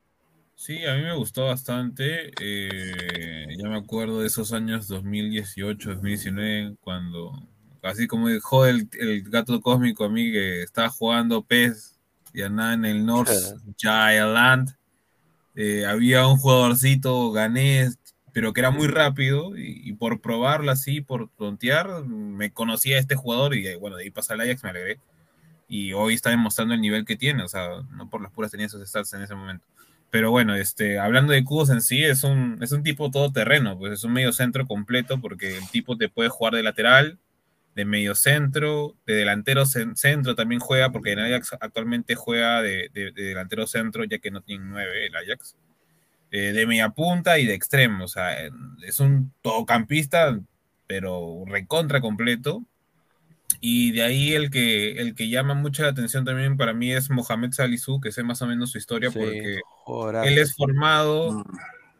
Sí, 0.55 0.83
a 0.85 0.95
mí 0.95 1.03
me 1.03 1.15
gustó 1.15 1.45
bastante. 1.45 2.31
eh, 2.41 3.45
ya 3.57 3.69
me 3.69 3.77
acuerdo 3.77 4.21
de 4.21 4.27
esos 4.27 4.51
años 4.53 4.87
2018, 4.87 5.91
2019, 5.91 6.75
cuando, 6.81 7.31
así 7.83 8.07
como 8.07 8.27
dejó 8.27 8.65
el, 8.65 8.89
el 8.99 9.21
gato 9.23 9.61
cósmico 9.61 10.05
a 10.05 10.09
mí 10.09 10.31
que 10.31 10.63
estaba 10.63 10.89
jugando 10.89 11.43
PES 11.43 11.99
y 12.33 12.41
andaba 12.41 12.73
en 12.73 12.85
el 12.85 13.05
North 13.05 13.29
Giant 13.77 14.71
eh, 15.57 15.87
había 15.87 16.27
un 16.27 16.37
jugadorcito 16.37 17.31
ganés, 17.31 17.97
pero 18.31 18.53
que 18.53 18.61
era 18.61 18.69
muy 18.69 18.87
rápido 18.87 19.57
y, 19.57 19.81
y 19.89 19.93
por 19.93 20.21
probarlo 20.21 20.69
así, 20.71 21.01
por 21.01 21.29
tontear, 21.35 22.05
me 22.05 22.51
conocía 22.51 22.99
este 22.99 23.15
jugador 23.15 23.55
y 23.55 23.75
bueno, 23.75 23.97
de 23.97 24.03
ahí 24.03 24.11
pasa 24.11 24.35
el 24.35 24.41
Ajax, 24.41 24.63
me 24.63 24.69
alegré. 24.69 24.99
Y 25.67 25.93
hoy 25.93 26.13
está 26.13 26.29
demostrando 26.29 26.75
el 26.75 26.81
nivel 26.81 27.05
que 27.05 27.15
tiene, 27.15 27.41
o 27.41 27.47
sea, 27.47 27.69
no 27.91 28.07
por 28.07 28.21
las 28.21 28.31
puras 28.31 28.51
tenía 28.51 28.67
esos 28.67 28.87
stats 28.87 29.13
en 29.13 29.23
ese 29.23 29.33
momento. 29.33 29.65
Pero 30.11 30.29
bueno, 30.29 30.55
este, 30.55 30.99
hablando 30.99 31.33
de 31.33 31.43
Kudus 31.43 31.71
en 31.71 31.81
sí, 31.81 32.03
es 32.03 32.23
un, 32.23 32.59
es 32.61 32.71
un 32.71 32.83
tipo 32.83 33.09
todoterreno, 33.09 33.79
pues 33.79 33.93
es 33.93 34.03
un 34.03 34.13
medio 34.13 34.33
centro 34.33 34.67
completo 34.67 35.19
porque 35.19 35.57
el 35.57 35.67
tipo 35.69 35.97
te 35.97 36.07
puede 36.07 36.29
jugar 36.29 36.53
de 36.53 36.61
lateral, 36.61 37.17
de 37.77 37.85
medio 37.85 38.15
centro, 38.15 38.95
de 39.05 39.13
delantero 39.13 39.61
cen- 39.65 39.95
centro 39.95 40.33
también 40.33 40.59
juega, 40.59 40.91
porque 40.91 41.11
el 41.13 41.19
Ajax 41.19 41.55
actualmente 41.61 42.15
juega 42.15 42.63
de, 42.63 42.89
de- 42.91 43.11
de 43.11 43.23
delantero 43.23 43.67
centro, 43.67 44.03
ya 44.03 44.17
que 44.17 44.31
no 44.31 44.41
tiene 44.41 44.65
nueve 44.65 45.05
el 45.05 45.15
Ajax. 45.15 45.55
Eh, 46.31 46.51
de 46.53 46.65
media 46.65 46.89
punta 46.89 47.37
y 47.39 47.45
de 47.45 47.53
extremo, 47.53 48.03
o 48.03 48.07
sea, 48.07 48.35
es 48.83 48.99
un 48.99 49.31
todocampista, 49.41 50.37
pero 50.87 51.43
recontra 51.45 52.01
completo. 52.01 52.65
Y 53.61 53.91
de 53.91 54.01
ahí 54.01 54.33
el 54.33 54.49
que, 54.49 54.93
el 54.99 55.15
que 55.15 55.29
llama 55.29 55.53
mucho 55.53 55.83
la 55.83 55.89
atención 55.89 56.25
también 56.25 56.57
para 56.57 56.73
mí 56.73 56.91
es 56.91 57.09
Mohamed 57.09 57.51
Salisu, 57.51 58.01
que 58.01 58.11
sé 58.11 58.23
más 58.23 58.41
o 58.41 58.47
menos 58.47 58.71
su 58.71 58.77
historia, 58.79 59.09
Sí, 59.11 59.19
porque 59.19 59.59
él 60.25 60.37
es 60.37 60.53
formado, 60.55 61.45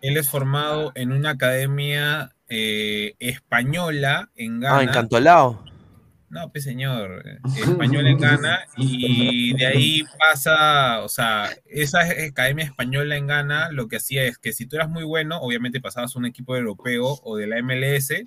él 0.01 0.17
es 0.17 0.29
formado 0.29 0.91
en 0.95 1.11
una 1.13 1.29
academia 1.31 2.33
eh, 2.49 3.15
española 3.19 4.29
en 4.35 4.59
Ghana. 4.59 4.77
Ah, 4.77 4.83
encantolado. 4.83 5.63
No, 6.29 6.51
pues 6.51 6.65
señor, 6.65 7.23
eh, 7.25 7.39
español 7.57 8.07
en 8.07 8.17
Ghana 8.17 8.59
y 8.75 9.53
de 9.55 9.65
ahí 9.65 10.03
pasa, 10.19 11.01
o 11.03 11.09
sea, 11.09 11.49
esa 11.65 12.01
academia 12.01 12.65
española 12.65 13.15
en 13.15 13.27
Ghana 13.27 13.69
lo 13.71 13.87
que 13.87 13.97
hacía 13.97 14.23
es 14.23 14.37
que 14.37 14.51
si 14.51 14.65
tú 14.65 14.75
eras 14.75 14.89
muy 14.89 15.03
bueno, 15.03 15.39
obviamente 15.39 15.79
pasabas 15.79 16.15
a 16.15 16.19
un 16.19 16.25
equipo 16.25 16.55
europeo 16.55 17.19
o 17.23 17.37
de 17.37 17.47
la 17.47 17.61
MLS, 17.61 18.23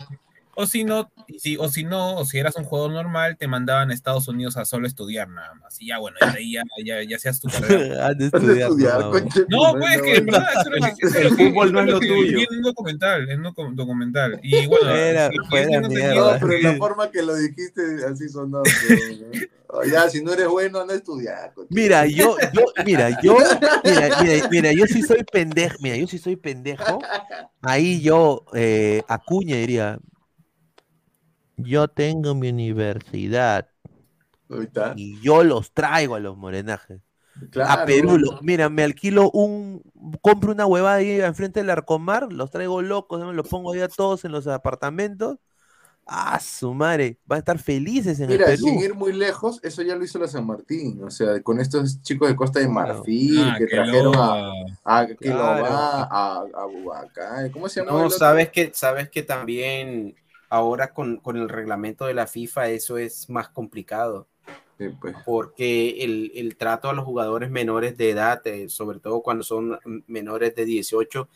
o 0.54 0.66
si 0.66 0.84
no, 0.84 1.10
si, 1.38 1.56
o 1.56 1.68
si 1.68 1.84
no, 1.84 2.16
o 2.16 2.24
si 2.24 2.38
eras 2.38 2.56
un 2.56 2.64
jugador 2.64 2.90
normal, 2.92 3.36
te 3.38 3.46
mandaban 3.48 3.90
a 3.90 3.94
Estados 3.94 4.28
Unidos 4.28 4.56
a 4.56 4.64
solo 4.64 4.86
estudiar 4.86 5.28
nada 5.28 5.54
más. 5.54 5.80
Y 5.80 5.86
ya, 5.88 5.98
bueno, 5.98 6.16
y 6.20 6.32
de 6.32 6.38
ahí 6.38 6.52
ya, 6.52 6.62
ya, 6.84 7.02
ya 7.02 7.18
seas 7.18 7.40
tu 7.40 7.48
carrera. 7.48 8.12
De 8.14 8.26
estudiar, 8.26 8.70
no, 8.70 9.10
mames. 9.10 9.34
No, 9.48 9.72
pues 9.78 10.02
que 10.02 10.16
en 10.16 10.26
verdad 10.26 10.48
eso 10.52 10.60
es 10.74 10.80
lo 10.80 10.86
que- 10.96 11.06
eso 11.06 11.18
es 11.18 11.24
El 11.24 11.36
que- 11.36 11.48
fútbol 11.50 11.72
no 11.72 11.80
es 11.80 11.86
lo 11.86 12.00
tuyo. 12.00 12.38
en 12.40 12.56
un 12.56 12.62
documental, 12.62 13.30
en 13.30 13.40
un 13.46 13.46
docu- 13.54 13.74
documental. 13.74 14.40
Y 14.42 14.66
bueno, 14.66 14.90
yo 15.32 15.42
fuera 15.48 15.80
No, 15.80 15.88
mierda. 15.88 16.38
pero 16.40 16.58
la 16.58 16.74
forma 16.76 17.10
que 17.10 17.22
lo 17.22 17.34
dijiste 17.36 17.82
así 18.10 18.28
sonó. 18.28 18.62
pero, 18.62 19.00
¿no? 19.32 19.84
Ya, 19.84 20.08
si 20.10 20.20
no 20.22 20.32
eres 20.32 20.48
bueno, 20.48 20.80
anda 20.80 20.94
a 20.94 20.96
estudiar. 20.96 21.52
Mira, 21.68 22.04
yo, 22.04 22.36
yo, 22.52 22.62
mira, 22.84 23.10
yo, 23.22 23.36
mira, 23.84 24.08
mira, 24.20 24.48
mira, 24.50 24.72
yo 24.72 24.84
sí 24.86 25.00
soy 25.00 25.22
pendejo, 25.22 25.76
mira, 25.80 25.96
yo 25.96 26.08
sí 26.08 26.18
soy 26.18 26.34
pendejo. 26.34 26.98
Ahí 27.62 28.00
yo, 28.00 28.44
eh, 28.52 29.02
Acuña 29.06 29.54
diría, 29.56 29.98
yo 31.64 31.88
tengo 31.88 32.34
mi 32.34 32.48
universidad 32.50 33.68
Ahí 34.50 34.64
está. 34.64 34.92
y 34.96 35.20
yo 35.20 35.44
los 35.44 35.72
traigo 35.72 36.14
a 36.14 36.20
los 36.20 36.36
morenajes. 36.36 37.00
Claro. 37.50 37.82
A 37.82 37.84
Perú, 37.86 38.18
lo- 38.18 38.38
mira, 38.42 38.68
me 38.68 38.82
alquilo 38.82 39.30
un, 39.30 39.82
compro 40.20 40.52
una 40.52 40.66
huevada 40.66 40.96
ahí 40.96 41.20
enfrente 41.20 41.60
del 41.60 41.70
Arcomar, 41.70 42.32
los 42.32 42.50
traigo 42.50 42.82
locos, 42.82 43.20
los 43.34 43.48
pongo 43.48 43.72
ahí 43.72 43.80
a 43.80 43.88
todos 43.88 44.24
en 44.24 44.32
los 44.32 44.46
apartamentos. 44.46 45.38
Ah, 46.06 46.40
su 46.40 46.74
madre, 46.74 47.18
van 47.24 47.36
a 47.36 47.40
estar 47.40 47.58
felices 47.58 48.18
en 48.20 48.30
Mira, 48.30 48.46
el 48.50 48.56
Perú. 48.58 48.66
sin 48.66 48.80
ir 48.80 48.94
muy 48.94 49.12
lejos, 49.12 49.60
eso 49.62 49.82
ya 49.82 49.94
lo 49.94 50.04
hizo 50.04 50.18
la 50.18 50.26
San 50.26 50.44
Martín, 50.44 51.02
o 51.04 51.10
sea, 51.10 51.40
con 51.42 51.60
estos 51.60 52.02
chicos 52.02 52.28
de 52.28 52.34
Costa 52.34 52.58
de 52.58 52.66
Marfil 52.68 53.38
Ah, 53.38 53.54
que 53.58 53.66
que 53.66 53.76
trajeron 53.76 54.14
a, 54.16 54.50
a 54.84 55.06
Claro. 55.06 55.66
a, 55.66 56.44
a 56.54 56.64
Bubacá, 56.66 57.50
¿cómo 57.52 57.68
se 57.68 57.80
llama? 57.80 57.92
el 57.98 58.04
No, 58.04 58.10
sabes 58.10 58.50
que, 58.50 58.72
sabes 58.74 59.08
que 59.08 59.22
también 59.22 60.16
ahora 60.50 60.92
con, 60.92 61.16
con 61.16 61.36
el 61.38 61.48
reglamento 61.48 62.04
de 62.04 62.12
la 62.14 62.26
FIFA 62.26 62.68
eso 62.68 62.98
es 62.98 63.30
más 63.30 63.48
complicado. 63.48 64.26
Sí, 64.78 64.86
pues. 64.98 65.14
porque 65.26 66.02
el, 66.04 66.32
el 66.34 66.56
trato 66.56 66.88
a 66.88 66.94
los 66.94 67.04
jugadores 67.04 67.50
menores 67.50 67.96
de 67.98 68.10
edad, 68.10 68.40
eh, 68.46 68.68
sobre 68.70 68.98
todo 68.98 69.20
cuando 69.22 69.44
son 69.44 69.78
menores 70.06 70.54
de 70.54 70.64
18, 70.64 71.28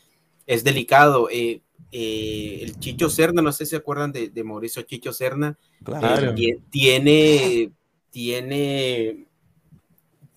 es 0.47 0.63
delicado. 0.63 1.29
Eh, 1.31 1.61
eh, 1.91 2.59
el 2.63 2.79
Chicho 2.79 3.07
Serna, 3.07 3.43
no 3.43 3.51
sé 3.51 3.65
si 3.65 3.71
se 3.71 3.75
acuerdan 3.75 4.11
de, 4.11 4.29
de 4.29 4.43
Mauricio 4.43 4.81
Chicho 4.81 5.13
Serna, 5.13 5.57
Claro. 5.83 6.31
eh, 6.31 6.35
tie- 6.35 6.61
tiene, 6.71 7.71
tiene 8.09 9.27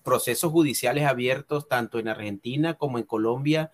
procesos 0.03 0.51
judiciales 0.51 1.05
abiertos 1.05 1.67
tanto 1.67 1.99
en 1.99 2.07
Argentina 2.07 2.75
como 2.75 2.97
en 2.99 3.05
Colombia 3.05 3.71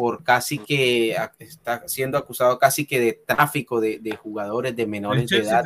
por 0.00 0.24
casi 0.24 0.56
que 0.58 1.14
está 1.38 1.86
siendo 1.86 2.16
acusado 2.16 2.58
casi 2.58 2.86
que 2.86 2.98
de 2.98 3.12
tráfico 3.12 3.82
de, 3.82 3.98
de 3.98 4.16
jugadores 4.16 4.74
de 4.74 4.86
menores 4.86 5.28
de 5.28 5.36
edad 5.50 5.62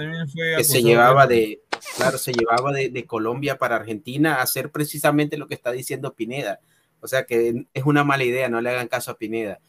que 0.56 0.64
se 0.64 0.78
llevaba 0.82 1.26
de- 1.28 1.36
de, 1.36 1.60
claro, 1.96 2.18
se 2.18 2.32
llevaba 2.32 2.72
de, 2.72 2.88
de 2.88 3.04
Colombia 3.06 3.58
para 3.58 3.76
Argentina 3.76 4.34
a 4.34 4.42
hacer 4.42 4.72
precisamente 4.72 5.36
lo 5.36 5.46
que 5.46 5.54
está 5.54 5.70
diciendo 5.70 6.14
Pineda. 6.14 6.58
O 7.00 7.06
sea 7.06 7.26
que 7.26 7.66
es 7.72 7.84
una 7.84 8.02
mala 8.02 8.24
idea, 8.24 8.48
no 8.48 8.60
le 8.60 8.70
hagan 8.70 8.88
caso 8.88 9.12
a 9.12 9.16
Pineda, 9.18 9.60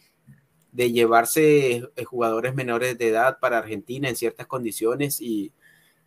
de 0.71 0.91
llevarse 0.91 1.83
eh, 1.95 2.03
jugadores 2.03 2.55
menores 2.55 2.97
de 2.97 3.09
edad 3.09 3.37
para 3.39 3.59
Argentina 3.59 4.09
en 4.09 4.15
ciertas 4.15 4.47
condiciones 4.47 5.21
y, 5.21 5.51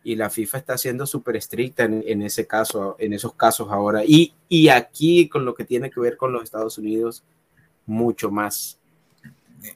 y 0.03 0.17
la 0.17 0.29
FIFA 0.29 0.57
está 0.57 0.77
siendo 0.77 1.05
súper 1.05 1.37
estricta 1.37 1.85
en, 1.85 2.03
en 2.05 2.23
ese 2.23 2.45
caso, 2.45 2.97
en 2.99 3.13
esos 3.13 3.35
casos 3.35 3.69
ahora. 3.71 4.03
Y, 4.05 4.33
y 4.49 4.67
aquí 4.67 5.29
con 5.29 5.45
lo 5.45 5.53
que 5.53 5.63
tiene 5.63 5.89
que 5.89 6.01
ver 6.01 6.17
con 6.17 6.33
los 6.33 6.43
Estados 6.43 6.77
Unidos, 6.77 7.23
mucho 7.89 8.31
más. 8.31 8.77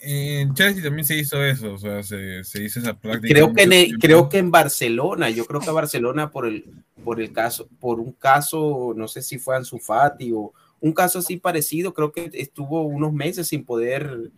En 0.01 0.53
Chelsea 0.53 0.81
también 0.81 1.05
se 1.05 1.17
hizo 1.17 1.43
eso, 1.43 1.73
o 1.73 1.77
sea, 1.77 2.01
se, 2.03 2.43
se 2.45 2.63
hizo 2.63 2.79
esa 2.79 2.93
práctica. 2.93 3.33
creo 3.33 3.53
que 3.53 3.63
en, 3.63 3.73
el- 3.73 3.97
creo 3.99 4.29
que 4.29 4.37
en 4.37 4.49
Barcelona 4.49 5.29
yo 5.29 5.45
creo 5.45 5.59
que 5.59 5.71
Barcelona 5.71 6.31
por 6.31 6.45
el 6.47 6.63
por 7.03 7.19
el 7.19 7.33
caso 7.33 7.67
por 7.81 7.99
un 7.99 8.13
caso 8.13 8.93
no 8.95 9.09
sé 9.09 9.21
si 9.21 9.37
fue 9.39 9.57
Ansu 9.57 9.77
Fati 9.77 10.31
o 10.31 10.53
un 10.79 10.93
caso 10.93 11.19
así 11.19 11.35
parecido 11.35 11.93
creo 11.93 12.13
que 12.13 12.29
estuvo 12.33 12.83
unos 12.83 13.11
meses 13.11 13.47
sin 13.49 13.65
poder 13.65 14.31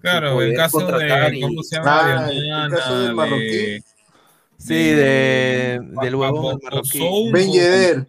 Claro, 0.00 0.28
sin 0.30 0.38
el 0.38 0.44
poder 0.46 0.56
caso 0.56 0.78
contratar 0.78 1.30
de, 1.30 1.36
y- 1.36 1.40
¿cómo 1.42 1.62
se 1.62 1.76
llama? 1.76 2.00
Ah, 2.24 2.26
de 2.28 2.36
el 2.38 2.70
caso 2.70 2.98
del 3.00 3.08
de- 3.08 3.14
marroquí. 3.14 3.78
Sí, 4.58 4.74
de, 4.74 5.78
del 6.00 6.16
marroquí. 6.16 6.98
Ousou, 6.98 7.30
Ben 7.32 7.52
Yedder, 7.52 8.06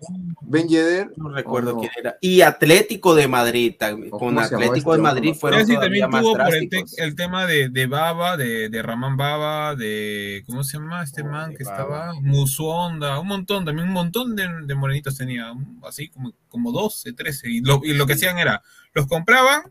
Ben 0.49 0.67
Yedder, 0.69 1.11
no 1.17 1.27
recuerdo 1.29 1.71
¿o 1.71 1.73
no? 1.73 1.79
quién 1.81 1.91
era 1.99 2.17
y 2.21 2.39
Atlético 2.41 3.13
de 3.15 3.27
Madrid 3.27 3.75
tam- 3.77 4.07
¿O 4.11 4.17
con 4.17 4.39
Atlético 4.39 4.91
de 4.91 4.97
este 4.97 5.01
Madrid 5.03 5.29
otro? 5.31 5.39
fueron 5.41 5.59
Chelsea 5.59 5.75
todavía 5.75 6.07
también 6.09 6.37
más 6.37 6.53
el, 6.53 6.69
te- 6.69 6.83
el 7.03 7.15
tema 7.15 7.45
de, 7.45 7.67
de 7.69 7.85
Baba, 7.85 8.37
de, 8.37 8.69
de 8.69 8.81
Ramán 8.81 9.17
Baba, 9.17 9.75
de. 9.75 10.43
¿Cómo 10.47 10.63
se 10.63 10.77
llama 10.77 11.03
este 11.03 11.21
Oh, 11.21 11.25
man 11.25 11.49
de 11.51 11.57
que 11.57 11.63
Baba. 11.65 11.77
estaba? 11.77 12.13
Musuonda, 12.21 13.19
un 13.19 13.27
montón, 13.27 13.65
también 13.65 13.87
un 13.89 13.93
montón 13.93 14.35
de, 14.35 14.47
de 14.63 14.73
morenitos 14.75 15.17
tenía, 15.17 15.51
así 15.83 16.07
como, 16.07 16.33
como 16.47 16.71
12, 16.71 17.11
13. 17.13 17.49
Y 17.51 17.61
lo, 17.61 17.81
y 17.83 17.93
lo 17.93 18.05
que 18.07 18.13
hacían 18.13 18.37
era, 18.39 18.61
los 18.93 19.05
compraban 19.07 19.63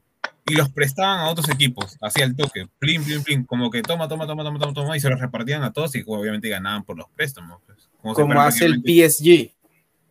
y 0.47 0.55
los 0.55 0.69
prestaban 0.71 1.21
a 1.21 1.29
otros 1.31 1.49
equipos, 1.49 1.97
así 2.03 2.23
al 2.23 2.37
toque, 2.37 2.69
plin, 2.79 3.03
plin, 3.03 3.23
plin, 3.25 3.45
como 3.45 3.71
que 3.71 3.83
toma, 3.83 4.07
toma, 4.09 4.27
toma, 4.27 4.45
toma, 4.45 4.59
toma, 4.61 4.75
toma, 4.75 4.97
y 4.97 5.01
se 5.01 5.09
los 5.11 5.19
repartían 5.21 5.63
a 5.65 5.73
todos 5.73 5.95
y 5.97 6.05
obviamente 6.07 6.49
ganaban 6.49 6.85
por 6.85 6.97
los 6.99 7.09
préstamos. 7.17 7.61
pues. 7.67 7.89
Como, 8.01 8.15
como 8.15 8.41
hace 8.41 8.67
el 8.67 8.83
PSG 8.83 9.56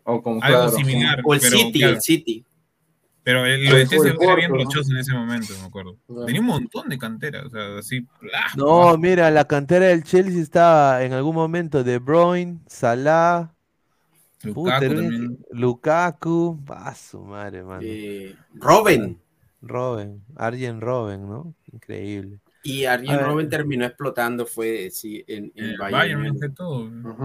o 0.06 0.22
como 0.22 0.42
Algo 0.42 0.58
claro, 0.60 0.72
similar. 0.72 1.22
o 1.24 1.34
el 1.34 1.40
pero, 1.42 1.58
City 1.58 1.80
claro, 1.80 1.94
el 1.96 2.02
City 2.02 2.46
pero 3.26 3.44
el, 3.44 3.66
lo 3.66 3.76
de 3.76 3.82
el 3.82 4.22
era 4.22 4.36
bien 4.36 4.52
rochoso 4.52 4.92
en 4.92 4.98
ese 4.98 5.12
momento, 5.12 5.52
me 5.60 5.66
acuerdo. 5.66 5.98
Claro. 6.06 6.26
Tenía 6.26 6.42
un 6.42 6.48
montón 6.48 6.88
de 6.90 6.98
cantera, 7.00 7.44
o 7.44 7.50
sea, 7.50 7.80
así. 7.80 8.06
No, 8.56 8.96
mira, 9.00 9.32
la 9.32 9.46
cantera 9.46 9.88
del 9.88 10.04
Chelsea 10.04 10.40
estaba 10.40 11.04
en 11.04 11.12
algún 11.12 11.34
momento 11.34 11.84
De 11.84 11.98
Bruyne, 11.98 12.60
Salah, 12.68 13.52
Lukaku 14.44 14.54
puta, 14.54 14.80
también. 14.80 15.40
Lukaku, 15.50 16.64
ah, 16.70 16.94
su 16.94 17.20
madre, 17.20 17.64
mano. 17.64 17.82
eh, 17.84 18.36
Robin 18.54 19.20
Robben, 19.66 20.22
Arjen 20.36 20.80
Robben, 20.80 21.28
¿no? 21.28 21.56
Increíble. 21.74 22.40
Y 22.66 22.86
A 22.86 22.94
Arjen. 22.94 23.20
Robben 23.20 23.50
terminó 23.50 23.86
explotando 23.86 24.46
fue 24.46 24.90
sí, 24.92 25.24
en, 25.28 25.52
en 25.56 25.66
El 25.66 25.78
Bayern. 25.78 26.38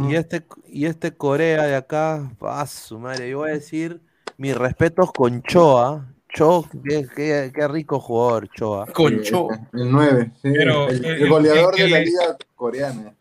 Y 0.09 0.15
este, 0.15 0.45
y 0.69 0.85
este 0.85 1.13
Corea 1.13 1.65
de 1.67 1.75
acá, 1.77 2.31
ah, 2.43 2.67
su 2.67 2.99
madre, 2.99 3.31
yo 3.31 3.39
voy 3.39 3.51
a 3.51 3.55
decir 3.55 4.01
mis 4.37 4.57
respetos 4.57 5.11
con 5.13 5.43
Choa. 5.43 6.07
Cho, 6.33 6.65
qué, 6.89 7.07
qué- 7.17 7.51
qué 7.53 7.67
rico 7.69 7.99
jugador, 7.99 8.49
Choa. 8.51 8.87
Concho 8.87 9.49
El 9.73 9.91
9, 9.91 10.31
sí, 10.41 10.51
Pero 10.55 10.89
el, 10.89 11.05
el- 11.05 11.23
el 11.23 11.29
goleador 11.29 11.75
el- 11.77 11.85
de 11.85 11.91
la 11.91 11.99
el- 11.99 12.05
liga 12.05 12.37
coreana. 12.55 13.15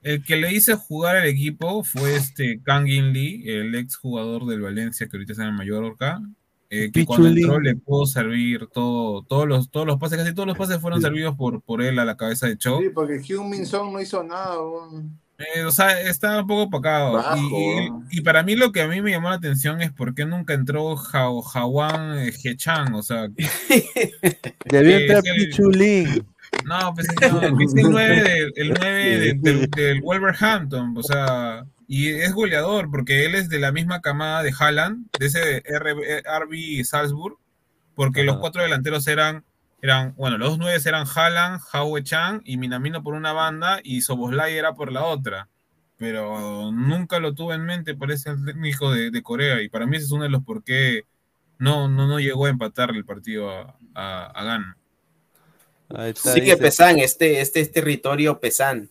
El 0.00 0.22
que 0.22 0.36
le 0.36 0.52
hice 0.52 0.74
jugar 0.74 1.16
al 1.16 1.26
equipo 1.26 1.82
fue 1.84 2.14
este 2.16 2.60
Kang 2.62 2.86
In 2.88 3.12
Lee, 3.12 3.42
el 3.46 3.74
ex 3.74 3.96
jugador 3.96 4.46
del 4.46 4.60
Valencia 4.62 5.06
que 5.08 5.16
ahorita 5.16 5.32
está 5.32 5.44
en 5.46 5.54
Mallorca. 5.54 6.20
Eh, 6.84 6.90
que 6.92 7.04
cuando 7.04 7.28
entró 7.28 7.60
le 7.60 7.76
pudo 7.76 8.06
servir 8.06 8.66
todo, 8.72 9.22
todos 9.22 9.46
los, 9.46 9.70
todos 9.70 9.86
los 9.86 9.98
pases, 9.98 10.18
casi 10.18 10.34
todos 10.34 10.46
los 10.48 10.56
pases 10.58 10.78
fueron 10.80 11.00
servidos 11.00 11.36
por, 11.36 11.60
por 11.62 11.82
él 11.82 11.98
a 11.98 12.04
la 12.04 12.16
cabeza 12.16 12.46
de 12.46 12.56
Cho. 12.58 12.78
Sí, 12.80 12.88
porque 12.94 13.20
Hyun 13.22 13.48
Min 13.50 13.66
Song 13.66 13.92
no 13.92 14.00
hizo 14.00 14.22
nada. 14.24 14.54
Eh, 15.36 15.64
o 15.64 15.72
sea, 15.72 16.00
estaba 16.00 16.40
un 16.42 16.46
poco 16.46 16.62
opacado. 16.62 17.20
Y, 17.36 17.40
y- 17.40 17.90
¿no? 17.90 18.04
y 18.10 18.20
para 18.20 18.42
mí 18.44 18.54
lo 18.54 18.70
que 18.70 18.82
a 18.82 18.88
mí 18.88 19.02
me 19.02 19.10
llamó 19.10 19.30
la 19.30 19.34
atención 19.36 19.82
es 19.82 19.90
por 19.92 20.14
qué 20.14 20.24
nunca 20.24 20.54
entró 20.54 20.96
Jao- 20.96 21.42
Jawan 21.42 22.18
eh, 22.20 22.32
Hechan. 22.44 22.94
O 22.94 23.02
sea, 23.02 23.28
Debió 24.66 24.96
Eh, 24.96 25.02
entrar. 25.02 25.22
Pichulín. 25.36 26.24
no, 26.64 26.94
pues 26.94 27.08
no, 27.20 27.60
es 27.60 27.74
el 27.74 27.90
9, 27.90 28.22
del, 28.22 28.52
el 28.56 28.68
9 28.78 29.18
de- 29.18 29.34
del, 29.34 29.70
del 29.70 30.00
Wolverhampton. 30.02 30.94
O 30.96 31.02
sea, 31.02 31.66
y 31.88 32.08
es 32.10 32.32
goleador 32.32 32.90
porque 32.90 33.24
él 33.26 33.34
es 33.34 33.48
de 33.48 33.58
la 33.58 33.72
misma 33.72 34.00
camada 34.00 34.42
de 34.42 34.52
Haaland, 34.58 35.06
de 35.18 35.26
ese 35.26 35.58
RB, 35.60 36.22
RB 36.24 36.84
Salzburg, 36.84 37.36
porque 37.94 38.24
los 38.24 38.38
cuatro 38.38 38.62
delanteros 38.62 39.06
eran. 39.06 39.44
Eran, 39.82 40.14
bueno, 40.16 40.38
los 40.38 40.48
dos 40.50 40.58
nueve 40.58 40.80
eran 40.84 41.06
Haaland, 41.06 41.60
Hao 41.70 42.00
Chan 42.00 42.40
y 42.46 42.56
Minamino 42.56 43.02
por 43.02 43.12
una 43.12 43.34
banda 43.34 43.80
y 43.84 44.00
Soboslai 44.00 44.56
era 44.56 44.72
por 44.74 44.90
la 44.90 45.04
otra. 45.04 45.48
pero 45.98 46.72
nunca 46.72 47.18
lo 47.18 47.34
tuve 47.34 47.54
en 47.54 47.64
mente 47.66 47.94
para 47.94 48.14
ese 48.14 48.34
técnico 48.46 48.90
de, 48.92 49.10
de 49.10 49.22
Corea. 49.22 49.60
Y 49.60 49.68
para 49.68 49.86
mí 49.86 49.96
ese 49.96 50.06
es 50.06 50.12
uno 50.12 50.22
de 50.24 50.30
los 50.30 50.42
por 50.42 50.64
qué 50.64 51.02
no, 51.58 51.86
no, 51.88 52.06
no 52.08 52.18
llegó 52.18 52.46
a 52.46 52.50
empatar 52.50 52.90
el 52.92 53.04
partido 53.04 53.50
a, 53.50 53.76
a, 53.94 54.24
a 54.26 54.44
Ghana. 54.44 54.76
Ahí 55.94 56.10
está, 56.10 56.32
Sigue 56.32 56.46
dice- 56.52 56.56
Pesán, 56.56 56.98
este, 56.98 57.40
este 57.42 57.60
es 57.60 57.70
territorio 57.70 58.40
Pesán. 58.40 58.88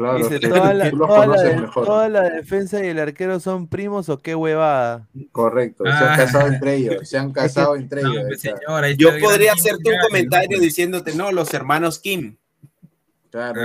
Claro, 0.00 0.16
dice, 0.16 0.40
toda, 0.40 0.72
la, 0.72 0.90
toda 0.90 1.08
la 1.08 1.24
conoces 1.26 1.48
de- 1.56 1.60
mejor. 1.60 1.84
toda 1.84 2.08
la 2.08 2.22
defensa 2.30 2.82
y 2.82 2.88
el 2.88 2.98
arquero 2.98 3.38
son 3.38 3.68
primos 3.68 4.08
o 4.08 4.18
qué 4.18 4.34
huevada. 4.34 5.06
Correcto, 5.30 5.84
se 5.84 5.90
han 5.90 6.04
Ah. 6.04 6.16
casado 6.16 6.46
entre 6.48 6.74
ellos, 6.76 7.06
se 7.06 7.18
han 7.18 7.32
casado 7.32 7.76
entre 7.76 8.02
No, 8.02 8.10
ellos. 8.12 8.24
pues, 8.28 8.96
Yo 8.96 9.10
podría 9.20 9.52
hacerte 9.52 9.90
un 9.90 9.98
comentario 10.08 10.56
¿no? 10.56 10.62
diciéndote, 10.62 11.14
no, 11.14 11.30
los 11.32 11.52
hermanos 11.52 11.98
Kim. 11.98 12.36
Claro, 13.30 13.60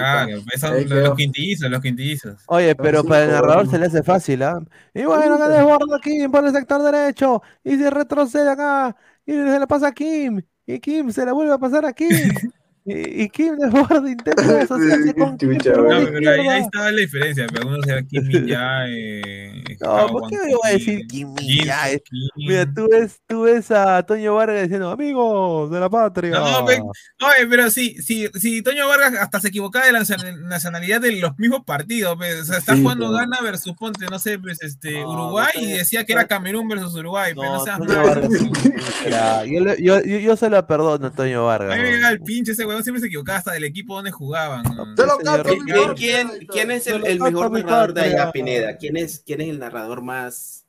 pues, 0.46 0.60
son 0.62 0.74
los, 0.76 0.90
los 0.90 1.16
quintillizos, 1.16 1.72
los 1.72 1.82
quintillizos. 1.82 2.36
Oye, 2.48 2.76
pero 2.76 3.02
sí, 3.02 3.08
para 3.08 3.24
el 3.24 3.32
narrador 3.32 3.68
se 3.70 3.80
le 3.80 3.86
hace 3.88 4.04
fácil, 4.04 4.44
¿ah? 4.44 4.60
Y 4.94 5.06
bueno, 5.06 5.36
acá 5.36 5.48
desborda 5.50 6.00
Kim 6.04 6.30
por 6.30 6.46
el 6.46 6.52
sector 6.54 6.84
derecho. 6.84 7.42
Y 7.64 7.76
se 7.78 7.90
retrocede 7.90 8.50
acá. 8.50 8.96
Y 9.26 9.32
se 9.32 9.58
la 9.60 9.66
pasa 9.66 9.88
a 9.88 9.92
Kim. 9.94 10.42
Y 10.68 10.80
Kim 10.80 11.12
se 11.12 11.26
la 11.26 11.34
vuelve 11.34 11.54
a 11.54 11.58
pasar 11.58 11.84
a 11.86 11.94
Kim. 11.94 12.10
Y, 12.88 13.24
y 13.24 13.30
Kim 13.30 13.56
desborda, 13.58 14.08
intenta 14.12 14.62
asociarse 14.62 15.16
con 15.16 15.36
Chucha, 15.40 15.72
pero 15.72 15.84
No, 15.90 16.00
la 16.02 16.12
pero 16.12 16.30
ahí, 16.30 16.48
ahí 16.48 16.62
estaba 16.62 16.92
la 16.92 17.02
diferencia. 17.02 17.48
Pero 17.52 17.68
uno 17.68 17.82
sea 17.82 18.04
Kim 18.04 18.24
Min 18.28 18.48
Jae, 18.48 19.64
No, 19.82 20.08
¿por 20.08 20.30
qué 20.30 20.38
voy 20.38 20.60
a 20.64 20.70
decir 20.70 21.08
Kim 21.08 21.34
Jae? 21.66 22.04
Mira, 22.36 22.72
tú 22.72 22.88
ves, 22.92 23.20
tú 23.26 23.42
ves 23.42 23.72
a 23.72 24.04
Toño 24.04 24.36
Vargas 24.36 24.62
diciendo, 24.62 24.92
amigos 24.92 25.72
de 25.72 25.80
la 25.80 25.90
patria. 25.90 26.30
No, 26.40 26.64
pe- 26.64 26.80
oye, 26.80 27.48
pero 27.50 27.72
sí, 27.72 27.96
sí, 28.04 28.28
sí, 28.36 28.62
Toño 28.62 28.88
Vargas 28.88 29.16
hasta 29.20 29.40
se 29.40 29.48
equivocaba 29.48 29.88
de 29.88 29.92
la 29.92 30.02
nacion- 30.02 30.42
nacionalidad 30.44 31.02
de 31.02 31.14
los 31.14 31.36
mismos 31.40 31.64
partidos. 31.66 32.16
pe. 32.20 32.40
O 32.40 32.46
sea, 32.46 32.60
está 32.60 32.76
Sí, 32.76 32.84
jugando 32.84 33.08
pero- 33.08 33.18
Ghana 33.18 33.40
versus 33.42 33.74
Ponte, 33.76 34.06
no 34.12 34.20
sé, 34.20 34.38
pues 34.38 34.62
este, 34.62 35.02
No, 35.02 35.10
Uruguay 35.10 35.54
no 35.56 35.62
y 35.62 35.72
decía 35.72 36.04
que 36.06 36.14
era 36.14 36.28
Camerún 36.28 36.68
versus 36.68 36.94
Uruguay. 36.94 37.34
pe, 37.34 37.42
no, 37.42 37.56
No, 37.56 37.64
seas 37.64 37.80
es 37.80 39.50
yo, 39.50 39.76
yo, 39.76 40.02
yo, 40.04 40.20
yo 40.20 40.36
se 40.36 40.50
lo 40.52 40.68
perdono 40.68 41.08
a 41.08 41.12
Toño 41.12 41.42
A 41.42 41.58
Vargas. 41.58 41.76
mí 41.78 41.82
me 41.84 41.90
¿no? 41.90 41.96
llega 41.96 42.10
el 42.12 42.20
pinche 42.22 42.52
ese 42.52 42.66
weón, 42.76 42.84
siempre 42.84 43.02
se 43.02 43.08
equivocaba 43.08 43.38
hasta 43.40 43.52
del 43.54 43.64
equipo 43.64 43.96
donde 43.96 44.12
jugaban. 44.12 44.64
Te 44.96 45.06
lo 45.06 45.18
Señor 45.18 45.44
canto, 45.44 45.96
¿Quién, 45.96 46.28
quién- 46.28 46.48
quién 46.48 46.72
es 46.72 46.88
el, 46.88 47.20
mejor 47.20 47.52
narrador 47.52 47.94
de 47.94 48.02
allá, 48.02 48.26
patria. 48.26 48.32
Pineda? 48.32 48.78
¿Quién 48.78 48.98
es, 48.98 49.24
¿Quién 49.26 49.42
es 49.42 49.50
el 49.50 49.60
narrador 49.60 50.02
más... 50.02 50.66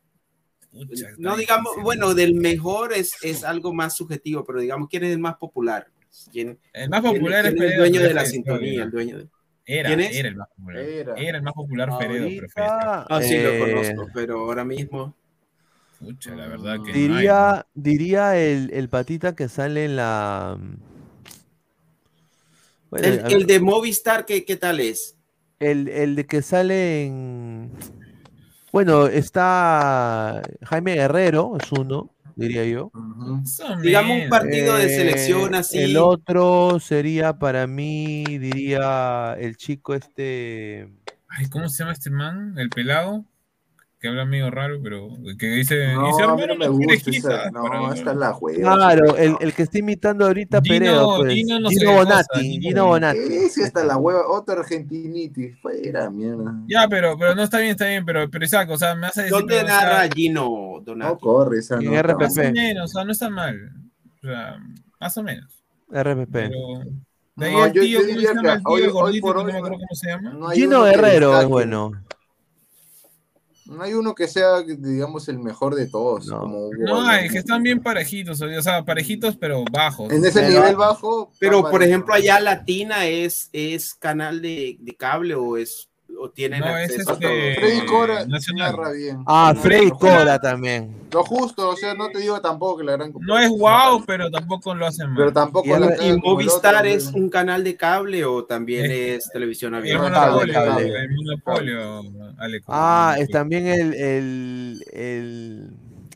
No 1.18 1.36
digamos, 1.36 1.72
difícil. 1.72 1.82
bueno, 1.84 2.14
del 2.14 2.34
mejor 2.34 2.92
es, 2.92 3.14
es 3.22 3.44
algo 3.44 3.72
más 3.72 3.96
subjetivo, 3.96 4.44
pero 4.44 4.60
digamos, 4.60 4.88
¿quién 4.90 5.04
es 5.04 5.12
el 5.12 5.18
más 5.18 5.36
popular? 5.36 5.86
¿Quién, 6.32 6.58
El 6.72 6.90
más 6.90 7.00
popular 7.02 7.44
quién 7.44 7.56
es 7.56 7.62
es 7.64 7.70
el 7.72 7.78
dueño 7.78 8.00
de 8.02 8.14
la 8.14 8.24
sintonía? 8.26 8.82
El 8.82 8.90
dueño 8.90 9.18
de... 9.18 9.28
Era, 9.64 9.88
¿Quién 9.88 10.00
es? 10.00 10.14
era 10.16 10.28
el 10.28 10.36
más 10.36 10.48
popular. 10.48 10.76
Era. 10.82 11.14
Era, 11.14 11.38
el 11.38 11.42
más 11.42 11.54
popular 11.54 11.98
Feredo, 11.98 12.46
Ah, 12.56 13.20
sí, 13.22 13.38
lo 13.38 13.48
eh, 13.50 13.58
conozco, 13.58 14.10
pero 14.14 14.38
ahora 14.40 14.64
mismo... 14.64 15.14
Pucha, 15.98 16.34
la 16.34 16.46
verdad 16.46 16.74
que 16.84 16.90
no 16.92 16.94
hay, 16.94 17.08
Diría, 17.08 17.66
diría 17.74 18.36
el, 18.38 18.70
el 18.72 18.88
patita 18.90 19.34
que 19.34 19.48
sale 19.48 19.86
en 19.86 19.96
la. 19.96 20.58
Bueno, 23.00 23.26
El, 23.28 23.32
el 23.32 23.46
de 23.46 23.60
Movistar, 23.60 24.24
¿qué, 24.26 24.44
qué 24.44 24.56
tal 24.56 24.80
es? 24.80 25.16
el- 25.58 25.88
el 25.88 26.16
de 26.16 26.26
que 26.26 26.42
sale 26.42 27.06
en. 27.06 27.70
Bueno, 28.72 29.06
está 29.06 30.42
Jaime 30.62 30.94
Guerrero, 30.94 31.56
es 31.58 31.72
uno, 31.72 32.14
diría 32.34 32.64
yo. 32.66 32.92
Digamos 33.82 34.22
un 34.24 34.28
partido 34.28 34.76
de 34.76 34.84
Eh, 34.86 34.88
selección 34.90 35.54
así. 35.54 35.78
El 35.78 35.96
otro 35.96 36.78
sería 36.78 37.38
para 37.38 37.66
mí, 37.66 38.24
diría 38.38 39.34
el 39.38 39.56
chico 39.56 39.94
este. 39.94 40.88
Ay, 41.28 41.48
¿cómo 41.48 41.68
se 41.68 41.78
llama 41.78 41.92
este 41.92 42.10
man? 42.10 42.54
El 42.58 42.68
pelado. 42.68 43.24
Que 43.98 44.08
habla 44.08 44.26
medio 44.26 44.50
raro, 44.50 44.78
pero 44.82 45.08
que 45.38 45.46
dice. 45.46 45.94
No, 45.94 46.08
dice, 46.08 46.22
a 46.22 46.34
mí 46.34 46.42
no 46.46 46.54
me 46.54 46.66
no 46.66 46.72
gusta 46.74 47.10
quizá", 47.10 47.40
esa. 47.44 47.50
No, 47.50 47.62
pero- 47.62 47.94
esta 47.94 48.10
es 48.10 48.16
la 48.18 48.32
juega. 48.34 48.74
Claro, 48.74 49.16
el, 49.16 49.36
el 49.40 49.54
que 49.54 49.62
está 49.62 49.78
imitando 49.78 50.26
ahorita 50.26 50.60
Gino- 50.60 50.68
Peredo, 50.78 51.16
pues. 51.16 51.32
Gino 51.32 51.60
no 51.60 51.68
Gino 51.70 51.80
qué 51.80 51.86
cosa, 51.86 51.98
Bonatti, 52.04 52.40
Gino 52.50 52.60
Gino 52.68 52.86
Bonatti. 52.88 53.18
Ese 53.20 53.64
hasta 53.64 53.84
la 53.84 53.96
hueva, 53.96 54.28
otro 54.28 54.60
argentinitis. 54.60 55.58
Fuera, 55.62 56.10
mierda. 56.10 56.54
Ya, 56.68 56.86
pero, 56.88 57.16
pero 57.18 57.34
no 57.34 57.42
está 57.42 57.56
bien, 57.58 57.70
está 57.70 57.86
bien, 57.86 58.04
pero, 58.04 58.30
pero 58.30 58.44
exacto, 58.44 58.74
o 58.74 58.78
sea, 58.78 58.94
me 58.94 59.06
hace 59.06 59.22
decir. 59.22 59.34
¿Dónde 59.38 59.64
narra 59.64 60.06
Gino 60.14 60.42
No 60.76 60.80
Donato? 60.84 61.18
corre 61.18 61.60
esa 61.60 61.76
En 61.76 61.84
nota. 61.86 62.02
RPP. 62.02 62.20
Más 62.20 62.36
o 62.36 62.52
menos, 62.52 62.84
o 62.90 62.92
sea, 62.92 63.04
no 63.04 63.12
está 63.12 63.30
mal. 63.30 63.72
O 64.22 64.26
sea, 64.26 64.56
más 65.00 65.16
o 65.16 65.22
menos. 65.22 65.64
RPP. 65.90 66.32
Pero. 66.32 66.50
De 67.34 67.46
ahí 67.46 67.52
No, 67.54 67.64
el 67.66 67.72
yo- 67.72 67.80
tío, 67.82 67.90
yo 67.92 67.98
¿cómo 67.98 68.08
se 68.08 68.14
diría 68.14 68.28
llama 68.34 68.42
que 68.42 68.48
el 68.48 68.58
tío 68.62 68.72
hoy- 68.72 68.80
el 68.82 68.86
hoy 68.88 68.92
gordito 68.92 69.26
por 69.26 69.36
que 69.36 69.38
hoy 69.40 69.42
no 69.42 69.46
me 69.46 69.52
no- 69.52 69.58
acuerdo 69.58 69.76
cómo 69.78 69.94
se 69.94 70.06
llama? 70.08 70.30
No 70.32 70.48
Gino 70.50 70.82
Guerrero 70.84 71.40
es 71.40 71.46
bueno. 71.48 71.92
No 73.66 73.82
hay 73.82 73.94
uno 73.94 74.14
que 74.14 74.28
sea, 74.28 74.62
digamos, 74.62 75.28
el 75.28 75.38
mejor 75.38 75.74
de 75.74 75.86
todos. 75.88 76.26
No. 76.26 76.40
Como 76.40 76.70
No, 76.78 77.02
hay, 77.06 77.28
que 77.28 77.38
están 77.38 77.62
bien 77.62 77.80
parejitos, 77.82 78.40
o 78.40 78.62
sea, 78.62 78.84
parejitos, 78.84 79.36
pero 79.36 79.64
bajos. 79.70 80.12
En 80.12 80.24
ese 80.24 80.40
Pero- 80.40 80.52
nivel 80.54 80.76
bajo. 80.76 81.32
Pero, 81.38 81.62
por 81.68 81.82
ejemplo, 81.82 82.14
allá 82.14 82.38
Latina 82.40 83.06
es, 83.06 83.48
es 83.52 83.94
canal 83.94 84.40
de, 84.40 84.76
de 84.80 84.96
cable 84.96 85.34
o 85.34 85.56
es 85.56 85.88
o 86.18 86.30
tienen 86.30 86.60
No, 86.60 86.76
es 86.76 86.90
acceso 86.90 87.10
a 87.10 87.12
este- 87.14 87.26
todo? 87.26 87.66
Freddy 87.66 87.86
Cora 87.86 88.26
Nacional. 88.26 88.72
narra 88.76 88.92
bien. 88.92 89.18
Ah, 89.26 89.52
Narra 89.54 89.60
Freddy 89.62 89.90
Cora 89.90 90.38
también. 90.38 90.96
Lo 91.12 91.24
justo, 91.24 91.68
o 91.70 91.76
sea, 91.76 91.94
no 91.94 92.08
te 92.10 92.18
digo 92.18 92.40
tampoco 92.40 92.78
que 92.78 92.84
la 92.84 92.92
gran. 92.92 93.12
No 93.20 93.38
es 93.38 93.48
wow, 93.50 94.04
pero 94.06 94.30
tampoco 94.30 94.74
lo 94.74 94.86
hacen 94.86 95.06
mal. 95.08 95.16
Pero 95.16 95.32
tampoco 95.32 95.66
Y 95.66 95.78
la 95.80 95.96
¿Y 96.04 96.08
el 96.08 96.18
Movistar 96.18 96.74
otro, 96.76 96.88
es 96.88 97.12
¿no? 97.12 97.18
un 97.18 97.30
canal 97.30 97.64
de 97.64 97.76
cable 97.76 98.24
o 98.24 98.44
también 98.44 98.90
es 98.90 99.30
televisión 99.30 99.74
el 99.74 99.80
abierta? 99.80 100.02
monopolio, 100.30 100.54
cable. 100.54 100.88
el 101.00 101.10
monopolio, 101.14 102.02
Ale, 102.38 102.60
como- 102.60 102.78
Ah, 102.78 103.16
es 103.18 103.28
también 103.28 103.66
el, 103.66 103.94
el, 103.94 104.84
el, 104.92 105.70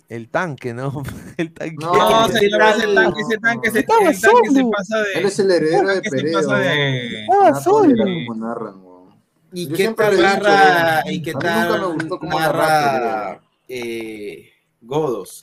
el 0.09 0.29
tanque, 0.29 0.75
¿no? 0.75 1.03
El 1.39 1.53
tanque. 1.55 1.77
No, 1.81 1.95
No, 1.95 2.27
ese 2.27 2.49
tanque, 2.51 3.21
ese 3.21 3.39
tanque, 3.39 3.71
se, 3.71 3.79
Estaba 3.81 4.01
el 4.11 4.21
tanque 4.21 4.49
se 4.49 4.55
solo. 4.57 4.71
pasa 4.71 4.99
de. 4.99 5.13
Él 5.15 5.27
es 5.27 5.39
el 5.39 5.51
heredero 5.51 5.89
de 5.89 6.03
que 6.03 6.11
se 6.11 6.33
pasa 6.33 6.49
¿no? 6.51 6.59
de- 6.59 7.27
Nada 7.29 7.55
solo. 7.61 7.81
tolera 7.95 8.05
como 8.27 8.35
narran, 8.35 8.75
weón. 8.83 8.91
¿Y 9.53 9.69
Yo 9.69 9.77
qué 9.77 9.89
tal 9.95 10.11
dicho, 10.17 10.23
narra, 10.23 11.03
y 11.11 11.23
qué 11.23 11.33
tal 11.33 11.93
gustó 11.95 12.19
cómo 12.19 12.39
narra 12.39 13.41
eh, 13.69 14.51
Godos? 14.81 15.43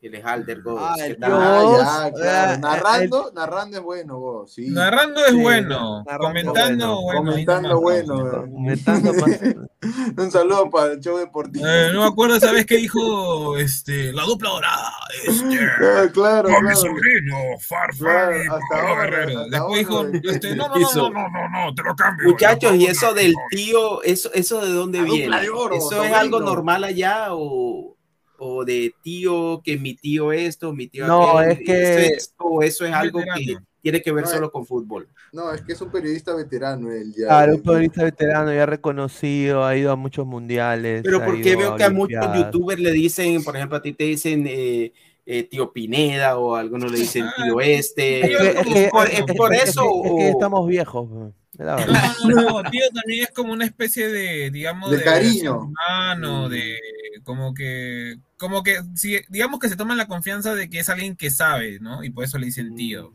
El 0.00 0.24
Halder 0.24 0.62
Godos. 0.62 0.80
Ah, 0.82 0.94
Ah, 1.22 1.28
Godos, 1.28 1.78
ya, 1.78 2.12
claro. 2.12 2.52
eh, 2.54 2.58
narrando, 2.58 3.32
narrando 3.34 3.76
es 3.78 3.82
bueno, 3.82 4.18
vos. 4.18 4.52
Sí. 4.52 4.70
Narrando 4.70 5.20
es 5.26 5.32
Sí, 5.32 5.40
bueno, 5.42 6.04
narrando 6.04 6.26
comentando, 6.28 7.00
bueno. 7.02 7.20
bueno. 7.22 7.30
Comentando 7.32 7.80
bueno. 7.80 8.40
Comentando 8.52 9.12
más. 9.14 9.40
Un 10.16 10.30
saludo 10.32 10.68
para 10.70 10.94
el 10.94 11.00
show 11.00 11.16
deportivo. 11.18 11.64
Eh, 11.64 11.90
no 11.92 12.00
me 12.00 12.06
acuerdo 12.08 12.34
esa 12.36 12.50
vez 12.50 12.66
que 12.66 12.78
dijo 12.78 13.56
este, 13.56 14.12
la 14.12 14.24
dupla 14.24 14.50
dorada. 14.50 14.92
Este, 15.24 15.58
Ah, 15.80 16.06
claro, 16.12 16.48
con 16.48 16.64
mi 16.64 16.70
claro. 16.72 16.76
sobrino, 16.76 17.36
Farfán 17.60 17.96
Claro, 17.98 18.54
hasta 18.54 18.88
ahora, 18.88 19.04
Guerrero. 19.04 19.40
hasta 19.40 19.50
Después 19.50 19.78
dijo, 19.78 20.06
este, 20.32 20.56
no, 20.56 20.68
no, 20.68 20.74
no, 20.74 20.80
Hizo. 20.80 21.10
no, 21.10 21.28
no, 21.28 21.48
no, 21.48 21.66
no, 21.66 21.74
te 21.74 21.82
lo 21.84 21.94
cambio. 21.94 22.28
Muchachos, 22.28 22.74
¿y 22.76 22.86
eso 22.86 23.14
del 23.14 23.32
de 23.32 23.56
tío, 23.56 24.02
eso, 24.02 24.30
eso 24.34 24.60
de 24.64 24.72
dónde 24.72 24.98
La 24.98 25.04
viene? 25.04 25.40
de 25.42 25.50
oro, 25.50 25.76
¿Eso 25.76 26.02
es 26.02 26.12
algo 26.12 26.40
normal 26.40 26.82
allá 26.82 27.28
o, 27.30 27.96
o 28.38 28.64
de 28.64 28.94
tío, 29.02 29.60
que 29.62 29.76
mi 29.78 29.94
tío 29.94 30.32
esto, 30.32 30.72
mi 30.72 30.88
tío 30.88 31.06
No, 31.06 31.40
es 31.40 31.58
que- 31.58 32.06
¿Eso 32.16 32.62
eso 32.62 32.84
es 32.84 32.92
algo 32.92 33.20
que. 33.20 33.58
Tiene 33.82 34.02
que 34.02 34.12
ver 34.12 34.24
No, 34.24 34.30
solo 34.30 34.50
con 34.50 34.66
fútbol? 34.66 35.08
No, 35.32 35.52
es 35.52 35.62
que 35.62 35.72
es 35.72 35.80
un 35.80 35.90
periodista 35.90 36.34
veterano 36.34 36.90
él 36.92 37.12
ya. 37.16 37.26
Claro, 37.26 37.54
un 37.54 37.62
periodista 37.62 38.04
veterano 38.04 38.52
ya 38.52 38.66
reconocido, 38.66 39.64
ha 39.64 39.76
ido 39.76 39.92
a 39.92 39.96
muchos 39.96 40.26
mundiales. 40.26 41.02
Pero 41.04 41.24
porque 41.24 41.56
veo 41.56 41.76
que 41.76 41.84
a 41.84 41.90
muchos 41.90 42.36
youtubers 42.36 42.80
le 42.80 42.92
dicen, 42.92 43.42
por 43.44 43.56
ejemplo, 43.56 43.76
a 43.78 43.82
ti 43.82 43.92
te 43.92 44.04
dicen 44.04 44.44
eh, 44.48 44.92
eh, 45.26 45.42
tío 45.44 45.72
Pineda 45.72 46.38
o 46.38 46.56
a 46.56 46.60
algunos 46.60 46.90
le 46.90 46.98
dicen 46.98 47.26
tío 47.36 47.60
este. 47.60 48.20
Es 48.32 48.38
que, 48.38 48.48
es 48.60 48.66
que- 48.66 48.84
¿Es 48.84 48.90
por, 48.90 49.06
es- 49.06 49.18
es 49.18 49.24
por 49.36 49.54
eso 49.54 49.82
es 50.04 50.12
que 50.16 50.28
estamos 50.30 50.66
viejos. 50.66 51.08
No, 51.10 51.32
no, 51.58 52.62
no, 52.62 52.70
tío 52.70 52.82
también 52.94 53.24
es 53.24 53.30
como 53.34 53.52
una 53.52 53.64
especie 53.64 54.08
de, 54.08 54.50
digamos, 54.50 54.90
De 54.90 55.02
cariño. 55.02 55.72
hermano, 55.88 56.48
de 56.48 56.78
como 57.24 57.52
que, 57.52 58.16
como 58.36 58.62
que, 58.62 58.76
si, 58.94 59.18
digamos 59.28 59.58
que 59.58 59.68
se 59.68 59.76
toman 59.76 59.96
la 59.98 60.06
confianza 60.06 60.54
de 60.54 60.70
que 60.70 60.78
es 60.78 60.88
alguien 60.88 61.16
que 61.16 61.30
sabe, 61.30 61.78
¿no? 61.80 62.04
Y 62.04 62.10
por 62.10 62.24
eso 62.24 62.38
le 62.38 62.46
dicen 62.46 62.74
tío. 62.76 63.12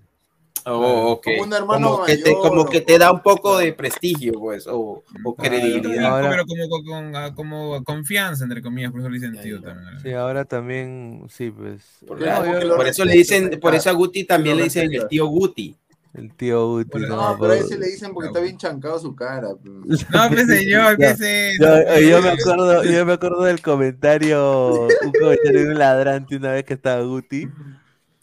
Oh. 0.66 1.20
Como 1.24 1.44
un 1.44 1.54
hermano 1.54 1.92
Como 1.92 2.06
que, 2.06 2.18
te, 2.18 2.32
mayor, 2.32 2.42
como 2.50 2.66
que 2.66 2.82
te 2.82 2.98
da 2.98 3.12
un 3.12 3.22
poco 3.22 3.58
de 3.58 3.74
prestigio, 3.74 4.34
pues, 4.40 4.66
o, 4.68 5.04
o 5.24 5.36
credibilidad. 5.36 6.06
Ahora- 6.06 6.30
pero 6.30 6.46
como, 6.46 6.70
con- 6.70 7.12
con- 7.12 7.36
como 7.36 7.84
confianza, 7.84 8.44
entre 8.44 8.62
comillas, 8.62 8.92
por 8.92 9.02
eso 9.02 9.10
le 9.10 9.20
dicen 9.20 9.40
tío 9.42 9.62
también. 9.62 10.00
Sí, 10.02 10.12
ahora 10.14 10.46
también, 10.46 11.26
sí, 11.30 11.52
pues. 11.52 11.84
Por, 12.08 12.88
eso 12.88 13.06
le 13.06 13.14
dicen, 13.14 13.60
por 13.62 13.76
eso 13.76 13.90
a 13.90 13.94
Guti 13.94 14.24
también 14.26 14.58
le 14.58 14.64
dicen 14.64 14.94
el 14.94 15.08
tío 15.08 15.26
Guti. 15.28 15.76
El 16.14 16.32
tío 16.36 16.70
Uti, 16.74 16.90
Hola. 16.94 17.08
no, 17.08 17.16
No, 17.34 17.40
pero 17.40 17.54
a 17.54 17.58
ese 17.58 17.76
le 17.78 17.88
dicen 17.88 18.14
porque 18.14 18.28
está 18.28 18.40
bien 18.40 18.56
chancado 18.58 19.00
su 19.00 19.16
cara. 19.16 19.50
pues. 19.56 20.06
No, 20.12 20.30
pues 20.30 20.48
señor, 20.48 20.96
¿qué 20.96 21.06
es 21.08 21.20
eso? 21.22 21.64
Yo, 21.64 21.76
eh, 21.76 22.08
yo 22.08 22.22
me 22.22 22.30
pues? 22.30 22.42
acuerdo, 22.48 22.84
yo 22.84 23.06
me 23.06 23.14
acuerdo 23.14 23.44
del 23.44 23.62
comentario, 23.64 24.84
un 24.84 25.12
comentario 25.20 25.64
de 25.66 25.70
un 25.72 25.80
ladrante 25.80 26.36
una 26.36 26.52
vez 26.52 26.66
que 26.66 26.76
estaba 26.76 27.02
Guti, 27.04 27.48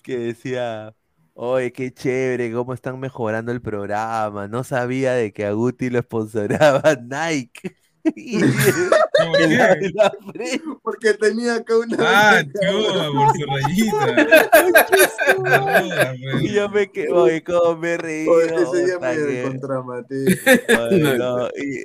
que 0.05 0.19
decía, 0.19 0.94
oye, 1.43 1.73
qué 1.73 1.91
chévere, 1.93 2.52
cómo 2.52 2.75
están 2.75 3.01
mejorando 3.01 3.51
el 3.51 3.62
programa. 3.62 4.47
No 4.47 4.62
sabía 4.62 5.15
de 5.15 5.33
que 5.33 5.47
a 5.47 5.52
Guti 5.52 5.89
lo 5.89 6.01
sponsoraba 6.02 6.83
Nike. 7.02 7.77
¿Por 8.02 9.41
la-. 9.51 10.12
Porque 10.83 11.15
tenía 11.15 11.57
acá 11.57 11.77
una. 11.78 11.97
Ah, 11.99 12.43
chuva, 12.43 13.10
por 13.12 13.36
su 13.36 13.47
rayita. 13.47 14.49
Y 16.43 16.52
yo 16.52 16.69
me 16.69 16.91
quedé, 16.91 17.10
oye, 17.12 17.43
cómo 17.44 17.77
me 17.77 17.97
reí. 17.97 18.27
Oye, 18.27 18.47
ese 18.55 18.85
día 18.86 18.99
me 18.99 19.17
que- 19.17 19.43
contramaté. 19.43 20.25
Ay, 20.69 21.19
no, 21.19 21.47
y- 21.49 21.85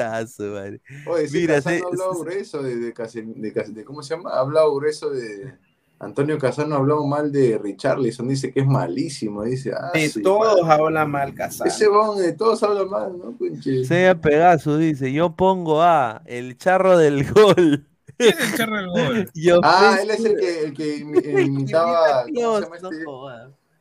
Ah, 0.00 0.24
su 0.26 0.42
madre. 0.44 0.80
Oye, 1.06 1.28
sí, 1.28 1.38
Mira, 1.38 1.60
sí, 1.60 1.68
ha 1.82 1.86
hablado 1.86 2.14
grueso 2.20 2.62
de, 2.62 2.76
de, 2.76 3.84
¿cómo 3.84 4.02
se 4.02 4.14
llama? 4.16 4.30
Ha 4.30 4.40
hablado 4.40 4.74
grueso 4.74 5.10
de 5.10 5.54
Antonio 5.98 6.38
Casano 6.38 6.74
ha 6.74 6.78
hablado 6.78 7.06
mal 7.06 7.32
de 7.32 7.58
Richarlison, 7.58 8.28
dice 8.28 8.52
que 8.52 8.60
es 8.60 8.66
malísimo, 8.66 9.44
dice, 9.44 9.72
ah, 9.72 9.90
De 9.94 10.08
sí, 10.08 10.22
todos 10.22 10.62
madre. 10.66 10.82
habla 10.82 11.06
mal 11.06 11.34
Casano. 11.34 11.68
Ese 11.70 11.88
bon 11.88 12.18
de 12.18 12.32
todos 12.32 12.62
habla 12.62 12.84
mal, 12.84 13.16
¿no? 13.18 13.36
Conche? 13.38 13.84
Sea 13.84 14.20
Pegasus 14.20 14.78
dice, 14.78 15.12
yo 15.12 15.34
pongo 15.36 15.82
a 15.82 16.22
el 16.26 16.58
charro 16.58 16.98
del 16.98 17.30
gol. 17.32 17.86
¿Quién 18.18 18.34
es 18.38 18.52
el 18.52 18.56
charro 18.58 18.76
del 18.76 18.88
gol? 18.88 19.30
Yo 19.34 19.60
Ah, 19.62 19.98
él 20.02 20.10
es 20.10 20.24
el 20.24 20.36
que, 20.36 20.64
el 20.64 20.74
que 20.74 20.98
imi- 21.04 21.46
imitaba, 21.46 22.22
¿cómo 22.22 22.26
se 22.26 22.32
Dios, 22.32 22.60
llama 22.62 22.76
no 22.80 22.88
este? 22.90 23.04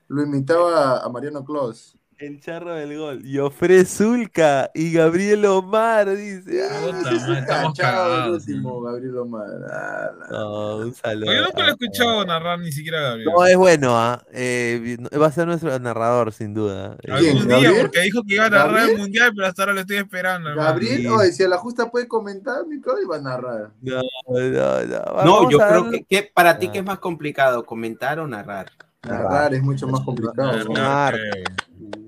Lo 0.07 0.21
imitaba 0.23 0.99
a 0.99 1.09
Mariano 1.09 1.43
Claus. 1.43 1.97
El 2.17 2.39
charro 2.39 2.73
del 2.75 2.97
gol. 2.97 3.23
Yofre 3.23 3.83
Zulca 3.83 4.71
y 4.73 4.93
Gabriel 4.93 5.43
Omar, 5.45 6.15
dice. 6.15 6.63
Ah, 6.63 6.79
Puta 6.85 7.11
madre, 7.11 7.39
estamos 7.39 7.77
el 7.79 7.85
cagados. 7.85 8.47
último, 8.47 8.81
Gabriel 8.81 9.17
Omar. 9.17 9.47
Ah, 9.69 10.09
la- 10.21 10.27
no, 10.29 10.77
un 10.77 10.93
saludo. 10.95 11.33
Yo 11.33 11.41
nunca 11.41 11.61
lo 11.61 11.67
he 11.67 11.71
escuchado 11.71 12.25
narrar 12.25 12.59
ni 12.59 12.71
siquiera 12.71 12.99
a 12.99 13.01
Gabriel. 13.09 13.29
No, 13.35 13.45
es 13.45 13.57
bueno, 13.57 13.97
¿ah? 13.97 14.23
Eh, 14.31 14.97
va 15.21 15.27
a 15.27 15.31
ser 15.33 15.45
nuestro 15.45 15.77
narrador, 15.77 16.31
sin 16.31 16.53
duda. 16.53 16.95
Eh, 17.03 17.11
¿Quién, 17.19 17.31
Algún 17.37 17.47
día, 17.47 17.55
Gabriel? 17.57 17.81
porque 17.81 18.01
dijo 18.01 18.21
que 18.25 18.33
iba 18.35 18.45
a 18.45 18.49
narrar 18.49 18.69
el 18.69 18.75
¿Gabriel? 18.75 18.97
mundial, 19.01 19.31
pero 19.35 19.47
hasta 19.47 19.61
ahora 19.63 19.73
lo 19.73 19.79
estoy 19.81 19.97
esperando. 19.97 20.49
hermano. 20.51 20.69
Gabriel, 20.69 21.07
oye, 21.07 21.31
si 21.33 21.43
a 21.43 21.49
la 21.49 21.57
justa 21.57 21.91
puede 21.91 22.07
comentar, 22.07 22.65
mi 22.65 22.79
cabrón 22.79 23.03
iba 23.03 23.17
a 23.17 23.21
narrar. 23.21 23.71
No, 23.81 24.01
no, 24.29 24.39
no. 24.39 24.85
No, 24.85 25.13
Vamos 25.15 25.51
yo 25.51 25.61
a 25.61 25.67
creo 25.67 25.83
darle- 25.83 26.05
que, 26.09 26.21
que 26.23 26.31
para 26.33 26.57
ti 26.57 26.67
Ah. 26.67 26.71
que 26.71 26.79
es 26.79 26.85
más 26.85 26.99
complicado, 26.99 27.65
comentar 27.65 28.19
o 28.21 28.27
narrar. 28.27 28.71
Narrar 29.03 29.53
es 29.53 29.61
mucho 29.61 29.87
más 29.87 30.01
complicado. 30.01 30.63
¿no? 30.63 30.73
Narrar. 30.73 31.19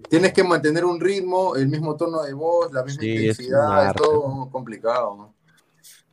Tienes 0.10 0.34
que 0.34 0.44
mantener 0.44 0.86
un 0.86 1.00
ritmo, 1.00 1.56
el 1.56 1.68
mismo 1.68 1.95
tono 1.95 2.24
de 2.24 2.34
voz, 2.34 2.72
la 2.72 2.84
misma 2.84 3.03
Sí, 3.03 3.10
intensidad, 3.10 3.88
es 3.88 3.94
todo 3.94 4.50
complicado. 4.52 5.34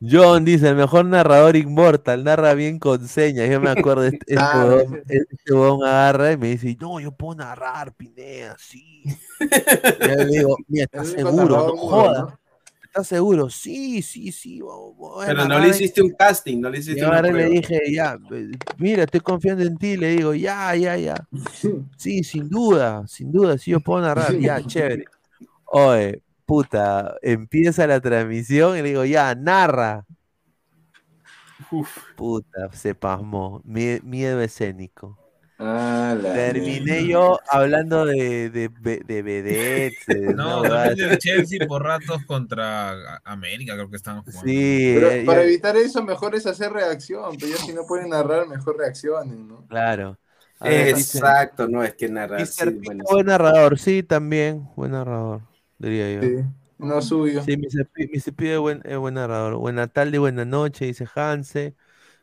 John 0.01 0.43
dice, 0.43 0.69
el 0.69 0.75
mejor 0.75 1.05
narrador 1.05 1.55
inmortal, 1.55 2.23
narra 2.23 2.53
bien 2.53 2.79
con 2.79 3.07
señas. 3.07 3.49
Yo 3.49 3.61
me 3.61 3.69
acuerdo, 3.69 4.03
este, 4.03 4.17
este 4.27 4.35
Claro, 4.35 4.77
huevón- 4.85 5.01
este 5.07 5.85
agarra 5.87 6.31
y 6.33 6.37
me 6.37 6.47
dice, 6.49 6.77
no, 6.79 6.99
yo 6.99 7.11
puedo 7.11 7.35
narrar, 7.35 7.93
Pinea, 7.93 8.55
sí. 8.59 9.03
Yo 9.99 10.15
le 10.15 10.25
digo, 10.25 10.57
mira, 10.67 10.83
¿estás 10.85 11.07
seguro? 11.07 11.75
jodas. 11.77 12.19
¿no? 12.23 12.39
¿Estás 12.95 13.07
seguro? 13.09 13.49
Sí, 13.49 14.01
sí, 14.01 14.31
sí. 14.31 14.61
Pero 15.25 15.45
no 15.49 15.59
le 15.59 15.67
hiciste 15.67 16.01
un 16.01 16.11
casting, 16.11 16.61
no 16.61 16.69
le 16.69 16.77
hiciste 16.79 17.03
ahora 17.03 17.23
le 17.23 17.49
dije, 17.49 17.91
ya, 17.91 18.17
mira, 18.77 19.03
estoy 19.03 19.19
confiando 19.19 19.63
en 19.63 19.75
ti. 19.77 19.97
Le 19.97 20.15
digo, 20.15 20.33
ya, 20.33 20.73
ya, 20.77 20.95
ya. 20.95 21.27
Sí, 21.97 22.23
sin 22.23 22.47
duda, 22.47 23.05
sin 23.07 23.33
duda, 23.33 23.57
sí, 23.57 23.71
yo 23.71 23.81
puedo 23.81 23.99
narrar, 24.01 24.33
ya, 24.39 24.61
chévere. 24.65 25.03
Oye, 25.65 26.21
puta, 26.45 27.15
empieza 27.21 27.85
la 27.85 27.99
transmisión 27.99 28.77
y 28.77 28.81
le 28.81 28.87
digo, 28.89 29.03
ya, 29.03 29.35
narra. 29.35 30.05
Puta, 32.15 32.71
se 32.71 32.95
pasmó. 32.95 33.61
Mie- 33.65 33.99
Miedo 34.03 34.39
escénico. 34.39 35.17
Ah, 35.57 36.15
la 36.21 36.33
Terminé 36.33 37.07
yo 37.07 37.39
hablando 37.49 38.05
de, 38.05 38.49
de, 38.49 38.69
de, 38.69 38.99
de 39.05 39.21
vedettes, 39.21 40.05
de 40.07 40.33
No, 40.35 40.61
también 40.63 40.95
del 41.09 41.17
Chelsea 41.17 41.67
por 41.67 41.83
ratos 41.83 42.23
contra 42.25 43.17
América, 43.23 43.73
creo 43.75 43.89
que 43.89 43.95
estaban 43.95 44.23
jugando. 44.23 44.41
Sí, 44.41 44.91
Pero 44.93 45.07
eh, 45.11 45.23
para 45.25 45.39
ya- 45.39 45.47
evitar 45.47 45.77
eso, 45.77 46.03
mejor 46.03 46.35
es 46.35 46.45
hacer 46.45 46.71
reacción. 46.73 47.37
Pero 47.39 47.51
ya 47.53 47.57
si 47.57 47.73
no 47.73 47.85
pueden 47.87 48.09
narrar, 48.09 48.47
mejor 48.47 48.77
reaccionen, 48.77 49.47
¿no? 49.47 49.65
claro. 49.67 50.17
Ver, 50.59 50.89
Exacto, 50.89 51.67
no, 51.67 51.83
es 51.83 51.93
que 51.95 52.09
narrar. 52.09 52.45
Sí, 52.47 52.69
bueno, 52.83 53.03
buen 53.11 53.25
narrador, 53.25 53.77
sí, 53.77 54.03
también, 54.03 54.67
buen 54.75 54.91
narrador, 54.91 55.41
diría 55.77 56.11
yo. 56.13 56.21
Sí, 56.21 56.43
no 56.79 57.01
suyo. 57.01 57.41
Sí, 57.41 57.57
Mr. 57.57 57.85
Pito 58.35 58.43
es 58.45 58.59
buen, 58.59 58.81
es 58.85 58.97
buen 58.97 59.13
narrador. 59.13 59.55
Buena 59.55 59.87
tarde, 59.87 60.17
buena 60.17 60.43
noche, 60.45 60.85
dice 60.85 61.05
Hanse. 61.13 61.75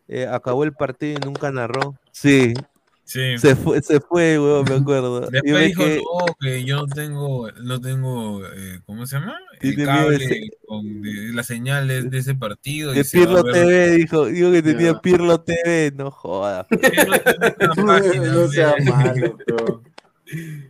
Eh, 0.08 0.26
acabó 0.26 0.64
el 0.64 0.72
partido 0.72 1.18
y 1.20 1.24
nunca 1.24 1.50
narró. 1.52 1.94
Sí, 2.10 2.52
Sí. 3.12 3.36
se 3.36 3.54
fue, 3.56 3.82
se 3.82 4.00
fue, 4.00 4.38
weón, 4.38 4.64
me 4.66 4.76
acuerdo. 4.76 5.20
Después 5.30 5.52
me 5.52 5.66
dijo, 5.66 5.82
no, 5.84 6.34
que 6.40 6.64
yo 6.64 6.76
no 6.76 6.86
tengo, 6.86 7.50
no 7.62 7.78
tengo, 7.78 8.46
eh, 8.46 8.80
¿cómo 8.86 9.04
se 9.06 9.16
llama? 9.18 9.36
El 9.60 9.74
Tiene 9.76 9.92
miedo 9.92 10.08
de 10.10 10.18
cable 10.18 10.50
con 10.66 11.02
de, 11.02 11.32
las 11.34 11.46
señales 11.46 12.10
de 12.10 12.18
ese 12.18 12.34
partido. 12.34 12.94
Pirlo 13.12 13.42
ver- 13.44 13.52
TV, 13.52 13.90
dijo, 13.96 14.24
dijo 14.26 14.50
que 14.50 14.62
tenía. 14.62 14.98
Pirlo 15.00 15.40
TV, 15.42 15.92
no 15.94 16.10
jodas. 16.10 16.66
No 17.76 18.48
sea 18.48 18.74
malo, 18.84 19.36
bro. 19.46 19.82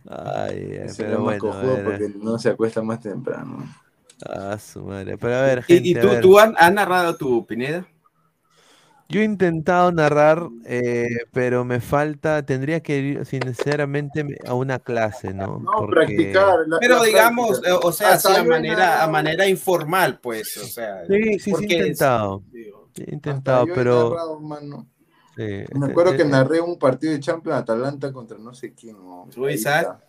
Ay, 0.09 0.57
ay, 0.71 0.77
Ese 0.87 1.03
pero 1.05 1.21
bueno, 1.21 1.39
porque 1.85 2.11
no 2.21 2.37
se 2.37 2.49
acuesta 2.49 2.81
más 2.81 2.99
temprano. 2.99 3.65
ah, 4.27 4.57
su 4.59 4.83
madre. 4.83 5.17
Pero 5.17 5.35
a 5.35 5.41
ver, 5.43 5.63
gente, 5.63 5.87
¿Y, 5.87 5.93
tú, 5.95 6.07
ver. 6.09 6.21
tú 6.21 6.37
has, 6.37 6.51
has 6.57 6.73
narrado 6.73 7.15
tu 7.15 7.45
Pineda? 7.45 7.87
Yo 9.09 9.21
he 9.21 9.25
intentado 9.25 9.91
narrar, 9.91 10.47
eh, 10.65 11.07
pero 11.31 11.63
me 11.65 11.79
falta, 11.81 12.43
tendría 12.45 12.81
que 12.81 12.97
ir 12.97 13.25
sinceramente 13.25 14.25
a 14.47 14.53
una 14.55 14.79
clase, 14.79 15.33
¿no? 15.33 15.59
No, 15.59 15.71
Porque- 15.77 15.91
practicar. 15.93 16.55
la- 16.67 16.79
Pero 16.79 16.97
la 16.97 17.03
digamos, 17.03 17.59
práctica. 17.59 17.69
eh, 17.75 17.79
o 17.83 17.91
sea, 17.91 18.13
así 18.13 18.27
a 18.33 18.43
manera, 18.43 18.73
a 18.73 18.77
narrado- 19.07 19.11
manera 19.11 19.47
informal, 19.47 20.19
pues, 20.21 20.57
o 20.57 20.65
sea. 20.65 21.05
Sí, 21.05 21.37
sí, 21.39 21.53
sí, 21.53 21.65
he 21.69 21.73
intentado. 21.77 22.43
Sí, 22.51 22.57
he 23.01 23.01
hasta 23.03 23.11
intentado, 23.13 23.65
yo 23.67 23.73
he 23.73 23.75
pero... 23.75 24.09
narrado, 24.09 24.39
mano. 24.39 24.87
sí, 25.35 25.41
Me 25.41 25.87
eh, 25.87 25.89
acuerdo 25.91 26.15
que 26.17 26.25
narré 26.25 26.61
un 26.61 26.79
partido 26.79 27.13
de 27.13 27.19
Champions 27.19 27.59
Atalanta 27.59 28.11
contra 28.11 28.37
no 28.37 28.53
sé 28.53 28.73
quién. 28.73 28.95
¿no? 28.97 29.27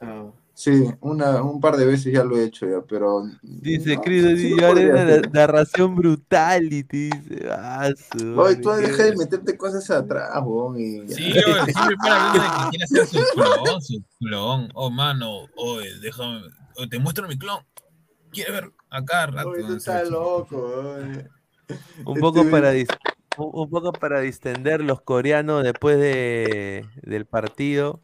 Ah. 0.00 0.24
Sí, 0.54 0.84
una, 1.00 1.42
un 1.42 1.60
par 1.60 1.76
de 1.76 1.84
veces 1.84 2.12
ya 2.12 2.22
lo 2.22 2.38
he 2.38 2.44
hecho 2.44 2.66
ya, 2.66 2.80
pero... 2.88 3.24
Dice 3.42 3.96
no, 3.96 4.02
Chris, 4.02 4.22
sí 4.22 4.36
sí, 4.36 4.56
yo 4.60 4.68
haré 4.68 4.88
una 4.88 5.02
hacer. 5.02 5.32
narración 5.32 5.96
brutality, 5.96 7.10
dice. 7.10 7.48
Ah, 7.50 7.90
su 8.12 8.38
Oye, 8.38 8.56
tú 8.56 8.70
deja 8.70 9.02
de 9.02 9.16
meterte 9.16 9.56
cosas 9.56 9.90
atrás, 9.90 10.30
weón, 10.44 10.78
y. 10.78 11.08
Sí, 11.08 11.32
oye, 11.32 11.72
siempre 11.72 11.96
para 11.96 12.32
de 12.32 12.38
que 12.38 12.68
quiere 12.70 12.84
hacer 12.84 13.06
su 13.06 13.34
clon, 13.34 13.82
su 13.82 14.02
clon. 14.20 14.68
Oh, 14.74 14.90
mano, 14.90 15.48
oye, 15.56 15.88
déjame, 16.00 16.42
oye, 16.76 16.88
te 16.88 16.98
muestro 17.00 17.26
mi 17.26 17.36
clon. 17.36 17.58
¿Quieres 18.30 18.52
ver 18.52 18.72
acá 18.90 19.26
rato? 19.26 19.48
Oye, 19.50 19.64
tú 19.64 19.74
estás 19.74 20.08
loco, 20.08 20.56
oye. 20.56 21.28
Un 22.04 22.16
Este 22.16 22.20
poco 22.20 22.44
ve- 22.44 22.50
para 22.50 22.72
un 23.38 23.68
poco 23.70 23.92
para 23.92 24.20
distender 24.20 24.80
los 24.82 25.00
coreanos 25.00 25.64
después 25.64 25.98
de, 25.98 26.86
del 27.02 27.26
partido. 27.26 28.00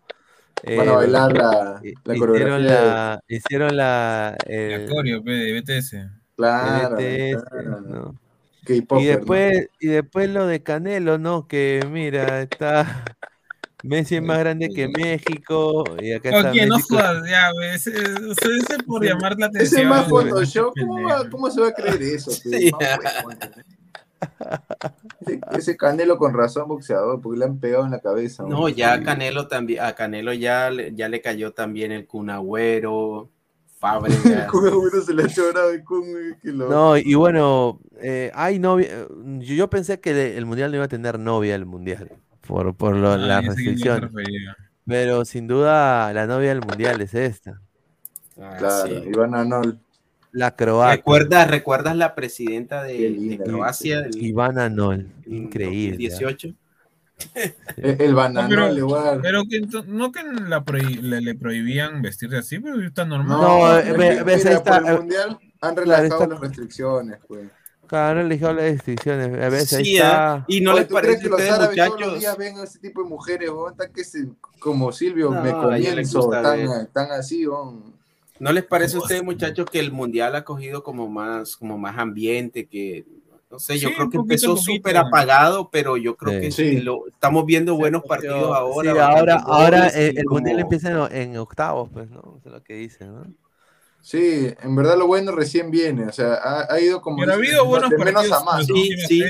Van 0.63 0.79
a 0.89 0.93
eh, 0.93 0.95
bailar 0.97 1.33
la, 1.33 1.81
la 2.05 2.15
hicieron 2.15 2.19
coreografía. 2.19 2.57
de- 2.59 2.87
la, 2.87 3.21
hicieron 3.29 3.77
la, 3.77 4.37
La 4.47 4.55
el, 4.55 4.89
coreo, 4.91 5.21
de 5.23 5.61
BTS. 5.61 5.97
Claro, 6.37 6.97
BTS, 6.97 7.45
claro. 7.51 7.81
¿no? 7.81 8.21
Y 8.69 8.81
¿no? 8.89 8.99
después, 9.01 9.69
y 9.81 9.87
después 9.89 10.29
lo 10.31 10.47
de 10.47 10.63
Canelo, 10.63 11.19
¿no? 11.19 11.49
Que 11.49 11.81
mira, 11.91 12.43
está 12.43 13.05
Messi 13.83 14.17
es 14.17 14.23
más 14.23 14.39
grande 14.41 14.69
que 14.69 14.89
México 14.89 15.85
y 16.01 16.13
acá 16.13 16.29
está 16.29 16.51
Oye, 16.51 16.67
no 16.67 16.77
Messi 16.77 16.89
con- 16.89 16.99
jodas, 16.99 17.31
ya, 17.31 17.51
güey. 17.53 17.71
Ese, 17.71 17.91
ese 17.91 18.83
por 18.87 19.03
llamar 19.03 19.37
la 19.39 19.47
atención. 19.47 19.63
Ese 19.67 19.83
es 19.83 19.89
más 19.89 20.09
Photoshop, 20.09 20.75
¿cómo, 20.79 21.09
¿cómo 21.31 21.51
se 21.51 21.61
va 21.63 21.69
a 21.69 21.73
creer 21.73 22.03
eso? 22.03 22.31
Sí. 22.35 22.71
Más 22.79 23.25
huevón. 23.25 23.39
Ese, 25.27 25.41
ese 25.53 25.77
Canelo 25.77 26.19
con 26.19 26.35
razón 26.35 26.69
boxeador, 26.69 27.21
porque 27.21 27.39
le 27.39 27.45
han 27.47 27.59
pegado 27.59 27.85
en 27.85 27.91
la 27.93 28.01
cabeza. 28.01 28.45
No, 28.45 28.69
ya 28.69 28.95
a 28.95 29.03
Canelo 29.03 29.49
también, 29.49 29.83
a 29.83 29.95
Canelo 29.95 30.33
ya, 30.33 30.71
le- 30.71 30.95
ya 30.95 31.09
le 31.09 31.21
cayó 31.21 31.53
también 31.53 31.93
el 31.93 32.07
Cunagüero, 32.07 33.31
Fábregas. 33.79 34.21
Con 34.51 34.65
uno 34.67 35.01
se 35.05 35.15
le 35.15 35.23
ha 35.25 35.29
chorado 35.29 35.71
el 35.71 35.83
lo- 36.43 36.69
No, 36.69 36.97
y 36.99 37.15
bueno, 37.15 37.81
eh, 38.01 38.31
hay 38.35 38.59
novia. 38.59 39.07
Yo, 39.39 39.55
yo 39.55 39.71
pensé 39.71 40.01
que 40.01 40.37
el 40.37 40.47
mundial 40.47 40.71
no 40.71 40.77
iba 40.77 40.85
a 40.85 40.89
tener 40.89 41.19
novia 41.19 41.55
el 41.55 41.65
mundial 41.67 42.11
por, 42.47 42.75
por 42.75 42.95
lo- 42.97 43.13
Ah, 43.13 43.41
restricciones. 43.41 44.03
refería. 44.03 44.57
Pero 44.87 45.25
sin 45.25 45.47
duda 45.47 46.13
la 46.13 46.27
novia 46.27 46.49
del 46.51 46.61
mundial 46.61 47.01
es 47.01 47.15
esta, 47.15 47.61
Ah, 48.41 48.57
Claro, 48.59 48.87
sí. 48.87 49.03
Iván 49.09 49.35
Anol. 49.35 49.79
La 50.33 50.55
croata. 50.57 50.97
¿Recuerdas, 50.97 51.51
¿Recuerdas 51.51 51.97
la 51.97 52.15
presidenta 52.15 52.83
de, 52.85 53.11
de 53.11 53.39
Croacia 53.43 54.03
del 54.03 54.17
Ivana 54.23 54.69
Nol, 54.69 55.09
increíble. 55.27 55.95
¿ah? 55.97 55.99
18? 55.99 56.49
El, 57.77 58.01
el 58.01 58.15
bananol, 58.15 58.49
pero- 58.49 58.75
igual. 58.79 59.21
Pero 59.21 59.43
que 59.45 59.61
no 59.87 60.11
que 60.11 60.23
la 60.25 60.65
prohi- 60.65 61.01
le, 61.01 61.21
le 61.21 61.35
prohibían 61.35 62.01
vestirse 62.01 62.39
así, 62.39 62.59
pero 62.59 62.81
está 62.83 63.05
normal. 63.05 63.39
No, 63.41 63.79
eh, 63.79 63.93
ve- 63.93 64.17
que, 64.17 64.23
ves, 64.23 64.45
mira, 64.45 64.57
está, 64.57 64.79
por 64.79 64.89
el 64.89 64.95
eh, 64.95 64.99
mundial 64.99 65.39
han 65.61 65.77
relajado 65.77 66.05
está- 66.07 66.27
las 66.27 66.41
restricciones, 66.41 67.19
pues. 67.29 67.49
Claro, 67.87 68.21
no 68.21 68.27
eligió 68.27 68.53
las 68.53 68.65
restricciones. 68.65 69.27
A 69.43 69.49
veces 69.49 69.73
ahí 69.75 69.85
Sí, 69.85 69.97
está. 69.97 70.37
¿eh? 70.39 70.45
Y 70.47 70.61
no 70.61 70.71
Oye, 70.71 70.81
les 70.81 70.89
¿tú 70.89 70.95
crees 70.95 71.07
parece 71.17 71.21
que 71.21 71.27
a 71.27 71.31
los 71.31 71.41
ustedes, 71.41 71.53
árabes 71.59 71.77
todos 71.77 71.89
los 71.89 71.99
muchachos. 71.99 72.21
días 72.21 72.37
ven 72.39 72.59
a 72.59 72.63
ese 72.63 72.79
tipo 72.79 73.03
de 73.03 73.09
mujeres? 73.09 73.51
Tan 73.77 73.93
que 73.93 74.05
se- 74.05 74.29
como 74.61 74.93
Silvio, 74.93 75.31
No, 75.31 75.43
me 75.43 75.51
a 75.51 75.57
le 75.57 75.61
comienzo, 75.61 76.31
tan, 76.31 76.87
tan 76.93 77.11
así, 77.11 77.47
weón. 77.47 77.90
¿No 78.41 78.53
les 78.53 78.65
parece 78.65 78.97
a 78.97 79.01
ustedes, 79.01 79.23
muchachos, 79.23 79.67
que 79.71 79.79
el 79.79 79.93
mundial 79.93 80.35
ha 80.35 80.45
cogido 80.45 80.83
como 80.83 81.09
más, 81.09 81.57
como 81.57 81.79
más 81.79 81.97
ambiente, 81.99 82.67
que 82.67 83.05
no 83.51 83.59
sé, 83.59 83.79
yo 83.79 83.89
Sí, 83.89 83.95
creo 83.97 84.09
que 84.11 84.17
poquito, 84.19 84.21
empezó 84.51 84.57
súper 84.57 84.97
apagado, 84.97 85.71
pero 85.71 85.97
yo 85.97 86.17
creo 86.17 86.35
Sí. 86.35 86.41
que 86.41 86.51
Sí. 86.53 86.81
lo, 86.81 87.07
estamos 87.09 87.45
viendo 87.47 87.75
buenos 87.77 88.03
partidos 88.05 88.57
ahora. 88.57 89.07
Ahora, 89.09 89.35
ahora 89.45 89.89
eh, 89.89 90.15
el 90.17 90.25
como- 90.25 90.37
mundial 90.41 90.61
empieza 90.61 90.91
en, 91.11 91.31
en 91.33 91.37
octavos, 91.37 91.89
pues, 91.93 92.09
¿no? 92.11 92.37
Eso 92.39 92.43
es 92.49 92.53
lo 92.53 92.63
que 92.63 92.75
dicen, 92.75 93.13
¿no? 93.15 93.27
Sí, 94.03 94.49
en 94.63 94.75
verdad 94.77 94.97
lo 94.97 95.07
bueno 95.07 95.33
recién 95.33 95.71
viene, 95.71 96.07
o 96.07 96.13
sea, 96.13 96.35
ha, 96.35 96.73
ha 96.73 96.81
ido 96.81 97.03
como 97.03 97.19
Pero 97.19 97.33
ha 97.33 97.35
habido 97.35 97.65
buenos 97.67 97.91
de 97.91 97.99
menos 97.99 98.15
partidos 98.15 98.41
a 98.41 98.45
más. 98.45 98.69
¿no? 98.69 98.75
Sí. 98.75 99.25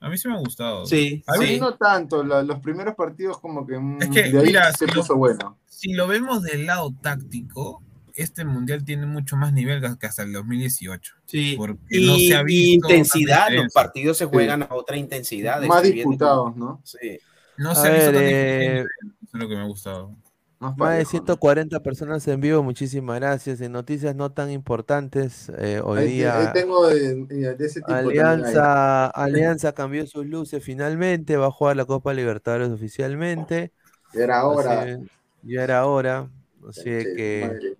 A 0.00 0.08
mí 0.10 0.18
sí 0.18 0.28
me 0.28 0.34
ha 0.34 0.38
gustado. 0.38 0.86
Sí, 0.86 1.24
A 1.26 1.38
mí 1.38 1.46
sí. 1.46 1.60
no 1.60 1.74
tanto, 1.74 2.22
la- 2.22 2.42
los 2.42 2.60
primeros 2.60 2.94
partidos 2.94 3.38
como 3.40 3.66
que, 3.66 3.76
mm, 3.78 4.02
Es 4.02 4.08
que, 4.10 4.22
de 4.30 4.38
ahí 4.38 4.44
mira, 4.44 4.70
se 4.72 4.86
si 4.86 4.86
lo- 4.86 5.00
puso 5.00 5.16
bueno. 5.16 5.58
Si 5.66 5.92
lo 5.94 6.06
vemos 6.06 6.42
del 6.42 6.66
lado 6.66 6.92
táctico, 7.00 7.82
este 8.22 8.44
mundial 8.44 8.84
tiene 8.84 9.06
mucho 9.06 9.36
más 9.36 9.52
nivel 9.52 9.80
que 9.98 10.06
hasta 10.06 10.22
el 10.22 10.32
2018. 10.32 11.14
Sí. 11.26 11.54
Porque 11.56 11.80
Y, 11.90 12.06
no 12.06 12.16
se 12.18 12.34
ha 12.36 12.42
visto 12.42 12.88
intensidad, 12.88 13.48
los 13.52 13.72
partidos 13.72 14.16
se 14.18 14.26
juegan 14.26 14.62
a 14.62 14.68
otra 14.70 14.96
intensidad. 14.96 15.62
Más 15.62 15.82
disputados, 15.82 16.56
¿no? 16.56 16.80
Sí. 16.84 17.18
No 17.56 17.74
A 17.74 17.74
se 17.74 17.88
ha 17.88 17.90
visto 17.90 18.12
ver, 18.12 18.14
tan 18.14 18.22
eh. 18.24 18.80
Eso 19.22 19.36
es 19.36 19.40
lo 19.40 19.48
que 19.48 19.54
me 19.56 19.62
ha 19.62 19.66
gustado. 19.66 20.16
Más 20.60 20.76
Más 20.76 20.96
de 20.98 21.06
parejo, 21.06 21.22
¿no? 21.22 21.36
140 21.36 21.80
personas 21.82 22.26
en 22.28 22.40
vivo, 22.40 22.62
muchísimas 22.62 23.20
gracias. 23.20 23.60
En 23.60 23.72
noticias 23.72 24.14
no 24.16 24.32
tan 24.32 24.50
importantes, 24.50 25.50
eh, 25.58 25.80
hoy 25.84 26.00
Ahí, 26.00 26.08
día 26.08 26.36
ahí 26.38 26.48
tengo 26.52 26.86
de, 26.88 27.26
de 27.26 27.66
ese 27.66 27.82
tipo 27.82 27.92
ahí. 27.92 28.18
Alianza, 28.18 29.06
Alianza 29.08 29.72
cambió 29.72 30.06
sus 30.06 30.26
luces 30.26 30.62
finalmente, 30.64 31.36
va 31.36 31.46
a 31.46 31.50
jugar 31.52 31.76
la 31.76 31.84
Copa 31.84 32.12
Libertadores 32.14 32.70
oficialmente. 32.70 33.72
Era 34.12 34.46
hora. 34.46 34.82
Así- 34.82 35.06
ya 35.42 35.62
era 35.64 35.86
hora. 35.86 36.30
Así 36.68 36.90
de 36.90 37.14
que. 37.14 37.40
madre. 37.48 37.76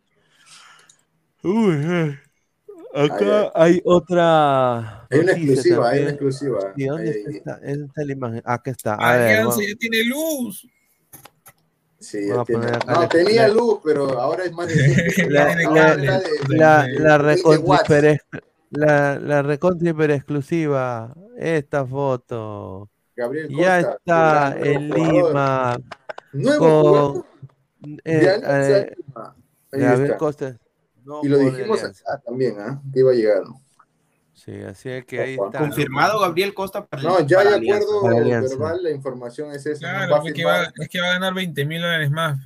Uy, 1.48 1.74
eh, 1.82 2.18
acá 2.94 3.50
hay 3.54 3.80
otra. 3.84 5.06
Hay 5.10 5.18
una 5.20 5.32
exclusiva, 5.32 5.76
hay 5.90 6.00
una 6.00 6.08
también. 6.08 6.08
exclusiva. 6.08 6.72
¿Y 6.76 6.84
dónde 6.86 7.10
Ahí, 7.10 7.16
está, 7.18 7.28
ahí. 7.30 7.36
esta- 7.36 7.58
¿Dónde 7.60 7.84
está 7.86 8.04
la 8.04 8.12
imagen? 8.12 8.42
Acá 8.44 8.70
está. 8.70 8.94
A 8.94 9.12
ver, 9.12 9.22
Alianza 9.22 9.48
vamos- 9.48 9.66
ya 9.66 9.74
tiene 9.78 10.04
luz. 10.04 10.66
Sí, 12.00 12.28
ya 12.28 12.44
tiene- 12.44 12.66
No, 12.86 13.00
la- 13.00 13.08
tenía 13.08 13.48
la- 13.48 13.54
luz, 13.54 13.80
pero 13.84 14.20
ahora 14.20 14.44
es 14.44 14.52
más 14.52 14.68
de 14.68 15.26
La, 15.28 15.54
la, 15.54 15.96
la, 15.96 15.96
la, 15.96 16.82
de- 16.86 16.98
la 17.00 17.18
20 17.18 17.42
recontra 17.42 17.82
hiper 17.98 18.04
ex- 18.04 18.24
la, 18.70 19.18
la 19.18 19.42
recontra 19.42 19.90
hiper 19.90 20.10
exclusiva. 20.12 21.14
Esta 21.36 21.84
foto. 21.86 22.88
Gabriel 23.16 23.48
Ya 23.48 23.82
Costa, 23.82 23.96
está 23.96 24.54
gran 24.54 24.66
en. 24.66 24.90
Lima 24.90 25.78
Nuevo 26.32 27.24
con 27.24 27.24
eh, 27.82 27.96
eh, 28.04 28.96
Gabriel 29.72 30.02
está. 30.04 30.16
Costa. 30.18 30.56
No 31.08 31.24
Y 31.24 31.28
lo 31.28 31.38
dijimos 31.38 31.82
acá 31.82 32.20
también, 32.22 32.56
¿ah? 32.60 32.82
Que 32.92 33.00
iba 33.00 33.12
a 33.12 33.14
llegar. 33.14 33.42
Sí, 34.34 34.52
así 34.60 34.90
es 34.90 35.06
que 35.06 35.20
ahí 35.20 35.36
está. 35.42 35.58
Confirmado 35.58 36.20
Gabriel 36.20 36.52
Costa 36.52 36.84
para 36.84 37.02
No, 37.02 37.26
ya 37.26 37.38
para 37.38 37.58
de 37.58 37.70
acuerdo 37.70 38.02
Para 38.02 38.40
verbal, 38.40 38.82
la 38.82 38.90
información 38.90 39.50
es 39.52 39.64
esa. 39.64 39.90
¿no? 39.90 39.98
Claro, 39.98 40.12
Va 40.12 40.28
es 40.28 40.34
que, 40.34 40.44
va, 40.44 40.72
es 40.76 40.88
que 40.88 41.00
va 41.00 41.06
a 41.06 41.12
ganar 41.14 41.34
20 41.34 41.64
mil 41.64 41.80
dólares 41.80 42.10
más. 42.10 42.38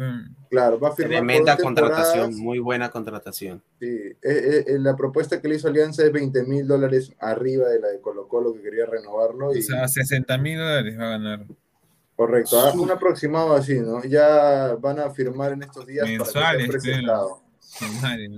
claro, 0.49 0.79
va 0.79 0.89
a 0.89 0.93
firmar 0.93 1.19
Tremenda 1.19 1.57
contratación, 1.57 2.39
muy 2.39 2.61
buena 2.61 2.89
contratación. 2.89 3.63
Sí, 3.81 3.87
eh, 3.87 4.17
eh, 4.23 4.65
eh, 4.69 4.79
la 4.79 4.95
propuesta 4.95 5.41
que 5.41 5.49
le 5.49 5.57
hizo 5.57 5.67
Alianza 5.67 6.05
es 6.05 6.13
20 6.13 6.45
mil 6.45 6.69
dólares 6.69 7.13
arriba 7.19 7.69
de 7.69 7.81
la 7.81 7.89
de 7.89 8.01
Colo 8.01 8.29
Colo 8.29 8.55
que 8.55 8.63
quería 8.63 8.87
renovarlo. 8.87 9.53
Y, 9.55 9.59
O 9.59 9.63
sea, 9.63 9.89
60 9.89 10.39
mil 10.39 10.59
dólares 10.59 10.97
va 10.97 11.07
a 11.07 11.11
ganar. 11.11 11.45
correcto, 12.15 12.61
ah, 12.61 12.73
un 12.75 12.91
aproximado 12.93 13.55
así, 13.55 13.81
¿no? 13.81 14.05
Ya 14.05 14.77
van 14.81 15.01
a 15.01 15.11
firmar 15.11 15.53
en 15.53 15.65
estos 15.65 15.85
días 15.85 16.07
para 16.07 16.19
Mensuales, 16.19 16.71
que 16.71 16.81
sea 16.81 16.81
presentado. 16.81 17.42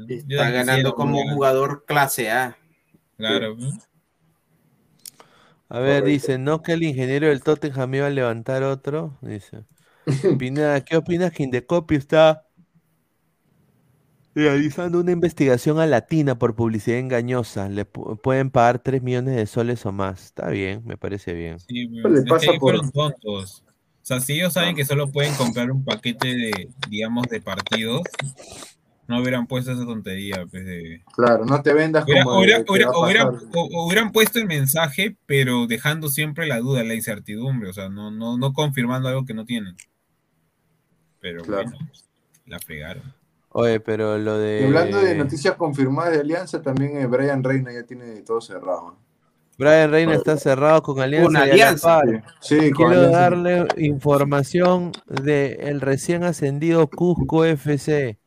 Está 0.09 0.51
ganando 0.51 0.95
como 0.95 1.19
jugar. 1.19 1.35
jugador 1.35 1.85
clase 1.87 2.31
A. 2.31 2.57
Claro. 3.17 3.57
pe. 3.57 3.65
A 5.69 5.79
ver, 5.81 6.01
Correcto. 6.03 6.07
dice, 6.09 6.39
no 6.39 6.63
que 6.63 6.73
el 6.73 6.83
ingeniero 6.83 7.27
del 7.29 7.43
Tottenham 7.43 7.95
iba 7.95 8.07
a 8.07 8.11
levantar 8.11 8.63
otro. 8.63 9.19
Dice. 9.23 9.65
Pineda, 10.39 10.81
¿qué 10.85 10.97
opinas 10.97 11.33
que 11.33 11.43
Indecopi 11.43 11.97
está 11.97 12.45
realizando 14.35 14.99
una 15.01 15.13
investigación 15.13 15.79
a 15.79 15.87
Latina 15.87 16.39
por 16.39 16.55
publicidad 16.55 16.99
engañosa? 16.99 17.69
Le 17.69 17.91
pu- 17.91 18.21
pueden 18.21 18.51
pagar 18.51 18.79
3 18.81 19.03
millones 19.03 19.37
de 19.37 19.47
soles 19.47 19.85
o 19.87 19.93
más. 19.93 20.25
Está 20.27 20.49
bien, 20.51 20.83
me 20.85 20.97
parece 20.97 21.33
bien. 21.33 21.59
Sí, 21.61 21.87
pe. 21.89 22.03
Pues 22.03 22.13
le 22.15 22.21
es 22.21 22.27
pasa 22.27 22.53
que 22.53 22.59
por- 22.59 22.73
fueron 22.77 22.93
tontos. 22.93 23.63
O 23.67 24.07
sea, 24.07 24.21
si 24.21 24.35
ellos 24.35 24.53
saben 24.53 24.77
que 24.77 24.85
solo 24.85 25.11
pueden 25.11 25.35
comprar 25.35 25.71
un 25.71 25.83
paquete 25.83 26.29
de, 26.29 26.69
digamos, 26.91 27.27
de 27.29 27.41
partidos, 27.41 28.03
no 29.07 29.21
hubieran 29.21 29.47
puesto 29.47 29.73
esa 29.73 29.85
tontería, 29.85 30.47
pues, 30.51 30.65
de... 30.65 31.03
Claro, 31.15 31.45
no 31.45 31.61
te 31.63 31.73
vendas 31.75 32.05
Hubiera- 32.05 32.25
como 32.25 32.41
de 32.41 32.65
hubieran, 33.87 34.13
puesto 34.13 34.39
el 34.39 34.47
mensaje, 34.47 35.17
pero 35.27 35.67
dejando 35.67 36.09
siempre 36.09 36.47
la 36.47 36.59
duda, 36.59 36.83
la 36.85 36.95
incertidumbre, 36.95 37.69
o 37.69 37.73
sea, 37.73 37.89
no, 37.89 38.11
no, 38.11 38.39
no 38.39 38.53
confirmando 38.53 39.09
algo 39.09 39.25
que 39.25 39.35
no 39.35 39.45
tienen. 39.45 39.77
Pero 41.21 41.43
Claro. 41.43 41.71
bueno, 41.71 41.91
la 42.47 42.59
pegaron. 42.59 43.03
Oye, 43.51 43.79
pero 43.81 44.19
lo 44.19 44.39
de... 44.39 44.63
Y 44.63 44.65
hablando 44.65 44.99
de 44.99 45.15
noticias 45.15 45.55
confirmadas 45.55 46.13
de 46.15 46.21
Alianza, 46.21 46.61
también 46.61 46.97
eh, 46.99 47.07
Brian 47.07 47.43
Reina 47.45 47.73
ya 47.73 47.85
tiene 47.85 48.21
todo 48.23 48.41
cerrado. 48.41 48.97
Brian 49.57 49.91
Reina 49.93 50.15
está 50.15 50.37
cerrado 50.37 50.83
con 50.83 51.01
Alianza. 51.01 51.43
Alianza. 51.43 52.01
Sí, 52.41 52.73
con 52.73 52.89
Quiero 52.89 53.03
Alianza. 53.05 53.19
darle 53.21 53.67
información 53.77 54.91
del 55.07 55.81
recién 55.81 56.25
ascendido 56.25 56.89
Cusco 56.89 57.45
FC. 57.45 58.19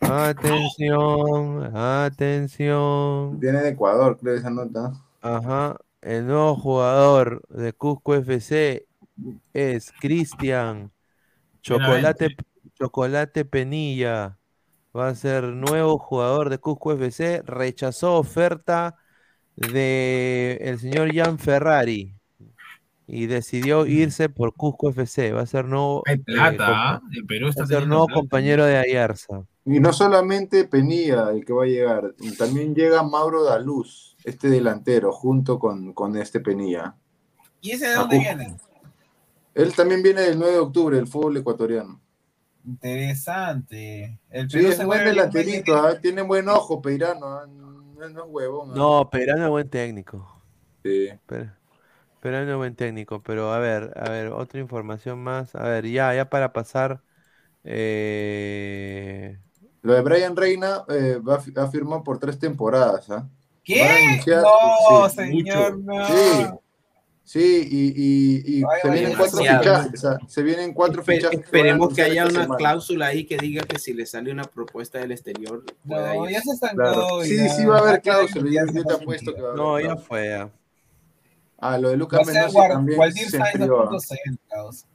Atención, 0.00 1.76
atención. 1.76 3.38
Viene 3.38 3.60
de 3.62 3.70
Ecuador, 3.70 4.18
creo 4.18 4.34
esa 4.34 4.50
nota. 4.50 4.92
Ajá. 5.20 5.76
El 6.00 6.26
nuevo 6.26 6.56
jugador 6.56 7.42
de 7.48 7.72
Cusco 7.72 8.14
FC 8.14 8.86
es 9.52 9.92
Cristian 10.00 10.92
Chocolate, 11.62 12.36
Chocolate 12.78 13.44
Penilla. 13.44 14.38
Va 14.96 15.08
a 15.08 15.14
ser 15.14 15.44
nuevo 15.44 15.98
jugador 15.98 16.50
de 16.50 16.58
Cusco 16.58 16.92
FC. 16.92 17.42
Rechazó 17.44 18.18
oferta 18.18 18.96
de 19.56 20.58
el 20.60 20.78
señor 20.78 21.14
Jan 21.14 21.38
Ferrari 21.38 22.14
y 23.06 23.26
decidió 23.26 23.86
irse 23.86 24.28
por 24.28 24.54
Cusco 24.54 24.90
FC. 24.90 25.32
Va 25.32 25.42
a 25.42 25.46
ser 25.46 25.66
nuevo, 25.66 26.02
Hay 26.06 26.14
eh, 26.16 26.22
plata, 26.24 27.00
compa- 27.00 27.02
El 27.12 27.26
Perú 27.26 27.48
está 27.48 27.62
va 27.62 27.64
a 27.64 27.68
ser 27.68 27.86
nuevo 27.86 28.06
plata. 28.06 28.20
compañero 28.20 28.64
de 28.64 28.76
Ayarza. 28.78 29.42
Y 29.66 29.80
no 29.80 29.92
solamente 29.92 30.64
Penilla 30.64 31.30
el 31.30 31.44
que 31.44 31.52
va 31.52 31.64
a 31.64 31.66
llegar, 31.66 32.14
también 32.38 32.74
llega 32.74 33.02
Mauro 33.02 33.44
Daluz, 33.44 34.16
este 34.24 34.48
delantero, 34.50 35.10
junto 35.12 35.58
con, 35.58 35.92
con 35.94 36.16
este 36.16 36.40
Penilla. 36.40 36.96
¿Y 37.60 37.70
ese 37.72 37.88
de 37.88 37.94
dónde 37.94 38.18
viene? 38.18 38.56
Él 39.54 39.72
también 39.74 40.02
viene 40.02 40.20
del 40.22 40.38
9 40.38 40.52
de 40.52 40.58
octubre, 40.58 40.96
del 40.96 41.06
fútbol 41.06 41.36
ecuatoriano. 41.38 42.00
Interesante. 42.66 44.18
El 44.30 44.50
Sí, 44.50 44.58
es 44.64 44.76
se 44.76 44.84
buen 44.84 45.04
delanterito, 45.04 45.76
¿ah? 45.76 45.98
tiene 46.00 46.22
buen 46.22 46.48
ojo, 46.48 46.80
Peirano, 46.82 47.26
¿ah? 47.26 47.46
no, 47.46 47.70
no 47.98 48.04
es 48.06 48.14
huevón. 48.28 48.74
No, 48.74 49.08
Perano 49.10 49.44
es 49.44 49.50
buen 49.50 49.68
técnico. 49.68 50.42
Sí. 50.82 51.08
Pero, 51.26 51.50
Perano 52.24 52.50
es 52.52 52.56
buen 52.56 52.74
técnico. 52.74 53.22
Pero 53.22 53.52
a 53.52 53.58
ver, 53.58 53.92
a 53.96 54.08
ver, 54.08 54.28
otra 54.28 54.58
información 54.60 55.18
más. 55.18 55.54
A 55.54 55.64
ver, 55.68 55.86
ya, 55.86 56.14
ya 56.14 56.30
para 56.30 56.54
pasar. 56.54 57.02
eh, 57.64 59.38
Lo 59.82 59.92
de 59.92 60.00
Brian 60.00 60.34
Reina 60.34 60.84
eh, 60.88 61.18
va, 61.26 61.34
a 61.36 61.40
fi- 61.40 61.52
ha 61.56 61.66
firmado 61.68 62.02
por 62.02 62.18
tres 62.18 62.38
temporadas. 62.38 63.10
¿ah? 63.10 63.28
¿Qué? 63.62 63.82
Iniciar- 64.04 64.42
No, 64.42 65.08
sí, 65.10 65.16
señor, 65.16 65.76
mucho. 65.78 65.92
no. 65.92 66.06
Sí, 66.06 66.46
sí, 67.24 67.68
y, 67.70 67.82
y- 67.96 68.58
y 68.60 68.62
Ay, 68.64 68.80
se 68.82 68.90
vienen 68.90 69.16
cuatro 69.18 69.38
fichajes. 69.38 70.06
Se 70.28 70.42
vienen 70.42 70.72
cuatro 70.74 71.02
Espe- 71.02 71.16
fichajes. 71.16 71.40
esperemos 71.40 71.94
que 71.94 72.02
haya 72.02 72.24
una 72.26 72.42
semana. 72.42 72.56
cláusula 72.56 73.06
ahí 73.08 73.26
que 73.26 73.36
diga 73.36 73.64
que 73.64 73.78
si 73.78 73.92
le 73.94 74.06
sale 74.06 74.32
una 74.32 74.44
propuesta 74.44 74.98
del 74.98 75.12
exterior, 75.12 75.62
No, 75.84 76.26
ir. 76.26 76.32
ya 76.32 76.40
se. 76.42 76.58
Claro. 76.74 77.22
Sí, 77.22 77.36
ya. 77.36 77.48
sí 77.48 77.64
va 77.66 77.76
a 77.78 77.80
haber 77.80 78.00
cláusula, 78.02 78.50
ya 78.50 78.62
yo, 78.66 78.72
se 78.72 78.74
yo 78.78 78.86
te 78.86 78.94
pasó 78.94 79.02
apuesto 79.02 79.34
que 79.34 79.40
sentido. 79.40 79.42
va 79.42 79.48
a 79.50 79.52
haber 79.52 79.84
no, 79.86 79.94
ya 79.94 79.96
fue. 79.96 80.28
ya. 80.28 80.50
Ah, 81.66 81.78
lo 81.78 81.88
de 81.88 81.96
Lucas 81.96 82.26
Menossi 82.26 82.56
también 82.68 83.30
se 83.30 83.36
enfrió. 83.38 83.88
2.0, 83.90 84.38
causa. 84.50 84.86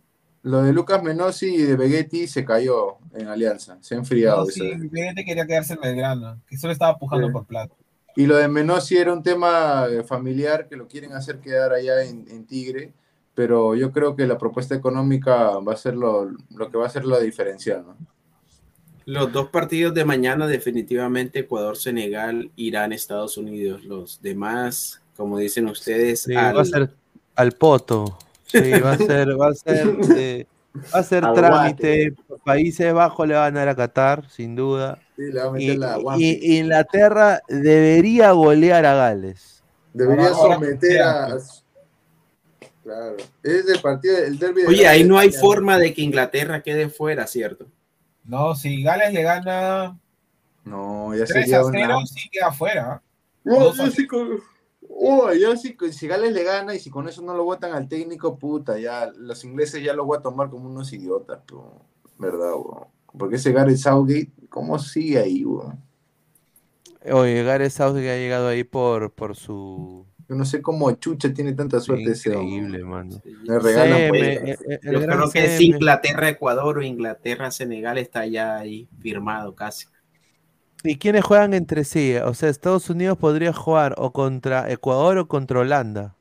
Lo 0.44 0.62
de 0.62 0.72
Lucas 0.72 1.02
Menossi 1.02 1.48
y 1.48 1.62
de 1.64 1.76
Begetti 1.76 2.28
se 2.28 2.46
cayó 2.46 2.98
en 3.14 3.28
Alianza, 3.28 3.78
se 3.82 3.96
ha 3.96 3.98
enfriado. 3.98 4.42
No, 4.42 4.46
sí, 4.46 4.62
Miguelete 4.78 5.26
quería 5.26 5.48
quedarse 5.48 5.74
en 5.74 5.80
Belgrano, 5.82 6.40
que 6.48 6.58
solo 6.58 6.72
estaba 6.72 6.98
pujando 6.98 7.26
Sí. 7.28 7.34
por 7.34 7.46
plata. 7.46 7.74
Y 8.16 8.28
lo 8.28 8.38
de 8.38 8.48
Menossi 8.48 8.98
era 8.98 9.12
un 9.12 9.24
tema 9.24 9.88
eh, 9.90 10.04
familiar 10.04 10.68
que 10.68 10.76
lo 10.76 10.88
quieren 10.88 11.14
hacer 11.14 11.40
quedar 11.40 11.74
allá 11.74 12.04
en, 12.04 12.26
en 12.30 12.46
Tigre, 12.46 12.94
pero 13.34 13.74
yo 13.76 13.92
creo 13.92 14.16
que 14.16 14.28
la 14.28 14.38
propuesta 14.38 14.76
económica 14.76 15.58
va 15.60 15.74
a 15.74 15.78
ser 15.78 15.96
lo, 15.96 16.30
lo 16.56 16.70
que 16.70 16.78
va 16.78 16.86
a 16.86 16.90
ser 16.90 17.04
la 17.06 17.20
diferencial. 17.20 17.84
¿no? 17.88 17.96
Los 19.06 19.34
dos 19.34 19.50
partidos 19.50 19.94
de 19.96 20.06
mañana, 20.06 20.46
definitivamente 20.46 21.40
Ecuador, 21.40 21.78
Senegal, 21.78 22.52
Irán, 22.56 22.94
Estados 22.94 23.38
Unidos. 23.38 23.84
Los 23.86 24.22
demás, 24.22 24.99
como 25.20 25.38
dicen 25.38 25.68
ustedes, 25.68 26.22
Sí, 26.22 26.34
al- 26.34 26.56
va 26.56 26.62
a 26.62 26.66
ser 26.66 26.90
al 27.36 27.52
poto. 27.52 28.18
Sí, 28.46 28.72
va 28.80 28.94
a 28.94 28.98
ser, 28.98 29.40
va 29.40 29.50
a 29.50 29.54
ser, 29.54 29.98
eh, 30.18 30.46
va 30.96 31.00
a 31.00 31.04
ser 31.04 31.26
Al 31.26 31.34
trámite. 31.34 32.14
Países 32.46 32.94
Bajos 32.94 33.28
le 33.28 33.36
van 33.36 33.56
a 33.58 33.60
dar 33.60 33.68
a 33.70 33.76
Qatar, 33.76 34.30
sin 34.30 34.56
duda. 34.56 34.98
Sí, 35.18 35.24
le 35.32 35.40
va 35.42 35.50
a 35.50 35.52
meter 35.52 35.74
Y, 35.76 35.78
la 35.78 35.98
y- 36.18 36.58
Inglaterra 36.60 37.42
debería 37.50 38.32
golear 38.32 38.86
a 38.86 38.94
Gales. 38.96 39.62
Debería 39.94 40.30
someter 40.30 41.02
a. 41.02 41.38
Claro. 42.84 43.18
Es 43.44 43.68
el 43.68 43.80
partido, 43.82 44.18
el 44.18 44.40
derby 44.40 44.62
de 44.62 44.68
Oye, 44.70 44.88
ahí 44.88 45.04
no 45.04 45.20
hay 45.20 45.32
forma 45.32 45.78
de 45.78 45.94
que 45.94 46.02
Inglaterra 46.02 46.62
quede 46.64 46.88
fuera, 46.90 47.28
¿cierto? 47.28 47.68
No, 48.24 48.56
si 48.56 48.82
Gales 48.82 49.14
le 49.14 49.22
gana 49.22 50.00
No, 50.64 51.14
ya 51.14 51.26
3 51.26 51.42
sería 51.44 51.60
a 51.60 51.66
una. 51.66 51.80
0, 51.80 51.98
sí 52.06 52.30
queda 52.32 52.52
fuera. 52.52 53.02
No, 53.44 53.70
a 53.70 53.92
sí 53.92 54.08
con- 55.00 55.20
Oh, 55.20 55.34
ya 55.34 55.56
sí, 55.56 55.76
con- 55.76 55.94
si 55.94 56.08
Gales 56.08 56.34
le 56.34 56.44
gana 56.44 56.76
y 56.76 56.80
si 56.80 56.90
con 56.90 57.08
eso 57.08 57.22
no 57.22 57.34
lo 57.34 57.44
votan 57.44 57.74
al 57.74 57.88
técnico, 57.88 58.38
puta, 58.38 58.78
ya 58.80 59.12
los 59.18 59.44
ingleses 59.46 59.84
ya 59.84 59.94
lo 59.94 60.06
voy 60.06 60.18
a 60.18 60.22
tomar 60.22 60.50
como 60.50 60.70
unos 60.70 60.92
idiotas, 60.94 61.40
pero, 61.48 61.82
¿verdad, 62.18 62.52
weón? 62.54 62.88
Porque 63.18 63.38
ese 63.38 63.52
Gareth 63.52 63.78
Southgate, 63.78 64.32
¿cómo 64.50 64.78
sigue 64.78 65.18
ahí, 65.20 65.44
weón? 65.46 65.80
Oye, 67.12 67.44
Gareth 67.44 67.72
Southgate 67.72 68.12
ha 68.12 68.18
llegado 68.18 68.48
ahí 68.50 68.64
por, 68.64 69.12
por 69.14 69.36
su... 69.36 70.06
Yo 70.28 70.36
no 70.36 70.46
sé 70.46 70.62
cómo 70.62 70.92
Chucha 70.92 71.34
tiene 71.34 71.54
tanta 71.54 71.80
suerte 71.80 72.12
ese 72.12 72.36
hombre. 72.36 72.58
Increíble, 72.58 72.84
mano. 72.86 73.22
Le 73.44 73.58
regalan 73.60 73.98
CM, 73.98 74.20
eh, 74.20 74.58
eh, 74.70 74.80
el 74.84 74.94
Yo 74.94 75.02
creo 75.02 75.32
que 75.32 75.46
es 75.46 75.58
CM. 75.58 75.64
Inglaterra-Ecuador 75.78 76.78
o 76.78 76.82
Inglaterra-Senegal 76.84 77.98
está 77.98 78.28
ya 78.28 78.58
ahí 78.58 78.88
firmado 79.00 79.56
casi. 79.56 79.88
¿Y 80.84 80.98
quiénes 80.98 81.24
juegan 81.26 81.54
entre 81.54 81.84
sí? 81.84 82.16
O 82.18 82.34
sea, 82.34 82.50
Estados 82.50 82.90
Unidos 82.90 83.18
podría 83.18 83.52
jugar 83.54 83.96
o 83.98 84.12
contra 84.14 84.72
Ecuador 84.72 85.18
o 85.18 85.28
contra 85.28 85.60
Holanda. 85.60 86.16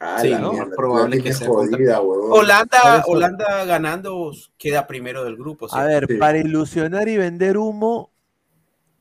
Ah, 0.00 0.18
Sí, 0.20 0.30
¿no? 0.32 0.52
mierda, 0.52 0.76
Probable 0.76 1.22
que 1.22 1.32
sea 1.32 1.48
contra- 1.48 1.76
jodida. 1.76 2.00
Holanda, 2.00 3.04
Holanda 3.06 3.64
ganando 3.64 4.30
queda 4.56 4.86
primero 4.86 5.24
del 5.24 5.36
grupo. 5.36 5.66
A 5.72 5.84
ver, 5.84 6.06
Sí. 6.08 6.14
para 6.16 6.38
ilusionar 6.38 7.08
y 7.08 7.16
vender 7.16 7.56
humo, 7.58 8.10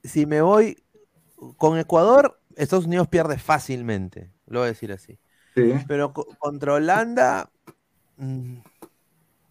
si 0.04 0.26
me 0.26 0.42
voy 0.42 0.84
con 1.58 1.78
Ecuador, 1.78 2.40
Estados 2.56 2.86
Unidos 2.86 3.08
pierde 3.08 3.38
fácilmente, 3.38 4.32
lo 4.48 4.60
voy 4.60 4.68
a 4.68 4.70
decir 4.72 4.92
así. 4.92 5.20
Sí. 5.54 5.74
Pero 5.88 6.14
co- 6.14 6.28
contra 6.40 6.74
Holanda, 6.74 7.50
mm, 8.18 8.58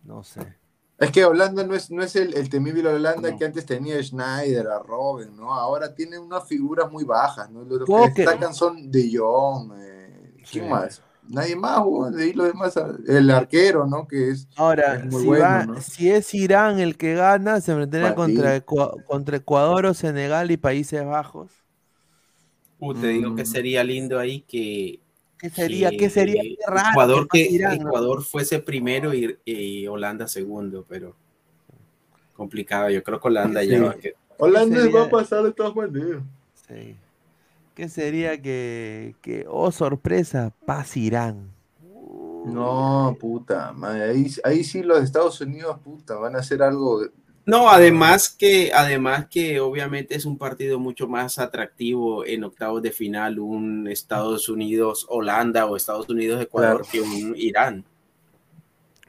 no 0.05 0.23
sé. 0.25 0.57
Es 0.99 1.11
que 1.11 1.25
Holanda 1.27 1.63
no 1.65 1.75
es, 1.75 1.91
no 1.91 2.03
es 2.03 2.17
el, 2.17 2.33
el 2.35 2.49
temible 2.49 2.89
Holanda 2.89 3.37
que 3.37 3.45
antes 3.45 3.67
tenía 3.67 4.03
Schneider, 4.03 4.67
a 4.69 4.79
Robin, 4.79 5.37
¿no? 5.37 5.53
Ahora 5.53 5.95
tiene 5.95 6.19
unas 6.19 6.49
figuras 6.49 6.91
muy 6.91 7.05
bajas, 7.05 7.51
¿no? 7.51 7.65
Los 7.65 7.85
¿Cómo 7.85 8.05
que 8.09 8.15
que- 8.15 8.23
destacan 8.23 8.55
son 8.55 8.91
De 8.91 9.11
Jong, 9.15 9.73
eh, 9.79 10.35
¿quién 10.51 10.65
Sí. 10.65 10.71
más? 10.71 11.03
Nadie 11.29 11.57
más, 11.57 11.81
weón, 11.85 12.15
de 12.17 12.23
ahí 12.23 12.33
los 12.33 12.47
demás, 12.47 12.77
ah, 12.77 12.97
el 13.09 13.29
arquero, 13.31 13.85
¿no? 13.85 14.07
Que 14.07 14.31
es, 14.31 14.47
Ahora, 14.57 14.95
es 14.95 15.05
muy 15.07 15.21
si, 15.23 15.27
bueno, 15.27 15.43
va- 15.45 15.67
¿no? 15.67 15.81
si 15.81 16.09
es 16.11 16.33
Irán 16.33 16.79
el 16.79 16.97
que 16.97 17.15
gana, 17.15 17.61
se 17.61 17.75
ti. 18.13 18.17
contra, 18.17 18.61
contra 18.61 19.37
Ecuador 19.37 19.87
o 19.87 19.93
Senegal 19.93 20.51
y 20.53 20.57
Países 20.57 21.05
Bajos. 21.05 21.51
Uh, 22.79 22.95
te 22.95 23.09
digo 23.09 23.35
que 23.35 23.43
Mm. 23.43 23.47
sería 23.47 23.83
lindo 23.85 24.19
ahí 24.19 24.43
que, 24.43 25.01
¿Qué 25.39 25.51
sería? 25.51 25.91
que 25.91 25.97
¿Qué 25.99 26.11
sería? 26.11 26.43
Qué 26.43 26.57
raro 26.67 26.91
Ecuador, 26.91 27.29
que. 27.29 27.57
Ecuador 27.57 28.23
fuese 28.25 28.59
primero 28.59 29.13
y, 29.15 29.39
y 29.45 29.87
Holanda 29.87 30.27
segundo, 30.29 30.85
pero 30.89 31.15
complicado. 32.35 32.91
Yo 32.91 33.03
creo 33.03 33.21
que 33.21 33.29
Holanda 33.29 33.63
ya 33.63 33.77
Sí. 33.77 33.83
va 33.83 33.91
a 33.91 33.95
quedar. 33.95 34.17
Holanda 34.39 34.81
sería? 34.83 35.01
va 35.01 35.07
a 35.07 35.11
pasar 35.11 35.43
de 35.43 35.53
todas 35.53 35.75
maneras. 35.75 36.23
Sí. 36.69 36.97
¿Qué 37.75 37.89
sería 37.91 38.41
que, 38.41 39.15
que, 39.21 39.45
oh 39.49 39.71
sorpresa, 39.71 40.53
paz 40.65 40.97
Irán? 40.97 41.51
No, 42.47 43.17
puta, 43.21 43.73
madre, 43.73 44.05
ahí, 44.05 44.31
ahí 44.45 44.63
sí 44.65 44.83
los 44.83 45.03
Estados 45.03 45.41
Unidos, 45.41 45.79
puta, 45.81 46.15
van 46.15 46.37
a 46.37 46.39
hacer 46.39 46.63
algo. 46.63 47.03
No, 47.47 47.71
además 47.71 48.29
que, 48.29 48.73
además 48.75 49.29
que 49.31 49.61
obviamente 49.61 50.17
es 50.17 50.25
un 50.25 50.37
partido 50.37 50.81
mucho 50.81 51.07
más 51.07 51.39
atractivo 51.39 52.27
en 52.27 52.43
octavos 52.43 52.83
de 52.83 52.91
final, 52.91 53.39
un 53.39 53.87
Estados 53.87 54.49
Unidos 54.49 55.07
Holanda 55.09 55.65
o 55.67 55.77
Estados 55.77 56.09
Unidos 56.09 56.43
Ecuador 56.43 56.83
Claro. 56.83 56.91
que 56.91 57.01
un 57.01 57.35
Irán. 57.37 57.85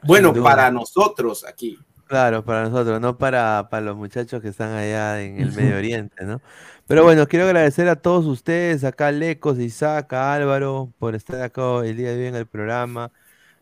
Bueno, 0.04 0.32
para 0.32 0.70
nosotros 0.70 1.44
aquí. 1.44 1.80
Claro, 2.06 2.44
para 2.44 2.68
nosotros, 2.68 3.00
no 3.00 3.18
para, 3.18 3.66
para 3.70 3.86
los 3.86 3.96
muchachos 3.96 4.40
que 4.40 4.48
están 4.48 4.72
allá 4.72 5.20
en 5.20 5.40
el 5.40 5.52
Medio 5.52 5.76
Oriente, 5.78 6.24
¿no? 6.24 6.40
Pero 6.86 7.02
bueno, 7.02 7.26
quiero 7.26 7.44
agradecer 7.44 7.88
a 7.88 7.96
todos 7.96 8.24
ustedes, 8.24 8.84
acá 8.84 9.10
Lecos, 9.10 9.58
Isaac, 9.58 10.12
a 10.12 10.32
Álvaro, 10.32 10.92
por 10.98 11.16
estar 11.16 11.42
acá 11.42 11.80
el 11.84 11.96
día 11.96 12.10
de 12.12 12.20
hoy 12.20 12.26
en 12.28 12.36
el 12.36 12.46
programa. 12.46 13.10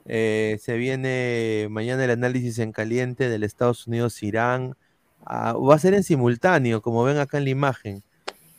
Eh, 0.09 0.59
se 0.61 0.77
viene 0.77 1.67
mañana 1.71 2.05
el 2.05 2.11
análisis 2.11 2.59
en 2.59 2.73
caliente 2.73 3.29
del 3.29 3.43
Estados 3.43 3.87
Unidos-Irán. 3.87 4.77
Ah, 5.25 5.55
va 5.55 5.75
a 5.75 5.79
ser 5.79 5.95
en 5.95 6.05
simultáneo, 6.05 6.81
como 6.83 7.03
ven 7.05 7.19
acá 7.19 7.39
en 7.39 7.45
la 7.45 7.51
imagen. 7.51 8.03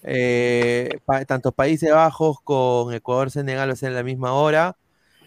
Eh, 0.03 0.99
pa- 1.05 1.25
tanto 1.25 1.51
Países 1.51 1.91
Bajos 1.91 2.39
con 2.41 2.93
Ecuador-Senegal 2.93 3.69
va 3.69 3.73
a 3.73 3.75
ser 3.75 3.91
a 3.91 3.95
la 3.95 4.03
misma 4.03 4.33
hora. 4.33 4.77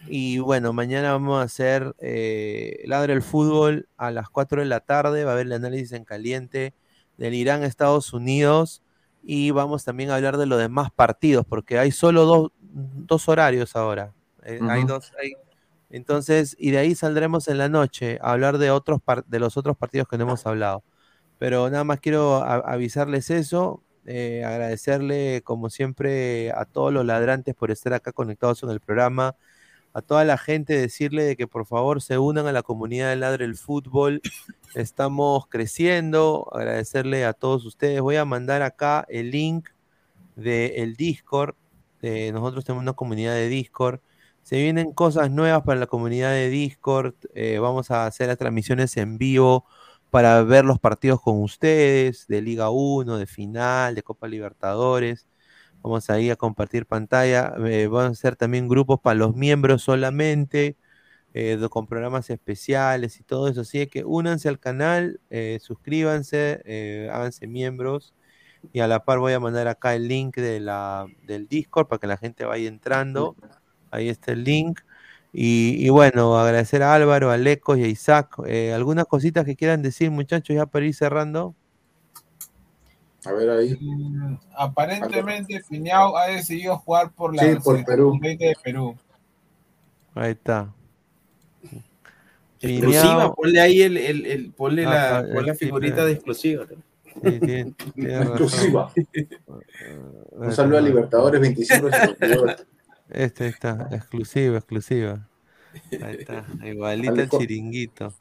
Y 0.08 0.38
bueno, 0.38 0.72
mañana 0.72 1.12
vamos 1.12 1.40
a 1.40 1.44
hacer 1.44 1.94
eh, 2.00 2.82
Ladra 2.86 3.12
el 3.12 3.22
Fútbol 3.22 3.88
a 3.98 4.10
las 4.10 4.30
4 4.30 4.60
de 4.62 4.66
la 4.66 4.80
tarde. 4.80 5.24
Va 5.24 5.30
a 5.32 5.34
haber 5.34 5.46
el 5.46 5.52
análisis 5.52 5.92
en 5.92 6.04
caliente 6.04 6.72
del 7.18 7.34
Irán, 7.34 7.62
Estados 7.64 8.12
Unidos. 8.12 8.82
Y 9.22 9.50
vamos 9.50 9.84
también 9.84 10.10
a 10.10 10.16
hablar 10.16 10.38
de 10.38 10.46
los 10.46 10.58
demás 10.58 10.90
partidos, 10.90 11.44
porque 11.46 11.78
hay 11.78 11.90
solo 11.90 12.24
dos, 12.24 12.52
dos 12.62 13.28
horarios 13.28 13.76
ahora. 13.76 14.12
Eh, 14.44 14.58
hay 14.70 14.84
dos, 14.84 15.12
hay- 15.20 15.34
Entonces, 15.90 16.56
y 16.58 16.70
de 16.70 16.78
ahí 16.78 16.94
saldremos 16.94 17.48
en 17.48 17.58
la 17.58 17.68
noche 17.68 18.18
a 18.22 18.32
hablar 18.32 18.58
de, 18.58 18.70
otros 18.70 19.00
de 19.26 19.40
los 19.40 19.56
otros 19.56 19.76
partidos 19.76 20.08
que 20.08 20.18
no 20.18 20.24
hemos 20.24 20.46
hablado. 20.46 20.84
Pero 21.38 21.70
nada 21.70 21.84
más 21.84 22.00
quiero 22.00 22.36
avisarles 22.44 23.30
eso. 23.30 23.82
eh, 24.06 24.44
agradecerle, 24.44 25.42
como 25.42 25.70
siempre, 25.70 26.52
a 26.52 26.64
todos 26.64 26.92
los 26.92 27.04
ladrantes 27.04 27.54
por 27.54 27.70
estar 27.70 27.92
acá 27.94 28.12
conectados 28.12 28.62
en 28.62 28.70
el 28.70 28.80
programa 28.80 29.36
a 29.92 30.02
toda 30.02 30.24
la 30.24 30.38
gente 30.38 30.76
decirle 30.78 31.24
de 31.24 31.36
que 31.36 31.46
por 31.46 31.66
favor 31.66 32.00
se 32.00 32.18
unan 32.18 32.46
a 32.46 32.52
la 32.52 32.62
comunidad 32.62 33.10
de 33.10 33.16
Ladre 33.16 33.44
el 33.44 33.56
Fútbol. 33.56 34.20
Estamos 34.74 35.46
creciendo. 35.48 36.48
Agradecerle 36.52 37.24
a 37.24 37.32
todos 37.32 37.64
ustedes. 37.64 38.00
Voy 38.00 38.16
a 38.16 38.24
mandar 38.24 38.62
acá 38.62 39.04
el 39.08 39.30
link 39.30 39.68
del 40.36 40.94
Discord. 40.96 41.54
Eh, 42.02 42.30
nosotros 42.32 42.64
tenemos 42.64 42.82
una 42.82 42.92
comunidad 42.92 43.34
de 43.34 43.48
Discord. 43.48 44.00
Se 44.42 44.56
vienen 44.56 44.92
cosas 44.92 45.30
nuevas 45.30 45.62
para 45.62 45.78
la 45.80 45.86
comunidad 45.86 46.32
de 46.32 46.48
Discord. 46.48 47.14
Eh, 47.34 47.58
vamos 47.58 47.90
a 47.90 48.06
hacer 48.06 48.28
las 48.28 48.38
transmisiones 48.38 48.96
en 48.96 49.18
vivo 49.18 49.64
para 50.10 50.42
ver 50.42 50.64
los 50.64 50.80
partidos 50.80 51.20
con 51.20 51.40
ustedes 51.42 52.26
de 52.26 52.42
Liga 52.42 52.70
1, 52.70 53.16
de 53.16 53.26
final, 53.26 53.94
de 53.94 54.02
Copa 54.02 54.26
Libertadores. 54.26 55.28
Vamos 55.82 56.10
ahí 56.10 56.30
a 56.30 56.36
compartir 56.36 56.86
pantalla. 56.86 57.54
Eh, 57.66 57.86
van 57.86 58.12
a 58.12 58.14
ser 58.14 58.36
también 58.36 58.68
grupos 58.68 59.00
para 59.00 59.14
los 59.14 59.36
miembros 59.36 59.82
solamente, 59.82 60.76
eh, 61.34 61.58
con 61.70 61.86
programas 61.86 62.28
especiales 62.30 63.20
y 63.20 63.22
todo 63.22 63.48
eso. 63.48 63.60
Así 63.62 63.86
que 63.86 64.04
únanse 64.04 64.48
al 64.48 64.58
canal, 64.58 65.20
suscríbanse, 65.60 67.08
háganse 67.12 67.46
miembros. 67.46 68.14
Y 68.72 68.80
a 68.80 68.88
la 68.88 69.04
par 69.04 69.18
voy 69.20 69.32
a 69.32 69.40
mandar 69.40 69.68
acá 69.68 69.94
el 69.94 70.08
link 70.08 70.36
de 70.36 70.60
la, 70.60 71.06
del 71.22 71.48
Discord 71.48 71.88
para 71.88 71.98
que 72.00 72.06
la 72.06 72.16
gente 72.16 72.44
vaya 72.44 72.68
entrando. 72.68 73.36
Ahí 73.90 74.08
está 74.08 74.32
el 74.32 74.44
link. 74.44 74.80
Y, 75.32 75.76
y 75.86 75.88
bueno, 75.90 76.38
agradecer 76.38 76.82
a 76.82 76.92
Álvaro, 76.94 77.30
a 77.30 77.36
Lecos 77.36 77.78
y 77.78 77.84
a 77.84 77.86
Isaac. 77.86 78.36
Eh, 78.46 78.72
¿Algunas 78.72 79.06
cositas 79.06 79.44
que 79.44 79.54
quieran 79.56 79.80
decir, 79.82 80.10
muchachos, 80.10 80.56
ya 80.56 80.66
para 80.66 80.86
ir 80.86 80.94
cerrando? 80.94 81.54
A 83.24 83.32
ver 83.32 83.50
ahí. 83.50 83.76
Mm, 83.80 84.36
Aparentemente, 84.56 85.62
Piñao 85.68 86.16
ha 86.16 86.26
decidido 86.28 86.78
jugar 86.78 87.12
por 87.12 87.34
la 87.36 87.42
Sí, 87.44 87.56
por 87.62 87.84
Perú. 87.84 88.12
sub-20 88.14 88.38
de 88.38 88.56
Perú. 88.62 88.96
Ahí 90.14 90.32
está. 90.32 90.72
Exclusiva, 92.62 93.32
ponle 93.34 93.60
ahí 93.60 93.80
el, 93.82 93.96
el, 93.96 94.26
el- 94.26 94.52
ponle 94.52 94.84
Ah, 94.84 94.90
la, 94.90 95.18
ah, 95.18 95.24
pon 95.34 95.46
la 95.46 95.54
sí, 95.54 95.64
figurita 95.64 96.04
de 96.04 96.12
exclusiva. 96.12 96.66
Sí, 96.66 97.20
tiene- 97.40 97.72
tiene. 97.94 98.16
Exclusiva. 98.22 98.92
Un 100.32 100.52
saludo 100.52 100.78
a. 100.78 100.80
Libertadores 100.82 101.40
25-52. 101.40 102.66
Este 103.12 103.48
está, 103.48 103.88
exclusiva, 103.90 104.58
exclusiva. 104.58 105.26
Ahí 106.02 106.16
está, 106.18 106.46
igualito 106.64 107.12
Dale, 107.12 107.22
el 107.24 107.30
chiringuito. 107.30 108.14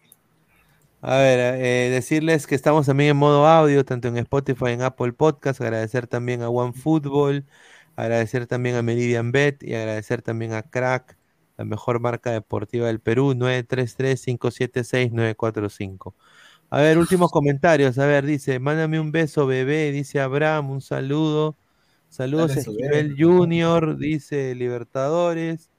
A 1.01 1.16
ver, 1.18 1.56
eh, 1.61 1.90
decirles 1.90 2.45
que 2.45 2.56
estamos 2.56 2.85
también 2.85 3.11
en 3.11 3.18
modo 3.18 3.48
audio, 3.48 3.85
tanto 3.85 4.09
en 4.09 4.18
Spotify, 4.18 4.72
en 4.72 4.82
Apple 4.82 5.14
Podcast. 5.14 5.61
Agradecer 5.61 6.08
también 6.08 6.42
a 6.42 6.50
OneFootball, 6.50 7.45
agradecer 7.95 8.48
también 8.48 8.76
a 8.76 8.82
Meridian 8.82 9.32
Bet 9.32 9.64
y 9.64 9.76
agradecer 9.76 10.22
también 10.22 10.51
a 10.53 10.64
Crack, 10.64 11.18
la 11.58 11.64
mejor 11.66 12.00
marca 12.01 12.32
deportiva 12.32 12.88
del 12.88 13.00
Perú, 13.00 13.34
933-576-945. 13.34 16.14
A 16.69 16.82
ver, 16.82 16.98
últimos 16.98 17.32
comentarios. 17.32 17.98
A 17.98 18.06
ver, 18.06 18.26
dice, 18.26 18.59
mándame 18.59 19.00
un 19.00 19.11
beso, 19.11 19.45
bebé, 19.48 19.92
dice 19.92 20.19
Abraham, 20.19 20.72
un 20.72 20.82
saludo. 20.82 21.58
Saludos 22.10 22.56
a 22.58 22.60
Esquivel 22.60 23.16
Junior, 23.18 23.98
dice 23.98 24.56
Libertadores. 24.56 25.70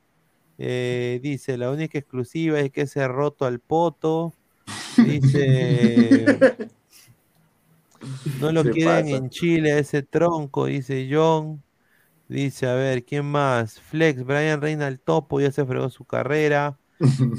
Eh, 0.59 1.21
dice, 1.23 1.57
la 1.59 1.71
única 1.71 1.99
exclusiva 1.99 2.61
es 2.61 2.71
que 2.71 2.87
se 2.87 3.01
ha 3.03 3.09
roto 3.09 3.45
al 3.45 3.59
poto. 3.61 4.33
Dice, 4.97 6.39
No 8.41 8.53
lo 8.53 8.63
Se 8.65 8.71
quieren 8.71 9.05
pasa. 9.07 9.17
en 9.17 9.31
Chile, 9.31 9.79
ese 9.79 10.03
tronco, 10.03 10.67
dice 10.67 11.09
John. 11.11 11.63
Dice, 12.29 12.67
a 12.69 12.75
ver, 12.75 13.05
¿quién 13.05 13.25
más? 13.27 13.81
Flex, 13.81 14.25
Brian 14.25 14.61
Reina 14.61 14.87
el 14.87 15.01
topo, 15.01 15.41
ya 15.41 15.51
se 15.51 15.65
fregó 15.65 15.91
su 15.91 16.05
carrera. 16.05 16.79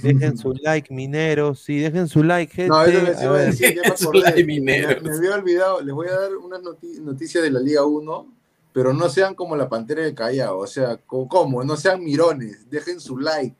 Dejen 0.03 0.37
su 0.37 0.53
like, 0.63 0.93
mineros. 0.93 1.61
Sí, 1.63 1.77
dejen 1.79 2.07
su 2.09 2.23
like, 2.23 2.53
gente. 2.53 2.69
No, 2.69 2.83
eso 2.83 3.01
les 3.05 3.17
A 3.17 3.23
iba 3.23 3.33
a 3.33 3.37
ver. 3.37 3.45
decir, 3.51 3.75
ya 3.75 3.81
me 3.83 3.87
acordé. 3.93 4.19
like 4.21 4.43
Me, 4.43 4.59
me 4.59 5.11
había 5.15 5.35
olvidado, 5.35 5.81
les 5.81 5.93
voy 5.95 6.07
a 6.07 6.19
dar 6.19 6.35
unas 6.35 6.61
noti- 6.61 6.99
noticias 6.99 7.43
de 7.43 7.51
la 7.51 7.59
Liga 7.61 7.85
1, 7.85 8.27
pero 8.73 8.93
no 8.93 9.09
sean 9.09 9.35
como 9.35 9.55
la 9.55 9.67
Pantera 9.69 10.03
del 10.03 10.15
Callao, 10.15 10.59
o 10.59 10.67
sea, 10.67 10.97
co- 10.97 11.27
¿cómo? 11.27 11.63
No 11.63 11.75
sean 11.77 12.03
mirones, 12.03 12.69
dejen 12.69 12.99
su 12.99 13.17
like, 13.17 13.55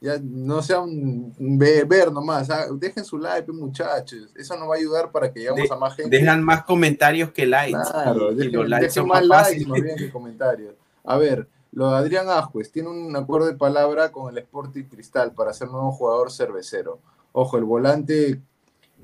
ya 0.00 0.18
no 0.22 0.62
sean 0.62 1.32
ver, 1.38 1.86
ver 1.86 2.12
nomás, 2.12 2.50
ah, 2.50 2.66
dejen 2.74 3.04
su 3.04 3.18
like, 3.18 3.50
muchachos, 3.52 4.30
eso 4.34 4.56
nos 4.56 4.68
va 4.68 4.74
a 4.74 4.78
ayudar 4.78 5.10
para 5.10 5.32
que 5.32 5.40
lleguemos 5.40 5.68
De- 5.68 5.74
a 5.74 5.78
más 5.78 5.94
gente. 5.96 6.16
Dejan 6.18 6.42
más 6.42 6.64
comentarios 6.64 7.30
que 7.32 7.46
likes. 7.46 7.78
Claro, 7.90 8.30
y, 8.30 8.34
y 8.34 8.36
dejen, 8.36 8.52
los 8.54 8.68
likes 8.68 8.86
dejen 8.86 9.02
son 9.02 9.08
más 9.08 9.24
más 9.26 9.48
likes 9.50 9.66
más 9.66 9.80
bien 9.82 9.96
que 9.96 10.10
comentarios. 10.10 10.74
A 11.04 11.16
ver, 11.18 11.46
lo 11.72 11.90
de 11.90 11.96
Adrián 11.96 12.28
Ajuez 12.28 12.70
tiene 12.70 12.88
un 12.88 13.14
acuerdo 13.16 13.46
de 13.46 13.54
palabra 13.54 14.12
con 14.12 14.30
el 14.30 14.38
Sporting 14.38 14.84
Cristal 14.84 15.32
para 15.32 15.52
ser 15.52 15.68
nuevo 15.68 15.90
jugador 15.92 16.30
cervecero. 16.30 16.98
Ojo, 17.32 17.58
el 17.58 17.64
volante 17.64 18.40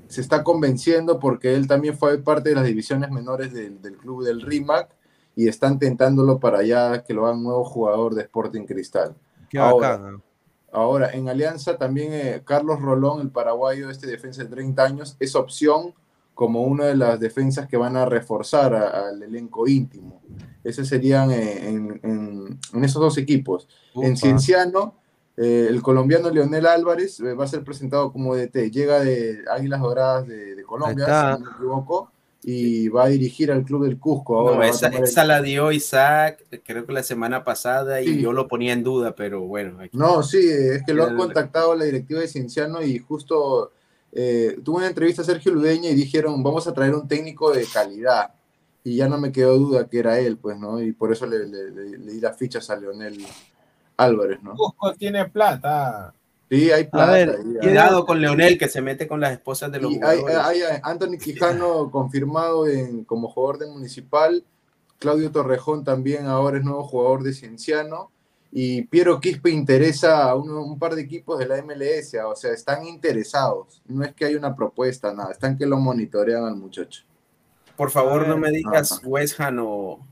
se 0.07 0.21
está 0.21 0.43
convenciendo 0.43 1.19
porque 1.19 1.53
él 1.53 1.67
también 1.67 1.97
fue 1.97 2.17
parte 2.17 2.49
de 2.49 2.55
las 2.55 2.65
divisiones 2.65 3.11
menores 3.11 3.53
del, 3.53 3.81
del 3.81 3.97
club 3.97 4.23
del 4.23 4.41
RIMAC 4.41 4.89
y 5.35 5.47
están 5.47 5.79
tentándolo 5.79 6.39
para 6.39 6.63
ya 6.63 7.03
que 7.03 7.13
lo 7.13 7.25
hagan 7.25 7.43
nuevo 7.43 7.63
jugador 7.63 8.15
de 8.15 8.21
Sporting 8.23 8.65
Cristal. 8.65 9.15
Qué 9.49 9.57
Ahora, 9.59 9.89
bacán. 9.97 10.11
¿no? 10.13 10.21
Ahora, 10.73 11.11
en 11.11 11.27
Alianza 11.27 11.77
también 11.77 12.13
eh, 12.13 12.41
Carlos 12.45 12.79
Rolón, 12.81 13.21
el 13.21 13.29
paraguayo, 13.29 13.89
este 13.89 14.07
defensa 14.07 14.43
de 14.43 14.49
30 14.49 14.83
años, 14.83 15.17
es 15.19 15.35
opción 15.35 15.93
como 16.33 16.61
una 16.63 16.85
de 16.85 16.95
las 16.95 17.19
defensas 17.19 17.67
que 17.67 17.75
van 17.77 17.97
a 17.97 18.05
reforzar 18.05 18.73
al 18.73 19.21
elenco 19.21 19.67
íntimo. 19.67 20.21
Esos 20.63 20.87
serían 20.87 21.29
eh, 21.31 21.67
en, 21.67 21.99
en- 22.03 22.59
en 22.73 22.83
esos 22.83 23.01
dos 23.01 23.17
equipos. 23.17 23.67
En. 23.95 24.15
Cienciano, 24.15 24.95
eh, 25.37 25.67
el 25.69 25.81
colombiano 25.81 26.29
Leonel 26.29 26.65
Álvarez 26.65 27.19
eh, 27.19 27.33
va 27.33 27.43
a 27.43 27.47
ser 27.47 27.63
presentado 27.63 28.11
como 28.11 28.35
DT. 28.35 28.71
Llega 28.71 28.99
de 29.01 29.43
Águilas 29.51 29.81
Doradas 29.81 30.27
de, 30.27 30.55
de 30.55 30.63
Colombia, 30.63 31.05
si 31.05 31.41
no 31.43 31.49
me 31.51 31.55
equivoco, 31.57 32.11
y 32.43 32.87
va 32.87 33.03
a 33.03 33.07
dirigir 33.07 33.51
al 33.51 33.63
club 33.63 33.83
del 33.85 33.99
Cusco. 33.99 34.37
Ahora 34.39 34.55
No, 34.57 34.63
esa, 34.63 34.87
tomar 34.89 35.03
el- 35.03 35.09
esa 35.09 35.23
la 35.25 35.41
dio 35.41 35.71
Isaac, 35.71 36.43
creo 36.65 36.85
que 36.85 36.91
la 36.93 37.03
semana 37.03 37.43
pasada, 37.43 38.01
y 38.01 38.05
Sí. 38.07 38.21
yo 38.21 38.33
lo 38.33 38.47
ponía 38.47 38.73
en 38.73 38.83
duda, 38.83 39.15
pero 39.15 39.41
bueno. 39.41 39.79
aquí- 39.79 39.95
No, 39.97 40.23
sí, 40.23 40.39
es 40.49 40.81
que 40.83 40.93
lo 40.93 41.05
han 41.05 41.17
contactado 41.17 41.75
la 41.75 41.85
directiva 41.85 42.19
de 42.21 42.27
Cienciano 42.27 42.81
y 42.81 42.97
justo 42.99 43.71
eh, 44.13 44.57
tuve 44.61 44.79
una 44.79 44.87
entrevista 44.87 45.21
a 45.21 45.25
Sergio 45.25 45.53
Ludeña 45.53 45.89
y 45.89 45.95
dijeron, 45.95 46.43
vamos 46.43 46.67
a 46.67 46.73
traer 46.73 46.93
un 46.95 47.07
técnico 47.07 47.53
de 47.53 47.65
calidad. 47.65 48.33
Y 48.83 48.97
ya 48.97 49.07
no 49.07 49.17
me 49.17 49.31
quedó 49.31 49.57
duda 49.57 49.87
que 49.87 49.99
era 49.99 50.19
él, 50.19 50.35
pues, 50.37 50.57
¿no? 50.57 50.81
Y 50.81 50.91
por 50.91 51.13
eso 51.13 51.25
le, 51.25 51.47
le- 51.47 51.71
le- 51.71 51.97
le 51.97 52.11
di 52.11 52.19
las 52.19 52.35
fichas 52.35 52.69
a 52.71 52.75
Leonel 52.75 53.23
Álvarez, 53.95 54.41
¿no? 54.43 54.55
Cusco 54.55 54.93
tiene 54.95 55.29
plata. 55.29 56.13
Sí, 56.51 56.69
hay 56.69 56.83
plata. 56.83 57.11
ver, 57.13 57.29
ahí, 57.29 57.35
hay- 57.53 57.57
Cuidado 57.69 58.05
con 58.05 58.19
Leonel 58.19 58.57
que 58.57 58.67
se 58.67 58.81
mete 58.81 59.07
con 59.07 59.21
las 59.21 59.31
esposas 59.31 59.71
de 59.71 59.79
los 59.79 59.91
y 59.93 59.99
hay, 60.03 60.19
hay 60.43 60.61
a 60.63 60.81
Anthony 60.83 61.17
Quijano 61.23 61.89
confirmado 61.89 62.67
en, 62.67 63.05
como 63.05 63.29
jugador 63.29 63.57
de 63.57 63.67
Municipal. 63.67 64.43
Claudio 64.99 65.31
Torrejón 65.31 65.83
también 65.85 66.25
ahora 66.27 66.57
es 66.57 66.63
nuevo 66.65 66.83
jugador 66.83 67.23
de 67.23 67.33
Cienciano. 67.33 68.11
Y 68.51 68.81
Piero 68.83 69.21
Quispe 69.21 69.49
interesa 69.49 70.29
a 70.29 70.35
uno- 70.35 70.61
un 70.61 70.77
par 70.77 70.93
de 70.95 71.01
equipos 71.03 71.39
de 71.39 71.47
la 71.47 71.55
MLS. 71.63 72.15
O 72.27 72.35
sea, 72.35 72.51
están 72.51 72.85
interesados. 72.85 73.81
No 73.87 74.03
es 74.03 74.13
que 74.13 74.25
hay 74.25 74.35
una 74.35 74.53
propuesta, 74.53 75.13
nada. 75.13 75.31
Están 75.31 75.57
que 75.57 75.65
lo 75.65 75.77
monitorean 75.77 76.43
al 76.43 76.57
muchacho. 76.57 77.03
Por 77.77 77.89
favor, 77.89 78.25
A 78.25 78.27
no 78.27 78.33
ver. 78.33 78.51
me 78.51 78.57
digas 78.57 78.91
Ajá. 78.91 79.07
West 79.07 79.39
Ham 79.39 79.59
o. 79.61 80.05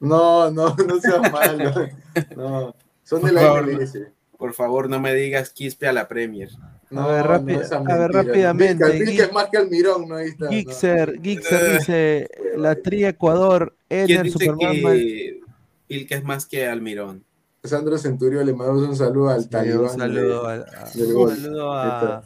No, 0.00 0.50
no, 0.50 0.74
no 0.74 0.98
seas 1.00 1.32
malo. 1.32 1.72
No, 2.36 2.74
son 3.04 3.22
de 3.22 3.32
la 3.32 3.40
favor, 3.42 3.66
MLS. 3.72 3.98
Por 4.38 4.52
favor, 4.54 4.88
no 4.90 5.00
me 5.00 5.14
digas 5.14 5.50
Quispe 5.50 5.86
a 5.88 5.92
la 5.92 6.08
Premier. 6.08 6.50
No, 6.90 7.00
A 7.02 7.12
ver, 7.12 7.24
no, 7.24 7.30
rápido- 7.32 7.60
a 7.90 7.96
ver, 7.98 8.12
rápidamente, 8.12 8.90
Vilca, 9.00 9.24
es 9.24 9.32
más 9.32 9.48
que 9.50 9.56
Almirón, 9.58 10.08
¿no? 10.08 10.16
Ahí 10.16 10.28
está. 10.28 10.44
no. 10.46 10.50
Gixer, 10.52 11.20
Gixer 11.20 11.72
dice, 11.80 12.28
la 12.56 12.74
tri 12.76 13.04
Ecuador, 13.04 13.76
¿Quién 13.88 14.10
Ener, 14.10 14.22
dice 14.24 14.38
Superman, 14.44 14.72
que 15.88 16.06
es 16.10 16.24
más 16.24 16.46
que 16.46 16.66
Almirón? 16.66 17.24
Sandro 17.64 17.98
Centurio 17.98 18.44
le 18.44 18.54
mandamos 18.54 18.88
un 18.88 18.94
saludo 18.96 19.30
al 19.30 19.42
Sí, 19.42 19.48
talibán. 19.48 19.80
un 19.80 19.88
saludo, 19.90 20.46
de- 20.46 20.52
al, 20.52 20.64
del 20.94 21.14
un 21.16 21.36
saludo 21.36 21.72
a- 21.72 22.22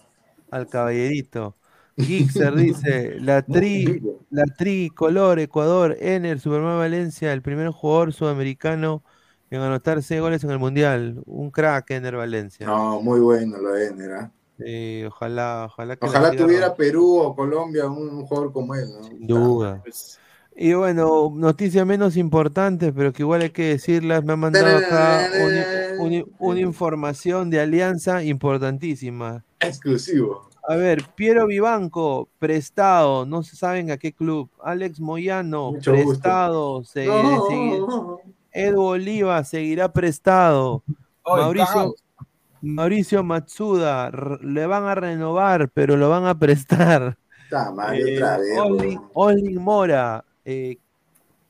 al 0.50 0.68
caballerito. 0.68 1.56
Gixer 1.96 2.54
dice, 2.54 3.16
la 3.20 3.42
tri, 3.42 4.02
la 4.30 4.44
tri 4.44 4.90
color 4.90 5.38
Ecuador, 5.38 5.96
Ener, 6.00 6.40
Superman 6.40 6.76
Valencia, 6.78 7.32
el 7.32 7.40
primer 7.40 7.68
jugador 7.70 8.12
sudamericano 8.12 9.02
en 9.50 9.60
anotar 9.60 10.02
seis 10.02 10.20
goles 10.20 10.42
en 10.44 10.50
el 10.50 10.58
Mundial. 10.58 11.22
Un 11.26 11.50
crack, 11.50 11.90
Ener 11.90 12.16
Valencia. 12.16 12.66
No, 12.66 13.00
muy 13.00 13.20
bueno 13.20 13.58
lo 13.58 13.72
de 13.72 13.86
Ener, 13.88 14.12
¿ah? 14.12 14.32
Sí, 14.58 15.04
ojalá, 15.06 15.64
ojalá 15.70 15.96
que 15.96 16.06
Ojalá 16.06 16.30
tuviera 16.32 16.74
Perú 16.74 17.16
o 17.18 17.34
Colombia 17.34 17.88
un, 17.88 18.08
un 18.10 18.26
jugador 18.26 18.52
como 18.52 18.74
él, 18.74 18.88
¿no? 18.94 19.04
sin 19.04 19.26
duda. 19.26 19.82
Y 20.54 20.74
bueno, 20.74 21.32
noticias 21.34 21.86
menos 21.86 22.16
importantes, 22.18 22.92
pero 22.94 23.12
que 23.12 23.22
igual 23.22 23.40
hay 23.40 23.50
que 23.50 23.64
decirlas. 23.68 24.22
Me 24.22 24.34
han 24.34 24.40
mandado 24.40 24.76
acá 24.76 25.28
un- 25.98 26.06
un- 26.12 26.32
una 26.38 26.60
información 26.60 27.48
de 27.48 27.60
alianza 27.60 28.22
importantísima. 28.22 29.44
Exclusivo. 29.60 30.50
A 30.68 30.76
ver, 30.76 31.04
Piero 31.14 31.46
Vivanco, 31.46 32.28
prestado, 32.38 33.24
no 33.24 33.42
se 33.42 33.56
saben 33.56 33.90
a 33.90 33.96
qué 33.96 34.12
club. 34.12 34.50
Alex 34.62 35.00
Moyano, 35.00 35.72
Mucho 35.72 35.92
prestado. 35.92 36.84
se- 36.84 37.06
No. 37.06 37.46
segui- 37.48 38.18
Edu 38.52 38.82
Oliva 38.82 39.42
seguirá 39.44 39.92
prestado. 39.92 40.82
Mauricio. 41.24 41.94
Mauricio 42.62 43.22
Matsuda, 43.22 44.10
le 44.42 44.66
van 44.66 44.84
a 44.84 44.94
renovar, 44.94 45.70
pero 45.70 45.96
lo 45.96 46.10
van 46.10 46.26
a 46.26 46.38
prestar. 46.38 47.16
Eh. 47.94 48.98
Olin, 49.14 49.56
Mora, 49.56 50.24
eh, 50.44 50.76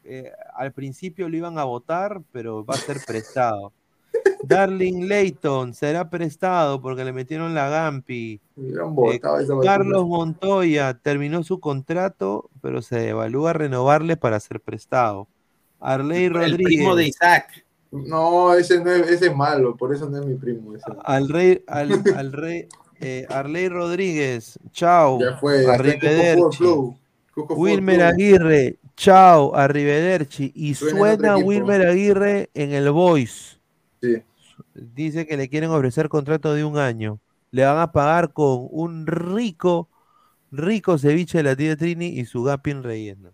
eh, 0.05 0.33
al 0.55 0.73
principio 0.73 1.29
lo 1.29 1.37
iban 1.37 1.59
a 1.59 1.65
votar, 1.65 2.23
pero 2.33 2.65
va 2.65 2.75
a 2.75 2.79
ser 2.79 2.99
prestado. 3.07 3.73
Darling 4.43 5.09
Layton 5.09 5.75
será 5.75 6.09
prestado 6.09 6.81
porque 6.81 7.05
le 7.05 7.13
metieron 7.13 7.55
la 7.55 7.69
Gampi. 7.69 8.41
Eh. 8.57 9.21
Carlos 9.63 10.07
Montoya 10.07 10.95
terminó 10.95 11.43
su 11.43 11.61
contrato, 11.61 12.51
pero 12.63 12.83
se 12.83 13.09
evalúa 13.09 13.53
renovarle 13.53 14.17
para 14.17 14.41
ser 14.41 14.61
prestado. 14.61 15.29
Arley 15.81 16.25
El 16.25 16.33
primo 16.57 16.95
de 16.95 17.05
Rodríguez. 17.05 17.09
Isaac. 17.09 17.65
No, 17.91 18.55
ese, 18.55 18.83
no 18.85 18.91
es, 18.93 19.09
ese 19.11 19.27
es 19.27 19.35
malo, 19.37 19.77
por 19.77 19.93
eso 19.93 20.09
no 20.09 20.19
es 20.19 20.27
mi 20.27 20.35
primo. 20.35 20.77
ese. 20.77 20.85
Al 21.05 21.29
rey, 21.29 21.65
al, 21.67 22.03
al 22.17 22.33
rey, 22.33 22.69
eh, 23.01 23.27
Arley 23.29 23.69
Rodríguez, 23.69 24.59
chao. 24.73 25.19
Ya 25.21 25.37
fue, 25.39 25.67
Arrivederci. 25.67 26.65
Wilmer. 27.57 28.03
Aguirre, 28.03 28.79
chao, 28.97 29.55
arrivederci. 29.57 30.53
Y 30.55 30.75
Suena. 30.75 31.37
Wilmer 31.37 31.87
Aguirre 31.87 32.51
en 32.55 32.73
el 32.73 32.91
Voice. 32.91 33.59
Sí. 34.03 34.23
Dice 34.75 35.27
que 35.27 35.37
le 35.37 35.49
quieren 35.49 35.71
ofrecer 35.71 36.09
contrato 36.09 36.55
de 36.55 36.65
un 36.65 36.79
año. 36.79 37.19
Le 37.51 37.65
van 37.65 37.79
a 37.79 37.93
pagar 37.93 38.33
con 38.33 38.69
un 38.71 39.07
rico, 39.07 39.89
rico 40.53 40.99
ceviche 40.99 41.39
de 41.39 41.45
la 41.45 41.57
tía 41.57 41.77
Trini 41.77 42.07
y 42.07 42.25
su 42.25 42.43
gapin 42.45 42.83
relleno. 42.83 43.33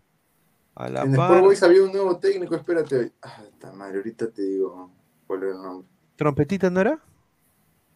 A 0.77 0.89
la 0.89 1.03
En 1.03 1.15
par, 1.15 1.27
Sport 1.31 1.43
Boys 1.45 1.63
había 1.63 1.83
un 1.83 1.93
nuevo 1.93 2.17
técnico, 2.19 2.55
espérate. 2.55 3.13
Ah, 3.23 3.43
esta 3.51 3.73
madre, 3.73 3.97
ahorita 3.99 4.31
te 4.31 4.43
digo 4.43 4.91
cuál 5.27 5.43
era 5.43 5.53
el 5.53 5.63
nombre. 5.63 5.89
¿trompetita 6.17 6.71
no 6.71 6.81
era? 6.81 6.99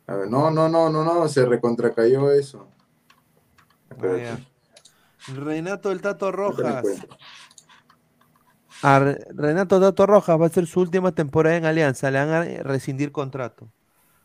A 0.06 0.14
ver, 0.16 0.28
no, 0.30 0.50
no, 0.50 0.68
no, 0.68 0.90
no, 0.90 1.04
no, 1.04 1.28
se 1.28 1.44
recontracayó 1.46 2.30
eso. 2.32 2.66
Ah. 4.02 4.38
Renato 5.28 5.90
el 5.92 6.00
Tato 6.00 6.32
Rojas. 6.32 6.84
A 8.82 8.98
Re- 8.98 9.26
Renato 9.34 9.78
Tato 9.80 10.06
Rojas 10.06 10.40
va 10.40 10.46
a 10.46 10.50
ser 10.50 10.66
su 10.66 10.80
última 10.80 11.12
temporada 11.12 11.56
en 11.56 11.66
Alianza. 11.66 12.10
Le 12.10 12.18
van 12.18 12.30
a 12.30 12.42
rescindir 12.62 13.12
contrato. 13.12 13.68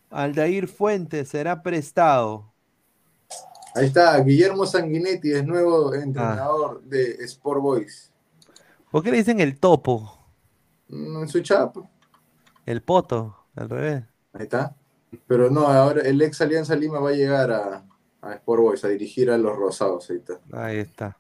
Aldair 0.10 0.68
Fuentes 0.70 1.28
será 1.30 1.62
prestado. 1.62 2.54
Ahí 3.76 3.88
está, 3.88 4.18
Guillermo 4.22 4.66
Sanguinetti 4.66 5.32
es 5.34 5.46
nuevo 5.46 5.92
Ah. 5.92 5.98
entrenador 5.98 6.82
de 6.84 7.12
Sport 7.26 7.62
Boys. 7.62 8.12
¿Por 8.96 9.04
qué 9.04 9.12
le 9.12 9.18
dicen 9.18 9.42
el 9.42 9.60
topo? 9.60 10.18
Mm, 10.90 11.22
En 11.24 11.28
su 11.30 11.42
chapa. 11.42 11.88
El 12.68 12.84
poto, 12.84 13.48
al 13.56 13.70
revés. 13.72 14.04
Ahí 14.34 14.44
está. 14.44 14.76
Pero 15.28 15.50
no, 15.50 15.68
ahora 15.68 16.02
el 16.02 16.22
ex 16.22 16.42
Alianza 16.42 16.76
Lima 16.76 17.00
va 17.00 17.10
a 17.10 17.14
llegar 17.14 17.52
a, 17.52 17.86
a 18.22 18.34
Sport 18.36 18.62
Boys 18.62 18.86
a 18.86 18.90
dirigir 18.90 19.32
a 19.32 19.38
los 19.38 19.56
Rosados. 19.56 20.10
Ahí 20.10 20.18
está. 20.18 20.40
Ahí 20.54 20.78
está. 20.78 21.20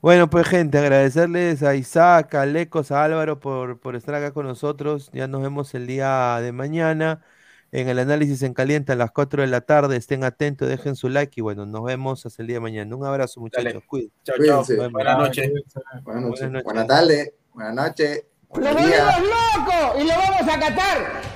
Bueno, 0.00 0.28
pues 0.30 0.46
gente, 0.46 0.78
agradecerles 0.78 1.62
a 1.62 1.74
Isaac, 1.74 2.34
a 2.34 2.46
Lecos, 2.46 2.92
a 2.92 3.04
Álvaro 3.04 3.40
por, 3.40 3.80
por 3.80 3.96
estar 3.96 4.14
acá 4.14 4.32
con 4.32 4.46
nosotros. 4.46 5.10
Ya 5.12 5.26
nos 5.28 5.42
vemos 5.42 5.74
el 5.74 5.86
día 5.86 6.38
de 6.40 6.52
mañana. 6.52 7.22
En 7.72 7.88
el 7.88 7.98
análisis 7.98 8.42
en 8.42 8.54
caliente 8.54 8.92
a 8.92 8.96
las 8.96 9.10
4 9.10 9.42
de 9.42 9.48
la 9.48 9.60
tarde. 9.60 9.96
Estén 9.96 10.24
atentos, 10.24 10.68
dejen 10.68 10.96
su 10.96 11.08
like 11.08 11.32
y 11.36 11.42
bueno, 11.42 11.66
nos 11.66 11.84
vemos 11.84 12.24
hasta 12.26 12.42
el 12.42 12.48
día 12.48 12.56
de 12.56 12.60
mañana. 12.60 12.96
Un 12.96 13.04
abrazo, 13.04 13.40
muchachos. 13.40 13.82
Cuídense. 13.86 14.14
Chao, 14.24 14.64
chao. 14.64 14.90
Buenas 14.90 15.18
noches. 15.18 15.50
Buenas 16.02 16.22
noches. 16.22 16.50
Buenas 16.50 16.52
noches. 16.52 16.64
Buenas 16.64 16.86
tardes. 16.86 17.32
Buenas 17.52 17.74
noches. 17.74 18.24
¡Lo 18.54 18.72
volvimos 18.72 18.90
loco! 18.90 20.00
¡Y 20.00 20.04
lo 20.04 20.14
vamos 20.14 20.54
a 20.54 20.60
catar! 20.60 21.35